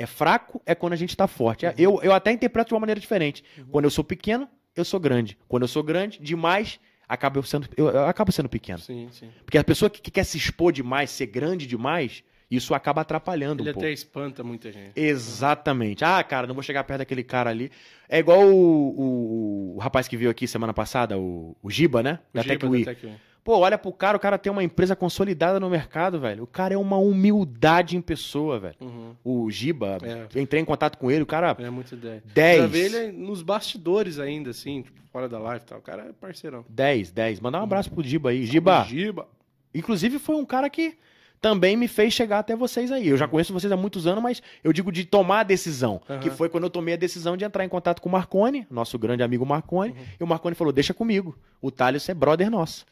é 0.03 0.07
fraco, 0.07 0.61
é 0.67 0.75
quando 0.75 0.93
a 0.95 0.97
gente 0.97 1.17
tá 1.17 1.27
forte. 1.27 1.67
Uhum. 1.67 1.73
Eu, 1.79 2.01
eu 2.03 2.13
até 2.13 2.33
interpreto 2.33 2.69
de 2.69 2.75
uma 2.75 2.81
maneira 2.81 3.01
diferente. 3.01 3.45
Quando 3.71 3.85
eu 3.85 3.91
sou 3.91 4.03
pequeno, 4.05 4.49
eu 4.75 4.85
sou 4.85 4.99
grande. 4.99 5.37
Quando 5.49 5.63
eu 5.65 5.69
sou 5.69 5.83
grande, 5.83 6.19
demais, 6.21 6.81
acaba 7.09 7.39
eu 7.39 7.43
sendo, 7.43 7.69
eu, 7.77 7.89
eu 7.89 8.07
acabo 8.07 8.33
sendo 8.33 8.49
pequeno. 8.49 8.79
Sim, 8.79 9.09
sim. 9.13 9.29
Porque 9.45 9.59
a 9.59 9.65
pessoa 9.65 9.91
que, 9.91 10.01
que 10.01 10.11
quer 10.11 10.25
se 10.25 10.39
expor 10.39 10.73
demais, 10.73 11.11
ser 11.11 11.27
grande 11.27 11.67
demais, 11.67 12.23
isso 12.51 12.75
acaba 12.75 13.03
atrapalhando 13.03 13.63
Ele 13.63 13.71
um 13.71 13.73
pouco. 13.75 13.87
até 13.87 13.93
espanta 13.93 14.43
muita 14.43 14.73
gente. 14.73 14.93
Exatamente. 14.97 16.05
Ah, 16.05 16.23
cara, 16.25 16.47
não 16.47 16.55
vou 16.55 16.63
chegar 16.63 16.83
perto 16.85 16.99
daquele 16.99 17.23
cara 17.23 17.51
ali. 17.51 17.71
É 18.09 18.19
igual 18.19 18.41
o, 18.43 18.55
o- 18.55 19.77
o 19.77 19.79
rapaz 19.79 20.09
que 20.09 20.17
veio 20.17 20.31
aqui 20.31 20.47
semana 20.49 20.75
passada, 20.75 21.17
o, 21.19 21.57
o 21.63 21.71
Giba, 21.71 22.03
né? 22.03 22.19
Da 22.35 22.43
Giba 22.43 22.57
TechWi. 22.57 22.85
da 22.85 22.95
TechWi. 22.95 23.13
Pô, 23.43 23.59
olha 23.59 23.79
pro 23.79 23.91
cara, 23.93 24.17
o 24.17 24.21
cara 24.21 24.37
tem 24.39 24.53
uma 24.53 24.63
empresa 24.63 24.95
consolidada 24.95 25.59
no 25.59 25.71
mercado, 25.71 26.21
velho. 26.21 26.45
O 26.45 26.47
cara 26.47 26.75
é 26.75 26.77
uma 26.77 26.99
humildade 26.99 27.97
em 27.97 28.01
pessoa, 28.01 28.59
velho. 28.61 28.77
Uhum. 28.81 29.15
O 29.25 29.51
Giba, 29.51 29.99
É. 30.03 30.41
entrei 30.41 30.61
em 30.61 30.65
contato 30.65 30.99
com 30.99 31.11
ele, 31.11 31.23
o 31.23 31.27
cara, 31.27 31.57
É 31.59 31.71
muita 31.71 31.95
ideia. 31.95 32.23
10. 32.35 32.61
Já 32.61 32.67
vê 32.67 32.81
ele 32.87 33.13
nos 33.13 33.43
bastidores 33.43 34.19
ainda, 34.19 34.51
assim, 34.51 34.83
tipo, 34.83 35.01
fora 35.11 35.29
da 35.29 35.39
live 35.39 35.65
e 35.65 35.67
tal. 35.67 35.79
O 35.79 35.83
cara 35.83 36.03
é 36.09 36.13
parceirão. 36.13 36.65
10, 36.69 37.11
10. 37.11 37.41
Mandar 37.41 37.61
um 37.61 37.65
abraço 37.65 37.91
pro 37.91 38.03
Giba 38.05 38.31
aí. 38.31 38.45
Giba, 38.45 38.85
Giba. 38.85 39.27
Inclusive, 39.75 40.19
foi 40.19 40.37
um 40.37 40.45
cara 40.45 40.69
que 40.69 40.97
também 41.41 41.77
me 41.77 41.89
fez 41.89 42.13
chegar 42.13 42.41
até 42.41 42.55
vocês 42.55 42.93
aí. 42.93 43.09
Eu 43.09 43.17
já 43.17 43.27
conheço 43.27 43.53
vocês 43.53 43.73
há 43.73 43.77
muitos 43.77 44.07
anos, 44.07 44.23
mas 44.23 44.43
eu 44.63 44.73
digo 44.73 44.93
de 44.93 45.05
tomar 45.07 45.41
a 45.41 45.43
decisão. 45.45 46.01
Aham. 46.09 46.19
Que 46.21 46.29
foi 46.29 46.49
quando 46.51 46.65
eu 46.65 46.71
tomei 46.71 46.93
a 46.95 46.97
decisão 46.99 47.37
de 47.37 47.45
entrar 47.45 47.65
em 47.65 47.69
contato 47.69 48.03
com 48.03 48.09
o 48.09 48.13
Marconi, 48.13 48.67
nosso 48.71 48.99
grande 48.99 49.23
amigo 49.23 49.47
Marconi. 49.47 49.93
Uhum. 49.93 50.05
E 50.21 50.25
o 50.25 50.27
Marconi 50.27 50.55
falou: 50.55 50.73
deixa 50.73 50.93
comigo. 50.93 51.39
O 51.63 51.71
Thales 51.71 52.07
é 52.09 52.13
brother 52.15 52.51
nosso. 52.51 52.85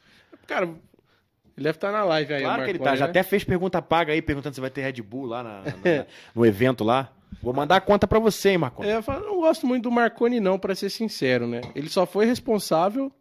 Cara, 0.48 0.64
ele 0.64 1.64
deve 1.64 1.76
estar 1.76 1.92
na 1.92 2.02
live 2.04 2.32
aí, 2.32 2.42
claro 2.42 2.64
que 2.64 2.70
ele 2.70 2.78
tá. 2.78 2.96
Já 2.96 3.04
né? 3.04 3.10
até 3.10 3.22
fez 3.22 3.44
pergunta 3.44 3.82
paga 3.82 4.12
aí, 4.12 4.22
perguntando 4.22 4.54
se 4.54 4.60
vai 4.60 4.70
ter 4.70 4.80
Red 4.80 5.02
Bull 5.02 5.26
lá 5.26 5.42
na- 5.42 5.62
na- 5.62 6.06
no 6.34 6.46
evento 6.46 6.82
lá. 6.82 7.12
Vou 7.42 7.52
mandar 7.52 7.76
a 7.76 7.80
conta 7.80 8.08
pra 8.08 8.18
você, 8.18 8.50
hein, 8.50 8.58
Marconi. 8.58 8.88
É, 8.88 8.96
eu 8.96 9.02
falo, 9.02 9.26
não 9.26 9.40
gosto 9.40 9.66
muito 9.66 9.82
do 9.84 9.90
Marconi, 9.90 10.40
não, 10.40 10.58
pra 10.58 10.74
ser 10.74 10.88
sincero, 10.88 11.46
né? 11.46 11.60
Ele 11.74 11.88
só 11.90 12.06
foi 12.06 12.24
responsável 12.24 13.12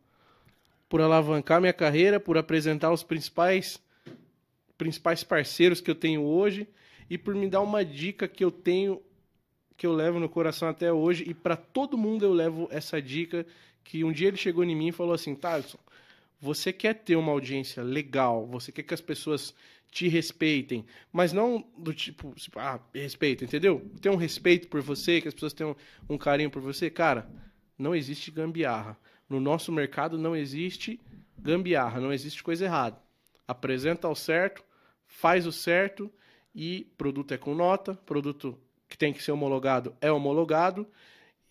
por 0.87 1.01
alavancar 1.01 1.59
minha 1.59 1.73
carreira, 1.73 2.17
por 2.17 2.37
apresentar 2.37 2.91
os 2.91 3.03
principais, 3.03 3.77
principais 4.77 5.23
parceiros 5.23 5.81
que 5.81 5.91
eu 5.91 5.95
tenho 5.95 6.23
hoje 6.23 6.65
e 7.09 7.17
por 7.17 7.35
me 7.35 7.49
dar 7.49 7.59
uma 7.59 7.83
dica 7.83 8.27
que 8.27 8.43
eu 8.43 8.49
tenho, 8.51 9.01
que 9.75 9.85
eu 9.85 9.91
levo 9.91 10.19
no 10.19 10.29
coração 10.29 10.69
até 10.69 10.91
hoje. 10.93 11.25
E 11.27 11.33
pra 11.33 11.57
todo 11.57 11.97
mundo 11.97 12.23
eu 12.23 12.31
levo 12.31 12.69
essa 12.71 13.01
dica 13.01 13.45
que 13.83 14.03
um 14.05 14.11
dia 14.13 14.29
ele 14.29 14.37
chegou 14.37 14.63
em 14.63 14.75
mim 14.75 14.87
e 14.87 14.91
falou 14.93 15.13
assim, 15.13 15.35
Thaleson, 15.35 15.77
você 16.39 16.71
quer 16.71 16.93
ter 16.93 17.15
uma 17.15 17.31
audiência 17.31 17.81
legal, 17.83 18.45
você 18.47 18.71
quer 18.71 18.83
que 18.83 18.93
as 18.93 19.01
pessoas 19.01 19.53
te 19.89 20.07
respeitem, 20.07 20.85
mas 21.11 21.33
não 21.33 21.65
do 21.77 21.93
tipo, 21.93 22.33
tipo, 22.35 22.59
ah, 22.59 22.79
respeito, 22.93 23.43
entendeu? 23.43 23.89
Tem 24.01 24.11
um 24.11 24.15
respeito 24.15 24.67
por 24.67 24.81
você, 24.81 25.21
que 25.21 25.27
as 25.27 25.33
pessoas 25.33 25.53
tenham 25.53 25.75
um 26.09 26.17
carinho 26.17 26.51
por 26.51 26.61
você. 26.61 26.89
Cara, 26.89 27.29
não 27.77 27.95
existe 27.95 28.29
gambiarra. 28.29 28.97
No 29.29 29.39
nosso 29.39 29.71
mercado 29.71 30.17
não 30.17 30.35
existe 30.35 30.99
gambiarra, 31.37 31.99
não 31.99 32.13
existe 32.13 32.43
coisa 32.43 32.65
errada. 32.65 33.01
Apresenta 33.47 34.07
o 34.07 34.15
certo, 34.15 34.63
faz 35.05 35.47
o 35.47 35.51
certo 35.51 36.11
e 36.53 36.87
produto 36.97 37.33
é 37.33 37.37
com 37.37 37.55
nota, 37.55 37.95
produto 37.95 38.57
que 38.89 38.97
tem 38.97 39.13
que 39.13 39.23
ser 39.23 39.31
homologado 39.31 39.95
é 40.01 40.11
homologado. 40.11 40.87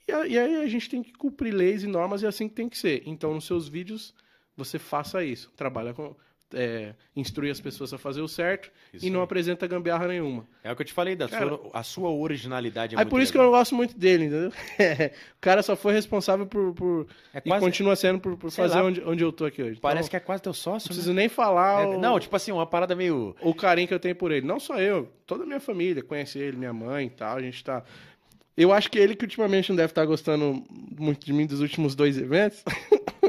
E 0.08 0.12
aí 0.12 0.56
a 0.56 0.66
gente 0.68 0.88
tem 0.88 1.02
que 1.02 1.12
cumprir 1.12 1.52
leis 1.52 1.82
e 1.82 1.86
normas 1.86 2.22
e 2.22 2.26
é 2.26 2.28
assim 2.28 2.48
que 2.48 2.54
tem 2.54 2.68
que 2.68 2.78
ser. 2.78 3.02
Então, 3.06 3.34
nos 3.34 3.44
seus 3.44 3.66
vídeos, 3.66 4.14
você 4.56 4.78
faça 4.78 5.22
isso. 5.24 5.50
Trabalha 5.56 5.92
com. 5.94 6.14
É, 6.54 6.94
instrui 7.16 7.50
as 7.50 7.60
pessoas 7.60 7.92
a 7.92 7.98
fazer 7.98 8.20
o 8.20 8.28
certo 8.28 8.70
Isso 8.94 9.04
e 9.04 9.10
não 9.10 9.18
aí. 9.18 9.24
apresenta 9.24 9.66
gambiarra 9.66 10.06
nenhuma. 10.06 10.46
É 10.62 10.70
o 10.70 10.76
que 10.76 10.82
eu 10.82 10.86
te 10.86 10.92
falei, 10.92 11.16
da 11.16 11.28
Cara, 11.28 11.48
sua, 11.48 11.70
a 11.74 11.82
sua 11.82 12.08
originalidade 12.10 12.94
é 12.94 12.98
muito 12.98 13.10
por 13.10 13.20
isso 13.20 13.32
que 13.32 13.36
eu 13.38 13.42
legal. 13.42 13.52
não 13.52 13.58
gosto 13.58 13.74
muito 13.74 13.98
dele, 13.98 14.26
entendeu? 14.26 14.50
o 15.36 15.40
cara 15.40 15.60
só 15.64 15.74
foi 15.74 15.92
responsável 15.92 16.46
por. 16.46 16.72
por 16.72 17.08
É 17.34 17.38
e 17.38 17.48
quase- 17.48 17.64
continua 17.64 17.96
sendo 17.96 18.20
por, 18.20 18.36
por 18.36 18.48
fazer 18.52 18.76
lá. 18.76 18.84
onde, 18.84 19.02
onde 19.02 19.24
eu 19.24 19.32
tô 19.32 19.44
aqui 19.44 19.60
hoje. 19.60 19.80
Parece 19.80 20.02
então, 20.02 20.10
que 20.10 20.16
é 20.16 20.20
quase 20.20 20.40
teu 20.44 20.50
não 20.50 20.54
sócio, 20.54 20.86
né? 20.86 20.94
preciso 20.94 21.12
nem 21.12 21.28
falar 21.28 21.82
É, 21.82 21.86
o, 21.96 22.00
não, 22.00 22.20
tipo 22.20 22.36
assim, 22.36 22.52
uma 22.52 22.64
parada 22.64 22.94
meio. 22.94 23.34
o 23.42 23.52
carinho 23.52 23.88
que 23.88 23.94
eu 23.94 23.98
tenho 24.00 24.14
por 24.14 24.30
ele. 24.30 24.46
Não 24.46 24.60
só 24.60 24.78
eu, 24.78 25.10
toda 25.26 25.42
a 25.42 25.46
minha 25.46 25.58
família 25.60 26.00
conhece 26.00 26.38
ele, 26.38 26.56
minha 26.56 26.72
mãe 26.72 27.08
e 27.08 27.10
tal. 27.10 27.38
A 27.38 27.42
gente 27.42 27.62
tá. 27.64 27.82
Eu 28.56 28.72
acho 28.72 28.88
que 28.88 28.98
ele 29.00 29.16
que 29.16 29.24
ultimamente 29.24 29.68
não 29.70 29.76
deve 29.76 29.90
estar 29.90 30.04
gostando 30.06 30.62
muito 30.96 31.26
de 31.26 31.32
mim 31.32 31.44
dos 31.44 31.60
últimos 31.60 31.96
dois 31.96 32.16
eventos. 32.16 32.62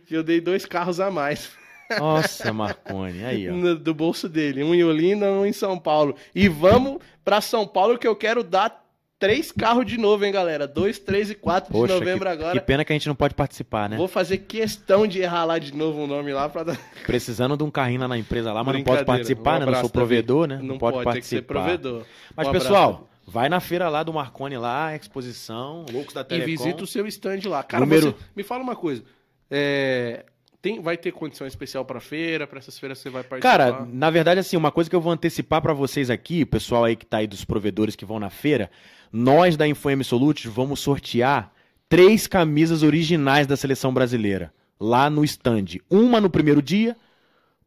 que 0.00 0.14
eu 0.14 0.22
dei 0.22 0.40
dois 0.40 0.64
carros 0.66 1.00
a 1.00 1.10
mais 1.10 1.50
Nossa, 1.98 2.52
Marconi. 2.54 3.24
Aí, 3.24 3.48
ó. 3.50 3.52
no- 3.52 3.76
do 3.78 3.94
bolso 3.94 4.28
dele. 4.28 4.62
Um 4.64 4.74
em 4.74 4.82
Olinda, 4.84 5.30
um 5.30 5.44
em 5.46 5.52
São 5.52 5.78
Paulo. 5.78 6.16
E 6.34 6.48
vamos 6.48 6.98
pra 7.24 7.40
São 7.40 7.66
Paulo 7.66 7.98
que 7.98 8.06
eu 8.06 8.16
quero 8.16 8.42
dar 8.42 8.80
três 9.18 9.52
carros 9.52 9.86
de 9.86 9.96
novo, 9.98 10.24
hein, 10.24 10.32
galera? 10.32 10.66
Dois, 10.66 10.98
três 10.98 11.30
e 11.30 11.34
quatro 11.36 11.72
de 11.72 11.78
Poxa, 11.78 11.94
novembro 11.94 12.24
que, 12.24 12.32
agora. 12.32 12.58
que 12.58 12.66
pena 12.66 12.84
que 12.84 12.92
a 12.92 12.96
gente 12.96 13.06
não 13.06 13.14
pode 13.14 13.34
participar, 13.34 13.88
né? 13.88 13.96
Vou 13.96 14.08
fazer 14.08 14.38
questão 14.38 15.06
de 15.06 15.20
errar 15.20 15.44
lá 15.44 15.58
de 15.60 15.72
novo 15.74 16.02
o 16.02 16.06
nome 16.08 16.32
lá 16.32 16.48
pra 16.48 16.64
dar. 16.64 16.78
Precisando 17.06 17.56
de 17.56 17.62
um 17.62 17.70
carrinho 17.70 18.00
lá 18.00 18.08
na 18.08 18.18
empresa 18.18 18.52
lá, 18.52 18.64
mas 18.64 18.66
não 18.66 18.72
Brincadeira. 18.82 19.04
participar, 19.04 19.56
Um 19.56 19.66
né? 19.66 19.66
Não 19.66 19.80
sou 19.80 19.90
provedor, 19.90 20.46
né? 20.48 20.56
Davi. 20.56 20.66
Não, 20.66 20.78
pode, 20.78 20.96
tem 20.96 21.20
que 21.20 21.26
ser 21.26 21.42
participar. 21.42 21.54
provedor. 21.54 22.04
Mas, 22.34 22.48
Um 22.48 22.52
pessoal, 22.52 23.08
vai 23.24 23.48
na 23.48 23.60
feira 23.60 23.88
lá 23.88 24.02
do 24.02 24.12
Marconi 24.12 24.56
lá, 24.56 24.96
exposição, 24.96 25.86
Loucos 25.92 26.14
da 26.14 26.22
E 26.22 26.24
Telecom. 26.24 26.46
visita 26.46 26.82
o 26.82 26.86
seu 26.86 27.06
stand 27.06 27.40
lá. 27.46 27.62
Cara, 27.62 27.84
Número- 27.84 28.10
você, 28.10 28.24
me 28.34 28.42
fala 28.42 28.62
uma 28.62 28.74
coisa. 28.74 29.04
É, 29.54 30.24
tem, 30.62 30.80
vai 30.80 30.96
ter 30.96 31.12
condição 31.12 31.46
especial 31.46 31.84
pra 31.84 32.00
feira? 32.00 32.46
Pra 32.46 32.58
essas 32.58 32.78
feiras 32.78 32.98
você 32.98 33.10
vai 33.10 33.22
participar? 33.22 33.58
Cara, 33.58 33.86
na 33.92 34.08
verdade, 34.08 34.40
assim, 34.40 34.56
uma 34.56 34.72
coisa 34.72 34.88
que 34.88 34.96
eu 34.96 35.00
vou 35.00 35.12
antecipar 35.12 35.60
pra 35.60 35.74
vocês 35.74 36.08
aqui, 36.08 36.42
o 36.42 36.46
pessoal 36.46 36.84
aí 36.84 36.96
que 36.96 37.04
tá 37.04 37.18
aí 37.18 37.26
dos 37.26 37.44
provedores 37.44 37.94
que 37.94 38.04
vão 38.04 38.18
na 38.18 38.30
feira, 38.30 38.70
nós 39.12 39.56
da 39.56 39.68
InfoM 39.68 40.02
Solutions 40.02 40.54
vamos 40.54 40.80
sortear 40.80 41.52
três 41.88 42.26
camisas 42.26 42.82
originais 42.82 43.46
da 43.46 43.56
seleção 43.56 43.92
brasileira 43.92 44.52
lá 44.80 45.10
no 45.10 45.24
stand. 45.24 45.78
Uma 45.90 46.20
no 46.20 46.30
primeiro 46.30 46.62
dia, 46.62 46.96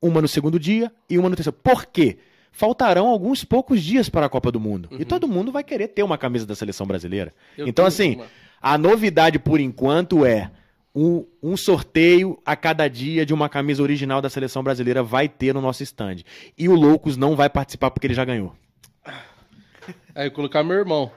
uma 0.02 0.22
no 0.22 0.28
segundo 0.28 0.60
dia 0.60 0.92
e 1.10 1.18
uma 1.18 1.30
no 1.30 1.36
terceiro. 1.36 1.58
Por 1.62 1.86
quê? 1.86 2.18
Faltarão 2.52 3.08
alguns 3.08 3.44
poucos 3.44 3.84
dias 3.84 4.10
para 4.10 4.26
a 4.26 4.30
Copa 4.30 4.52
do 4.52 4.60
Mundo. 4.60 4.90
E 4.98 5.04
todo 5.04 5.28
mundo 5.28 5.52
vai 5.52 5.64
querer 5.64 5.90
ter 5.90 6.04
uma 6.04 6.18
camisa 6.18 6.46
da 6.46 6.56
seleção 6.56 6.88
brasileira. 6.88 7.34
Eu 7.58 7.68
então, 7.68 7.86
assim, 7.86 8.16
uma. 8.16 8.26
a 8.62 8.78
novidade 8.78 9.38
por 9.38 9.60
enquanto 9.60 10.26
é 10.26 10.50
um, 10.96 11.26
um 11.44 11.58
sorteio 11.58 12.40
a 12.46 12.56
cada 12.56 12.88
dia 12.88 13.26
de 13.26 13.34
uma 13.34 13.50
camisa 13.50 13.84
original 13.84 14.22
da 14.22 14.30
seleção 14.30 14.64
brasileira 14.64 15.04
vai 15.04 15.28
ter 15.28 15.54
no 15.54 15.60
nosso 15.60 15.84
stand. 15.84 16.18
E 16.58 16.70
o 16.70 16.74
Loucos 16.74 17.18
não 17.18 17.36
vai 17.36 17.50
participar 17.50 17.92
porque 17.92 18.08
ele 18.08 18.14
já 18.14 18.24
ganhou. 18.24 18.56
Aí 20.16 20.30
colocar 20.30 20.64
meu 20.64 20.78
irmão. 20.78 21.12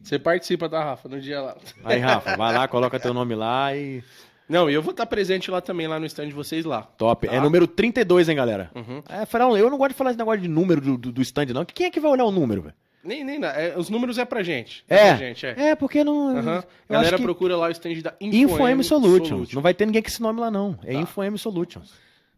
Você 0.00 0.18
participa, 0.18 0.68
tá, 0.68 0.84
Rafa, 0.84 1.08
no 1.08 1.20
dia 1.20 1.40
lá. 1.40 1.56
Aí, 1.82 1.98
Rafa, 1.98 2.36
vai 2.36 2.54
lá, 2.54 2.68
coloca 2.68 3.00
teu 3.00 3.12
nome 3.12 3.34
lá 3.34 3.74
e. 3.74 4.02
Não, 4.46 4.68
eu 4.68 4.82
vou 4.82 4.90
estar 4.90 5.06
presente 5.06 5.50
lá 5.50 5.62
também, 5.62 5.86
lá 5.86 5.98
no 5.98 6.04
stand 6.04 6.26
de 6.26 6.34
vocês 6.34 6.66
lá. 6.66 6.82
Top. 6.82 7.26
Tá. 7.26 7.34
É 7.34 7.40
número 7.40 7.66
32, 7.66 8.28
hein, 8.28 8.36
galera? 8.36 8.70
Uhum. 8.74 9.02
É, 9.08 9.24
Farão, 9.24 9.56
eu 9.56 9.70
não 9.70 9.78
gosto 9.78 9.92
de 9.92 9.96
falar 9.96 10.10
esse 10.10 10.18
negócio 10.18 10.42
de 10.42 10.48
número 10.48 10.82
do, 10.82 10.98
do, 10.98 11.12
do 11.12 11.22
stand, 11.22 11.46
não. 11.46 11.64
Quem 11.64 11.86
é 11.86 11.90
que 11.90 11.98
vai 11.98 12.10
olhar 12.10 12.26
o 12.26 12.30
número, 12.30 12.60
velho? 12.60 12.74
Nem, 13.04 13.22
nem 13.24 13.38
nada. 13.38 13.58
É, 13.60 13.78
os 13.78 13.90
números 13.90 14.18
é 14.18 14.24
pra 14.24 14.42
gente. 14.42 14.84
É. 14.88 15.08
pra 15.08 15.16
gente, 15.16 15.46
é. 15.46 15.54
É, 15.70 15.74
porque 15.76 16.02
não. 16.02 16.36
Aham. 16.36 16.64
eu 16.88 16.92
Galera 16.94 17.18
procura 17.18 17.56
lá 17.56 17.68
o 17.68 17.70
stand 17.70 18.00
da 18.00 18.14
InfoM 18.20 18.82
Solutions. 18.82 18.86
Solutions. 19.28 19.52
Não 19.54 19.62
vai 19.62 19.74
ter 19.74 19.86
ninguém 19.86 20.02
com 20.02 20.08
esse 20.08 20.22
nome 20.22 20.40
lá, 20.40 20.50
não. 20.50 20.78
É 20.84 20.92
Tá. 20.94 21.00
InfoM 21.00 21.36
Solutions. 21.36 21.92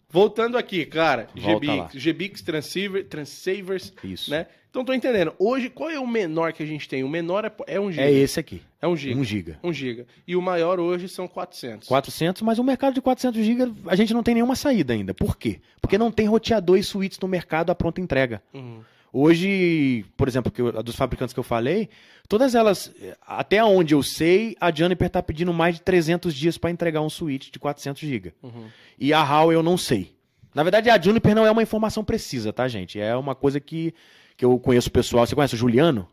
Voltando 0.09 0.57
aqui, 0.57 0.87
cara, 0.87 1.29
Volta. 1.35 1.67
GBix, 1.67 1.95
GBix 1.95 2.43
Transceiver, 2.43 3.05
Transceivers, 3.07 3.93
Isso. 4.05 4.31
né? 4.31 4.47
Então 4.71 4.85
tô 4.85 4.93
entendendo. 4.93 5.35
Hoje, 5.39 5.71
qual 5.71 5.89
é 5.89 5.99
o 5.99 6.07
menor 6.07 6.53
que 6.53 6.63
a 6.63 6.67
gente 6.67 6.87
tem? 6.87 7.03
O 7.03 7.09
menor 7.09 7.45
é, 7.47 7.53
é 7.67 7.81
1 7.81 7.93
GB. 7.93 8.07
É 8.07 8.13
esse 8.13 8.39
aqui. 8.39 8.61
É 8.81 8.87
1 8.87 8.95
GB. 8.95 9.15
1 9.21 9.25
GB. 9.25 9.57
1 9.65 9.73
GB. 9.73 10.07
E 10.29 10.37
o 10.37 10.43
maior 10.43 10.79
hoje 10.79 11.09
são 11.09 11.27
400. 11.27 11.89
400, 11.89 12.43
mas 12.43 12.59
o 12.59 12.65
mercado 12.65 12.93
de 12.93 13.01
400 13.01 13.43
GB 13.43 13.73
a 13.87 13.97
gente 13.97 14.13
não 14.13 14.23
tem 14.23 14.35
nenhuma 14.35 14.55
saída 14.55 14.93
ainda. 14.93 15.15
Por 15.15 15.37
quê? 15.39 15.61
Porque 15.81 15.97
não 15.97 16.11
tem 16.11 16.27
roteador 16.27 16.77
e 16.77 16.83
suítes 16.83 17.19
no 17.19 17.27
mercado 17.27 17.71
à 17.71 17.75
pronta 17.75 18.03
entrega. 18.03 18.43
Uhum. 18.53 18.81
Hoje, 19.13 20.05
por 20.17 20.29
exemplo, 20.29 20.53
que 20.53 20.61
eu- 20.61 20.83
dos 20.83 20.95
fabricantes 20.97 21.33
que 21.33 21.41
eu 21.41 21.45
falei, 21.45 21.89
todas 22.29 22.55
elas, 22.55 22.93
até 23.27 23.65
onde 23.65 23.95
eu 23.95 24.03
sei, 24.03 24.57
a 24.61 24.71
Juniper 24.71 25.07
está 25.07 25.23
pedindo 25.23 25.53
mais 25.53 25.77
de 25.77 25.83
300 25.83 26.35
dias 26.35 26.59
para 26.59 26.71
entregar 26.71 27.01
um 27.01 27.09
switch 27.11 27.51
de 27.51 27.59
400 27.59 28.01
GB. 28.03 28.35
Uhum. 28.43 28.67
E 28.99 29.13
a 29.13 29.21
HAL 29.21 29.53
eu 29.53 29.63
não 29.63 29.77
sei. 29.77 30.15
Na 30.55 30.63
verdade, 30.63 30.89
a 30.91 31.01
Juniper 31.01 31.35
não 31.35 31.47
é 31.47 31.51
uma 31.51 31.63
informação 31.63 32.05
precisa, 32.05 32.53
tá, 32.53 32.67
gente? 32.69 32.99
É 32.99 33.15
uma 33.17 33.35
coisa 33.35 33.61
que, 33.61 33.95
que 34.37 34.45
eu 34.45 34.59
conheço 34.59 34.89
o 34.89 34.93
pessoal. 34.93 35.27
Você 35.27 35.35
conhece 35.35 35.55
o 35.55 35.59
Juliano? 35.59 36.09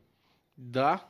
Dá? 0.57 1.01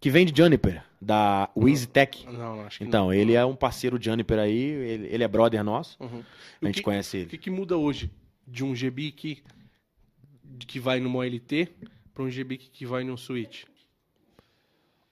Que 0.00 0.10
vem 0.10 0.26
de 0.26 0.36
Juniper, 0.36 0.82
da 1.00 1.48
WeezyTech. 1.56 2.26
Não, 2.26 2.56
não, 2.56 2.60
acho 2.66 2.78
que 2.78 2.84
Então, 2.84 3.12
ele 3.12 3.32
é 3.34 3.44
um 3.44 3.56
parceiro 3.56 3.98
Juniper 4.00 4.38
aí, 4.38 4.54
ele, 4.58 5.08
ele 5.10 5.24
é 5.24 5.28
brother 5.28 5.64
nosso. 5.64 5.96
não. 5.98 6.06
Uhum. 6.08 6.18
A 6.18 6.64
o 6.64 6.66
gente 6.66 6.76
que, 6.76 6.82
conhece 6.82 7.16
o 7.16 7.20
ele. 7.20 7.26
que, 7.26 7.38
que 7.38 7.50
muda 7.50 7.76
hoje 7.76 8.10
de 8.46 8.62
um 8.62 8.74
GB 8.74 9.12
que, 10.66 10.78
vai 10.80 11.00
numa 11.00 11.18
OLT 11.18 11.68
para 12.14 12.22
um 12.24 12.30
GB 12.30 12.56
que 12.58 12.86
vai 12.86 13.04
num 13.04 13.16
switch? 13.16 13.64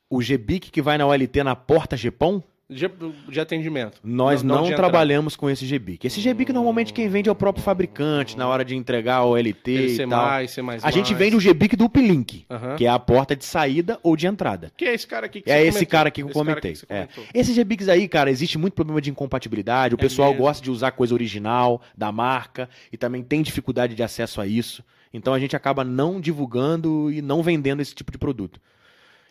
O 0.09 0.21
GBIC 0.21 0.71
que 0.71 0.83
vai 0.83 0.99
na 0.99 1.07
OLT 1.07 1.43
na 1.43 1.57
porta 1.57 1.97
GPON, 1.97 2.43
De, 2.69 2.87
de 3.31 3.41
atendimento. 3.41 3.99
nós 4.05 4.43
Não- 4.43 4.63
não, 4.69 4.75
trabalhamos 4.77 5.37
com 5.37 5.49
esse 5.49 5.65
GBIC. 5.67 6.07
Esse 6.07 6.21
GBIC 6.21 6.53
normalmente 6.53 6.93
quem 6.93 7.09
vende 7.09 7.31
é 7.31 7.33
o 7.33 7.35
próprio 7.35 7.65
fabricante 7.65 8.37
na 8.37 8.47
hora 8.47 8.63
de 8.63 8.77
entregar 8.77 9.17
a 9.17 9.25
OLT 9.25 9.71
Ele 9.71 9.93
e 9.95 9.97
tal. 10.07 10.09
mais, 10.27 10.51
ser 10.51 10.61
mais 10.63 10.85
A 10.85 10.91
gente 10.91 11.15
vende 11.15 11.35
o 11.37 11.41
GBIC 11.41 11.77
do 11.77 11.87
Uplink, 11.87 12.45
Aham. 12.51 12.77
que 12.77 12.85
é 12.85 12.91
a 12.91 12.99
porta 12.99 13.35
de 13.35 13.45
saída 13.47 13.99
ou 14.03 14.15
de 14.15 14.27
entrada. 14.27 14.71
Que 14.77 14.85
é 14.85 14.95
esse 14.95 15.07
cara 15.07 15.25
aqui 15.27 15.41
que 15.41 15.51
É 15.51 15.61
esse 15.63 15.79
comentou. 15.79 15.91
cara 15.91 16.11
que 16.11 16.23
eu 16.23 16.27
Esse 16.27 16.35
comentei. 16.35 16.73
que 16.75 16.87
é. 16.91 17.09
Esses 17.35 17.57
GBICs 17.57 17.89
aí, 17.89 18.07
cara, 18.07 18.31
existe 18.31 18.59
muito 18.59 18.75
problema 18.75 19.01
de 19.01 19.11
incompatibilidade. 19.11 19.95
O 19.95 19.99
É 19.99 20.01
pessoal 20.01 20.33
gosta 20.35 20.63
de 20.63 20.71
usar 20.71 20.93
coisa 20.93 21.15
original 21.15 21.81
da 21.97 22.13
marca 22.13 22.69
e 22.93 22.99
também 22.99 23.23
tem 23.23 23.41
dificuldade 23.43 23.95
de 23.95 24.03
acesso 24.03 24.43
a 24.43 24.47
isso. 24.47 24.85
Então 25.13 25.35
a 25.35 25.39
gente 25.39 25.55
acaba 25.55 25.85
não 25.85 26.21
divulgando 26.21 27.11
e 27.11 27.21
não 27.21 27.43
vendendo 27.43 27.81
esse 27.81 27.95
tipo 27.95 28.11
de 28.11 28.19
produto. 28.19 28.61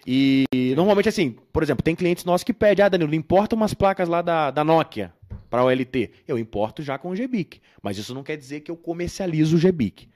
E 0.06 0.46
normalmente, 0.76 1.10
assim, 1.10 1.36
por 1.54 1.62
exemplo, 1.62 1.84
tem 1.84 1.96
clientes 1.96 2.26
nossos 2.26 2.44
que 2.44 2.54
pedem, 2.54 2.84
ah, 2.84 2.90
Danilo, 2.90 3.14
importa 3.14 3.56
umas 3.56 3.74
placas 3.74 4.10
lá 4.10 4.22
da, 4.22 4.52
da 4.52 4.64
Nokia 4.64 5.14
para 5.50 5.64
OLT. 5.64 6.12
Eu 6.28 6.40
importo 6.40 6.82
já 6.82 6.98
com 6.98 7.12
o 7.12 7.16
GBIC. 7.16 7.62
Mas 7.82 7.98
isso 7.98 8.14
não 8.14 8.24
quer 8.24 8.38
dizer 8.38 8.62
que 8.62 8.72
eu 8.72 8.78
comercializo 8.78 9.58
o 9.58 9.60
GBIC. 9.60 10.10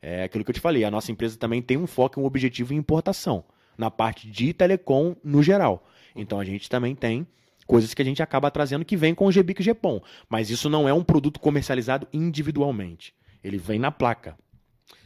É 0.00 0.24
aquilo 0.24 0.44
que 0.44 0.50
eu 0.50 0.54
te 0.54 0.60
falei, 0.60 0.84
a 0.84 0.90
nossa 0.90 1.10
empresa 1.10 1.36
também 1.36 1.62
tem 1.62 1.76
um 1.76 1.86
foco 1.86 2.20
um 2.20 2.24
objetivo 2.24 2.72
em 2.72 2.76
importação, 2.76 3.42
na 3.76 3.90
parte 3.90 4.30
de 4.30 4.52
telecom 4.52 5.16
no 5.24 5.42
geral. 5.42 5.88
Então 6.14 6.38
a 6.38 6.44
gente 6.44 6.68
também 6.68 6.94
tem 6.94 7.26
coisas 7.66 7.92
que 7.92 8.02
a 8.02 8.04
gente 8.04 8.22
acaba 8.22 8.50
trazendo 8.50 8.84
que 8.84 8.96
vem 8.96 9.14
com 9.14 9.26
o 9.26 9.32
GBIC 9.32 9.62
e 9.62 9.72
GPON. 9.72 10.00
Mas 10.28 10.50
isso 10.50 10.70
não 10.70 10.88
é 10.88 10.92
um 10.92 11.02
produto 11.02 11.40
comercializado 11.40 12.06
individualmente. 12.12 13.12
Ele 13.42 13.58
vem 13.58 13.78
na 13.78 13.90
placa. 13.90 14.36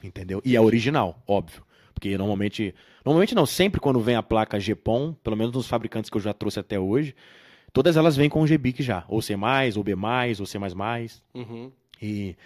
Entendeu? 0.02 0.40
E 0.44 0.56
é 0.56 0.60
original, 0.60 1.22
óbvio. 1.26 1.64
Porque 1.94 2.16
normalmente. 2.16 2.74
Normalmente 3.04 3.34
não, 3.34 3.46
sempre 3.46 3.80
quando 3.80 4.00
vem 4.00 4.16
a 4.16 4.22
placa 4.22 4.58
GPON, 4.58 5.14
pelo 5.14 5.36
menos 5.36 5.54
nos 5.54 5.66
fabricantes 5.66 6.10
que 6.10 6.16
eu 6.16 6.20
já 6.20 6.34
trouxe 6.34 6.60
até 6.60 6.78
hoje, 6.78 7.14
todas 7.72 7.96
elas 7.96 8.16
vêm 8.16 8.28
com 8.28 8.42
o 8.42 8.46
GBIC 8.46 8.82
já. 8.82 9.04
Ou 9.08 9.22
C, 9.22 9.34
ou 9.76 9.82
B, 9.82 9.94
ou 10.38 10.46
C. 10.46 10.58
Uhum. 11.34 11.72
E. 12.00 12.36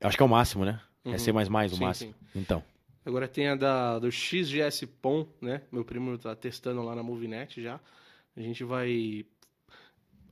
Acho 0.00 0.16
que 0.16 0.22
é 0.22 0.26
o 0.26 0.28
máximo, 0.28 0.64
né? 0.64 0.80
Uhum. 1.04 1.14
É 1.14 1.18
C 1.18 1.30
o 1.30 1.68
Sim, 1.68 1.80
máximo. 1.80 2.14
Então. 2.34 2.62
Agora 3.04 3.26
tem 3.26 3.48
a 3.48 3.56
da, 3.56 3.98
do 3.98 4.10
XGS 4.10 4.86
POM, 4.86 5.26
né? 5.40 5.62
Meu 5.72 5.84
primo 5.84 6.16
tá 6.16 6.36
testando 6.36 6.82
lá 6.82 6.94
na 6.94 7.02
Movinet 7.02 7.60
já. 7.60 7.80
A 8.36 8.40
gente 8.40 8.62
vai. 8.64 9.26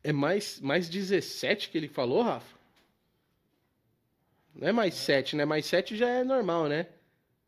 É 0.03 0.13
mais, 0.13 0.61
mais 0.61 0.89
17 0.89 1.69
que 1.69 1.77
ele 1.77 1.89
falou, 1.89 2.23
Rafa? 2.23 2.60
Não 4.55 4.69
é 4.69 4.73
mais 4.73 4.95
7, 4.95 5.37
né? 5.37 5.45
Mais 5.45 5.67
7 5.67 5.97
já 5.97 6.09
é 6.09 6.25
normal, 6.25 6.69
né? 6.69 6.87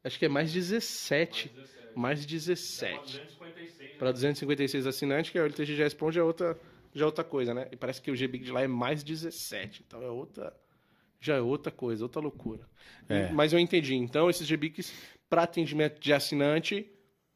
Acho 0.04 0.18
que 0.18 0.24
é 0.24 0.28
mais 0.28 0.52
17. 0.52 1.52
Mais 1.94 2.24
17. 2.24 3.22
Para 3.98 4.12
256 4.12 4.86
assinantes, 4.86 5.30
que 5.30 5.38
é 5.38 5.42
o 5.42 5.44
LTGS 5.44 5.94
POM 5.94 6.10
já 6.10 6.20
é 6.20 6.24
outra, 6.24 6.58
já 6.92 7.04
é 7.04 7.06
outra 7.06 7.22
coisa, 7.22 7.54
né? 7.54 7.68
E 7.70 7.76
parece 7.76 8.00
que 8.00 8.10
o 8.10 8.16
GBIC 8.16 8.44
de 8.44 8.52
lá 8.52 8.62
é 8.62 8.66
mais 8.66 9.02
17. 9.02 9.84
Então 9.86 10.02
é 10.02 10.08
outra. 10.08 10.56
Já 11.20 11.36
é 11.36 11.40
outra 11.40 11.70
coisa, 11.70 12.04
outra 12.04 12.20
loucura. 12.20 12.68
É. 13.08 13.30
Mas 13.30 13.52
eu 13.52 13.58
entendi. 13.58 13.94
Então, 13.94 14.28
esses 14.28 14.48
GBICs 14.48 14.92
para 15.30 15.44
atendimento 15.44 16.00
de 16.00 16.12
assinante 16.12 16.91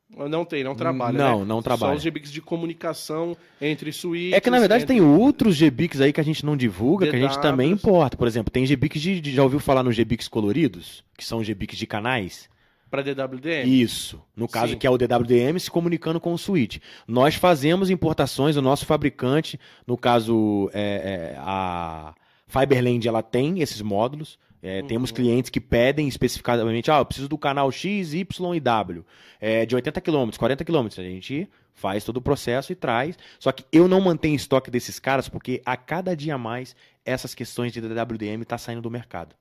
não 0.09 0.45
tem, 0.45 0.62
não 0.62 0.74
trabalha. 0.74 1.19
Não, 1.19 1.41
né? 1.41 1.45
não 1.45 1.61
trabalha. 1.61 1.93
Só 1.93 1.97
os 1.97 2.05
GBICs 2.05 2.31
de 2.31 2.41
comunicação 2.41 3.37
entre 3.61 3.93
suítes. 3.93 4.35
É 4.35 4.41
que 4.41 4.51
na 4.51 4.59
verdade 4.59 4.85
entre... 4.85 4.97
tem 4.97 5.05
outros 5.05 5.59
GBICs 5.59 6.01
aí 6.01 6.12
que 6.12 6.20
a 6.20 6.24
gente 6.24 6.45
não 6.45 6.57
divulga, 6.57 7.09
que 7.09 7.16
a 7.16 7.19
gente 7.19 7.41
também 7.41 7.70
importa. 7.70 8.16
Por 8.16 8.27
exemplo, 8.27 8.51
tem 8.51 8.65
GBICs 8.65 9.03
de, 9.03 9.20
de- 9.20 9.33
Já 9.33 9.43
ouviu 9.43 9.59
falar 9.59 9.83
nos 9.83 9.97
GBICs 9.97 10.28
coloridos? 10.28 11.05
Que 11.16 11.24
são 11.24 11.43
GBICs 11.43 11.78
de 11.78 11.87
canais? 11.87 12.49
Para 12.89 13.03
DWDM. 13.03 13.66
Isso. 13.66 14.23
No 14.35 14.47
caso 14.47 14.73
Sim. 14.73 14.78
que 14.78 14.87
é 14.87 14.91
o 14.91 14.97
DWDM 14.97 15.59
se 15.59 15.70
comunicando 15.70 16.20
com 16.20 16.33
o 16.33 16.39
switch. 16.39 16.78
Nós 17.07 17.35
fazemos 17.35 17.91
importações, 17.91 18.57
o 18.57 18.62
nosso 18.62 18.87
fabricante, 18.87 19.59
no 19.87 19.99
caso 19.99 20.70
é, 20.73 21.35
é, 21.35 21.37
a 21.39 22.15
Fiberland, 22.47 23.07
ela 23.07 23.23
tem 23.23 23.61
esses 23.61 23.83
módulos. 23.83 24.39
É, 24.62 24.81
Uhum. 24.81 24.87
Temos 24.89 25.11
clientes 25.12 25.51
que 25.51 25.61
pedem 25.61 26.09
especificadamente, 26.09 26.91
ah, 26.91 26.99
eu 26.99 27.05
preciso 27.05 27.28
do 27.28 27.39
canal 27.39 27.70
X, 27.70 28.15
Y 28.15 28.55
e 28.55 28.61
W, 28.61 29.05
é, 29.41 29.66
de 29.66 29.74
80 29.74 30.01
km, 30.01 30.31
40 30.37 30.65
km. 30.65 30.87
A 30.99 31.03
gente 31.03 31.49
faz 31.74 32.03
todo 32.05 32.16
o 32.16 32.23
processo 32.23 32.73
e 32.73 32.74
traz. 32.74 33.19
Só 33.39 33.53
que 33.53 33.65
eu 33.70 33.87
não 33.87 34.01
mantenho 34.01 34.35
estoque 34.35 34.70
desses 34.70 34.99
caras 34.99 35.28
porque 35.28 35.61
a 35.65 35.77
cada 35.77 36.16
dia 36.16 36.39
mais 36.39 36.74
essas 37.05 37.35
questões 37.35 37.73
de 37.73 37.81
DWDM 37.81 38.43
tá 38.45 38.57
saindo 38.59 38.81
do 38.83 38.91
mercado. 38.91 39.37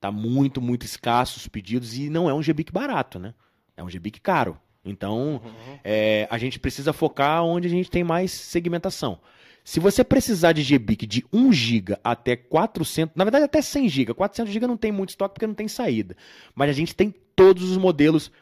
Tá 0.00 0.10
muito, 0.10 0.60
muito 0.60 0.84
escasso 0.86 1.38
os 1.38 1.46
pedidos 1.48 1.96
e 1.96 2.08
não 2.08 2.28
é 2.28 2.34
um 2.34 2.40
GBIC 2.42 2.72
barato, 2.72 3.18
né? 3.18 3.34
É 3.76 3.82
um 3.82 3.88
GBIC 3.88 4.20
caro. 4.20 4.58
Então, 4.84 5.42
Uhum. 5.44 5.78
é, 5.84 6.26
a 6.30 6.38
gente 6.38 6.58
precisa 6.58 6.92
focar 6.92 7.44
onde 7.44 7.66
a 7.66 7.70
gente 7.70 7.90
tem 7.90 8.02
mais 8.02 8.30
segmentação. 8.32 9.20
Se 9.68 9.80
você 9.80 10.02
precisar 10.02 10.52
de 10.52 10.62
GBIC 10.62 11.06
de 11.06 11.26
1 11.30 11.52
GB 11.52 11.98
até 12.02 12.34
400, 12.34 13.14
na 13.14 13.22
verdade 13.22 13.44
até 13.44 13.60
100 13.60 13.86
GB, 13.86 14.14
400 14.14 14.50
GB 14.50 14.66
não 14.66 14.78
tem 14.78 14.90
muito 14.90 15.10
estoque 15.10 15.34
porque 15.34 15.46
não 15.46 15.52
tem 15.52 15.68
saída. 15.68 16.16
Mas 16.54 16.70
a 16.70 16.72
gente 16.72 16.96
tem 16.96 17.14
todos 17.36 17.70
os 17.70 17.76
modelos 17.76 18.32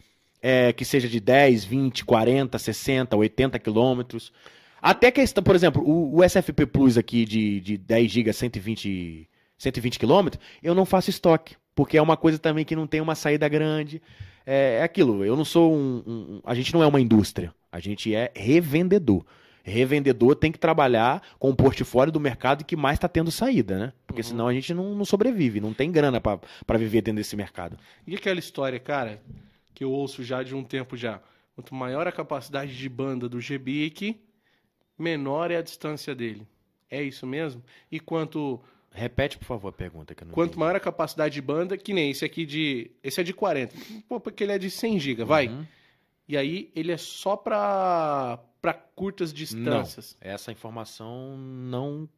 é, 0.41 0.73
que 0.73 0.85
seja 0.85 1.09
de 1.09 1.19
10, 1.19 1.65
20, 1.65 2.05
40, 2.05 2.57
60, 2.57 3.17
80 3.17 3.59
quilômetros. 3.59 4.33
Até 4.81 5.11
questão, 5.11 5.43
por 5.43 5.57
exemplo, 5.57 5.83
o, 5.83 6.21
o 6.21 6.23
SFP 6.23 6.65
Plus 6.65 6.97
aqui 6.97 7.25
de, 7.25 7.59
de 7.59 7.77
10 7.77 8.09
GB, 8.09 8.33
120, 8.33 9.29
120 9.59 9.99
quilômetros, 9.99 10.41
eu 10.63 10.77
não 10.77 10.87
faço 10.87 11.11
estoque, 11.11 11.57
porque 11.75 11.99
é 11.99 12.03
uma 12.03 12.17
coisa 12.17 12.39
também 12.39 12.65
que 12.65 12.77
não 12.77 12.87
tem 12.87 13.01
uma 13.01 13.17
saída 13.17 13.49
grande. 13.49 14.01
É, 14.47 14.79
é 14.79 14.83
aquilo, 14.85 15.25
eu 15.25 15.35
não 15.35 15.45
sou 15.45 15.75
um, 15.75 16.05
um- 16.07 16.41
A 16.45 16.55
gente 16.55 16.73
não 16.73 16.85
é 16.85 16.87
uma 16.87 17.01
indústria, 17.01 17.53
a 17.73 17.81
gente 17.81 18.15
é 18.15 18.31
revendedor. 18.33 19.27
Revendedor 19.71 20.37
tem 20.37 20.53
que 20.53 20.59
trabalhar 20.59 21.23
com 21.39 21.51
o 21.51 21.57
portfólio 21.57 22.13
do 22.13 22.21
mercado 22.21 22.65
que 22.65 22.77
mais 22.77 22.97
está 22.97 23.09
tendo 23.09 23.31
saída, 23.31 23.79
né? 23.79 23.93
Porque 24.07 24.21
Uhum. 24.23 24.29
senão 24.29 24.49
a 24.49 24.53
gente 24.55 24.73
não, 24.73 24.95
não 24.95 25.05
sobrevive, 25.05 25.61
não 25.61 25.75
tem 25.75 25.91
grana 25.91 26.21
para 26.21 26.79
viver 26.79 27.03
dentro 27.03 27.17
desse 27.19 27.35
mercado. 27.37 27.77
E 28.07 28.15
aquela 28.15 28.39
história, 28.39 28.79
cara, 28.79 29.21
que 29.75 29.83
eu 29.83 29.91
ouço 29.91 30.23
já 30.23 30.43
de 30.43 30.55
um 30.55 30.63
tempo 30.63 30.97
já. 30.97 31.21
Quanto 31.55 31.75
maior 31.75 32.07
a 32.07 32.13
capacidade 32.13 32.77
de 32.77 32.89
banda 32.89 33.29
do 33.29 33.39
GBIC, 33.41 34.21
menor 34.99 35.51
é 35.51 35.57
a 35.57 35.63
distância 35.63 36.15
dele. 36.15 36.47
É 36.91 37.03
isso 37.03 37.27
mesmo? 37.27 37.63
E 37.91 37.99
quanto 37.99 38.61
Repete, 38.93 39.37
por 39.37 39.45
favor, 39.45 39.69
a 39.69 39.73
pergunta 39.73 40.15
que 40.15 40.23
eu 40.23 40.27
não 40.29 40.33
Quanto 40.33 40.51
entendi. 40.53 40.61
maior 40.61 40.77
a 40.77 40.81
capacidade 40.81 41.35
de 41.35 41.43
banda, 41.43 41.77
que 41.77 41.93
nem 41.93 42.11
esse 42.13 42.25
aqui 42.25 42.47
de. 42.47 42.91
Esse 43.03 43.21
é 43.21 43.25
de 43.25 43.35
40. 43.35 43.75
Pô, 44.09 44.19
porque 44.19 44.43
ele 44.45 44.53
é 44.53 44.59
de 44.59 44.71
100 44.71 44.99
GB, 44.99 45.25
vai. 45.25 45.49
Uhum. 45.49 45.67
E 46.27 46.35
aí 46.37 46.71
ele 46.75 46.93
é 46.93 46.97
só 46.97 47.37
pra, 47.37 48.39
pra 48.67 48.75
curtas 48.75 49.33
distâncias. 49.33 50.17
Essa 50.21 50.51
informação 50.51 51.37
não. 51.39 52.09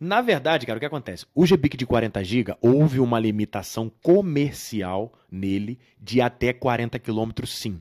Na 0.00 0.20
verdade, 0.20 0.66
cara, 0.66 0.76
o 0.76 0.80
que 0.80 0.86
acontece? 0.86 1.24
O 1.32 1.46
GBIC 1.46 1.76
de 1.76 1.86
40 1.86 2.24
GB 2.24 2.56
houve 2.60 2.98
uma 2.98 3.20
limitação 3.20 3.88
comercial 4.02 5.12
nele 5.30 5.78
de 6.00 6.20
até 6.20 6.52
40 6.52 6.98
km, 6.98 7.30
sim. 7.46 7.80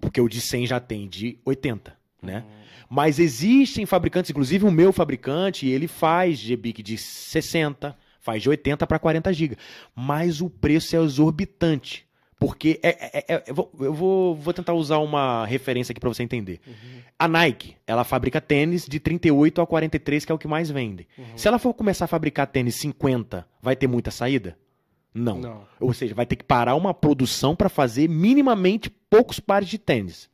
Porque 0.00 0.18
o 0.22 0.28
de 0.28 0.40
100 0.40 0.68
já 0.68 0.80
tem 0.80 1.06
de 1.06 1.38
80, 1.44 1.94
né? 2.22 2.46
Mas 2.88 3.18
existem 3.18 3.84
fabricantes, 3.84 4.30
inclusive 4.30 4.64
o 4.64 4.70
meu 4.70 4.90
fabricante, 4.90 5.68
ele 5.68 5.86
faz 5.86 6.38
GBIC 6.38 6.82
de 6.82 6.96
60, 6.96 7.94
faz 8.20 8.42
de 8.42 8.48
80 8.48 8.86
para 8.86 8.98
40 8.98 9.34
GB. 9.34 9.58
Mas 9.94 10.40
o 10.40 10.48
preço 10.48 10.96
é 10.96 10.98
exorbitante. 10.98 12.05
Porque 12.38 12.78
é, 12.82 13.18
é- 13.18 13.34
é- 13.34 13.44
eu 13.46 13.54
vou, 13.54 13.70
eu 13.80 13.94
vou, 13.94 14.34
vou 14.34 14.52
tentar 14.52 14.74
usar 14.74 14.98
uma 14.98 15.46
referência 15.46 15.92
aqui 15.92 16.00
para 16.00 16.10
você 16.10 16.22
entender. 16.22 16.60
Uhum. 16.66 17.00
A 17.18 17.26
Nike, 17.26 17.76
ela 17.86 18.04
fabrica 18.04 18.40
tênis 18.42 18.84
de 18.86 19.00
38 19.00 19.62
a 19.62 19.66
43, 19.66 20.24
que 20.24 20.30
é 20.32 20.34
o 20.34 20.38
que 20.38 20.46
mais 20.46 20.70
vende. 20.70 21.08
Uhum. 21.16 21.24
Se 21.34 21.48
ela 21.48 21.58
for 21.58 21.72
começar 21.72 22.04
a 22.04 22.08
fabricar 22.08 22.46
tênis 22.46 22.74
50, 22.74 23.46
vai 23.62 23.74
ter 23.74 23.86
muita 23.86 24.10
saída? 24.10 24.56
Não. 25.14 25.38
Não. 25.38 25.62
Ou 25.80 25.94
seja, 25.94 26.14
vai 26.14 26.26
ter 26.26 26.36
que 26.36 26.44
parar 26.44 26.74
uma 26.74 26.92
produção 26.92 27.56
para 27.56 27.70
fazer 27.70 28.06
minimamente 28.06 28.90
poucos 29.08 29.40
pares 29.40 29.66
de 29.66 29.78
tênis. 29.78 30.28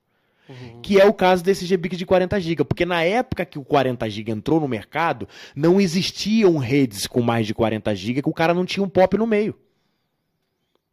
Uhum. 0.49 0.81
Que 0.83 1.01
é 1.01 1.07
o 1.07 1.15
caso 1.15 1.45
desse 1.45 1.65
GBIC 1.65 1.95
de 1.97 2.05
40 2.05 2.41
GB. 2.41 2.65
Porque 2.65 2.85
na 2.85 3.05
época 3.05 3.45
que 3.45 3.61
o 3.61 3.65
40 3.65 4.11
GB 4.11 4.33
entrou 4.33 4.59
no 4.59 4.67
mercado, 4.67 5.29
não 5.55 5.81
existiam 5.81 6.59
redes 6.59 7.07
com 7.07 7.23
mais 7.23 7.47
de 7.47 7.55
40 7.55 7.95
GB 7.95 8.23
que 8.23 8.29
o 8.29 8.35
cara 8.35 8.53
não 8.53 8.67
tinha 8.67 8.83
um 8.83 8.89
pop 8.89 9.17
no 9.17 9.27
meio. 9.27 9.55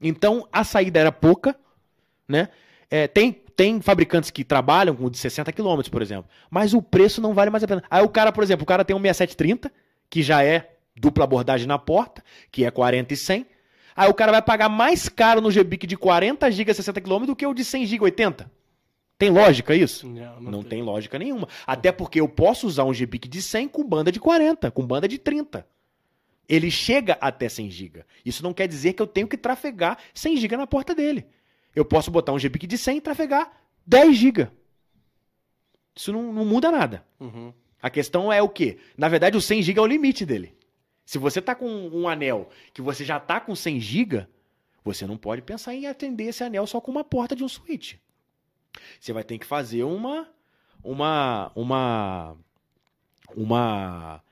Então 0.02 0.48
a 0.52 0.64
saída 0.64 1.00
era 1.00 1.12
pouca, 1.12 1.56
né? 2.28 2.50
É, 2.90 3.08
tem, 3.08 3.32
tem 3.32 3.82
fabricantes 3.82 4.32
que 4.32 4.44
trabalham 4.44 4.96
com 4.96 5.06
o 5.06 5.10
de 5.10 5.18
60 5.18 5.52
km, 5.52 5.82
por 5.92 6.02
exemplo. 6.02 6.30
Mas 6.50 6.74
o 6.74 6.82
preço 6.82 7.22
não 7.22 7.34
vale 7.34 7.52
mais 7.52 7.64
a 7.64 7.68
pena. 7.68 7.84
Aí 7.90 8.04
o 8.04 8.10
cara, 8.10 8.32
por 8.32 8.44
exemplo, 8.44 8.64
o 8.64 8.66
cara 8.68 8.84
tem 8.86 8.96
um 8.96 9.02
6730, 9.02 9.72
que 10.10 10.24
já 10.24 10.44
é 10.44 10.76
dupla 10.96 11.24
abordagem 11.24 11.68
na 11.68 11.78
porta, 11.78 12.24
que 12.52 12.66
é 12.66 12.72
40 12.72 13.14
e 13.14 13.18
100. 13.18 13.46
Aí 13.96 14.10
o 14.10 14.14
cara 14.14 14.32
vai 14.32 14.42
pagar 14.42 14.70
mais 14.70 15.10
caro 15.10 15.42
no 15.42 15.52
GBIC 15.52 15.86
de 15.86 15.98
40 15.98 16.50
GB 16.50 16.74
60 16.74 17.02
km 17.02 17.26
do 17.26 17.36
que 17.36 17.46
o 17.46 17.54
de 17.54 17.66
100 17.66 17.86
GB 17.86 18.04
80. 18.06 18.50
Tem 19.18 19.30
lógica 19.30 19.76
isso? 19.76 20.08
Não, 20.08 20.40
Não, 20.40 20.64
tem. 20.64 20.82
lógica 20.82 21.20
nenhuma. 21.20 21.48
Até 21.68 21.92
porque 21.92 22.22
eu 22.22 22.30
posso 22.30 22.66
usar 22.66 22.86
um 22.86 22.94
GBIC 22.94 23.28
de 23.28 23.42
100 23.42 23.68
com 23.68 23.84
banda 23.84 24.12
de 24.14 24.20
40, 24.20 24.72
com 24.72 24.88
banda 24.88 25.10
de 25.10 25.18
30. 25.18 25.68
Ele 26.50 26.72
chega 26.72 27.16
até 27.22 27.48
100 27.48 27.70
GB. 27.70 28.06
Isso 28.26 28.42
não 28.42 28.54
quer 28.54 28.68
dizer 28.68 28.94
que 28.94 29.02
eu 29.02 29.08
tenho 29.08 29.28
que 29.28 29.38
trafegar 29.38 30.00
100 30.16 30.38
GB 30.38 30.58
na 30.58 30.66
porta 30.66 30.96
dele. 30.96 31.28
Eu 31.76 31.86
posso 31.86 32.10
botar 32.10 32.34
um 32.34 32.40
GBIC 32.40 32.66
de 32.66 32.78
100 32.78 32.98
e 32.98 33.02
trafegar 33.02 33.52
10 33.86 34.18
GB. 34.18 34.50
Isso 35.96 36.12
não, 36.12 36.34
não 36.34 36.44
muda 36.44 36.72
nada. 36.72 37.06
Uhum. 37.20 37.54
A 37.80 37.90
questão 37.90 38.34
é 38.34 38.42
o 38.42 38.50
quê? 38.50 38.80
Na 38.98 39.08
verdade, 39.08 39.38
o 39.38 39.42
100 39.42 39.62
GB 39.62 39.80
é 39.80 39.84
o 39.84 39.88
limite 39.88 40.26
dele. 40.26 40.58
Se 41.06 41.18
você 41.18 41.42
tá 41.42 41.54
com 41.54 41.68
um 41.68 42.08
anel 42.08 42.50
que 42.74 42.82
você 42.82 43.06
já 43.06 43.20
tá 43.20 43.40
com 43.40 43.56
100 43.56 43.80
GB, 43.80 44.28
você 44.84 45.06
não 45.06 45.18
pode 45.18 45.42
pensar 45.44 45.76
em 45.76 45.86
atender 45.86 46.26
esse 46.26 46.44
anel 46.44 46.66
só 46.66 46.82
com 46.82 46.92
uma 46.92 47.04
porta 47.04 47.36
de 47.36 47.44
um 47.44 47.48
switch. 47.48 47.96
Você 49.00 49.14
vai 49.14 49.24
ter 49.24 49.38
que 49.38 49.46
fazer 49.46 49.84
uma 49.84 50.28
uma 50.84 51.52
uma 51.56 52.38
uma 53.36 54.24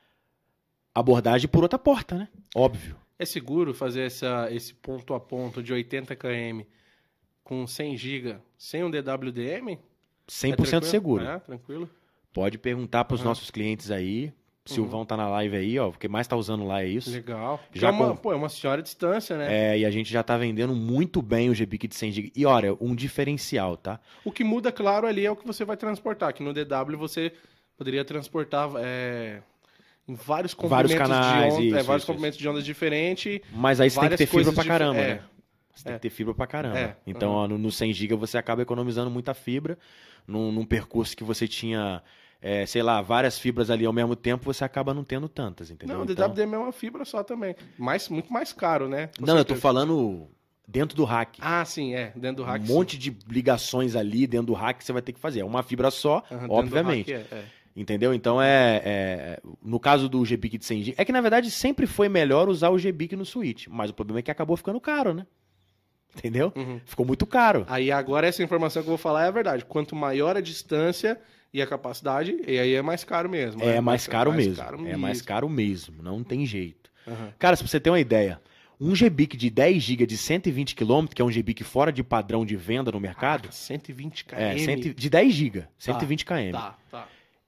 abordagem 0.99 1.47
por 1.47 1.63
outra 1.63 1.77
porta, 1.79 2.15
né? 2.15 2.27
Óbvio. 2.55 2.95
É 3.19 3.25
seguro 3.25 3.73
fazer 3.73 4.01
essa, 4.01 4.47
esse 4.51 4.73
ponto 4.73 5.13
a 5.13 5.19
ponto 5.19 5.61
de 5.63 5.73
80 5.73 6.15
km 6.15 6.61
com 7.43 7.65
100 7.65 7.97
GB 7.97 8.35
sem 8.57 8.83
um 8.83 8.91
DWDM? 8.91 9.77
100% 10.29 10.51
É 10.51 10.55
tranquilo? 10.55 10.83
seguro. 10.85 11.23
É, 11.25 11.39
tranquilo. 11.39 11.89
Pode 12.33 12.57
perguntar 12.57 13.05
para 13.05 13.15
os 13.15 13.21
Aham. 13.21 13.29
nossos 13.29 13.49
clientes 13.49 13.89
aí. 13.89 14.31
O 14.69 14.73
Silvão 14.73 15.05
tá 15.05 15.15
na 15.15 15.29
live 15.29 15.55
aí, 15.55 15.79
ó. 15.79 15.87
O 15.87 15.93
que 15.93 16.09
mais 16.09 16.27
tá 16.27 16.35
usando 16.35 16.67
lá 16.67 16.83
é 16.83 16.87
isso. 16.87 17.09
Legal. 17.09 17.57
Já 17.73 17.87
é, 17.87 17.91
uma, 17.91 18.09
com- 18.09 18.17
pô, 18.17 18.33
é 18.33 18.35
uma 18.35 18.49
senhora 18.49 18.81
distância, 18.83 19.37
né? 19.37 19.47
É, 19.73 19.79
e 19.79 19.85
a 19.85 19.89
gente 19.89 20.11
já 20.11 20.21
tá 20.21 20.37
vendendo 20.37 20.75
muito 20.75 21.21
bem 21.21 21.49
o 21.49 21.55
GBIC 21.55 21.87
de 21.87 21.95
100 21.95 22.11
GB. 22.11 22.31
E 22.35 22.45
olha, 22.45 22.75
um 22.81 22.93
diferencial, 22.93 23.77
tá? 23.77 23.97
O 24.25 24.31
que 24.31 24.43
muda, 24.43 24.69
claro, 24.69 25.07
ali 25.07 25.25
é 25.25 25.31
o 25.31 25.37
que 25.37 25.47
você 25.47 25.63
vai 25.63 25.77
transportar. 25.77 26.33
Que 26.33 26.43
no 26.43 26.53
DW 26.53 26.97
você 26.97 27.31
poderia 27.77 28.03
transportar 28.03 28.69
é, 28.77 29.41
em 30.07 30.15
vários 30.15 30.53
Vários 30.53 30.93
comprimentos 30.93 30.97
canais, 30.97 31.53
de 31.53 31.59
onda, 31.59 31.65
isso, 31.65 31.75
é, 31.77 31.83
vários 31.83 32.03
isso, 32.03 32.07
comprimentos 32.11 32.37
de 32.39 32.47
ondas 32.49 32.63
diferentes. 32.65 33.41
Mas 33.51 33.81
aí 33.81 33.89
você 33.89 33.99
tem 33.99 34.09
que 34.09 34.17
ter 34.17 34.25
fibra 34.25 34.53
pra 34.53 34.63
caramba, 34.65 34.99
é. 34.99 35.07
né? 35.15 35.19
Você 35.75 35.83
tem 35.83 35.93
É. 35.93 35.95
que 35.97 36.01
ter 36.01 36.09
fibra 36.09 36.33
pra 36.33 36.47
caramba. 36.47 36.79
É, 36.79 36.95
Então, 37.05 37.31
ó, 37.31 37.47
no, 37.47 37.57
no 37.57 37.71
100 37.71 37.93
GB 37.93 38.15
você 38.15 38.37
acaba 38.37 38.61
economizando 38.61 39.11
muita 39.11 39.33
fibra. 39.33 39.77
Num, 40.25 40.51
num 40.51 40.65
percurso 40.65 41.15
que 41.15 41.23
você 41.23 41.47
tinha, 41.47 42.01
é, 42.41 42.65
sei 42.65 42.81
lá, 42.83 43.01
várias 43.01 43.39
fibras 43.39 43.69
ali 43.69 43.85
ao 43.85 43.93
mesmo 43.93 44.13
tempo, 44.15 44.43
você 44.43 44.63
acaba 44.65 44.93
não 44.93 45.03
tendo 45.03 45.29
tantas, 45.29 45.71
entendeu? 45.71 45.95
Não, 45.95 46.05
o 46.05 46.11
Então- 46.11 46.27
DWDM 46.29 46.53
é 46.55 46.57
uma 46.57 46.71
fibra 46.73 47.05
só 47.05 47.23
também. 47.23 47.55
Mais, 47.77 48.09
muito 48.09 48.31
mais 48.33 48.51
caro, 48.51 48.89
né? 48.89 49.09
Com 49.17 49.25
Não, 49.25 49.37
eu 49.37 49.45
tô 49.45 49.55
falando 49.55 50.27
dentro 50.67 50.97
do 50.97 51.05
rack. 51.05 51.39
Ah, 51.41 51.63
sim, 51.63 51.95
é. 51.95 52.11
Dentro 52.13 52.37
do 52.37 52.43
rack. 52.43 52.63
um 52.63 52.67
sim. 52.67 52.73
monte 52.73 52.97
de 52.97 53.15
ligações 53.29 53.95
ali 53.95 54.27
dentro 54.27 54.47
do 54.47 54.53
rack 54.53 54.79
que 54.79 54.83
você 54.85 54.91
vai 54.91 55.01
ter 55.01 55.13
que 55.13 55.19
fazer. 55.19 55.39
É 55.39 55.45
uma 55.45 55.63
fibra 55.63 55.89
só, 55.91 56.21
do 56.29 56.51
obviamente. 56.51 57.13
rack, 57.13 57.27
é, 57.33 57.37
é. 57.37 57.43
Entendeu? 57.77 58.11
Então 58.13 58.41
é, 58.41 58.81
é- 58.83 59.39
No 59.61 59.79
caso 59.79 60.09
do 60.09 60.25
GBIC 60.25 60.57
de 60.57 60.65
100 60.65 60.83
GB. 60.83 60.95
É 60.99 61.05
que 61.05 61.11
na 61.11 61.21
verdade 61.21 61.51
sempre 61.51 61.85
foi 61.85 62.09
melhor 62.09 62.49
usar 62.49 62.69
o 62.69 62.77
GBIC 62.79 63.15
no 63.15 63.23
Switch. 63.25 63.67
Mas 63.67 63.91
o 63.91 63.93
problema 63.93 64.19
é 64.19 64.21
que 64.23 64.31
acabou 64.31 64.57
ficando 64.57 64.81
caro, 64.81 65.13
né? 65.13 65.27
Entendeu? 66.17 66.51
Uhum. 66.55 66.81
Ficou 66.85 67.05
muito 67.05 67.25
caro. 67.27 67.65
Aí 67.69 67.91
agora 67.91 68.25
essa 68.25 68.41
informação 68.41 68.81
que 68.81 68.87
eu 68.87 68.91
vou 68.91 68.97
falar 68.97 69.25
é 69.25 69.27
a 69.27 69.31
verdade. 69.31 69.63
Quanto 69.65 69.95
maior 69.95 70.35
a 70.35 70.41
distância 70.41 71.19
e 71.53 71.61
a 71.61 71.67
capacidade, 71.67 72.35
e 72.47 72.57
aí 72.57 72.73
é 72.73 72.81
mais 72.81 73.03
caro 73.03 73.29
mesmo. 73.29 73.61
É 73.63 73.79
mais 73.79 74.07
caro 74.07 74.33
mesmo. 74.33 74.55
caro 74.55 74.87
É 74.87 74.97
mais 74.97 75.21
caro 75.21 75.47
mesmo. 75.47 76.01
Não 76.01 76.23
tem 76.23 76.45
jeito. 76.45 76.89
Aham. 77.07 77.31
Cara, 77.37 77.55
se 77.55 77.61
você 77.65 77.79
ter 77.79 77.91
uma 77.91 77.99
ideia, 77.99 78.41
um 78.81 78.95
GBIC 78.95 79.37
de 79.37 79.49
10 79.51 79.83
GB 79.83 80.05
de 80.07 80.17
120 80.17 80.75
km, 80.75 81.05
que 81.13 81.21
é 81.21 81.25
um 81.25 81.29
GBIC 81.31 81.63
fora 81.63 81.91
de 81.91 82.03
padrão 82.03 82.43
de 82.45 82.55
venda 82.55 82.91
no 82.91 82.99
mercado, 82.99 83.49
120 83.51 84.25
km. 84.25 84.35
é, 84.39 84.57
cento- 84.57 84.93
de 84.95 85.09
10 85.09 85.33
GB, 85.33 85.65
120 85.77 86.25
km. 86.25 86.51
Tá, 86.51 86.77
tá. 86.91 87.07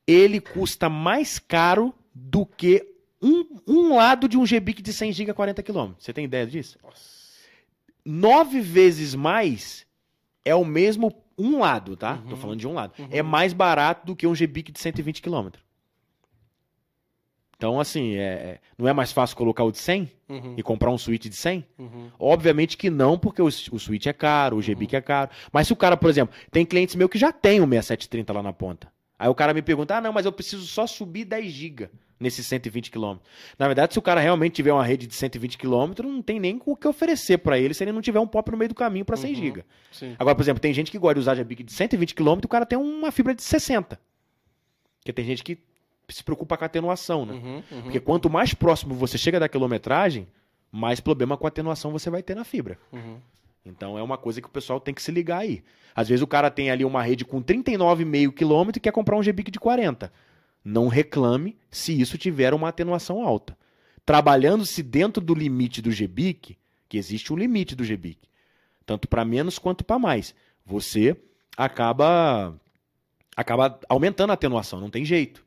Ele 0.10 0.40
custa 0.40 0.90
mais 0.90 1.38
caro 1.40 1.94
do 2.14 2.46
que 2.46 2.86
um, 3.22 3.46
um 3.68 3.96
lado 3.96 4.28
de 4.28 4.38
um 4.38 4.46
GBIC 4.46 4.82
de 4.82 4.92
100 4.94 5.12
GB 5.14 5.32
a 5.32 5.34
40 5.34 5.62
km. 5.62 5.92
Você 6.00 6.12
tem 6.14 6.26
ideia 6.26 6.48
disso? 6.48 6.80
Nossa. 6.84 7.20
Nove 8.06 8.60
vezes 8.62 9.14
mais 9.14 9.86
é 10.44 10.56
o 10.56 10.66
mesmo 10.66 11.14
um 11.38 11.60
lado, 11.60 11.96
tá? 11.96 12.14
Uhum. 12.16 12.30
Tô 12.30 12.36
falando 12.38 12.60
de 12.60 12.68
um 12.68 12.74
lado. 12.74 12.94
Uhum. 12.98 13.08
É 13.12 13.22
mais 13.22 13.54
barato 13.54 14.06
do 14.06 14.16
que 14.16 14.26
um 14.26 14.34
GBIC 14.34 14.72
de 14.72 14.80
120 14.80 15.22
km. 15.22 15.50
Então, 17.56 17.78
assim, 17.80 18.16
é, 18.16 18.22
é- 18.22 18.60
não 18.78 18.88
é 18.88 18.94
mais 18.94 19.12
fácil 19.12 19.36
colocar 19.36 19.66
o 19.66 19.72
de 19.72 19.78
100 19.80 20.10
Uhum, 20.30 20.54
e 20.58 20.64
comprar 20.64 20.92
um 20.92 20.98
Switch 20.98 21.26
de 21.28 21.36
100? 21.36 21.66
uhum. 21.78 22.10
Obviamente 22.18 22.78
que 22.78 22.90
não, 22.90 23.18
porque 23.20 23.42
o, 23.42 23.48
o 23.48 23.80
Switch 23.80 24.06
é 24.06 24.14
caro, 24.14 24.58
o 24.58 24.62
GBIC 24.62 24.96
é 24.96 25.02
caro. 25.02 25.30
Mas 25.52 25.68
se 25.68 25.74
o 25.74 25.76
cara, 25.76 25.98
por 25.98 26.10
exemplo, 26.10 26.34
tem 26.52 26.66
clientes 26.66 26.96
meus 26.96 27.10
que 27.12 27.18
já 27.18 27.34
tem 27.34 27.60
o 27.60 27.68
6730 27.68 28.32
lá 28.34 28.42
na 28.42 28.54
ponta. 28.54 28.92
Aí 29.20 29.28
o 29.28 29.36
cara 29.36 29.54
me 29.54 29.62
pergunta, 29.62 29.98
ah, 29.98 30.02
não, 30.02 30.14
mas 30.14 30.26
eu 30.26 30.32
preciso 30.32 30.66
só 30.66 30.88
subir 30.88 31.26
10 31.26 31.52
GB 31.52 31.90
nesses 32.18 32.46
120 32.48 32.90
km. 32.90 33.18
Na 33.58 33.68
verdade, 33.68 33.94
se 33.94 34.00
o 34.00 34.02
cara 34.02 34.20
realmente 34.22 34.54
tiver 34.54 34.72
uma 34.74 34.84
rede 34.84 35.06
de 35.08 35.14
120 35.14 35.58
km, 35.58 35.92
não 36.04 36.22
tem 36.22 36.40
nem 36.40 36.62
o 36.66 36.76
que 36.76 36.88
oferecer 36.88 37.38
pra 37.38 37.60
ele 37.60 37.74
se 37.74 37.84
ele 37.84 37.92
não 37.92 38.02
tiver 38.02 38.20
um 38.20 38.28
pop 38.28 38.50
no 38.50 38.58
meio 38.58 38.70
do 38.70 38.76
caminho 38.76 39.04
pra 39.06 39.18
100 39.18 39.34
Uhum. 39.34 39.42
GB. 39.42 39.66
Agora, 40.18 40.36
por 40.36 40.42
exemplo, 40.42 40.62
tem 40.62 40.74
gente 40.74 40.90
que 40.90 40.98
gosta 40.98 41.16
de 41.16 41.20
usar 41.20 41.36
GBIC 41.36 41.64
de 41.64 41.72
120 41.74 42.16
km 42.16 42.40
e 42.42 42.46
o 42.46 42.50
cara 42.50 42.66
tem 42.66 42.78
uma 42.80 43.12
fibra 43.12 43.36
de 43.36 43.44
60. 43.44 44.00
Porque 45.00 45.14
tem 45.14 45.26
gente 45.26 45.44
que 45.44 45.58
se 46.10 46.24
preocupa 46.24 46.58
com 46.58 46.64
a 46.64 46.68
atenuação, 46.68 47.26
né? 47.26 47.34
Uhum, 47.34 47.64
uhum. 47.72 47.82
Porque 47.84 48.00
quanto 48.00 48.30
mais 48.30 48.54
próximo 48.54 48.96
você 48.96 49.18
chega 49.18 49.40
da 49.40 49.48
quilometragem, 49.48 50.28
mais 50.72 51.00
problema 51.00 51.38
com 51.38 51.46
a 51.46 51.50
atenuação 51.50 51.92
você 51.92 52.10
vai 52.10 52.24
ter 52.24 52.36
na 52.36 52.44
fibra. 52.44 52.78
Uhum. 52.92 53.18
Então 53.66 53.98
é 53.98 54.04
uma 54.04 54.18
coisa 54.18 54.42
que 54.42 54.48
o 54.48 54.52
pessoal 54.52 54.80
tem 54.80 54.94
que 54.94 55.02
se 55.02 55.12
ligar 55.12 55.40
aí. 55.40 55.64
Às 55.96 56.08
vezes 56.08 56.22
o 56.22 56.28
cara 56.28 56.50
tem 56.50 56.72
ali 56.72 56.86
uma 56.86 57.04
rede 57.04 57.26
com 57.26 57.42
39,5 57.42 58.34
km 58.34 58.72
e 58.76 58.80
quer 58.80 58.92
comprar 58.92 59.18
um 59.18 59.22
GBIC 59.22 59.52
de 59.52 59.60
40. 59.60 60.12
Não 60.64 60.88
reclame 60.88 61.58
se 61.70 62.00
isso 62.00 62.18
tiver 62.18 62.54
uma 62.54 62.70
atenuação 62.70 63.22
alta. 63.24 63.58
Trabalhando-se 64.06 64.82
dentro 64.82 65.22
do 65.22 65.34
limite 65.34 65.82
do 65.82 65.92
GBIC, 65.92 66.58
que 66.88 66.98
existe 66.98 67.32
um 67.32 67.38
limite 67.38 67.76
do 67.76 67.84
GBIC, 67.84 68.18
tanto 68.86 69.08
para 69.08 69.24
menos 69.24 69.60
quanto 69.60 69.84
para 69.84 70.00
mais, 70.00 70.34
você 70.66 71.16
acaba 71.56 72.56
acaba 73.36 73.80
aumentando 73.88 74.32
a 74.32 74.34
atenuação, 74.34 74.82
não 74.82 74.90
tem 74.90 75.06
jeito. 75.06 75.46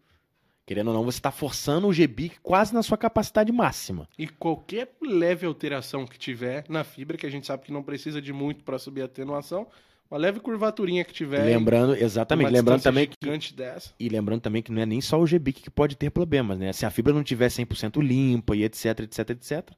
Querendo 0.72 0.88
ou 0.88 0.94
não, 0.94 1.04
você 1.04 1.18
está 1.18 1.30
forçando 1.30 1.86
o 1.86 1.92
GBIC 1.92 2.36
quase 2.42 2.72
na 2.72 2.82
sua 2.82 2.96
capacidade 2.96 3.52
máxima. 3.52 4.08
E 4.18 4.26
qualquer 4.26 4.90
leve 5.02 5.44
alteração 5.44 6.06
que 6.06 6.18
tiver 6.18 6.64
na 6.66 6.82
fibra, 6.82 7.18
que 7.18 7.26
a 7.26 7.30
gente 7.30 7.46
sabe 7.46 7.62
que 7.62 7.70
não 7.70 7.82
precisa 7.82 8.22
de 8.22 8.32
muito 8.32 8.64
para 8.64 8.78
subir 8.78 9.02
a 9.02 9.04
atenuação, 9.04 9.66
uma 10.10 10.16
leve 10.18 10.40
curvaturinha 10.40 11.04
que 11.04 11.12
tiver. 11.12 11.44
lembrando, 11.44 11.94
exatamente, 11.94 12.50
lembrando 12.50 12.82
também 12.82 13.06
que 13.06 13.52
dessa. 13.54 13.92
E 14.00 14.08
lembrando 14.08 14.40
também 14.40 14.62
que 14.62 14.72
não 14.72 14.80
é 14.80 14.86
nem 14.86 15.02
só 15.02 15.20
o 15.20 15.26
GBIC 15.26 15.60
que 15.60 15.70
pode 15.70 15.94
ter 15.94 16.08
problemas, 16.08 16.58
né? 16.58 16.72
Se 16.72 16.86
a 16.86 16.90
fibra 16.90 17.12
não 17.12 17.22
tiver 17.22 17.48
100% 17.48 18.02
limpa 18.02 18.56
e 18.56 18.64
etc, 18.64 19.00
etc, 19.00 19.28
etc. 19.28 19.70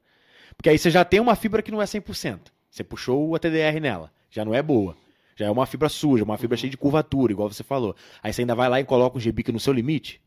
Porque 0.55 0.69
aí 0.69 0.77
você 0.77 0.89
já 0.89 1.03
tem 1.03 1.19
uma 1.19 1.35
fibra 1.35 1.61
que 1.61 1.71
não 1.71 1.81
é 1.81 1.85
100%. 1.85 2.39
Você 2.71 2.85
puxou 2.85 3.27
o 3.27 3.35
ATDR 3.35 3.81
nela, 3.81 4.13
já 4.31 4.45
não 4.45 4.55
é 4.55 4.63
boa. 4.63 4.95
Já 5.35 5.47
é 5.47 5.51
uma 5.51 5.65
fibra 5.65 5.89
suja, 5.89 6.23
uma 6.23 6.37
fibra 6.37 6.55
cheia 6.55 6.71
de 6.71 6.77
curvatura, 6.77 7.33
igual 7.33 7.51
você 7.51 7.63
falou. 7.63 7.93
Aí 8.23 8.31
você 8.31 8.43
ainda 8.43 8.55
vai 8.55 8.69
lá 8.69 8.79
e 8.79 8.85
coloca 8.85 9.17
um 9.17 9.21
GBIC 9.21 9.51
no 9.51 9.59
seu 9.59 9.73
limite, 9.73 10.21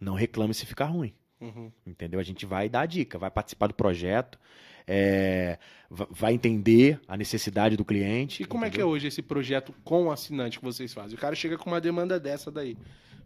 não 0.00 0.14
reclame 0.14 0.54
se 0.54 0.64
ficar 0.66 0.86
ruim. 0.86 1.12
Uhum. 1.40 1.70
Entendeu? 1.86 2.18
A 2.20 2.22
gente 2.22 2.44
vai 2.44 2.68
dar 2.68 2.82
a 2.82 2.86
dica, 2.86 3.18
vai 3.18 3.30
participar 3.30 3.66
do 3.68 3.74
projeto, 3.74 4.38
é, 4.86 5.58
va- 5.88 6.08
vai 6.10 6.32
entender 6.34 7.00
a 7.08 7.16
necessidade 7.16 7.76
do 7.76 7.84
cliente. 7.84 8.42
E 8.42 8.46
como 8.46 8.64
é 8.64 8.68
que 8.68 8.76
é 8.76 8.80
entendeu? 8.80 8.88
hoje 8.90 9.06
esse 9.06 9.22
projeto 9.22 9.74
com 9.84 10.04
o 10.04 10.10
assinante 10.10 10.58
que 10.58 10.64
vocês 10.64 10.92
fazem? 10.92 11.16
O 11.16 11.20
cara 11.20 11.34
chega 11.34 11.56
com 11.56 11.70
uma 11.70 11.80
demanda 11.80 12.18
dessa 12.20 12.50
daí 12.50 12.76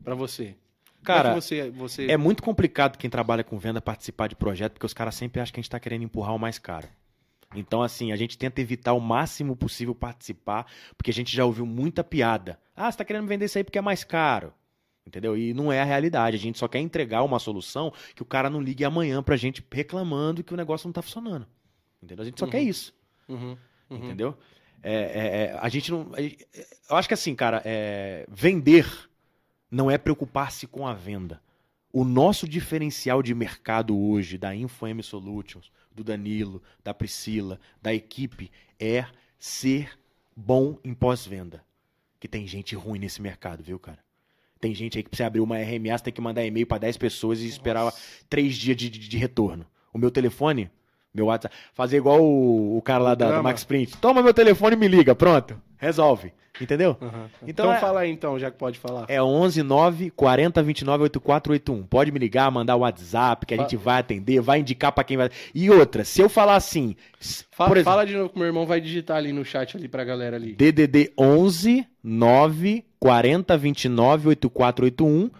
para 0.03 0.15
você. 0.15 0.55
Cara, 1.03 1.31
como 1.31 1.39
é 1.39 1.41
você, 1.41 1.71
você... 1.71 2.07
É 2.11 2.17
muito 2.17 2.43
complicado 2.43 2.97
quem 2.97 3.11
trabalha 3.11 3.45
com 3.45 3.59
venda 3.59 3.81
participar 3.81 4.27
de 4.29 4.37
projeto, 4.37 4.73
porque 4.73 4.87
os 4.87 4.95
caras 4.95 5.15
sempre 5.15 5.41
acham 5.41 5.53
que 5.53 5.59
a 5.59 5.63
gente 5.63 5.69
está 5.69 5.81
querendo 5.81 6.03
empurrar 6.05 6.35
o 6.35 6.39
mais 6.39 6.59
caro. 6.59 6.89
Então, 7.55 7.83
assim, 7.83 8.11
a 8.11 8.17
gente 8.17 8.39
tenta 8.39 8.61
evitar 8.61 8.95
o 8.95 9.01
máximo 9.01 9.55
possível 9.55 9.95
participar, 9.95 10.67
porque 10.97 11.11
a 11.11 11.15
gente 11.15 11.35
já 11.35 11.45
ouviu 11.45 11.67
muita 11.67 12.03
piada. 12.03 12.59
Ah, 12.75 12.85
você 12.85 12.91
está 12.91 13.05
querendo 13.05 13.27
vender 13.29 13.45
isso 13.45 13.59
aí 13.59 13.65
porque 13.65 13.79
é 13.79 13.83
mais 13.83 14.03
caro. 14.03 14.53
Entendeu? 15.07 15.37
E 15.37 15.53
não 15.53 15.71
é 15.73 15.81
a 15.81 15.85
realidade. 15.85 16.37
A 16.37 16.41
gente 16.41 16.59
só 16.59 16.67
quer 16.67 16.81
entregar 16.81 17.23
uma 17.23 17.39
solução 17.39 17.93
que 18.15 18.23
o 18.23 18.27
cara 18.27 18.49
não 18.49 18.61
ligue 18.61 18.85
amanhã 18.85 19.23
pra 19.23 19.37
gente 19.37 19.63
reclamando 19.71 20.43
que 20.43 20.55
o 20.55 20.57
negócio 20.57 20.87
não 20.89 20.93
tá 20.93 21.03
funcionando. 21.03 21.47
Entendeu? 22.03 22.23
A 22.23 22.27
gente 22.27 22.39
só 22.39 22.47
Uhum. 22.47 22.51
quer 22.51 22.63
isso. 22.63 22.95
Uhum, 23.29 23.57
uhum. 23.91 23.97
Entendeu? 23.99 24.37
É, 24.83 24.93
é, 24.93 25.43
é, 25.53 25.59
a 25.61 25.69
gente 25.69 25.91
não. 25.91 26.11
eu 26.91 26.97
acho 26.97 27.09
que 27.09 27.15
assim, 27.15 27.35
cara, 27.35 27.63
é, 27.65 28.27
vender 28.29 28.87
não 29.71 29.91
é 29.91 29.97
preocupar-se 29.99 30.67
com 30.67 30.87
a 30.87 30.95
venda. 30.95 31.43
O 31.93 32.05
nosso 32.05 32.49
diferencial 32.49 33.23
de 33.23 33.35
mercado 33.35 33.97
hoje, 33.99 34.37
da 34.37 34.55
InfoM 34.55 35.01
Solutions, 35.03 35.71
do 35.95 36.03
Danilo, 36.03 36.63
da 36.83 36.93
Priscila, 36.93 37.61
da 37.81 37.95
equipe, 37.95 38.51
é 38.81 39.07
ser 39.39 39.99
bom 40.37 40.79
em 40.83 40.93
pós-venda. 40.93 41.65
Que 42.19 42.27
tem 42.29 42.47
gente 42.47 42.75
ruim 42.75 42.99
nesse 42.99 43.23
mercado, 43.23 43.63
viu, 43.63 43.79
cara? 43.79 44.03
Tem 44.65 44.75
gente 44.75 44.97
aí 44.97 45.03
que 45.05 45.11
precisa 45.11 45.27
abrir 45.27 45.41
uma 45.41 45.59
RMA, 45.59 45.99
você 45.99 46.05
tem 46.05 46.13
que 46.15 46.23
mandar 46.23 46.43
e-mail 46.43 46.67
para 46.67 46.79
10 46.79 46.97
pessoas 46.97 47.39
e 47.41 47.47
esperar 47.47 47.93
três 48.31 48.55
dias 48.57 48.75
de, 48.75 48.89
de- 48.89 48.99
de 49.11 49.19
retorno. 49.19 49.67
O 49.93 49.99
meu 49.99 50.11
telefone, 50.11 50.71
meu 51.15 51.27
WhatsApp, 51.27 51.55
fazer 51.75 51.99
igual 51.99 52.23
o, 52.25 52.79
o 52.79 52.81
cara 52.81 53.03
lá 53.05 53.15
da, 53.15 53.27
do 53.27 53.29
Drama. 53.33 53.43
Max 53.51 53.63
Print. 53.63 53.95
Toma 53.99 54.23
meu 54.23 54.33
telefone 54.33 54.75
e 54.75 54.79
me 54.79 54.89
liga, 54.89 55.15
pronto. 55.15 55.61
Resolve. 55.85 56.33
Entendeu? 56.61 56.97
Uhum. 57.01 57.09
Então 57.09 57.49
Então, 57.67 57.73
é- 57.73 57.79
fala 57.81 58.01
aí, 58.01 58.11
então, 58.13 58.39
já 58.39 58.49
que 58.49 58.57
pode 58.57 58.79
falar. 58.79 59.07
É 59.09 59.21
11 59.21 59.61
9 59.65 60.11
40 60.11 60.63
29 60.63 61.03
8481. 61.03 61.83
Pode 61.85 62.13
me 62.13 62.19
ligar, 62.21 62.49
mandar 62.49 62.77
o 62.77 62.81
WhatsApp 62.81 63.45
que 63.45 63.55
a 63.55 63.57
Fa- 63.57 63.63
gente 63.65 63.77
vai 63.77 63.99
atender, 63.99 64.41
vai 64.41 64.61
indicar 64.61 64.93
pra 64.93 65.03
quem 65.03 65.17
vai. 65.17 65.31
E 65.53 65.69
outra, 65.69 66.05
se 66.05 66.21
eu 66.23 66.29
falar 66.29 66.55
assim, 66.55 66.95
s- 67.21 67.45
Fa- 67.51 67.67
por 67.67 67.77
exemplo, 67.77 67.91
Fala 67.93 68.07
de 68.07 68.15
novo 68.15 68.29
que 68.31 68.39
meu 68.39 68.47
irmão 68.47 68.67
vai 68.67 68.81
digitar 68.81 69.17
ali 69.17 69.33
no 69.33 69.45
chat 69.45 69.77
ali 69.77 69.89
pra 69.89 70.05
galera 70.05 70.37
ali. 70.37 70.53
DDD 70.55 71.13
11 71.19 71.85
9 72.05 72.85
40 73.01 73.57
29 73.59 74.29
8481 74.29 75.31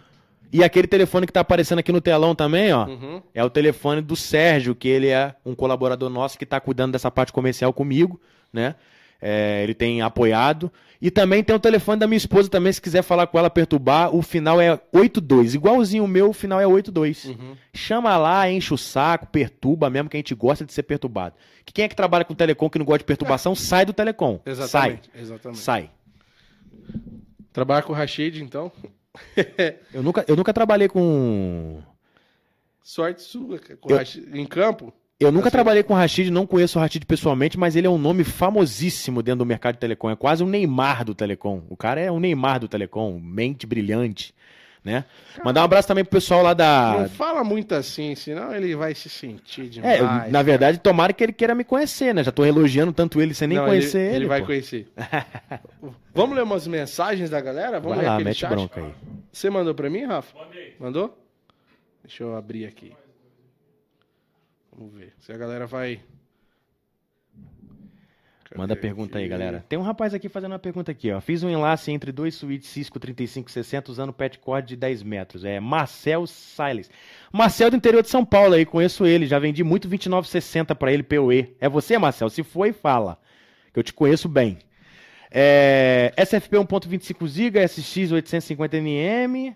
e 0.51 0.63
aquele 0.65 0.87
telefone 0.87 1.25
que 1.25 1.31
tá 1.33 1.39
aparecendo 1.39 1.79
aqui 1.79 1.93
no 1.93 2.01
telão 2.01 2.35
também, 2.35 2.73
ó. 2.73 2.87
Uhum. 2.87 3.21
É 3.33 3.41
o 3.43 3.49
telefone 3.49 4.01
do 4.01 4.17
Sérgio, 4.17 4.75
que 4.75 4.87
ele 4.89 5.07
é 5.07 5.33
um 5.45 5.55
colaborador 5.55 6.09
nosso 6.09 6.37
que 6.37 6.43
está 6.43 6.59
cuidando 6.59 6.91
dessa 6.91 7.09
parte 7.09 7.31
comercial 7.31 7.71
comigo, 7.71 8.19
né? 8.51 8.75
É, 9.21 9.63
ele 9.63 9.73
tem 9.73 10.01
apoiado. 10.01 10.71
E 11.01 11.11
também 11.11 11.43
tem 11.43 11.55
o 11.55 11.59
telefone 11.59 11.99
da 11.99 12.07
minha 12.07 12.17
esposa 12.17 12.49
também, 12.49 12.71
se 12.71 12.81
quiser 12.81 13.01
falar 13.01 13.27
com 13.27 13.37
ela, 13.37 13.49
perturbar, 13.49 14.15
o 14.15 14.21
final 14.21 14.59
é 14.61 14.79
82. 14.93 15.53
Igualzinho 15.53 16.03
o 16.03 16.07
meu, 16.07 16.29
o 16.29 16.33
final 16.33 16.59
é 16.59 16.65
82. 16.65 17.25
Uhum. 17.25 17.55
Chama 17.73 18.17
lá, 18.17 18.49
enche 18.49 18.73
o 18.73 18.77
saco, 18.77 19.27
perturba 19.27 19.89
mesmo, 19.89 20.09
que 20.09 20.17
a 20.17 20.19
gente 20.19 20.33
gosta 20.33 20.65
de 20.65 20.73
ser 20.73 20.83
perturbado. 20.83 21.35
Que 21.65 21.73
quem 21.73 21.85
é 21.85 21.87
que 21.87 21.95
trabalha 21.95 22.23
com 22.25 22.33
telecom 22.33 22.69
que 22.69 22.79
não 22.79 22.85
gosta 22.85 22.99
de 22.99 23.05
perturbação, 23.05 23.53
sai 23.55 23.85
do 23.85 23.93
telecom. 23.93 24.39
Exatamente. 24.45 25.09
Exatamente. 25.13 25.59
Sai, 25.59 25.81
sai. 25.81 25.91
Trabalhar 27.51 27.83
com 27.83 27.93
o 27.93 27.95
Rashid, 27.95 28.41
então. 28.41 28.71
Eu 29.93 30.03
nunca, 30.03 30.25
eu 30.27 30.35
nunca 30.35 30.51
trabalhei 30.53 30.89
com... 30.89 31.81
Sorte 32.83 33.21
sua, 33.21 33.59
com 33.79 33.89
Eu- 33.89 33.97
Rashid 33.97 34.27
em 34.37 34.45
campo. 34.45 34.93
Eu 35.17 35.31
nunca 35.31 35.47
Assim- 35.47 35.53
trabalhei 35.53 35.81
com 35.81 35.93
o 35.93 35.95
Rashid, 35.95 36.29
não 36.29 36.45
conheço 36.45 36.77
o 36.77 36.81
Rashid 36.81 37.05
pessoalmente, 37.05 37.57
mas 37.57 37.75
ele 37.77 37.87
é 37.87 37.89
um 37.89 37.97
nome 37.97 38.23
famosíssimo 38.25 39.23
dentro 39.23 39.39
do 39.39 39.45
mercado 39.45 39.75
de 39.75 39.79
telecom. 39.79 40.09
É 40.09 40.15
quase 40.15 40.43
um 40.43 40.47
Neymar 40.47 41.05
do 41.05 41.15
telecom. 41.15 41.63
O 41.69 41.77
cara 41.77 42.01
é 42.01 42.11
um 42.11 42.19
Neymar 42.19 42.59
do 42.59 42.67
telecom, 42.67 43.17
mente 43.17 43.65
brilhante, 43.65 44.35
né? 44.83 45.05
Mandar 45.41 45.61
um 45.61 45.63
abraço 45.63 45.87
também 45.87 46.03
pro 46.03 46.11
pessoal 46.11 46.43
lá 46.43 46.53
da... 46.53 46.97
Não 46.99 47.09
fala 47.09 47.45
muito 47.45 47.73
assim, 47.73 48.13
senão 48.13 48.53
ele 48.53 48.75
vai 48.75 48.93
se 48.93 49.07
sentir 49.07 49.67
É, 49.81 49.97
demais. 49.97 50.31
na 50.33 50.43
verdade, 50.43 50.79
tomara 50.79 51.13
que 51.13 51.23
ele 51.23 51.31
queira 51.31 51.55
me 51.55 51.63
conhecer, 51.63 52.13
né? 52.13 52.21
Já 52.21 52.33
tô 52.33 52.43
elogiando 52.43 52.91
tanto 52.91 53.21
ele 53.21 53.33
sem 53.33 53.47
nem 53.47 53.57
Não, 53.57 53.65
conhecer 53.67 53.97
ele. 53.99 54.07
ele. 54.07 54.15
Ele 54.17 54.25
vai 54.27 54.41
pô. 54.41 54.47
conhecer. 54.47 54.85
Vamos 56.13 56.35
ler 56.35 56.43
umas 56.43 56.67
mensagens 56.67 57.29
da 57.29 57.39
galera? 57.39 57.79
Vamos 57.79 57.95
Vai 57.95 57.99
ler 57.99 58.09
lá, 58.09 58.15
aquele 58.15 58.29
mete 58.29 58.39
chat? 58.39 58.49
bronca 58.49 58.81
aí. 58.81 58.91
Você 59.31 59.49
mandou 59.49 59.73
pra 59.73 59.89
mim, 59.89 60.03
Rafa? 60.03 60.37
Mandei. 60.37 60.75
Mandou? 60.77 61.17
Deixa 62.03 62.21
eu 62.21 62.35
abrir 62.35 62.65
aqui. 62.65 62.91
Vamos 64.77 64.93
ver 64.93 65.13
se 65.19 65.31
a 65.31 65.37
galera 65.37 65.65
vai. 65.65 66.01
Cadê 68.43 68.57
Manda 68.57 68.75
pergunta 68.75 69.17
aí, 69.17 69.23
aqui? 69.23 69.29
galera. 69.29 69.65
Tem 69.67 69.79
um 69.79 69.81
rapaz 69.81 70.13
aqui 70.13 70.29
fazendo 70.29 70.51
uma 70.51 70.59
pergunta 70.59 70.91
aqui, 70.91 71.11
ó. 71.11 71.19
Fiz 71.19 71.43
um 71.43 71.49
enlace 71.49 71.91
entre 71.91 72.11
dois 72.11 72.35
suítes 72.35 72.69
Cisco 72.69 72.99
3560 72.99 73.91
usando 73.91 74.13
pet 74.13 74.37
cord 74.37 74.67
de 74.67 74.75
10 74.75 75.01
metros. 75.03 75.43
É 75.43 75.59
Marcel 75.59 76.27
Siles. 76.27 76.89
Marcel 77.31 77.71
do 77.71 77.77
interior 77.77 78.03
de 78.03 78.09
São 78.09 78.25
Paulo 78.25 78.53
aí, 78.53 78.65
conheço 78.65 79.05
ele. 79.05 79.25
Já 79.25 79.39
vendi 79.39 79.63
muito 79.63 79.87
2960 79.87 80.75
pra 80.75 80.91
ele, 80.91 81.03
POE. 81.03 81.55
É 81.59 81.67
você, 81.67 81.97
Marcel? 81.97 82.29
Se 82.29 82.43
foi, 82.43 82.71
fala. 82.71 83.17
Que 83.73 83.79
eu 83.79 83.83
te 83.83 83.93
conheço 83.93 84.29
bem. 84.29 84.59
É, 85.31 86.13
SFP 86.17 86.57
1.25 86.57 87.27
GB, 87.27 87.67
SX 87.67 88.11
850nm. 88.11 89.55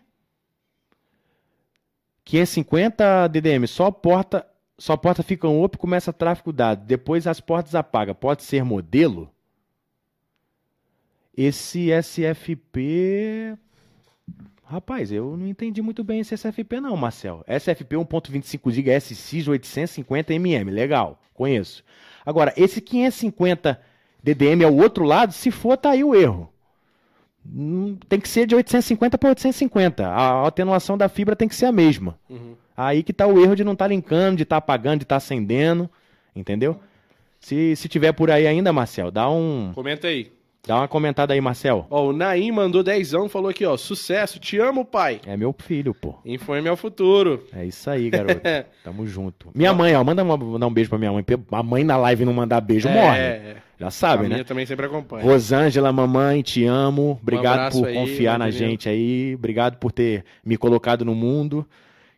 550 2.26 3.28
DDM, 3.28 3.66
só 3.66 3.90
porta, 3.90 4.46
só 4.80 4.96
porta 4.96 5.22
fica 5.22 5.48
um 5.48 5.64
up, 5.64 5.78
começa 5.78 6.14
tráfego 6.14 6.54
dado. 6.54 6.86
Depois 6.86 7.28
as 7.28 7.42
portas 7.42 7.76
apaga. 7.76 8.16
Pode 8.16 8.44
ser 8.44 8.64
modelo? 8.64 9.30
Esse 11.36 11.90
SFP. 11.92 13.58
Rapaz, 14.64 15.12
eu 15.12 15.36
não 15.36 15.48
entendi 15.48 15.82
muito 15.82 16.04
bem 16.04 16.22
esse 16.22 16.36
SFP, 16.38 16.80
não, 16.80 16.96
Marcel. 16.96 17.44
SFP 17.48 17.98
1.25 17.98 18.72
GB 18.72 19.00
SX 19.00 19.48
850mm. 19.48 20.70
Legal, 20.70 21.20
conheço. 21.34 21.84
Agora, 22.26 22.54
esse 22.56 22.80
550 22.80 23.82
DDM 24.24 24.64
é 24.64 24.68
o 24.68 24.78
outro 24.78 25.04
lado, 25.04 25.34
se 25.34 25.52
for, 25.52 25.76
tá 25.76 25.92
aí 25.92 26.04
o 26.04 26.16
erro. 26.16 26.54
Hum, 27.46 27.98
Tem 28.08 28.20
que 28.20 28.30
ser 28.30 28.46
de 28.46 28.56
850 28.56 29.18
para 29.18 29.30
850. 29.30 30.08
A 30.08 30.48
atenuação 30.48 30.98
da 30.98 31.10
fibra 31.10 31.36
tem 31.36 31.48
que 31.48 31.56
ser 31.56 31.66
a 31.66 31.72
mesma. 31.72 32.18
Uhum. 32.30 32.56
Aí 32.82 33.04
que 33.04 33.12
tá 33.12 33.28
o 33.28 33.42
erro 33.42 33.56
de 33.56 33.64
não 33.66 33.74
estar 33.74 33.88
linkando, 33.88 34.38
de 34.38 34.44
estar 34.44 34.56
apagando, 34.58 35.00
de 35.00 35.04
estar 35.04 35.18
acendendo. 35.18 35.90
Entendeu? 36.36 36.80
Se, 37.40 37.76
se 37.76 37.90
tiver 37.90 38.14
por 38.14 38.32
aí 38.32 38.48
ainda, 38.48 38.72
Marcel, 38.72 39.12
dá, 39.12 39.30
um, 39.30 39.72
Comenta 39.76 40.08
aí. 40.08 40.32
dá 40.66 40.78
uma 40.78 40.88
comentada 40.88 41.34
aí, 41.34 41.42
Marcel. 41.42 41.86
Ó, 41.90 42.08
o 42.08 42.14
Naim 42.14 42.52
mandou 42.52 42.82
dezão, 42.84 43.28
falou 43.28 43.50
aqui, 43.50 43.66
ó. 43.66 43.76
Sucesso, 43.76 44.40
te 44.40 44.58
amo, 44.60 44.86
pai. 44.86 45.20
É 45.26 45.36
meu 45.36 45.54
filho, 45.58 45.94
pô. 45.94 46.16
Informe 46.26 46.70
ao 46.70 46.78
futuro. 46.78 47.44
É 47.54 47.66
isso 47.66 47.90
aí, 47.90 48.10
garoto. 48.10 48.40
Tamo 48.84 49.06
junto. 49.08 49.50
Minha 49.54 49.74
mãe, 49.74 49.94
ó, 49.96 50.04
manda 50.04 50.24
mandar 50.24 50.68
um 50.68 50.74
beijo 50.74 50.90
pra 50.90 51.00
minha 51.00 51.12
mãe. 51.12 51.26
A 51.52 51.64
mãe 51.64 51.84
na 51.84 51.98
live 51.98 52.24
não 52.26 52.34
mandar 52.34 52.62
beijo, 52.62 52.88
É, 52.88 52.94
morre. 52.94 53.20
é. 53.20 53.56
Já 53.80 53.90
sabe, 53.90 54.26
a 54.26 54.30
né? 54.30 54.36
minha 54.36 54.46
também 54.46 54.66
sempre 54.66 54.86
acompanha. 54.86 55.24
Rosângela, 55.24 55.92
mamãe, 55.94 56.42
te 56.42 56.66
amo. 56.66 57.18
Obrigado 57.22 57.54
abraço 57.54 57.80
por 57.80 57.88
aí, 57.88 57.96
confiar 57.96 58.38
na 58.38 58.46
Evangelina. 58.50 58.72
gente 58.72 58.90
aí. 58.90 59.36
Obrigado 59.36 59.78
por 59.78 59.92
ter 59.94 60.26
me 60.46 60.58
colocado 60.58 61.06
no 61.06 61.16
mundo. 61.16 61.66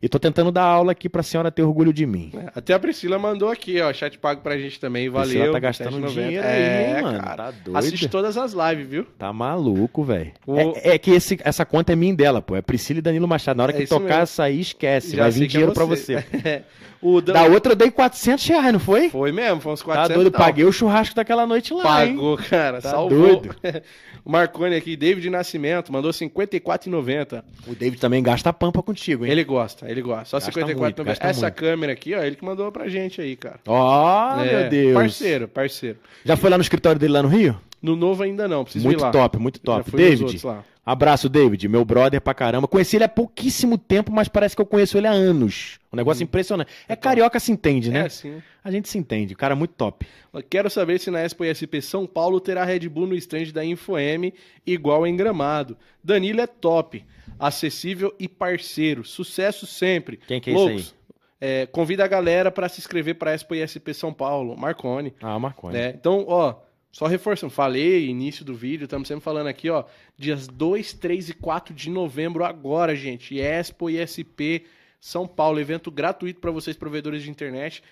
E 0.01 0.09
tô 0.09 0.17
tentando 0.17 0.51
dar 0.51 0.63
aula 0.63 0.93
aqui 0.93 1.07
pra 1.07 1.21
senhora 1.21 1.51
ter 1.51 1.61
orgulho 1.61 1.93
de 1.93 2.07
mim. 2.07 2.31
É, 2.35 2.51
Até 2.55 2.73
a 2.73 2.79
Priscila 2.79 3.19
mandou 3.19 3.49
aqui, 3.49 3.79
ó. 3.81 3.93
Chat 3.93 4.17
pago 4.17 4.41
pra 4.41 4.57
gente 4.57 4.79
também. 4.79 5.07
Valeu. 5.09 5.29
Priscila 5.29 5.51
tá 5.53 5.59
gastando 5.59 5.97
7,90. 6.07 6.07
dinheiro 6.11 6.47
aí, 6.47 6.53
é, 6.61 6.93
hein, 6.97 7.01
mano? 7.03 7.19
cara. 7.19 7.35
Tá 7.37 7.51
doido. 7.51 7.77
Assiste 7.77 8.09
todas 8.09 8.35
as 8.35 8.53
lives, 8.53 8.87
viu? 8.87 9.05
Tá 9.19 9.31
maluco, 9.31 10.03
velho. 10.03 10.31
O- 10.47 10.57
É, 10.57 10.95
é 10.95 10.97
que 10.97 11.11
esse- 11.11 11.37
essa 11.43 11.63
conta 11.65 11.93
é 11.93 11.95
minha 11.95 12.15
dela, 12.15 12.41
pô. 12.41 12.55
É 12.55 12.61
Priscila 12.63 12.97
e 12.97 13.01
Danilo 13.01 13.27
Machado. 13.27 13.57
Na 13.57 13.63
hora 13.63 13.73
É 13.73 13.77
que 13.77 13.85
tocar 13.85 14.05
mesmo. 14.05 14.21
essa 14.23 14.43
aí, 14.45 14.59
esquece. 14.59 15.15
Já 15.15 15.21
Vai 15.23 15.31
vir 15.31 15.43
é 15.43 15.47
dinheiro 15.47 15.71
pra 15.71 15.85
você. 15.85 16.23
o 16.99 17.21
Dan- 17.21 17.33
Da 17.33 17.43
outra 17.43 17.73
eu 17.73 17.75
dei 17.75 17.91
400 17.91 18.43
reais, 18.47 18.73
não 18.73 18.79
foi? 18.79 19.09
Foi 19.11 19.31
mesmo, 19.31 19.61
foi 19.61 19.71
uns 19.73 19.81
Tá 19.81 19.85
400 19.85 20.15
doido? 20.15 20.27
e 20.27 20.31
tal. 20.31 20.41
Paguei 20.41 20.65
o 20.65 20.71
churrasco 20.71 21.13
daquela 21.15 21.45
noite 21.45 21.73
lá, 21.75 22.03
hein? 22.07 22.15
Pagou, 22.15 22.37
cara. 22.37 22.81
Tá 22.81 22.89
salvou. 22.89 23.39
doido. 23.39 23.55
o 24.25 24.31
Marconi 24.31 24.75
aqui, 24.75 24.95
David 24.97 25.29
Nascimento, 25.29 25.91
mandou 25.93 26.11
54,90. 26.11 27.43
O 27.67 27.75
David 27.75 27.99
também 27.99 28.21
gasta 28.23 28.51
pampa 28.53 28.81
contigo, 28.81 29.25
hein? 29.25 29.31
Ele 29.31 29.43
gosta, 29.43 29.89
ele 29.91 30.01
gosta. 30.01 30.25
Só 30.25 30.37
Gasta 30.37 30.51
54,90. 30.61 30.77
muito, 30.77 31.01
Essa 31.23 31.45
muito. 31.47 31.55
câmera 31.55 31.93
aqui, 31.93 32.13
ó, 32.15 32.23
ele 32.23 32.35
que 32.35 32.43
mandou 32.45 32.71
pra 32.71 32.87
gente 32.89 33.21
aí, 33.21 33.35
cara. 33.35 33.59
Ó, 33.67 34.39
É, 34.41 34.61
meu 34.61 34.69
Deus. 34.69 34.93
Parceiro, 34.93 35.47
parceiro. 35.47 35.97
Já 36.25 36.35
foi 36.35 36.49
lá 36.49 36.57
no 36.57 36.61
escritório 36.61 36.99
dele 36.99 37.13
lá 37.13 37.21
no 37.23 37.29
Rio? 37.29 37.59
No 37.81 37.95
novo 37.95 38.23
ainda 38.23 38.47
não, 38.47 38.63
preciso 38.63 38.85
muito 38.85 38.99
ir 38.99 39.03
lá. 39.03 39.11
top, 39.11 39.37
muito 39.39 39.59
top. 39.59 39.89
David, 39.91 40.39
abraço, 40.85 41.27
David. 41.27 41.67
Meu 41.67 41.83
brother 41.83 42.21
pra 42.21 42.33
caramba. 42.33 42.67
Conheci 42.67 42.95
ele 42.95 43.03
há 43.05 43.09
pouquíssimo 43.09 43.77
tempo, 43.77 44.11
mas 44.11 44.27
parece 44.27 44.55
que 44.55 44.61
eu 44.61 44.65
conheço 44.65 44.97
ele 44.97 45.07
há 45.07 45.11
anos. 45.11 45.79
Um 45.91 45.97
negócio 45.97 46.23
impressionante. 46.23 46.71
É 46.87 46.95
carioca 46.95 47.39
se 47.39 47.51
entende, 47.51 47.89
Uhum. 47.89 47.95
É 47.95 47.99
né? 47.99 48.05
assim. 48.05 48.41
A 48.63 48.71
gente 48.71 48.87
se 48.87 48.97
entende. 48.97 49.35
Cara 49.35 49.55
muito 49.55 49.73
top. 49.73 50.07
Quero 50.49 50.69
saber 50.69 50.99
se 50.99 51.11
na 51.11 51.21
Expo 51.21 51.43
ISP 51.43 51.81
São 51.81 52.05
Paulo 52.07 52.39
terá 52.39 52.63
Red 52.63 52.87
Bull 52.87 53.07
no 53.07 53.15
stand 53.15 53.51
da 53.53 53.65
InfoM, 53.65 54.31
igual 54.65 55.05
em 55.05 55.15
Gramado. 55.17 55.77
Danilo 56.03 56.39
é 56.41 56.47
top, 56.47 57.03
acessível 57.37 58.13
e 58.19 58.27
parceiro. 58.27 59.03
Sucesso 59.03 59.65
sempre. 59.67 60.17
Quem 60.27 60.39
que 60.39 60.49
é 60.49 60.53
isso 60.53 60.63
Loucos, 60.63 60.95
é, 61.41 61.65
convida 61.65 62.05
a 62.05 62.07
galera 62.07 62.51
para 62.51 62.69
se 62.69 62.79
inscrever 62.79 63.15
para 63.15 63.31
a 63.31 63.33
Expo 63.33 63.55
ISP 63.55 63.93
São 63.93 64.13
Paulo. 64.13 64.55
Marconi. 64.55 65.13
Ah, 65.21 65.37
Marconi. 65.39 65.73
né? 65.73 65.89
Então, 65.89 66.23
ó, 66.27 66.55
só 66.91 67.07
reforçando, 67.07 67.51
falei 67.51 68.07
início 68.07 68.45
do 68.45 68.53
vídeo, 68.53 68.85
estamos 68.85 69.07
sempre 69.07 69.23
falando 69.23 69.47
aqui, 69.47 69.69
ó, 69.69 69.83
dias 70.17 70.47
2, 70.47 70.93
3 70.93 71.29
e 71.29 71.33
4 71.33 71.73
de 71.73 71.89
novembro 71.89 72.45
agora, 72.45 72.95
gente. 72.95 73.37
Expo 73.39 73.89
ISP 73.89 74.63
São 75.01 75.27
Paulo, 75.27 75.59
evento 75.59 75.89
gratuito 75.89 76.39
para 76.39 76.51
vocês 76.51 76.77
provedores 76.77 77.23
de 77.23 77.31
internet. 77.31 77.83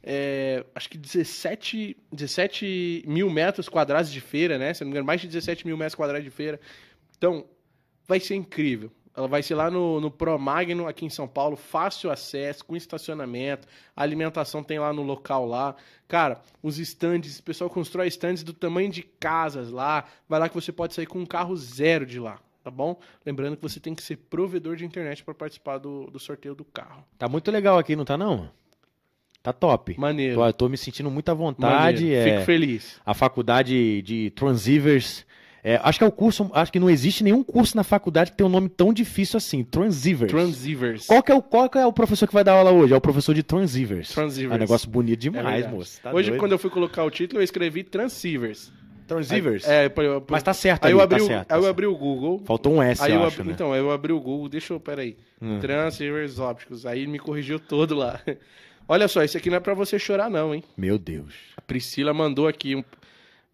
É, 0.00 0.64
acho 0.72 0.88
que 0.88 0.96
17, 0.96 1.96
17 2.12 3.02
mil 3.04 3.28
metros 3.28 3.68
quadrados 3.68 4.12
de 4.12 4.20
feira, 4.20 4.56
né? 4.56 4.72
Se 4.72 4.84
não 4.84 4.86
me 4.86 4.92
engano, 4.92 5.06
mais 5.06 5.20
de 5.20 5.26
17 5.26 5.66
mil 5.66 5.76
metros 5.76 5.96
quadrados 5.96 6.22
de 6.22 6.30
feira. 6.30 6.60
Então, 7.18 7.44
vai 8.06 8.20
ser 8.20 8.36
incrível. 8.36 8.92
ela 9.16 9.26
vai 9.26 9.42
ser 9.42 9.56
lá 9.56 9.68
no, 9.68 10.00
no 10.00 10.08
Pro 10.08 10.38
Magno, 10.38 10.86
aqui 10.86 11.04
em 11.04 11.10
São 11.10 11.26
Paulo, 11.26 11.56
fácil 11.56 12.12
acesso, 12.12 12.64
com 12.64 12.76
estacionamento, 12.76 13.66
a 13.96 14.02
alimentação 14.04 14.62
tem 14.62 14.78
lá 14.78 14.92
no 14.92 15.02
local 15.02 15.44
lá. 15.44 15.74
Cara, 16.06 16.40
os 16.62 16.78
stands, 16.78 17.40
o 17.40 17.42
pessoal 17.42 17.68
constrói 17.68 18.06
stands 18.06 18.44
do 18.44 18.52
tamanho 18.52 18.88
de 18.88 19.02
casas 19.02 19.72
lá, 19.72 20.04
vai 20.28 20.38
lá 20.38 20.48
que 20.48 20.54
você 20.54 20.70
pode 20.70 20.94
sair 20.94 21.06
com 21.06 21.18
um 21.18 21.26
carro 21.26 21.56
zero 21.56 22.06
de 22.06 22.20
lá, 22.20 22.38
tá 22.66 22.70
bom? 22.70 22.98
Lembrando 23.24 23.56
que 23.56 23.62
você 23.62 23.78
tem 23.78 23.94
que 23.94 24.02
ser 24.02 24.16
provedor 24.16 24.74
de 24.74 24.84
internet 24.84 25.22
para 25.22 25.32
participar 25.32 25.78
do, 25.78 26.10
do 26.10 26.18
sorteio 26.18 26.52
do 26.52 26.64
carro. 26.64 27.04
Tá 27.16 27.28
muito 27.28 27.48
legal 27.48 27.78
aqui, 27.78 27.94
não 27.94 28.04
tá 28.04 28.18
não? 28.18 28.50
Tá 29.40 29.52
top. 29.52 29.94
Maneiro. 29.96 30.34
Tô, 30.34 30.52
tô 30.52 30.68
me 30.68 30.76
sentindo 30.76 31.08
muita 31.08 31.32
vontade. 31.32 32.02
Maneiro. 32.02 32.28
É, 32.28 32.32
Fico 32.32 32.44
feliz. 32.44 33.00
a 33.06 33.14
faculdade 33.14 34.02
de 34.02 34.30
Transceivers. 34.30 35.24
É, 35.62 35.80
acho 35.82 35.98
que 35.98 36.04
é 36.04 36.06
o 36.08 36.12
curso, 36.12 36.50
acho 36.52 36.72
que 36.72 36.80
não 36.80 36.90
existe 36.90 37.22
nenhum 37.22 37.42
curso 37.44 37.76
na 37.76 37.84
faculdade 37.84 38.32
que 38.32 38.36
tenha 38.36 38.46
um 38.48 38.50
nome 38.50 38.68
tão 38.68 38.92
difícil 38.92 39.36
assim, 39.36 39.62
Transceivers. 39.62 40.30
Transceivers. 40.32 41.06
Qual 41.06 41.22
que, 41.22 41.30
é 41.30 41.34
o, 41.36 41.42
qual 41.42 41.70
que 41.70 41.78
é 41.78 41.86
o 41.86 41.92
professor 41.92 42.26
que 42.26 42.34
vai 42.34 42.42
dar 42.42 42.52
aula 42.54 42.72
hoje? 42.72 42.92
É 42.92 42.96
o 42.96 43.00
professor 43.00 43.32
de 43.34 43.44
Transceivers. 43.44 44.08
Transceivers. 44.12 44.52
É 44.52 44.56
um 44.56 44.58
negócio 44.60 44.90
bonito 44.90 45.18
É 45.18 45.22
demais, 45.22 45.44
verdade. 45.46 45.74
moço. 45.74 46.00
Tá 46.02 46.12
Hoje, 46.12 46.30
doido. 46.30 46.40
quando 46.40 46.52
eu 46.52 46.58
fui 46.58 46.70
colocar 46.70 47.04
o 47.04 47.10
título, 47.10 47.40
eu 47.40 47.44
escrevi 47.44 47.84
Transceivers. 47.84 48.72
Transceivers? 49.06 49.64
É, 49.66 49.88
pra- 49.88 50.20
pra- 50.20 50.34
Mas 50.34 50.42
tá 50.42 50.52
certo 50.52 50.84
aí 50.86 50.90
ali, 50.92 50.98
eu 50.98 51.02
abri, 51.02 51.18
tá 51.18 51.24
o- 51.24 51.26
certo, 51.26 51.48
tá 51.48 51.54
aí 51.54 51.58
eu 51.58 51.62
certo. 51.62 51.70
abri 51.74 51.86
o 51.86 51.96
Google. 51.96 52.42
Faltou 52.44 52.74
um 52.74 52.82
S, 52.82 53.02
Aí 53.02 53.12
eu 53.12 53.20
eu 53.20 53.24
acho, 53.26 53.36
abri, 53.36 53.48
né? 53.48 53.54
Então, 53.54 53.72
aí 53.72 53.78
eu 53.80 53.90
abri 53.90 54.12
o 54.12 54.20
Google, 54.20 54.48
deixa 54.48 54.72
eu, 54.74 54.80
peraí. 54.80 55.16
Hum. 55.40 55.58
Transceivers 55.60 56.38
ópticos. 56.38 56.84
Aí 56.86 57.00
ele 57.00 57.10
me 57.10 57.18
corrigiu 57.18 57.58
todo 57.60 57.94
lá. 57.94 58.20
Olha 58.88 59.08
só, 59.08 59.22
isso 59.24 59.36
aqui 59.36 59.50
não 59.50 59.56
é 59.56 59.60
pra 59.60 59.74
você 59.74 59.98
chorar 59.98 60.30
não, 60.30 60.54
hein? 60.54 60.62
Meu 60.76 60.98
Deus. 60.98 61.34
A 61.56 61.60
Priscila 61.60 62.14
mandou 62.14 62.46
aqui 62.46 62.76
um, 62.76 62.84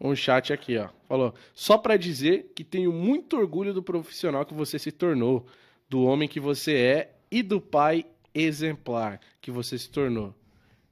um 0.01 0.15
chat 0.15 0.53
aqui, 0.53 0.77
ó. 0.77 0.89
Falou, 1.09 1.35
só 1.55 1.79
pra 1.79 1.97
dizer 1.97 2.53
que 2.55 2.63
tenho 2.65 2.93
muito 2.93 3.37
orgulho 3.39 3.73
do 3.73 3.83
profissional 3.83 4.45
que 4.45 4.53
você 4.55 4.79
se 4.79 4.93
tornou, 4.93 5.47
do 5.89 6.03
homem 6.05 6.29
que 6.29 6.39
você 6.41 6.75
é 6.75 7.11
e 7.31 7.43
do 7.43 7.61
pai 7.61 8.05
exemplar 8.35 9.21
que 9.41 9.51
você 9.51 9.79
se 9.79 9.89
tornou. 9.91 10.35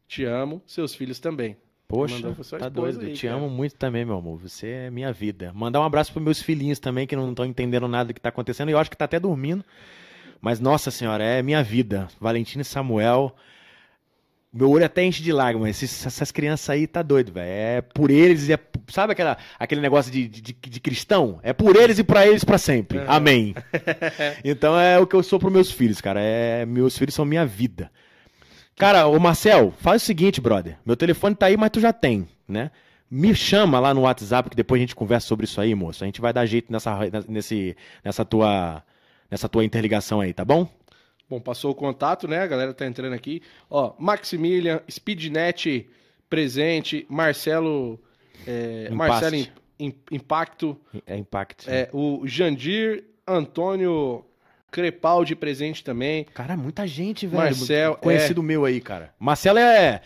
Te 0.09 0.24
amo, 0.24 0.62
seus 0.66 0.95
filhos 0.95 1.19
também. 1.20 1.57
Poxa, 1.91 2.35
tá 2.59 2.69
doido. 2.69 3.01
aí, 3.01 3.12
Te 3.12 3.27
cara. 3.27 3.39
amo 3.39 3.51
muito 3.51 3.75
também, 3.75 4.05
meu 4.05 4.17
amor. 4.17 4.39
Você 4.39 4.69
é 4.69 4.91
minha 4.91 5.12
vida. 5.12 5.53
Mandar 5.53 5.81
um 5.81 5.85
abraço 5.85 6.12
pros 6.12 6.25
meus 6.25 6.41
filhinhos 6.41 6.79
também, 6.79 7.07
que 7.07 7.17
não 7.17 7.31
estão 7.31 7.45
entendendo 7.45 7.89
nada 7.89 8.07
do 8.09 8.15
que 8.15 8.21
tá 8.21 8.29
acontecendo. 8.29 8.69
E 8.69 8.73
eu 8.73 8.79
acho 8.79 8.91
que 8.91 8.97
tá 8.97 9.05
até 9.07 9.19
dormindo. 9.19 9.65
Mas, 10.41 10.61
nossa 10.61 10.91
senhora, 10.91 11.23
é 11.25 11.43
minha 11.43 11.62
vida. 11.62 12.09
Valentina 12.21 12.62
e 12.62 12.65
Samuel. 12.65 13.35
Meu 14.53 14.69
olho 14.71 14.85
até 14.85 15.05
enche 15.05 15.23
de 15.23 15.33
lágrimas. 15.33 15.71
Esses- 15.71 16.07
essas 16.07 16.33
crianças 16.33 16.71
aí 16.71 16.87
tá 16.87 17.03
doido, 17.03 17.33
velho. 17.33 17.47
É 17.49 17.81
por 17.83 18.11
eles 18.11 18.49
e 18.49 18.53
é. 18.53 18.59
Sabe 18.89 19.12
aquela, 19.12 19.37
aquele 19.59 19.81
negócio 19.81 20.11
de, 20.11 20.27
de, 20.27 20.41
de 20.53 20.81
cristão? 20.81 21.39
É 21.43 21.53
por 21.53 21.77
eles 21.77 21.99
e 22.01 22.05
pra 22.05 22.27
eles 22.27 22.43
pra 22.43 22.59
sempre. 22.59 22.99
Amém. 23.07 23.55
então 24.45 24.79
é 24.79 24.99
o 24.99 25.07
que 25.07 25.15
eu 25.15 25.23
sou 25.23 25.39
pros 25.39 25.53
meus 25.53 25.71
filhos, 25.71 26.01
cara. 26.01 26.21
É, 26.21 26.65
meus 26.67 26.97
filhos 26.99 27.15
são 27.15 27.25
minha 27.25 27.47
vida. 27.47 27.91
Cara, 28.81 29.07
ô 29.07 29.19
Marcel, 29.20 29.73
faz 29.78 30.02
o 30.02 30.07
seguinte, 30.07 30.40
brother. 30.40 30.78
Meu 30.86 30.97
telefone 30.97 31.35
tá 31.35 31.47
aí, 31.47 31.57
mas 31.57 31.70
tu 31.70 31.81
já 31.81 31.93
tem, 31.93 32.27
né? 32.48 32.70
Me 33.11 33.35
chama 33.35 33.78
lá 33.78 33.93
no 33.93 34.02
WhatsApp 34.02 34.48
que 34.48 34.57
depois 34.57 34.78
a 34.78 34.82
gente 34.82 34.94
conversa 34.97 35.27
sobre 35.27 35.44
isso 35.44 35.61
aí, 35.61 35.74
moço. 35.74 36.02
A 36.02 36.07
gente 36.07 36.20
vai 36.20 36.32
dar 36.32 36.47
jeito 36.47 36.73
nessa, 36.73 36.98
nesse, 37.28 37.77
nessa, 38.05 38.24
tua, 38.24 38.82
nessa 39.31 39.48
tua 39.48 39.65
interligação 39.65 40.20
aí, 40.20 40.32
tá 40.32 40.44
bom? 40.44 40.66
Bom, 41.28 41.40
passou 41.40 41.73
o 41.73 41.74
contato, 41.74 42.27
né? 42.27 42.40
A 42.40 42.47
galera 42.47 42.73
tá 42.73 42.86
entrando 42.86 43.12
aqui. 43.12 43.43
Ó, 43.69 43.94
Maximilian, 43.98 44.81
Speednet 44.90 45.89
presente, 46.28 47.05
Marcelo, 47.09 48.01
é, 48.47 48.89
Impaste. 48.90 48.97
Marcelo 48.97 49.36
Im- 49.36 49.48
Im- 49.86 49.94
Impacto, 50.12 50.81
É 51.07 51.16
Impact. 51.16 51.69
é, 51.69 51.90
o 51.93 52.23
Jandir, 52.27 53.05
Antônio 53.27 54.24
Crepaldi 54.71 55.35
presente 55.35 55.83
também. 55.85 56.25
Cara, 56.35 56.57
muita 56.57 56.87
gente, 56.87 57.27
velho. 57.27 57.43
Marcel, 57.43 57.97
Conhecido 57.97 58.43
meu 58.43 58.65
aí, 58.65 58.81
cara. 58.81 59.13
Marcelo 59.19 59.59
é. 59.59 60.01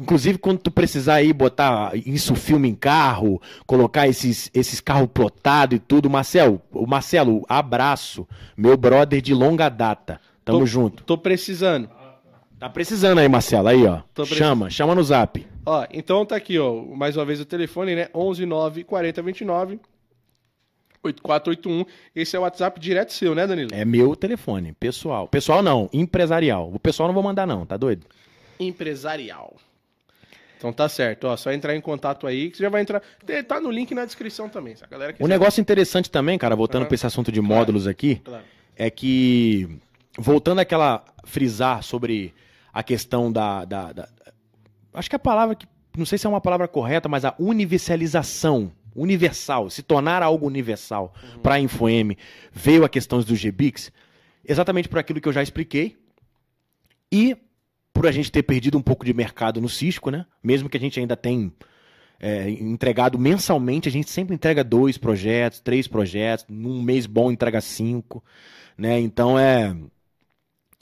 Inclusive, 0.00 0.38
quando 0.38 0.58
tu 0.58 0.70
precisar 0.70 1.14
aí 1.14 1.32
botar 1.32 1.92
isso 1.94 2.34
filme 2.34 2.68
em 2.68 2.74
carro, 2.74 3.40
colocar 3.66 4.08
esses, 4.08 4.50
esses 4.52 4.80
carros 4.80 5.08
plotados 5.14 5.76
e 5.76 5.78
tudo, 5.78 6.10
Marcel, 6.10 6.60
o 6.72 6.86
Marcelo, 6.86 7.44
abraço. 7.48 8.26
Meu 8.56 8.76
brother 8.76 9.20
de 9.20 9.32
longa 9.32 9.68
data. 9.68 10.20
Tamo 10.44 10.60
Tô- 10.60 10.66
junto. 10.66 11.04
Tô 11.04 11.16
precisando. 11.16 11.88
Tá 12.58 12.68
precisando 12.68 13.18
aí, 13.18 13.28
Marcelo. 13.28 13.68
Aí, 13.68 13.86
ó. 13.86 14.00
Chama, 14.24 14.70
chama 14.70 14.94
no 14.94 15.04
zap. 15.04 15.46
Ó, 15.64 15.86
então 15.92 16.24
tá 16.24 16.36
aqui, 16.36 16.58
ó, 16.58 16.82
mais 16.96 17.16
uma 17.16 17.24
vez 17.24 17.40
o 17.40 17.44
telefone, 17.44 17.94
né? 17.94 18.08
11 18.14 18.46
9 18.46 18.82
40 18.84 19.20
29 19.22 19.80
8481. 21.06 21.84
Esse 22.14 22.36
é 22.36 22.38
o 22.38 22.42
WhatsApp 22.42 22.78
direto 22.80 23.12
seu, 23.12 23.34
né, 23.34 23.46
Danilo? 23.46 23.70
É 23.72 23.84
meu 23.84 24.14
telefone, 24.14 24.72
pessoal. 24.72 25.26
Pessoal 25.28 25.62
não, 25.62 25.88
empresarial. 25.92 26.70
O 26.72 26.78
pessoal 26.78 27.08
não 27.08 27.14
vou 27.14 27.22
mandar, 27.22 27.46
não, 27.46 27.64
tá 27.66 27.76
doido? 27.76 28.06
Empresarial. 28.60 29.56
Então 30.58 30.72
tá 30.72 30.88
certo, 30.88 31.24
ó, 31.24 31.36
só 31.36 31.52
entrar 31.52 31.76
em 31.76 31.80
contato 31.82 32.26
aí 32.26 32.50
que 32.50 32.56
você 32.56 32.62
já 32.62 32.70
vai 32.70 32.80
entrar. 32.80 33.02
Tá 33.46 33.60
no 33.60 33.70
link 33.70 33.94
na 33.94 34.04
descrição 34.06 34.48
também, 34.48 34.74
se 34.74 34.82
a 34.82 34.86
galera 34.86 35.12
quiser. 35.12 35.22
Um 35.24 35.28
negócio 35.28 35.60
interessante 35.60 36.10
também, 36.10 36.38
cara, 36.38 36.56
voltando 36.56 36.86
pra 36.86 36.94
esse 36.94 37.06
assunto 37.06 37.30
de 37.30 37.40
módulos 37.42 37.86
aqui, 37.86 38.16
Claro. 38.24 38.42
é 38.74 38.88
que, 38.90 39.68
voltando 40.18 40.60
àquela 40.60 41.04
frisar 41.24 41.82
sobre 41.82 42.34
a 42.72 42.82
questão 42.82 43.30
da, 43.30 43.64
da- 43.66 43.92
da- 43.92 44.08
Acho 44.94 45.10
que 45.10 45.16
a 45.16 45.18
palavra 45.18 45.54
que. 45.54 45.66
Não 45.96 46.06
sei 46.06 46.16
se 46.18 46.26
é 46.26 46.30
uma 46.30 46.40
palavra 46.40 46.66
correta, 46.66 47.06
mas 47.08 47.24
a 47.26 47.34
universalização. 47.38 48.72
Universal, 48.96 49.70
se 49.70 49.82
tornar 49.82 50.22
algo 50.22 50.46
universal 50.46 51.14
para 51.42 51.54
a 51.56 51.60
InfoM, 51.60 52.14
veio 52.52 52.84
a 52.84 52.88
questão 52.88 53.20
dos 53.20 53.38
GBICs, 53.40 53.92
exatamente 54.44 54.88
por 54.88 54.98
aquilo 54.98 55.20
que 55.20 55.28
eu 55.28 55.32
já 55.32 55.42
expliquei. 55.42 55.96
E 57.12 57.36
por 57.92 58.06
a 58.06 58.12
gente 58.12 58.30
ter 58.30 58.42
perdido 58.42 58.76
um 58.76 58.82
pouco 58.82 59.04
de 59.04 59.14
mercado 59.14 59.60
no 59.60 59.68
Cisco, 59.68 60.10
né? 60.10 60.26
Mesmo 60.42 60.68
que 60.68 60.76
a 60.76 60.80
gente 60.80 60.98
ainda 61.00 61.16
tem 61.16 61.52
é, 62.18 62.48
entregado 62.50 63.18
mensalmente, 63.18 63.88
a 63.88 63.92
gente 63.92 64.10
sempre 64.10 64.34
entrega 64.34 64.64
dois 64.64 64.96
projetos, 64.98 65.60
três 65.60 65.86
projetos, 65.86 66.46
num 66.48 66.80
mês 66.82 67.06
bom 67.06 67.30
entrega 67.30 67.60
cinco, 67.60 68.24
né? 68.76 68.98
Então 69.00 69.38
é 69.38 69.74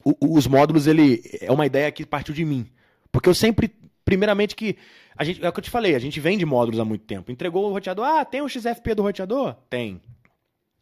o- 0.05 0.37
os 0.37 0.47
módulos 0.47 0.87
ele 0.87 1.23
é 1.41 1.51
uma 1.51 1.67
ideia 1.67 1.91
que 1.91 2.05
partiu 2.07 2.35
de 2.35 2.45
mim, 2.45 2.67
porque 3.11 3.29
eu 3.29 3.35
sempre, 3.35 3.75
primeiramente 4.05 4.55
que 4.55 4.77
a 5.17 5.25
gente 5.25 5.45
é 5.45 5.49
o 5.49 5.53
que 5.53 5.61
eu 5.61 5.65
te 5.65 5.71
falei, 5.71 5.95
a 5.95 5.99
gente 5.99 6.21
vende 6.21 6.45
módulos 6.45 6.81
há 6.81 6.85
muito 6.85 7.05
tempo. 7.05 7.31
Entregou 7.31 7.69
o 7.69 7.73
roteador, 7.73 8.05
ah, 8.05 8.25
tem 8.25 8.43
o 8.43 8.49
XFP 8.49 8.95
do 8.95 9.03
roteador? 9.03 9.55
Tem. 9.71 10.01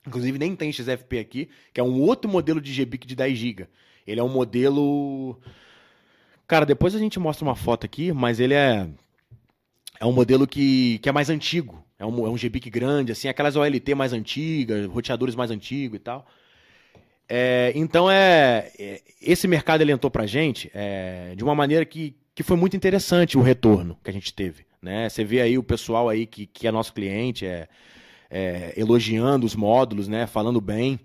Inclusive 0.07 0.39
nem 0.39 0.57
tem 0.57 0.73
XFP 0.73 1.19
aqui, 1.19 1.49
que 1.73 1.81
é 1.81 1.85
um 1.85 2.01
outro 2.01 2.31
modelo 2.31 2.61
de 2.61 2.73
GBIC 2.73 3.07
de 3.07 3.15
10 3.15 3.39
GB. 3.39 3.69
Ele 4.07 4.20
é 4.20 4.24
um 4.24 4.28
modelo 4.28 5.39
Cara, 6.47 6.66
depois 6.66 6.94
a 6.94 6.99
gente 6.99 7.19
mostra 7.19 7.47
uma 7.47 7.57
foto 7.57 7.86
aqui, 7.86 8.12
mas 8.12 8.39
ele 8.39 8.53
é 8.53 8.86
é 9.99 10.05
um 10.05 10.12
modelo 10.12 10.47
que, 10.47 10.99
que 10.99 11.09
é 11.09 11.12
mais 11.12 11.31
antigo. 11.31 11.82
É 11.99 12.05
um, 12.05 12.27
é 12.27 12.28
um 12.28 12.36
GBIC 12.36 12.69
grande, 12.69 13.12
assim, 13.12 13.28
aquelas 13.28 13.55
OLT 13.57 13.94
mais 13.94 14.12
antigas, 14.12 14.86
roteadores 14.86 15.35
mais 15.35 15.51
antigos 15.51 15.97
e 15.97 16.01
tal. 16.01 16.27
É, 17.27 17.73
então, 17.74 18.11
é, 18.11 18.70
é, 18.78 19.01
esse 19.20 19.49
mercado 19.49 19.81
ele 19.81 19.93
entrou 19.93 20.11
pra 20.11 20.27
gente 20.27 20.70
é, 20.74 21.35
de 21.36 21.43
uma 21.43 21.55
maneira 21.55 21.86
que, 21.86 22.16
que 22.35 22.43
foi 22.43 22.57
muito 22.57 22.77
interessante 22.77 23.37
o 23.37 23.43
retorno 23.43 23.99
que 24.03 24.11
a 24.11 24.13
gente 24.13 24.33
teve. 24.33 24.65
Né? 24.81 25.09
Você 25.09 25.25
vê 25.25 25.41
aí 25.41 25.59
o 25.59 25.63
pessoal 25.63 26.09
aí 26.09 26.27
que, 26.27 26.47
que 26.47 26.67
é 26.67 26.73
nosso 26.73 26.93
cliente 26.93 27.47
é, 27.47 27.69
é, 28.31 28.73
elogiando 28.77 29.47
os 29.47 29.55
módulos, 29.55 30.09
né? 30.09 30.27
falando 30.27 30.61
bem. 30.61 30.99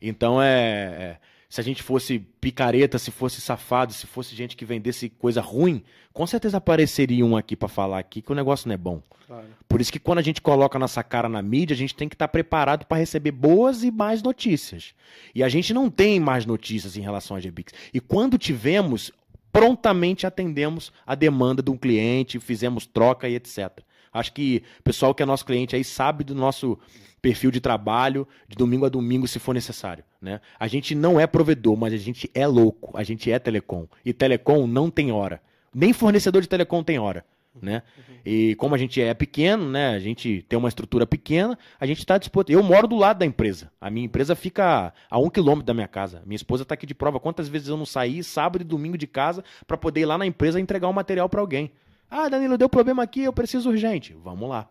Então, 0.00 0.42
é, 0.42 0.48
é, 0.50 1.16
se 1.48 1.60
a 1.60 1.64
gente 1.64 1.82
fosse 1.82 2.18
picareta, 2.40 2.98
se 2.98 3.10
fosse 3.10 3.40
safado, 3.40 3.92
se 3.92 4.06
fosse 4.06 4.34
gente 4.34 4.56
que 4.56 4.64
vendesse 4.64 5.08
coisa 5.08 5.40
ruim, 5.40 5.82
com 6.12 6.26
certeza 6.26 6.58
apareceria 6.58 7.24
um 7.24 7.36
aqui 7.36 7.56
pra 7.56 7.68
falar 7.68 7.98
aqui 7.98 8.20
que 8.20 8.32
o 8.32 8.34
negócio 8.34 8.68
não 8.68 8.74
é 8.74 8.76
bom. 8.76 9.00
Claro. 9.26 9.46
Por 9.68 9.80
isso 9.80 9.92
que 9.92 9.98
quando 9.98 10.18
a 10.18 10.22
gente 10.22 10.42
coloca 10.42 10.76
a 10.76 10.80
nossa 10.80 11.02
cara 11.02 11.28
na 11.28 11.40
mídia, 11.40 11.72
a 11.72 11.76
gente 11.76 11.94
tem 11.94 12.08
que 12.08 12.14
estar 12.14 12.28
preparado 12.28 12.84
para 12.84 12.98
receber 12.98 13.30
boas 13.30 13.82
e 13.82 13.90
mais 13.90 14.22
notícias. 14.22 14.94
E 15.34 15.42
a 15.42 15.48
gente 15.48 15.72
não 15.72 15.88
tem 15.88 16.20
mais 16.20 16.44
notícias 16.44 16.96
em 16.96 17.00
relação 17.00 17.36
a 17.36 17.40
GBIX. 17.40 17.72
E 17.92 18.00
quando 18.00 18.36
tivemos, 18.36 19.10
prontamente 19.54 20.26
atendemos 20.26 20.92
a 21.06 21.14
demanda 21.14 21.62
de 21.62 21.70
um 21.70 21.76
cliente, 21.76 22.40
fizemos 22.40 22.86
troca 22.86 23.28
e 23.28 23.36
etc. 23.36 23.70
Acho 24.12 24.32
que 24.32 24.64
o 24.80 24.82
pessoal 24.82 25.14
que 25.14 25.22
é 25.22 25.26
nosso 25.26 25.46
cliente 25.46 25.76
aí 25.76 25.84
sabe 25.84 26.24
do 26.24 26.34
nosso 26.34 26.76
perfil 27.22 27.52
de 27.52 27.60
trabalho, 27.60 28.26
de 28.48 28.56
domingo 28.56 28.84
a 28.84 28.88
domingo, 28.88 29.28
se 29.28 29.38
for 29.38 29.54
necessário. 29.54 30.02
Né? 30.20 30.40
A 30.58 30.66
gente 30.66 30.92
não 30.92 31.20
é 31.20 31.26
provedor, 31.28 31.76
mas 31.76 31.94
a 31.94 31.96
gente 31.96 32.28
é 32.34 32.48
louco, 32.48 32.98
a 32.98 33.04
gente 33.04 33.30
é 33.30 33.38
telecom. 33.38 33.86
E 34.04 34.12
telecom 34.12 34.66
não 34.66 34.90
tem 34.90 35.12
hora. 35.12 35.40
Nem 35.72 35.92
fornecedor 35.92 36.42
de 36.42 36.48
telecom 36.48 36.82
tem 36.82 36.98
hora. 36.98 37.24
Né? 37.62 37.82
E 38.24 38.54
como 38.56 38.74
a 38.74 38.78
gente 38.78 39.00
é 39.00 39.14
pequeno, 39.14 39.70
né? 39.70 39.90
A 39.90 39.98
gente 40.00 40.44
tem 40.48 40.58
uma 40.58 40.68
estrutura 40.68 41.06
pequena, 41.06 41.56
a 41.78 41.86
gente 41.86 41.98
está 41.98 42.18
disposto. 42.18 42.50
Eu 42.50 42.62
moro 42.62 42.88
do 42.88 42.96
lado 42.96 43.18
da 43.18 43.26
empresa. 43.26 43.70
A 43.80 43.88
minha 43.90 44.06
empresa 44.06 44.34
fica 44.34 44.92
a 45.08 45.18
um 45.18 45.30
quilômetro 45.30 45.66
da 45.66 45.74
minha 45.74 45.86
casa. 45.86 46.22
Minha 46.26 46.36
esposa 46.36 46.64
está 46.64 46.74
aqui 46.74 46.84
de 46.84 46.94
prova. 46.94 47.20
Quantas 47.20 47.48
vezes 47.48 47.68
eu 47.68 47.76
não 47.76 47.86
saí 47.86 48.24
sábado 48.24 48.62
e 48.62 48.64
domingo 48.64 48.98
de 48.98 49.06
casa 49.06 49.44
para 49.66 49.76
poder 49.76 50.00
ir 50.00 50.06
lá 50.06 50.18
na 50.18 50.26
empresa 50.26 50.60
entregar 50.60 50.88
um 50.88 50.92
material 50.92 51.28
para 51.28 51.40
alguém? 51.40 51.70
Ah, 52.10 52.28
Danilo, 52.28 52.58
deu 52.58 52.68
problema 52.68 53.02
aqui, 53.02 53.22
eu 53.22 53.32
preciso 53.32 53.70
urgente. 53.70 54.14
Vamos 54.22 54.48
lá. 54.48 54.68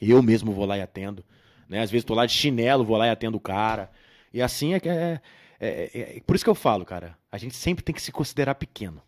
Eu 0.00 0.22
mesmo 0.22 0.52
vou 0.52 0.66
lá 0.66 0.76
e 0.78 0.82
atendo. 0.82 1.24
Né? 1.68 1.80
Às 1.80 1.90
vezes 1.90 2.02
estou 2.02 2.16
lá 2.16 2.26
de 2.26 2.32
chinelo, 2.32 2.84
vou 2.84 2.96
lá 2.96 3.06
e 3.06 3.10
atendo 3.10 3.36
o 3.36 3.40
cara. 3.40 3.90
E 4.32 4.42
assim 4.42 4.74
é 4.74 4.80
que 4.80 4.88
é, 4.88 5.20
é, 5.60 5.90
é, 5.94 6.16
é 6.16 6.20
por 6.26 6.34
isso 6.34 6.44
que 6.44 6.50
eu 6.50 6.54
falo, 6.54 6.84
cara, 6.84 7.16
a 7.30 7.38
gente 7.38 7.54
sempre 7.54 7.84
tem 7.84 7.94
que 7.94 8.02
se 8.02 8.10
considerar 8.10 8.54
pequeno. 8.56 9.02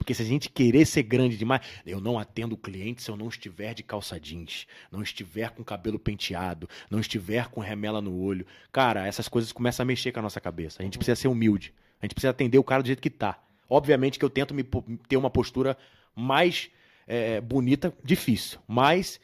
Porque 0.00 0.14
se 0.14 0.22
a 0.22 0.24
gente 0.24 0.48
querer 0.48 0.86
ser 0.86 1.02
grande 1.02 1.36
demais, 1.36 1.60
eu 1.84 2.00
não 2.00 2.18
atendo 2.18 2.54
o 2.54 2.58
cliente 2.58 3.02
se 3.02 3.10
eu 3.10 3.18
não 3.18 3.28
estiver 3.28 3.74
de 3.74 3.82
calça 3.82 4.18
jeans, 4.18 4.66
não 4.90 5.02
estiver 5.02 5.50
com 5.50 5.62
cabelo 5.62 5.98
penteado, 5.98 6.66
não 6.90 6.98
estiver 6.98 7.48
com 7.48 7.60
remela 7.60 8.00
no 8.00 8.18
olho. 8.18 8.46
Cara, 8.72 9.06
essas 9.06 9.28
coisas 9.28 9.52
começam 9.52 9.84
a 9.84 9.86
mexer 9.86 10.10
com 10.10 10.18
a 10.18 10.22
nossa 10.22 10.40
cabeça. 10.40 10.80
A 10.80 10.84
gente 10.84 10.96
precisa 10.96 11.14
ser 11.14 11.28
humilde. 11.28 11.74
A 12.00 12.06
gente 12.06 12.14
precisa 12.14 12.30
atender 12.30 12.58
o 12.58 12.64
cara 12.64 12.82
do 12.82 12.86
jeito 12.86 13.02
que 13.02 13.10
tá. 13.10 13.38
Obviamente 13.68 14.18
que 14.18 14.24
eu 14.24 14.30
tento 14.30 14.54
me, 14.54 14.64
ter 15.06 15.18
uma 15.18 15.28
postura 15.28 15.76
mais 16.16 16.70
é, 17.06 17.38
bonita, 17.38 17.92
difícil. 18.02 18.58
Mas, 18.66 19.20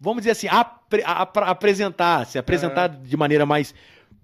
vamos 0.00 0.22
dizer 0.22 0.32
assim, 0.32 0.48
apre, 0.48 1.04
apresentar, 1.04 2.26
se 2.26 2.36
apresentar 2.36 2.92
é. 2.92 2.96
de 2.96 3.16
maneira 3.16 3.46
mais 3.46 3.72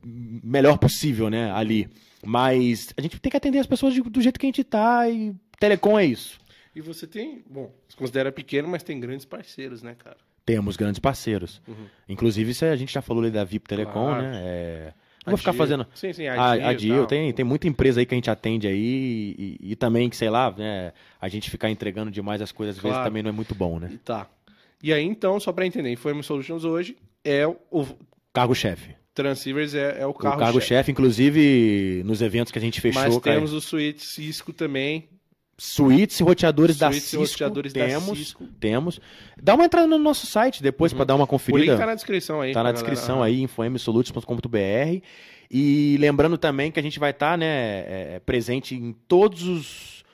melhor 0.04 0.78
possível, 0.78 1.30
né, 1.30 1.52
ali. 1.52 1.88
Mas 2.26 2.92
a 2.96 3.00
gente 3.00 3.20
tem 3.20 3.30
que 3.30 3.36
atender 3.36 3.60
as 3.60 3.68
pessoas 3.68 3.94
do 3.94 4.20
jeito 4.20 4.40
que 4.40 4.46
a 4.46 4.48
gente 4.48 4.64
tá 4.64 5.08
e 5.08 5.32
Telecom 5.62 5.96
é 5.96 6.04
isso. 6.04 6.40
E 6.74 6.80
você 6.80 7.06
tem, 7.06 7.44
bom, 7.48 7.72
se 7.88 7.94
considera 7.94 8.32
pequeno, 8.32 8.66
mas 8.66 8.82
tem 8.82 8.98
grandes 8.98 9.24
parceiros, 9.24 9.80
né, 9.80 9.94
cara? 9.96 10.16
Temos 10.44 10.76
grandes 10.76 10.98
parceiros. 10.98 11.62
Uhum. 11.68 11.86
Inclusive, 12.08 12.50
isso 12.50 12.64
a 12.64 12.74
gente 12.74 12.92
já 12.92 13.00
falou 13.00 13.22
ali 13.22 13.30
da 13.30 13.44
VIP 13.44 13.68
Telecom, 13.68 13.92
claro. 13.92 14.22
né? 14.22 14.42
É... 14.44 14.92
Não 15.24 15.30
vou 15.30 15.38
ficar 15.38 15.52
fazendo. 15.52 15.86
Sim, 15.94 16.12
sim, 16.12 16.26
a, 16.26 16.50
a 16.50 16.72
Dio. 16.72 17.06
Tem, 17.06 17.32
tem 17.32 17.44
muita 17.44 17.68
empresa 17.68 18.00
aí 18.00 18.06
que 18.06 18.12
a 18.12 18.16
gente 18.16 18.28
atende 18.28 18.66
aí 18.66 19.36
e, 19.38 19.58
e, 19.60 19.76
também, 19.76 20.10
que 20.10 20.16
sei 20.16 20.28
lá, 20.28 20.50
né, 20.50 20.92
a 21.20 21.28
gente 21.28 21.48
ficar 21.48 21.70
entregando 21.70 22.10
demais 22.10 22.42
as 22.42 22.50
coisas 22.50 22.74
às 22.74 22.80
claro. 22.80 22.96
vezes 22.96 23.08
também 23.08 23.22
não 23.22 23.30
é 23.30 23.32
muito 23.32 23.54
bom, 23.54 23.78
né? 23.78 24.00
Tá. 24.04 24.28
E 24.82 24.92
aí, 24.92 25.04
então, 25.04 25.38
só 25.38 25.52
para 25.52 25.64
entender, 25.64 25.92
Informe 25.92 26.24
Solutions 26.24 26.64
hoje 26.64 26.96
é 27.24 27.46
o. 27.46 27.86
Cargo-chefe. 28.32 28.96
Transceivers 29.14 29.74
é, 29.74 30.00
é 30.00 30.06
o 30.06 30.12
carro-chefe. 30.12 30.42
O 30.42 30.44
cargo-chefe, 30.44 30.90
inclusive 30.90 32.02
nos 32.04 32.20
eventos 32.20 32.50
que 32.50 32.58
a 32.58 32.62
gente 32.62 32.80
fechou. 32.80 33.00
Mas 33.00 33.16
temos 33.18 33.50
cara... 33.50 33.58
o 33.58 33.60
Suite 33.60 34.04
Cisco 34.04 34.52
também, 34.52 35.08
Suítes 35.64 36.18
e 36.18 36.24
roteadores 36.24 36.76
da 36.76 36.90
Cisco. 36.90 37.20
roteadores 37.20 37.72
temos, 37.72 38.08
da 38.08 38.14
Cisco. 38.16 38.44
Temos. 38.58 39.00
Dá 39.40 39.54
uma 39.54 39.64
entrada 39.64 39.86
no 39.86 39.96
nosso 39.96 40.26
site 40.26 40.60
depois 40.60 40.90
uhum. 40.90 40.96
para 40.96 41.04
dar 41.04 41.14
uma 41.14 41.24
conferida. 41.24 41.62
O 41.62 41.74
link 41.74 41.78
tá 41.78 41.86
na 41.86 41.94
descrição 41.94 42.40
aí. 42.40 42.52
Tá 42.52 42.64
na 42.64 42.72
descrição 42.72 43.18
galera. 43.18 43.36
aí, 43.36 43.42
infoemsolutions.com.br. 43.42 45.06
E 45.48 45.96
lembrando 46.00 46.36
também 46.36 46.72
que 46.72 46.80
a 46.80 46.82
gente 46.82 46.98
vai 46.98 47.12
estar 47.12 47.30
tá, 47.30 47.36
né, 47.36 47.46
é, 47.46 48.20
presente 48.26 48.74
em 48.74 48.92
todos 49.06 49.44
os, 49.46 50.04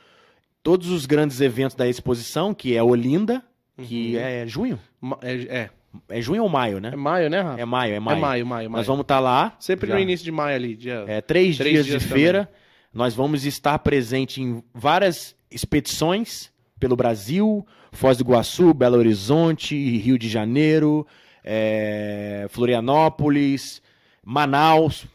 todos 0.62 0.91
os 0.91 1.07
grandes 1.07 1.41
eventos 1.41 1.75
da 1.75 1.89
exposição, 1.89 2.53
que 2.53 2.77
é 2.77 2.83
Olinda, 2.83 3.43
uhum. 3.79 3.87
que 3.87 4.19
é 4.19 4.47
junho. 4.47 4.79
É, 5.23 5.33
é. 5.33 5.70
É 6.11 6.20
junho 6.20 6.43
ou 6.43 6.49
maio, 6.51 6.79
né? 6.79 6.91
É 6.93 6.97
maio, 6.97 7.31
né, 7.31 7.41
Rafa? 7.41 7.59
É 7.59 7.65
maio, 7.65 7.95
é 7.95 8.01
maio. 8.01 8.19
É 8.19 8.20
maio, 8.20 8.47
maio, 8.47 8.70
maio. 8.70 8.81
Nós 8.81 8.87
vamos 8.87 9.01
estar 9.01 9.15
tá 9.15 9.20
lá. 9.20 9.57
Sempre 9.59 9.89
já. 9.89 9.95
no 9.95 10.01
início 10.01 10.23
de 10.27 10.31
maio 10.31 10.57
ali. 10.57 10.77
Dia... 10.77 11.07
É, 11.09 11.23
três, 11.23 11.57
três 11.57 11.73
dias, 11.73 11.87
dias, 11.87 12.03
de 12.03 12.07
também. 12.07 12.23
feira. 12.23 12.51
Nós 12.93 13.15
vamos 13.15 13.47
estar 13.47 13.79
presente 13.79 14.43
em 14.43 14.62
várias 14.75 15.38
expedições 15.51 16.51
pelo 16.79 16.97
Brasil, 16.97 17.66
Foz 17.93 18.16
do 18.16 18.23
Iguaçu, 18.23 18.73
Belo 18.73 18.97
Horizonte, 18.97 19.75
Rio 19.99 20.19
de 20.19 20.29
Janeiro, 20.29 21.07
é, 21.45 22.47
Florianópolis, 22.51 23.83
Manaus. 24.25 25.07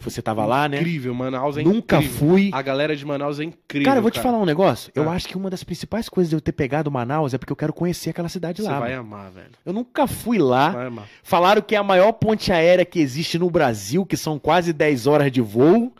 Você 0.00 0.20
tava 0.20 0.44
lá, 0.44 0.68
né? 0.68 0.78
Incrível, 0.80 1.14
Manaus 1.14 1.56
é 1.56 1.62
Nunca 1.62 1.96
incrível. 1.96 2.18
fui. 2.18 2.50
A 2.52 2.60
galera 2.60 2.94
de 2.94 3.04
Manaus 3.06 3.40
é 3.40 3.44
incrível. 3.44 3.86
Cara, 3.86 3.98
eu 3.98 4.02
vou 4.02 4.10
te 4.10 4.20
falar 4.20 4.38
um 4.38 4.44
negócio. 4.44 4.92
Eu 4.94 5.08
ah. 5.08 5.14
acho 5.14 5.26
que 5.26 5.36
uma 5.36 5.48
das 5.48 5.64
principais 5.64 6.10
coisas 6.10 6.28
de 6.28 6.36
eu 6.36 6.40
ter 6.42 6.52
pegado 6.52 6.90
Manaus 6.90 7.32
é 7.32 7.38
porque 7.38 7.50
eu 7.50 7.56
quero 7.56 7.72
conhecer 7.72 8.10
aquela 8.10 8.28
cidade 8.28 8.60
Você 8.60 8.68
lá. 8.68 8.74
Você 8.74 8.80
vai 8.80 8.90
mano. 8.90 9.00
amar, 9.00 9.30
velho. 9.30 9.50
Eu 9.64 9.72
nunca 9.72 10.06
fui 10.06 10.38
lá. 10.38 10.70
Vai 10.70 10.86
amar. 10.88 11.08
Falaram 11.22 11.62
que 11.62 11.74
é 11.74 11.78
a 11.78 11.82
maior 11.82 12.12
ponte 12.12 12.52
aérea 12.52 12.84
que 12.84 13.00
existe 13.00 13.38
no 13.38 13.48
Brasil, 13.48 14.04
que 14.04 14.16
são 14.16 14.38
quase 14.38 14.72
10 14.74 15.06
horas 15.06 15.32
de 15.32 15.40
voo. 15.40 15.90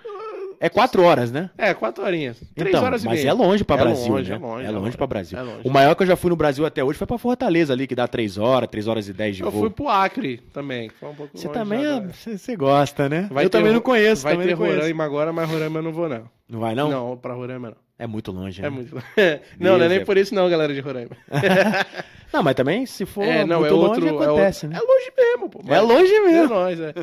É 0.64 0.70
quatro 0.70 1.02
horas, 1.02 1.30
né? 1.30 1.50
É, 1.58 1.74
quatro 1.74 2.02
horinhas. 2.02 2.42
Três 2.54 2.74
então, 2.74 2.86
horas 2.86 3.04
e 3.04 3.06
mas 3.06 3.18
meia. 3.18 3.28
é 3.28 3.32
longe 3.34 3.62
para 3.62 3.82
é 3.82 3.84
Brasil, 3.84 4.12
longe, 4.14 4.30
né? 4.30 4.36
É 4.36 4.38
longe, 4.38 4.64
é 4.64 4.70
longe, 4.70 4.84
longe 4.84 4.96
para 4.96 5.06
Brasil. 5.06 5.38
É 5.38 5.42
longe. 5.42 5.60
O 5.62 5.70
maior 5.70 5.94
que 5.94 6.02
eu 6.04 6.06
já 6.06 6.16
fui 6.16 6.30
no 6.30 6.36
Brasil 6.36 6.64
até 6.64 6.82
hoje 6.82 6.96
foi 6.96 7.06
para 7.06 7.18
Fortaleza 7.18 7.74
ali, 7.74 7.86
que 7.86 7.94
dá 7.94 8.08
três 8.08 8.38
horas, 8.38 8.70
três 8.70 8.88
horas 8.88 9.06
e 9.06 9.12
dez 9.12 9.36
de 9.36 9.42
eu 9.42 9.50
voo. 9.50 9.60
Eu 9.60 9.68
fui 9.68 9.70
pro 9.76 9.90
Acre 9.90 10.38
também. 10.54 10.90
Um 11.02 11.12
você 11.34 11.50
também, 11.50 11.84
é, 11.84 12.00
você, 12.00 12.56
gosta, 12.56 13.10
né? 13.10 13.28
Vai 13.30 13.44
eu 13.44 13.50
também 13.50 13.74
não 13.74 13.80
conheço. 13.82 14.22
Vai 14.22 14.32
também 14.32 14.48
ter 14.48 14.54
Roraima 14.54 15.04
agora, 15.04 15.34
mas 15.34 15.50
Roraima 15.50 15.80
eu 15.80 15.82
não 15.82 15.92
vou 15.92 16.08
não. 16.08 16.24
Não 16.48 16.60
vai 16.60 16.74
não? 16.74 16.88
Não, 16.88 17.16
para 17.18 17.34
Roraima 17.34 17.68
não. 17.68 17.76
É 17.98 18.06
muito 18.06 18.32
longe, 18.32 18.62
né? 18.62 18.68
É 18.68 18.70
muito 18.70 18.94
longe. 18.94 19.06
não, 19.60 19.76
não 19.76 19.84
é 19.84 19.88
nem 19.90 20.02
por 20.02 20.16
isso 20.16 20.34
não, 20.34 20.48
galera 20.48 20.72
de 20.72 20.80
Roraima. 20.80 21.14
não, 22.32 22.42
mas 22.42 22.54
também, 22.54 22.86
se 22.86 23.04
for 23.04 23.22
é, 23.22 23.44
não, 23.44 23.60
muito 23.60 23.74
é 23.74 23.76
longe, 23.76 24.02
outro, 24.02 24.22
acontece, 24.22 24.64
é 24.64 24.68
né? 24.70 24.76
É 24.76 24.80
longe 24.80 25.12
mesmo, 25.14 25.50
pô. 25.50 25.60
É 25.68 25.80
longe 25.80 26.20
mesmo. 26.20 26.54
É 26.54 26.56
nós, 26.56 26.80
é. 26.80 26.94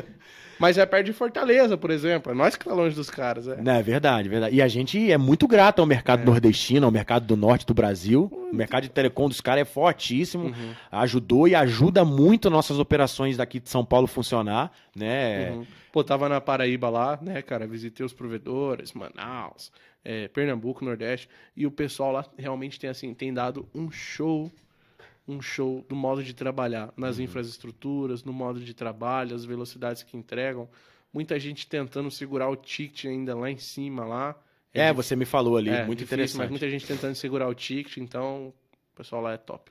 Mas 0.62 0.78
é 0.78 0.86
perto 0.86 1.06
de 1.06 1.12
Fortaleza, 1.12 1.76
por 1.76 1.90
exemplo. 1.90 2.30
É 2.30 2.34
nós 2.36 2.54
que 2.54 2.64
tá 2.64 2.72
longe 2.72 2.94
dos 2.94 3.10
caras, 3.10 3.48
é. 3.48 3.60
Não, 3.60 3.72
é 3.72 3.82
verdade, 3.82 4.28
verdade. 4.28 4.54
E 4.54 4.62
a 4.62 4.68
gente 4.68 5.10
é 5.10 5.18
muito 5.18 5.48
grato 5.48 5.80
ao 5.80 5.86
mercado 5.86 6.22
é. 6.22 6.24
nordestino, 6.24 6.86
ao 6.86 6.92
mercado 6.92 7.26
do 7.26 7.36
norte 7.36 7.66
do 7.66 7.74
Brasil. 7.74 8.30
O 8.32 8.54
mercado 8.54 8.84
de 8.84 8.88
telecom 8.88 9.28
dos 9.28 9.40
caras 9.40 9.62
é 9.62 9.64
fortíssimo. 9.64 10.44
Uhum. 10.44 10.74
Ajudou 10.92 11.48
e 11.48 11.56
ajuda 11.56 12.04
muito 12.04 12.48
nossas 12.48 12.78
operações 12.78 13.38
daqui 13.38 13.58
de 13.58 13.68
São 13.68 13.84
Paulo 13.84 14.06
funcionar, 14.06 14.70
né? 14.94 15.50
Uhum. 15.50 15.66
Pô, 15.90 16.04
tava 16.04 16.28
na 16.28 16.40
Paraíba 16.40 16.88
lá, 16.88 17.18
né, 17.20 17.42
cara? 17.42 17.66
Visitei 17.66 18.06
os 18.06 18.12
provedores, 18.12 18.92
Manaus, 18.92 19.72
é, 20.04 20.28
Pernambuco, 20.28 20.84
Nordeste. 20.84 21.28
E 21.56 21.66
o 21.66 21.72
pessoal 21.72 22.12
lá 22.12 22.24
realmente 22.38 22.78
tem, 22.78 22.88
assim, 22.88 23.12
tem 23.14 23.34
dado 23.34 23.68
um 23.74 23.90
show 23.90 24.48
um 25.26 25.40
show 25.40 25.84
do 25.88 25.94
modo 25.94 26.22
de 26.22 26.34
trabalhar, 26.34 26.92
nas 26.96 27.18
uhum. 27.18 27.24
infraestruturas, 27.24 28.24
no 28.24 28.32
modo 28.32 28.60
de 28.60 28.74
trabalho, 28.74 29.34
as 29.34 29.44
velocidades 29.44 30.02
que 30.02 30.16
entregam. 30.16 30.68
Muita 31.12 31.38
gente 31.38 31.66
tentando 31.66 32.10
segurar 32.10 32.48
o 32.48 32.56
ticket 32.56 33.06
ainda 33.06 33.34
lá 33.34 33.50
em 33.50 33.58
cima 33.58 34.04
lá. 34.04 34.36
É, 34.74 34.88
é 34.88 34.92
você 34.92 35.14
me 35.14 35.24
falou 35.24 35.56
ali, 35.56 35.70
é, 35.70 35.84
muito 35.84 35.98
difícil, 35.98 36.16
interessante. 36.16 36.38
Mas 36.38 36.50
muita 36.50 36.70
gente 36.70 36.86
tentando 36.86 37.14
segurar 37.14 37.48
o 37.48 37.54
ticket, 37.54 37.98
então 37.98 38.48
o 38.48 38.54
pessoal 38.96 39.22
lá 39.22 39.32
é 39.32 39.36
top. 39.36 39.70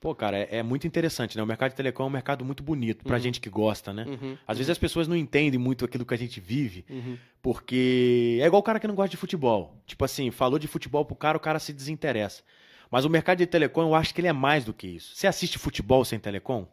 Pô, 0.00 0.14
cara, 0.14 0.38
é, 0.38 0.48
é, 0.56 0.62
muito 0.62 0.86
interessante, 0.86 1.36
né? 1.36 1.42
O 1.42 1.46
mercado 1.46 1.72
de 1.72 1.76
telecom 1.76 2.04
é 2.04 2.06
um 2.06 2.10
mercado 2.10 2.42
muito 2.42 2.62
bonito 2.62 3.04
pra 3.04 3.16
uhum. 3.16 3.22
gente 3.22 3.38
que 3.38 3.50
gosta, 3.50 3.92
né? 3.92 4.06
Uhum. 4.08 4.36
Às 4.48 4.56
vezes 4.56 4.70
as 4.70 4.78
pessoas 4.78 5.06
não 5.06 5.14
entendem 5.14 5.60
muito 5.60 5.84
aquilo 5.84 6.06
que 6.06 6.14
a 6.14 6.16
gente 6.16 6.40
vive, 6.40 6.86
uhum. 6.88 7.18
porque 7.42 8.38
é 8.40 8.46
igual 8.46 8.60
o 8.60 8.62
cara 8.62 8.80
que 8.80 8.88
não 8.88 8.94
gosta 8.94 9.10
de 9.10 9.18
futebol. 9.18 9.76
Tipo 9.86 10.02
assim, 10.06 10.30
falou 10.30 10.58
de 10.58 10.66
futebol 10.66 11.04
pro 11.04 11.14
cara, 11.14 11.36
o 11.36 11.40
cara 11.40 11.58
se 11.58 11.70
desinteressa. 11.70 12.42
Mas 12.90 13.04
o 13.04 13.10
mercado 13.10 13.38
de 13.38 13.46
telecom, 13.46 13.82
eu 13.82 13.94
acho 13.94 14.12
que 14.14 14.20
ele 14.20 14.28
é 14.28 14.32
mais 14.32 14.64
do 14.64 14.72
que 14.74 14.86
isso. 14.86 15.14
Você 15.14 15.26
assiste 15.26 15.58
futebol 15.58 16.04
sem 16.04 16.18
telecom? 16.18 16.66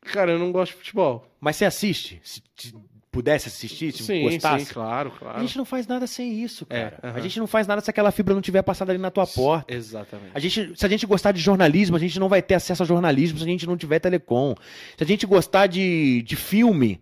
Cara, 0.00 0.32
eu 0.32 0.38
não 0.38 0.50
gosto 0.50 0.72
de 0.72 0.78
futebol. 0.78 1.26
Mas 1.40 1.56
você 1.56 1.64
assiste? 1.64 2.20
Se 2.24 2.42
pudesse 3.10 3.46
assistir, 3.46 3.92
se 3.92 4.02
sim, 4.02 4.22
gostasse? 4.22 4.64
Sim, 4.64 4.74
claro, 4.74 5.12
claro. 5.12 5.38
A 5.38 5.40
gente 5.40 5.56
não 5.56 5.64
faz 5.64 5.86
nada 5.86 6.04
sem 6.04 6.42
isso, 6.42 6.66
é, 6.68 6.82
cara. 6.82 6.98
É, 7.00 7.06
uh 7.06 7.12
-huh. 7.12 7.16
A 7.16 7.20
gente 7.20 7.38
não 7.38 7.46
faz 7.46 7.64
nada 7.64 7.80
se 7.80 7.88
aquela 7.88 8.10
fibra 8.10 8.34
não 8.34 8.42
tiver 8.42 8.62
passado 8.62 8.90
ali 8.90 8.98
na 8.98 9.10
tua 9.10 9.24
porta. 9.24 9.72
Exatamente. 9.72 10.32
A 10.34 10.40
gente, 10.40 10.72
se 10.76 10.84
a 10.84 10.88
gente 10.88 11.06
gostar 11.06 11.30
de 11.30 11.40
jornalismo, 11.40 11.96
a 11.96 12.00
gente 12.00 12.18
não 12.18 12.28
vai 12.28 12.42
ter 12.42 12.54
acesso 12.54 12.82
a 12.82 12.86
jornalismo 12.86 13.38
se 13.38 13.44
a 13.44 13.46
gente 13.46 13.66
não 13.68 13.76
tiver 13.76 14.00
telecom. 14.00 14.56
Se 14.98 15.04
a 15.04 15.06
gente 15.06 15.24
gostar 15.26 15.68
de, 15.68 16.22
de 16.22 16.36
filme, 16.36 17.00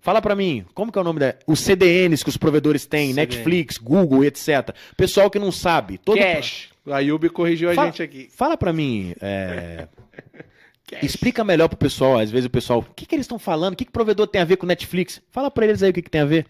Fala 0.00 0.20
para 0.20 0.36
mim, 0.36 0.66
como 0.74 0.92
que 0.92 0.98
é 0.98 1.00
o 1.00 1.04
nome 1.04 1.18
da... 1.18 1.34
Os 1.46 1.60
CDNs 1.60 2.22
que 2.22 2.28
os 2.28 2.36
provedores 2.36 2.84
têm, 2.84 3.14
CDN. 3.14 3.26
Netflix, 3.26 3.78
Google, 3.78 4.22
etc. 4.22 4.74
Pessoal 4.98 5.30
que 5.30 5.38
não 5.38 5.50
sabe. 5.50 5.96
Todo... 5.96 6.18
Cash. 6.18 6.73
A 6.86 6.98
Yubi 6.98 7.30
corrigiu 7.30 7.70
a 7.70 7.74
gente 7.74 8.02
aqui. 8.02 8.28
Fala 8.30 8.56
para 8.56 8.72
mim, 8.72 9.14
é... 9.20 9.88
explica 11.02 11.42
melhor 11.42 11.68
pro 11.68 11.78
pessoal, 11.78 12.18
às 12.18 12.30
vezes 12.30 12.46
o 12.46 12.50
pessoal, 12.50 12.80
o 12.80 12.94
que, 12.94 13.06
que 13.06 13.14
eles 13.14 13.24
estão 13.24 13.38
falando? 13.38 13.72
O 13.72 13.76
que, 13.76 13.84
que 13.84 13.92
provedor 13.92 14.26
tem 14.26 14.40
a 14.40 14.44
ver 14.44 14.56
com 14.56 14.66
Netflix? 14.66 15.22
Fala 15.30 15.50
para 15.50 15.66
eles 15.66 15.82
aí 15.82 15.90
o 15.90 15.92
que, 15.92 16.02
que 16.02 16.10
tem 16.10 16.20
a 16.20 16.26
ver. 16.26 16.46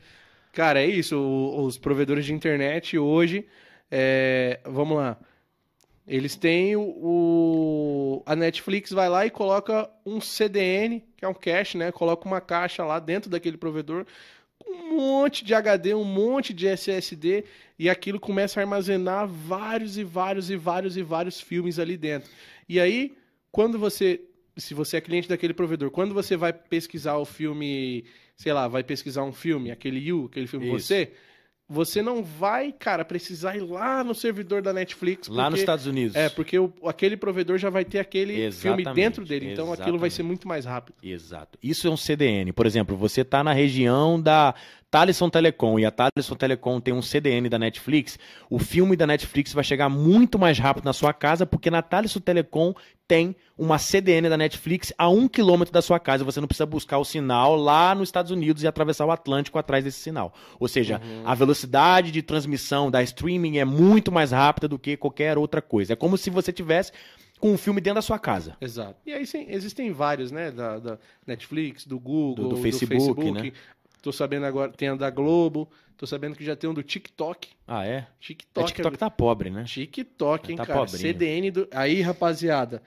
Cara, 0.52 0.82
é 0.82 0.86
isso. 0.86 1.16
os 1.18 1.78
provedores 1.78 2.24
de 2.24 2.32
internet 2.32 2.98
hoje, 2.98 3.46
é... 3.90 4.60
vamos 4.64 4.96
lá, 4.96 5.18
eles 6.06 6.36
têm 6.36 6.76
o, 6.76 6.82
o, 6.82 8.22
a 8.26 8.36
Netflix 8.36 8.90
vai 8.90 9.08
lá 9.08 9.24
e 9.24 9.30
coloca 9.30 9.88
um 10.04 10.20
CDN, 10.20 11.02
que 11.16 11.24
é 11.24 11.28
um 11.28 11.34
cache, 11.34 11.78
né? 11.78 11.90
Coloca 11.90 12.28
uma 12.28 12.42
caixa 12.42 12.84
lá 12.84 12.98
dentro 12.98 13.30
daquele 13.30 13.56
provedor 13.56 14.04
um 14.66 14.96
monte 14.96 15.44
de 15.44 15.54
HD, 15.54 15.94
um 15.94 16.04
monte 16.04 16.52
de 16.52 16.66
SSD 16.66 17.44
e 17.78 17.88
aquilo 17.88 18.20
começa 18.20 18.60
a 18.60 18.62
armazenar 18.62 19.26
vários 19.26 19.98
e 19.98 20.04
vários 20.04 20.50
e 20.50 20.56
vários 20.56 20.96
e 20.96 21.02
vários 21.02 21.40
filmes 21.40 21.78
ali 21.78 21.96
dentro. 21.96 22.30
E 22.68 22.80
aí, 22.80 23.16
quando 23.50 23.78
você, 23.78 24.20
se 24.56 24.74
você 24.74 24.96
é 24.96 25.00
cliente 25.00 25.28
daquele 25.28 25.54
provedor, 25.54 25.90
quando 25.90 26.14
você 26.14 26.36
vai 26.36 26.52
pesquisar 26.52 27.16
o 27.16 27.24
filme, 27.24 28.04
sei 28.36 28.52
lá, 28.52 28.68
vai 28.68 28.82
pesquisar 28.82 29.24
um 29.24 29.32
filme, 29.32 29.70
aquele 29.70 29.98
You, 29.98 30.26
aquele 30.30 30.46
filme 30.46 30.66
Isso. 30.66 30.86
você, 30.86 31.12
você 31.68 32.02
não 32.02 32.22
vai, 32.22 32.72
cara, 32.72 33.04
precisar 33.04 33.56
ir 33.56 33.60
lá 33.60 34.04
no 34.04 34.14
servidor 34.14 34.60
da 34.60 34.72
Netflix. 34.72 35.28
Porque, 35.28 35.40
lá 35.40 35.48
nos 35.48 35.60
Estados 35.60 35.86
Unidos. 35.86 36.14
É, 36.14 36.28
porque 36.28 36.58
o, 36.58 36.72
aquele 36.84 37.16
provedor 37.16 37.56
já 37.56 37.70
vai 37.70 37.84
ter 37.84 37.98
aquele 37.98 38.42
exatamente, 38.42 38.84
filme 38.84 38.94
dentro 38.94 39.24
dele. 39.24 39.46
Então 39.46 39.64
exatamente. 39.64 39.82
aquilo 39.82 39.98
vai 39.98 40.10
ser 40.10 40.22
muito 40.22 40.46
mais 40.46 40.64
rápido. 40.64 40.96
Exato. 41.02 41.58
Isso 41.62 41.86
é 41.88 41.90
um 41.90 41.96
CDN. 41.96 42.52
Por 42.52 42.66
exemplo, 42.66 42.96
você 42.96 43.22
está 43.22 43.42
na 43.42 43.52
região 43.52 44.20
da 44.20 44.54
Thaleson 44.94 45.28
Telecom 45.28 45.76
e 45.76 45.84
a 45.84 45.90
Thaleson 45.90 46.36
Telecom 46.36 46.80
tem 46.80 46.94
um 46.94 47.02
CDN 47.02 47.48
da 47.48 47.58
Netflix, 47.58 48.16
o 48.48 48.60
filme 48.60 48.94
da 48.94 49.04
Netflix 49.04 49.52
vai 49.52 49.64
chegar 49.64 49.88
muito 49.88 50.38
mais 50.38 50.56
rápido 50.56 50.84
na 50.84 50.92
sua 50.92 51.12
casa, 51.12 51.44
porque 51.44 51.68
na 51.68 51.82
Thaleson 51.82 52.20
Telecom 52.20 52.72
tem 53.08 53.34
uma 53.58 53.76
CDN 53.76 54.28
da 54.28 54.36
Netflix 54.36 54.92
a 54.96 55.08
um 55.08 55.26
quilômetro 55.26 55.74
da 55.74 55.82
sua 55.82 55.98
casa. 55.98 56.22
Você 56.22 56.40
não 56.40 56.46
precisa 56.46 56.64
buscar 56.64 56.98
o 56.98 57.04
sinal 57.04 57.56
lá 57.56 57.92
nos 57.92 58.06
Estados 58.06 58.30
Unidos 58.30 58.62
e 58.62 58.68
atravessar 58.68 59.04
o 59.04 59.10
Atlântico 59.10 59.58
atrás 59.58 59.82
desse 59.82 59.98
sinal. 59.98 60.32
Ou 60.60 60.68
seja, 60.68 61.00
uhum. 61.04 61.22
a 61.26 61.34
velocidade 61.34 62.12
de 62.12 62.22
transmissão 62.22 62.88
da 62.88 63.02
streaming 63.02 63.58
é 63.58 63.64
muito 63.64 64.12
mais 64.12 64.30
rápida 64.30 64.68
do 64.68 64.78
que 64.78 64.96
qualquer 64.96 65.36
outra 65.36 65.60
coisa. 65.60 65.94
É 65.94 65.96
como 65.96 66.16
se 66.16 66.30
você 66.30 66.52
tivesse 66.52 66.92
com 67.40 67.52
um 67.52 67.58
filme 67.58 67.80
dentro 67.80 67.96
da 67.96 68.02
sua 68.02 68.18
casa. 68.18 68.56
Exato. 68.60 68.94
E 69.04 69.12
aí 69.12 69.26
sim, 69.26 69.46
existem 69.48 69.92
vários, 69.92 70.30
né? 70.30 70.52
Da, 70.52 70.78
da 70.78 70.98
Netflix, 71.26 71.84
do 71.84 71.98
Google, 71.98 72.48
do, 72.48 72.48
do 72.50 72.56
Facebook, 72.58 72.96
do 72.96 73.04
Facebook, 73.04 73.32
né? 73.32 73.52
Tô 74.04 74.12
sabendo 74.12 74.44
agora, 74.44 74.70
tem 74.70 74.88
a 74.88 74.94
da 74.94 75.08
Globo. 75.08 75.66
Tô 75.96 76.06
sabendo 76.06 76.36
que 76.36 76.44
já 76.44 76.54
tem 76.54 76.68
um 76.68 76.74
do 76.74 76.82
TikTok. 76.82 77.48
Ah, 77.66 77.86
é? 77.86 78.06
TikTok. 78.20 78.66
É, 78.66 78.74
TikTok 78.74 78.98
tá 78.98 79.08
pobre, 79.08 79.48
né? 79.48 79.64
TikTok, 79.64 80.50
hein, 80.50 80.58
tá 80.58 80.66
cara? 80.66 80.80
Pobrinho. 80.80 80.98
CDN 80.98 81.50
do. 81.50 81.66
Aí, 81.70 82.02
rapaziada. 82.02 82.82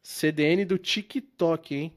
CDN 0.00 0.64
do 0.64 0.78
TikTok, 0.78 1.74
hein? 1.74 1.92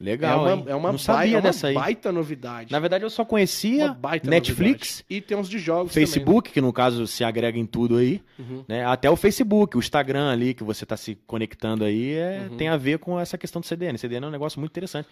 Legal, 0.00 0.48
é 0.48 0.54
uma, 0.54 0.70
é 0.70 0.74
uma, 0.74 0.92
Não 0.92 0.98
sabia 0.98 1.34
é 1.34 1.36
uma 1.36 1.42
dessa 1.42 1.66
aí. 1.66 1.74
baita 1.74 2.10
novidade. 2.10 2.72
Na 2.72 2.80
verdade, 2.80 3.04
eu 3.04 3.10
só 3.10 3.22
conhecia 3.22 3.94
Netflix. 4.24 5.04
Novidade. 5.04 5.04
E 5.10 5.20
tem 5.20 5.36
uns 5.36 5.46
de 5.46 5.58
jogos 5.58 5.92
Facebook, 5.92 6.48
também. 6.48 6.54
que 6.54 6.60
no 6.62 6.72
caso 6.72 7.06
se 7.06 7.22
agrega 7.22 7.58
em 7.58 7.66
tudo 7.66 7.98
aí. 7.98 8.22
Uhum. 8.38 8.64
Né? 8.66 8.82
Até 8.82 9.10
o 9.10 9.16
Facebook, 9.16 9.76
o 9.76 9.78
Instagram 9.78 10.30
ali, 10.30 10.54
que 10.54 10.64
você 10.64 10.84
está 10.84 10.96
se 10.96 11.16
conectando 11.26 11.84
aí, 11.84 12.14
é, 12.14 12.46
uhum. 12.48 12.56
tem 12.56 12.68
a 12.68 12.78
ver 12.78 12.98
com 12.98 13.20
essa 13.20 13.36
questão 13.36 13.60
do 13.60 13.66
CDN. 13.66 13.98
CDN 13.98 14.24
é 14.24 14.28
um 14.28 14.32
negócio 14.32 14.58
muito 14.58 14.72
interessante. 14.72 15.06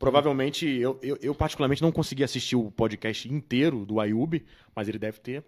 Provavelmente, 0.00 0.66
eu, 0.66 0.98
eu, 1.00 1.16
eu, 1.22 1.32
particularmente 1.32 1.80
não 1.80 1.92
consegui 1.92 2.24
assistir 2.24 2.56
o 2.56 2.72
podcast 2.72 3.32
inteiro 3.32 3.86
do 3.86 4.00
Ayub, 4.00 4.44
mas 4.74 4.88
ele 4.88 4.98
deve 4.98 5.20
ter 5.20 5.44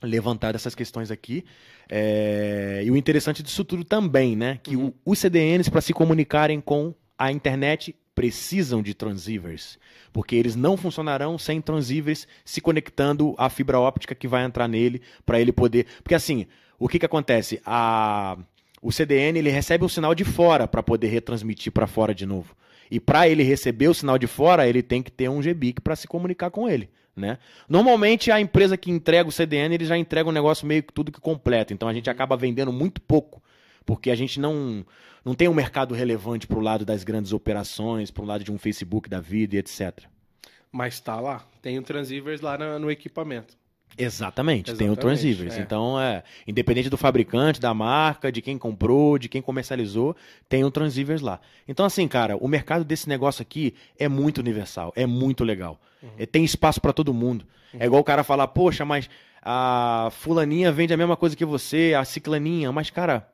levantado 0.00 0.54
essas 0.54 0.76
questões 0.76 1.10
aqui. 1.10 1.44
É... 1.90 2.82
E 2.84 2.90
o 2.92 2.96
interessante 2.96 3.42
disso 3.42 3.64
tudo 3.64 3.82
também, 3.82 4.36
né? 4.36 4.60
Que 4.62 4.76
uhum. 4.76 4.94
o, 5.04 5.10
os 5.10 5.18
CDNs, 5.18 5.68
para 5.68 5.80
se 5.80 5.92
comunicarem 5.92 6.60
com 6.60 6.94
a 7.18 7.32
internet, 7.32 7.94
precisam 8.14 8.82
de 8.82 8.94
transceivers, 8.94 9.78
porque 10.12 10.36
eles 10.36 10.54
não 10.54 10.76
funcionarão 10.76 11.38
sem 11.38 11.60
transceivers 11.60 12.26
se 12.44 12.60
conectando 12.60 13.34
à 13.38 13.48
fibra 13.48 13.80
óptica 13.80 14.14
que 14.14 14.28
vai 14.28 14.44
entrar 14.44 14.68
nele 14.68 15.00
para 15.24 15.40
ele 15.40 15.52
poder. 15.52 15.86
Porque 16.02 16.14
assim, 16.14 16.46
o 16.78 16.88
que, 16.88 16.98
que 16.98 17.06
acontece? 17.06 17.60
A... 17.64 18.36
O 18.84 18.90
CDN 18.90 19.38
ele 19.38 19.48
recebe 19.48 19.84
um 19.84 19.88
sinal 19.88 20.12
de 20.12 20.24
fora 20.24 20.66
para 20.66 20.82
poder 20.82 21.06
retransmitir 21.06 21.70
para 21.70 21.86
fora 21.86 22.12
de 22.12 22.26
novo. 22.26 22.56
E 22.90 22.98
para 22.98 23.28
ele 23.28 23.44
receber 23.44 23.86
o 23.86 23.94
sinal 23.94 24.18
de 24.18 24.26
fora, 24.26 24.68
ele 24.68 24.82
tem 24.82 25.00
que 25.00 25.10
ter 25.10 25.30
um 25.30 25.40
GBIC 25.40 25.80
para 25.80 25.94
se 25.94 26.08
comunicar 26.08 26.50
com 26.50 26.68
ele. 26.68 26.90
Né? 27.14 27.38
Normalmente 27.68 28.30
a 28.30 28.40
empresa 28.40 28.76
que 28.76 28.90
entrega 28.90 29.28
o 29.28 29.32
CDN, 29.32 29.74
ele 29.74 29.84
já 29.84 29.96
entrega 29.96 30.28
um 30.28 30.32
negócio 30.32 30.66
meio 30.66 30.82
que 30.82 30.92
tudo 30.92 31.12
que 31.12 31.20
completo. 31.20 31.72
Então 31.72 31.88
a 31.88 31.92
gente 31.92 32.10
acaba 32.10 32.36
vendendo 32.36 32.72
muito 32.72 33.00
pouco, 33.00 33.42
porque 33.84 34.10
a 34.10 34.14
gente 34.14 34.40
não, 34.40 34.84
não 35.24 35.34
tem 35.34 35.48
um 35.48 35.54
mercado 35.54 35.94
relevante 35.94 36.46
para 36.46 36.58
o 36.58 36.62
lado 36.62 36.84
das 36.84 37.04
grandes 37.04 37.32
operações, 37.32 38.10
para 38.10 38.22
o 38.22 38.26
lado 38.26 38.44
de 38.44 38.52
um 38.52 38.58
Facebook 38.58 39.08
da 39.08 39.20
vida 39.20 39.56
e 39.56 39.58
etc. 39.58 40.04
Mas 40.70 40.94
está 40.94 41.20
lá, 41.20 41.46
tem 41.60 41.78
o 41.78 41.82
transceivers 41.82 42.40
lá 42.40 42.56
no, 42.56 42.78
no 42.78 42.90
equipamento. 42.90 43.56
Exatamente, 43.96 44.70
Exatamente, 44.70 44.78
tem 44.78 44.90
o 44.90 44.96
transceivers. 44.96 45.56
É. 45.56 45.60
Então, 45.60 46.00
é, 46.00 46.22
independente 46.46 46.88
do 46.88 46.96
fabricante, 46.96 47.60
da 47.60 47.74
marca, 47.74 48.32
de 48.32 48.40
quem 48.40 48.56
comprou, 48.56 49.18
de 49.18 49.28
quem 49.28 49.42
comercializou, 49.42 50.16
tem 50.48 50.64
o 50.64 50.70
transceivers 50.70 51.20
lá. 51.20 51.40
Então, 51.68 51.84
assim, 51.84 52.08
cara, 52.08 52.36
o 52.36 52.48
mercado 52.48 52.84
desse 52.84 53.08
negócio 53.08 53.42
aqui 53.42 53.74
é 53.98 54.08
muito 54.08 54.38
universal, 54.38 54.92
é 54.96 55.06
muito 55.06 55.44
legal. 55.44 55.78
Uhum. 56.02 56.10
É, 56.18 56.26
tem 56.26 56.44
espaço 56.44 56.80
para 56.80 56.92
todo 56.92 57.12
mundo. 57.12 57.44
Uhum. 57.74 57.80
É 57.80 57.86
igual 57.86 58.00
o 58.00 58.04
cara 58.04 58.24
falar, 58.24 58.48
poxa, 58.48 58.84
mas 58.84 59.10
a 59.42 60.08
fulaninha 60.12 60.72
vende 60.72 60.94
a 60.94 60.96
mesma 60.96 61.16
coisa 61.16 61.36
que 61.36 61.44
você, 61.44 61.94
a 61.96 62.04
ciclaninha, 62.04 62.72
mas, 62.72 62.90
cara, 62.90 63.28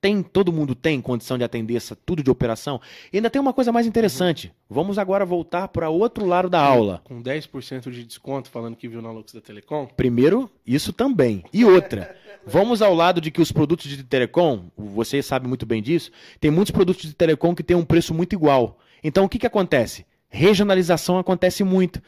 tem, 0.00 0.22
todo 0.22 0.52
mundo 0.52 0.74
tem 0.74 1.00
condição 1.00 1.38
de 1.38 1.44
atender 1.44 1.76
essa 1.76 1.96
tudo 1.96 2.22
de 2.22 2.30
operação. 2.30 2.80
E 3.12 3.16
ainda 3.16 3.30
tem 3.30 3.40
uma 3.40 3.52
coisa 3.52 3.72
mais 3.72 3.86
interessante. 3.86 4.52
Vamos 4.68 4.98
agora 4.98 5.24
voltar 5.24 5.68
para 5.68 5.88
outro 5.88 6.26
lado 6.26 6.48
da 6.48 6.60
aula. 6.60 7.00
Com 7.04 7.22
10% 7.22 7.90
de 7.90 8.04
desconto, 8.04 8.50
falando 8.50 8.76
que 8.76 8.88
viu 8.88 9.00
na 9.00 9.10
Lux 9.10 9.32
da 9.32 9.40
Telecom? 9.40 9.86
Primeiro, 9.96 10.50
isso 10.66 10.92
também. 10.92 11.42
E 11.52 11.64
outra, 11.64 12.14
vamos 12.46 12.82
ao 12.82 12.94
lado 12.94 13.20
de 13.20 13.30
que 13.30 13.40
os 13.40 13.50
produtos 13.50 13.88
de 13.88 14.02
telecom, 14.04 14.70
você 14.76 15.22
sabe 15.22 15.48
muito 15.48 15.66
bem 15.66 15.82
disso, 15.82 16.10
tem 16.40 16.50
muitos 16.50 16.70
produtos 16.70 17.02
de 17.02 17.14
telecom 17.14 17.54
que 17.54 17.62
têm 17.62 17.76
um 17.76 17.84
preço 17.84 18.12
muito 18.12 18.34
igual. 18.34 18.78
Então, 19.02 19.24
o 19.24 19.28
que, 19.28 19.38
que 19.38 19.46
acontece? 19.46 20.06
Regionalização 20.28 21.18
acontece 21.18 21.64
muito. 21.64 22.02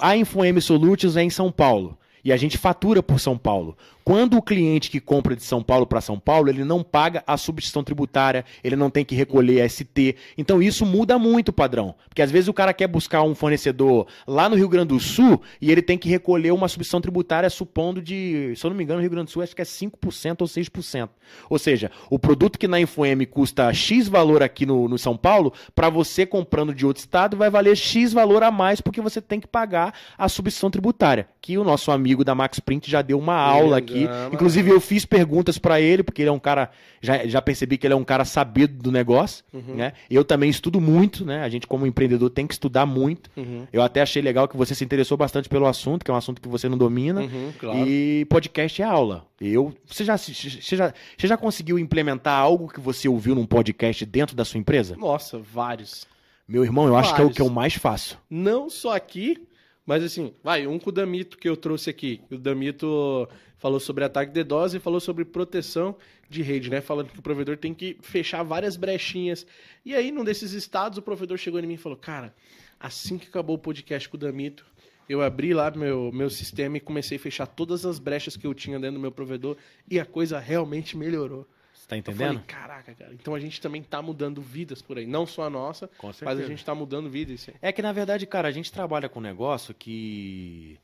A 0.00 0.16
InfoM 0.16 0.60
Solutions 0.60 1.16
é 1.16 1.22
em 1.22 1.30
São 1.30 1.50
Paulo 1.50 1.98
e 2.24 2.32
a 2.32 2.36
gente 2.36 2.56
fatura 2.56 3.02
por 3.02 3.20
São 3.20 3.36
Paulo. 3.36 3.76
Quando 4.04 4.36
o 4.36 4.42
cliente 4.42 4.90
que 4.90 5.00
compra 5.00 5.34
de 5.34 5.42
São 5.42 5.62
Paulo 5.62 5.86
para 5.86 6.00
São 6.00 6.18
Paulo, 6.18 6.50
ele 6.50 6.62
não 6.62 6.82
paga 6.82 7.24
a 7.26 7.38
substituição 7.38 7.82
tributária, 7.82 8.44
ele 8.62 8.76
não 8.76 8.90
tem 8.90 9.02
que 9.02 9.14
recolher 9.14 9.68
ST. 9.68 10.16
Então 10.36 10.62
isso 10.62 10.84
muda 10.84 11.18
muito 11.18 11.48
o 11.48 11.52
padrão. 11.52 11.94
Porque 12.06 12.20
às 12.20 12.30
vezes 12.30 12.48
o 12.48 12.52
cara 12.52 12.74
quer 12.74 12.86
buscar 12.86 13.22
um 13.22 13.34
fornecedor 13.34 14.06
lá 14.26 14.46
no 14.46 14.56
Rio 14.56 14.68
Grande 14.68 14.88
do 14.88 15.00
Sul 15.00 15.40
e 15.58 15.72
ele 15.72 15.80
tem 15.80 15.96
que 15.96 16.06
recolher 16.06 16.52
uma 16.52 16.68
substituição 16.68 17.00
tributária 17.00 17.48
supondo 17.48 18.02
de, 18.02 18.52
se 18.54 18.64
eu 18.66 18.68
não 18.68 18.76
me 18.76 18.84
engano, 18.84 18.98
no 18.98 19.02
Rio 19.02 19.10
Grande 19.10 19.26
do 19.26 19.30
Sul 19.30 19.42
acho 19.42 19.56
que 19.56 19.62
é 19.62 19.64
5% 19.64 20.42
ou 20.42 20.46
6%. 20.46 21.08
Ou 21.48 21.58
seja, 21.58 21.90
o 22.10 22.18
produto 22.18 22.58
que 22.58 22.68
na 22.68 22.78
InfoM 22.78 23.24
custa 23.30 23.72
X 23.72 24.06
valor 24.06 24.42
aqui 24.42 24.66
no, 24.66 24.86
no 24.86 24.98
São 24.98 25.16
Paulo, 25.16 25.50
para 25.74 25.88
você 25.88 26.26
comprando 26.26 26.74
de 26.74 26.84
outro 26.84 27.00
estado 27.00 27.38
vai 27.38 27.48
valer 27.48 27.74
X 27.74 28.12
valor 28.12 28.42
a 28.42 28.50
mais 28.50 28.82
porque 28.82 29.00
você 29.00 29.22
tem 29.22 29.40
que 29.40 29.46
pagar 29.46 29.94
a 30.18 30.28
substituição 30.28 30.70
tributária. 30.70 31.26
Que 31.40 31.56
o 31.56 31.64
nosso 31.64 31.90
amigo 31.90 32.13
da 32.22 32.34
Max 32.34 32.60
Print 32.60 32.90
já 32.90 33.00
deu 33.02 33.18
uma 33.18 33.34
aula 33.34 33.78
aqui 33.78 33.94
aqui. 33.94 34.08
Inclusive, 34.32 34.70
eu 34.70 34.80
fiz 34.80 35.04
perguntas 35.04 35.58
para 35.58 35.80
ele, 35.80 36.02
porque 36.02 36.22
ele 36.22 36.28
é 36.28 36.32
um 36.32 36.38
cara. 36.38 36.70
Já, 37.00 37.26
já 37.26 37.40
percebi 37.40 37.78
que 37.78 37.86
ele 37.86 37.94
é 37.94 37.96
um 37.96 38.04
cara 38.04 38.24
sabido 38.24 38.82
do 38.82 38.90
negócio. 38.90 39.44
Uhum. 39.52 39.74
Né? 39.76 39.92
Eu 40.10 40.24
também 40.24 40.50
estudo 40.50 40.80
muito, 40.80 41.24
né? 41.24 41.42
A 41.42 41.48
gente, 41.48 41.66
como 41.66 41.86
empreendedor, 41.86 42.30
tem 42.30 42.46
que 42.46 42.54
estudar 42.54 42.86
muito. 42.86 43.30
Uhum. 43.36 43.66
Eu 43.72 43.82
até 43.82 44.02
achei 44.02 44.22
legal 44.22 44.48
que 44.48 44.56
você 44.56 44.74
se 44.74 44.84
interessou 44.84 45.16
bastante 45.16 45.48
pelo 45.48 45.66
assunto, 45.66 46.04
que 46.04 46.10
é 46.10 46.14
um 46.14 46.16
assunto 46.16 46.40
que 46.40 46.48
você 46.48 46.68
não 46.68 46.78
domina. 46.78 47.20
Uhum, 47.20 47.52
claro. 47.58 47.86
E 47.86 48.26
podcast 48.26 48.82
é 48.82 48.84
aula. 48.84 49.26
Eu, 49.40 49.74
você, 49.86 50.04
já, 50.04 50.16
você, 50.16 50.32
já, 50.76 50.94
você 51.16 51.26
já 51.26 51.36
conseguiu 51.36 51.78
implementar 51.78 52.38
algo 52.38 52.68
que 52.68 52.80
você 52.80 53.08
ouviu 53.08 53.34
num 53.34 53.46
podcast 53.46 54.04
dentro 54.06 54.34
da 54.34 54.44
sua 54.44 54.58
empresa? 54.58 54.96
Nossa, 54.96 55.38
vários. 55.38 56.06
Meu 56.46 56.64
irmão, 56.64 56.86
eu 56.86 56.92
vários. 56.92 57.08
acho 57.08 57.16
que 57.16 57.22
é 57.22 57.24
o 57.24 57.30
que 57.30 57.42
eu 57.42 57.50
mais 57.50 57.74
faço. 57.74 58.18
Não 58.28 58.68
só 58.68 58.94
aqui, 58.94 59.42
mas 59.86 60.02
assim, 60.02 60.34
vai, 60.42 60.66
um 60.66 60.78
com 60.78 60.90
o 60.90 60.92
Damito 60.92 61.36
que 61.36 61.48
eu 61.48 61.56
trouxe 61.56 61.90
aqui. 61.90 62.20
O 62.30 62.38
Damito 62.38 63.28
falou 63.58 63.78
sobre 63.78 64.04
ataque 64.04 64.32
de 64.32 64.42
DDoS 64.42 64.74
e 64.74 64.78
falou 64.80 65.00
sobre 65.00 65.24
proteção 65.24 65.96
de 66.28 66.42
rede, 66.42 66.70
né? 66.70 66.80
Falando 66.80 67.10
que 67.10 67.18
o 67.18 67.22
provedor 67.22 67.56
tem 67.56 67.74
que 67.74 67.96
fechar 68.00 68.42
várias 68.42 68.76
brechinhas. 68.76 69.46
E 69.84 69.94
aí, 69.94 70.10
num 70.10 70.24
desses 70.24 70.52
estados, 70.52 70.98
o 70.98 71.02
provedor 71.02 71.36
chegou 71.36 71.60
em 71.60 71.66
mim 71.66 71.74
e 71.74 71.78
falou: 71.78 71.98
Cara, 71.98 72.34
assim 72.80 73.18
que 73.18 73.28
acabou 73.28 73.56
o 73.56 73.58
podcast 73.58 74.08
com 74.08 74.16
o 74.16 74.20
Damito, 74.20 74.64
eu 75.08 75.20
abri 75.20 75.52
lá 75.52 75.70
meu, 75.70 76.10
meu 76.12 76.30
sistema 76.30 76.78
e 76.78 76.80
comecei 76.80 77.18
a 77.18 77.20
fechar 77.20 77.46
todas 77.46 77.84
as 77.84 77.98
brechas 77.98 78.36
que 78.36 78.46
eu 78.46 78.54
tinha 78.54 78.78
dentro 78.78 78.94
do 78.94 79.00
meu 79.00 79.12
provedor 79.12 79.56
e 79.90 80.00
a 80.00 80.06
coisa 80.06 80.38
realmente 80.38 80.96
melhorou. 80.96 81.46
Você 81.84 81.88
tá 81.88 81.98
entendendo? 81.98 82.38
Eu 82.38 82.40
falei, 82.40 82.46
caraca, 82.46 82.94
cara. 82.94 83.12
Então 83.12 83.34
a 83.34 83.38
gente 83.38 83.60
também 83.60 83.82
tá 83.82 84.00
mudando 84.00 84.40
vidas 84.40 84.80
por 84.80 84.96
aí. 84.96 85.06
Não 85.06 85.26
só 85.26 85.42
a 85.42 85.50
nossa, 85.50 85.90
mas 86.22 86.40
a 86.40 86.46
gente 86.46 86.64
tá 86.64 86.74
mudando 86.74 87.10
vidas. 87.10 87.46
É 87.60 87.70
que, 87.72 87.82
na 87.82 87.92
verdade, 87.92 88.26
cara, 88.26 88.48
a 88.48 88.50
gente 88.50 88.72
trabalha 88.72 89.06
com 89.06 89.18
um 89.18 89.22
negócio 89.22 89.74
que 89.74 90.78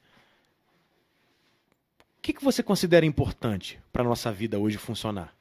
o 2.18 2.20
que, 2.20 2.34
que 2.34 2.44
você 2.44 2.62
considera 2.62 3.06
importante 3.06 3.80
para 3.90 4.02
a 4.02 4.04
nossa 4.04 4.30
vida 4.30 4.58
hoje 4.58 4.76
funcionar? 4.76 5.34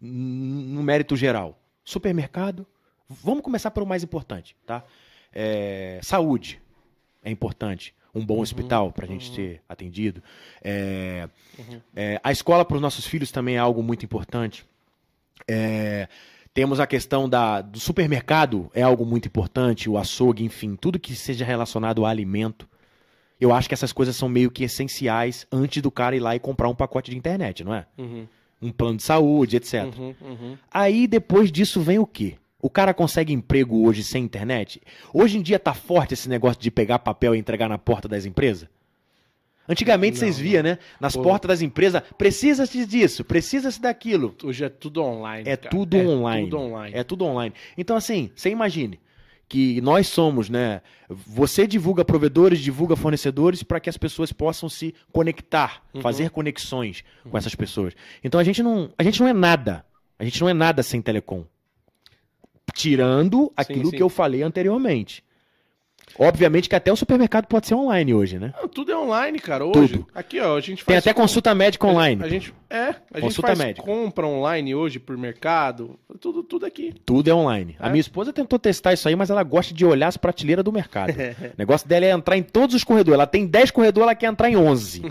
No 0.00 0.82
mérito 0.82 1.14
geral. 1.16 1.60
Supermercado. 1.84 2.66
Vamos 3.06 3.42
começar 3.42 3.70
pelo 3.72 3.84
mais 3.84 4.02
importante, 4.02 4.56
tá? 4.64 4.82
É, 5.30 6.00
saúde 6.02 6.62
é 7.22 7.30
importante. 7.30 7.94
Um 8.14 8.24
bom 8.24 8.36
uhum, 8.36 8.40
hospital 8.40 8.90
para 8.90 9.04
a 9.04 9.08
gente 9.08 9.28
uhum. 9.28 9.34
ser 9.34 9.62
atendido. 9.68 10.22
É, 10.62 11.28
uhum. 11.58 11.80
é, 11.94 12.18
a 12.24 12.32
escola 12.32 12.64
para 12.64 12.76
os 12.76 12.80
nossos 12.80 13.06
filhos 13.06 13.30
também 13.30 13.56
é 13.56 13.58
algo 13.58 13.82
muito 13.82 14.06
importante. 14.06 14.64
É, 15.48 16.08
temos 16.52 16.80
a 16.80 16.86
questão 16.86 17.28
da, 17.28 17.60
do 17.60 17.80
supermercado, 17.80 18.70
é 18.74 18.82
algo 18.82 19.04
muito 19.04 19.26
importante, 19.26 19.90
o 19.90 19.98
açougue, 19.98 20.44
enfim, 20.44 20.76
tudo 20.76 20.98
que 20.98 21.14
seja 21.14 21.44
relacionado 21.44 22.04
a 22.04 22.10
alimento 22.10 22.68
eu 23.40 23.52
acho 23.52 23.68
que 23.68 23.74
essas 23.74 23.92
coisas 23.92 24.16
são 24.16 24.28
meio 24.28 24.50
que 24.50 24.64
essenciais 24.64 25.46
antes 25.50 25.82
do 25.82 25.90
cara 25.90 26.16
ir 26.16 26.20
lá 26.20 26.34
e 26.34 26.40
comprar 26.40 26.68
um 26.68 26.74
pacote 26.74 27.10
de 27.10 27.16
internet, 27.16 27.64
não 27.64 27.74
é? 27.74 27.86
Uhum. 27.98 28.26
Um 28.62 28.72
plano 28.72 28.96
de 28.96 29.02
saúde, 29.02 29.56
etc. 29.56 29.84
Uhum, 29.84 30.14
uhum. 30.20 30.58
Aí 30.70 31.06
depois 31.06 31.50
disso 31.52 31.80
vem 31.80 31.98
o 31.98 32.06
quê? 32.06 32.36
O 32.62 32.70
cara 32.70 32.94
consegue 32.94 33.32
emprego 33.32 33.86
hoje 33.86 34.02
sem 34.02 34.24
internet? 34.24 34.80
Hoje 35.12 35.36
em 35.36 35.42
dia 35.42 35.58
tá 35.58 35.74
forte 35.74 36.14
esse 36.14 36.28
negócio 36.28 36.60
de 36.60 36.70
pegar 36.70 37.00
papel 37.00 37.34
e 37.34 37.38
entregar 37.38 37.68
na 37.68 37.76
porta 37.76 38.08
das 38.08 38.24
empresas? 38.24 38.68
Antigamente 39.68 40.14
não, 40.14 40.20
vocês 40.20 40.38
via, 40.38 40.62
né? 40.62 40.78
Nas 41.00 41.16
Pô. 41.16 41.22
portas 41.22 41.48
das 41.48 41.62
empresas, 41.62 42.02
precisa-se 42.18 42.84
disso, 42.84 43.24
precisa-se 43.24 43.80
daquilo. 43.80 44.34
Hoje 44.42 44.64
é 44.64 44.68
tudo 44.68 45.02
online. 45.02 45.48
É 45.48 45.56
cara. 45.56 45.70
tudo 45.70 45.96
é 45.96 46.06
online. 46.06 46.50
Tudo 46.50 46.58
online. 46.62 46.96
É 46.96 47.02
tudo 47.04 47.24
online. 47.24 47.54
Então, 47.76 47.96
assim, 47.96 48.30
você 48.34 48.50
imagine 48.50 49.00
que 49.48 49.80
nós 49.80 50.06
somos, 50.06 50.48
né? 50.50 50.82
Você 51.08 51.66
divulga 51.66 52.04
provedores, 52.04 52.60
divulga 52.60 52.96
fornecedores 52.96 53.62
para 53.62 53.80
que 53.80 53.88
as 53.88 53.96
pessoas 53.96 54.32
possam 54.32 54.68
se 54.68 54.94
conectar, 55.12 55.82
Uhum. 55.94 56.00
fazer 56.00 56.30
conexões 56.30 57.04
com 57.30 57.36
essas 57.36 57.54
pessoas. 57.54 57.94
Então 58.22 58.38
a 58.40 58.44
gente 58.44 58.62
não, 58.62 58.90
a 58.98 59.02
gente 59.02 59.20
não 59.20 59.28
é 59.28 59.32
nada. 59.32 59.84
A 60.18 60.24
gente 60.24 60.40
não 60.40 60.48
é 60.48 60.54
nada 60.54 60.82
sem 60.82 61.00
telecom. 61.00 61.44
Tirando 62.74 63.52
aquilo 63.56 63.90
sim. 63.90 63.96
que 63.96 64.02
eu 64.02 64.08
falei 64.08 64.42
anteriormente. 64.42 65.23
Obviamente 66.18 66.68
que 66.68 66.74
até 66.76 66.92
o 66.92 66.96
supermercado 66.96 67.46
pode 67.46 67.66
ser 67.66 67.74
online 67.74 68.14
hoje, 68.14 68.38
né? 68.38 68.52
Não, 68.60 68.68
tudo 68.68 68.92
é 68.92 68.96
online, 68.96 69.38
cara. 69.38 69.64
Hoje. 69.64 69.94
Tudo. 69.98 70.06
Aqui, 70.14 70.40
ó, 70.40 70.56
a 70.56 70.60
gente 70.60 70.84
Tem 70.84 70.94
faz. 70.94 70.98
até 71.06 71.12
consulta 71.12 71.54
médica 71.54 71.86
online. 71.86 72.22
A 72.22 72.28
gente, 72.28 72.54
é, 72.76 72.88
a 72.88 73.18
gente 73.18 73.20
Consulta 73.20 73.46
faz 73.48 73.58
médica. 73.58 73.82
compra 73.86 74.26
online 74.26 74.74
hoje 74.74 74.98
por 74.98 75.16
mercado. 75.16 75.98
Tudo, 76.20 76.42
tudo 76.42 76.66
aqui. 76.66 76.92
Tudo 77.04 77.30
é 77.30 77.34
online. 77.34 77.76
A 77.78 77.86
É. 77.88 77.90
minha 77.90 78.00
esposa 78.00 78.32
tentou 78.32 78.58
testar 78.58 78.92
isso 78.92 79.08
aí, 79.08 79.14
mas 79.16 79.30
ela 79.30 79.42
gosta 79.42 79.72
de 79.72 79.84
olhar 79.84 80.08
as 80.08 80.16
prateleiras 80.16 80.64
do 80.64 80.72
mercado. 80.72 81.10
o 81.12 81.54
negócio 81.58 81.88
dela 81.88 82.04
é 82.06 82.10
entrar 82.10 82.36
em 82.36 82.42
todos 82.42 82.74
os 82.74 82.82
corredores. 82.84 83.14
Ela 83.14 83.26
tem 83.26 83.46
10 83.46 83.70
corredores, 83.70 84.04
ela 84.06 84.14
quer 84.14 84.26
entrar 84.26 84.48
em 84.50 84.56
11. 84.56 85.02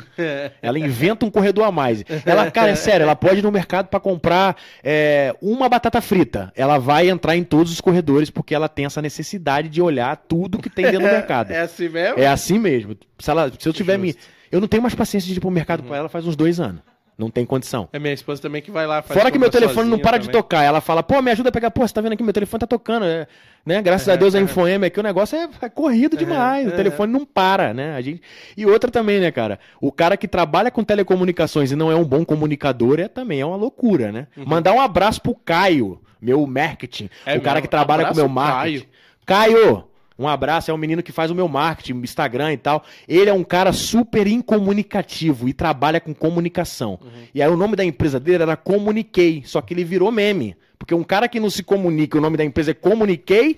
Ela 0.62 0.78
inventa 0.80 1.26
um 1.26 1.30
corredor 1.32 1.66
a 1.66 1.72
mais. 1.72 2.04
Ela, 2.26 2.50
cara, 2.52 2.72
é 2.72 2.76
sério, 2.76 3.04
ela 3.04 3.16
pode 3.16 3.40
ir 3.40 3.44
no 3.44 3.52
mercado 3.52 3.88
para 3.88 4.00
comprar 4.00 4.58
é, 4.84 5.36
uma 5.42 5.70
batata 5.70 6.02
frita. 6.02 6.52
Ela 6.56 6.78
vai 6.78 7.10
entrar 7.10 7.36
em 7.36 7.44
todos 7.44 7.72
os 7.72 7.80
corredores 7.82 8.30
porque 8.30 8.54
ela 8.54 8.68
tem 8.68 8.86
essa 8.86 9.02
necessidade 9.02 9.70
de 9.70 9.82
olhar 9.82 10.16
tudo 10.18 10.58
que 10.60 10.70
tem 10.70 10.86
dentro 10.86 11.02
do 11.08 11.12
mercado. 11.14 11.52
É 11.52 11.62
assim 11.62 11.90
mesmo? 11.90 12.20
É 12.20 12.28
assim 12.28 12.60
mesmo. 12.60 12.96
Se, 13.20 13.30
ela, 13.30 13.52
se 13.58 13.68
eu 13.70 13.74
tiver 13.74 13.98
me. 13.98 14.16
Eu 14.52 14.62
não 14.62 14.68
tenho 14.68 14.84
mais 14.84 14.94
paciência 14.94 15.28
de 15.32 15.38
ir 15.38 15.40
pro 15.42 15.50
mercado 15.50 15.82
com 15.84 15.96
ela 15.96 16.08
faz 16.08 16.28
uns 16.28 16.36
dois 16.36 16.60
anos. 16.60 16.82
Não 17.18 17.30
tem 17.30 17.46
condição. 17.46 17.88
É 17.94 18.00
minha 18.00 18.14
esposa 18.14 18.42
também 18.42 18.62
que 18.62 18.72
vai 18.72 18.88
lá. 18.88 19.02
faz 19.02 19.20
Fora 19.20 19.32
que 19.32 19.38
meu 19.38 19.50
telefone 19.50 19.90
não 19.90 20.00
para 20.00 20.18
de 20.18 20.28
também. 20.28 20.42
tocar. 20.42 20.64
Ela 20.64 20.82
fala, 20.82 21.04
pô, 21.04 21.22
me 21.22 21.30
ajuda 21.32 21.50
a 21.50 21.52
pegar. 21.52 21.70
Pô, 21.70 21.88
você 21.88 21.94
tá 21.94 22.02
vendo 22.02 22.14
aqui, 22.14 22.24
meu 22.24 22.34
telefone 22.34 22.60
tá 22.60 22.68
tocando. 22.68 23.06
É, 23.06 23.28
né? 23.66 23.82
Graças 23.82 24.10
a 24.10 24.16
Deus 24.16 24.34
a 24.34 24.42
Infoema 24.42 24.88
aqui, 24.88 25.00
o 25.00 25.04
negócio 25.04 25.38
é, 25.38 25.48
é 25.62 25.70
corrido 25.70 26.18
demais. 26.18 26.68
uhum. 26.68 26.74
O 26.74 26.76
telefone 26.76 27.14
não 27.14 27.26
para, 27.26 27.74
né? 27.74 27.96
A 27.96 28.02
gente... 28.02 28.22
E 28.58 28.66
outra 28.66 28.90
também, 28.90 29.20
né, 29.20 29.32
cara? 29.32 29.60
O 29.80 29.92
cara 29.92 30.18
que 30.18 30.28
trabalha 30.28 30.72
com 30.72 30.84
telecomunicações 30.84 31.72
e 31.72 31.76
não 31.76 31.92
é 31.92 31.96
um 31.96 32.04
bom 32.04 32.26
comunicador 32.26 33.00
é 33.00 33.08
também 33.08 33.40
é 33.40 33.46
uma 33.46 33.58
loucura, 33.58 34.12
né? 34.12 34.28
Mandar 34.36 34.74
um 34.74 34.82
abraço 34.82 35.22
pro 35.22 35.36
Caio, 35.36 36.02
meu 36.20 36.46
marketing. 36.48 37.04
Uhum. 37.04 37.34
É 37.34 37.38
o 37.38 37.42
cara 37.42 37.62
que 37.62 37.68
trabalha 37.68 38.08
com 38.08 38.16
meu 38.16 38.28
marketing. 38.28 38.88
Caio! 39.26 39.93
Um 40.18 40.28
abraço, 40.28 40.70
é 40.70 40.74
um 40.74 40.78
menino 40.78 41.02
que 41.02 41.12
faz 41.12 41.32
o 41.32 41.36
meu 41.36 41.48
marketing, 41.48 42.00
Instagram 42.02 42.54
e 42.54 42.58
tal. 42.58 42.84
Ele 43.08 43.30
é 43.30 43.34
um 43.34 43.44
cara 43.44 43.74
super 43.74 44.28
incomunicativo 44.28 45.48
e 45.50 45.54
trabalha 45.54 46.00
com 46.00 46.14
comunicação. 46.14 47.00
Uhum. 47.02 47.10
E 47.34 47.42
aí 47.42 47.50
o 47.50 47.58
nome 47.58 47.76
da 47.76 47.84
empresa 47.84 48.20
dele 48.20 48.44
era 48.44 48.56
Comuniquei, 48.56 49.44
só 49.46 49.62
que 49.62 49.74
ele 49.74 49.84
virou 49.84 50.12
meme. 50.12 50.56
Porque 50.78 50.94
um 50.94 51.04
cara 51.04 51.28
que 51.28 51.40
não 51.40 51.50
se 51.50 51.64
comunica, 51.64 52.18
o 52.18 52.22
nome 52.22 52.38
da 52.38 52.44
empresa 52.44 52.72
é 52.72 52.74
Comuniquei, 52.74 53.58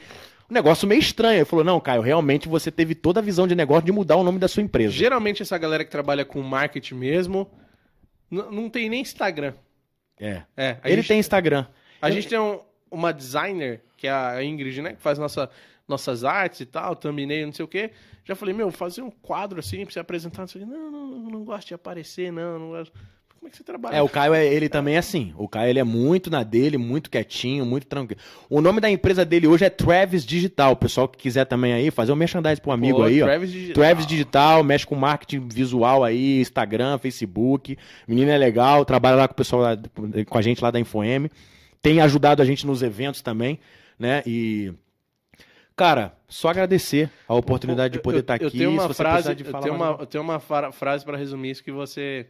um 0.49 0.53
negócio 0.53 0.88
meio 0.88 0.99
estranho. 0.99 1.40
Ele 1.40 1.45
falou: 1.45 1.65
Não, 1.65 1.80
Caio, 1.80 2.02
realmente 2.02 2.48
você 2.48 2.69
teve 2.72 2.94
toda 2.95 3.19
a 3.19 3.23
visão 3.23 3.48
de 3.48 3.56
negócio 3.56 3.84
de 3.86 3.91
mudar 3.91 4.15
o 4.15 4.23
nome 4.23 4.40
da 4.40 4.48
sua 4.48 4.61
empresa. 4.64 4.91
Geralmente 4.94 5.41
essa 5.41 5.57
galera 5.57 5.84
que 5.84 5.91
trabalha 5.91 6.23
com 6.23 6.41
marketing 6.41 6.95
mesmo 6.95 7.49
não 8.30 8.69
tem 8.69 8.90
nem 8.90 9.02
Instagram. 9.02 9.53
É. 10.19 10.44
É, 10.56 10.77
Ele 10.86 10.98
gente, 10.98 11.07
tem 11.07 11.19
Instagram. 11.19 11.65
A 12.02 12.10
gente 12.10 12.27
tem 12.27 12.40
um- 12.40 12.60
uma 12.90 13.11
designer, 13.11 13.82
que 13.98 14.07
é 14.07 14.11
a 14.11 14.44
Ingrid, 14.44 14.82
né? 14.82 14.94
Que 14.94 15.02
faz 15.02 15.18
nossa, 15.19 15.49
nossas 15.88 16.24
artes 16.24 16.62
e 16.62 16.66
tal, 16.66 16.95
thumbnail, 16.95 17.45
não 17.45 17.53
sei 17.53 17.66
o 17.66 17.68
quê. 17.68 17.91
Já 18.24 18.36
falei, 18.36 18.53
meu, 18.53 18.72
fazer 18.72 19.02
um 19.02 19.12
quadro 19.12 19.60
assim 19.60 19.84
pra 19.84 19.94
você 19.94 19.99
apresentar. 19.99 20.41
Não, 20.41 20.48
sei 20.48 20.64
o 20.64 20.66
quê. 20.66 20.72
não, 20.72 20.91
não, 20.91 21.07
não 21.30 21.44
gosto 21.44 21.68
de 21.68 21.74
aparecer, 21.74 22.32
não, 22.32 22.57
não 22.60 22.70
gosto. 22.70 22.91
Como 23.45 23.49
é 23.49 23.52
que 23.52 23.57
você 23.57 23.64
trabalha? 23.64 23.95
É, 23.95 24.02
o 24.02 24.10
Caio, 24.10 24.34
é- 24.34 24.44
ele 24.44 24.68
também 24.68 24.95
é 24.95 24.98
assim. 24.98 25.32
O 25.38 25.48
Caio, 25.48 25.70
ele 25.70 25.78
é 25.78 25.84
muito 25.84 26.32
na 26.32 26.41
dele, 26.41 26.80
muito 26.80 27.12
quietinho, 27.12 27.64
muito 27.64 27.86
tranquilo. 27.86 28.20
O 28.49 28.60
nome 28.60 28.82
da 28.82 28.90
empresa 28.90 29.24
dele 29.24 29.45
hoje 29.45 29.64
é 29.64 29.70
Travis 29.70 30.26
Digital. 30.26 30.72
O 30.72 30.76
pessoal 30.76 31.07
que 31.07 31.20
quiser 31.20 31.45
também 31.45 31.72
aí, 31.72 31.91
fazer 31.91 32.12
um 32.12 32.16
merchandising 32.16 32.60
pro 32.60 32.72
amigo 32.72 32.98
Pô, 32.98 33.03
aí, 33.03 33.22
ó. 33.22 33.26
Travis 33.26 33.52
Digital. 33.52 33.74
Travis 33.76 34.07
Digital, 34.07 34.64
mexe 34.64 34.88
com 34.88 34.95
marketing 34.95 35.48
visual 35.48 36.03
aí, 36.03 36.41
Instagram, 36.41 36.98
Facebook. 36.98 37.78
Menino 38.07 38.32
é 38.32 38.38
legal, 38.40 38.84
trabalha 38.84 39.16
lá 39.16 39.28
com 39.28 39.34
o 39.34 39.38
pessoal, 39.38 39.62
lá, 39.62 39.78
com 40.28 40.38
a 40.40 40.41
gente 40.41 40.64
lá 40.64 40.72
da 40.72 40.80
Infoem. 40.80 41.30
Tem 41.84 42.02
ajudado 42.02 42.41
a 42.41 42.45
gente 42.45 42.66
nos 42.66 42.82
eventos 42.82 43.22
também, 43.22 43.60
né? 43.99 44.24
E. 44.26 44.74
Cara, 45.76 46.14
só 46.28 46.50
agradecer 46.50 47.10
a 47.28 47.34
oportunidade 47.34 47.94
de 47.94 48.00
poder 48.00 48.18
Eu- 48.18 48.22
estar 48.22 48.36
aqui. 48.36 48.46
Eu 48.46 48.52
tenho 48.52 48.72
uma 48.72 48.94
frase, 48.94 49.30
eu 49.30 49.36
tenho 49.62 49.74
uma, 49.76 49.98
eu 50.00 50.06
tenho 50.06 50.24
uma 50.24 50.40
fra- 50.40 50.72
frase 50.72 51.04
para 51.04 51.18
resumir 51.18 51.52
isso 51.52 51.64
que 51.64 51.72
você 51.72 52.28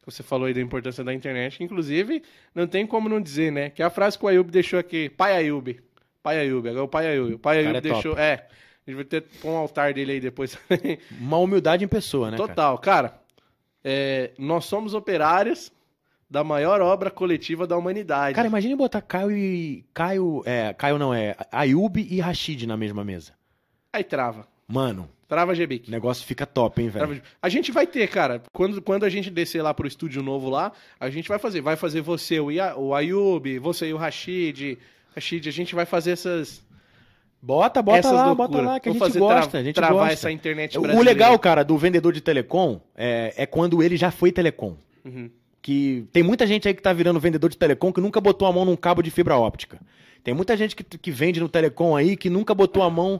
que 0.00 0.12
você 0.12 0.22
falou 0.22 0.46
aí 0.46 0.52
da 0.52 0.60
importância 0.60 1.02
da 1.02 1.14
internet, 1.14 1.56
que 1.56 1.64
inclusive 1.64 2.22
não 2.54 2.66
tem 2.66 2.86
como 2.86 3.08
não 3.08 3.20
dizer, 3.20 3.50
né? 3.50 3.70
Que 3.70 3.82
é 3.82 3.86
a 3.86 3.90
frase 3.90 4.18
que 4.18 4.24
o 4.24 4.28
Ayub 4.28 4.50
deixou 4.50 4.78
aqui, 4.78 5.08
pai 5.08 5.34
Ayub, 5.34 5.80
pai 6.22 6.38
Ayub, 6.40 6.68
agora 6.68 6.84
o 6.84 6.88
pai 6.88 7.06
Ayub, 7.06 7.34
o 7.34 7.38
pai 7.38 7.56
Cara, 7.64 7.68
Ayub 7.68 7.78
é 7.78 7.80
top. 7.80 7.94
deixou, 7.94 8.18
é, 8.18 8.32
a 8.34 8.90
gente 8.90 8.96
vai 8.96 9.04
ter 9.06 9.22
que 9.22 9.38
pôr 9.38 9.48
um 9.50 9.56
altar 9.56 9.94
dele 9.94 10.12
aí 10.12 10.20
depois. 10.20 10.58
Uma 11.18 11.38
humildade 11.38 11.82
em 11.84 11.88
pessoa, 11.88 12.30
né? 12.30 12.36
cara? 12.36 12.48
Total, 12.48 12.78
cara. 12.78 13.14
é, 13.82 14.32
nós 14.38 14.66
somos 14.66 14.92
operários 14.92 15.72
da 16.28 16.42
maior 16.44 16.80
obra 16.80 17.10
coletiva 17.10 17.66
da 17.66 17.76
humanidade. 17.76 18.34
Cara, 18.34 18.48
imagine 18.48 18.74
botar 18.74 19.00
Caio 19.00 19.30
e. 19.30 19.84
Caio. 19.94 20.42
É, 20.44 20.72
Caio 20.74 20.98
não 20.98 21.12
é. 21.14 21.36
Ayub 21.52 21.96
e 22.00 22.20
Rashid 22.20 22.66
na 22.66 22.76
mesma 22.76 23.04
mesa. 23.04 23.32
Aí 23.92 24.02
trava. 24.02 24.46
Mano, 24.66 25.08
Trava 25.28 25.52
o 25.52 25.54
GBIC. 25.54 25.90
negócio 25.90 26.24
fica 26.26 26.46
top, 26.46 26.80
hein, 26.82 26.88
velho? 26.88 27.20
A 27.42 27.48
gente 27.48 27.70
vai 27.72 27.86
ter, 27.86 28.08
cara, 28.08 28.42
quando, 28.52 28.80
quando 28.82 29.04
a 29.04 29.08
gente 29.08 29.30
descer 29.30 29.62
lá 29.62 29.72
pro 29.74 29.86
estúdio 29.86 30.22
novo 30.22 30.48
lá, 30.50 30.72
a 30.98 31.10
gente 31.10 31.28
vai 31.28 31.38
fazer. 31.38 31.60
Vai 31.60 31.76
fazer 31.76 32.00
você, 32.00 32.40
o, 32.40 32.50
Ia, 32.50 32.76
o 32.76 32.94
Ayub, 32.94 33.58
você 33.58 33.88
e 33.88 33.92
o 33.94 33.96
Rashid. 33.96 34.78
Rashid, 35.14 35.48
a 35.48 35.52
gente 35.52 35.74
vai 35.74 35.84
fazer 35.86 36.12
essas. 36.12 36.64
Bota, 37.40 37.82
bota 37.82 37.98
essas 37.98 38.12
lá, 38.12 38.26
loucuras. 38.26 38.50
bota 38.50 38.62
lá, 38.64 38.80
que 38.80 38.88
a 38.88 38.92
Vou 38.92 38.98
gente 39.00 39.06
fazer 39.08 39.18
gosta, 39.18 39.50
tra- 39.50 39.60
a 39.60 39.62
gente 39.62 39.74
travar 39.74 39.94
gosta. 39.96 40.12
essa 40.14 40.30
internet 40.30 40.78
O 40.78 40.80
brasileira. 40.80 41.10
legal, 41.10 41.38
cara, 41.38 41.62
do 41.62 41.76
vendedor 41.76 42.12
de 42.12 42.22
telecom 42.22 42.80
é, 42.96 43.34
é 43.36 43.44
quando 43.46 43.82
ele 43.82 43.96
já 43.98 44.10
foi 44.10 44.32
telecom. 44.32 44.76
Uhum. 45.04 45.30
Que 45.64 46.04
tem 46.12 46.22
muita 46.22 46.46
gente 46.46 46.68
aí 46.68 46.74
que 46.74 46.82
tá 46.82 46.92
virando 46.92 47.18
vendedor 47.18 47.48
de 47.48 47.56
telecom 47.56 47.90
que 47.90 47.98
nunca 47.98 48.20
botou 48.20 48.46
a 48.46 48.52
mão 48.52 48.66
num 48.66 48.76
cabo 48.76 49.00
de 49.00 49.10
fibra 49.10 49.38
óptica. 49.38 49.80
Tem 50.22 50.34
muita 50.34 50.54
gente 50.58 50.76
que, 50.76 50.84
que 50.84 51.10
vende 51.10 51.40
no 51.40 51.48
telecom 51.48 51.96
aí 51.96 52.18
que 52.18 52.28
nunca 52.28 52.54
botou 52.54 52.82
a 52.82 52.90
mão. 52.90 53.18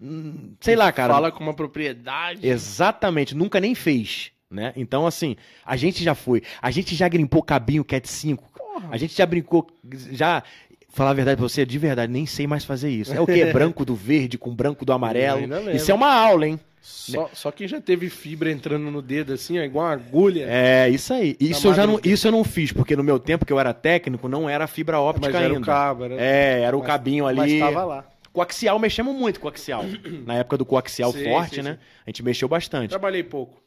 hum, 0.00 0.54
Sei 0.58 0.74
lá, 0.74 0.90
cara. 0.90 1.12
Fala 1.12 1.30
com 1.30 1.44
uma 1.44 1.52
propriedade. 1.52 2.48
Exatamente, 2.48 3.34
nunca 3.34 3.60
nem 3.60 3.74
fez. 3.74 4.32
Né? 4.50 4.72
Então, 4.74 5.06
assim, 5.06 5.36
a 5.66 5.76
gente 5.76 6.02
já 6.02 6.14
foi. 6.14 6.42
A 6.62 6.70
gente 6.70 6.94
já 6.94 7.06
grimpou 7.08 7.42
cabinho 7.42 7.84
Cat 7.84 8.08
5. 8.08 8.42
A 8.90 8.96
gente 8.96 9.14
já 9.14 9.26
brincou. 9.26 9.66
Já. 10.12 10.42
Falar 10.88 11.10
a 11.10 11.14
verdade 11.14 11.36
pra 11.36 11.46
você, 11.46 11.66
de 11.66 11.78
verdade, 11.78 12.10
nem 12.10 12.24
sei 12.24 12.46
mais 12.46 12.64
fazer 12.64 12.88
isso. 12.88 13.12
É 13.12 13.20
o 13.20 13.26
quê? 13.26 13.44
Branco 13.52 13.84
do 13.84 13.94
verde 13.94 14.38
com 14.38 14.54
branco 14.54 14.86
do 14.86 14.94
amarelo. 14.94 15.42
Isso 15.74 15.90
é 15.90 15.94
uma 15.94 16.10
aula, 16.10 16.46
hein? 16.46 16.58
Só, 16.84 17.30
só 17.32 17.52
quem 17.52 17.68
já 17.68 17.80
teve 17.80 18.10
fibra 18.10 18.50
entrando 18.50 18.90
no 18.90 19.00
dedo 19.00 19.32
assim, 19.32 19.56
ó, 19.56 19.62
igual 19.62 19.86
uma 19.86 19.92
agulha. 19.92 20.46
É, 20.48 20.88
isso 20.88 21.14
aí. 21.14 21.36
Isso 21.38 21.68
eu, 21.68 21.74
já 21.74 21.86
não, 21.86 22.00
isso 22.02 22.26
eu 22.26 22.32
não 22.32 22.42
fiz, 22.42 22.72
porque 22.72 22.96
no 22.96 23.04
meu 23.04 23.20
tempo 23.20 23.46
que 23.46 23.52
eu 23.52 23.60
era 23.60 23.72
técnico, 23.72 24.28
não 24.28 24.50
era 24.50 24.66
fibra 24.66 24.98
óptica 24.98 25.28
mas 25.28 25.34
era 25.36 25.46
ainda. 25.46 25.60
o 25.60 25.64
cabo. 25.64 26.04
Era... 26.04 26.16
É, 26.20 26.60
era 26.62 26.76
o 26.76 26.80
Mas- 26.80 26.86
cabinho 26.88 27.24
ali. 27.26 27.38
Mas 27.38 27.58
tava 27.60 27.84
lá. 27.84 28.04
Coaxial, 28.32 28.78
mexemos 28.80 29.14
muito 29.14 29.38
com 29.38 29.46
coaxial. 29.46 29.84
Na 30.26 30.34
época 30.34 30.56
do 30.58 30.64
coaxial 30.66 31.12
Sim, 31.12 31.22
forte, 31.22 31.54
sim, 31.56 31.62
né? 31.62 31.74
sim. 31.74 31.78
A 32.06 32.10
gente 32.10 32.22
mexeu 32.24 32.48
bastante. 32.48 32.90
Trabalhei 32.90 33.22
pouco. 33.22 33.62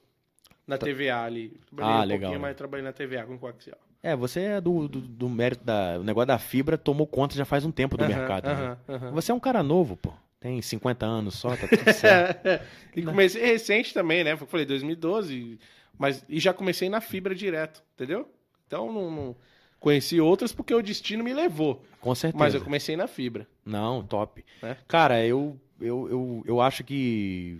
Na 0.67 0.77
TVA 0.77 1.23
ali. 1.23 1.53
Trabalhei 1.73 1.93
Ah, 1.93 2.03
um 2.03 2.05
legal, 2.05 2.19
pouquinho, 2.19 2.39
né? 2.41 2.47
mas 2.49 2.57
trabalhei 2.57 2.83
na 2.83 2.91
TVA 2.91 3.23
com 3.23 3.37
coaxial. 3.37 3.77
É, 4.03 4.13
você 4.15 4.41
é 4.41 4.61
do, 4.61 4.87
do, 4.89 4.99
do 4.99 5.29
mérito 5.29 5.63
da. 5.63 5.97
O 5.99 6.03
negócio 6.03 6.27
da 6.27 6.37
fibra 6.37 6.77
tomou 6.77 7.07
conta 7.07 7.33
já 7.35 7.45
faz 7.45 7.63
um 7.63 7.71
tempo 7.71 7.95
do 7.95 8.03
Aham, 8.03 8.13
mercado. 8.13 8.45
né? 8.45 8.53
aham, 8.53 8.77
aham. 8.89 9.11
Você 9.11 9.31
é 9.31 9.35
um 9.35 9.39
cara 9.39 9.63
novo, 9.63 9.95
pô. 9.95 10.11
Tem 10.45 10.61
50 10.61 11.03
anos 11.07 11.33
só, 11.33 11.55
tá 11.57 11.67
tudo 11.67 11.89
certo. 11.91 12.63
e 12.95 13.01
comecei 13.01 13.43
recente 13.43 13.91
também, 13.95 14.23
né? 14.23 14.33
Eu 14.33 14.37
falei 14.37 14.63
2012, 14.63 15.57
mas 15.97 16.23
e 16.29 16.39
já 16.39 16.53
comecei 16.53 16.87
na 16.87 17.01
fibra 17.01 17.33
direto, 17.33 17.81
entendeu? 17.95 18.29
Então 18.67 18.93
não, 18.93 19.09
não- 19.09 19.35
conheci 19.79 20.21
outras 20.21 20.51
porque 20.51 20.71
o 20.73 20.83
destino 20.83 21.23
me 21.23 21.33
levou, 21.33 21.83
Com 21.99 22.13
certeza. 22.13 22.37
mas 22.43 22.53
eu 22.53 22.61
comecei 22.61 22.95
na 22.95 23.07
fibra. 23.07 23.47
Não, 23.65 24.03
top. 24.03 24.45
É. 24.61 24.75
Cara, 24.87 25.25
eu, 25.25 25.59
eu, 25.81 26.07
eu, 26.11 26.43
eu 26.45 26.61
acho 26.61 26.83
que 26.83 27.59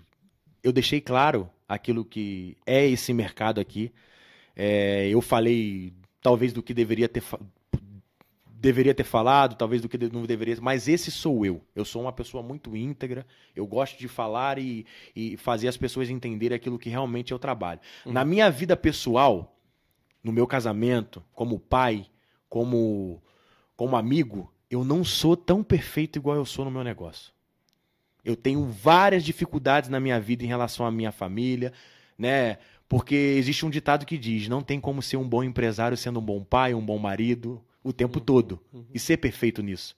eu 0.64 0.72
deixei 0.72 1.02
claro 1.02 1.50
aquilo 1.68 2.06
que 2.06 2.56
é 2.68 2.86
esse 2.88 3.12
mercado 3.14 3.60
aqui. 3.60 3.92
É, 4.56 5.08
eu 5.10 5.22
falei, 5.22 5.92
talvez, 6.22 6.54
do 6.54 6.62
que 6.62 6.74
deveria 6.74 7.10
ter, 7.10 7.24
deveria 8.66 8.96
ter 8.96 9.04
falado, 9.04 9.56
talvez 9.56 9.80
do 9.80 9.88
que 9.88 9.96
não 10.10 10.24
deveria, 10.24 10.58
mas 10.60 10.88
esse 10.88 11.12
sou 11.12 11.46
eu. 11.46 11.62
Eu 11.76 11.86
sou 11.86 12.02
uma 12.02 12.12
pessoa 12.12 12.42
muito 12.42 12.76
íntegra, 12.76 13.24
eu 13.56 13.66
gosto 13.68 13.98
de 14.00 14.08
falar 14.08 14.58
e, 14.58 14.86
e 15.16 15.38
fazer 15.38 15.68
as 15.68 15.78
pessoas 15.78 16.10
entenderem 16.10 16.56
aquilo 16.56 16.80
que 16.80 16.90
realmente 16.90 17.32
eu 17.32 17.38
trabalho. 17.38 17.80
Na 18.04 18.26
minha 18.26 18.50
vida 18.50 18.76
pessoal, 18.76 19.56
no 20.24 20.32
meu 20.32 20.48
casamento, 20.48 21.24
como 21.32 21.60
pai, 21.60 22.08
como, 22.50 23.22
como 23.78 23.96
amigo, 23.96 24.52
eu 24.70 24.84
não 24.84 25.04
sou 25.04 25.38
tão 25.38 25.64
perfeito 25.64 26.18
igual 26.18 26.36
eu 26.36 26.46
sou 26.46 26.66
no 26.66 26.72
meu 26.72 26.84
negócio. 26.84 27.32
Eu 28.24 28.36
tenho 28.36 28.66
várias 28.66 29.24
dificuldades 29.24 29.92
na 29.92 30.00
minha 30.00 30.20
vida 30.20 30.44
em 30.44 30.48
relação 30.48 30.88
à 30.88 30.92
minha 30.92 31.12
família, 31.12 31.72
né? 32.18 32.58
Porque 32.90 33.14
existe 33.16 33.64
um 33.64 33.70
ditado 33.70 34.08
que 34.08 34.18
diz: 34.18 34.48
não 34.48 34.64
tem 34.64 34.80
como 34.80 35.04
ser 35.04 35.18
um 35.18 35.30
bom 35.30 35.44
empresário 35.44 35.96
sendo 35.96 36.20
um 36.20 36.24
bom 36.24 36.44
pai, 36.44 36.74
um 36.74 36.84
bom 36.84 36.98
marido, 36.98 37.64
o 37.86 37.94
tempo 37.94 38.20
todo 38.20 38.60
e 38.92 38.98
ser 38.98 39.18
perfeito 39.18 39.62
nisso. 39.62 39.96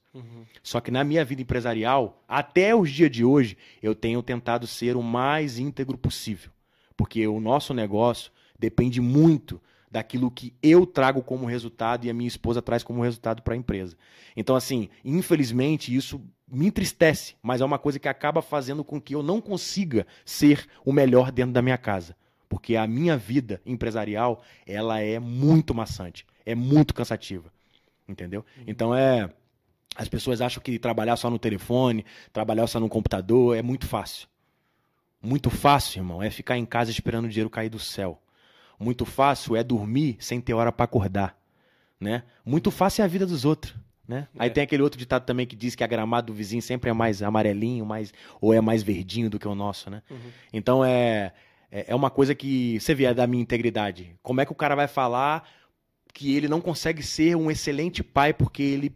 Só 0.62 0.82
que 0.82 0.92
na 0.92 1.06
minha 1.06 1.24
vida 1.24 1.42
empresarial, 1.42 2.22
até 2.28 2.76
os 2.76 2.92
dias 2.92 3.10
de 3.10 3.24
hoje, 3.24 3.58
eu 3.82 3.96
tenho 3.96 4.22
tentado 4.22 4.68
ser 4.68 4.98
o 4.98 5.02
mais 5.02 5.58
íntegro 5.58 5.98
possível. 5.98 6.52
Porque 6.98 7.26
o 7.26 7.40
nosso 7.40 7.74
negócio 7.74 8.30
depende 8.60 9.00
muito 9.00 9.62
daquilo 9.90 10.30
que 10.30 10.54
eu 10.62 10.86
trago 10.86 11.22
como 11.24 11.46
resultado 11.46 12.04
e 12.06 12.10
a 12.10 12.14
minha 12.14 12.28
esposa 12.28 12.62
traz 12.62 12.84
como 12.84 13.02
resultado 13.02 13.42
para 13.42 13.54
a 13.54 13.58
empresa. 13.58 13.96
Então, 14.36 14.54
assim, 14.54 14.90
infelizmente, 15.06 15.96
isso 15.96 16.22
me 16.46 16.68
entristece, 16.68 17.36
mas 17.42 17.62
é 17.62 17.66
uma 17.66 17.80
coisa 17.80 18.00
que 18.00 18.10
acaba 18.10 18.42
fazendo 18.42 18.84
com 18.84 19.00
que 19.00 19.16
eu 19.16 19.24
não 19.24 19.40
consiga 19.40 20.06
ser 20.26 20.68
o 20.84 20.92
melhor 20.92 21.32
dentro 21.32 21.54
da 21.54 21.62
minha 21.62 21.78
casa. 21.78 22.18
Porque 22.50 22.76
a 22.76 22.86
minha 22.86 23.16
vida 23.16 23.62
empresarial, 23.66 24.44
ela 24.66 25.00
é 25.00 25.20
muito 25.20 25.74
maçante, 25.74 26.26
é 26.46 26.54
muito 26.54 26.94
cansativa. 26.94 27.50
Entendeu? 28.08 28.46
Então 28.66 28.96
é. 28.96 29.30
As 29.96 30.08
pessoas 30.08 30.42
acham 30.42 30.62
que 30.62 30.78
trabalhar 30.78 31.16
só 31.16 31.28
no 31.28 31.40
telefone, 31.40 32.06
trabalhar 32.32 32.68
só 32.68 32.80
no 32.80 32.88
computador 32.88 33.58
é 33.58 33.64
muito 33.64 33.88
fácil. 33.88 34.28
Muito 35.22 35.50
fácil, 35.50 36.00
irmão, 36.02 36.22
é 36.22 36.30
ficar 36.30 36.56
em 36.56 36.66
casa 36.66 36.92
esperando 36.92 37.26
o 37.26 37.30
dinheiro 37.30 37.50
cair 37.50 37.70
do 37.70 37.80
céu. 37.80 38.22
Muito 38.80 39.06
fácil 39.06 39.56
é 39.56 39.64
dormir 39.64 40.18
sem 40.20 40.40
ter 40.40 40.54
hora 40.54 40.72
para 40.72 40.84
acordar, 40.84 41.36
né? 42.00 42.24
Muito 42.46 42.70
fácil 42.70 43.02
é 43.02 43.06
a 43.06 43.08
vida 43.08 43.26
dos 43.26 43.44
outros, 43.44 43.76
né? 44.08 44.28
É. 44.36 44.44
Aí 44.44 44.50
tem 44.52 44.64
aquele 44.64 44.84
outro 44.84 45.00
ditado 45.00 45.26
também 45.26 45.48
que 45.48 45.56
diz 45.56 45.74
que 45.74 45.84
a 45.84 45.88
gramada 45.88 46.28
do 46.28 46.34
vizinho 46.34 46.62
sempre 46.62 46.92
é 46.92 46.94
mais 46.94 47.24
amarelinho, 47.24 47.84
mais 47.84 48.14
ou 48.40 48.54
é 48.54 48.62
mais 48.62 48.84
verdinho 48.84 49.32
do 49.32 49.40
que 49.40 49.48
o 49.48 49.56
nosso, 49.56 49.90
né? 49.90 50.04
Uhum. 50.12 50.32
Então 50.54 50.86
é, 50.86 51.34
é 51.72 51.86
é 51.88 51.96
uma 51.96 52.12
coisa 52.12 52.36
que 52.36 52.80
você 52.80 52.94
vê 52.94 53.06
é 53.06 53.14
da 53.16 53.26
minha 53.26 53.42
integridade. 53.42 54.16
Como 54.22 54.40
é 54.40 54.46
que 54.46 54.52
o 54.52 54.56
cara 54.56 54.76
vai 54.76 54.88
falar 54.88 55.50
que 56.18 56.36
ele 56.36 56.48
não 56.48 56.60
consegue 56.60 57.04
ser 57.04 57.38
um 57.38 57.52
excelente 57.52 58.04
pai 58.04 58.34
porque 58.34 58.64
ele 58.64 58.92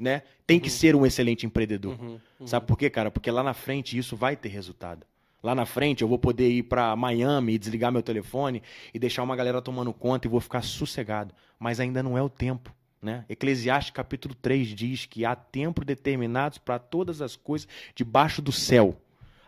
né, 0.00 0.22
tem 0.46 0.56
uhum. 0.56 0.62
que 0.62 0.70
ser 0.70 0.96
um 0.96 1.04
excelente 1.04 1.44
empreendedor? 1.44 2.00
Uhum. 2.00 2.18
uhum. 2.40 2.46
Sabe 2.46 2.64
por 2.64 2.78
quê, 2.78 2.88
cara? 2.88 3.10
Porque 3.10 3.30
lá 3.30 3.42
na 3.42 3.52
frente 3.52 3.98
isso 3.98 4.16
vai 4.16 4.34
ter 4.36 4.48
resultado. 4.48 5.06
Lá 5.42 5.54
na 5.54 5.66
frente 5.66 6.00
eu 6.00 6.08
vou 6.08 6.18
poder 6.18 6.48
ir 6.48 6.62
para 6.62 6.96
Miami 6.96 7.52
e 7.52 7.58
desligar 7.58 7.92
meu 7.92 8.02
telefone 8.02 8.62
e 8.94 8.98
deixar 8.98 9.22
uma 9.22 9.36
galera 9.36 9.60
tomando 9.60 9.92
conta 9.92 10.26
e 10.26 10.30
vou 10.30 10.40
ficar 10.40 10.62
sossegado. 10.62 11.34
Mas 11.58 11.78
ainda 11.78 12.02
não 12.02 12.16
é 12.16 12.22
o 12.22 12.30
tempo. 12.30 12.74
Né? 13.02 13.26
Eclesiastes 13.28 13.90
capítulo 13.90 14.34
3 14.34 14.68
diz 14.68 15.04
que 15.04 15.26
há 15.26 15.36
tempo 15.36 15.84
determinados 15.84 16.56
para 16.56 16.78
todas 16.78 17.20
as 17.20 17.36
coisas 17.36 17.68
debaixo 17.94 18.40
do 18.40 18.50
céu. 18.50 18.98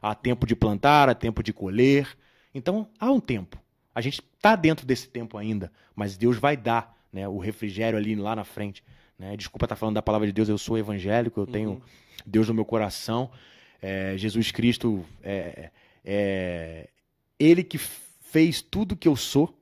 Há 0.03 0.15
tempo 0.15 0.47
de 0.47 0.55
plantar, 0.55 1.09
há 1.09 1.15
tempo 1.15 1.43
de 1.43 1.55
colher. 1.55 2.07
Então 2.55 2.87
há 3.01 3.11
um 3.11 3.19
tempo. 3.19 3.59
A 3.95 4.03
gente 4.03 4.23
está 4.37 4.55
dentro 4.55 4.85
desse 4.85 5.09
tempo 5.09 5.39
ainda, 5.39 5.73
mas 5.97 6.19
Deus 6.19 6.37
vai 6.37 6.55
dar 6.55 6.98
né, 7.13 7.29
o 7.29 7.39
refrigério 7.39 7.99
ali 7.99 8.15
lá 8.15 8.35
na 8.37 8.45
frente. 8.45 8.83
Né? 9.19 9.37
Desculpa 9.37 9.67
estar 9.67 9.75
tá 9.75 9.79
falando 9.79 9.97
da 9.97 10.03
palavra 10.03 10.27
de 10.27 10.33
Deus, 10.33 10.49
eu 10.49 10.59
sou 10.59 10.79
evangélico, 10.79 11.41
eu 11.41 11.47
tenho 11.47 11.71
uhum. 11.71 11.81
Deus 12.25 12.49
no 12.49 12.55
meu 12.55 12.65
coração. 12.65 13.31
É, 13.81 14.15
Jesus 14.17 14.51
Cristo 14.51 15.05
é, 15.23 15.71
é 16.05 16.89
ele 17.39 17.63
que 17.63 17.79
fez 17.79 18.61
tudo 18.61 18.97
que 18.97 19.09
eu 19.09 19.17
sou, 19.17 19.55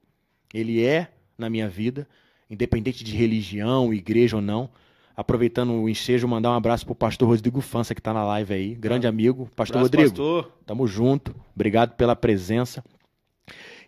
ele 0.53 0.85
é 0.85 1.11
na 1.37 1.51
minha 1.51 1.69
vida, 1.69 2.09
independente 2.49 3.05
de 3.05 3.15
religião, 3.15 3.93
igreja 3.93 4.37
ou 4.37 4.43
não. 4.43 4.71
Aproveitando 5.17 5.73
o 5.73 5.89
ensejo, 5.89 6.29
mandar 6.29 6.51
um 6.51 6.55
abraço 6.55 6.85
pro 6.85 6.95
pastor 6.95 7.29
Rodrigo 7.29 7.61
Fança, 7.63 7.95
que 7.95 8.01
está 8.01 8.13
na 8.13 8.23
live 8.25 8.53
aí. 8.53 8.75
Grande 8.75 9.07
ah. 9.07 9.11
amigo. 9.11 9.51
Pastor 9.57 9.79
abraço, 9.79 9.85
Rodrigo. 9.85 10.11
Pastor. 10.11 10.53
Tamo 10.67 10.87
junto. 10.87 11.35
Obrigado 11.55 11.95
pela 11.95 12.15
presença. 12.15 12.85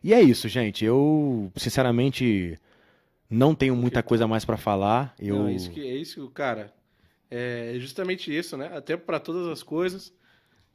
E 0.03 0.15
é 0.15 0.23
isso, 0.23 0.49
gente. 0.49 0.87
Eu, 0.87 1.53
sinceramente, 1.55 2.59
não 3.31 3.55
tenho 3.55 3.77
muita 3.77 4.03
coisa 4.03 4.27
mais 4.27 4.45
para 4.45 4.57
falar. 4.57 5.15
Eu... 5.19 5.41
Não, 5.41 5.49
é 5.49 5.53
isso 5.53 5.71
que, 5.71 5.81
é 5.81 5.95
isso, 5.97 6.29
cara. 6.31 6.73
É 7.31 7.75
justamente 7.79 8.35
isso, 8.37 8.57
né? 8.57 8.71
Até 8.75 8.97
para 8.97 9.21
todas 9.21 9.47
as 9.49 9.63
coisas. 9.63 10.13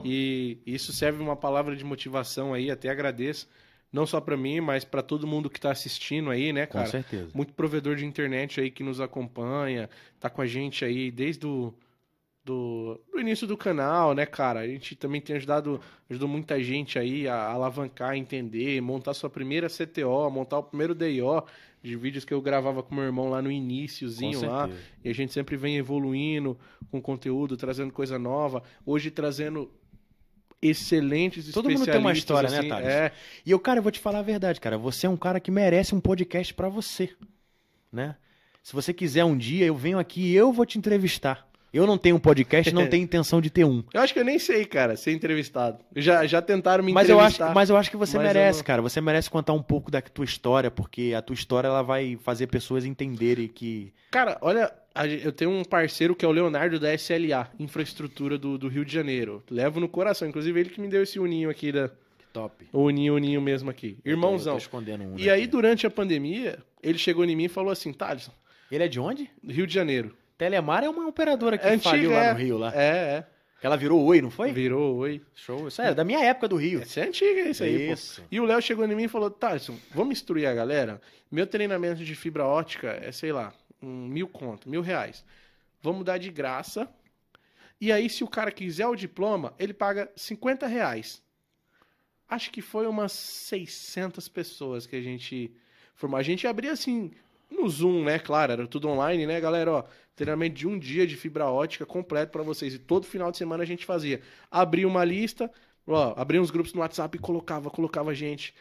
E 0.04 0.58
isso 0.66 0.92
serve 0.92 1.22
uma 1.22 1.36
palavra 1.36 1.76
de 1.76 1.84
motivação 1.84 2.54
aí, 2.54 2.70
até 2.70 2.90
agradeço. 2.90 3.48
Não 3.92 4.08
só 4.08 4.20
para 4.20 4.36
mim, 4.36 4.60
mas 4.60 4.84
para 4.84 5.04
todo 5.04 5.28
mundo 5.28 5.50
que 5.50 5.60
está 5.60 5.72
assistindo 5.72 6.32
aí, 6.32 6.52
né, 6.52 6.66
cara? 6.66 6.86
Com 6.86 6.92
certeza. 6.92 7.30
Muito 7.34 7.54
provedor 7.54 7.96
de 7.96 8.06
internet 8.06 8.60
aí 8.60 8.72
que 8.72 8.84
nos 8.84 9.00
acompanha, 9.00 9.90
tá 10.20 10.30
com 10.30 10.42
a 10.42 10.48
gente 10.48 10.84
aí 10.84 11.12
desde 11.12 11.46
o 11.46 11.74
do, 12.44 13.00
do 13.12 13.20
início 13.20 13.48
do 13.48 13.56
canal, 13.56 14.14
né, 14.14 14.26
cara? 14.26 14.62
A 14.62 14.68
gente 14.68 14.96
também 14.96 15.22
tem 15.22 15.36
ajudado, 15.36 15.80
ajudou 16.10 16.28
muita 16.28 16.62
gente 16.62 17.00
aí 17.00 17.28
a 17.28 17.36
alavancar, 17.36 18.16
entender, 18.16 18.82
montar 18.82 19.14
sua 19.14 19.30
primeira 19.30 19.68
CTO, 19.70 20.30
montar 20.30 20.60
o 20.60 20.64
primeiro 20.64 20.94
DIO 20.94 21.44
de 21.82 21.96
vídeos 21.96 22.24
que 22.24 22.34
eu 22.34 22.42
gravava 22.42 22.82
com 22.82 22.96
meu 22.96 23.04
irmão 23.04 23.30
lá 23.30 23.42
no 23.42 23.52
iníciozinho 23.52 24.46
lá. 24.46 24.70
E 25.04 25.10
a 25.10 25.14
gente 25.14 25.34
sempre 25.34 25.56
vem 25.56 25.78
evoluindo 25.78 26.58
com 26.92 27.02
conteúdo, 27.02 27.58
trazendo 27.58 27.92
coisa 27.92 28.18
nova. 28.20 28.64
Hoje 28.86 29.12
trazendo 29.12 29.72
excelentes 30.62 31.52
Todo 31.52 31.70
mundo 31.70 31.86
tem 31.86 31.98
uma 31.98 32.14
história, 32.14 32.50
né, 32.50 32.60
assim, 32.60 32.70
né, 32.70 32.74
Thales? 32.74 32.90
É. 32.90 33.12
E 33.46 33.52
eu, 33.52 33.60
cara, 33.60 33.80
eu 33.80 33.84
vou 33.84 33.92
te 33.92 34.00
falar 34.00 34.20
a 34.20 34.24
verdade, 34.24 34.62
cara. 34.62 34.78
Você 34.78 35.06
é 35.06 35.10
um 35.10 35.18
cara 35.18 35.40
que 35.40 35.52
merece 35.52 35.94
um 35.94 36.00
podcast 36.00 36.54
para 36.54 36.70
você, 36.70 37.10
né? 37.92 38.16
Se 38.62 38.72
você 38.72 38.94
quiser 38.94 39.26
um 39.26 39.38
dia, 39.38 39.66
eu 39.66 39.76
venho 39.76 40.00
aqui 40.00 40.22
e 40.22 40.36
eu 40.36 40.54
vou 40.54 40.66
te 40.66 40.78
entrevistar. 40.78 41.46
Eu 41.74 41.88
não 41.88 41.98
tenho 41.98 42.18
um 42.18 42.20
podcast, 42.20 42.72
não 42.72 42.86
tenho 42.88 43.04
intenção 43.04 43.42
de 43.42 43.50
ter 43.50 43.66
um. 43.66 43.84
Eu 43.92 44.02
acho 44.02 44.14
que 44.14 44.20
eu 44.20 44.24
nem 44.24 44.38
sei, 44.38 44.64
cara, 44.64 44.96
ser 44.96 45.12
entrevistado. 45.12 45.80
Já, 45.96 46.26
já 46.28 46.40
tentaram 46.40 46.84
me 46.84 46.94
mas 46.94 47.10
entrevistar. 47.10 47.46
Eu 47.46 47.48
acho, 47.48 47.56
mas 47.56 47.70
eu 47.72 47.78
acho 47.78 47.90
que 47.90 47.98
você 47.98 48.20
merece, 48.20 48.60
não... 48.60 48.66
cara. 48.66 48.82
Você 48.84 49.02
merece 49.02 49.30
contar 49.30 49.54
um 49.54 49.62
pouco 49.62 49.90
da 49.90 50.00
tua 50.00 50.24
história, 50.24 50.70
porque 50.70 51.14
a 51.18 51.22
tua 51.22 51.34
história 51.34 51.68
ela 51.68 51.82
vai 51.82 52.18
fazer 52.22 52.46
pessoas 52.48 52.86
entenderem 52.86 53.48
que. 53.48 53.92
Cara, 54.12 54.38
olha, 54.42 54.72
eu 55.24 55.32
tenho 55.32 55.50
um 55.50 55.64
parceiro 55.64 56.16
que 56.16 56.24
é 56.24 56.28
o 56.28 56.32
Leonardo 56.32 56.80
da 56.80 56.94
SLA, 56.94 57.50
infraestrutura 57.60 58.38
do, 58.38 58.58
do 58.58 58.68
Rio 58.68 58.86
de 58.86 58.94
Janeiro. 58.94 59.44
Levo 59.50 59.80
no 59.80 59.90
coração. 59.90 60.28
Inclusive, 60.28 60.60
ele 60.60 60.70
que 60.70 60.80
me 60.80 60.88
deu 60.88 61.02
esse 61.02 61.20
uninho 61.20 61.50
aqui 61.50 61.72
da. 61.72 61.90
Top. 62.32 62.68
O 62.74 62.86
uninho, 62.86 63.14
uninho 63.14 63.40
mesmo 63.40 63.70
aqui. 63.70 63.98
Irmãozão. 64.04 64.54
Eu 64.54 64.58
tô, 64.58 64.64
escondendo 64.64 65.04
um 65.04 65.20
e 65.20 65.30
aí, 65.30 65.46
durante 65.46 65.86
a 65.86 65.90
pandemia, 65.90 66.58
ele 66.82 66.98
chegou 66.98 67.24
em 67.24 67.36
mim 67.36 67.46
e 67.46 67.50
falou 67.50 67.72
assim: 67.72 67.94
Thales. 67.94 68.30
Ele 68.72 68.84
é 68.84 68.88
de 68.88 69.00
onde? 69.00 69.30
Rio 69.48 69.68
de 69.68 69.74
Janeiro. 69.74 70.16
Telemar 70.44 70.84
é 70.84 70.90
uma 70.90 71.08
operadora 71.08 71.58
que 71.58 71.66
é 71.66 71.80
faliu 71.80 72.12
lá 72.12 72.24
é. 72.26 72.34
no 72.34 72.40
Rio. 72.40 72.58
Lá. 72.58 72.74
É, 72.76 72.88
é. 72.88 73.28
Ela 73.62 73.78
virou 73.78 74.04
Oi, 74.04 74.22
não 74.22 74.30
foi? 74.30 74.52
Virou 74.52 74.98
Oi. 74.98 75.22
Show. 75.34 75.70
Isso 75.70 75.82
é 75.82 75.94
da 75.94 76.04
minha 76.04 76.20
época 76.20 76.50
do 76.50 76.58
Rio. 76.58 76.82
Isso 76.82 77.00
é 77.00 77.04
antiga, 77.04 77.42
isso 77.44 77.64
aí. 77.64 77.92
Isso. 77.92 78.22
Pô. 78.22 78.28
E 78.30 78.42
o 78.42 78.44
Léo 78.44 78.62
chegou 78.62 78.84
em 78.84 78.94
mim 78.94 79.04
e 79.04 79.08
falou: 79.08 79.32
Tyson, 79.32 79.78
vamos 79.92 80.12
instruir 80.18 80.50
a 80.50 80.54
galera? 80.54 81.00
Meu 81.32 81.48
treinamento 81.48 82.04
de 82.04 82.14
fibra 82.14 82.46
ótica 82.46 82.90
é, 82.90 83.10
sei 83.14 83.32
lá, 83.32 83.54
um 83.82 84.06
mil 84.06 84.28
conto, 84.28 84.70
mil 84.70 84.82
reais. 84.82 85.24
Vamos 85.82 86.04
dar 86.04 86.18
de 86.18 86.30
graça. 86.30 86.90
E 87.80 87.90
aí, 87.90 88.10
se 88.10 88.22
o 88.22 88.28
cara 88.28 88.52
quiser 88.52 88.88
o 88.88 88.96
diploma, 88.96 89.54
ele 89.58 89.74
paga 89.74 90.12
50 90.14 90.68
reais. 90.68 91.24
Acho 92.28 92.52
que 92.52 92.62
foi 92.62 92.86
umas 92.86 93.14
600 93.14 94.28
pessoas 94.28 94.86
que 94.86 94.98
a 94.98 95.02
gente 95.02 95.56
formou. 95.96 96.20
A 96.20 96.24
gente 96.24 96.46
abria 96.46 96.74
assim, 96.74 97.12
no 97.54 97.70
Zoom, 97.70 98.04
né? 98.04 98.20
Claro, 98.20 98.52
era 98.52 98.68
tudo 98.68 98.90
online, 98.90 99.26
né, 99.26 99.40
galera? 99.40 99.72
Ó, 99.72 99.84
treinamento 100.16 100.56
de 100.56 100.68
um 100.68 100.78
dia 100.78 101.08
de 101.08 101.16
fibra 101.16 101.46
ótica 101.46 101.86
completo 101.86 102.32
para 102.32 102.44
vocês. 102.44 102.74
E 102.74 102.80
todo 102.80 103.06
final 103.06 103.32
de 103.32 103.38
semana 103.38 103.64
a 103.64 103.66
gente 103.66 103.86
fazia. 103.86 104.22
Abria 104.52 104.88
uma 104.88 105.04
lista, 105.04 105.52
ó, 105.88 106.14
abria 106.18 106.42
uns 106.42 106.52
grupos 106.52 106.74
no 106.74 106.82
WhatsApp 106.82 107.18
e 107.18 107.20
colocava, 107.20 107.70
colocava 107.70 108.14
gente. 108.14 108.54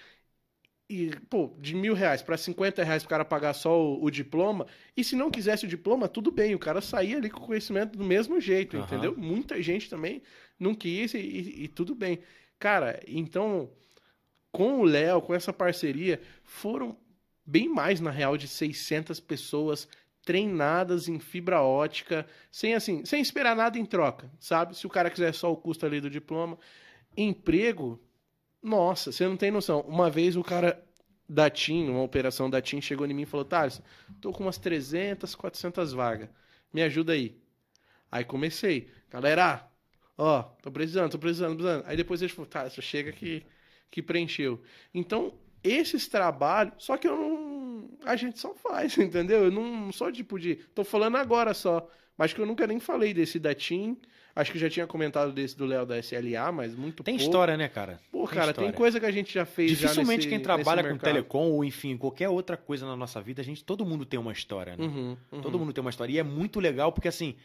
E, 0.88 1.10
pô, 1.30 1.54
de 1.58 1.74
mil 1.74 1.94
reais 1.94 2.20
para 2.22 2.36
50 2.36 2.84
reais 2.84 3.02
pro 3.02 3.10
cara 3.10 3.24
pagar 3.24 3.54
só 3.54 3.80
o, 3.80 4.04
o, 4.04 4.10
diploma. 4.10 4.66
E 4.96 5.02
se 5.02 5.16
não 5.16 5.30
quisesse 5.30 5.64
o 5.64 5.68
diploma, 5.68 6.06
tudo 6.06 6.30
bem, 6.30 6.54
o 6.54 6.58
cara 6.58 6.80
saía 6.82 7.16
ali 7.16 7.30
com 7.30 7.40
o 7.40 7.46
conhecimento 7.46 7.96
do 7.96 8.04
mesmo 8.04 8.38
jeito, 8.40 8.76
uhum. 8.76 8.82
entendeu? 8.82 9.16
Muita 9.16 9.62
gente 9.62 9.88
também 9.88 10.22
não 10.58 10.74
quis 10.74 11.14
e, 11.14 11.18
e, 11.18 11.64
e 11.64 11.68
tudo 11.68 11.94
bem. 11.94 12.18
Cara, 12.58 13.00
então, 13.08 13.70
com 14.50 14.80
o 14.80 14.84
Léo, 14.84 15.22
com 15.22 15.34
essa 15.34 15.52
parceria, 15.52 16.20
foram 16.44 16.96
bem 17.44 17.68
mais, 17.68 18.00
na 18.00 18.10
real, 18.10 18.36
de 18.36 18.48
600 18.48 19.20
pessoas 19.20 19.88
treinadas 20.24 21.08
em 21.08 21.18
fibra 21.18 21.62
ótica, 21.62 22.26
sem 22.50 22.74
assim, 22.74 23.04
sem 23.04 23.20
esperar 23.20 23.56
nada 23.56 23.78
em 23.78 23.84
troca, 23.84 24.30
sabe? 24.38 24.76
Se 24.76 24.86
o 24.86 24.90
cara 24.90 25.10
quiser 25.10 25.34
só 25.34 25.52
o 25.52 25.56
custo 25.56 25.84
ali 25.84 26.00
do 26.00 26.08
diploma, 26.08 26.58
emprego, 27.16 28.00
nossa, 28.62 29.10
você 29.10 29.26
não 29.26 29.36
tem 29.36 29.50
noção. 29.50 29.80
Uma 29.80 30.08
vez 30.08 30.36
o 30.36 30.42
cara 30.44 30.82
da 31.28 31.50
TIM, 31.50 31.88
uma 31.88 32.02
operação 32.02 32.48
da 32.48 32.60
TIM, 32.60 32.80
chegou 32.80 33.06
em 33.06 33.14
mim 33.14 33.22
e 33.22 33.26
falou: 33.26 33.44
Thales, 33.44 33.82
tô 34.20 34.32
com 34.32 34.44
umas 34.44 34.58
300, 34.58 35.34
400 35.34 35.92
vagas, 35.92 36.28
me 36.72 36.82
ajuda 36.82 37.12
aí. 37.12 37.36
Aí 38.10 38.24
comecei, 38.24 38.90
galera, 39.10 39.66
ó, 40.16 40.42
tô 40.62 40.70
precisando, 40.70 41.10
tô 41.10 41.18
precisando, 41.18 41.56
precisando. 41.56 41.84
Aí 41.86 41.96
depois 41.96 42.22
ele 42.22 42.32
falou: 42.32 42.46
tá, 42.46 42.68
chega 42.70 43.10
que, 43.12 43.44
que 43.90 44.02
preencheu. 44.02 44.62
Então, 44.94 45.34
esses 45.62 46.06
trabalhos, 46.08 46.74
só 46.78 46.96
que 46.96 47.06
eu 47.06 47.16
não, 47.16 47.88
a 48.04 48.16
gente 48.16 48.38
só 48.38 48.54
faz, 48.54 48.96
entendeu? 48.98 49.44
Eu 49.44 49.50
não 49.50 49.90
sou 49.92 50.10
tipo 50.12 50.38
de. 50.38 50.56
Tô 50.74 50.84
falando 50.84 51.16
agora 51.16 51.54
só. 51.54 51.88
Mas 52.16 52.32
que 52.32 52.40
eu 52.40 52.46
nunca 52.46 52.66
nem 52.66 52.78
falei 52.78 53.14
desse 53.14 53.38
da 53.38 53.54
TIM. 53.54 53.96
Acho 54.34 54.50
que 54.52 54.58
já 54.58 54.70
tinha 54.70 54.86
comentado 54.86 55.30
desse 55.32 55.54
do 55.56 55.66
Léo 55.66 55.84
da 55.84 55.98
SLA, 55.98 56.50
mas 56.52 56.74
muito 56.74 57.02
Tem 57.02 57.14
pouco. 57.16 57.22
história, 57.28 57.54
né, 57.56 57.68
cara? 57.68 58.00
Pô, 58.10 58.20
Tem 58.26 58.28
cara, 58.34 58.50
história. 58.50 58.70
tem 58.70 58.78
coisa 58.78 58.98
que 58.98 59.04
a 59.04 59.10
gente 59.10 59.32
já 59.32 59.44
fez 59.44 59.72
já 59.72 59.88
Dificilmente 59.88 60.16
nesse- 60.18 60.28
quem 60.30 60.40
trabalha 60.40 60.82
com 60.88 60.96
telecom 60.96 61.50
ou, 61.50 61.62
enfim, 61.64 61.98
qualquer 61.98 62.30
outra 62.30 62.56
coisa 62.56 62.86
na 62.86 62.96
nossa 62.96 63.20
vida, 63.20 63.42
a 63.42 63.44
gente, 63.44 63.62
todo 63.62 63.84
mundo 63.84 64.06
tem 64.06 64.18
uma 64.18 64.32
história, 64.32 64.74
né? 64.74 64.84
Uhum, 64.86 65.16
uhum. 65.32 65.40
Todo 65.42 65.58
mundo 65.58 65.72
tem 65.74 65.82
uma 65.82 65.90
história. 65.90 66.12
E 66.14 66.18
é 66.18 66.22
muito 66.22 66.60
legal 66.60 66.92
porque, 66.92 67.08
assim, 67.08 67.36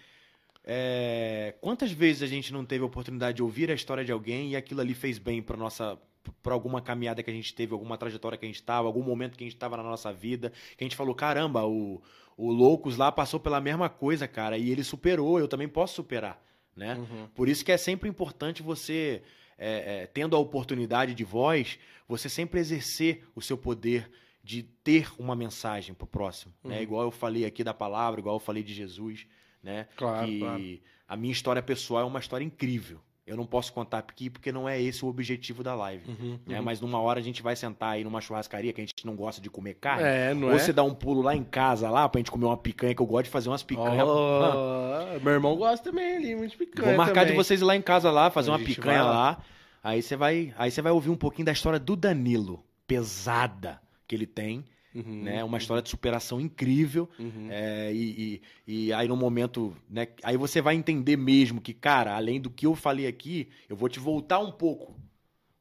é, 0.66 1.56
quantas 1.62 1.92
vezes 1.92 2.24
a 2.24 2.28
gente 2.28 2.52
não 2.54 2.66
teve 2.66 2.84
a 2.84 2.88
oportunidade 2.88 3.38
de 3.38 3.44
ouvir 3.44 3.70
a 3.72 3.74
história 3.74 4.04
de 4.06 4.12
alguém 4.12 4.52
e 4.52 4.56
aquilo 4.56 4.82
ali 4.82 4.94
fez 4.94 5.18
bem 5.18 5.42
para 5.42 5.58
nossa 5.58 5.98
para 6.42 6.54
alguma 6.54 6.82
caminhada 6.82 7.22
que 7.24 7.30
a 7.30 7.34
gente 7.34 7.54
teve, 7.54 7.74
alguma 7.74 7.98
trajetória 7.98 8.38
que 8.38 8.46
a 8.46 8.50
gente 8.50 8.56
estava, 8.56 8.88
algum 8.88 9.04
momento 9.04 9.38
que 9.38 9.44
a 9.44 9.48
gente 9.48 9.56
estava 9.56 9.78
na 9.78 9.84
nossa 9.84 10.12
vida, 10.12 10.52
que 10.78 10.84
a 10.84 10.86
gente 10.86 10.96
falou, 10.96 11.14
caramba, 11.14 11.66
o, 11.66 12.02
o 12.38 12.52
Loucos 12.52 12.98
lá 12.98 13.12
passou 13.12 13.40
pela 13.40 13.60
mesma 13.60 13.90
coisa, 13.90 14.28
cara, 14.28 14.58
e 14.58 14.70
ele 14.70 14.84
superou, 14.84 15.40
eu 15.40 15.48
também 15.48 15.68
posso 15.68 15.96
superar, 15.96 16.42
né? 16.76 16.96
Uhum. 16.96 17.28
Por 17.34 17.50
isso 17.50 17.66
que 17.66 17.72
é 17.72 17.78
sempre 17.78 18.08
importante 18.08 18.62
você, 18.62 19.22
é, 19.58 20.04
é, 20.04 20.08
tendo 20.08 20.36
a 20.36 20.40
oportunidade 20.40 21.14
de 21.14 21.24
voz, 21.24 21.80
você 22.08 22.30
sempre 22.30 22.60
exercer 22.60 23.26
o 23.36 23.42
seu 23.42 23.58
poder 23.58 24.10
de 24.44 24.64
ter 24.64 25.12
uma 25.20 25.36
mensagem 25.36 25.94
pro 25.94 26.08
próximo, 26.08 26.54
né? 26.64 26.78
Uhum. 26.78 26.84
Igual 26.84 27.04
eu 27.04 27.12
falei 27.12 27.44
aqui 27.46 27.64
da 27.64 27.74
palavra, 27.74 28.20
igual 28.20 28.36
eu 28.36 28.40
falei 28.40 28.64
de 28.64 28.74
Jesus, 28.74 29.28
né? 29.62 29.88
Claro, 29.98 30.26
que 30.26 30.40
claro. 30.40 30.80
a 31.08 31.18
minha 31.18 31.34
história 31.34 31.62
pessoal 31.62 32.04
é 32.04 32.06
uma 32.06 32.20
história 32.20 32.46
incrível. 32.46 33.02
Eu 33.28 33.36
não 33.36 33.46
posso 33.46 33.74
contar 33.74 33.98
aqui 33.98 34.30
porque 34.30 34.54
não 34.54 34.70
é 34.70 34.82
esse 34.82 35.04
o 35.04 35.10
objetivo 35.10 35.62
da 35.62 35.76
live. 35.76 36.10
Uhum, 36.10 36.40
né? 36.48 36.60
uhum. 36.60 36.64
Mas 36.66 36.80
numa 36.80 36.98
hora 37.02 37.20
a 37.20 37.22
gente 37.22 37.44
vai 37.44 37.58
sentar 37.58 37.90
aí 37.90 38.04
numa 38.06 38.22
churrascaria 38.22 38.72
que 38.72 38.80
a 38.80 38.86
gente 38.86 39.06
não 39.06 39.18
gosta 39.18 39.42
de 39.42 39.50
comer 39.50 39.74
carne. 39.74 40.04
É, 40.04 40.34
não 40.34 40.48
ou 40.48 40.54
é? 40.54 40.60
você 40.60 40.72
dá 40.72 40.82
um 40.82 40.94
pulo 40.94 41.22
lá 41.22 41.36
em 41.36 41.44
casa 41.44 41.90
lá 41.90 42.08
pra 42.08 42.20
gente 42.20 42.32
comer 42.32 42.46
uma 42.46 42.56
picanha, 42.56 42.96
que 42.96 43.02
eu 43.02 43.06
gosto 43.06 43.26
de 43.26 43.30
fazer 43.30 43.50
umas 43.50 43.64
picanhas. 43.64 44.08
Ó, 44.08 45.20
meu 45.22 45.34
irmão 45.34 45.58
gosta 45.58 45.92
também 45.92 46.16
ali, 46.16 46.36
muito 46.36 46.58
picanha. 46.58 46.88
Vou 46.88 46.98
marcar 46.98 47.22
também. 47.22 47.32
de 47.32 47.36
vocês 47.36 47.60
ir 47.60 47.66
lá 47.66 47.76
em 47.76 47.82
casa 47.82 48.10
lá, 48.10 48.30
fazer 48.30 48.50
uma 48.50 48.60
picanha 48.60 49.04
lá. 49.04 49.12
lá. 49.12 49.44
Aí 49.84 50.02
você 50.02 50.16
vai, 50.16 50.54
aí 50.58 50.72
você 50.72 50.82
vai 50.82 50.94
ouvir 50.94 51.10
um 51.10 51.18
pouquinho 51.18 51.48
da 51.48 51.52
história 51.52 51.80
do 51.80 51.98
Danilo, 51.98 52.64
pesada 52.88 53.82
que 54.08 54.16
ele 54.16 54.26
tem, 54.26 54.64
Uhum, 54.98 55.24
né? 55.24 55.44
Uma 55.44 55.58
história 55.58 55.84
de 55.84 55.90
superação 55.90 56.42
incrível. 56.42 57.08
uhum. 57.20 57.48
É, 57.52 57.94
e, 57.94 58.42
e, 58.68 58.88
e 58.88 58.94
aí 58.94 59.08
no 59.08 59.16
momento, 59.16 59.76
né? 59.90 60.08
Aí 60.24 60.36
você 60.38 60.62
vai 60.62 60.76
entender 60.76 61.16
mesmo 61.16 61.62
que, 61.62 61.74
cara, 61.74 62.16
além 62.16 62.42
do 62.42 62.50
que 62.50 62.66
eu 62.66 62.74
falei 62.74 63.06
aqui, 63.06 63.50
eu 63.70 63.76
vou 63.76 63.90
te 63.90 64.00
voltar 64.00 64.40
um 64.40 64.52
pouco. 64.52 64.96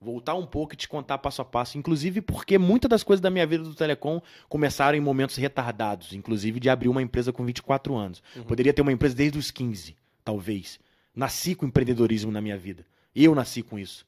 Voltar 0.00 0.34
um 0.34 0.46
pouco 0.46 0.74
e 0.74 0.76
te 0.76 0.88
contar 0.88 1.18
passo 1.18 1.42
a 1.42 1.44
passo. 1.44 1.76
Inclusive 1.76 2.20
porque 2.20 2.58
muitas 2.58 2.88
das 2.88 3.02
coisas 3.02 3.20
da 3.20 3.30
minha 3.30 3.46
vida 3.46 3.64
do 3.64 3.74
Telecom 3.74 4.20
começaram 4.48 4.96
em 4.96 5.00
momentos 5.00 5.36
retardados. 5.36 6.12
Inclusive 6.12 6.60
de 6.60 6.70
abrir 6.70 6.88
uma 6.88 7.02
empresa 7.02 7.32
com 7.32 7.44
24 7.44 7.94
anos. 7.94 8.22
Uhum. 8.34 8.44
Poderia 8.44 8.72
ter 8.72 8.82
uma 8.82 8.92
empresa 8.92 9.14
desde 9.14 9.38
os 9.38 9.50
15, 9.50 9.96
talvez. 10.24 10.78
Nasci 11.14 11.54
com 11.54 11.66
empreendedorismo 11.66 12.30
na 12.30 12.40
minha 12.40 12.56
vida. 12.56 12.86
Eu 13.14 13.34
nasci 13.34 13.62
com 13.62 13.78
isso. 13.78 14.06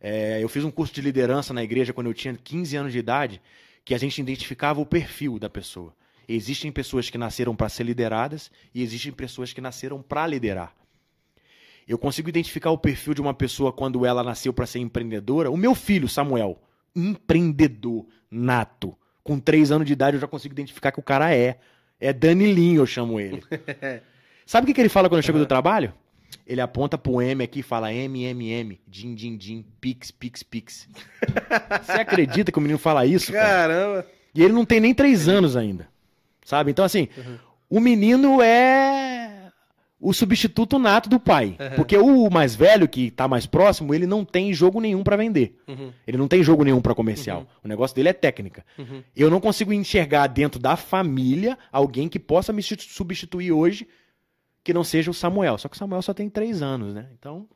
É, 0.00 0.42
eu 0.42 0.48
fiz 0.48 0.64
um 0.64 0.70
curso 0.70 0.94
de 0.94 1.00
liderança 1.00 1.52
na 1.52 1.62
igreja 1.62 1.92
quando 1.92 2.06
eu 2.06 2.14
tinha 2.14 2.34
15 2.34 2.76
anos 2.76 2.92
de 2.92 2.98
idade, 2.98 3.40
que 3.88 3.94
a 3.94 3.98
gente 3.98 4.20
identificava 4.20 4.82
o 4.82 4.84
perfil 4.84 5.38
da 5.38 5.48
pessoa. 5.48 5.94
Existem 6.28 6.70
pessoas 6.70 7.08
que 7.08 7.16
nasceram 7.16 7.56
para 7.56 7.70
ser 7.70 7.84
lideradas 7.84 8.50
e 8.74 8.82
existem 8.82 9.10
pessoas 9.10 9.54
que 9.54 9.62
nasceram 9.62 10.02
para 10.02 10.26
liderar. 10.26 10.74
Eu 11.88 11.96
consigo 11.96 12.28
identificar 12.28 12.70
o 12.70 12.76
perfil 12.76 13.14
de 13.14 13.22
uma 13.22 13.32
pessoa 13.32 13.72
quando 13.72 14.04
ela 14.04 14.22
nasceu 14.22 14.52
para 14.52 14.66
ser 14.66 14.78
empreendedora. 14.80 15.50
O 15.50 15.56
meu 15.56 15.74
filho, 15.74 16.06
Samuel, 16.06 16.60
empreendedor 16.94 18.04
nato. 18.30 18.94
Com 19.24 19.40
três 19.40 19.72
anos 19.72 19.86
de 19.86 19.94
idade, 19.94 20.18
eu 20.18 20.20
já 20.20 20.28
consigo 20.28 20.52
identificar 20.52 20.92
que 20.92 21.00
o 21.00 21.02
cara 21.02 21.34
é. 21.34 21.58
É 21.98 22.12
Danilinho, 22.12 22.82
eu 22.82 22.86
chamo 22.86 23.18
ele. 23.18 23.42
Sabe 24.44 24.64
o 24.64 24.66
que, 24.66 24.74
que 24.74 24.82
ele 24.82 24.90
fala 24.90 25.08
quando 25.08 25.20
eu 25.20 25.26
chego 25.26 25.38
do 25.38 25.46
trabalho? 25.46 25.94
Ele 26.46 26.60
aponta 26.60 26.96
pro 26.96 27.20
M 27.20 27.42
aqui 27.44 27.60
e 27.60 27.62
fala 27.62 27.92
M, 27.92 28.24
M, 28.24 28.50
M, 28.50 28.80
din, 28.86 29.14
din, 29.14 29.36
din, 29.36 29.64
pix, 29.80 30.10
pix, 30.10 30.42
pix. 30.42 30.88
Você 31.82 31.92
acredita 31.92 32.50
que 32.50 32.58
o 32.58 32.60
menino 32.62 32.78
fala 32.78 33.04
isso, 33.06 33.32
cara? 33.32 33.74
Caramba. 33.74 34.06
E 34.34 34.42
ele 34.42 34.52
não 34.52 34.64
tem 34.64 34.80
nem 34.80 34.94
três 34.94 35.28
anos 35.28 35.56
ainda. 35.56 35.88
Sabe? 36.44 36.70
Então, 36.70 36.84
assim, 36.84 37.08
o 37.68 37.78
menino 37.80 38.40
é 38.40 39.50
o 40.00 40.12
substituto 40.14 40.78
nato 40.78 41.08
do 41.08 41.18
pai. 41.20 41.56
Uhum. 41.60 41.70
Porque 41.76 41.96
o 41.98 42.30
mais 42.30 42.54
velho, 42.54 42.88
que 42.88 43.10
tá 43.10 43.26
mais 43.28 43.44
próximo, 43.46 43.92
ele 43.92 44.06
não 44.06 44.24
tem 44.24 44.52
jogo 44.54 44.80
nenhum 44.80 45.02
pra 45.02 45.16
vender. 45.16 45.58
Uhum, 45.66 45.92
Ele 46.06 46.16
não 46.16 46.28
tem 46.28 46.42
jogo 46.42 46.62
nenhum 46.64 46.80
pra 46.80 46.94
comercial. 46.94 47.46
O 47.62 47.68
negócio 47.68 47.94
dele 47.96 48.08
é 48.08 48.12
técnica. 48.12 48.64
uhum. 48.78 49.02
Eu 49.14 49.28
não 49.28 49.40
consigo 49.40 49.72
enxergar 49.72 50.28
dentro 50.28 50.60
da 50.60 50.76
família 50.76 51.58
alguém 51.72 52.08
que 52.08 52.18
possa 52.18 52.52
me 52.52 52.62
substituir 52.62 53.50
hoje 53.52 53.86
que 54.68 54.74
não 54.74 54.84
seja 54.84 55.10
o 55.10 55.14
Samuel. 55.14 55.56
Só 55.56 55.66
que 55.66 55.76
o 55.76 55.78
Samuel 55.78 56.02
só 56.02 56.12
tem 56.12 56.28
três 56.28 56.60
anos, 56.60 56.92
né? 56.92 57.06
Então, 57.18 57.46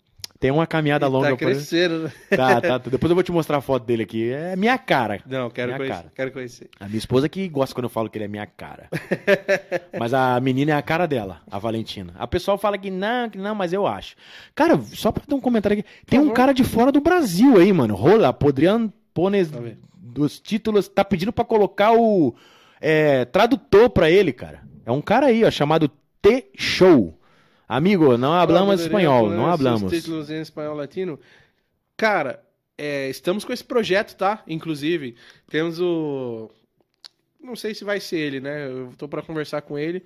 tem 0.40 0.50
uma 0.50 0.66
caminhada 0.66 1.04
E 1.04 1.08
longa 1.10 1.28
tá 1.28 1.36
crescendo. 1.36 2.04
né? 2.04 2.12
Tá, 2.34 2.58
tá. 2.58 2.78
Depois 2.78 3.10
eu 3.10 3.14
vou 3.14 3.22
te 3.22 3.30
mostrar 3.30 3.58
a 3.58 3.60
foto 3.60 3.84
dele 3.84 4.04
aqui. 4.04 4.32
É 4.32 4.56
minha 4.56 4.78
cara. 4.78 5.20
Não, 5.26 5.50
quero 5.50 5.68
Minha 5.68 5.76
conhecer, 5.78 5.94
cara. 5.94 6.12
quero 6.14 6.32
conhecer. 6.32 6.70
A 6.80 6.86
minha 6.86 6.96
esposa 6.96 7.28
que 7.28 7.46
gosta 7.50 7.74
quando 7.74 7.84
eu 7.84 7.90
falo 7.90 8.08
que 8.08 8.16
ele 8.16 8.24
é 8.24 8.28
minha 8.28 8.46
cara. 8.46 8.88
mas 10.00 10.14
a 10.14 10.40
menina 10.40 10.72
é 10.72 10.74
a 10.74 10.80
cara 10.80 11.04
dela, 11.04 11.42
a 11.50 11.58
Valentina. 11.58 12.14
A 12.18 12.26
pessoal 12.26 12.56
fala 12.56 12.78
que 12.78 12.90
não, 12.90 13.28
que 13.28 13.36
não, 13.36 13.54
mas 13.54 13.74
eu 13.74 13.86
acho. 13.86 14.16
Cara, 14.54 14.80
só 14.94 15.12
pra 15.12 15.22
dar 15.28 15.36
um 15.36 15.40
comentário 15.40 15.78
aqui. 15.80 15.88
Tem 16.06 16.18
um 16.18 16.32
cara 16.32 16.54
de 16.54 16.64
fora 16.64 16.90
do 16.90 17.02
Brasil 17.02 17.58
aí, 17.58 17.70
mano. 17.74 17.94
Rola, 17.94 18.32
Podriano 18.32 18.90
Pones 19.12 19.50
dos 19.92 20.40
títulos, 20.40 20.88
tá 20.88 21.04
pedindo 21.04 21.30
pra 21.30 21.44
colocar 21.44 21.92
o 21.92 22.34
é, 22.80 23.26
tradutor 23.26 23.90
pra 23.90 24.10
ele, 24.10 24.32
cara. 24.32 24.62
É 24.86 24.90
um 24.90 25.02
cara 25.02 25.26
aí, 25.26 25.44
ó, 25.44 25.50
chamado 25.50 25.90
T-Show. 26.22 27.18
Amigo, 27.68 28.16
não 28.16 28.32
hablamos 28.32 28.74
Olá, 28.74 28.82
espanhol, 28.82 29.28
não 29.30 29.46
hablamos. 29.46 29.90
títulos 29.90 30.30
em 30.30 30.40
espanhol 30.40 30.76
latino. 30.76 31.18
Cara, 31.96 32.42
é, 32.78 33.08
estamos 33.08 33.44
com 33.44 33.52
esse 33.52 33.64
projeto, 33.64 34.16
tá? 34.16 34.42
Inclusive, 34.46 35.16
temos 35.48 35.80
o. 35.80 36.50
Não 37.42 37.56
sei 37.56 37.74
se 37.74 37.84
vai 37.84 37.98
ser 37.98 38.18
ele, 38.18 38.40
né? 38.40 38.68
Eu 38.68 38.92
tô 38.96 39.08
pra 39.08 39.22
conversar 39.22 39.62
com 39.62 39.76
ele, 39.76 40.04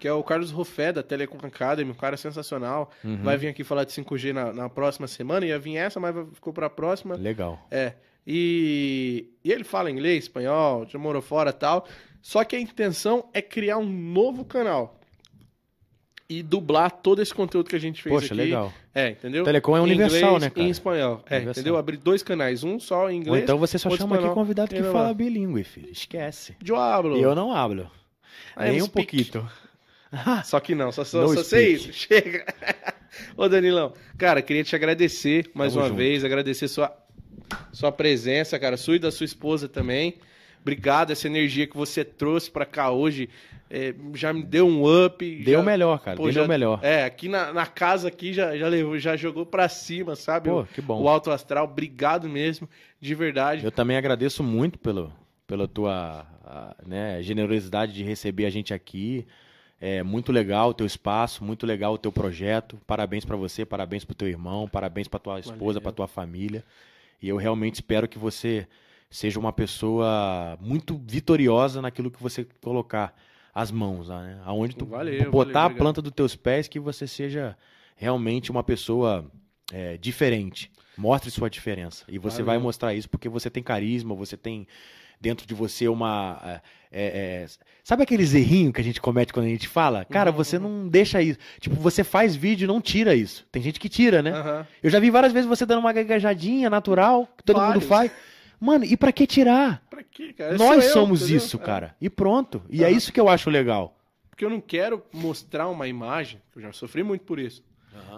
que 0.00 0.08
é 0.08 0.12
o 0.12 0.22
Carlos 0.24 0.50
Rofé, 0.50 0.92
da 0.92 1.02
Telecom 1.02 1.38
Academy, 1.46 1.90
um 1.90 1.94
cara 1.94 2.16
sensacional. 2.16 2.90
Uhum. 3.04 3.22
Vai 3.22 3.36
vir 3.36 3.48
aqui 3.48 3.62
falar 3.62 3.84
de 3.84 3.92
5G 3.92 4.32
na, 4.32 4.52
na 4.52 4.68
próxima 4.68 5.06
semana. 5.06 5.46
Ia 5.46 5.58
vir 5.58 5.76
essa, 5.76 6.00
mas 6.00 6.14
ficou 6.34 6.52
pra 6.52 6.68
próxima. 6.68 7.14
Legal. 7.14 7.64
É. 7.70 7.94
E, 8.26 9.30
e 9.44 9.52
ele 9.52 9.64
fala 9.64 9.90
inglês, 9.90 10.24
espanhol, 10.24 10.86
já 10.88 10.98
morou 10.98 11.22
fora 11.22 11.52
tal. 11.52 11.86
Só 12.20 12.42
que 12.42 12.56
a 12.56 12.60
intenção 12.60 13.28
é 13.32 13.42
criar 13.42 13.78
um 13.78 13.88
novo 13.88 14.44
canal. 14.44 15.00
E 16.38 16.42
dublar 16.42 16.90
todo 16.90 17.20
esse 17.20 17.34
conteúdo 17.34 17.68
que 17.68 17.76
a 17.76 17.78
gente 17.78 18.02
fez 18.02 18.14
Poxa, 18.14 18.26
aqui. 18.26 18.34
legal. 18.34 18.72
É, 18.94 19.10
entendeu? 19.10 19.44
Telecom 19.44 19.76
é 19.76 19.80
universal, 19.80 20.18
inglês 20.36 20.42
né, 20.42 20.50
cara? 20.50 20.66
em 20.66 20.70
espanhol. 20.70 21.24
É, 21.28 21.36
Universal. 21.36 21.50
entendeu? 21.60 21.76
Abrir 21.76 21.96
dois 21.98 22.22
canais, 22.22 22.64
um 22.64 22.78
só 22.80 23.10
em 23.10 23.14
Ou 23.14 23.20
inglês. 23.20 23.42
então 23.44 23.58
você 23.58 23.78
só 23.78 23.90
chama 23.90 24.14
aqui 24.14 24.24
espanhol. 24.24 24.34
convidado 24.34 24.74
que 24.74 24.82
fala 24.84 25.12
bilíngue, 25.12 25.64
filho. 25.64 25.90
Esquece. 25.90 26.54
Eu 26.64 26.76
hablo. 26.76 27.16
E 27.18 27.22
eu 27.22 27.34
não 27.34 27.52
hablo. 27.54 27.90
I 28.56 28.70
Nem 28.70 28.82
um 28.82 28.88
pouquinho. 28.88 29.48
Só 30.44 30.60
que 30.60 30.74
não, 30.74 30.92
só, 30.92 31.04
só, 31.04 31.22
No 31.22 31.34
só 31.34 31.42
sei 31.42 31.72
isso. 31.72 31.90
Chega. 31.94 32.44
Ô, 33.34 33.48
Danilão, 33.48 33.94
cara, 34.18 34.42
queria 34.42 34.62
te 34.62 34.76
agradecer 34.76 35.50
mais 35.54 35.72
Tamo 35.72 35.84
uma 35.84 35.88
junto. 35.88 35.98
vez, 35.98 36.22
agradecer 36.22 36.68
sua, 36.68 36.94
sua 37.72 37.90
presença, 37.90 38.58
cara, 38.58 38.76
sua 38.76 38.96
e 38.96 38.98
da 38.98 39.10
sua 39.10 39.24
esposa 39.24 39.68
também. 39.68 40.18
Obrigado, 40.60 41.10
essa 41.12 41.26
energia 41.26 41.66
que 41.66 41.76
você 41.76 42.04
trouxe 42.04 42.50
pra 42.50 42.66
cá 42.66 42.90
hoje 42.90 43.28
é, 43.74 43.94
já 44.14 44.34
me 44.34 44.42
deu 44.42 44.66
um 44.68 44.82
up. 45.06 45.24
Deu 45.42 45.60
já- 45.60 45.64
melhor, 45.64 45.98
cara. 45.98 46.18
pô, 46.18 46.24
deu 46.24 46.32
já- 46.32 46.46
melhor. 46.46 46.78
É, 46.82 47.04
aqui 47.04 47.26
na, 47.26 47.54
na 47.54 47.64
casa 47.64 48.08
aqui 48.08 48.34
já, 48.34 48.54
já, 48.54 48.68
levou, 48.68 48.98
já 48.98 49.16
jogou 49.16 49.46
pra 49.46 49.66
cima, 49.66 50.14
sabe? 50.14 50.50
Pô, 50.50 50.60
o, 50.60 50.66
que 50.66 50.82
bom. 50.82 51.00
o 51.00 51.08
alto 51.08 51.30
astral. 51.30 51.64
Obrigado 51.64 52.28
mesmo, 52.28 52.68
de 53.00 53.14
verdade. 53.14 53.64
Eu 53.64 53.72
também 53.72 53.96
agradeço 53.96 54.42
muito 54.42 54.78
pelo, 54.78 55.10
pela 55.46 55.66
tua 55.66 56.26
ah, 56.44 56.76
né, 56.86 57.22
generosidade 57.22 57.94
de 57.94 58.02
receber 58.04 58.44
a 58.44 58.50
gente 58.50 58.74
aqui. 58.74 59.26
É 59.80 60.02
muito 60.02 60.30
legal 60.30 60.68
o 60.68 60.74
teu 60.74 60.86
espaço, 60.86 61.42
muito 61.42 61.66
legal 61.66 61.94
o 61.94 61.98
teu 61.98 62.12
projeto. 62.12 62.78
Parabéns 62.86 63.24
pra 63.24 63.36
você, 63.36 63.64
parabéns 63.64 64.04
pro 64.04 64.14
teu 64.14 64.28
irmão, 64.28 64.68
parabéns 64.68 65.08
pra 65.08 65.18
tua 65.18 65.40
esposa, 65.40 65.58
Valeu. 65.58 65.80
pra 65.80 65.92
tua 65.92 66.06
família. 66.06 66.62
E 67.22 67.28
eu 67.28 67.36
realmente 67.38 67.76
espero 67.76 68.06
que 68.06 68.18
você 68.18 68.66
seja 69.10 69.40
uma 69.40 69.52
pessoa 69.52 70.58
muito 70.60 71.00
vitoriosa 71.06 71.80
naquilo 71.82 72.10
que 72.10 72.22
você 72.22 72.46
colocar 72.60 73.14
as 73.54 73.70
mãos, 73.70 74.08
né? 74.08 74.40
Aonde 74.44 74.74
tu 74.74 74.86
Valeu, 74.86 75.30
botar 75.30 75.62
valeu, 75.62 75.76
a 75.76 75.78
planta 75.78 76.00
dos 76.02 76.12
teus 76.12 76.34
pés, 76.34 76.68
que 76.68 76.80
você 76.80 77.06
seja 77.06 77.56
realmente 77.96 78.50
uma 78.50 78.62
pessoa 78.62 79.24
é, 79.72 79.96
diferente. 79.98 80.70
Mostre 80.96 81.30
sua 81.30 81.48
diferença. 81.50 82.04
E 82.08 82.18
você 82.18 82.42
Valeu. 82.42 82.46
vai 82.46 82.58
mostrar 82.58 82.94
isso 82.94 83.08
porque 83.08 83.28
você 83.28 83.48
tem 83.50 83.62
carisma, 83.62 84.14
você 84.14 84.36
tem 84.36 84.66
dentro 85.20 85.46
de 85.46 85.54
você 85.54 85.86
uma. 85.86 86.40
é, 86.44 86.60
é, 86.90 87.42
é, 87.44 87.46
sabe 87.84 88.02
aqueles 88.02 88.34
errinhos 88.34 88.72
que 88.74 88.80
a 88.80 88.84
gente 88.84 89.00
comete 89.00 89.32
quando 89.32 89.46
a 89.46 89.48
gente 89.48 89.68
fala? 89.68 90.04
Cara, 90.04 90.30
Uhum, 90.30 90.36
você 90.36 90.58
não 90.58 90.88
deixa 90.88 91.22
isso. 91.22 91.38
Tipo, 91.60 91.76
você 91.76 92.02
faz 92.02 92.34
vídeo 92.34 92.64
e 92.64 92.68
não 92.68 92.80
tira 92.80 93.14
isso. 93.14 93.46
Tem 93.52 93.62
gente 93.62 93.78
que 93.78 93.88
tira, 93.88 94.20
né? 94.20 94.32
Aham. 94.32 94.66
Eu 94.82 94.90
já 94.90 94.98
vi 94.98 95.08
várias 95.10 95.32
vezes 95.32 95.48
você 95.48 95.64
dando 95.64 95.78
uma 95.78 95.92
gaguejadinha 95.92 96.68
natural, 96.68 97.26
que 97.38 97.44
todo 97.44 97.56
mundo 97.56 97.80
Vários. 97.80 97.84
faz. 97.84 98.10
Mano, 98.64 98.84
e 98.84 98.96
pra 98.96 99.10
que 99.10 99.26
tirar? 99.26 99.82
Pra 99.90 100.02
quê, 100.04 100.32
cara? 100.32 100.56
Nós 100.56 100.68
Sou 100.68 100.82
eu, 100.84 100.92
somos 100.92 101.20
entendeu? 101.22 101.36
isso, 101.38 101.56
É. 101.56 101.60
cara. 101.60 101.96
E 102.00 102.08
pronto. 102.08 102.62
E 102.70 102.84
é 102.84 102.86
Aham. 102.86 102.96
isso 102.96 103.12
que 103.12 103.18
eu 103.20 103.28
acho 103.28 103.50
legal. 103.50 103.96
Porque 104.30 104.44
eu 104.44 104.50
não 104.50 104.60
quero 104.60 105.02
mostrar 105.12 105.68
uma 105.68 105.88
imagem, 105.88 106.40
eu 106.54 106.62
já 106.62 106.72
sofri 106.72 107.02
muito 107.02 107.24
por 107.24 107.38
isso. 107.40 107.62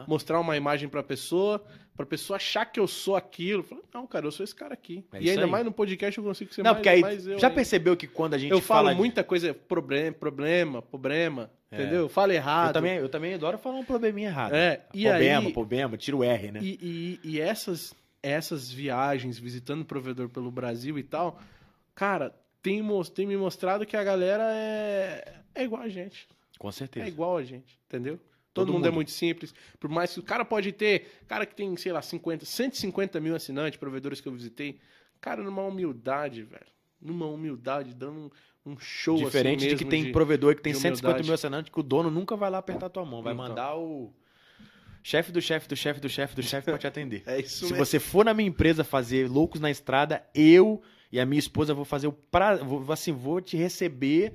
Mostrar 0.07 0.39
uma 0.41 0.57
imagem 0.57 0.89
pra 0.89 1.03
pessoa, 1.03 1.65
pra 1.97 2.05
pessoa 2.07 2.37
achar 2.37 2.65
que 2.67 2.79
eu 2.79 2.87
sou 2.87 3.17
aquilo. 3.17 3.63
Falar, 3.63 3.81
não, 3.93 4.07
cara, 4.07 4.27
eu 4.27 4.31
sou 4.31 4.45
esse 4.45 4.55
cara 4.55 4.75
aqui. 4.75 5.05
É 5.13 5.21
e 5.23 5.31
ainda 5.31 5.45
aí. 5.45 5.51
mais 5.51 5.65
no 5.65 5.73
podcast 5.73 6.19
eu 6.19 6.25
consigo 6.25 6.53
ser 6.55 6.63
Não, 6.63 6.73
mais, 6.73 6.77
porque 6.79 6.89
aí, 6.91 7.01
mais 7.01 7.27
eu 7.27 7.39
já 7.39 7.47
ainda. 7.49 7.55
percebeu 7.57 7.97
que 7.97 8.07
quando 8.07 8.35
a 8.35 8.39
gente 8.39 8.51
Eu 8.53 8.61
falo 8.61 8.91
de- 8.91 8.95
muita 8.97 9.25
coisa, 9.25 9.53
problema, 9.55 10.13
problema, 10.13 10.83
problema, 10.83 11.51
É. 11.73 11.81
entendeu? 11.81 12.01
Eu 12.03 12.09
falo 12.09 12.33
errado. 12.33 12.69
Eu 12.69 12.73
também, 12.75 12.97
eu 12.99 13.09
também 13.09 13.35
adoro 13.35 13.57
falar 13.59 13.77
um 13.77 13.85
probleminha 13.85 14.29
errado. 14.29 14.55
É, 14.55 14.83
e 14.93 15.05
problema, 15.05 15.49
aí- 15.49 15.53
problema, 15.53 15.97
tira 15.97 16.17
o 16.17 16.23
R, 16.23 16.53
né? 16.53 16.61
E, 16.63 16.79
e- 17.25 17.31
e 17.31 17.41
essas, 17.41 17.95
essas 18.29 18.71
viagens, 18.71 19.39
visitando 19.39 19.85
provedor 19.85 20.29
pelo 20.29 20.51
Brasil 20.51 20.99
e 20.99 21.03
tal, 21.03 21.41
cara, 21.95 22.35
tem, 22.63 22.83
tem 23.15 23.27
me 23.27 23.37
mostrado 23.37 23.85
que 23.85 23.97
a 23.97 24.03
galera 24.05 24.45
é, 24.55 25.41
é 25.55 25.65
igual 25.65 25.83
a 25.83 25.89
gente. 25.89 26.27
Com 26.59 26.73
certeza. 26.73 27.05
É 27.05 27.09
igual 27.09 27.37
a 27.37 27.43
gente, 27.45 27.79
entendeu? 27.87 28.17
Todo, 28.53 28.67
Todo 28.67 28.73
mundo, 28.73 28.87
é 28.87 28.89
mundo. 28.89 28.95
muito 28.97 29.11
simples. 29.11 29.53
Por 29.81 29.91
mais 29.91 30.15
que 30.15 30.21
o 30.21 30.23
cara 30.23 30.45
pode 30.45 30.73
ter, 30.73 31.09
cara 31.27 31.45
que 31.45 31.55
tem, 31.55 31.77
sei 31.77 31.93
lá, 31.93 32.01
50, 32.01 32.45
150 32.45 33.21
mil 33.21 33.35
assinantes, 33.35 33.79
provedores 33.79 34.21
que 34.21 34.29
eu 34.29 34.33
visitei, 34.33 34.79
cara, 35.21 35.43
numa 35.43 35.63
humildade, 35.63 36.43
velho. 36.45 36.65
Numa 37.03 37.27
humildade, 37.27 37.93
dando 37.95 38.31
um, 38.65 38.73
um 38.73 38.79
show 38.79 39.17
Diferente 39.19 39.67
assim 39.67 39.77
de 39.77 39.85
que 39.85 39.91
tem 39.91 40.11
provedor 40.13 40.55
que 40.55 40.63
tem 40.63 40.73
de 40.73 40.79
150 40.79 41.07
humildade. 41.07 41.27
mil 41.27 41.35
assinantes 41.35 41.73
que 41.73 41.81
o 41.81 41.83
dono 41.83 42.11
nunca 42.11 42.37
vai 42.37 42.49
lá 42.49 42.59
apertar 42.59 42.89
tua 42.89 43.05
mão. 43.05 43.23
Vai 43.23 43.35
Então. 43.35 43.49
mandar 43.49 43.77
o 43.77 44.15
chefe 45.05 45.31
do 45.31 45.41
chefe 45.41 45.69
do 45.69 45.77
chefe 45.77 46.01
do 46.01 46.09
chefe 46.09 46.35
do 46.35 46.43
chefe 46.43 46.65
pra 46.65 46.79
te 46.79 46.87
atender. 46.89 47.23
É 47.29 47.39
isso 47.41 47.67
Se 47.67 47.73
mesmo. 47.73 47.77
você 47.87 48.01
for 48.01 48.25
na 48.25 48.33
minha 48.35 48.49
empresa 48.49 48.83
fazer 48.83 49.29
Loucos 49.31 49.61
na 49.61 49.71
Estrada, 49.71 50.25
eu 50.35 50.83
e 51.13 51.21
a 51.21 51.27
minha 51.27 51.39
esposa 51.39 51.73
vou 51.75 51.85
fazer 51.85 52.07
o 52.09 52.13
pra... 52.13 52.57
vou, 52.57 52.91
assim, 52.91 53.13
vou 53.13 53.41
te 53.41 53.57
receber 53.57 54.33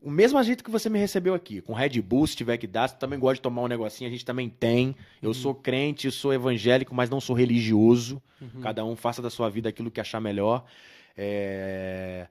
o 0.00 0.10
mesmo 0.10 0.40
jeito 0.42 0.62
que 0.62 0.70
você 0.70 0.88
me 0.90 0.98
recebeu 0.98 1.32
aqui, 1.34 1.60
com 1.62 1.72
Red 1.72 2.00
Bull, 2.02 2.26
se 2.26 2.36
tiver 2.36 2.58
que 2.58 2.66
dar, 2.66 2.88
se 2.88 2.98
também 2.98 3.18
gosta 3.18 3.36
de 3.36 3.40
tomar 3.40 3.62
um 3.62 3.68
negocinho, 3.68 4.06
a 4.08 4.12
gente 4.12 4.22
também 4.24 4.50
tem. 4.50 4.94
Eu 5.22 5.28
Uhum. 5.28 5.34
sou 5.34 5.54
crente, 5.54 6.10
sou 6.10 6.32
evangélico, 6.32 6.94
mas 6.94 7.08
não 7.08 7.20
sou 7.22 7.34
religioso. 7.34 8.22
Uhum. 8.40 8.60
Cada 8.60 8.84
um 8.84 8.94
faça 8.96 9.22
da 9.22 9.30
sua 9.30 9.48
vida 9.48 9.70
aquilo 9.70 9.90
que 9.90 10.00
achar 10.00 10.20
melhor. 10.20 10.64
É, 11.16 12.26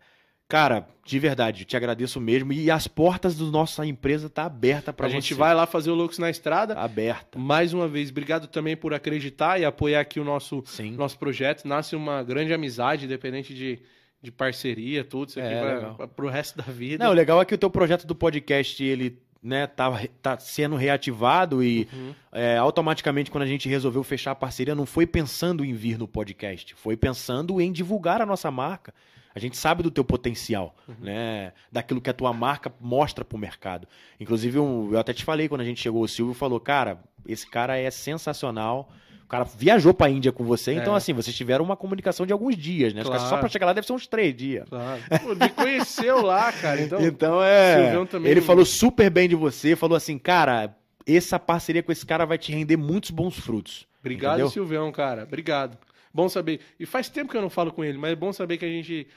Cara, 0.47 0.87
de 1.05 1.17
verdade, 1.17 1.63
eu 1.63 1.65
te 1.65 1.75
agradeço 1.75 2.21
mesmo. 2.21 2.53
E 2.53 2.69
as 2.69 2.87
portas 2.87 3.35
da 3.37 3.45
nossa 3.45 3.85
empresa 3.85 4.29
tá 4.29 4.43
aberta 4.45 4.93
para 4.93 5.07
A 5.07 5.09
você. 5.09 5.15
gente 5.15 5.33
vai 5.33 5.53
lá 5.53 5.65
fazer 5.65 5.89
o 5.89 5.95
Loucos 5.95 6.19
na 6.19 6.29
Estrada. 6.29 6.75
Aberta. 6.75 7.39
Mais 7.39 7.73
uma 7.73 7.87
vez, 7.87 8.09
obrigado 8.11 8.47
também 8.47 8.77
por 8.77 8.93
acreditar 8.93 9.59
e 9.59 9.65
apoiar 9.65 10.01
aqui 10.01 10.19
o 10.19 10.23
nosso, 10.23 10.61
Sim. 10.65 10.91
nosso 10.91 11.17
projeto. 11.17 11.67
Nasce 11.67 11.95
uma 11.95 12.21
grande 12.23 12.53
amizade, 12.53 13.05
independente 13.05 13.53
de, 13.53 13.79
de 14.21 14.31
parceria, 14.31 15.03
tudo. 15.03 15.29
Isso 15.29 15.39
aqui 15.39 15.47
É, 15.53 15.59
vai 15.61 15.75
legal. 15.75 15.95
vai 15.95 16.07
pro 16.07 16.29
resto 16.29 16.57
da 16.57 16.63
vida. 16.71 17.03
Não, 17.03 17.11
o 17.11 17.15
legal 17.15 17.41
é 17.41 17.45
que 17.45 17.55
o 17.55 17.57
teu 17.57 17.71
projeto 17.71 18.05
do 18.05 18.13
podcast, 18.13 18.83
ele, 18.83 19.17
né, 19.41 19.65
tá, 19.65 19.91
tá 20.21 20.37
sendo 20.37 20.75
reativado 20.75 21.63
e 21.63 21.87
Uhum. 21.91 22.13
é, 22.31 22.57
automaticamente 22.57 23.31
quando 23.31 23.43
a 23.43 23.47
gente 23.47 23.67
resolveu 23.67 24.03
fechar 24.03 24.31
a 24.31 24.35
parceria, 24.35 24.75
não 24.75 24.85
foi 24.85 25.07
pensando 25.07 25.65
em 25.65 25.73
vir 25.73 25.97
no 25.97 26.07
podcast, 26.07 26.75
foi 26.75 26.95
pensando 26.95 27.59
em 27.59 27.71
divulgar 27.71 28.21
a 28.21 28.25
nossa 28.25 28.51
marca. 28.51 28.93
A 29.35 29.39
gente 29.39 29.57
sabe 29.57 29.81
do 29.83 29.89
teu 29.91 30.03
potencial, 30.03 30.75
né? 30.99 31.51
Daquilo 31.71 31.99
que 32.01 32.09
a 32.09 32.13
tua 32.13 32.31
marca 32.33 32.71
mostra 32.79 33.25
pro 33.25 33.37
mercado. 33.37 33.87
Inclusive, 34.19 34.57
eu 34.57 34.97
até 34.99 35.13
te 35.13 35.23
falei 35.23 35.49
quando 35.49 35.61
a 35.61 35.65
gente 35.65 35.81
chegou, 35.81 36.03
o 36.03 36.07
Silvio 36.07 36.33
falou, 36.35 36.59
cara, 36.59 36.99
esse 37.27 37.47
cara 37.49 37.77
é 37.77 37.89
sensacional. 37.89 38.89
O 39.23 39.27
cara 39.33 39.45
viajou 39.45 39.93
pra 39.95 40.09
Índia 40.09 40.31
com 40.31 40.43
você, 40.43 40.73
então 40.73 40.93
É. 40.93 40.97
assim, 40.97 41.11
vocês 41.13 41.35
tiveram 41.35 41.65
uma 41.65 41.75
comunicação 41.75 42.23
de 42.25 42.31
alguns 42.33 42.55
dias, 42.55 42.93
né? 42.93 43.03
Claro. 43.03 43.23
Só 43.29 43.37
pra 43.37 43.49
chegar 43.49 43.65
lá 43.65 43.73
deve 43.73 43.87
ser 43.87 43.93
uns 43.93 44.05
três 44.05 44.35
dias. 44.35 44.69
Claro. 44.69 45.01
Pô, 45.23 45.33
me 45.33 45.49
conheceu 45.49 46.21
lá, 46.21 46.51
cara. 46.51 46.81
Então, 46.81 47.01
Então 47.01 47.41
é. 47.43 47.95
Ele 48.25 48.41
falou 48.41 48.63
super 48.65 49.09
bem 49.09 49.27
de 49.27 49.35
você, 49.35 49.75
falou 49.75 49.95
assim, 49.97 50.19
cara, 50.19 50.75
essa 51.07 51.39
parceria 51.39 51.81
com 51.81 51.91
esse 51.91 52.05
cara 52.05 52.25
vai 52.25 52.37
te 52.37 52.51
render 52.51 52.77
muitos 52.77 53.09
bons 53.09 53.35
frutos. 53.39 53.87
obrigado, 54.01 54.33
entendeu? 54.33 54.49
Silvião, 54.51 54.91
cara. 54.91 55.23
Obrigado. 55.23 55.77
Bom 56.13 56.29
saber. 56.29 56.59
E 56.79 56.85
faz 56.85 57.09
tempo 57.09 57.31
que 57.31 57.37
eu 57.37 57.41
não 57.41 57.49
falo 57.49 57.71
com 57.71 57.83
ele, 57.83 57.97
mas 57.97 58.11
é 58.11 58.15
bom 58.15 58.31
saber 58.31 58.57
que 58.57 58.65
a 58.65 58.69
gente 58.69 59.07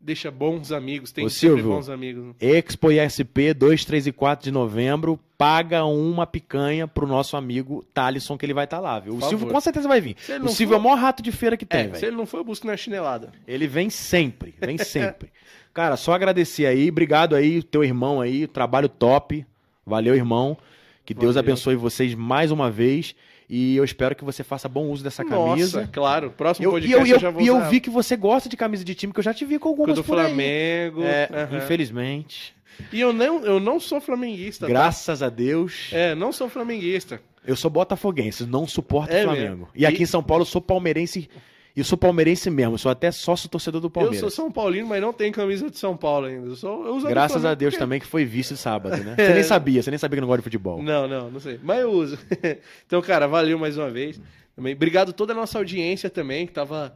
deixa 0.00 0.30
bons 0.30 0.70
amigos. 0.72 1.10
Tem 1.12 1.24
Ô, 1.24 1.30
sempre 1.30 1.56
Silvio. 1.56 1.72
bons 1.74 1.88
amigos. 1.88 2.24
né? 2.26 2.34
Expo 2.40 2.90
ISP 2.92 3.54
2, 3.54 3.84
3 3.84 4.06
e 4.08 4.12
4 4.12 4.44
de 4.44 4.50
novembro, 4.52 5.18
paga 5.38 5.84
uma 5.84 6.26
picanha 6.26 6.86
pro 6.86 7.06
nosso 7.06 7.36
amigo 7.36 7.84
Thalisson, 7.94 8.36
que 8.36 8.44
ele 8.44 8.52
vai 8.54 8.64
estar 8.64 8.80
lá, 8.80 9.00
viu? 9.00 9.14
O 9.14 9.18
Por 9.18 9.28
Silvio 9.28 9.38
favor. 9.46 9.54
com 9.54 9.60
certeza 9.60 9.88
vai 9.88 10.00
vir. 10.00 10.16
O 10.42 10.48
Silvio 10.48 10.68
for- 10.68 10.74
é 10.74 10.78
o 10.78 10.82
maior 10.82 10.96
rato 10.98 11.22
de 11.22 11.32
feira 11.32 11.56
que 11.56 11.64
tem, 11.64 11.80
É, 11.80 11.84
velho. 11.84 11.96
se 11.98 12.06
ele 12.06 12.16
não 12.16 12.26
for, 12.26 12.38
eu 12.38 12.44
busco 12.44 12.66
na 12.66 12.76
chinelada. 12.76 13.32
Ele 13.46 13.66
vem 13.66 13.88
sempre, 13.90 14.54
vem 14.60 14.76
sempre. 14.78 15.30
Cara, 15.72 15.96
só 15.96 16.12
agradecer 16.12 16.66
aí, 16.66 16.90
obrigado 16.90 17.34
aí, 17.34 17.62
teu 17.62 17.82
irmão 17.82 18.20
aí, 18.20 18.46
trabalho 18.46 18.88
top. 18.90 19.46
Valeu, 19.86 20.14
irmão. 20.14 20.56
Que 21.04 21.14
Deus 21.14 21.34
Valeu. 21.34 21.50
abençoe 21.52 21.74
vocês 21.76 22.14
mais 22.14 22.50
uma 22.52 22.70
vez. 22.70 23.14
E 23.54 23.76
eu 23.76 23.84
espero 23.84 24.16
que 24.16 24.24
você 24.24 24.42
faça 24.42 24.66
bom 24.66 24.86
uso 24.88 25.04
dessa 25.04 25.22
camisa. 25.22 25.80
Nossa, 25.80 25.92
claro. 25.92 26.30
Próximo 26.30 26.66
Eu, 26.66 26.70
podcast 26.70 27.10
eu, 27.10 27.14
eu, 27.16 27.20
já 27.20 27.28
eu, 27.28 27.32
vou 27.32 27.42
e 27.42 27.46
eu 27.46 27.60
vi 27.68 27.80
que 27.80 27.90
você 27.90 28.16
gosta 28.16 28.48
de 28.48 28.56
camisa 28.56 28.82
de 28.82 28.94
time, 28.94 29.12
que 29.12 29.18
eu 29.18 29.22
já 29.24 29.34
te 29.34 29.44
vi 29.44 29.58
com 29.58 29.68
algumas 29.68 29.94
do 29.94 30.02
por. 30.02 30.16
Flamengo. 30.16 31.02
É, 31.04 31.28
aham. 31.30 31.58
Infelizmente. 31.58 32.54
E 32.90 32.98
eu 32.98 33.12
não, 33.12 33.44
eu 33.44 33.60
não 33.60 33.78
sou 33.78 34.00
flamenguista. 34.00 34.64
tá? 34.66 34.72
Graças 34.72 35.22
a 35.22 35.28
Deus. 35.28 35.90
É, 35.92 36.14
não 36.14 36.32
sou 36.32 36.48
flamenguista. 36.48 37.20
Eu 37.46 37.54
sou 37.54 37.70
botafoguense, 37.70 38.46
não 38.46 38.66
suporto 38.66 39.12
o 39.12 39.16
É 39.16 39.24
Flamengo. 39.24 39.44
mesmo. 39.48 39.68
E 39.74 39.84
aqui 39.84 39.98
E- 40.00 40.02
em 40.04 40.06
São 40.06 40.22
Paulo 40.22 40.42
eu 40.42 40.46
sou 40.46 40.62
palmeirense. 40.62 41.28
E 41.74 41.80
eu 41.80 41.84
sou 41.84 41.96
palmeirense 41.96 42.50
mesmo, 42.50 42.74
eu 42.74 42.78
sou 42.78 42.90
até 42.92 43.10
sócio 43.10 43.48
torcedor 43.48 43.80
do 43.80 43.86
Eu 43.86 43.90
Palmeiras. 43.90 44.20
sou 44.20 44.30
São 44.30 44.52
Paulino, 44.52 44.86
mas 44.88 45.00
não 45.00 45.12
tenho 45.12 45.32
camisa 45.32 45.70
de 45.70 45.78
São 45.78 45.96
Paulo 45.96 46.26
ainda. 46.26 46.48
Eu, 46.48 46.56
sou, 46.56 46.86
eu 46.86 47.00
Graças 47.08 47.44
a 47.46 47.54
Deus 47.54 47.72
porque- 47.74 47.82
também 47.84 47.98
que 48.00 48.06
foi 48.06 48.24
vice 48.26 48.56
sábado, 48.56 49.02
né? 49.02 49.14
Você 49.18 49.32
nem 49.34 49.42
sabia, 49.42 49.82
você 49.82 49.90
nem 49.90 49.98
sabia 49.98 50.16
que 50.16 50.20
não 50.20 50.28
gosta 50.28 50.40
de 50.40 50.44
futebol. 50.44 50.82
Não, 50.82 51.08
não, 51.08 51.30
não 51.30 51.40
sei. 51.40 51.58
Mas 51.62 51.80
eu 51.80 51.90
uso. 51.90 52.18
então, 52.86 53.00
cara, 53.00 53.26
valeu 53.26 53.58
mais 53.58 53.78
uma 53.78 53.90
vez. 53.90 54.20
Também. 54.54 54.74
Obrigado 54.74 55.10
a 55.10 55.12
toda 55.12 55.32
a 55.32 55.36
nossa 55.36 55.56
audiência 55.58 56.10
também, 56.10 56.46
que 56.46 56.52
tava 56.52 56.94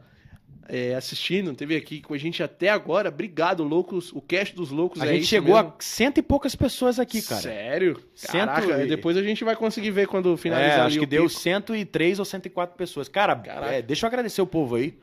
é, 0.69 0.95
assistindo, 0.95 1.53
teve 1.53 1.75
aqui 1.75 2.01
com 2.01 2.13
a 2.13 2.17
gente 2.17 2.43
até 2.43 2.69
agora. 2.69 3.09
Obrigado, 3.09 3.63
loucos. 3.63 4.11
O 4.13 4.21
cast 4.21 4.55
dos 4.55 4.69
loucos 4.69 5.01
A 5.01 5.05
é 5.07 5.13
gente 5.13 5.25
chegou 5.25 5.55
mesmo. 5.55 5.69
a 5.69 5.83
cento 5.83 6.17
e 6.17 6.21
poucas 6.21 6.55
pessoas 6.55 6.99
aqui, 6.99 7.21
cara. 7.21 7.41
Sério? 7.41 7.99
Cento 8.13 8.45
Caraca, 8.47 8.83
e- 8.83 8.87
depois 8.87 9.15
a 9.17 9.23
gente 9.23 9.43
vai 9.43 9.55
conseguir 9.55 9.91
ver 9.91 10.07
quando 10.07 10.33
É, 10.33 10.37
finalizar 10.37 10.79
ali 10.79 10.87
acho 10.87 10.99
que 10.99 11.05
deu 11.05 11.23
pico. 11.27 11.39
103 11.39 12.19
ou 12.19 12.25
104 12.25 12.75
pessoas. 12.77 13.07
Cara, 13.07 13.41
é, 13.71 13.81
deixa 13.81 14.05
eu 14.05 14.07
agradecer 14.07 14.41
o 14.41 14.47
povo 14.47 14.75
aí. 14.75 14.97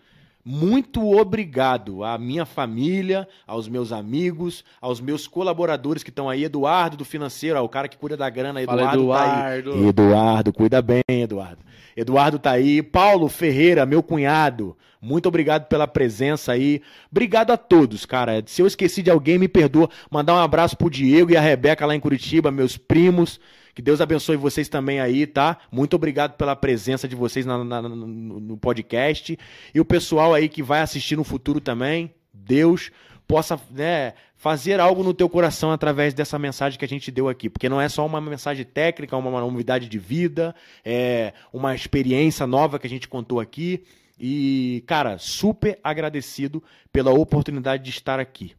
Muito 0.46 1.02
obrigado 1.16 2.04
à 2.04 2.18
minha 2.18 2.44
família, 2.44 3.26
aos 3.46 3.66
meus 3.66 3.92
amigos, 3.92 4.62
aos 4.78 5.00
meus 5.00 5.26
colaboradores 5.26 6.02
que 6.02 6.10
estão 6.10 6.28
aí. 6.28 6.44
Eduardo 6.44 6.98
do 6.98 7.04
financeiro, 7.04 7.58
ó, 7.58 7.62
o 7.64 7.68
cara 7.68 7.88
que 7.88 7.96
cuida 7.96 8.14
da 8.14 8.28
grana. 8.28 8.62
Fala, 8.66 8.82
Eduardo, 8.82 9.08
tá 9.08 9.48
aí. 9.52 9.58
Eduardo. 9.60 9.88
Eduardo, 9.88 10.52
cuida 10.52 10.82
bem, 10.82 11.02
Eduardo. 11.08 11.64
Eduardo 11.96 12.38
tá 12.38 12.50
aí. 12.52 12.82
Paulo 12.82 13.28
Ferreira, 13.28 13.84
meu 13.86 14.02
cunhado. 14.02 14.76
Muito 15.00 15.28
obrigado 15.28 15.66
pela 15.66 15.86
presença 15.86 16.52
aí. 16.52 16.80
Obrigado 17.10 17.50
a 17.50 17.56
todos, 17.56 18.06
cara. 18.06 18.42
Se 18.46 18.62
eu 18.62 18.66
esqueci 18.66 19.02
de 19.02 19.10
alguém, 19.10 19.38
me 19.38 19.48
perdoa. 19.48 19.88
Mandar 20.10 20.34
um 20.34 20.38
abraço 20.38 20.76
pro 20.76 20.88
Diego 20.88 21.30
e 21.30 21.36
a 21.36 21.40
Rebeca 21.40 21.84
lá 21.84 21.94
em 21.94 22.00
Curitiba, 22.00 22.50
meus 22.50 22.76
primos. 22.78 23.38
Que 23.74 23.82
Deus 23.82 24.00
abençoe 24.00 24.36
vocês 24.36 24.68
também 24.68 25.00
aí, 25.00 25.26
tá? 25.26 25.58
Muito 25.70 25.94
obrigado 25.94 26.36
pela 26.36 26.54
presença 26.56 27.06
de 27.08 27.16
vocês 27.16 27.44
na- 27.44 27.62
na- 27.64 27.82
no, 27.82 27.96
no 28.40 28.56
podcast. 28.56 29.36
E 29.74 29.80
o 29.80 29.84
pessoal 29.84 30.32
aí 30.32 30.48
que 30.48 30.62
vai 30.62 30.80
assistir 30.80 31.16
no 31.16 31.24
futuro 31.24 31.60
também. 31.60 32.14
Deus 32.32 32.90
possa 33.26 33.60
né, 33.70 34.14
fazer 34.36 34.80
algo 34.80 35.02
no 35.02 35.14
teu 35.14 35.28
coração 35.28 35.72
através 35.72 36.12
dessa 36.14 36.38
mensagem 36.38 36.78
que 36.78 36.84
a 36.84 36.88
gente 36.88 37.10
deu 37.10 37.28
aqui. 37.28 37.48
Porque 37.48 37.68
não 37.68 37.80
é 37.80 37.88
só 37.88 38.04
uma 38.04 38.20
mensagem 38.20 38.64
técnica, 38.64 39.16
uma, 39.16 39.30
uma 39.30 39.40
novidade 39.40 39.88
de 39.88 39.98
vida, 39.98 40.54
é 40.84 41.32
uma 41.52 41.74
experiência 41.74 42.46
nova 42.46 42.78
que 42.78 42.86
a 42.86 42.90
gente 42.90 43.08
contou 43.08 43.40
aqui. 43.40 43.84
E, 44.18 44.84
cara, 44.86 45.18
super 45.18 45.78
agradecido 45.82 46.62
pela 46.92 47.10
oportunidade 47.10 47.82
de 47.82 47.90
estar 47.90 48.20
aqui. 48.20 48.54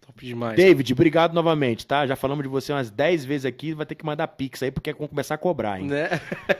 Top 0.00 0.26
demais. 0.26 0.56
David, 0.56 0.92
obrigado 0.92 1.32
novamente, 1.32 1.86
tá? 1.86 2.06
Já 2.06 2.16
falamos 2.16 2.42
de 2.42 2.48
você 2.48 2.72
umas 2.72 2.90
10 2.90 3.24
vezes 3.24 3.46
aqui, 3.46 3.72
vai 3.72 3.86
ter 3.86 3.94
que 3.94 4.04
mandar 4.04 4.26
pix 4.28 4.62
aí, 4.62 4.70
porque 4.70 4.92
vamos 4.92 5.08
começar 5.08 5.36
a 5.36 5.38
cobrar, 5.38 5.80
hein? 5.80 5.86
Né? 5.86 6.08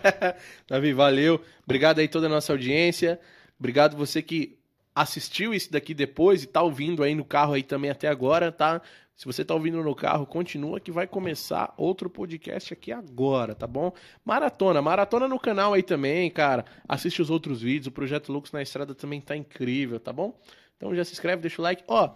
Davi, 0.66 0.93
valeu. 0.93 1.43
Obrigado 1.64 1.98
aí 1.98 2.09
toda 2.09 2.27
a 2.27 2.31
nossa 2.31 2.52
audiência. 2.52 3.20
Obrigado 3.59 3.97
você 3.97 4.23
que 4.23 4.56
assistiu 4.94 5.55
isso 5.55 5.70
daqui 5.73 5.94
depois 5.94 6.43
e 6.43 6.47
tá 6.47 6.62
ouvindo 6.62 7.02
aí 7.02 7.14
no 7.14 7.24
carro 7.24 7.55
aí 7.55 7.62
também 7.62 7.90
até 7.90 8.09
agora, 8.09 8.51
tá? 8.52 8.81
Se 9.14 9.27
você 9.27 9.44
tá 9.44 9.55
ouvindo 9.55 9.82
no 9.82 9.94
carro, 9.94 10.27
continua 10.27 10.81
que 10.81 10.90
vai 10.90 11.06
começar 11.06 11.73
outro 11.77 12.10
podcast 12.10 12.73
aqui 12.73 12.90
agora, 12.90 13.55
tá 13.55 13.66
bom? 13.66 13.93
Maratona, 14.24 14.82
maratona 14.82 15.28
no 15.28 15.39
canal 15.39 15.74
aí 15.74 15.82
também, 15.82 16.28
cara. 16.31 16.64
Assiste 16.89 17.23
os 17.23 17.31
outros 17.31 17.60
vídeos, 17.62 17.86
o 17.86 17.93
Projeto 17.93 18.32
Loucos 18.32 18.51
na 18.52 18.62
Estrada 18.62 18.94
também 18.94 19.20
tá 19.20 19.36
incrível, 19.36 20.01
tá 20.01 20.12
bom? 20.12 20.35
Então 20.77 20.94
já 20.94 21.05
se 21.05 21.12
inscreve, 21.12 21.43
deixa 21.43 21.60
o 21.60 21.62
like. 21.62 21.85
Ó, 21.86 22.10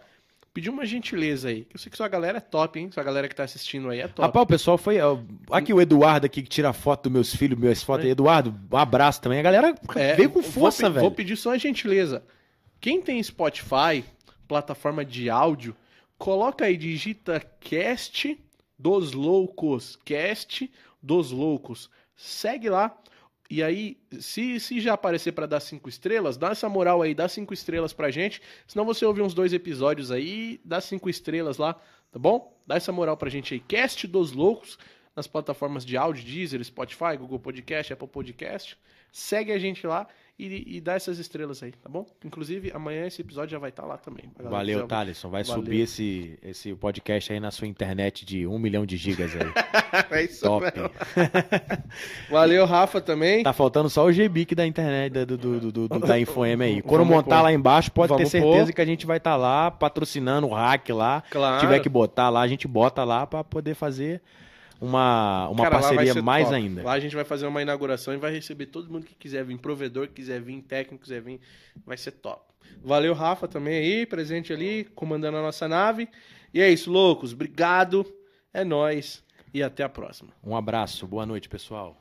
pedi 0.52 0.68
uma 0.70 0.84
gentileza 0.86 1.48
aí, 1.50 1.66
eu 1.72 1.78
sei 1.78 1.90
que 1.90 1.96
sua 1.96 2.08
galera 2.08 2.38
é 2.38 2.40
top, 2.40 2.80
hein? 2.80 2.90
Sua 2.90 3.04
galera 3.04 3.28
que 3.28 3.36
tá 3.36 3.44
assistindo 3.44 3.88
aí 3.90 4.00
é 4.00 4.08
top. 4.08 4.22
Rapaz, 4.22 4.42
o 4.42 4.46
pessoal 4.48 4.78
foi. 4.78 4.98
ó, 5.00 5.18
Aqui 5.52 5.72
o 5.72 5.80
Eduardo 5.80 6.26
aqui 6.26 6.42
que 6.42 6.48
tira 6.48 6.72
foto 6.72 7.04
dos 7.04 7.12
meus 7.12 7.36
filhos, 7.36 7.58
minhas 7.58 7.82
fotos. 7.84 8.06
aí. 8.06 8.10
Eduardo, 8.10 8.52
um 8.72 8.76
abraço 8.76 9.20
também. 9.20 9.38
A 9.38 9.42
galera 9.42 9.74
É, 9.94 10.14
veio 10.14 10.30
com 10.30 10.40
vou 10.40 10.50
força, 10.50 10.86
pe- 10.88 10.94
velho. 10.94 11.02
Vou 11.02 11.10
pedir 11.12 11.36
só 11.36 11.50
uma 11.50 11.58
gentileza. 11.58 12.24
Quem 12.80 13.00
tem 13.00 13.22
Spotify, 13.22 14.04
plataforma 14.46 15.04
de 15.04 15.28
áudio, 15.30 15.76
coloca 16.18 16.64
aí, 16.64 16.76
digita 16.76 17.40
cast 17.60 18.38
dos 18.78 19.12
loucos, 19.12 19.96
cast 20.04 20.70
dos 21.02 21.30
loucos. 21.30 21.90
Segue 22.14 22.68
lá. 22.68 22.96
E 23.48 23.62
aí, 23.62 23.96
se, 24.18 24.58
se 24.58 24.80
já 24.80 24.94
aparecer 24.94 25.32
para 25.32 25.46
dar 25.46 25.60
cinco 25.60 25.88
estrelas, 25.88 26.36
dá 26.36 26.50
essa 26.50 26.68
moral 26.68 27.00
aí, 27.00 27.14
dá 27.14 27.28
cinco 27.28 27.54
estrelas 27.54 27.92
pra 27.92 28.10
gente. 28.10 28.42
Senão 28.66 28.84
você 28.84 29.04
ouve 29.04 29.22
uns 29.22 29.34
dois 29.34 29.52
episódios 29.52 30.10
aí, 30.10 30.60
dá 30.64 30.80
cinco 30.80 31.08
estrelas 31.08 31.56
lá, 31.56 31.74
tá 32.10 32.18
bom? 32.18 32.60
Dá 32.66 32.74
essa 32.74 32.90
moral 32.90 33.16
pra 33.16 33.30
gente 33.30 33.54
aí. 33.54 33.60
Cast 33.60 34.06
dos 34.08 34.32
Loucos, 34.32 34.76
nas 35.14 35.28
plataformas 35.28 35.84
de 35.84 35.96
áudio, 35.96 36.24
Deezer, 36.24 36.62
Spotify, 36.64 37.16
Google 37.16 37.38
Podcast, 37.38 37.92
Apple 37.92 38.08
Podcast. 38.08 38.76
Segue 39.12 39.52
a 39.52 39.58
gente 39.58 39.86
lá 39.86 40.08
e, 40.38 40.76
e 40.76 40.80
dá 40.80 40.94
essas 40.94 41.18
estrelas 41.18 41.62
aí, 41.62 41.72
tá 41.72 41.88
bom? 41.88 42.04
Inclusive, 42.24 42.70
amanhã 42.74 43.06
esse 43.06 43.22
episódio 43.22 43.50
já 43.52 43.58
vai 43.58 43.70
estar 43.70 43.84
lá 43.86 43.96
também. 43.96 44.24
Valeu, 44.42 44.78
quiser- 44.80 44.86
Thaleson. 44.88 45.30
Vai 45.30 45.44
Valeu. 45.44 45.62
subir 45.62 45.80
esse, 45.80 46.38
esse 46.42 46.74
podcast 46.74 47.32
aí 47.32 47.40
na 47.40 47.50
sua 47.50 47.66
internet 47.66 48.24
de 48.26 48.46
um 48.46 48.58
milhão 48.58 48.84
de 48.84 48.96
gigas 48.96 49.32
aí. 49.34 49.46
É 50.10 50.24
isso 50.24 50.42
Top. 50.44 50.62
mesmo. 50.62 50.90
Valeu, 52.30 52.66
Rafa, 52.66 53.00
também. 53.00 53.42
Tá 53.42 53.52
faltando 53.52 53.88
só 53.88 54.06
o 54.06 54.12
GBIC 54.12 54.54
da 54.54 54.66
internet, 54.66 55.12
da- 55.12 55.24
do, 55.24 55.36
do, 55.38 55.72
do, 55.72 55.88
do- 55.88 55.98
da 56.00 56.18
InfoM 56.20 56.60
aí. 56.60 56.82
Quando 56.82 56.98
Vamos 57.04 57.08
montar 57.16 57.36
pôr. 57.36 57.42
lá 57.44 57.52
embaixo, 57.52 57.90
pode 57.90 58.08
Vamos 58.10 58.24
ter 58.24 58.30
certeza 58.30 58.66
pôr. 58.66 58.72
que 58.74 58.80
a 58.80 58.84
gente 58.84 59.06
vai 59.06 59.16
estar 59.18 59.36
lá 59.36 59.70
patrocinando 59.70 60.46
o 60.48 60.54
hack 60.54 60.88
lá. 60.90 61.22
Claro. 61.30 61.60
Se 61.60 61.66
tiver 61.66 61.80
que 61.80 61.88
botar 61.88 62.28
lá, 62.28 62.40
a 62.42 62.48
gente 62.48 62.66
bota 62.68 63.04
lá 63.04 63.26
pra 63.26 63.42
poder 63.42 63.74
fazer 63.74 64.20
uma, 64.80 65.48
uma 65.48 65.64
Cara, 65.64 65.78
parceria 65.80 66.22
mais 66.22 66.44
top. 66.44 66.56
ainda. 66.56 66.82
Lá 66.82 66.92
a 66.92 67.00
gente 67.00 67.14
vai 67.14 67.24
fazer 67.24 67.46
uma 67.46 67.62
inauguração 67.62 68.14
e 68.14 68.16
vai 68.16 68.32
receber 68.32 68.66
todo 68.66 68.90
mundo 68.90 69.06
que 69.06 69.14
quiser 69.14 69.44
vir, 69.44 69.58
provedor 69.58 70.08
que 70.08 70.14
quiser 70.14 70.40
vir, 70.40 70.60
técnico 70.62 71.02
que 71.02 71.08
quiser 71.08 71.22
vir, 71.22 71.40
vai 71.84 71.96
ser 71.96 72.12
top. 72.12 72.44
Valeu, 72.84 73.14
Rafa, 73.14 73.48
também 73.48 73.76
aí, 73.76 74.06
presente 74.06 74.52
ali, 74.52 74.84
comandando 74.94 75.38
a 75.38 75.42
nossa 75.42 75.66
nave. 75.66 76.08
E 76.52 76.60
é 76.60 76.70
isso, 76.70 76.90
loucos. 76.90 77.32
Obrigado. 77.32 78.06
É 78.52 78.64
nóis. 78.64 79.24
E 79.52 79.62
até 79.62 79.82
a 79.82 79.88
próxima. 79.88 80.30
Um 80.44 80.56
abraço, 80.56 81.06
boa 81.06 81.24
noite, 81.24 81.48
pessoal. 81.48 81.96